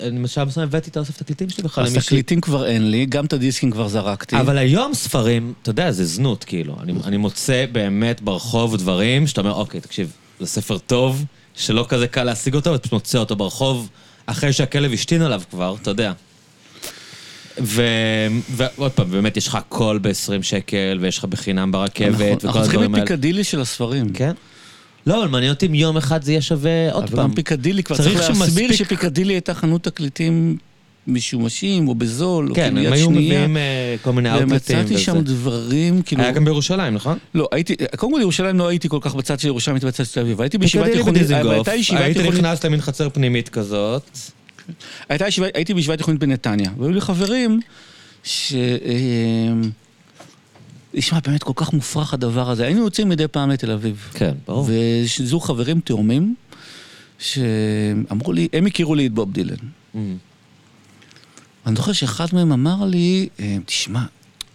אני 0.00 0.22
בשלב 0.22 0.48
מסוים 0.48 0.68
הבאתי 0.68 0.90
את 0.90 0.96
האוסף 0.96 1.16
תקליטים 1.16 1.48
שלי 1.48 1.64
בכלל 1.64 1.84
אז. 1.84 1.94
תקליטים 1.94 2.40
כבר 2.40 2.66
אין 2.66 2.90
לי, 2.90 3.06
גם 3.06 3.24
את 3.24 3.32
הדיסקים 3.32 3.70
כבר 3.70 3.88
זרקתי. 3.88 4.40
אבל 4.40 4.58
היום 4.58 4.94
ספרים, 4.94 5.52
אתה 5.62 5.70
יודע, 5.70 5.92
זה 5.92 6.04
זנות, 6.04 6.44
כאילו. 6.44 6.76
אני, 6.82 6.92
אני 7.04 7.16
מוצא 7.16 7.64
באמת 7.72 8.20
ברחוב 8.20 8.76
דברים 8.76 9.26
שאתה 9.26 9.40
אומר, 9.40 9.52
אוקיי, 9.52 9.80
תקשיב, 9.80 10.12
זה 10.40 10.46
ספר 10.46 10.78
טוב, 10.78 11.24
שלא 11.54 11.86
כזה 11.88 12.08
קל 12.08 12.24
להשיג 12.24 12.54
אותו, 12.54 12.72
ואתה 12.72 12.88
מוצא 12.92 13.18
אותו 13.18 13.36
ברחוב 13.36 13.88
אחרי 14.26 14.52
שהכלב 14.52 14.92
השתין 14.92 15.22
עליו 15.22 15.42
כבר, 15.50 15.76
אתה 15.82 15.90
יודע. 15.90 16.12
ו... 17.58 17.82
ועוד 18.50 18.92
פעם, 18.92 19.10
באמת, 19.10 19.36
יש 19.36 19.46
לך 19.46 19.54
הכל 19.54 19.98
ב-20 20.02 20.42
שקל, 20.42 20.98
ויש 21.00 21.18
לך 21.18 21.24
בחינם 21.24 21.72
ברכבת, 21.72 22.14
נכון, 22.14 22.26
וכל 22.36 22.46
אנחנו 22.46 22.62
צריכים 22.62 22.80
הדברים 22.80 22.94
את 22.94 22.94
האלה. 22.94 23.06
פיקדילי 23.06 23.44
של 23.44 23.60
הספרים. 23.60 24.12
כן. 24.12 24.32
לא, 25.06 25.22
אבל 25.22 25.28
מעניין 25.28 25.52
אותי 25.52 25.66
אם 25.66 25.74
יום 25.74 25.96
אחד 25.96 26.22
זה 26.22 26.32
יהיה 26.32 26.42
שווה 26.42 26.92
עוד 26.92 27.04
אבל 27.04 27.16
פעם. 27.16 27.28
גם 27.28 27.34
פיקדילי, 27.34 27.82
כבר 27.82 27.96
צריך 27.96 28.08
צריך 28.18 28.40
להסביר 28.40 28.68
שמספיק- 28.68 28.76
שפיקדילי 28.86 29.32
הייתה 29.32 29.54
חנות 29.54 29.84
תקליטים 29.84 30.56
משומשים, 31.06 31.88
או 31.88 31.94
בזול, 31.94 32.50
או 32.50 32.54
כן, 32.54 32.62
כאילו 32.62 32.78
הם 32.78 32.84
יד 32.86 32.92
היו 32.92 33.04
שנייה. 33.06 33.20
מביאים 33.22 33.56
אה, 33.56 33.94
כל 34.02 34.12
מיני 34.12 34.30
אאוטלטים 34.30 34.52
ומצאתי 34.52 34.94
וזה. 34.94 34.98
שם 34.98 35.20
דברים, 35.20 36.02
כאילו... 36.02 36.22
היה 36.22 36.32
גם 36.32 36.44
בירושלים, 36.44 36.94
נכון? 36.94 37.18
לא, 37.34 37.48
הייתי, 37.52 37.74
קודם 37.96 38.12
כל 38.12 38.18
ירושלים 38.20 38.58
לא 38.58 38.68
הייתי 38.68 38.88
כל 38.88 38.98
כך 39.00 39.14
בצד 39.14 39.40
של 39.40 39.48
ירושלים, 39.48 39.74
הייתי 39.74 39.86
בצד 39.86 40.04
של 40.04 40.12
תל 40.14 40.20
אביב. 40.20 40.40
הייתי 40.40 40.58
בישיבה 40.58 40.84
תיכונית, 40.92 41.22
תיכונית, 41.26 42.16
נכנס 42.34 42.64
למין 42.64 42.80
חצר 42.80 43.08
פנימית 43.10 43.48
כזאת. 43.48 44.18
הייתי 45.54 45.74
בישיבה 45.74 45.96
תיכונית 45.96 46.20
בנתניה, 46.20 46.70
והיו 46.78 46.90
לי 46.92 47.00
חברים 47.00 47.60
ש... 48.24 48.52
תשמע, 50.96 51.18
באמת 51.26 51.42
כל 51.42 51.52
כך 51.56 51.72
מופרך 51.72 52.14
הדבר 52.14 52.50
הזה. 52.50 52.64
היינו 52.64 52.84
יוצאים 52.84 53.08
מדי 53.08 53.28
פעם 53.28 53.50
לתל 53.50 53.70
אביב. 53.70 54.08
כן, 54.14 54.32
ברור. 54.46 54.68
וזו 55.20 55.40
חברים 55.40 55.80
תאומים, 55.80 56.34
שאמרו 57.18 58.32
לי, 58.32 58.48
הם 58.52 58.66
הכירו 58.66 58.94
לי 58.94 59.06
את 59.06 59.12
בוב 59.12 59.32
דילן. 59.32 59.54
Mm. 59.94 59.98
אני 61.66 61.76
זוכר 61.76 61.92
שאחד 61.92 62.26
מהם 62.32 62.52
אמר 62.52 62.84
לי, 62.86 63.28
אה, 63.40 63.56
תשמע, 63.66 64.00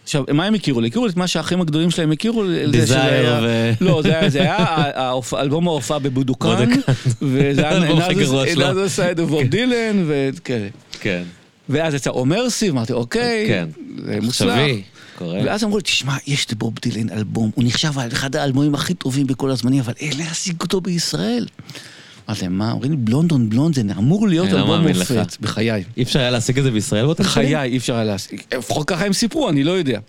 עכשיו, 0.04 0.24
מה 0.34 0.46
הם 0.46 0.54
הכירו 0.54 0.82
לי? 0.82 0.88
הכירו 0.88 1.06
לי 1.06 1.12
את 1.12 1.18
מה 1.18 1.28
שהאחים 1.28 1.62
הגדולים 1.62 1.92
שלהם 1.92 2.12
הכירו 2.12 2.44
לי. 2.44 2.66
היה- 2.90 3.40
ו- 3.44 3.72
לא, 3.82 4.02
זה 4.04 4.20
היה- 4.20 4.30
זה 4.30 4.40
היה 4.42 4.86
אלבום 5.34 5.68
ההופעה 5.68 6.00
בבודוקן, 6.00 6.48
בודוקן. 6.66 6.92
וזה 7.22 7.62
היה 7.62 7.70
האלבום 7.78 8.02
הכי 8.02 8.14
גרוע 8.14 8.48
שלו. 8.48 8.66
another 8.72 8.90
side 8.98 9.18
of 9.20 9.32
Bob 9.32 9.54
Dylan, 9.54 9.96
וכאלה. 10.08 10.68
כן. 11.00 11.24
ואז 11.70 11.94
יצא 11.94 12.10
עומרסי, 12.10 12.70
אמרתי, 12.70 12.94
אוקיי, 12.94 13.46
כן. 13.48 13.68
זה 14.06 14.18
מוצלח. 14.22 14.54
עכשווי. 14.58 14.82
קורה. 15.18 15.40
ואז 15.46 15.64
אמרו 15.64 15.78
לי, 15.78 15.84
תשמע, 15.84 16.16
יש 16.28 16.52
לבוב 16.52 16.74
דילן 16.82 17.10
אלבום, 17.10 17.52
הוא 17.56 17.64
נחשב 17.68 18.00
על 18.00 18.12
אחד 18.12 18.36
האלבומים 18.36 18.76
הכי 18.76 18.94
טובים 18.94 19.28
בכל 19.28 19.52
הזמנים, 19.52 19.80
אבל 19.80 19.94
אין 20.00 20.18
להשיג 20.18 20.62
אותו 20.62 20.82
בישראל. 20.82 21.46
אמרתי 22.30 22.42
להם, 22.42 22.58
מה? 22.58 22.72
אומרים 22.72 22.92
לי, 22.92 22.98
בלונדון 22.98 23.50
בלונד, 23.50 23.76
זה 23.76 23.82
אמור 23.98 24.28
להיות 24.28 24.50
אלבום. 24.50 24.88
מופת, 24.88 25.38
בחיי. 25.42 25.84
אי 25.98 26.04
אפשר 26.04 26.20
היה 26.20 26.30
להשיג 26.32 26.58
את 26.58 26.64
זה 26.64 26.72
בישראל 26.72 27.06
באותם 27.06 27.24
שנים? 27.24 27.46
בחיי, 27.46 27.72
אי 27.72 27.78
אפשר 27.78 27.96
היה 27.96 28.04
להשיג. 28.04 28.42
לפחות 28.58 28.88
ככה 28.88 29.06
הם 29.06 29.14
סיפרו, 29.14 29.50
אני 29.50 29.64
לא 29.64 29.72
יודע. 29.72 30.00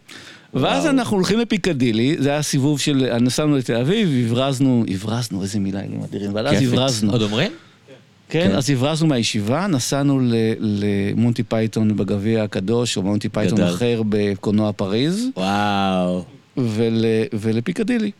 ואז. 0.55 0.87
אנחנו 0.87 1.17
הולכים 1.17 1.39
לפיקדילי, 1.39 2.17
זה 2.19 2.31
היה 2.31 2.43
סיבוב 2.43 2.81
של, 2.81 3.19
נסענו 3.21 3.57
לתל 3.57 3.75
אביב, 3.77 4.27
הברזנו, 4.27 4.85
הברזנו, 4.89 5.43
איזה 5.43 5.61
מילה, 5.61 5.81
אלוהים 5.81 6.03
אדירים, 6.03 6.31
אבל 6.31 6.47
אז. 6.47 6.63
הברזנו. 6.63 7.13
עוד 7.13 7.23
אומרים? 7.23 7.53
כן. 8.29 8.51
אז 8.57 8.71
הברזנו 8.71 9.07
מהישיבה, 9.09 9.67
נסענו 9.67 10.21
ל- 10.21 10.35
למונטי 10.61 11.43
פייתון 11.43 11.97
בגביע 11.97 12.43
הקדוש, 12.43 12.97
או 12.97 13.03
מונטי 13.03 13.29
פייתון. 13.29 13.61
אחר 13.61 14.03
בקולנוע 14.09 14.73
פריז, 14.73 15.27
וואו. 15.37 16.25
ול, 16.57 17.05
ולפיקדילי. 17.33 18.11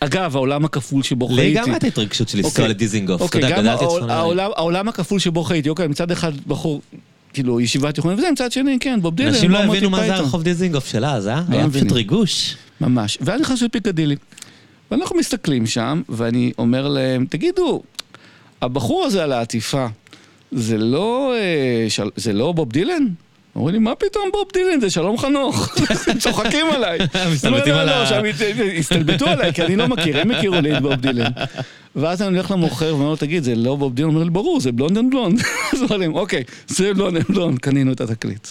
אגב, 0.00 0.36
העולם 0.36 0.64
הכפול 0.64 1.02
שבו 1.02 1.28
לי 1.30 1.34
חייתי. 1.36 1.54
גם 1.54 1.70
הייתה 1.70 1.86
התרגשות 1.86 2.28
של 2.28 2.38
לנסוע 2.38 2.50
אוקיי. 2.50 2.68
לדיזינגוף. 2.68 3.16
אתה 3.16 3.24
אוקיי, 3.24 3.40
יודע, 3.58 3.76
גם. 3.76 4.10
העולם- 4.10 4.50
העולם 4.56 4.88
הכפול 4.88 5.18
שבו 5.18 5.44
חייתי, 5.44 5.68
אוקיי, 5.68 5.88
מצד 5.88 6.10
אחד 6.10 6.32
בחור, 6.46 6.80
כאילו, 7.32 7.60
ישיבה 7.60 7.92
תיכונית, 7.92 8.18
וזה 8.18 8.30
מצד 8.30 8.52
שני, 8.52 8.76
כן, 8.80 8.98
בוב 9.02 9.14
דילן, 9.14 9.28
אנשים 9.28 9.50
לא 9.50 9.58
הבינו 9.58 9.90
מה 9.90 9.98
זה. 10.06 10.14
הרחוב 10.14 10.42
דיזינגוף 10.42 10.86
של 10.86 11.04
אז, 11.04 11.28
אה? 11.28 11.42
היה 11.48 11.66
מבינים. 11.66 11.86
פשוט 11.86 11.96
ריגוש. 11.96 12.56
ממש. 12.80 13.18
ואז 13.20 13.40
נכנסנו 13.40 13.66
לפיקדילי. 13.66 14.16
ואנחנו 14.90 15.16
מסתכלים 15.18 15.66
שם, 15.66 16.02
ואני 16.08 16.52
אומר 16.58 16.88
להם, 16.88 17.26
תגידו, 17.30 17.82
הבחור 18.62 19.04
הזה 19.04 19.24
על 19.24 19.32
העטיפה, 19.32 19.86
זה 20.52 20.78
לא, 20.78 21.34
אה, 21.34 21.90
של... 21.90 22.08
זה 22.16 22.32
לא 22.32 22.52
בוב 22.52 22.72
דילן? 22.72 23.06
אומרים 23.56 23.74
לי, 23.74 23.78
מה 23.78 23.94
פתאום 23.94 24.28
בוב 24.32 24.48
דילן? 24.52 24.80
זה 24.80 24.90
שלום 24.90 25.18
חנוך. 25.18 25.76
צוחקים 26.22 26.66
עליי. 26.70 26.98
מסתלבטים 27.32 27.72
לא, 27.72 27.80
על 27.80 27.86
לא, 27.86 28.26
הסתלבטו 28.78 29.26
עליי, 29.26 29.52
כי 29.52 29.62
אני 29.62 29.76
לא 29.76 29.88
מכיר, 29.88 30.20
הם 30.20 30.30
הכירו 30.30 30.60
לי 30.60 30.76
את 30.76 30.82
בוב 30.82 30.94
דילן. 30.94 31.30
ואז 31.96 32.22
אני 32.22 32.36
הולך 32.36 32.50
למוכר 32.50 32.94
ואומר 32.94 33.08
לו, 33.08 33.16
תגיד, 33.16 33.42
זה 33.42 33.54
לא 33.54 33.76
בוב 33.76 33.94
דילן? 33.94 34.08
הוא 34.08 34.14
אומר 34.14 34.24
לי, 34.24 34.30
ברור, 34.30 34.60
זה 34.60 34.72
Blonde 34.72 34.98
on 34.98 35.10
Blonde. 35.10 35.40
אז 35.72 35.82
אומרים, 35.82 36.14
אוקיי, 36.14 36.44
זה 36.66 36.94
Blonde 36.94 37.16
on 37.16 37.26
Blonde, 37.28 37.58
קנינו 37.58 37.92
את 37.92 38.00
התקליט. 38.00 38.48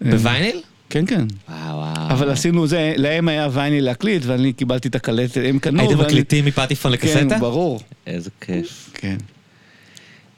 בווייניל? 0.00 0.60
כן, 0.90 1.06
כן. 1.06 1.24
וואו, 1.48 1.78
וואו. 1.78 2.10
אבל 2.10 2.30
עשינו 2.30 2.66
זה, 2.66 2.94
להם 2.96 3.28
היה 3.28 3.48
וייני 3.52 3.80
להקליט, 3.80 4.22
ואני 4.26 4.52
קיבלתי 4.52 4.88
את 4.88 4.94
הקלטת, 4.94 5.40
הם 5.44 5.58
קנו. 5.58 5.80
הייתם 5.80 5.98
מקליטים 5.98 6.44
מפטיפון 6.44 6.92
לקסטה? 6.92 7.18
כן, 7.18 7.40
ברור. 7.40 7.80
איזה 8.06 8.30
כיף. 8.40 8.90
כן. 8.94 9.16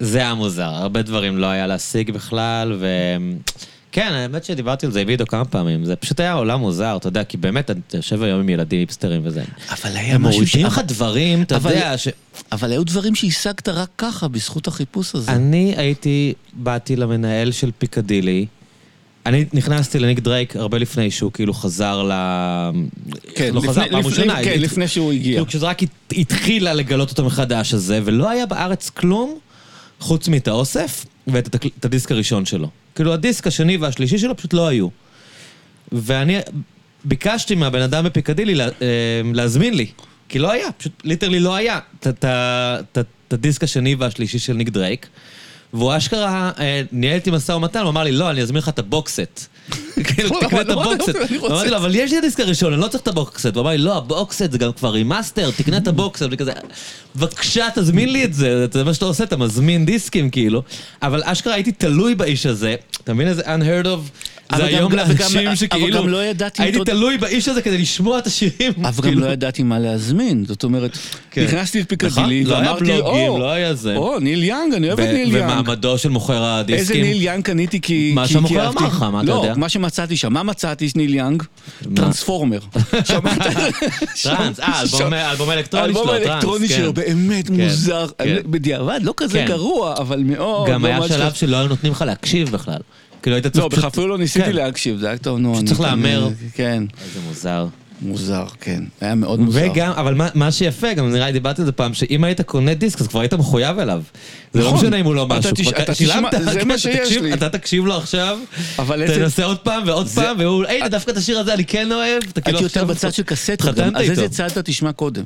זה 0.01 0.19
היה 0.19 0.35
מוזר, 0.35 0.63
הרבה 0.65 1.03
דברים 1.03 1.39
לא 1.39 1.47
היה 1.47 1.67
להשיג 1.67 2.11
בכלל, 2.11 2.77
ו... 2.81 2.87
כן, 3.93 4.09
האמת 4.13 4.45
שדיברתי 4.45 4.87
על 4.87 4.93
זה 4.93 5.01
עם 5.01 5.09
עידו 5.09 5.27
כמה 5.27 5.45
פעמים, 5.45 5.85
זה 5.85 5.97
פשוט 5.97 6.21
היה 6.21 6.33
עולם 6.33 6.61
מוזר, 6.61 6.97
אתה 6.97 7.09
יודע, 7.09 7.25
כי 7.25 7.37
באמת, 7.37 7.71
אתה 7.71 7.97
יושב 7.97 8.23
היום 8.23 8.41
עם 8.41 8.49
ילדים 8.49 8.81
היפסטרים 8.81 9.21
וזה. 9.25 9.43
אבל 9.71 9.97
היה 9.97 10.15
הם 10.15 10.23
משהו 10.23 10.47
ש... 10.47 10.55
מורידים 10.57 10.67
לך 10.67 10.81
דברים, 10.87 11.43
אתה 11.43 11.57
אבל- 11.57 11.71
יודע, 11.71 11.99
ש... 11.99 12.09
אבל 12.53 12.71
היו 12.73 12.85
דברים 12.85 13.15
שהשגת 13.15 13.69
רק 13.69 13.89
ככה, 13.99 14.29
בזכות 14.29 14.67
החיפוש 14.67 15.15
הזה. 15.15 15.33
אני 15.33 15.75
הייתי, 15.77 16.33
באתי 16.53 16.97
למנהל 16.97 17.53
של 17.53 17.71
פיקדילי. 17.79 18.47
אני 19.27 19.45
נכנסתי 19.53 19.99
לניק 19.99 20.19
דרייק 20.19 20.57
הרבה 20.57 20.79
לפני 20.79 21.11
שהוא 21.11 21.33
כאילו 21.33 21.55
חזר 21.55 22.03
ל... 22.03 22.13
כן, 23.35 23.55
לא 23.55 23.61
חזר 23.61 23.71
לפני- 23.71 23.91
פעם 23.91 24.01
לפני- 24.01 24.11
ראשונה. 24.11 24.45
כן, 24.45 24.61
לפני 24.61 24.89
שהוא 24.89 25.13
הגיע. 25.13 25.33
כאילו 25.33 25.47
כשזה 25.47 25.67
רק 25.67 25.83
הת- 25.83 25.89
התחילה 26.17 26.75
לגלות 26.75 27.11
אותו 27.11 27.25
מחדש 27.25 27.75
הזה, 27.75 28.01
ולא 28.05 28.31
היה 28.31 28.47
בארץ 28.47 28.91
כלום, 28.91 29.39
חוץ 30.01 30.29
מאת 30.29 30.49
האוסף 30.49 31.07
ואת 31.27 31.47
התק- 31.55 31.85
הדיסק 31.85 32.13
הראשון 32.13 32.45
שלו. 32.47 32.69
כאילו 32.95 33.13
הדיסק 33.13 33.47
השני 33.47 33.77
והשלישי 33.77 34.19
שלו 34.19 34.37
פשוט 34.37 34.53
לא 34.55 34.69
היו. 34.69 34.89
ואני 35.93 36.39
ביקשתי 37.05 37.55
מהבן 37.55 37.83
אדם 37.83 38.05
בפיקדילי 38.05 38.55
לה- 38.55 38.65
אה, 38.69 38.71
להזמין 39.35 39.75
לי, 39.75 39.87
כי 40.29 40.39
לא 40.39 40.53
היה, 40.53 40.73
פשוט 40.73 40.93
literally 41.05 41.41
לא 41.41 41.55
היה 41.55 41.79
את 42.03 43.05
הדיסק 43.33 43.65
השני 43.65 43.95
והשלישי 43.95 44.39
של 44.39 44.53
ניק 44.53 44.69
דרייק. 44.69 45.07
והוא 45.73 45.97
אשכרה 45.97 46.51
אה, 46.59 46.83
ניהל 46.93 47.15
איתי 47.15 47.31
משא 47.31 47.53
ומתן, 47.53 47.81
הוא 47.81 47.89
אמר 47.91 48.03
לי, 48.05 48.13
לא, 48.13 48.31
אני 48.31 48.43
אזמין 48.43 48.59
לך 48.59 48.69
את 48.69 48.79
ה 48.79 48.87
box 48.87 49.13
set. 49.13 49.47
כאילו, 50.05 50.31
לא, 50.31 50.41
תקנה 50.47 50.61
את 50.61 50.67
לא, 50.69 50.75
לא, 50.75 50.93
ה 50.93 50.96
box 50.96 51.05
set. 51.05 51.17
אני. 51.17 51.39
אמרתי 51.39 51.71
לו, 51.71 51.77
אבל 51.77 51.95
יש 51.95 52.11
לי 52.11 52.19
את 52.19 52.23
הדיסק 52.23 52.41
הראשון, 52.41 52.73
אני 52.73 52.83
לא 52.83 52.89
צריך 52.89 53.03
את 53.03 53.09
ה 53.09 53.14
box 53.14 53.32
set. 53.32 53.55
הוא 53.55 53.63
אמר 53.63 53.71
לי, 53.71 53.79
לא, 53.79 53.97
ה 53.97 54.05
box 54.05 54.29
set 54.29 54.53
זה 54.53 54.59
גם 54.59 54.73
כבר 54.73 54.91
remaster, 54.91 55.51
תקנה 55.51 55.77
את 55.77 55.89
ה 55.89 55.93
box 55.93 56.06
set. 56.06 56.23
כזה, 56.39 56.53
בבקשה, 57.17 57.69
תזמין 57.75 58.13
לי 58.13 58.25
את 58.25 58.35
זה, 58.35 58.67
זה 58.73 58.85
מה 58.85 58.95
שאתה 58.95 59.05
עושה, 59.05 59.25
אתה 59.25 59.37
מזמין 59.37 59.87
דיסקים, 59.87 60.31
כאילו. 60.31 60.63
אבל 61.03 61.23
אשכרה 61.25 61.55
הייתי 61.55 61.73
תלוי 61.73 62.15
באיש 62.15 62.47
הזה, 62.47 62.75
אתה 63.05 63.15
מבין 63.15 63.29
איזה 63.29 63.43
unheard 63.43 63.87
of? 63.87 64.30
זה 64.57 64.65
היום 64.65 64.93
לאנשים 64.93 65.47
אבל 65.49 65.55
שכאילו... 65.57 66.03
גם 66.03 66.09
לא 66.09 66.25
ידעתי 66.25 66.63
הייתי 66.63 66.79
אותו- 66.79 66.93
תלוי 66.93 67.19
באיש 67.19 67.49
הזה 67.49 67.63
כדי 67.63 67.79
לשמוע 67.79 68.19
את 68.19 68.27
השירים. 68.27 68.73
אבל 68.83 68.97
גם 68.97 69.03
כאילו. 69.03 69.21
לא 69.21 69.33
ידעתי 69.33 69.63
מה 69.63 69.79
להזמין, 69.79 70.45
זאת 70.49 70.65
אומרת, 70.65 70.99
כן. 71.31 71.45
נכנסתי 71.45 71.81
לפיקדילי 71.81 72.45
נכון, 72.45 72.65
לא 72.65 72.69
ואמרתי, 72.69 72.99
או, 73.01 73.39
לא 73.39 73.51
היה 73.51 73.75
זה. 73.75 73.97
או, 73.97 74.19
ניל 74.19 74.45
יאנג, 74.45 74.75
אני 74.75 74.89
אוהב 74.89 75.01
את 75.01 75.09
ניל 75.09 75.37
יאנג. 75.37 75.45
ומעמדו 75.51 75.99
של 75.99 76.09
מוכר 76.09 76.35
איזה 76.35 76.59
הדיסקים. 76.59 77.03
ניל 77.05 77.23
יאנג 77.23 77.45
קניתי 77.45 77.81
כי... 77.81 78.13
מה 78.15 78.29
שהמוכר. 78.29 78.69
אמר 78.69 78.87
לך, 78.87 79.03
מה 79.03 79.23
אתה 79.23 79.31
יודע? 79.31 79.49
לא, 79.53 79.57
מה 79.59 79.69
שמצאתי 79.69 80.17
שם, 80.17 80.33
מה 80.33 80.43
מצאתי 80.43 80.89
ניל 80.97 81.15
יאנג? 81.15 81.43
טרנספורמר. 81.97 82.59
שמעת? 83.05 83.39
טראנס, 84.23 84.61
אה, 84.61 84.81
אלבום- 84.83 85.13
אלבום 85.15 85.51
אלקטרוני 85.51 85.95
שלו, 85.95 86.05
טראנס, 86.05 86.27
האלקטרוני 86.27 86.69
כן. 86.69 86.75
שלו, 86.77 86.93
באמת 86.93 87.51
מוזר. 87.51 88.07
כן. 88.19 88.37
בדיעבד, 88.47 89.01
לא 89.03 89.15
כזה. 89.17 89.45
גרוע, 89.49 89.95
אבל 89.99 90.23
מאוד... 90.27 90.69
גם 90.69 90.85
היה 90.85 91.09
שלב. 91.09 91.33
שלא 91.33 91.57
היו 91.57 91.69
נותנים 91.69 91.93
לך 91.93 92.03
להקשיב 92.07 92.51
בכלל. 92.51 92.79
כאילו 93.23 93.37
היית 93.37 93.47
צריך 93.47 93.63
לא. 93.65 93.69
בכלל 93.69 93.89
אפילו 93.89 94.09
לא 94.09 94.19
ניסיתי 94.19 94.45
כן. 94.47 94.53
להקשיב, 94.53 94.97
זה 94.99 95.09
היה 95.09 95.19
טוב, 95.19 95.39
נו. 95.39 95.59
אני- 95.59 95.69
צריך 95.69 95.81
להמר. 95.81 96.29
כן, 96.55 96.83
איזה 97.05 97.21
מוזר. 97.29 97.67
מוזר, 98.03 98.45
כן. 98.61 98.83
היה 99.01 99.15
מאוד 99.15 99.41
מוזר. 99.41 99.69
וגם, 99.73 99.93
אבל 99.93 100.15
מה, 100.15 100.29
מה 100.35 100.53
שיפה, 100.53 100.93
גם 100.95 101.13
נראה 101.13 101.27
לי 101.27 101.33
דיברתי 101.33 101.61
על 101.63 101.67
זה 101.67 101.73
פעם, 101.73 101.95
שאם 101.95 102.25
היית 102.25 102.41
קונה 102.41 102.75
דיסק, 102.75 103.01
אז 103.01 103.07
כבר 103.09 103.21
היית 103.21 103.35
מחויב 103.35 103.79
אליו. 103.79 104.03
זה 104.53 104.61
לא 104.61 104.67
נכון. 104.67 104.79
משנה 104.81 104.97
אם 104.97 105.05
הוא 105.05 105.15
לא 105.15 105.27
משהו. 105.27 105.51
אתה 105.83 105.95
שילמת, 105.95 106.35
תשמע, 106.35 106.53
זה 106.53 106.61
כן, 106.61 106.69
מה 106.69 106.75
אתה 106.75 106.83
שיש 106.83 106.97
תקשיב- 107.09 107.23
לי. 107.23 107.35
אתה 107.35 107.49
תקשיב 107.49 107.87
לו 107.87 107.97
עכשיו. 107.97 108.39
תנסה 109.07 109.45
עוד 109.45 109.59
פעם 109.59 109.83
ועוד 109.87 110.09
פעם, 110.09 110.37
והוא, 110.39 110.65
היי, 110.69 110.89
דווקא 110.89 111.11
את 111.11 111.17
השיר 111.17 111.39
הזה 111.39 111.55
אני 111.55 111.65
כן 111.65 111.93
אוהב. 111.93 112.23
אתה 112.33 112.41
כאילו 112.41 112.59
הייתי 112.59 112.65
יותר 112.65 112.81
עכשיו- 112.81 112.87
בצד 112.97 113.13
של 113.15 113.23
קסטות, 113.23 113.79
אז. 113.79 114.01
איזה 114.11 114.29
צד 114.29 114.45
אתה 114.47 114.63
תשמע 114.63 114.93
קודם? 114.93 115.25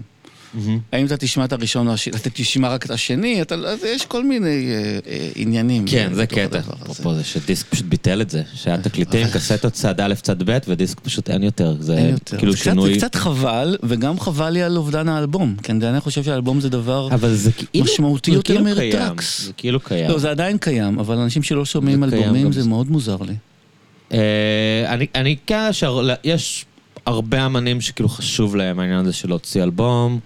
האם 0.92 1.06
אתה 1.06 1.16
תשמע 1.16 1.44
את 1.44 1.52
הראשון 1.52 1.88
אתה 2.16 2.30
תשמע 2.30 2.68
רק 2.68 2.86
את 2.86 2.90
השני, 2.90 3.42
אתה- 3.42 3.54
אז 3.54 3.84
יש 3.84 4.04
כל 4.06 4.24
מיני 4.24 4.46
אה, 4.72 4.98
אה, 5.12 5.28
עניינים. 5.36 5.84
כן, 5.86 6.10
זה 6.14 6.26
קטע. 6.26 6.58
אפרופו 6.58 7.14
זה 7.14 7.24
שדיסק 7.24 7.66
פשוט 7.66 7.86
ביטל 7.86 8.20
את 8.20 8.30
זה. 8.30 8.42
שהיה 8.54 8.78
תקליטים, 8.78 9.26
קסטות 9.34 9.72
צד 9.72 10.00
א', 10.00 10.14
צד 10.22 10.42
ב', 10.50 10.58
ודיסק 10.68 11.00
פשוט 11.00 11.30
אין 11.30 11.42
יותר. 11.42 11.76
זה 11.80 11.98
אין 11.98 12.10
יותר. 12.10 12.38
כאילו 12.38 12.52
זה 12.52 12.58
קצת- 12.58 12.64
שינוי. 12.70 12.92
זה 12.92 12.98
קצת 12.98 13.14
חבל, 13.14 13.76
וגם 13.82 14.20
חבל 14.20 14.50
לי 14.50 14.62
על 14.62 14.76
אובדן 14.76 15.08
האלבום. 15.08 15.56
כן, 15.62 15.82
אני 15.82 16.00
חושב 16.00 16.22
שהאלבום 16.22 16.60
זה 16.60 16.68
דבר... 16.68 17.08
זה 17.34 17.50
כאילו... 17.52 17.84
משמעותי 17.84 18.30
זה 18.30 18.36
יותר 18.36 18.54
כאילו 18.54 18.76
קיים, 18.76 18.98
מרטקס. 19.02 19.42
זה 19.44 19.52
כאילו 19.56 19.80
קיים. 19.80 20.10
לא, 20.10 20.18
זה 20.18 20.30
עדיין 20.30 20.58
קיים, 20.58 20.98
אבל 20.98 21.18
אנשים 21.18 21.42
שלא 21.42 21.64
שומעים 21.64 22.04
זה 22.04 22.10
קיים 22.10 22.22
אלבומים 22.22 22.44
גם 22.46 22.52
זה. 22.52 22.68
מאוד 22.68 22.90
מוזר 22.90 23.16
לי. 23.26 23.34
אה, 24.12 24.18
אני, 24.88 25.06
אני 25.14 25.36
כן, 25.46 25.70
יש 26.24 26.64
הרבה 27.06 27.46
אמנים 27.46 27.80
שכאילו 27.80 28.08
חשוב 28.08 28.56
להם 28.56 28.80
העניין 28.80 29.00
הזה 29.00 29.12
של 29.12 29.28
להוציא 29.28 29.62
אלבום, 29.62 30.20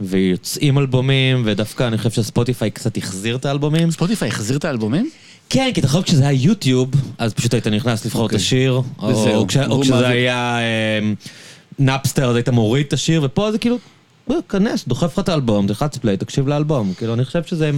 ויוצאים 0.00 0.78
אלבומים, 0.78 1.42
ודווקא 1.44 1.86
אני 1.86 1.98
חושב 1.98 2.10
שספוטיפיי 2.10 2.70
קצת 2.70 2.96
החזיר 2.96 3.36
את 3.36 3.44
האלבומים. 3.44 3.90
ספוטיפיי 3.90 4.28
החזיר 4.28 4.56
את 4.56 4.64
האלבומים? 4.64 5.10
כן, 5.50 5.70
כי 5.74 5.80
אתה 5.80 5.86
יכול 5.86 6.02
כשזה 6.02 6.28
היה 6.28 6.42
יוטיוב, 6.42 6.90
אז 7.18 7.34
פשוט 7.34 7.54
היית 7.54 7.66
נכנס 7.66 8.04
לבחור 8.04 8.20
את 8.20 8.24
אוקיי. 8.24 8.36
השיר. 8.36 8.82
או, 8.98 9.46
כשזה. 9.82 10.08
היה 10.08 10.58
אה, 10.58 11.12
Napster, 11.78 12.30
אז 12.30 12.36
היית 12.36 12.48
מוריד 12.48 12.86
את 12.86 12.92
השיר, 12.92 13.20
ופה 13.24 13.52
זה 13.52 13.58
כאילו, 13.58 13.78
בוא, 14.28 14.36
כנס, 14.48 14.84
דוחף 14.88 15.12
לך 15.12 15.18
את 15.18 15.28
האלבום, 15.28 15.66
תלחץ 15.66 15.98
play, 15.98 16.16
תקשיב 16.16 16.48
לאלבום. 16.48 16.94
כאילו, 16.94 17.14
אני 17.14 17.24
חושב 17.24 17.42
שזה... 17.44 17.70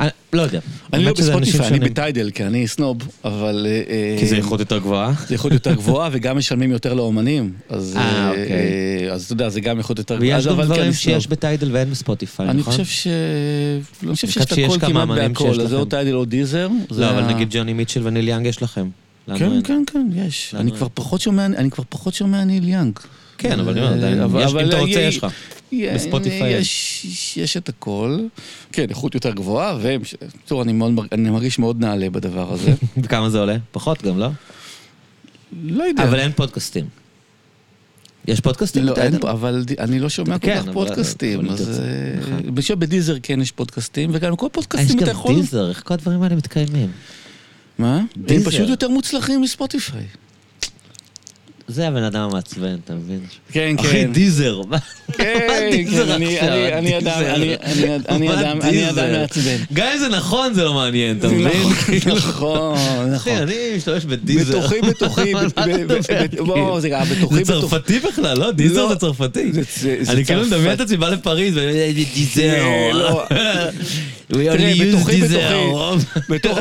אני 0.00 0.10
לא 0.32 0.42
יודע. 0.42 0.60
אני 0.92 1.04
לא 1.04 1.12
ב 1.12 1.18
Spotify, 1.18 1.68
אני. 1.68 1.78
ב 1.78 1.85
Tidal, 1.85 2.30
כי 2.30 2.44
אני 2.44 2.68
סנוב, 2.68 2.98
אבל... 3.24 3.66
אה, 3.70 4.16
כי 4.18 4.26
זה 4.26 4.36
איכות 4.36 4.60
יותר 4.60 4.78
גבוהה. 4.78 5.12
זה 5.26 5.34
איכות 5.34 5.52
יותר 5.52 5.74
גבוהה, 5.74 6.08
וגם 6.12 6.38
משלמים 6.38 6.70
יותר 6.70 6.94
לאומנים. 6.94 7.52
אז, 7.68 7.96
אה, 7.96 8.02
אה, 8.02 8.28
אוקיי. 8.28 8.42
אה, 9.10 9.16
אתה 9.16 9.32
יודע, 9.32 9.48
זה 9.48 9.60
גם 9.60 9.78
איכות 9.78 9.98
יותר 9.98 10.16
גבוהה. 10.16 10.36
ויש 10.36 10.46
גם 10.46 10.56
כן, 10.56 10.62
דברים 10.62 10.82
אני. 10.82 10.92
שיש 10.92 11.26
ב 11.26 11.33
Tidal 11.33 11.68
ואין 11.72 11.90
ב 11.90 11.96
Spotify, 11.96 12.48
אני 12.48 12.60
נכון? 12.60 12.72
חושב 12.72 12.84
ש... 12.84 13.06
אני 14.02 14.14
חושב 14.14 14.28
שיש 14.28 14.44
את 14.44 14.52
הכל 14.52 14.78
כמעט 14.86 15.08
בהכל, 15.08 15.60
אז 15.60 15.68
זה 15.68 15.76
או. 15.76 15.84
Tidal 15.84 16.14
או 16.14 16.24
Deezer. 16.24 16.68
לא, 16.90 17.10
אבל 17.10 17.34
נגיד 17.34 17.48
ג'וני 17.50 17.72
מיטשל 17.72 18.06
וניל 18.06 18.28
יאנג 18.28 18.46
יש 18.46 18.62
לכם. 18.62 18.88
כן. 19.36 19.62
כן, 19.64 19.82
כן, 19.86 20.06
יש. 20.14 20.54
אני. 20.58 20.72
כבר 20.72 20.88
פחות 20.94 21.20
שומע, 22.14 22.42
אני 22.42 22.60
ניל 22.60 22.68
יאנג. 22.68 22.98
כן, 23.38 23.60
אבל 23.60 23.72
אני 23.72 23.80
אה, 23.80 23.94
עדיין, 23.94 24.20
אם 24.22 24.68
אתה 24.68 24.78
רוצה, 24.78 24.98
אה, 24.98 25.00
יש 25.00 25.16
לך. 25.18 25.26
אה, 25.72 25.94
בספוטיפיי 25.94 26.54
אין. 26.54 26.60
יש 26.60 27.36
יש 27.36 27.56
את 27.56 27.68
הכל. 27.68 28.18
כן, 28.72 28.86
איכות 28.88 29.14
יותר 29.14 29.30
גבוהה, 29.30 29.78
ובקיצור, 29.80 30.62
אני 30.62 30.72
מאוד 30.72 30.92
אני 31.12 31.30
מרגיש 31.30 31.58
מאוד 31.58 31.80
נעלה 31.80 32.10
בדבר 32.10 32.52
הזה. 32.52 32.74
וכמה 33.02 33.30
זה 33.30 33.38
עולה? 33.38 33.56
פחות 33.72 34.02
גם, 34.02 34.18
לא? 34.18 34.28
לא 35.62 35.84
יודע. 35.84 36.04
אבל 36.04 36.20
אין 36.20 36.32
פודקאסטים. 36.32 36.84
יש 38.28 38.40
פודקאסטים 38.40 38.84
לא, 38.84 38.94
אין 38.96 39.14
אבל 39.14 39.64
אני 39.78 39.98
לא 39.98 40.08
שומע 40.08 40.38
כל 40.38 40.46
כן, 40.46 40.62
כך 40.62 40.72
פודקאסטים, 40.72 41.50
אז... 41.50 41.58
תרצה, 41.58 41.82
אה, 41.82 41.86
נכון. 42.20 42.54
בשביל 42.54 42.78
בדיזר 42.78 43.16
כן 43.22 43.40
יש 43.40 43.52
פודקאסטים, 43.52 44.10
וגם 44.12 44.36
כל 44.36 44.46
אה, 44.46 44.48
יש 44.48 44.54
פודקאסטים 44.54 44.98
אתה 44.98 45.06
גם 45.06 45.12
יכול... 45.12 45.34
דיזר, 45.34 45.68
איך 45.68 45.82
כל 45.86 45.94
הדברים 45.94 46.22
האלה 46.22 46.36
מתקיימים? 46.36 46.90
מה? 47.78 48.00
הם. 48.28 48.42
פשוט 48.44 48.68
יותר 48.68 48.88
מוצלחים 48.88 49.40
מספוטיפיי. 49.40 50.04
זה 51.70 51.88
הבן 51.88 52.02
אדם 52.02 52.20
המעצבן, 52.20 52.76
אתה 52.84 52.94
מבין? 52.94 53.18
כן, 53.52 53.74
אחי, 53.80 53.88
כן. 53.88 54.12
דיזר. 54.12 54.60
מה 54.68 54.78
כן, 55.12 55.68
דיזר 55.72 56.06
כן, 56.06 56.12
אני- 56.12 56.38
אדם- 56.40 56.84
דיזר. 56.98 57.34
אני- 57.34 57.56
אדם- 58.36 58.60
אני 58.62 58.70
דיזר? 58.70 58.90
אדם 58.90 59.12
מעצבן. 59.12 59.56
גם 59.72 59.86
אם 59.94 59.98
זה 59.98 60.08
נכון, 60.08 60.54
זה 60.54 60.64
לא 60.64 60.74
מעניין, 60.74 61.18
אתה 61.18 61.28
מבין? 61.28 61.46
נכון, 61.46 62.16
נכון. 62.16 63.14
אחי, 63.16 63.36
אני 63.36 63.54
משתמש 63.76 64.04
בדיזר. 64.04 64.58
בתוכי, 64.58 64.80
בתוכי, 64.80 65.32
מה 65.34 65.42
ב- 65.42 65.46
אתה 65.46 65.62
ב- 65.66 65.68
מדבר, 65.68 65.98
ב- 65.98 66.26
כאילו? 66.28 66.46
בוא, 66.46 66.80
זה 66.80 66.88
גם 66.88 67.04
בתוכי, 67.18 67.44
זה. 67.44 67.52
צרפתי 67.52 67.98
בכלל, 67.98 68.38
לא? 68.38 68.50
דיזר 68.52 68.82
לא. 68.82 68.88
זה 68.88 68.96
צרפתי. 68.96 69.52
אני 70.08 70.24
כאילו. 70.24 70.46
מדמיין 70.46 70.72
את 70.72 70.80
עצמי 70.80 70.96
בא 70.96 71.08
לפריז. 71.08 71.54
לא. 72.92 73.22
תראה, 74.28 74.72
בתוכי, 74.88 75.20
Deezer. 75.20 75.96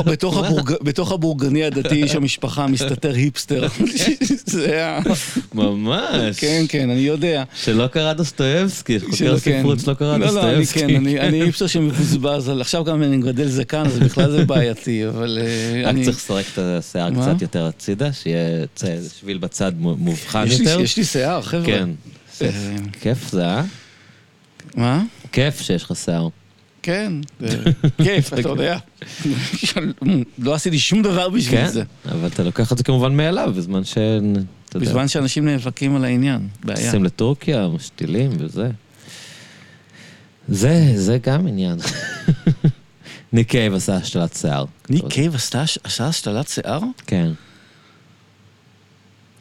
בתוך? 0.08 0.38
הבורג, 0.38 0.72
בתוך 0.82 1.12
הבורגני 1.12 1.64
הדתי 1.64 2.04
איש 2.04 2.16
המשפחה 2.16 2.68
מסתתר 2.68 3.14
היפסטר. 3.14 3.68
זה 4.46 4.86
ה... 4.86 4.99
ממש. 5.54 6.40
כן, 6.40 6.66
כן, 6.70 6.90
אני 6.90 7.00
יודע. 7.00 7.44
שלא 7.64 7.88
קרא 7.88 8.14
דוסטויבסקי, 8.14 9.00
חוקר 9.00 9.40
כן. 9.40 9.60
ספרות 9.60 9.80
שלא 9.80 9.94
קרא 9.94 10.18
לא, 10.18 10.26
לא, 10.34 10.44
אני 10.44 10.60
דוסטויבסקי. 10.60 10.80
כן, 10.80 10.96
אני 11.20 11.42
היפסטר 11.42 11.68
שמבוזבז, 11.68 12.50
עכשיו 12.62 12.84
גם 12.84 13.04
אני 13.04 13.18
מגדל 13.18 13.48
זקן, 13.48 13.86
אז 13.86 14.00
בכלל 14.00 14.32
זה 14.32 14.46
בעייתי, 14.46 15.08
אבל 15.08 15.38
אה, 15.42 15.82
רק 15.84 15.90
אני... 15.90 16.04
צריך 16.06 16.18
לסרק 16.18 16.46
את 16.54 16.58
השיער? 16.60 17.10
קצת 17.12 17.42
יותר 17.42 17.66
הצידה, 17.66 18.14
שיהיה 18.14 18.66
שביל 19.20 19.38
בצד 19.38 19.72
מו- 19.80 19.96
מובחן 19.96 20.46
יותר. 20.50 20.80
יש 20.82 20.98
לי 20.98 21.04
שיער, 21.04 21.42
חבר'ה. 21.42 21.66
כן. 21.66 21.90
אה, 22.42 22.50
כיף 23.02 23.32
זה, 23.32 23.46
אה? 23.46 23.64
מה? 24.76 25.04
כיף 25.32 25.62
שיש 25.62 25.84
לך 25.84 25.92
שיער. 25.96 26.28
כן, 26.84 27.14
זה 27.40 27.58
כיף, 28.04 28.34
אתה 28.34 28.50
יודע. 28.50 28.78
לא 30.40 30.54
עשיתי 30.54 30.80
שום 30.80 31.02
דבר 31.02 31.30
בשביל 31.30 31.60
כן, 31.62 31.68
זה. 31.68 31.84
אבל 32.12 32.28
אתה 32.28 32.44
לוקח 32.44 32.72
את 32.72 32.78
זה 32.78 32.84
כמובן 32.84 33.16
מאליו, 33.18 33.54
בזמן 33.58 33.84
ש... 33.84 33.98
בזמן 34.76 35.08
שאנשים 35.08 35.46
נאבקים 35.46 35.96
על 35.96 36.06
העניין, 36.06 36.48
בעיה. 36.64 36.90
טסים 36.90 37.04
לטורקיה, 37.04 37.68
משתילים 37.68 38.32
וזה. 38.40 38.70
זה, 40.48 40.92
זה 40.96 41.18
גם 41.24 41.48
עניין. 41.48 41.78
ניק 43.34 43.50
קייב 43.50 43.74
עשה 43.74 43.96
השתלת 43.96 44.34
שיער. 44.42 44.66
ניק 44.90 45.06
קייב 45.10 45.36
עשה 45.36 45.64
השתלת 46.08 46.48
שיער? 46.48 46.80
כן. 47.08 47.32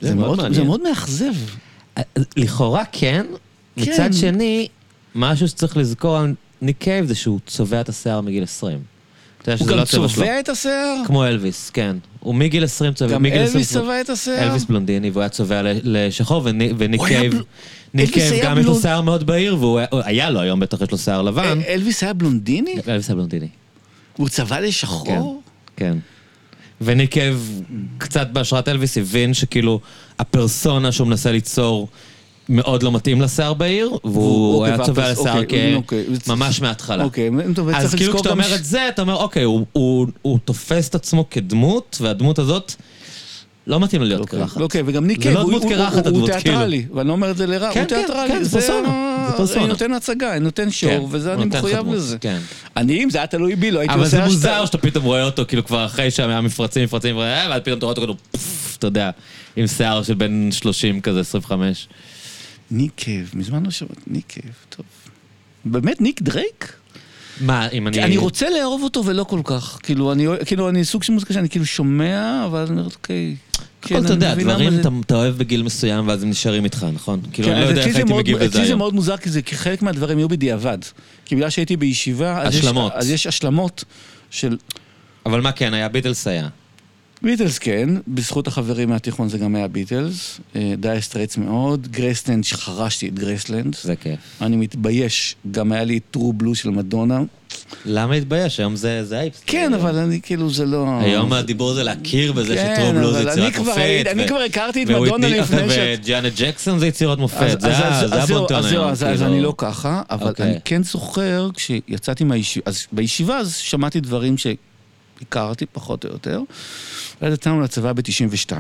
זה 0.01 0.15
מאוד- 0.15 0.37
מעניין. 0.37 0.55
זה 0.55 0.65
מאוד 0.65 0.81
מאכזב. 0.89 1.33
לכאורה 2.37 2.83
כן, 2.93 3.27
כן. 3.77 3.83
מצד 3.93 4.11
שני, 4.13 4.69
משהו 5.15 5.49
שצריך 5.49 5.77
לזכור 5.77 6.17
על 6.19 6.35
ניק 6.63 6.77
קייב 6.79 7.07
זה 7.07 7.15
שהוא 7.15 7.41
צובע 7.47 7.81
את 7.81 7.89
השיער 7.89 8.21
מגיל 8.21 8.43
20. 8.43 8.79
הוא 9.59 9.71
לא 9.71 9.77
גם 9.81 9.87
שלו. 9.87 10.09
צובע 10.09 10.41
את 10.41 10.49
השיער? 10.49 10.95
כמו 11.07 11.25
אלוויס, 11.27 11.71
כן. 11.71 11.97
הוא 12.21 12.35
מגיל 12.35 12.65
20 12.65 12.93
צובע, 12.93 13.13
גם 13.15 13.23
מגיל 13.23 13.35
20 13.43 13.49
אלוויס 13.51 13.73
צובע- 13.73 13.83
צבע 13.85 14.01
את 14.01 14.11
השיער? 14.11 14.43
אלוויס 14.45 14.65
בלונדיני, 14.65 15.11
והוא 15.11 15.21
היה 15.21 15.29
צובע 15.29 15.61
לשחור, 15.83 16.43
וני- 16.45 16.73
וניק 16.79 17.01
היה 17.01 17.21
קייב... 17.21 17.35
ניק 17.95 18.13
קייב 18.13 18.33
היה 18.33 18.45
גם 18.45 18.59
יש 18.59 18.67
לו 18.67 18.75
שיער 18.81 19.01
מאוד 19.01 19.27
בהיר, 19.27 19.57
והוא 19.61 19.79
היה- 19.79 19.89
היה 20.05 20.31
לו 20.31 20.41
היום 20.41 20.61
בטח 20.61 20.81
יש 20.83 20.91
לו 20.91 20.99
שיער 20.99 21.23
לבן. 21.23 21.61
אה, 21.67 21.75
אלוויס 21.75 22.03
היה 22.03 22.13
בלונדיני? 22.13 22.75
אלוויס 22.89 23.11
הבלונדיני. 23.11 23.49
הוא 24.17 24.29
צבע 24.29 24.61
לשחור? 24.61 25.43
כן. 25.77 25.97
וניק 26.81 27.13
קייב, 27.13 27.63
קצת 27.99 28.27
בהשראת 28.33 28.69
אלוויס, 28.69 28.99
הבין 28.99 29.35
שכאילו 29.35 29.81
הפרסונה 30.19 30.93
שהוא 30.93 31.07
מנסה 31.07 31.33
ליצור 31.33 31.89
מאוד 32.49 32.83
לא 32.83 32.93
מתאים 32.93 33.21
לשיער 33.21 33.55
בהיר, 33.55 33.91
והוא 34.05 34.55
אוקיי, 34.55 34.73
היה 34.75 34.85
צובע 34.85 35.13
לשיער 35.13 35.39
אוקיי, 35.41 35.75
אוקיי. 35.75 36.05
ממש 36.27 36.61
מההתחלה. 36.61 37.05
אוקיי, 37.05 37.31
טוב, 37.55 37.69
אז 37.69 37.95
כאילו 37.95 38.15
כשאתה 38.15 38.31
אומר 38.31 38.55
את 38.55 38.65
זה, 38.65 38.89
אתה 38.89 39.03
אומר, 39.03 39.15
אוקיי, 39.15 39.43
הוא- 39.43 40.39
תופס 40.45 40.89
את 40.89 40.95
עצמו 40.95 41.31
כדמות, 41.31 41.99
והדמות 42.01 42.39
הזאת, 42.39 42.73
לא 43.67 43.81
מתאים 43.81 44.01
לו 44.03 44.09
להיות 44.09 44.29
קרחת. 44.29 44.61
אוקיי, 44.61 44.83
וגם 44.87 45.07
ניק 45.07 45.17
זה 45.17 45.23
קייב, 45.23 45.35
לא 45.35 45.41
הוא- 45.43 45.61
כאילו. 45.61 46.27
תיאטרלי, 46.27 46.87
ואני 46.95 47.09
לא 47.09 47.13
אומר 47.13 47.31
את 47.31 47.37
זה 47.37 47.47
לרע, 47.47 47.73
כן, 47.73 47.81
הוא 47.81 47.89
כן, 47.89 47.97
תיאטרלי. 48.07 48.29
כן, 48.29 48.43
זה 48.43 48.61
פרסונה, 48.61 49.31
זה. 49.45 49.59
אני 49.59 49.67
נותן 49.67 49.93
הצגה, 49.93 50.33
אני 50.33 50.41
נותן 50.41 50.65
כן, 50.65 50.71
שור, 50.71 51.09
וזה 51.11 51.35
אני 51.35 51.45
מחויב 51.45 51.93
לזה. 51.93 52.19
כן. 52.19 52.39
אני, 52.77 53.05
אם 53.05 53.11
זה 53.11 53.19
היה 53.19 53.27
תלוי 53.27 53.57
בי, 53.57 53.71
לא 53.71 53.79
הייתי 53.79 53.95
אבל 53.95 54.03
עושה... 54.03 54.11
זה 54.17 54.23
השת- 54.23 54.33
מוזר 54.33 54.65
שאתה 54.67 54.79
פתאום 54.79 55.05
רואה 55.05 55.23
אותו, 55.25 55.43
כאילו 55.49 55.65
כבר 55.65 55.85
אחרי 55.87 56.11
שהיה 56.11 56.41
מפרצים, 56.41 56.85
מפרצים, 56.85 57.17
ואז 57.17 57.61
פתאום 57.63 57.79
אתה 57.79 57.87
רואה 57.87 57.97
אותו 57.97 58.01
כאילו, 58.01 58.15
אתה 58.79 58.87
יודע, 58.87 59.11
עם 59.57 59.67
שיער 59.67 60.03
של 60.03 60.15
בן 60.15 60.49
30 60.53 61.01
כזה, 61.01 61.21
25. 61.21 61.89
ניק 62.71 62.93
קייב, 62.97 63.31
מזמן 63.35 63.63
לא 63.65 63.71
שמעתי, 63.71 64.01
ניק 64.07 64.25
קייב, 64.29 64.53
טוב. 64.69 64.87
באמת 65.65 66.01
ניק 66.01 66.23
דרייק? 66.23 66.73
מה, 67.41 67.69
אם 67.69 67.89
אני... 67.89 68.05
אני 68.05 68.17
רוצה 68.17 68.47
לאהוב 68.51 68.83
אותו 68.83 69.05
ולא 69.05 69.25
כל 69.25 69.41
כך. 69.45 69.79
כאילו, 69.83 70.13
אני 70.13 70.27
כאילו, 70.47 70.69
אני 70.69 70.85
סוג 70.85 71.03
של 71.03 71.13
מוזיקה 71.13 71.35
שאני 71.35 71.49
כאילו 71.49 71.67
שומע, 71.67 72.45
אבל 72.47 72.61
אני 72.61 72.71
אומר, 72.71 72.85
אוקיי. 72.85 73.37
כן, 73.83 74.05
אתה 74.05 74.13
יודע, 74.13 74.35
דברים 74.35 74.81
אתה- 74.81 74.89
אתה 75.07 75.15
אוהב 75.15 75.35
בגיל 75.39 75.63
מסוים 75.63 76.09
ואז 76.09 76.23
הם 76.23 76.31
נשארים 76.31 76.65
איתך, 76.65 76.87
נכון? 76.95 77.21
כאילו, 77.33 77.49
כן, 77.49 77.55
אני 77.55 77.65
לא 77.65 77.69
יודע 77.69 77.81
איך 77.85 77.97
הייתי 77.97 78.11
מאוד- 78.11 78.21
מגיב 78.23 78.37
לזה 78.37 78.47
אצלי 78.47 78.61
זה 78.61 78.67
היום. 78.67 78.79
מאוד 78.79 78.95
מוזר, 78.95 79.17
כי 79.17 79.31
זה- 79.31 79.41
חלק 79.53 79.83
מהדברים 79.83 80.19
יהיו 80.19 80.29
בדיעבד. 80.29 80.79
כי 81.25 81.37
בגלל 81.37 81.51
שהייתי 81.51 81.77
בישיבה, 81.77 82.43
אז 82.43 82.55
יש- 82.55 82.61
השלמות. 82.61 82.93
אז 82.95 83.11
יש 83.11 83.27
השלמות 83.27 83.85
של... 84.31 84.57
אבל 85.27 85.41
מה 85.41 85.53
כן, 85.53 85.75
היה 85.75 85.89
Beatles 85.89 86.27
היה. 86.27 86.49
Beatles 87.23 87.59
כן, 87.59 87.89
בזכות 88.09 88.47
החברים 88.47 88.89
מהתיכון 88.89 89.29
זה 89.29 89.39
גם 89.39 89.55
היה 89.57 89.69
Beatles. 89.69 90.41
אה, 90.57 90.75
Dire 90.79 90.97
Straits 91.01 91.37
מאוד. 91.37 91.89
Graceland, 91.89 92.45
שחרשתי 92.45 93.09
את 93.09 93.15
Graceland. 93.15 93.77
זה 93.83 93.97
כיף. 93.97 94.19
אני 94.41 94.57
מתבייש, 94.57 95.37
גם 95.51 95.73
היה 95.73 95.85
לי 95.85 96.01
True 96.11 96.33
Blue 96.33 96.55
של 96.55 96.71
מדונה. 96.71 97.21
למה 97.85 98.15
להתבייש? 98.15 98.61
היום 98.61 98.77
זה 98.77 99.05
זה 99.05 99.21
אייפס. 99.21 99.41
כן, 99.47 99.75
אבל 99.75 99.97
אני 99.97 100.21
כאילו 100.23 100.51
זה 100.51 100.67
לא... 100.67 100.87
היום 101.01 101.33
הדיבור 101.33 101.75
זה 101.75 101.83
להכיר 101.83 102.33
בזה 102.33 102.55
כן, 102.55 102.75
ש 102.77 102.84
True 102.84 102.98
Blue 102.98 103.13
זה 103.13 103.21
אבל 103.23 103.29
יצירת 103.31 103.59
מופת. 103.59 104.05
אני 104.11 104.29
כבר 104.29 104.39
הכרתי 104.39 104.83
את 104.83 104.89
מדונה 104.91 105.29
לפני 105.29 105.71
ש... 105.71 105.75
וג'אנט 105.79 106.33
ג'קסון 106.37 106.79
זה 106.79 106.87
יצירות 106.87 107.19
מופת, 107.19 107.61
זה 107.61 107.69
אז- 107.69 107.81
ה- 107.81 107.89
אז- 107.89 108.01
זה 108.11 108.17
זהו, 108.27 108.37
הבונטון 108.37 108.57
אז 108.57 108.73
היום. 108.73 108.95
כאילו. 108.95 109.27
אני 109.27 109.41
לא 109.41 109.55
ככה, 109.59 110.03
אבל 110.11 110.29
אוקיי. 110.29 110.47
אני 110.51 110.59
כן 110.65 110.83
זוכר 110.83 111.49
כשיצאתי 111.55 112.25
מהישיבה, 112.25 112.63
אז 112.71 112.87
בישיבה 112.93 113.37
אז 113.39 113.55
שמעתי 113.57 114.01
דברים 114.01 114.35
שהכרתי 114.39 115.67
פחות 115.73 116.05
או 116.05 116.11
יותר, 116.11 116.41
ואז 117.23 117.35
יצאנו 117.35 117.61
לצבא 117.61 117.93
ב-92. 117.93 118.53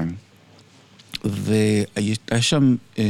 והיה 1.24 2.14
שם, 2.42 2.76
אה, 2.98 3.04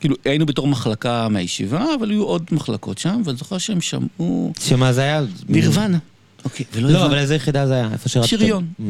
כאילו 0.00 0.16
היינו 0.24 0.46
בתור 0.46 0.66
מחלקה 0.66 1.28
מהישיבה, 1.28 1.84
אבל 1.98 2.10
היו 2.10 2.22
עוד 2.24 2.44
מחלקות 2.52 2.98
שם, 2.98 3.22
ואני 3.24 3.38
זוכר 3.38 3.58
שהם 3.58 3.80
שמעו 3.80 4.52
שמה 4.60 4.92
זה 4.92 5.00
היה? 5.02 5.22
נירוונה. 5.48 5.98
אוקיי, 6.44 6.66
ולא 6.72 6.88
לא, 6.90 6.98
הבנתי. 6.98 7.06
אבל 7.10 7.18
איזה 7.18 7.34
יחידה 7.34 7.66
זה 7.66 7.74
היה? 7.74 7.88
איפה 7.92 8.08
שירתת? 8.08 8.28
שריון. 8.28 8.66
Mhm. 8.80 8.82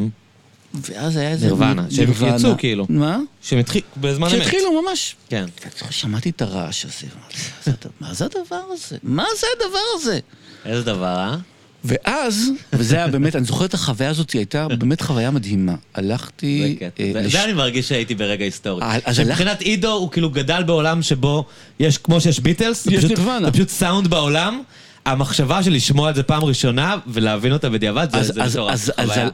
ואז 0.74 1.16
היה 1.16 1.30
איזה... 1.30 1.46
נירוונה, 1.46 1.86
שהם 1.90 2.04
נירוונה. 2.08 2.36
יצאו, 2.36 2.58
כאילו. 2.58 2.86
מה? 2.88 3.18
שהם 3.42 3.58
התחילו, 3.58 3.84
בזמן 3.96 4.26
אמת. 4.28 4.36
שהתחילו 4.42 4.82
ממש. 4.82 5.16
כן. 5.28 5.44
שמעתי 5.90 6.30
את 6.30 6.42
הרעש 6.42 6.84
הזה, 6.84 7.06
אמרתי, 7.16 7.36
"מה 7.40 7.62
זה 7.64 7.70
הד- 7.72 7.90
מה 8.00 8.14
זה 8.14 8.24
הדבר 8.24 8.62
הזה? 8.72 8.96
מה 9.02 9.24
זה 9.40 9.46
הדבר 9.56 9.78
הזה? 9.96 10.18
איזה 10.64 10.82
דבר, 10.82 11.16
אה? 11.16 11.36
ואז, 11.84 12.50
וזה 12.72 12.96
היה 12.96 13.08
באמת, 13.08 13.36
אני 13.36 13.44
זוכר 13.44 13.64
את 13.64 13.74
החוויה 13.74 14.10
הזאת, 14.10 14.30
היא 14.30 14.38
הייתה 14.40 14.68
באמת 14.68 15.00
חוויה 15.00 15.30
מדהימה. 15.30 15.74
הלכתי... 15.94 16.78
אה, 17.00 17.10
זה- 17.12 17.28
זה 17.28 17.44
אני 17.44 17.52
מרגיש 17.52 17.88
שהייתי 17.88 18.14
ברגע 18.14 18.44
היסטורי. 18.44 18.82
אה, 18.82 18.98
אז 19.04 19.16
שמבחינת 19.16 19.60
עידו 19.60 19.92
הוא 19.92 20.10
כאילו 20.10 20.30
גדל 20.30 20.62
בעולם 20.62 21.02
שבו 21.02 21.44
יש, 21.80 21.98
כמו 21.98 22.20
שיש 22.20 22.40
ביטלס, 22.40 22.84
זה 22.84 22.90
יש 22.94 22.98
פשוט- 23.04 23.18
נירוונה. 23.18 23.46
זה 23.46 23.52
פשוט 23.52 23.68
סאונד 23.68 24.08
בעולם. 24.08 24.62
המחשבה 25.06 25.62
של 25.62 25.72
לשמוע 25.72 26.10
את 26.10 26.14
זה 26.14 26.22
פעם 26.22 26.44
ראשונה 26.44 26.96
ולהבין 27.06 27.52
אותה 27.52 27.70
בדיעבד, 27.70 28.08
זה 28.22 28.42
מטורף. 28.46 28.74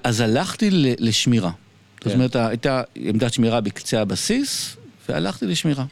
אז- 0.04 0.20
הלכתי 0.20 0.68
לשמירה. 0.98 1.50
זאת 1.50 2.04
כן. 2.04 2.10
אומרת, 2.14 2.36
הייתה 2.36 2.82
עמדת 2.94 3.32
שמירה 3.32 3.60
בקצה 3.60 4.00
הבסיס, 4.00 4.76
והלכתי 5.08 5.46
לשמירה. 5.46 5.84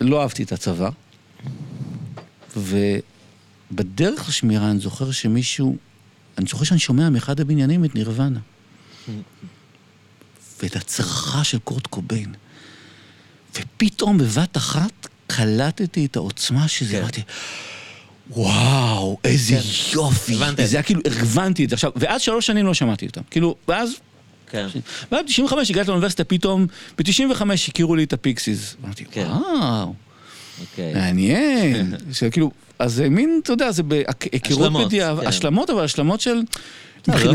לא 0.00 0.22
אהבתי 0.22 0.42
את 0.42 0.52
הצבא, 0.52 0.90
ובדרך 3.70 4.28
לשמירה 4.28 4.70
אני 4.70 4.78
זוכר 4.78 5.10
שמישהו, 5.10 5.76
אני 6.38 6.46
זוכר 6.48 6.64
שאני 6.64 6.80
שומע 6.80 7.10
מאחד 7.10 7.40
הבניינים 7.40 7.84
את 7.84 7.94
נירוונה. 7.94 8.40
ואת 10.62 10.76
הצרחה 10.76 11.44
של 11.44 11.58
קורט 11.58 11.86
קוביין. 11.86 12.34
ופתאום 13.54 14.18
בבת 14.18 14.56
אחת 14.56 15.08
קלטתי 15.26 16.06
את 16.06 16.16
העוצמה 16.16 16.68
של 16.68 16.86
זה, 16.86 16.92
כן. 16.92 16.98
אמרתי, 16.98 17.22
וואו, 18.30 19.18
איזה 19.24 19.60
יופי. 19.92 20.34
הבנת 20.34 20.60
את 20.60 20.68
זה 20.68 20.76
היה 20.76 20.82
כאילו, 20.82 21.00
הרוונתי 21.04 21.64
את 21.64 21.70
זה. 21.70 21.74
עכשיו, 21.74 21.90
ואז 21.96 22.20
שלוש 22.20 22.46
שנים 22.46 22.66
לא 22.66 22.74
שמעתי 22.74 23.06
אותם. 23.06 23.20
כאילו, 23.30 23.56
ואז, 23.68 23.94
כן. 24.50 24.66
ואז 25.12 25.24
ב-95 25.24 25.54
הגעתי 25.70 25.88
לאוניברסיטה, 25.88 26.24
פתאום, 26.24 26.66
ב-95 26.98 27.42
הכירו 27.68 27.96
לי 27.96 28.04
את 28.04 28.12
ה 28.12 28.20
Pixies. 28.20 28.76
אמרתי, 28.84 29.04
כן. 29.04 29.26
וואו, 29.26 29.94
אוקיי. 30.60 30.94
מעניין. 30.94 31.94
שכאילו, 32.12 32.50
אז 32.80 32.94
זה 32.94 33.08
מין, 33.08 33.40
אתה 33.42 33.52
יודע, 33.52 33.70
זה 33.70 33.82
בהיכרות 33.82 34.72
בדיעבד, 34.72 35.22
כן. 35.22 35.26
השלמות, 35.28 35.70
אבל 35.70 35.84
השלמות 35.84 36.20
של... 36.20 36.30
לא, 36.34 37.14
לא 37.14 37.32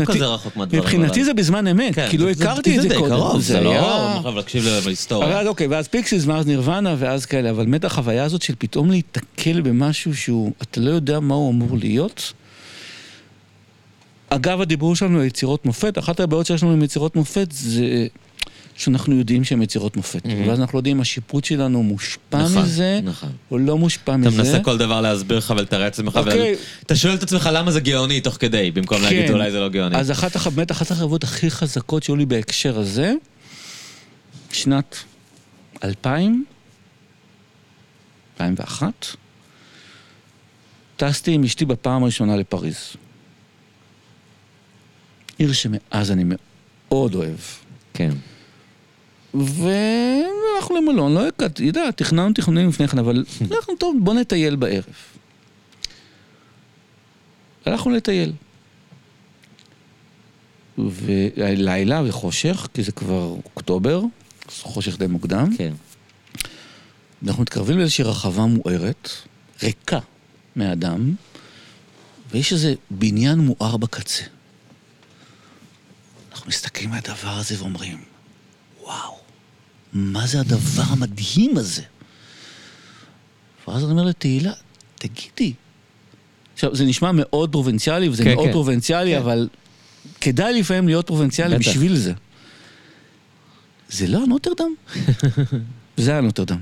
מבחינתי- 0.70 1.20
אבל- 1.20 1.24
זה 1.24 1.34
בזמן 1.34 1.66
אמת, 1.66 1.94
כן, 1.94 2.06
כאילו 2.10 2.28
הכרתי 2.28 2.76
את 2.76 2.82
זה 2.82 2.88
קודם. 2.98 3.40
זה 3.40 3.60
לא... 3.60 4.12
אנחנו 4.16 4.30
להקשיב 4.36 4.64
להיסטוריה. 4.86 5.28
אבל 5.28 5.36
אז 5.36 5.46
אוקיי, 5.46 5.66
ואז 5.66 5.88
Pixies, 5.88 6.24
ואז 6.26 6.46
נירוונה, 6.46 6.94
ואז 6.98 7.26
כאלה, 7.26 7.50
אבל 7.50 7.64
באמת 7.64 7.84
החוויה 7.84 8.24
הזאת 8.24 8.42
של 8.42 8.54
פתאום 8.58 8.90
להיתקל 8.90 9.60
במשהו 9.60 10.16
שהוא, 10.16 10.52
אתה 10.62 10.80
לא 10.80 10.90
יודע 10.90 11.20
מה 11.20 11.34
הוא 11.34 11.50
אמור 11.52 11.78
להיות. 11.78 12.32
אגב, 14.28 14.60
הדיבור 14.60 14.96
שלנו 14.96 15.18
על 15.20 15.24
יצירות 15.24 15.66
מופת, 15.66 15.98
אחת 15.98 16.20
הבעיות 16.20 16.46
שיש 16.46 16.62
לנו 16.62 16.72
עם 16.72 16.82
יצירות 16.82 17.16
מופת 17.16 17.48
זה 17.52 18.06
שאנחנו 18.76 19.16
יודעים 19.18 19.44
שהן 19.44 19.62
יצירות 19.62 19.96
מופת. 19.96 20.24
Mhm. 20.26 20.28
ואז 20.48 20.60
אנחנו 20.60 20.76
לא 20.76 20.80
יודעים 20.80 20.96
אם 20.96 21.00
השיפוט 21.02 21.44
שלנו 21.44 21.82
מושפע 21.82 22.38
נכון, 22.42 22.62
מזה, 22.62 23.00
נכון. 23.04 23.32
או 23.50 23.58
לא 23.58 23.78
מושפע 23.78 24.12
אתה 24.12 24.16
מזה. 24.18 24.42
מנסה 24.42 24.60
כל 24.62 24.78
דבר 24.78 25.00
להסביר 25.00 25.38
לך 25.38 25.54
ולתרץ 25.56 25.98
את 26.00 26.06
עצמך, 26.06 26.16
אוקיי. 26.16 26.54
אתה 26.82 26.96
שואל 26.96 27.14
את 27.14 27.22
עצמך 27.22 27.50
למה 27.52 27.70
זה 27.70 27.80
גאוני 27.80 28.20
תוך 28.20 28.36
כדי, 28.40 28.70
במקום 28.70 29.02
להגיד 29.02 29.26
כן. 29.26 29.32
אולי 29.32 29.50
זה 29.50 29.60
לא 29.60 29.68
גאוני. 29.68 29.96
אז 29.96 30.10
אחת, 30.10 30.36
הח- 30.36 30.46
באמת 30.46 30.70
אחת 30.70 30.90
החברות 30.90 31.24
הכי 31.24 31.50
חזקות 31.50 32.02
שהיו 32.02 32.16
לי 32.16 32.26
בהקשר 32.26 32.78
הזה, 32.78 33.12
שנת 34.52 34.96
2000, 35.84 36.44
2001, 38.40 39.06
טסתי 40.96 41.32
עם 41.32 41.44
אשתי 41.44 41.64
בפעם 41.64 42.02
הראשונה 42.02 42.36
לפריז. 42.36 42.76
עיר 45.38 45.52
שמאז 45.52 46.10
אני 46.10 46.24
מאוד 46.26 47.14
אוהב. 47.14 47.36
כן. 47.94 48.10
והלכנו 49.36 50.76
למלון, 50.76 51.14
לא 51.14 51.28
הכרתי, 51.28 51.64
יודע, 51.64 51.90
תכננו 51.90 52.32
תכנונים 52.32 52.68
לפני 52.68 52.88
כן, 52.88 52.98
אבל 52.98 53.24
הלכנו, 53.50 53.76
טוב, 53.76 53.96
בוא 54.00 54.14
נטייל 54.14 54.56
בערב. 54.56 54.84
הלכנו 57.66 57.90
לטייל. 57.92 58.32
ולילה 60.78 62.02
וחושך, 62.06 62.68
כי 62.74 62.82
זה 62.82 62.92
כבר 62.92 63.34
אוקטובר, 63.44 64.02
חושך 64.48 64.98
די 64.98 65.06
מוקדם. 65.06 65.56
כן. 65.56 65.74
אנחנו 67.26 67.42
מתקרבים 67.42 67.78
לאיזושהי 67.78 68.04
רחבה 68.04 68.46
מוארת, 68.46 69.10
ריקה 69.62 69.98
מאדם, 70.56 71.14
ויש 72.30 72.52
איזה 72.52 72.74
בניין 72.90 73.38
מואר 73.38 73.76
בקצה. 73.76 74.24
אנחנו 76.32 76.48
מסתכלים 76.48 76.92
על 76.92 76.98
הדבר 76.98 77.30
הזה 77.30 77.54
ואומרים, 77.58 77.98
וואו, 78.82 79.18
מה 79.96 80.26
זה 80.26 80.40
הדבר 80.40 80.82
המדהים 80.86 81.56
הזה? 81.58 81.82
ואז 83.68 83.82
אני 83.84 83.90
אומר 83.92 84.04
לתהילה, 84.04 84.52
תגידי. 84.94 85.52
עכשיו, 86.54 86.74
זה 86.76 86.84
נשמע 86.84 87.10
מאוד 87.14 87.52
פרובינציאלי, 87.52 88.08
וזה 88.08 88.24
כן, 88.24 88.34
מאוד 88.34 88.46
כן. 88.46 88.52
פרובינציאלי, 88.52 89.12
כן. 89.12 89.18
אבל 89.18 89.48
כדאי 90.20 90.60
לפעמים 90.60 90.88
להיות 90.88 91.06
פרובינציאלי 91.06 91.58
בטח. 91.58 91.68
בשביל 91.70 91.96
זה. 91.96 92.12
זה 93.90 94.06
לא 94.06 94.22
הנוטרדם? 94.22 94.74
זה 95.96 96.10
היה 96.10 96.20
נוטרדם. 96.20 96.58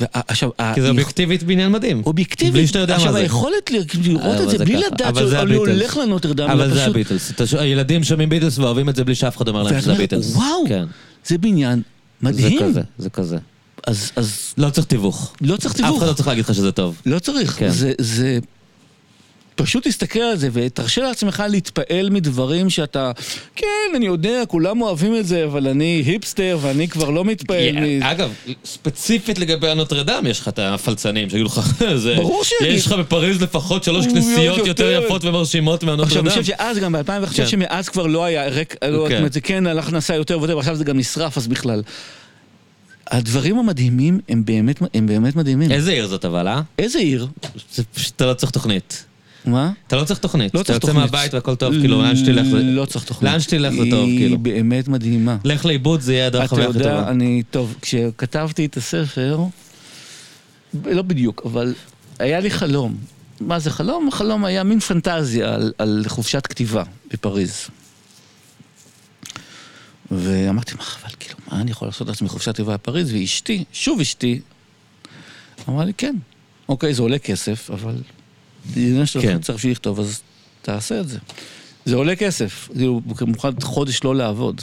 ועכשיו, 0.00 0.50
כי 0.74 0.80
זה 0.82 0.88
אובייקטיבית 0.88 1.42
בעניין 1.42 1.72
מדהים. 1.72 2.02
אובייקטיבית. 2.06 2.52
בלי 2.54 2.66
שאתה 2.66 2.78
יודע 2.78 2.92
מה 2.94 2.98
עכשיו, 2.98 3.12
זה. 3.12 3.18
היכולת 3.18 3.70
ל- 3.70 3.76
לראות 4.02 4.22
אבל 4.36 4.44
את 4.44 4.50
זה 4.50 4.64
בלי. 4.64 4.76
לדעת 4.76 5.14
שאני. 5.30 5.54
הולך 5.54 5.96
לנוטרדם, 5.96 6.50
אבל 6.50 6.74
זה. 6.74 6.84
הביטלס. 6.86 7.32
הילדים 7.58 8.04
שומעים 8.04 8.28
ביטלס 8.28 8.58
ואוהבים 8.58 8.88
את 8.88 8.96
זה 8.96 9.04
בלי 9.04 9.14
שאף 9.14 9.36
אחד 9.36 9.48
אומר 9.48 9.62
להם 9.62 9.80
שזה 9.80 9.92
הביטלס. 9.92 10.34
וואו, 10.36 10.64
כן. 10.68 10.84
זה 11.26 11.38
בניין 11.38 11.82
זה 12.22 12.28
מדהים. 12.28 12.60
כזה, 12.62 12.82
זה 12.98 13.10
כזה. 13.10 13.38
אז, 13.86 14.12
אז 14.16 14.54
לא 14.58 14.70
צריך 14.70 14.86
תיווך. 14.86 15.32
לא 15.40 15.56
צריך 15.56 15.74
אף 15.74 15.80
תיווך. 15.80 15.98
אחד 15.98 16.06
לא 16.06 16.12
צריך 16.12 16.28
להגיד 16.28 16.44
לך 16.44 16.54
שזה 16.54 16.72
טוב. 16.72 17.02
לא 17.06 17.18
צריך. 17.18 17.58
כן. 17.58 17.70
זה, 17.70 17.92
זה... 17.98 18.38
פשוט 19.56 19.86
תסתכל 19.86 20.20
על 20.20 20.36
זה 20.36 20.48
ותרשה 20.52 21.02
לעצמך 21.02 21.42
להתפעל 21.48 22.10
מדברים 22.10 22.70
שאתה... 22.70 23.12
כן, 23.56 23.66
אני 23.96 24.06
יודע, 24.06 24.42
כולם 24.48 24.82
אוהבים 24.82 25.16
את 25.16 25.26
זה, 25.26 25.44
אבל 25.44 25.68
אני 25.68 26.02
היפסטר 26.06 26.58
ואני 26.60 26.88
כבר 26.88 27.10
לא 27.10 27.24
מתפעל 27.24 27.76
מ... 27.80 28.02
אגב, 28.02 28.32
ספציפית 28.64 29.38
לגבי 29.38 29.68
הנוטרדם, 29.68 30.24
יש 30.26 30.40
לך 30.40 30.48
את 30.48 30.58
הפלצנים 30.58 31.30
שיגידו 31.30 31.46
לך, 31.46 31.60
זה... 31.94 32.14
ברור 32.16 32.44
שיגיד. 32.44 32.74
יש 32.74 32.86
לך 32.86 32.92
בפריז 32.92 33.42
לפחות 33.42 33.84
שלוש 33.84 34.06
כנסיות 34.06 34.66
יותר. 34.66 35.02
יפות 35.04 35.24
ומרשימות 35.24 35.82
עכשיו, 35.82 35.96
מהנוטרדם. 35.96 36.26
אני 36.26 36.30
חושב 36.30 36.44
שאז 36.44 36.78
גם 36.78 36.92
ב-2000, 36.92 37.12
אני 37.12 37.26
חושב 37.26 37.42
כן. 37.42 37.48
שמאז 37.48 37.88
כבר 37.88 38.06
לא 38.06 38.24
היה 38.24 38.48
ריק, 38.48 38.74
לא, 38.84 38.98
זאת 38.98 39.08
כן. 39.08 39.16
אומרת, 39.16 39.32
זה 39.32 39.40
כן 39.40 39.66
הלך 39.66 39.92
נסע 39.92 40.14
יותר 40.14 40.38
ויותר, 40.38 40.56
ועכשיו 40.56 40.76
זה 40.76 40.84
גם 40.84 40.98
נשרף, 40.98 41.36
אז 41.36 41.46
בכלל. 41.46 41.82
הדברים 43.10 43.58
המדהימים 43.58 44.20
הם 44.28 44.44
באמת, 44.44 44.82
הם 44.94 45.06
באמת 45.06 45.36
מדהימים. 45.36 45.72
איזה 45.72 45.92
עיר 45.92 46.06
זאת 46.06 46.24
אבל, 46.24 46.48
אה? 46.48 46.60
איזה 46.78 46.98
עיר? 46.98 47.26
זה 47.74 47.82
פשוט, 47.94 48.12
אתה 48.16 48.26
לא 48.26 48.34
צריך 48.34 48.52
תוכנית. 48.52 49.04
מה? 49.46 49.72
אתה 49.86 49.96
לא 49.96 50.04
צריך 50.04 50.18
תוכנית. 50.20 50.54
לא 50.54 50.62
צריך 50.62 50.78
אתה 50.78 50.86
תוכנית. 50.86 51.04
יוצא 51.04 51.16
מהבית 51.16 51.34
והכל 51.34 51.54
טוב, 51.54 51.74
כאילו, 51.80 52.02
לאן 52.02 52.16
שתלך 52.16 52.46
זה... 52.46 52.62
לא 52.62 52.84
צריך 52.84 53.04
תוכנית. 53.04 53.32
לאן 53.32 53.40
שתלך 53.40 53.72
זה 53.72 53.90
טוב, 53.90 54.08
היא 54.08 54.18
כאילו. 54.18 54.38
באמת 54.38 54.88
מדהימה. 54.88 55.36
לך 55.44 55.64
לאיבוד 55.66 56.00
זה 56.00 56.14
יהיה 56.14 56.26
הדרך 56.26 56.44
אתה 56.44 56.44
החוויה 56.44 56.68
הכי 56.68 56.78
יודע, 56.78 56.90
טובה. 56.96 57.10
אני, 57.10 57.42
טוב, 57.50 57.74
כשכתבתי 57.82 58.66
את 58.66 58.76
הספר, 58.76 59.40
לא 60.84 61.02
בדיוק, 61.02 61.42
אבל 61.44 61.74
היה 62.18 62.40
לי 62.40 62.50
חלום. 62.50 62.96
מה 63.40 63.58
זה 63.58 63.70
חלום? 63.70 64.08
החלום 64.08 64.44
היה 64.44 64.64
מין 64.64 64.80
פנטזיה 64.80 65.54
על, 65.54 65.72
על 65.78 66.04
חופשת 66.08 66.46
כתיבה 66.46 66.82
בפריז. 67.12 67.66
ואמרתי, 70.10 70.74
מה 70.74 70.82
אבל 71.02 71.14
כאילו, 71.20 71.38
מה 71.52 71.60
אני 71.60 71.70
יכול 71.70 71.88
לעשות 71.88 72.08
לעצמי 72.08 72.28
חופשת 72.28 72.52
כתיבה 72.54 72.74
בפריז? 72.74 73.12
ואשתי, 73.12 73.64
שוב 73.72 74.00
אשתי, 74.00 74.40
אמרה 75.68 75.84
לי, 75.84 75.92
כן, 75.94 76.16
אוקיי, 76.68 76.94
זה 76.94 77.02
עולה 77.02 77.18
כסף, 77.18 77.70
אבל 77.70 77.94
עניין 78.76 79.06
שאתה 79.06 79.22
כן. 79.26 79.40
צריך 79.40 79.58
בשביל 79.58 79.72
לכתוב, 79.72 80.00
אז 80.00 80.20
תעשה 80.62 81.00
את 81.00 81.08
זה. 81.08 81.18
זה 81.84 81.96
עולה 81.96 82.16
כסף, 82.16 82.68
כאילו, 82.74 83.00
במיוחד 83.20 83.62
חודש 83.62 84.04
לא 84.04 84.16
לעבוד. 84.16 84.60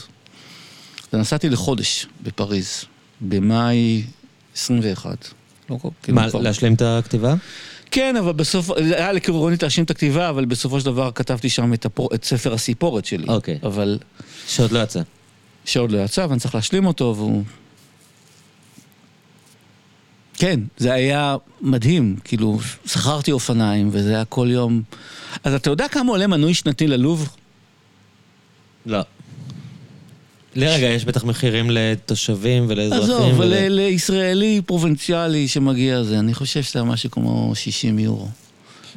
ונסעתי 1.13 1.49
לחודש 1.49 2.07
בפריז, 2.23 2.85
במאי 3.21 4.03
21. 4.55 5.27
לא 5.69 5.77
כאילו 6.03 6.15
מה, 6.15 6.29
כבר- 6.29 6.41
להשלים 6.41 6.73
את 6.73 6.81
הכתיבה? 6.81 7.35
כן, 7.91 8.15
אבל 8.15 8.31
בסוף, 8.31 8.69
היה 8.71 9.11
לקרונית 9.11 9.63
להשלים 9.63 9.85
את 9.85 9.91
הכתיבה, 9.91 10.29
אבל 10.29 10.45
בסופו 10.45 10.79
של 10.79 10.85
דבר 10.85 11.11
כתבתי 11.15 11.49
שם 11.49 11.73
את, 11.73 11.85
הפור, 11.85 12.09
את 12.15 12.23
ספר 12.25 12.53
הסיפורת 12.53 13.05
שלי. 13.05 13.27
אוקיי. 13.27 13.59
אבל 13.63 13.99
שעוד 14.47 14.71
לא 14.71 14.79
יצא. 14.79 15.01
שעוד 15.65 15.91
לא 15.91 15.97
יצא, 15.97 16.25
ואני 16.29 16.39
צריך 16.39 16.55
להשלים 16.55 16.85
אותו, 16.85 17.13
והוא... 17.17 17.43
כן, 20.33 20.59
זה 20.77 20.93
היה 20.93 21.35
מדהים, 21.61 22.15
כאילו, 22.23 22.59
שכרתי 22.85 23.31
אופניים, 23.31 23.89
וזה 23.91 24.09
היה 24.09 24.25
כל 24.25 24.47
יום... 24.51 24.81
אז 25.43 25.53
אתה 25.53 25.69
יודע 25.69 25.87
כמה 25.87 26.11
עולה 26.11 26.27
מנוי 26.27 26.53
שנתי 26.53 26.87
ללוב? 26.87 27.29
לא. 28.85 28.99
לרגע, 30.55 30.87
יש 30.87 31.05
בטח 31.05 31.23
מחירים 31.23 31.67
לתושבים 31.71 32.65
ולאזרחים. 32.69 33.03
עזוב, 33.03 33.39
ול- 33.39 33.67
לישראלי 33.69 34.61
פרובינציאלי 34.65 35.47
שמגיע 35.47 36.03
זה, 36.03 36.19
אני 36.19 36.33
חושב 36.33 36.63
שזה 36.63 36.79
היה 36.79 36.83
משהו 36.89 37.11
כמו 37.11 37.51
60 37.55 37.99
יורו. 37.99 38.27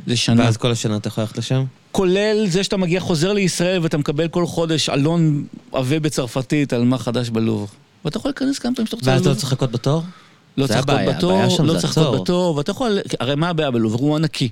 לשנה. 0.07 0.43
ואז 0.45 0.57
כל 0.57 0.71
השנה 0.71 0.97
אתה 0.97 1.09
יכול 1.09 1.23
ללכת 1.23 1.39
לשם? 1.39 1.65
כולל 1.93 2.47
זה 2.49 2.65
שאתה 2.65 2.77
מגיע, 2.77 3.01
חוזר 3.01 3.33
לישראל 3.33 3.81
ואתה 3.83 3.99
מקבל 3.99 4.29
כל 4.29 4.47
חודש 4.47 4.89
עלון 4.89 5.45
עבה 5.73 6.01
בצרפתית 6.01 6.73
על 6.73 6.85
מה 6.85 6.99
חדש 6.99 7.29
בלוב. 7.31 7.71
ואתה 8.05 8.17
יכול 8.19 8.29
להיכנס 8.29 8.59
כמה 8.59 8.75
פעמים 8.75 8.87
שאתה 8.87 8.97
רוצה 8.97 9.11
ואז 9.11 9.21
אתה 9.21 9.29
לא 9.29 9.33
ללוב. 9.33 9.41
צריך 9.41 9.53
לחכות 9.53 9.71
בתור? 9.73 10.03
לא 10.57 10.67
צריך 10.67 10.79
לחכות 10.79 11.15
בתור, 11.17 11.43
לא 11.65 11.79
צריך. 11.79 11.85
לחכות 11.85 12.21
בתור, 12.21 12.57
ואתה 12.57 12.71
יכול, 12.71 12.99
הרי 13.21 13.35
מה 13.35 13.49
הבעיה 13.49 13.71
בלוב? 13.71 13.95
הוא 13.95 14.17
ענקי. 14.17 14.49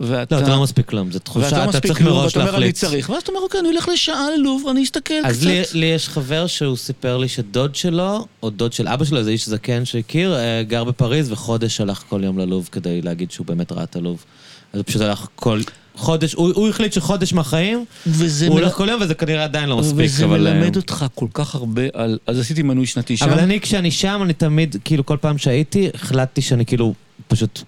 ואתה... 0.00 0.36
לא, 0.36 0.40
אתה 0.40 0.50
לא 0.50 0.62
מספיק 0.62 0.86
כלום, 0.86 1.12
זו 1.12 1.18
תחושה, 1.18 1.64
לא 1.64 1.70
אתה 1.70 1.80
צריך 1.80 2.00
מראש 2.00 2.36
ואתה 2.36 2.38
אומר 2.38 2.50
אני 2.50 2.58
להחליט. 2.58 2.76
צריך, 2.76 3.10
ואז 3.10 3.22
אתה 3.22 3.32
אומר 3.32 3.42
אוקיי, 3.42 3.60
אני 3.60 3.68
הולך 3.68 3.88
לשעה 3.88 4.26
ללוב, 4.36 4.66
אני 4.70 4.84
אסתכל 4.84 5.14
אז 5.24 5.36
קצת. 5.36 5.46
לי, 5.46 5.62
לי 5.74 5.86
יש 5.86 6.08
חבר 6.08 6.46
שהוא 6.46 6.76
סיפר 6.76 7.16
לי 7.16 7.28
שדוד 7.28 7.74
שלו, 7.74 8.26
או 8.42 8.50
דוד 8.50 8.72
של 8.72 8.88
אבא 8.88 9.04
שלו, 9.04 9.18
איזה 9.18 9.30
איש 9.30 9.48
זקן 9.48 9.84
שהכיר, 9.84 10.36
אה, 10.36 10.62
גר 10.62 10.84
בפריז 10.84 11.32
וחודש 11.32 11.80
הלך 11.80 12.04
כל 12.08 12.20
יום 12.24 12.38
ללוב 12.38 12.68
כדי 12.72 13.02
להגיד 13.02 13.30
שהוא 13.30 13.46
באמת 13.46 13.72
ראה 13.72 13.82
את 13.82 13.96
הלוב. 13.96 14.24
אז 14.72 14.78
הוא 14.78 14.84
פשוט 14.86 15.02
הלך 15.02 15.26
כל 15.34 15.60
חודש, 16.00 16.32
הוא, 16.32 16.52
הוא 16.54 16.68
החליט 16.68 16.92
שחודש 16.92 17.32
מהחיים, 17.32 17.84
וזה 18.06 18.46
הוא 18.46 18.54
מל- 18.56 18.60
הולך 18.62 18.74
כל 18.74 18.88
יום 18.88 19.00
וזה 19.02 19.14
כנראה 19.14 19.44
עדיין 19.44 19.68
לא 19.68 19.76
מספיק, 19.76 19.96
וזה 19.98 20.24
אבל... 20.24 20.46
אה, 20.46 20.54
מלמד 20.54 20.76
אותך 20.76 21.06
כל 21.14 21.26
כך 21.34 21.54
הרבה 21.54 21.82
על... 21.94 22.18
אז 22.26 22.38
עשיתי 22.38 22.62
מנוי 22.62 22.86
שנתי 22.86 23.16
שם. 23.16 23.24
אבל 23.24 23.38
אני, 23.38 23.60
כשאני 23.60 23.90
שם, 23.90 24.20
אני 24.22 24.32
תמיד, 24.32 24.76
כאילו, 24.84 25.06
כל 25.06 25.16
פעם 25.20 25.38
שהייתי, 25.38 25.88
החלטתי 25.94 26.40
שאני 26.42 26.66
כאילו, 26.66 26.94
פשוט... 27.28 27.60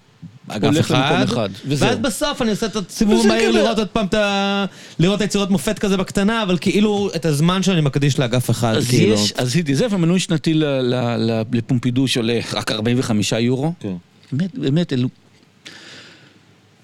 אגף 0.47 0.79
אחד. 0.91 1.25
ואז 1.67 1.97
בסוף 1.97 2.41
אני 2.41 2.51
עושה 2.51 2.65
את 2.65 2.75
הסיבוב 2.75 3.25
כזה. 3.25 3.49
לראות 3.53 3.77
עוד 3.77 3.87
פעם 3.87 4.05
את 4.05 4.13
ה... 4.13 4.65
לראות 4.99 5.15
את 5.17 5.21
היצירות 5.21 5.49
מופת 5.49 5.79
כזה 5.79 5.97
בקטנה, 5.97 6.43
אבל 6.43 6.57
כאילו, 6.61 7.09
את 7.15 7.25
הזמן 7.25 7.63
שאני 7.63 7.81
מקדיש 7.81 8.19
לאגף 8.19 8.49
אחד, 8.49 8.75
אז 8.75 8.87
כאילו. 8.87 9.13
יש, 9.13 9.31
אז 9.37 9.47
עשיתי 9.47 9.75
זה, 9.75 9.87
ומנוי 9.91 10.19
שנתי 10.19 10.53
ל- 10.53 10.65
ל- 10.65 11.15
ל- 11.31 11.41
לפומפידו 11.53 12.07
שעולה 12.07 12.39
רק 12.53 12.71
45 12.71 13.31
יורו. 13.31 13.73
כן. 13.79 13.93
באמת, 14.31 14.57
באמת, 14.57 14.93
אלו... 14.93 15.07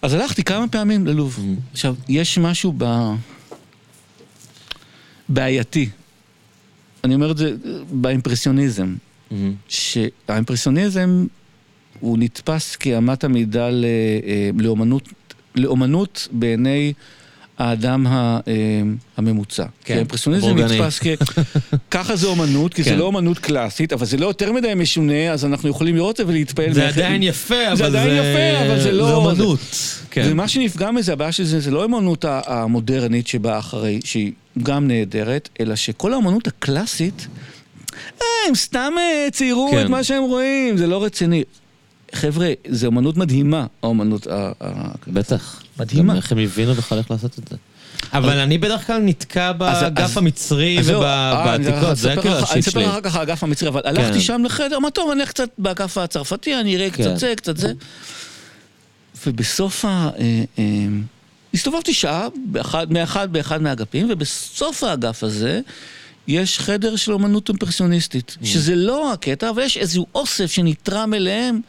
אז 0.01 0.13
הלכתי 0.13 0.43
כמה 0.43 0.67
פעמים 0.67 1.07
ללוב. 1.07 1.39
עכשיו, 1.71 1.95
יש 2.09 2.37
משהו 2.37 2.73
ב... 2.77 2.85
בעייתי. 5.29 5.89
אני 7.03 7.15
אומר 7.15 7.31
את 7.31 7.37
זה 7.37 7.55
באימפרסיוניזם. 7.91 8.95
מהמם. 9.31 9.53
שהאימפרסיוניזם 9.67 11.25
הוא 11.99 12.17
נתפס 12.17 12.75
כאמת 12.75 13.23
המידה 13.23 13.69
ל- 13.69 13.85
אה, 14.25 14.49
לאומנות, 14.59 15.09
לאומנות 15.55 16.27
בעיני 16.31 16.93
האדם 17.59 18.07
אה, 18.07 18.39
הממוצע. 19.17 19.63
כן, 19.63 19.69
כי 19.83 19.93
האימפרסיוניזם. 19.93 20.57
נתפס 20.57 20.99
כ... 20.99 21.07
ככה 21.91 22.15
זה 22.15 22.27
אומנות, 22.27 22.73
כי 22.73 22.83
זה 22.83 22.89
כן. 22.89 22.97
לא 22.97 23.03
אומנות 23.03 23.39
קלאסית, 23.39 23.93
אבל 23.93 24.05
זה 24.05 24.17
לא 24.17 24.27
יותר 24.27 24.51
מדי 24.53 24.73
משונה, 24.75 25.31
אז 25.31 25.45
אנחנו 25.45 25.69
יכולים 25.69 25.95
לראות 25.95 26.19
את 26.21 26.27
זה 26.27 26.33
ולהתפעל. 26.33 26.73
זה 26.73 26.87
עדיין 26.87 27.23
יפה, 27.23 27.67
אבל 27.67 27.75
זה... 27.75 27.85
עדיין 27.85 28.09
יפה, 28.09 28.65
אבל 28.67 28.79
זה 28.81 28.91
לא- 28.91 29.05
זה 29.07 29.13
אומנות. 29.13 29.59
כן. 30.11 30.27
ומה 30.31 30.47
שנפגע 30.47 30.91
מזה, 30.91 31.13
הבעיה 31.13 31.31
של 31.31 31.43
זה, 31.43 31.59
זה 31.59 31.71
לא 31.71 31.81
האמנות 31.81 32.25
ה- 32.25 32.41
המודרנית 32.45 33.27
שבאה 33.27 33.59
אחרי, 33.59 33.99
שהיא 34.03 34.31
גם 34.63 34.87
נהדרת, 34.87 35.49
אלא 35.59 35.75
שכל 35.75 36.13
האמנות 36.13 36.47
הקלאסית, 36.47 37.27
אה, 38.21 38.25
הם 38.47 38.55
סתם 38.55 38.93
אה, 38.97 39.27
ציירו 39.31 39.69
כן. 39.71 39.81
את 39.85 39.89
מה 39.89 40.03
שהם 40.03 40.23
רואים, 40.23 40.77
זה 40.77 40.87
לא 40.87 41.03
רציני. 41.03 41.43
חבר'ה, 42.13 42.47
זו 42.69 42.87
אמנות 42.87 43.17
מדהימה, 43.17 43.65
האמנות 43.83 44.27
ה... 44.27 44.51
ה- 44.61 44.91
בטח. 45.07 45.61
מדהימה. 45.79 46.13
גם 46.13 46.17
איך 46.17 46.31
הם 46.31 46.37
הבינו 46.37 46.73
בכלל 46.75 46.97
איך 46.97 47.11
לעשות 47.11 47.39
את 47.39 47.47
זה. 47.47 47.55
אבל 48.13 48.39
אני 48.39 48.57
בדרך 48.57 48.87
כלל 48.87 49.01
נתקע 49.01 49.51
באגף 49.51 50.17
המצרי 50.17 50.77
אני 50.77 50.95
ובעתיקות, 50.95 51.97
זה 51.97 52.09
כאילו 52.21 52.35
לך- 52.35 52.35
אני 52.35 52.43
השיט 52.43 52.57
אספר 52.67 52.71
שלי. 52.71 52.83
לך 52.85 52.89
אחר 52.89 53.01
כך 53.01 53.15
על 53.15 53.21
האגף 53.21 53.43
המצרי, 53.43 53.69
אבל 53.69 53.81
הלכתי 53.85 54.13
כן. 54.13 54.19
שם 54.19 54.41
לחדר, 54.45 54.79
מה 54.79 54.91
טוב, 54.91 55.11
אני 55.11 55.21
אלך 55.21 55.29
קצת 55.29 55.49
באגף 55.57 55.97
הצרפתי, 55.97 56.55
אני 56.59 56.75
אראה 56.75 56.89
כן. 56.89 57.03
קצת 57.03 57.17
זה, 57.17 57.33
קצת 57.37 57.57
זה. 57.57 57.71
ובסוף 59.27 59.85
ה... 59.85 60.09
אה, 60.19 60.43
אה, 60.59 60.63
הסתובבתי 61.53 61.93
שעה 61.93 62.27
באחד, 62.45 62.91
מאחד 62.93 63.33
באחד 63.33 63.61
מהאגפים, 63.61 64.07
ובסוף 64.11 64.83
האגף 64.83 65.23
הזה 65.23 65.59
יש 66.27 66.59
חדר 66.59 66.95
של 66.95 67.13
אומנות 67.13 67.49
אימפרסיוניסטית, 67.49 68.37
Mm. 68.41 68.45
שזה 68.45 68.75
לא 68.75 69.13
הקטע, 69.13 69.49
אבל 69.49 69.61
יש 69.63 69.77
איזשהו 69.77 70.05
אוסף 70.15 70.51
שנתרם 70.51 71.13
אליהם. 71.13 71.61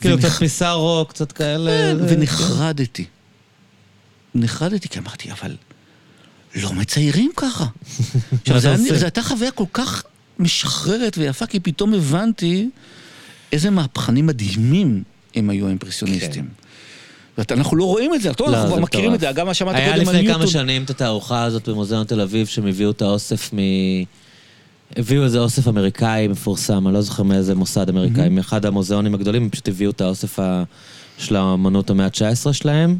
כאילו 0.00 0.18
קצת 0.18 0.28
פיסארו, 0.28 1.04
קצת 1.08 1.32
כאלה. 1.32 1.70
כן, 1.70 2.06
זה- 2.08 2.14
ונחרדתי. 2.14 3.04
נחרדתי, 4.34 4.88
כי 4.88 4.98
אמרתי, 4.98 5.30
אבל 5.32 5.56
לא 6.56 6.72
מציירים 6.72 7.30
ככה. 7.36 7.64
עכשיו, 8.40 8.56
היה-? 8.56 8.76
זו 8.98 9.04
הייתה 9.04 9.22
חוויה 9.22 9.50
כל 9.50 9.64
כך 9.72 10.02
משחררת 10.38 11.18
ויפה, 11.18 11.46
כי 11.46 11.60
פתאום 11.60 11.94
הבנתי 11.94 12.68
איזה 13.52 13.70
מהפכנים 13.70 14.26
מדהימים 14.26 15.02
הם 15.34 15.50
היו 15.50 15.66
האימפרסיוניסטים. 15.66 16.48
ואנחנו 17.38 17.76
לא 17.76 17.84
רואים 17.84 18.14
את 18.14 18.22
זה, 18.22 18.34
טוב, 18.34 18.48
לא, 18.48 18.56
אנחנו 18.56 18.70
כבר 18.72 18.80
מכירים. 18.80 19.14
את 19.14 19.20
זה, 19.20 19.32
גם 19.34 19.46
מה 19.46 19.52
היה 19.58 19.66
קודם 19.66 19.92
על 19.92 20.00
לפני 20.00 20.12
כמה 20.12 20.22
ניוטון. 20.22 20.46
שנים 20.46 20.84
את 20.84 20.90
התערוכה 20.90 21.42
הזאת 21.44 21.68
במוזיאון 21.68 22.04
תל 22.06 22.20
אביב, 22.20 22.46
שהם 22.46 22.66
הביאו 22.66 22.90
את 22.90 23.02
האוסף 23.02 23.50
מ... 23.54 23.58
הביאו 24.96 25.24
איזה 25.24 25.38
אוסף 25.38 25.68
אמריקאי 25.68 26.28
מפורסם, 26.28 26.86
אני 26.86 26.94
לא 26.94 27.00
זוכר 27.00 27.22
מאיזה 27.22 27.54
מוסד 27.54 27.88
אמריקאי, 27.88 28.28
מאחד 28.28 28.66
המוזיאונים 28.66 29.14
הגדולים, 29.14 29.42
הם 29.42 29.50
פשוט 29.50 29.68
הביאו 29.68 29.90
את 29.90 30.00
האוסף 30.00 30.38
ה... 30.38 30.62
של 31.18 31.36
האמנות 31.36 31.90
המאה 31.90 32.06
ה-19 32.06 32.52
שלהם, 32.52 32.98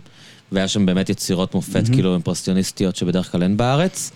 והיה 0.53 0.69
שם 0.69 0.87
באמת 0.87 1.09
יצירות 1.09 1.55
מופת, 1.55 1.83
כאילו 1.93 2.13
אימפרסיוניסטיות 2.15 2.97
שבדרך 2.97 3.33
כלל 3.33 3.43
אין 3.43 3.57
בארץ. 3.57 4.11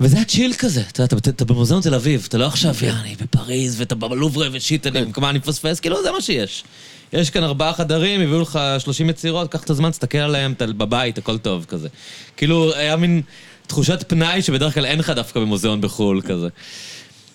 וזה 0.00 0.16
היה 0.16 0.24
צ'יל 0.24 0.52
כזה, 0.58 0.80
אתה 0.92 1.02
יודע, 1.02 1.16
אתה- 1.16 1.30
אתה 1.30 1.44
במוזיאון 1.44 1.82
תל 1.82 1.94
אביב, 1.94 2.24
אתה 2.28 2.38
לא 2.38 2.46
עכשיו, 2.46 2.74
יאני, 2.82 3.14
בפריז, 3.22 3.80
ואתה 3.80 3.94
בלוברה 3.94 4.48
ושיט, 4.52 4.86
אני, 4.86 5.00
מה 5.18 5.30
אני 5.30 5.38
מפספס, 5.38 5.80
כאילו 5.80 6.02
זה 6.02 6.10
מה 6.12 6.20
שיש. 6.20 6.64
יש 7.12 7.30
כאן 7.30 7.44
ארבעה 7.44 7.72
חדרים, 7.72 8.20
הביאו 8.20 8.40
לך 8.40 8.58
30 8.78 9.10
יצירות, 9.10 9.52
קח 9.52 9.62
את 9.64 9.70
הזמן, 9.70 9.90
תסתכל 9.90 10.18
עליהם, 10.18 10.52
אתה 10.52 10.66
בבית, 10.66 11.18
הכל 11.18 11.38
טוב 11.38 11.64
כזה. 11.64 11.88
כאילו, 12.36 12.74
היה 12.74 12.96
מין 12.96 13.22
תחושת 13.66 14.04
פנאי 14.08 14.42
שבדרך 14.42 14.74
כלל 14.74 14.84
אין 14.86 14.98
לך 14.98 15.10
דווקא 15.10 15.40
במוזיאון 15.40 15.80
בחו"ל 15.80 16.20
כזה. 16.20 16.48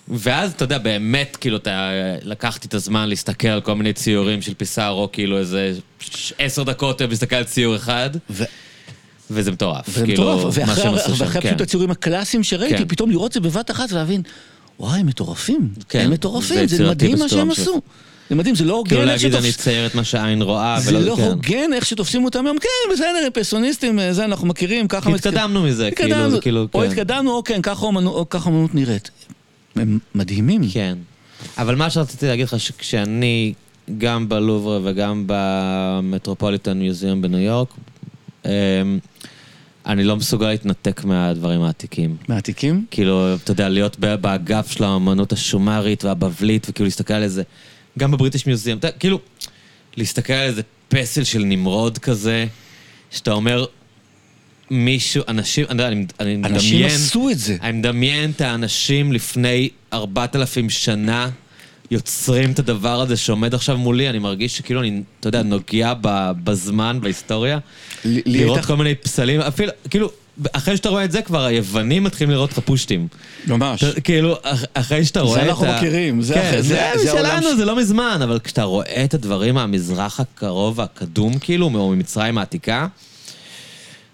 ואז, 0.08 0.52
אתה 0.52 0.64
יודע, 0.64 0.78
באמת, 0.78 1.36
כאילו, 1.40 1.56
אתה... 1.56 1.90
לקחתי 2.22 2.68
את 2.68 2.74
הזמן 2.74 3.08
להסתכל 3.08 3.48
על 3.48 3.60
כל 3.60 3.74
מיני 3.74 3.92
ציורים 3.92 4.42
של 4.42 4.54
פיסארו, 4.54 5.08
כאילו 5.12 5.38
איזה 5.38 5.72
עשר 6.38 6.62
דקות 6.62 7.02
מסתכל 7.02 7.36
על 7.36 7.44
ציור 7.44 7.76
אחד, 7.76 8.10
ו- 8.30 8.44
וזה 9.30 9.52
מטורף. 9.52 9.90
זה 9.90 10.04
כאילו, 10.04 10.22
מטורף, 10.22 10.58
מה 10.58 10.64
ואחרי 10.66 10.82
שהם 10.82 10.94
עשו 10.94 11.16
שם, 11.16 11.24
ואחרי 11.24 11.42
כן. 11.42 11.48
פשוט 11.48 11.60
הציורים 11.60 11.90
הקלאסיים 11.90 12.42
שראיתי, 12.42 12.78
כן. 12.78 12.88
פתאום 12.88 13.10
לראות 13.10 13.36
את 13.36 13.42
זה 13.42 13.48
בבת 13.48 13.70
אחת 13.70 13.92
ולהבין, 13.92 14.22
וואי, 14.80 15.00
הם 15.00 15.06
מטורפים. 15.06 15.68
כן, 15.88 15.98
הם 15.98 16.06
זה 16.06 16.12
מטורפים, 16.12 16.56
זה 16.56 16.74
יצירתי 16.74 16.90
מדהים 16.90 17.18
מה 17.18 17.28
שהם. 17.28 17.50
עשו. 17.50 17.80
זה 18.30 18.36
מדהים, 18.36 18.54
זה 18.54 18.64
לא 18.64 18.74
הוגן 18.74 18.88
כאילו 18.88 19.02
איך 19.02 19.10
להגיד, 19.10 19.34
אני. 19.34 19.50
אצייר 19.50 19.86
את 19.86 19.94
מה 19.94 20.04
שהעין 20.04 20.42
רואה, 20.42 20.80
זה 20.80 20.92
לא 21.00 21.16
כן. 21.16 21.22
הוגן 21.22 21.72
איך 21.72 21.86
שתופסים 21.86 22.24
אותם 22.24 22.46
היום, 22.46 22.58
כן, 22.58 22.92
בסדר, 22.92 23.28
פרסוניסטים, 23.34 23.98
אה, 23.98 24.12
זה 24.12 24.24
אנחנו 24.24 24.46
מכירים, 24.46 24.88
ככה... 24.88 25.10
התקדמנו 25.10 25.62
מזה, 25.62 25.90
כאילו, 25.96 26.40
כאילו, 26.40 26.66
או 26.74 26.80
כן. 26.80 26.86
התקדמנו, 26.86 27.30
או 27.32 27.44
כן, 27.44 27.62
ככה 27.62 27.86
אומנות- 27.86 28.74
נראית. 28.74 29.10
הם 29.76 29.98
מדהימים. 30.14 30.62
כן. 30.72 30.98
אבל 31.58 31.74
מה 31.74 31.90
שרציתי 31.90 32.26
להגיד 32.26 32.46
לך, 32.46 32.60
שכשאני, 32.60 33.52
גם 33.98 34.28
בלובר 34.28 34.80
וגם 34.84 35.24
במטרופוליטן 35.26 36.78
מיוזיאום 36.78 37.22
בניו 37.22 37.40
יורק, 37.40 37.68
אמ, 38.44 38.50
אני 39.86 40.04
לא 40.04 40.16
מסוגל 40.16 40.48
להתנתק 40.48 41.04
מהדברים 41.04 41.62
העתיקים. 41.62 42.16
מעתיקים? 42.28 42.84
כאילו, 42.90 43.34
אתה 43.34 43.50
יודע, 43.52 43.68
להיות 43.68 43.98
באגף 43.98 44.70
של 44.70 44.84
האמנות 44.84 45.32
השומרית 45.32 46.04
והבבלית, 46.04 46.66
וכאילו 46.70 46.84
להסתכל 46.86 47.14
על 47.14 47.22
איזה, 47.22 47.42
גם 47.98 48.10
בבריטיש 48.10 48.46
מיוזיאום, 48.46 48.78
אתה 48.78 48.90
כאילו, 48.90 49.20
להסתכל 49.96 50.32
על 50.32 50.48
איזה 50.48 50.62
פסל 50.88 51.24
של 51.24 51.38
נמרוד 51.44 51.98
כזה, 51.98 52.46
שאתה 53.10 53.32
אומר, 53.32 53.64
מישהו, 54.70 55.22
אנשים, 55.28 55.66
אני 55.70 55.86
אני 55.86 56.06
אני 56.20 56.36
מדמיין... 56.36 56.54
אנשים 56.54 56.86
עשו 56.86 57.30
את 57.30 57.38
זה. 57.38 57.56
אני 57.62 57.78
מדמיין 57.78 58.30
את 58.30 58.40
האנשים 58.40 59.12
לפני 59.12 59.68
4,000 59.92 60.70
שנה 60.70 61.30
יוצרים 61.90 62.52
את 62.52 62.58
הדבר 62.58 63.00
הזה 63.00 63.16
שעומד 63.16 63.54
עכשיו 63.54 63.78
מולי, 63.78 64.10
אני 64.10 64.18
מרגיש 64.18 64.56
שכאילו 64.56 64.80
אני, 64.80 65.02
אתה 65.20 65.28
יודע, 65.28 65.42
נוגע 65.42 65.92
בזמן, 66.44 66.98
בהיסטוריה. 67.02 67.58
לראות 68.04 68.64
כל 68.64 68.76
מיני 68.76 68.94
פסלים, 68.94 69.40
אפילו, 69.40 69.72
כאילו, 69.90 70.10
אחרי 70.52 70.76
שאתה 70.76 70.88
רואה 70.88 71.04
את 71.04 71.12
זה 71.12 71.22
כבר, 71.22 71.44
היוונים 71.44 72.04
מתחילים 72.04 72.30
לראות 72.30 72.52
לך 72.52 72.58
פושטים. 72.58 73.08
ממש. 73.46 73.84
כאילו, 73.84 74.36
אח- 74.42 74.64
אחרי 74.74 75.04
שאתה 75.04 75.20
רואה 75.20 75.40
את 75.42 75.46
ה... 75.46 75.50
אנחנו 75.50 75.66
מכירים, 75.76 76.22
זה 76.22 76.34
כן, 76.34 76.40
אחרי- 76.48 76.62
זה 76.62 76.68
זה- 76.94 77.04
זה 77.04 77.10
שלנו, 77.18 77.56
זה 77.56 77.64
לא 77.64 77.76
מזמן, 77.76 78.20
אבל 78.24 78.38
כשאתה 78.44 78.62
רואה 78.62 79.04
את 79.04 79.14
הדברים 79.14 79.54
מהמזרח 79.54 80.20
הקרוב, 80.20 80.80
הקדום, 80.80 81.38
כאילו, 81.38 81.66
או 81.74 81.88
ממצרים 81.90 82.38
העתיקה, 82.38 82.86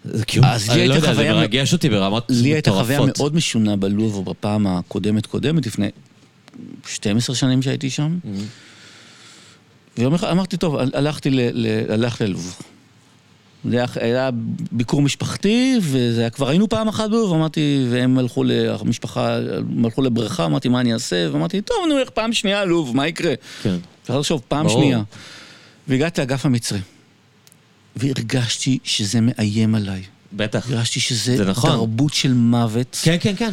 זה 0.04 0.24
כאילו, 0.24 0.46
אני 0.70 0.88
לא 0.88 0.94
יודע, 0.94 1.14
זה 1.14 1.32
מרגש 1.32 1.72
אותי 1.72 1.88
ברמות 1.88 2.22
מטורפות. 2.24 2.42
לי 2.44 2.52
הייתה 2.52 2.70
חוויה 2.70 3.00
מאוד 3.18 3.34
משונה 3.34 3.76
בלוב 3.76 4.24
בפעם 4.30 4.66
הקודמת 4.66 5.26
קודמת, 5.26 5.66
לפני 5.66 5.88
12 6.86 7.36
שנים 7.36 7.62
שהייתי 7.62 7.90
שם. 7.90 8.18
Mm-hmm. 8.24 8.28
ויום 9.98 10.14
אחד 10.14 10.28
אמרתי, 10.30 10.56
טוב, 10.56 10.76
הלכתי 10.94 11.30
ללוב. 12.20 12.56
זה 13.64 13.84
היה- 14.00 14.30
ביקור 14.72 15.02
משפחתי, 15.02 15.78
וזה 15.82 16.20
היה, 16.20 16.30
כבר 16.30 16.48
היינו 16.48 16.68
פעם 16.68 16.88
אחת 16.88 17.10
בלוב, 17.10 17.32
אמרתי, 17.34 17.86
והם 17.90 18.18
הלכו, 18.18 18.44
ל- 18.44 18.52
המשפחה, 18.80 19.36
הם 19.36 19.84
הלכו 19.84 20.02
לבריכה, 20.02 20.44
אמרתי, 20.44 20.68
מה 20.68 20.80
אני 20.80 20.92
אעשה? 20.94 21.28
ואמרתי, 21.32 21.60
טוב, 21.60 21.76
נו, 21.88 21.98
איך 21.98 22.10
פעם 22.10 22.32
שנייה 22.32 22.64
לוב, 22.64 22.96
מה 22.96 23.06
יקרה? 23.08 23.34
כן. 23.62 23.76
אפשר 24.02 24.18
לחשוב, 24.18 24.42
פעם 24.48 24.66
ברור. 24.66 24.80
שנייה. 24.82 25.02
והגעתי 25.88 26.20
לאגף 26.20 26.46
המצרי, 26.46 26.78
והרגשתי 27.96 28.78
שזה 28.84 29.18
מאיים 29.22 29.74
עליי. 29.74 30.02
בטח. 30.32 30.70
הרגשתי 30.70 31.00
שזה 31.00 31.36
זה 31.36 31.44
נכון. 31.44 31.70
תרבות 31.70 32.14
של 32.14 32.32
מוות. 32.32 32.98
כן, 33.02 33.16
כן, 33.20 33.32
כן. 33.36 33.50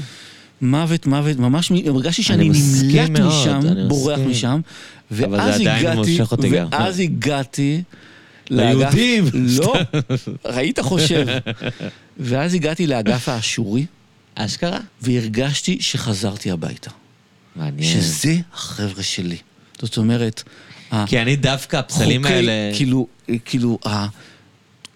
מוות, 0.61 1.05
מוות, 1.05 1.37
ממש, 1.39 1.71
הרגשתי 1.85 2.23
שאני 2.23 2.49
מסכים 2.49 2.89
נמלט 2.89 3.09
מאוד, 3.19 3.29
משם, 3.41 3.87
בורח 3.87 4.17
מסכים. 4.19 4.31
משם, 4.31 4.59
אבל 5.11 5.17
זה 5.19 5.29
ואז 5.29 5.61
עדיין 5.61 5.77
הגעתי, 5.87 5.97
מושך 5.97 6.31
אותי 6.31 6.49
גם. 6.49 6.67
ואז 6.71 6.99
הגעתי 6.99 7.81
ליהודים. 8.49 9.25
לא, 9.33 9.75
היית 10.43 10.79
חושב. 10.79 11.27
ואז 12.17 12.53
הגעתי 12.53 12.87
לאגף 12.87 13.29
האשורי, 13.29 13.85
אשכרה? 14.35 14.79
והרגשתי 15.01 15.77
שחזרתי 15.81 16.51
הביתה. 16.51 16.91
מעניין. 17.55 18.01
שזה 18.01 18.35
החבר'ה 18.53 19.03
שלי. 19.03 19.37
זאת 19.81 19.97
אומרת, 19.97 20.43
כי 21.05 21.21
אני 21.21 21.35
דווקא, 21.35 21.77
הפסלים 21.77 22.25
האלה... 22.25 22.51
כאילו, 22.75 23.07
כאילו, 23.45 23.79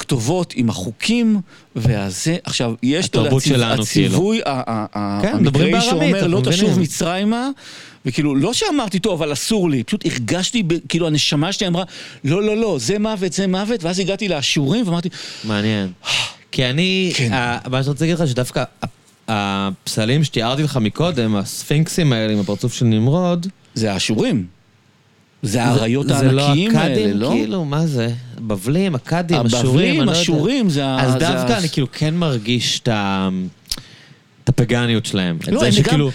הכתובות 0.09 0.53
עם 0.55 0.69
החוקים 0.69 1.41
והזה, 1.75 2.37
עכשיו, 2.43 2.73
יש 2.83 3.07
את 3.07 3.15
הציווי 3.79 4.41
כן, 5.21 5.35
המקראי 5.35 5.81
שאומר 5.81 6.27
לא 6.27 6.41
תשוב 6.45 6.69
מבינים." 6.69 6.81
מצרימה, 6.81 7.49
וכאילו, 8.05 8.35
לא 8.35 8.53
שאמרתי, 8.53 8.99
טוב, 8.99 9.21
אבל 9.21 9.33
אסור 9.33 9.69
לי, 9.69 9.83
פשוט 9.83 10.05
הרגשתי, 10.05 10.63
כאילו, 10.89 11.07
הנשמה 11.07 11.51
שלי 11.53 11.67
אמרה, 11.67 11.83
לא, 12.23 12.43
לא, 12.43 12.57
לא, 12.57 12.77
זה 12.79 12.99
מוות, 12.99 13.33
זה 13.33 13.47
מוות, 13.47 13.83
ואז 13.83 13.99
הגעתי 13.99 14.27
לאשורים 14.27 14.87
ואמרתי, 14.87 15.09
מעניין. 15.43 15.87
כי 16.51 16.65
אני, 16.65 17.11
כן. 17.15 17.33
ה- 17.33 17.57
מה 17.69 17.83
שאני 17.83 17.91
רוצה 17.91 18.05
להגיד 18.05 18.19
לך, 18.19 18.27
שדווקא 18.27 18.63
הפסלים 19.27 20.23
שתיארתי 20.23 20.63
לך 20.63 20.77
מקודם, 20.77 21.35
הספינקסים 21.35 22.13
האלה 22.13 22.33
עם 22.33 22.39
הפרצוף 22.39 22.73
של 22.73 22.85
נמרוד, 22.85 23.47
זה 23.73 23.93
האשורים. 23.93 24.45
זה 25.43 25.63
האריות 25.63 26.07
זה 26.07 26.31
לא 26.31 26.41
הענקיים 26.41 26.75
האלה, 26.77 26.93
אכדים, 26.93 27.17
לא? 27.17 27.29
כאילו, 27.29 27.65
מה 27.65 27.87
זה? 27.87 28.09
בבלים, 28.39 28.95
אכדים, 28.95 29.37
אשורים, 29.45 29.65
הבבלים, 29.67 29.89
אני 29.99 30.05
לא 30.05 30.11
יודע. 30.11 30.21
אשורים, 30.21 30.69
זה 30.69 30.85
ה... 30.85 30.99
אז 31.01 31.11
זה 31.13 31.19
דווקא 31.19 31.57
אני 31.57 31.69
כאילו 31.69 31.87
כן 31.91 32.15
מרגיש 32.15 32.79
את. 32.79 32.89
את 34.43 34.49
הפגניות 34.49 35.05
שלהם. 35.05 35.37
את 35.43 35.47
לא, 35.47 35.59
זה 35.59 35.65
אני 35.67 35.75
גם- 35.75 35.83
שכאילו... 35.83 36.11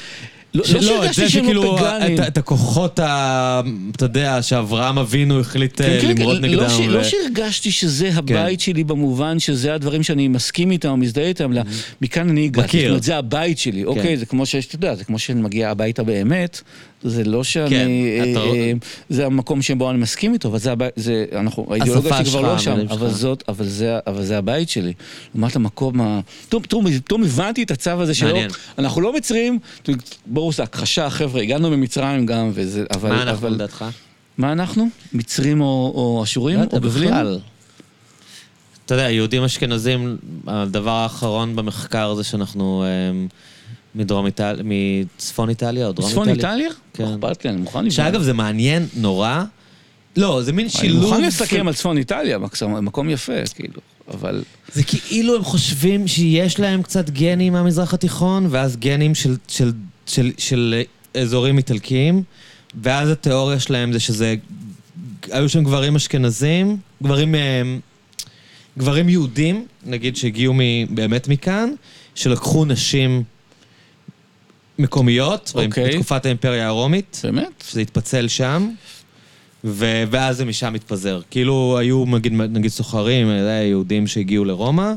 לא- 0.54 0.62
לא 0.72 0.78
את 0.78 0.82
שהרגשתי 0.82 1.22
זה 1.22 1.30
שהם 1.30 1.44
לא 1.44 1.50
שכאילו, 1.62 1.76
פגאנים. 1.76 2.14
את- 2.22 2.26
את 2.28 2.38
הכוחות, 2.38 2.98
ה- 2.98 3.60
אתה 3.96 4.04
יודע, 4.04 4.42
שאברהם 4.42 4.98
אבינו 4.98 5.40
החליט 5.40 5.80
אה, 5.80 5.86
כן, 5.86 5.98
כן, 6.00 6.08
למרוד 6.16 6.36
כן, 6.36 6.44
נגדם. 6.44 6.56
לא, 6.62 6.68
ש, 6.68 6.78
ו- 6.78 6.86
לא 6.88 7.04
שהרגשתי 7.04 7.70
שזה 7.70 8.10
הבית 8.14 8.60
שלי 8.60 8.84
במובן 8.84 9.38
שזה 9.38 9.74
הדברים 9.74 10.02
שאני 10.02 10.28
מסכים 10.28 10.70
איתם 10.70 10.88
או 10.88 10.96
מזדהה 10.96 11.24
איתם, 11.26 11.52
אלא 11.52 11.62
מכאן 12.02 12.28
אני 12.28 12.44
הגעתי. 12.44 12.66
מכיר. 12.66 12.80
זאת 12.82 12.88
אומרת, 12.88 13.02
זה 13.02 13.16
הבית 13.16 13.58
שלי, 13.58 13.84
אוקיי? 13.84 14.16
זה 14.16 14.26
כמו 14.26 14.46
שיש, 14.46 14.66
אתה 14.66 14.74
יודע, 14.74 14.94
זה 14.94 15.04
כמו 15.04 15.18
שאני 15.18 15.42
מגיע 15.42 15.70
הביתה 15.70 16.02
באמת, 16.02 16.60
זה 17.04 17.24
לא 17.24 17.44
שאני... 17.44 17.68
כן, 17.70 17.88
אה, 17.88 18.32
אתה- 18.32 18.40
אה, 18.40 18.72
זה 19.08 19.26
המקום 19.26 19.62
שבו 19.62 19.90
אני 19.90 19.98
מסכים 19.98 20.32
איתו, 20.32 20.48
אבל 20.48 20.58
זה 20.58 20.72
הבית, 20.72 20.92
זה, 20.96 21.24
אנחנו, 21.32 21.66
האידיאולוגיה 21.70 22.16
שלי 22.16 22.24
כבר 22.24 22.40
לא 22.40 22.58
שם, 22.58 22.76
אבל 22.90 23.08
שלך. 23.08 23.16
זאת, 23.18 23.44
אבל 23.48 23.66
זה, 23.66 23.98
אבל 24.06 24.24
זה 24.24 24.38
הבית 24.38 24.68
שלי. 24.68 24.92
לעומת 25.34 25.56
המקום 25.56 26.00
ה... 26.00 26.20
פתאום, 26.48 26.86
הבנתי 27.24 27.62
את 27.62 27.70
הצו 27.70 27.90
הזה 27.90 28.14
שלא, 28.14 28.28
מעניין. 28.28 28.50
אנחנו 28.78 29.00
לא 29.00 29.16
מצרים, 29.16 29.58
ברור, 30.26 30.52
זה 30.52 30.62
הכחשה, 30.62 31.10
חבר'ה, 31.10 31.42
הגענו 31.42 31.70
ממצרים 31.70 32.26
גם, 32.26 32.50
וזה, 32.54 32.84
אבל... 32.94 33.10
מה 33.10 33.22
אנחנו 33.22 33.38
אבל- 33.38 33.54
לדעתך? 33.54 33.84
מה 34.38 34.52
אנחנו? 34.52 34.88
מצרים 35.12 35.60
או, 35.60 35.92
או 35.94 36.20
אשורים? 36.24 36.58
לא 36.58 36.64
או 36.72 36.80
בבלים? 36.80 37.08
בכלל. 37.08 37.38
אתה 38.86 38.94
יודע, 38.94 39.10
יהודים 39.10 39.42
אשכנזים, 39.44 40.16
הדבר 40.46 40.90
האחרון 40.90 41.56
במחקר 41.56 42.14
זה 42.14 42.24
שאנחנו 42.24 42.84
אמ, 43.10 43.26
מדרום 43.94 44.26
איטליה, 44.26 44.62
מצפון 44.64 45.48
איטליה 45.48 45.86
או 45.86 45.92
דרום 45.92 46.10
צפון 46.10 46.28
איטליה. 46.28 46.52
איטליה? 46.52 46.70
כן. 46.94 47.04
אכפת 47.04 47.44
לי, 47.44 47.50
אני 47.50 47.60
מוכן 47.60 47.78
לבדוק. 47.78 47.92
שאגב, 47.96 48.22
זה 48.22 48.32
מעניין 48.32 48.86
נורא. 48.96 49.44
לא, 50.16 50.42
זה 50.42 50.52
מין 50.52 50.64
אני 50.66 50.70
שילוב... 50.70 51.02
מוכן 51.04 51.20
של- 51.20 51.26
לסכם 51.26 51.68
על 51.68 51.74
צפון 51.74 51.98
איטליה, 51.98 52.38
מקום- 52.38 52.84
מקום 52.84 53.10
יפה, 53.10 53.32
כאילו, 53.54 53.80
אבל... 54.14 54.42
זה 54.72 54.82
כאילו 54.82 55.36
הם 55.36 55.44
חושבים 55.44 56.08
שיש 56.08 56.60
להם 56.60 56.82
קצת 56.82 57.10
גנים 57.10 57.52
מהמזרח 57.52 57.94
התיכון, 57.94 58.46
ואז 58.50 58.76
גנים 58.76 59.14
של, 59.14 59.36
של, 59.48 59.72
של, 60.06 60.30
של 60.38 60.82
אזורים 61.20 61.58
איטלקיים, 61.58 62.22
ואז 62.82 63.10
התיאוריה 63.10 63.60
שלהם 63.60 63.92
זה 63.92 64.00
שזה... 64.00 64.34
היו 65.30 65.48
שם 65.48 65.64
גברים 65.64 65.96
אשכנזים, 65.96 66.76
גברים... 67.02 67.34
אמ, 67.34 67.80
גברים 68.78 69.08
יהודים, 69.08 69.66
נגיד 69.86 70.16
שהגיעו 70.16 70.54
באמת 70.90 71.28
מכאן, 71.28 71.68
שלקחו 72.14 72.64
נשים 72.64 73.22
מקומיות, 74.78 75.52
אוקיי. 75.54 75.90
בתקופת 75.90 76.26
האימפריה 76.26 76.66
הרומית, 76.66 77.20
באמת? 77.24 77.64
שזה 77.70 77.80
התפצל 77.80 78.28
שם, 78.28 78.70
ו- 79.64 80.04
ואז 80.10 80.36
זה 80.36 80.44
משם 80.44 80.74
התפזר. 80.74 81.20
כאילו 81.30 81.76
היו 81.78 82.04
נגיד, 82.06 82.32
נגיד 82.32 82.70
סוחרים, 82.70 83.30
אה, 83.30 83.50
יהודים 83.50 84.06
שהגיעו 84.06 84.44
לרומא, 84.44 84.92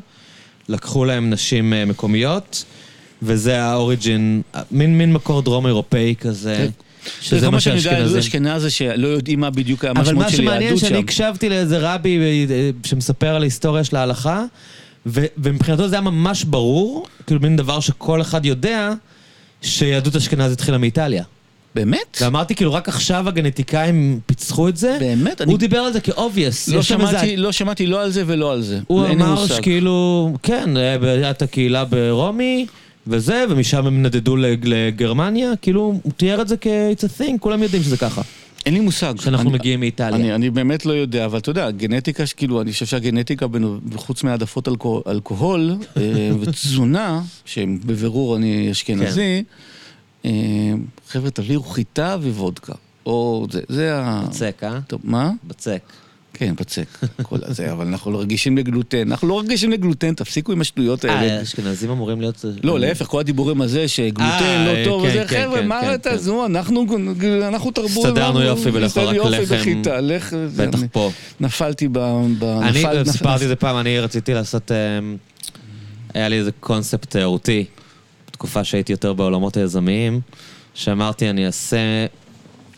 לקחו 0.70 1.06
להם 1.06 1.30
נשים 1.30 1.74
אה, 1.74 1.86
מקומיות, 1.86 2.64
וזה 3.22 3.64
האוריג'ין, 3.64 4.42
אה, 4.56 4.62
מין, 4.72 4.98
מין 4.98 5.14
מקור 5.14 5.42
דרום 5.42 5.68
אירופאי 5.68 6.16
כזה, 6.20 6.68
שזה 7.22 7.46
כל 7.46 7.52
מה 7.52 7.60
שאני 7.60 7.78
יודע, 7.78 7.92
יהדות 7.92 8.12
שהאשכנזים... 8.12 8.48
אשכנז 8.48 8.62
זה 8.62 8.70
שלא 8.70 9.08
יודעים 9.08 9.40
מה 9.40 9.50
בדיוק 9.50 9.86
אבל 9.86 9.98
המשמעות 9.98 10.26
מה 10.26 10.32
של 10.32 10.38
שמעניין 10.38 10.62
יהדות 10.62 10.80
שאני 10.80 10.94
שם. 10.94 11.00
הקשבתי 11.00 11.50
לאיזה 11.50 11.78
רבי 11.82 12.48
שמספר 12.86 13.36
על 13.36 13.42
ההיסטוריה 13.42 13.84
של 13.84 13.96
ההלכה, 13.96 14.44
ו- 15.06 15.26
ומבחינתו 15.38 15.88
זה 15.88 15.96
היה 15.96 16.02
ממש 16.02 16.44
ברור, 16.44 17.08
כאילו 17.28 17.42
מין 17.42 17.56
דבר 17.56 17.80
שכל 17.80 18.22
אחד 18.22 18.46
יודע, 18.46 18.94
שיהדות 19.61 20.16
אשכנז 20.16 20.52
התחילה 20.52 20.77
מאיטליה. 20.77 21.24
באמת? 21.76 22.18
ואמרתי, 22.22 22.56
כאילו, 22.56 22.74
רק 22.74 22.88
עכשיו 22.90 23.27
הגנטיקאים 23.27 24.19
פיצחו 24.26 24.69
את 24.69 24.77
זה. 24.77 24.98
באמת? 25.00 25.42
אני 25.42 25.52
הוא 25.52 25.60
דיבר 25.60 25.77
על 25.77 25.94
זה 25.94 26.00
כאובייס. 26.02 26.68
לא 26.68 26.82
שמעתי- 26.82 27.38
לא 27.38 27.52
שמעתי 27.52 27.88
לא 27.88 28.02
על 28.02 28.11
זה 28.11 28.24
ולא 28.27 28.52
על 28.52 28.61
זה. 28.61 28.80
הוא 28.88 29.08
אמר. 29.08 29.45
שכאילו, 29.48 30.34
כן, 30.44 30.77
הייתה 30.77 31.45
הקהילה 31.45 31.86
ברומי, 31.86 32.66
וזה, 33.08 33.45
ומשם 33.50 33.88
הם 33.88 34.03
נדדו 34.03 34.36
לג- 34.36 34.66
לגרמניה, 34.68 35.52
כאילו, 35.61 35.82
הוא 36.03 36.11
תיאר 36.18 36.42
את 36.42 36.48
זה 36.48 36.56
כ-it's 36.61 37.03
a 37.03 37.22
thing, 37.22 37.38
כולם 37.40 37.64
יודעים 37.64 37.84
שזה 37.84 37.98
ככה. 37.98 38.22
אין 38.68 38.74
לי 38.74 38.80
מושג. 38.80 39.14
שאנחנו 39.20 39.50
אני- 39.50 39.58
מגיעים 39.58 39.80
מאיטליה. 39.80 40.16
אני, 40.16 40.36
אני 40.36 40.50
באמת 40.50 40.86
לא 40.86 40.94
יודע, 40.94 41.26
אבל 41.26 41.38
אתה 41.40 41.50
יודע, 41.52 41.72
גנטיקה, 41.72 42.26
שכאילו, 42.26 42.62
אני 42.62 42.72
חושב 42.72 42.86
שהגנטיקה, 42.86 43.46
חוץ 43.96 44.24
מהעדפות 44.24 44.68
אלכוהול, 44.68 45.02
אלכוהול 45.08 45.76
אה, 45.98 46.02
ותזונה, 46.42 47.22
שהם 47.46 47.80
בבירור 47.86 48.36
אני 48.36 48.72
אשכנזי, 48.72 49.44
כן. 50.24 50.30
אה, 50.30 50.74
חבר'ה, 51.10 51.30
תביאו 51.30 51.64
חיטה 51.64 52.18
ווודקה. 52.22 52.74
או 53.06 53.48
זה, 53.52 53.62
זה 53.70 53.96
ה... 53.98 54.24
בצק, 54.30 54.62
אה? 54.64 54.80
טוב, 54.88 55.02
מה? 55.04 55.32
בצק. 55.48 55.82
כן, 56.38 56.53
בצק. 56.56 56.88
כל 57.22 57.38
הזה, 57.43 57.72
אבל 57.72 57.88
אנחנו 57.88 58.11
לא 58.11 58.22
רגישים 58.22 58.57
לגלוטן. 58.57 59.11
אנחנו 59.11 59.27
לא 59.27 59.40
רגישים 59.40 59.72
לגלוטן, 59.72 60.14
תפסיקו 60.14 60.51
עם 60.51 60.61
השטויות 60.61 61.06
האלה. 61.06 61.22
אה, 61.22 61.41
אשכנזים 61.41 61.90
אמורים 61.90 62.22
להיות... 62.22 62.45
לא, 62.64 62.80
להפך, 62.80 63.06
כל 63.06 63.19
הדיבורים 63.19 63.61
הזה 63.61 63.88
שגלוטן 63.88 64.25
אה, 64.41 64.74
לא 64.74 64.85
טוב, 64.85 65.03
כן, 65.03 65.09
וזה, 65.09 65.25
כן, 65.27 65.43
חבר'ה, 65.43 65.59
כן, 65.59 65.67
מה 65.67 65.95
אתה. 65.95 66.17
זו, 66.17 66.45
אנחנו 66.45 67.72
תרבות. 67.72 68.06
הסתדרנו 68.06 68.41
יופי 68.41 68.69
ולאכול 68.69 69.03
רק 69.03 69.16
לחם. 70.01 70.48
זה, 70.48 70.67
בטח 70.67 70.80
פה. 70.91 71.11
נפלתי 71.40 71.88
ב... 71.91 71.98
אני 72.43 72.83
סיפרתי 73.06 73.43
את 73.43 73.49
זה 73.49 73.56
פעם, 73.56 73.77
אני 73.77 73.99
רציתי 73.99 74.33
לעשות... 74.33 74.72
אמ, 74.72 75.17
היה 76.14 76.30
לי 76.30 76.38
איזה 76.38 76.51
קונספט 76.59 77.09
תיירותי, 77.09 77.66
בתקופה 78.27 78.64
שהייתי 78.64 78.91
יותר 78.91 79.14
בעולמות 79.14 79.57
היזמיים, 79.57 80.22
שאמרתי, 80.74 81.30
אני 81.30 81.45
אעשה 81.45 82.06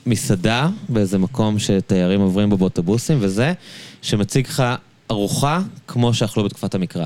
מסעדה 0.10 0.68
באיזה 0.90 1.18
מקום 1.18 1.60
שתיירים 1.60 2.22
עוברים 2.22 2.50
בו 2.50 2.58
באוטובוסים, 2.58 3.18
וזה, 3.22 3.54
שמציג 4.02 4.48
לך 4.48 4.64
ארוחה 5.12 5.60
כמו 5.88 6.14
שאכלו 6.14 6.44
בתקופת 6.44 6.76
המקרא. 6.76 7.06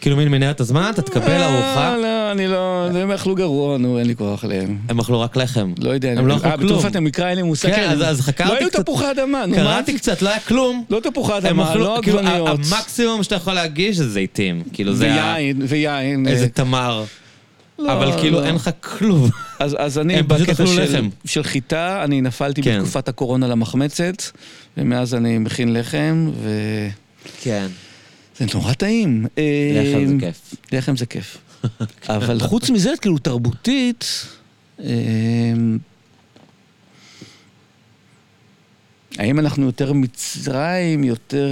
כאילו 0.00 0.16
מין 0.16 0.28
מנהרת 0.28 0.60
הזמן, 0.60 0.90
אתה 0.94 1.02
תקבל 1.02 1.30
אה, 1.30 1.44
ארוחה, 1.54 1.96
לא, 1.96 2.32
אני 2.32 2.48
לא, 2.48 2.86
הם 2.94 3.10
אכלו 3.10 3.34
גרוע, 3.34 3.78
נו, 3.78 3.98
אין 3.98 4.06
לי 4.06 4.16
כוח 4.16 4.44
עליהם. 4.44 4.78
הם 4.88 4.98
אכלו 5.00 5.20
רק 5.20 5.36
לחם. 5.36 5.72
לא 5.78 5.90
יודע, 5.90 6.10
הם 6.12 6.26
לא 6.26 6.36
אכלו 6.36 6.50
אה, 6.50 6.56
כלום. 6.56 6.68
בתקופת 6.76 6.96
המקרא 6.96 7.28
אין 7.28 7.36
לי 7.36 7.42
מושג. 7.42 7.68
כן, 7.74 7.88
אז- 7.90 8.02
אז 8.02 8.20
חקרתי 8.20 8.50
לא 8.52 8.58
היו 8.58 8.68
קצת. 8.70 8.80
תפוחי 8.80 9.10
אדמה, 9.10 9.46
נו, 9.46 9.56
מה? 9.56 9.62
קראתי 9.62 9.94
קצת, 9.98 10.22
לא 10.22 10.28
היה 10.28 10.40
כלום. 10.40 10.84
לא 10.90 11.00
תפוחי 11.00 11.36
אדמה, 11.38 11.70
אכלו, 11.70 11.80
לא 11.84 11.98
כאילו, 12.02 12.18
עגבניות. 12.18 12.60
המקסימום 12.72 13.22
שאתה 13.22 13.34
יכול 13.34 13.52
להגיש 13.52 13.96
זה 13.96 14.08
זיתים. 14.08 14.62
כאילו 14.72 14.94
זה 14.94 15.12
ה- 15.14 15.34
ויין, 15.36 15.62
ויין. 15.68 16.28
איזה 16.28 16.44
אה, 16.44 16.48
תמר. 16.48 17.04
לא, 17.80 17.92
אבל 17.92 18.20
כאילו 18.20 18.40
לא. 18.40 18.46
אין 18.46 18.54
לך 18.54 18.70
כלום. 18.80 19.30
אז, 19.58 19.76
אז 19.78 19.98
אני 19.98 20.22
בקטע 20.22 20.64
של, 21.24 21.42
חיטה, 21.42 22.04
אני 22.04 22.20
נפלתי 22.20 22.62
כן. 22.62 22.78
בתקופת 22.78 23.08
הקורונה 23.08 23.48
למחמצת, 23.48 24.22
ומאז 24.76 25.14
אני 25.14 25.38
מכין 25.38 25.72
לחם, 25.72 26.30
וזה 26.40 26.90
כן. 27.42 27.66
נורא 28.54 28.72
טעים. 28.72 29.26
לחם 29.74 30.06
זה 30.06 30.14
אה, 30.14 30.20
כיף. 30.20 30.54
לחם 30.72 30.96
זה 30.96 31.06
כיף. 31.06 31.38
אבל 32.08 32.40
חוץ 32.40 32.70
מזה, 32.70 32.90
כאילו 33.00 33.18
תרבותית, 33.18 34.26
אה, 34.80 34.86
האם 39.18 39.38
אנחנו 39.38 39.66
יותר 39.66 39.92
מצרים, 39.92 41.04
יותר... 41.04 41.48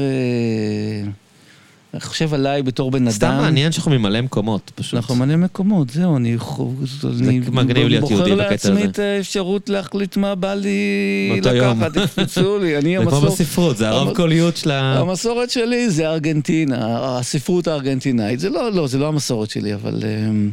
אני 1.95 2.01
חושב 2.01 2.35
עליי 2.35 2.63
בתור 2.63 2.91
בן 2.91 3.03
אדם. 3.03 3.11
סתם 3.11 3.35
מעניין 3.41 3.73
שאנחנו 3.73 3.91
ממלא 3.91 4.21
מקומות, 4.21 4.71
פשוט. 4.75 4.95
אנחנו 4.95 5.17
מלא 5.17 5.37
מקומות, 5.37 5.91
זהו, 5.91 6.17
אני, 6.17 6.39
חו- 6.39 6.73
אני 7.21 7.41
מגניב 7.53 7.89
להיות 7.89 8.11
יהודי 8.11 8.31
בקטע 8.31 8.37
בוחר 8.37 8.51
לעצמי 8.51 8.81
הזה. 8.81 8.85
את 8.85 8.99
האפשרות 8.99 9.69
להחליט 9.69 10.17
מה 10.17 10.35
בא 10.35 10.55
לי. 10.55 11.41
לקחת, 11.43 11.97
יקפצו 11.97 12.59
לי, 12.59 12.79
אני 12.79 12.95
זה 12.99 13.05
כמו 13.05 13.17
המסורת, 13.17 13.33
בספרות, 13.33 13.77
זה 13.77 13.89
הרב 13.89 14.17
קוליות 14.17 14.57
של 14.57 14.71
ה... 14.71 14.99
המסורת 15.01 15.51
שלי 15.51 15.91
זה 15.91 16.09
ארגנטינה, 16.09 16.79
הספרות 17.19 17.67
הארגנטינאית, 17.69 18.41
זה 18.41 18.51
לא, 18.51 18.73
לא, 18.73 18.87
זה 18.87 18.99
לא 18.99 19.09
המסורת 19.09 19.51
שלי, 19.51 19.75
אבל... 19.75 20.03
אמ, 20.29 20.51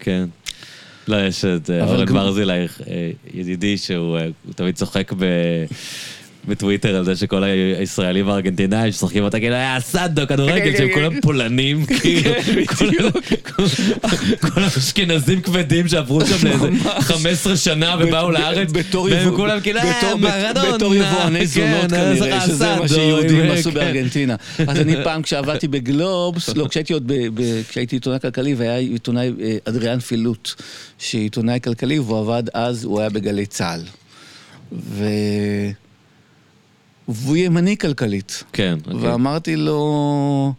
כן. 0.00 0.24
לא, 1.08 1.16
יש 1.16 1.44
את 1.44 1.70
אה, 1.70 1.84
אורן 1.84 2.06
ברזילי, 2.06 2.52
אה, 2.52 2.66
ידידי, 3.34 3.76
שהוא 3.78 4.18
אה, 4.18 4.26
תמיד 4.56 4.74
צוחק 4.74 5.12
ב... 5.18 5.24
בטוויטר 6.48 6.96
על 6.96 7.04
זה 7.04 7.16
שכל 7.16 7.42
הישראלים 7.78 8.28
הארגנטינאים 8.28 8.92
ששוחקים 8.92 9.24
אותה 9.24 9.38
כאילו 9.40 9.54
היה 9.54 9.80
סאדו 9.80 10.22
כדורגל 10.28 10.72
כן, 10.72 10.78
שהם 10.78 10.88
כן, 10.88 10.94
כולם 10.94 11.14
כן. 11.14 11.20
פולנים 11.20 11.86
כאילו 11.86 13.10
כל- 14.40 14.62
האשכנזים 14.62 15.40
כבדים 15.40 15.88
שעברו 15.88 16.26
שם 16.26 16.46
לאיזה 16.48 16.68
15 17.00 17.56
שנה 17.56 17.96
ובאו 18.00 18.30
לארץ 18.30 18.68
והם 19.10 19.36
כולם 19.36 19.60
כאילו 19.60 19.78
אה, 19.80 19.92
בתור- 19.98 20.18
מרדונה 20.18 20.72
בתור 20.76 20.94
יבואני 20.94 21.46
זונות 21.46 21.92
אה, 21.92 22.14
כנראה, 22.18 22.40
שזה 22.40 22.76
מה 22.80 22.88
שיהודים 22.88 23.40
אה, 23.40 23.52
עשו. 23.54 23.70
בארגנטינה. 23.72 24.36
אז 24.58 24.80
אני 24.80 24.94
פעם 25.04 25.22
כשעבדתי 25.22 25.68
בגלובס, 25.68 26.48
לא, 26.56 26.66
כשהייתי 26.68 26.92
עוד, 26.92 27.12
כשהייתי 27.68 27.96
עיתונאי 27.96 28.20
כלכלי 28.20 28.54
והיה 28.54 28.76
עיתונאי 28.76 29.30
אה, 29.40 29.56
אדריאן 29.64 29.98
פילוט, 30.00 30.50
שעיתונאי 30.98 31.58
כלכלי 31.64 31.98
והוא 31.98 32.18
עבד 32.18 32.42
אז, 32.54 32.84
הוא 32.84 33.00
היה 33.00 33.08
בגלי 33.10 33.46
צה"ל. 33.46 33.80
ו... 34.72 35.04
והוא 37.08 37.36
ימני 37.36 37.76
כלכלית. 37.76 38.44
כן, 38.52 38.78
אוקיי. 38.86 39.08
ואמרתי 39.08 39.56
לו... 39.56 40.52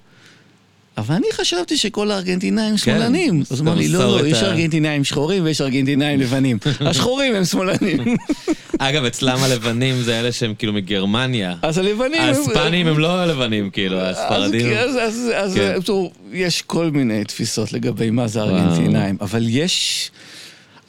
אבל 0.99 1.15
אני 1.15 1.27
חשבתי 1.33 1.77
שכל 1.77 2.11
הארגנטינאים 2.11 2.77
שמאלנים. 2.77 3.43
אז 3.51 3.61
אמר 3.61 3.75
לי, 3.75 3.87
לא, 3.87 4.21
לא, 4.21 4.27
יש 4.27 4.43
ארגנטינאים 4.43 5.03
שחורים 5.03 5.43
ויש 5.43 5.61
ארגנטינאים 5.61 6.19
לבנים. 6.19 6.57
השחורים 6.79 7.35
הם 7.35 7.45
שמאלנים. 7.45 8.15
אגב, 8.79 9.05
אצלם 9.05 9.37
הלבנים 9.43 10.01
זה 10.01 10.19
אלה 10.19 10.31
שהם 10.31 10.53
כאילו 10.57 10.73
מגרמניה. 10.73 11.55
אז 11.61 11.77
הלבנים... 11.77 12.21
הספנים 12.21 12.87
הם 12.87 12.99
לא 12.99 13.19
הלבנים, 13.19 13.69
כאילו, 13.69 13.99
הספרדים. 13.99 14.77
אז, 14.77 14.95
אז, 14.95 15.31
אז, 15.35 15.55
כן. 15.55 15.93
יש 16.31 16.61
כל 16.61 16.89
מיני 16.91 17.23
תפיסות 17.23 17.73
לגבי 17.73 18.09
מה 18.09 18.27
זה 18.27 18.41
ארגנטינאים, 18.41 19.17
אבל 19.21 19.45
יש... 19.49 20.11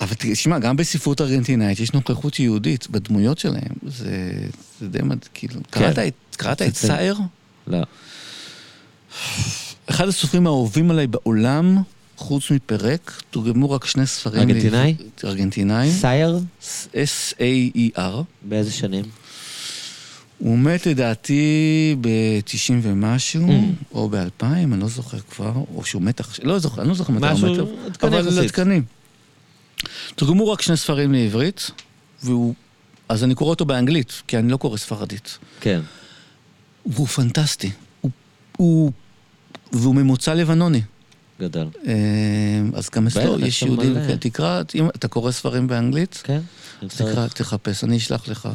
אבל 0.00 0.14
תשמע, 0.18 0.58
גם 0.58 0.76
בספרות 0.76 1.20
ארגנטינאית 1.20 1.80
יש 1.80 1.92
נוכחות 1.92 2.38
יהודית 2.38 2.90
בדמויות 2.90 3.38
שלהם. 3.38 3.72
זה, 3.86 4.32
זה 4.80 4.88
די 4.88 4.98
מד... 5.02 5.18
כאילו... 5.34 5.60
כן. 5.72 5.92
קראת 6.36 6.62
את, 6.62 6.76
סאייר? 6.76 7.18
לא. 7.66 7.78
אחד 9.86 10.08
הסופרים 10.08 10.46
האהובים 10.46 10.90
עליי 10.90 11.06
בעולם, 11.06 11.78
חוץ 12.16 12.50
מפרק, 12.50 13.22
תורגמו 13.30 13.70
רק 13.70 13.84
שני 13.84 14.06
ספרים. 14.06 14.40
ארגנטינאי? 14.40 14.94
ארגנטינאי. 15.24 15.90
סייר? 15.92 16.38
S-A-E-R. 16.92 18.22
באיזה 18.42 18.70
שנים? 18.72 19.04
הוא 20.38 20.58
מת 20.58 20.86
לדעתי 20.86 21.96
ב-90 22.00 22.72
ומשהו, 22.82 23.48
Mm. 23.48 23.94
או 23.94 24.08
ב-2000, 24.08 24.44
אני 24.44 24.80
לא 24.80 24.88
זוכר 24.88 25.18
כבר, 25.18 25.52
או 25.74 25.84
שהוא 25.84 26.02
מת 26.02 26.20
עכשיו, 26.20 26.46
לא 26.46 26.58
זוכר, 26.58 26.80
אני 26.80 26.88
לא 26.88 26.94
זוכר 26.94 27.12
מתי 27.12 27.26
הוא 27.26 27.66
מת, 27.86 28.04
אבל. 28.04 28.38
עדכני. 28.38 28.80
תורגמו 30.14 30.50
רק 30.50 30.62
שני 30.62 30.76
ספרים 30.76 31.12
לעברית, 31.12 31.70
והוא... 32.22 32.54
אז 33.08 33.24
אני 33.24 33.34
קורא 33.34 33.50
אותו 33.50 33.64
באנגלית, 33.64 34.22
כי 34.26 34.38
אני 34.38 34.52
לא 34.52 34.56
קורא 34.56 34.76
ספרדית. 34.76 35.38
כן. 35.60 35.80
והוא 36.86 37.06
פנטסטי. 37.06 37.70
הוא... 38.00 38.10
הוא... 38.56 38.92
והוא 39.72 39.94
ממוצא 39.94 40.34
לבנוני. 40.34 40.82
גדול. 41.40 41.68
אה, 41.86 41.92
אז 42.74 42.90
גם 42.90 43.06
אצלו 43.06 43.40
יש 43.40 43.62
יהודים. 43.62 43.94
כן, 43.94 44.16
תקרא, 44.16 44.62
אם 44.74 44.88
אתה 44.88 45.08
קורא 45.08 45.30
ספרים 45.30 45.66
באנגלית, 45.66 46.20
כן? 46.24 46.40
תקרא, 46.86 47.28
תחפש, 47.28 47.84
אני 47.84 47.96
אשלח 47.96 48.28
לך 48.28 48.48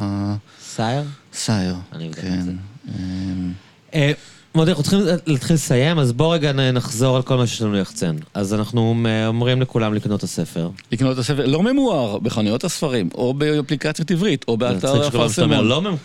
סייר? 0.62 1.02
סייר. 1.32 1.76
אני 1.92 2.08
אבדוק 2.08 2.24
כן. 2.24 2.38
את 2.38 2.44
זה. 2.44 4.12
מודי, 4.56 4.70
אנחנו 4.70 4.82
צריכים 4.84 5.00
להתחיל 5.26 5.54
לסיים, 5.54 5.98
אז 5.98 6.12
בוא 6.12 6.34
רגע 6.34 6.52
נחזור 6.52 7.16
על 7.16 7.22
כל 7.22 7.36
מה 7.36 7.46
שיש 7.46 7.62
לנו 7.62 7.72
ליחצן. 7.72 8.16
אז 8.34 8.54
אנחנו 8.54 8.94
אומרים 9.26 9.62
לכולם 9.62 9.94
לקנות 9.94 10.18
את 10.18 10.24
הספר. 10.24 10.68
לקנות 10.92 11.12
את 11.12 11.18
הספר, 11.18 11.46
לא 11.46 11.62
ממואר, 11.62 12.18
בחנויות 12.18 12.64
הספרים, 12.64 13.08
או 13.14 13.34
באפליקציות 13.34 14.10
עברית, 14.10 14.44
או 14.48 14.56
באתר 14.56 15.06
הפרסמון. 15.06 15.66
לא 15.66 15.82
ממ- 15.82 15.96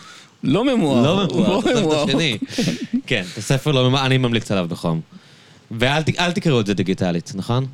לא 0.44 0.66
ממואר. 0.76 1.02
לא 1.04 1.28
ממואר, 1.28 1.60
לא 1.66 1.82
ממואר. 1.82 2.04
השני. 2.04 2.38
כן, 3.06 3.24
את 3.34 3.38
הספר 3.38 3.72
לא 3.72 3.88
ממואר, 3.90 4.06
אני 4.06 4.18
ממליץ 4.18 4.52
עליו 4.52 4.66
בחום. 4.70 5.02
ואל 5.72 6.02
תקראו 6.34 6.60
את 6.60 6.66
זה 6.66 6.74
דיגיטלית, 6.74 7.32
נכון? 7.36 7.66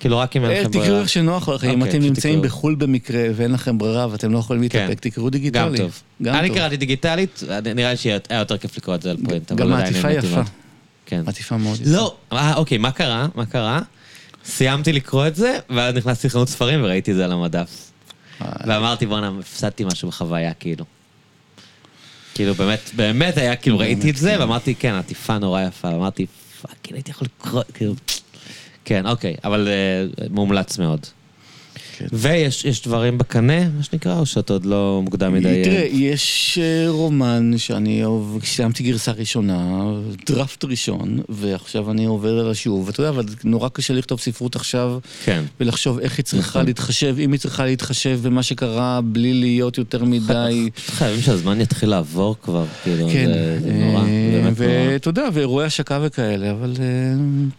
כאילו 0.00 0.18
רק 0.18 0.36
אם 0.36 0.44
אין 0.44 0.50
אה, 0.50 0.60
לכם 0.60 0.68
תקראו 0.68 0.84
ברירה. 0.84 1.00
איך 1.00 1.08
שנוח 1.08 1.48
לכם, 1.48 1.70
אם 1.70 1.82
אוקיי, 1.82 1.96
אתם 1.96 2.02
נמצאים 2.06 2.34
תקראו. 2.38 2.48
בחו"ל 2.48 2.74
במקרה 2.74 3.22
ואין 3.34 3.52
לכם 3.52 3.78
ברירה 3.78 4.06
ואתם 4.10 4.32
לא 4.32 4.38
יכולים 4.38 4.68
כן. 4.68 4.78
להתאפק, 4.78 5.00
תקראו 5.00 5.30
דיגיטלי. 5.30 5.62
גם 5.62 5.76
טוב. 5.76 6.02
אני. 6.26 6.50
קראתי 6.50 6.76
דיגיטלית, 6.76 7.42
נראה 7.74 7.90
לי 7.90 7.96
שהיה 7.96 8.18
יותר 8.30 8.58
כיף 8.58 8.76
לקרוא 8.76 8.94
את 8.94 9.02
זה 9.02 9.10
על 9.10 9.16
פרינט, 9.24 9.52
גם 9.52 9.72
עדיין 9.72 9.94
העטיפה 9.94 10.10
יפה. 10.12 10.42
כן. 11.06 11.22
עטיפה 11.26 11.56
מאוד 11.56 11.80
יפה. 11.80 11.90
לא, 11.90 12.16
אוקיי, 12.54 12.78
מה 12.78 12.90
קרה? 12.90 13.26
מה 13.34 13.46
קרה? 13.46 13.80
סיימתי 14.44 14.92
לקרוא 14.92 15.26
את 15.26 15.36
זה, 15.36 15.58
ואז 15.70 15.94
נכנסתי 15.94 16.26
לחנות 16.26 16.48
ספרים 16.48 16.84
וראיתי 16.84 17.10
את 17.10 17.16
זה 17.16 17.24
על 17.24 17.32
המדף. 17.32 17.90
אה, 18.42 18.48
ואמרתי, 18.66 19.06
בואנה, 19.06 19.32
הפסדתי 19.40 19.84
משהו 19.84 20.08
בחוויה, 20.08 20.54
כאילו. 20.54 20.84
כאילו, 22.34 22.54
באמת, 22.54 22.90
באמת 22.96 23.38
היה, 23.38 23.56
כאילו, 23.56 23.78
ראיתי 23.78 24.10
את 24.10 24.16
זה, 24.16 24.36
ואמרתי, 24.40 24.74
כן, 24.74 24.94
עטיפה 24.94 25.38
נורא 25.38 25.62
יפה, 25.62 25.88
ואמרתי, 25.88 26.26
fuck, 26.62 26.88
הייתי 26.92 27.10
יכול 27.10 27.28
לקרוא, 27.40 27.62
כאילו, 27.74 27.94
כן, 28.86 29.06
אוקיי, 29.06 29.34
אבל 29.44 29.68
אה, 29.68 30.26
מומלץ 30.30 30.78
מאוד. 30.78 31.06
כן. 31.98 32.06
ויש 32.12 32.64
יש 32.64 32.82
דברים 32.82 33.18
בקנה, 33.18 33.68
מה 33.68 33.82
שנקרא, 33.82 34.18
או 34.18 34.26
שאתה 34.26 34.52
עוד 34.52 34.64
לא 34.64 35.00
מוקדם 35.04 35.32
מדי? 35.32 35.62
תראה, 35.64 35.88
יש 35.90 36.58
אה, 36.62 36.90
רומן 36.90 37.58
שאני 37.58 38.02
סיימתי 38.44 38.82
גרסה 38.82 39.12
ראשונה, 39.12 39.84
דראפט 40.26 40.64
ראשון, 40.64 41.18
ועכשיו 41.28 41.90
אני 41.90 42.04
עובר 42.04 42.38
על 42.38 42.50
השוב. 42.50 42.86
ואתה 42.86 43.00
יודע, 43.00 43.10
אבל 43.10 43.24
נורא 43.44 43.68
קשה 43.68 43.94
לכתוב 43.94 44.20
ספרות 44.20 44.56
עכשיו, 44.56 44.98
כן. 45.24 45.44
ולחשוב 45.60 45.98
איך 45.98 46.18
היא 46.18 46.24
צריכה 46.24 46.48
נכון. 46.48 46.66
להתחשב, 46.66 47.16
אם 47.18 47.32
היא 47.32 47.40
צריכה 47.40 47.64
להתחשב 47.64 48.20
במה 48.22 48.42
שקרה, 48.42 49.00
בלי 49.04 49.34
להיות 49.34 49.78
יותר 49.78 50.04
מדי... 50.04 50.70
חייבים 50.98 51.22
שהזמן 51.22 51.60
יתחיל 51.60 51.88
לעבור 51.88 52.36
כבר, 52.42 52.64
כאילו, 52.84 53.08
כן, 53.12 53.26
זה 53.26 53.58
זה 53.60 53.72
נורא, 53.72 54.00
אה, 54.00 54.04
באמת 54.32 54.60
נורא. 54.60 54.70
ואתה 54.92 55.08
יודע, 55.08 55.28
ואירועי 55.32 55.66
השקה 55.66 55.98
וכאלה, 56.02 56.50
אבל... 56.50 56.74
אה, 56.78 56.84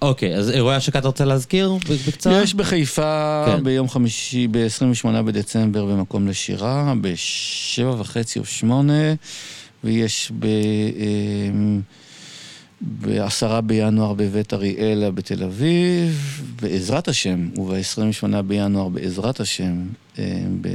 אוקיי, 0.01 0.35
אז 0.35 0.51
אירועי 0.51 0.75
השקה 0.75 0.99
אתה 0.99 1.07
רוצה 1.07 1.25
להזכיר 1.25 1.77
בקצרה? 2.07 2.41
יש 2.41 2.53
בחיפה 2.53 3.43
כן. 3.45 3.63
ביום 3.63 3.89
חמישי, 3.89 4.26
ב-28 4.51 5.21
בדצמבר 5.21 5.85
במקום 5.85 6.27
לשירה, 6.27 6.93
בשבע 7.01 7.95
וחצי 7.99 8.39
או 8.39 8.45
שמונה, 8.45 9.13
ויש 9.83 10.31
ב... 10.39 10.45
אמ, 10.45 11.81
בעשרה 12.81 13.61
בינואר 13.61 14.13
בבית 14.13 14.53
אריאלה 14.53 15.11
בתל 15.11 15.43
אביב, 15.43 16.41
בעזרת 16.61 17.07
השם, 17.07 17.49
וב-28 17.57 18.41
בינואר 18.41 18.89
בעזרת 18.89 19.39
השם. 19.39 19.73
ב... 20.61 20.67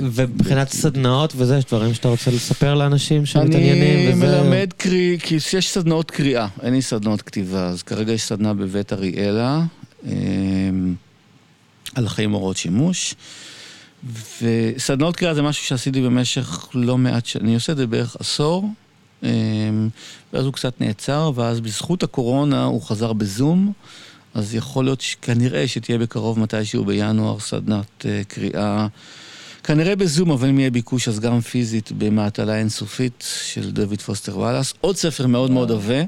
ומבחינת 0.00 0.68
ב- 0.68 0.70
סדנאות 0.72 1.32
וזה, 1.36 1.56
יש 1.56 1.64
דברים 1.64 1.94
שאתה 1.94 2.08
רוצה 2.08 2.30
לספר 2.30 2.74
לאנשים 2.74 3.26
שמתעניינים 3.26 4.08
אני 4.08 4.24
וזה? 4.24 4.42
מלמד 4.42 4.72
קריא, 4.76 5.18
כי 5.18 5.34
יש 5.34 5.68
סדנאות 5.70 6.10
קריאה, 6.10 6.46
אין 6.62 6.74
לי 6.74 6.82
סדנאות 6.82 7.22
כתיבה, 7.22 7.66
אז 7.66 7.82
כרגע 7.82 8.12
יש 8.12 8.22
סדנה 8.22 8.54
בבית 8.54 8.92
אריאלה, 8.92 9.62
אמ, 10.06 10.94
על 11.94 12.06
החיים 12.06 12.32
הוראות 12.32 12.56
שימוש. 12.56 13.14
וסדנאות 14.42 15.16
קריאה 15.16 15.34
זה 15.34 15.42
משהו 15.42 15.66
שעשיתי 15.66 16.00
במשך 16.00 16.68
לא 16.74 16.98
מעט 16.98 17.26
שנים, 17.26 17.46
אני 17.46 17.54
עושה 17.54 17.72
את 17.72 17.76
זה 17.76 17.86
בערך 17.86 18.16
עשור, 18.20 18.68
אמ, 19.22 19.28
ואז 20.32 20.44
הוא 20.44 20.52
קצת 20.52 20.80
נעצר, 20.80 21.32
ואז 21.34 21.60
בזכות 21.60 22.02
הקורונה 22.02 22.64
הוא 22.64 22.82
חזר 22.82 23.12
בזום, 23.12 23.72
אז 24.34 24.54
יכול 24.54 24.84
להיות 24.84 25.00
שכנראה 25.00 25.68
שתהיה 25.68 25.98
בקרוב 25.98 26.38
מתישהו 26.38 26.84
בינואר 26.84 27.38
סדנת 27.38 28.06
אה, 28.06 28.22
קריאה. 28.28 28.86
כנראה 29.64 29.96
בזום, 29.96 30.30
אבל 30.30 30.48
אם 30.48 30.58
יהיה 30.58 30.70
ביקוש 30.70 31.08
אז 31.08 31.20
גם 31.20 31.40
פיזית 31.40 31.92
במעטלה 31.92 32.56
אינסופית 32.58 33.24
של 33.44 33.70
דויד 33.70 34.00
פוסטר 34.00 34.38
וואלאס. 34.38 34.74
עוד 34.80 34.96
ספר 34.96 35.26
מאוד 35.26 35.50
מאוד 35.50 35.70
עבה, 35.70 36.02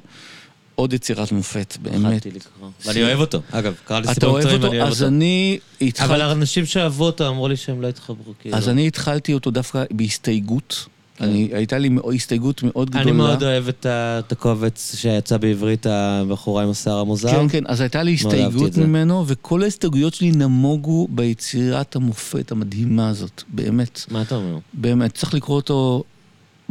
עוד 0.75 0.93
יצירת 0.93 1.33
מופת, 1.33 1.77
באמת. 1.83 2.13
פחדתי 2.13 2.31
לקרוא. 2.31 2.71
ואני 2.87 3.03
אוהב 3.03 3.21
אותו. 3.21 3.41
אגב, 3.51 3.75
קרא 3.85 3.99
לי 3.99 4.05
אתה 4.05 4.15
סיפורים 4.15 4.35
אוהב 4.35 4.45
טובים 4.45 4.57
אותו? 4.57 4.71
ואני 4.71 4.81
אוהב 4.81 4.93
אז. 4.93 5.03
אני 5.03 5.59
אבל 5.81 5.89
התחלתי... 5.89 6.23
האנשים 6.23 6.67
שאהבו 6.67 7.05
אותו 7.05 7.29
אמרו 7.29 7.49
לי 7.49 7.57
שהם 7.57 7.83
לא 7.83 7.87
התחברו, 7.89 8.33
כאילו. 8.41 8.57
אז 8.57 8.69
אני 8.69 8.87
התחלתי 8.87 9.35
אותו 9.35 9.51
דווקא 9.51 9.85
בהסתייגות. 9.91 10.87
אני, 11.21 11.49
הייתה 11.53 11.79
לי 11.79 11.91
הסתייגות 12.15 12.63
מאוד 12.63 12.91
גדולה. 12.91 13.05
אני 13.05 13.13
מאוד 13.13 13.43
אוהב 13.43 13.69
את 13.69 14.33
הקובץ 14.33 14.95
שיצא 14.97 15.37
בעברית, 15.37 15.87
הבחורה 15.87 16.63
עם 16.63 16.71
השיער 16.71 16.99
המוזר. 16.99 17.31
כן, 17.31 17.49
כן, 17.49 17.65
אז 17.67 17.81
הייתה 17.81 18.03
לי 18.03 18.15
הסתייגות. 18.15 18.77
ממנו, 18.77 19.25
וכל 19.27 19.63
ההסתייגויות 19.63 20.15
שלי 20.15 20.31
נמוגו 20.31 21.09
ביצירת 21.11 21.97
המופת 21.97 22.53
המדהימה 22.53 23.09
הזאת, 23.09 23.43
באמת, 23.49 24.01
מה 24.11 24.23
אתה 24.23 24.35
אומר? 24.35 24.59
באמת, 24.75 25.15
צריך 25.15 25.35
לקרוא 25.35 25.57
אותו... 25.57 26.05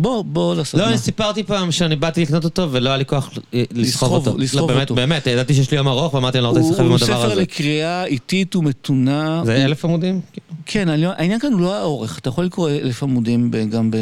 בוא, 0.01 0.21
בוא 0.23 0.55
לסדנה. 0.55 0.83
לא, 0.83 0.89
אני 0.89 0.97
סיפרתי 0.97 1.43
פעם 1.43 1.71
שאני 1.71 1.95
באתי 1.95 2.21
לקנות 2.21 2.43
אותו 2.43 2.67
ולא 2.71 2.89
היה 2.89 2.97
לי 2.97 3.05
כוח 3.05 3.29
אה, 3.53 3.63
לסחוב 3.71 3.77
לסחוב- 3.79 4.27
אותו. 4.27 4.37
לסחוב 4.37 4.59
לא, 4.61 4.67
באמת, 4.67 4.81
אותו. 4.81 4.95
באמת, 4.95 5.27
ידעתי 5.27 5.53
שיש 5.53 5.71
לי 5.71 5.77
יום 5.77 5.87
ארוך 5.87 6.13
ואמרתי, 6.13 6.37
אני 6.37 6.43
לא 6.43 6.47
רוצה 6.49 6.59
הוא 6.61 6.69
להסחב 6.69 6.83
עם 6.83 6.89
הוא 6.89 6.95
הדבר 6.95 7.07
ספר 7.07 7.31
הזה. 7.31 7.41
לקריאה 7.41 8.05
איטית 8.05 8.55
ומתונה. 8.55 9.41
זה 9.45 9.65
אלף 9.65 9.85
עמודים? 9.85 10.21
כן, 10.65 10.89
אני 10.89 11.01
לא- 11.01 11.09
העניין 11.17 11.39
כאן 11.39 11.53
הוא 11.53 11.61
לא 11.61 11.75
האורך, 11.75 12.19
אתה 12.19 12.29
יכול 12.29 12.45
לקרוא 12.45 12.69
אלף 12.69 13.03
עמודים 13.03 13.51
גם 13.71 13.91
ב... 13.91 13.97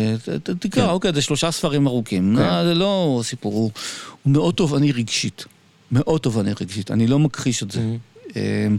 תקרא, 0.59 0.83
כן. 0.85 0.89
אוקיי, 0.89 1.13
זה 1.13 1.21
שלושה 1.21 1.51
ספרים 1.51 1.87
ארוכים. 1.87 2.35
כן. 2.37 2.63
זה 2.65 2.73
לא 2.73 3.21
סיפור, 3.23 3.53
הוא 3.53 3.71
הוא 4.23 4.33
מאוד 4.33 4.53
תובעני 4.53 4.91
רגשית. 4.91 5.45
מאוד 5.91 6.21
תובעני 6.21 6.51
רגשית, 6.61 6.91
אני 6.91 7.07
לא 7.07 7.19
מכחיש 7.19 7.63
את 7.63 7.71
זה. 7.71 7.79
Mhm. 7.79 8.31
אמ, 8.35 8.77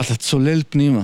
אתה 0.00 0.14
צולל 0.14 0.62
פנימה. 0.68 1.02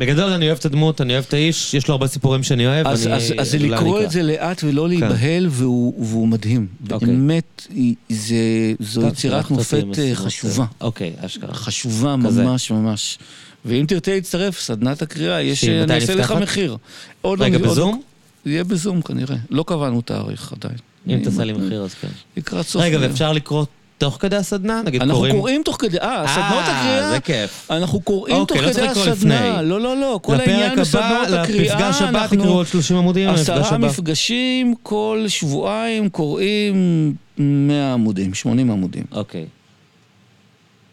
אה, 0.00 0.06
בגדול 0.06 0.32
אני 0.32 0.46
אוהב 0.46 0.58
את 0.58 0.64
הדמות, 0.64 1.00
אני 1.00 1.12
אוהב 1.12 1.24
את 1.28 1.34
האיש, 1.34 1.74
יש 1.74 1.88
לו 1.88 1.94
הרבה 1.94 2.06
סיפורים 2.06 2.42
שאני 2.42 2.66
אוהב. 2.66 2.86
אז, 2.86 3.06
אני- 3.06 3.14
אז, 3.16 3.32
אז 3.38 3.50
זה 3.50 3.58
לקרוא 3.58 4.02
את 4.02 4.10
זה 4.10 4.22
לאט 4.22 4.64
ולא 4.64 4.88
להיבהל, 4.88 5.46
והוא, 5.50 6.04
והוא 6.06 6.28
מדהים. 6.28 6.66
אוקיי. 6.90 7.08
באמת, 7.08 7.66
זה, 8.08 8.34
זו 8.80 9.06
יצירת 9.06 9.50
מופת 9.50 9.84
אה, 9.98 10.10
חשובה. 10.14 10.62
אה, 10.64 10.68
אוקיי, 10.86 11.12
אשכרה. 11.20 11.54
חשובה 11.54 12.16
כזה. 12.26 12.42
ממש 12.44 12.70
ממש. 12.70 13.18
ואם 13.64 13.84
תרצה 13.88 14.14
להצטרף, 14.14 14.60
סדנת 14.60 15.02
הקריאה, 15.02 15.42
יש, 15.42 15.64
מתי 15.64 15.82
אני 15.82 15.94
אעשה 15.94 16.14
לך? 16.14 16.32
מחיר. 16.42 16.76
עוד 17.22 17.42
רגע, 17.42 17.58
לא- 17.58 17.62
עוד- 17.64 17.72
בזום? 17.72 18.02
יהיה 18.46 18.64
בזום 18.64 19.02
כנראה. 19.02 19.36
לא 19.50 19.64
קבענו 19.66 20.00
תאריך 20.00 20.52
עדיין. 20.52 20.78
אם 21.08 21.20
תעשה 21.24 21.44
לי 21.44 21.52
מחיר 21.52 21.82
אז 21.82 21.94
כן. 21.94 22.08
לקראת 22.36 22.66
סוף. 22.66 22.82
רגע. 22.82 22.98
ואפשר 23.00 23.32
לקרוא 23.32 23.64
תוך 23.98 24.16
כדי 24.20 24.36
הסדנה? 24.36 24.82
נגיד 24.84 25.02
אנחנו 25.02 25.14
קוראים... 25.16 25.36
קוראים 25.36 25.62
תוך 25.62 25.76
כדי, 25.80 25.98
אה, 25.98 26.24
סדנות 26.28 26.64
אה, 26.64 26.80
הקריאה, 26.80 27.10
זה 27.10 27.20
כיף. 27.20 27.70
אנחנו 27.70 28.00
קוראים 28.00 28.36
אוקיי, 28.36 28.56
תוך 28.58 28.66
לא 28.66 28.72
כדי 28.72 28.86
הסדנה. 28.88 29.12
לפני. 29.50 29.68
לא, 29.68 29.80
לא, 29.80 29.96
לא, 29.96 30.20
כל 30.22 30.34
לפרק 30.34 30.48
העניין 30.48 30.80
בסדנות 30.80 31.28
הקריאה, 31.28 31.74
לפגש 31.74 32.02
הבא 32.02 32.18
אנחנו 32.22 32.36
תקראו 32.36 32.52
עוד 32.54 32.66
30 32.66 32.96
עמודים, 32.96 33.28
עשרה. 33.28 33.78
מפגשים, 33.78 34.74
כל 34.82 35.24
שבועיים 35.28 36.08
קוראים 36.08 37.14
100 37.38 37.92
עמודים, 37.92 38.34
80 38.34 38.70
עמודים. 38.70 39.04
אוקיי. 39.12 39.46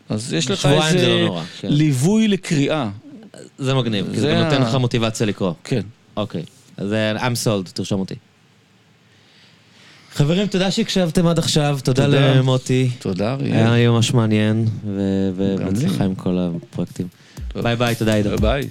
אז 0.10 0.34
יש 0.34 0.52
לך 0.52 0.62
שבועיים 0.62 0.98
זה 0.98 1.06
איזה 1.06 1.08
לא 1.20 1.26
נורא, 1.26 1.44
כן. 1.60 1.68
ליווי 1.72 2.28
לקריאה. 2.28 2.90
זה 3.58 3.74
מגניב, 3.74 4.06
כי 4.14 4.20
זה 4.20 4.22
זה 4.22 4.32
גם 4.34 4.38
ה- 4.38 4.44
נותן 4.44 4.62
לך 4.62 4.76
מוטיבציה 4.76 5.28
לקרוא. 5.28 5.54
כן. 5.64 5.82
אוקיי. 6.18 6.44
אז 6.78 6.94
אה, 6.94 7.28
I'm 7.28 7.34
sold, 7.46 7.72
תרשום 7.74 8.00
אותי. 8.00 8.16
חברים, 10.16 10.48
תודה 10.48 10.72
שהקשבתם 10.72 11.28
עד 11.28 11.40
עכשיו, 11.40 11.80
תודה. 11.84 12.08
למוטי. 12.08 12.90
תודה, 13.00 13.36
היה 13.40 13.68
אריאל. 13.68 13.74
לי 13.74 13.88
ממש 13.88 14.14
מעניין. 14.14 14.66
ובהצלחה 14.86 16.04
עם 16.04 16.16
כל 16.16 16.38
הפרויקטים. 16.40 17.08
טוב. 17.48 17.62
ביי 17.64 17.76
ביי, 17.76 17.96
תודה 17.96 18.14
עידו. 18.14 18.38
ביי. 18.38 18.70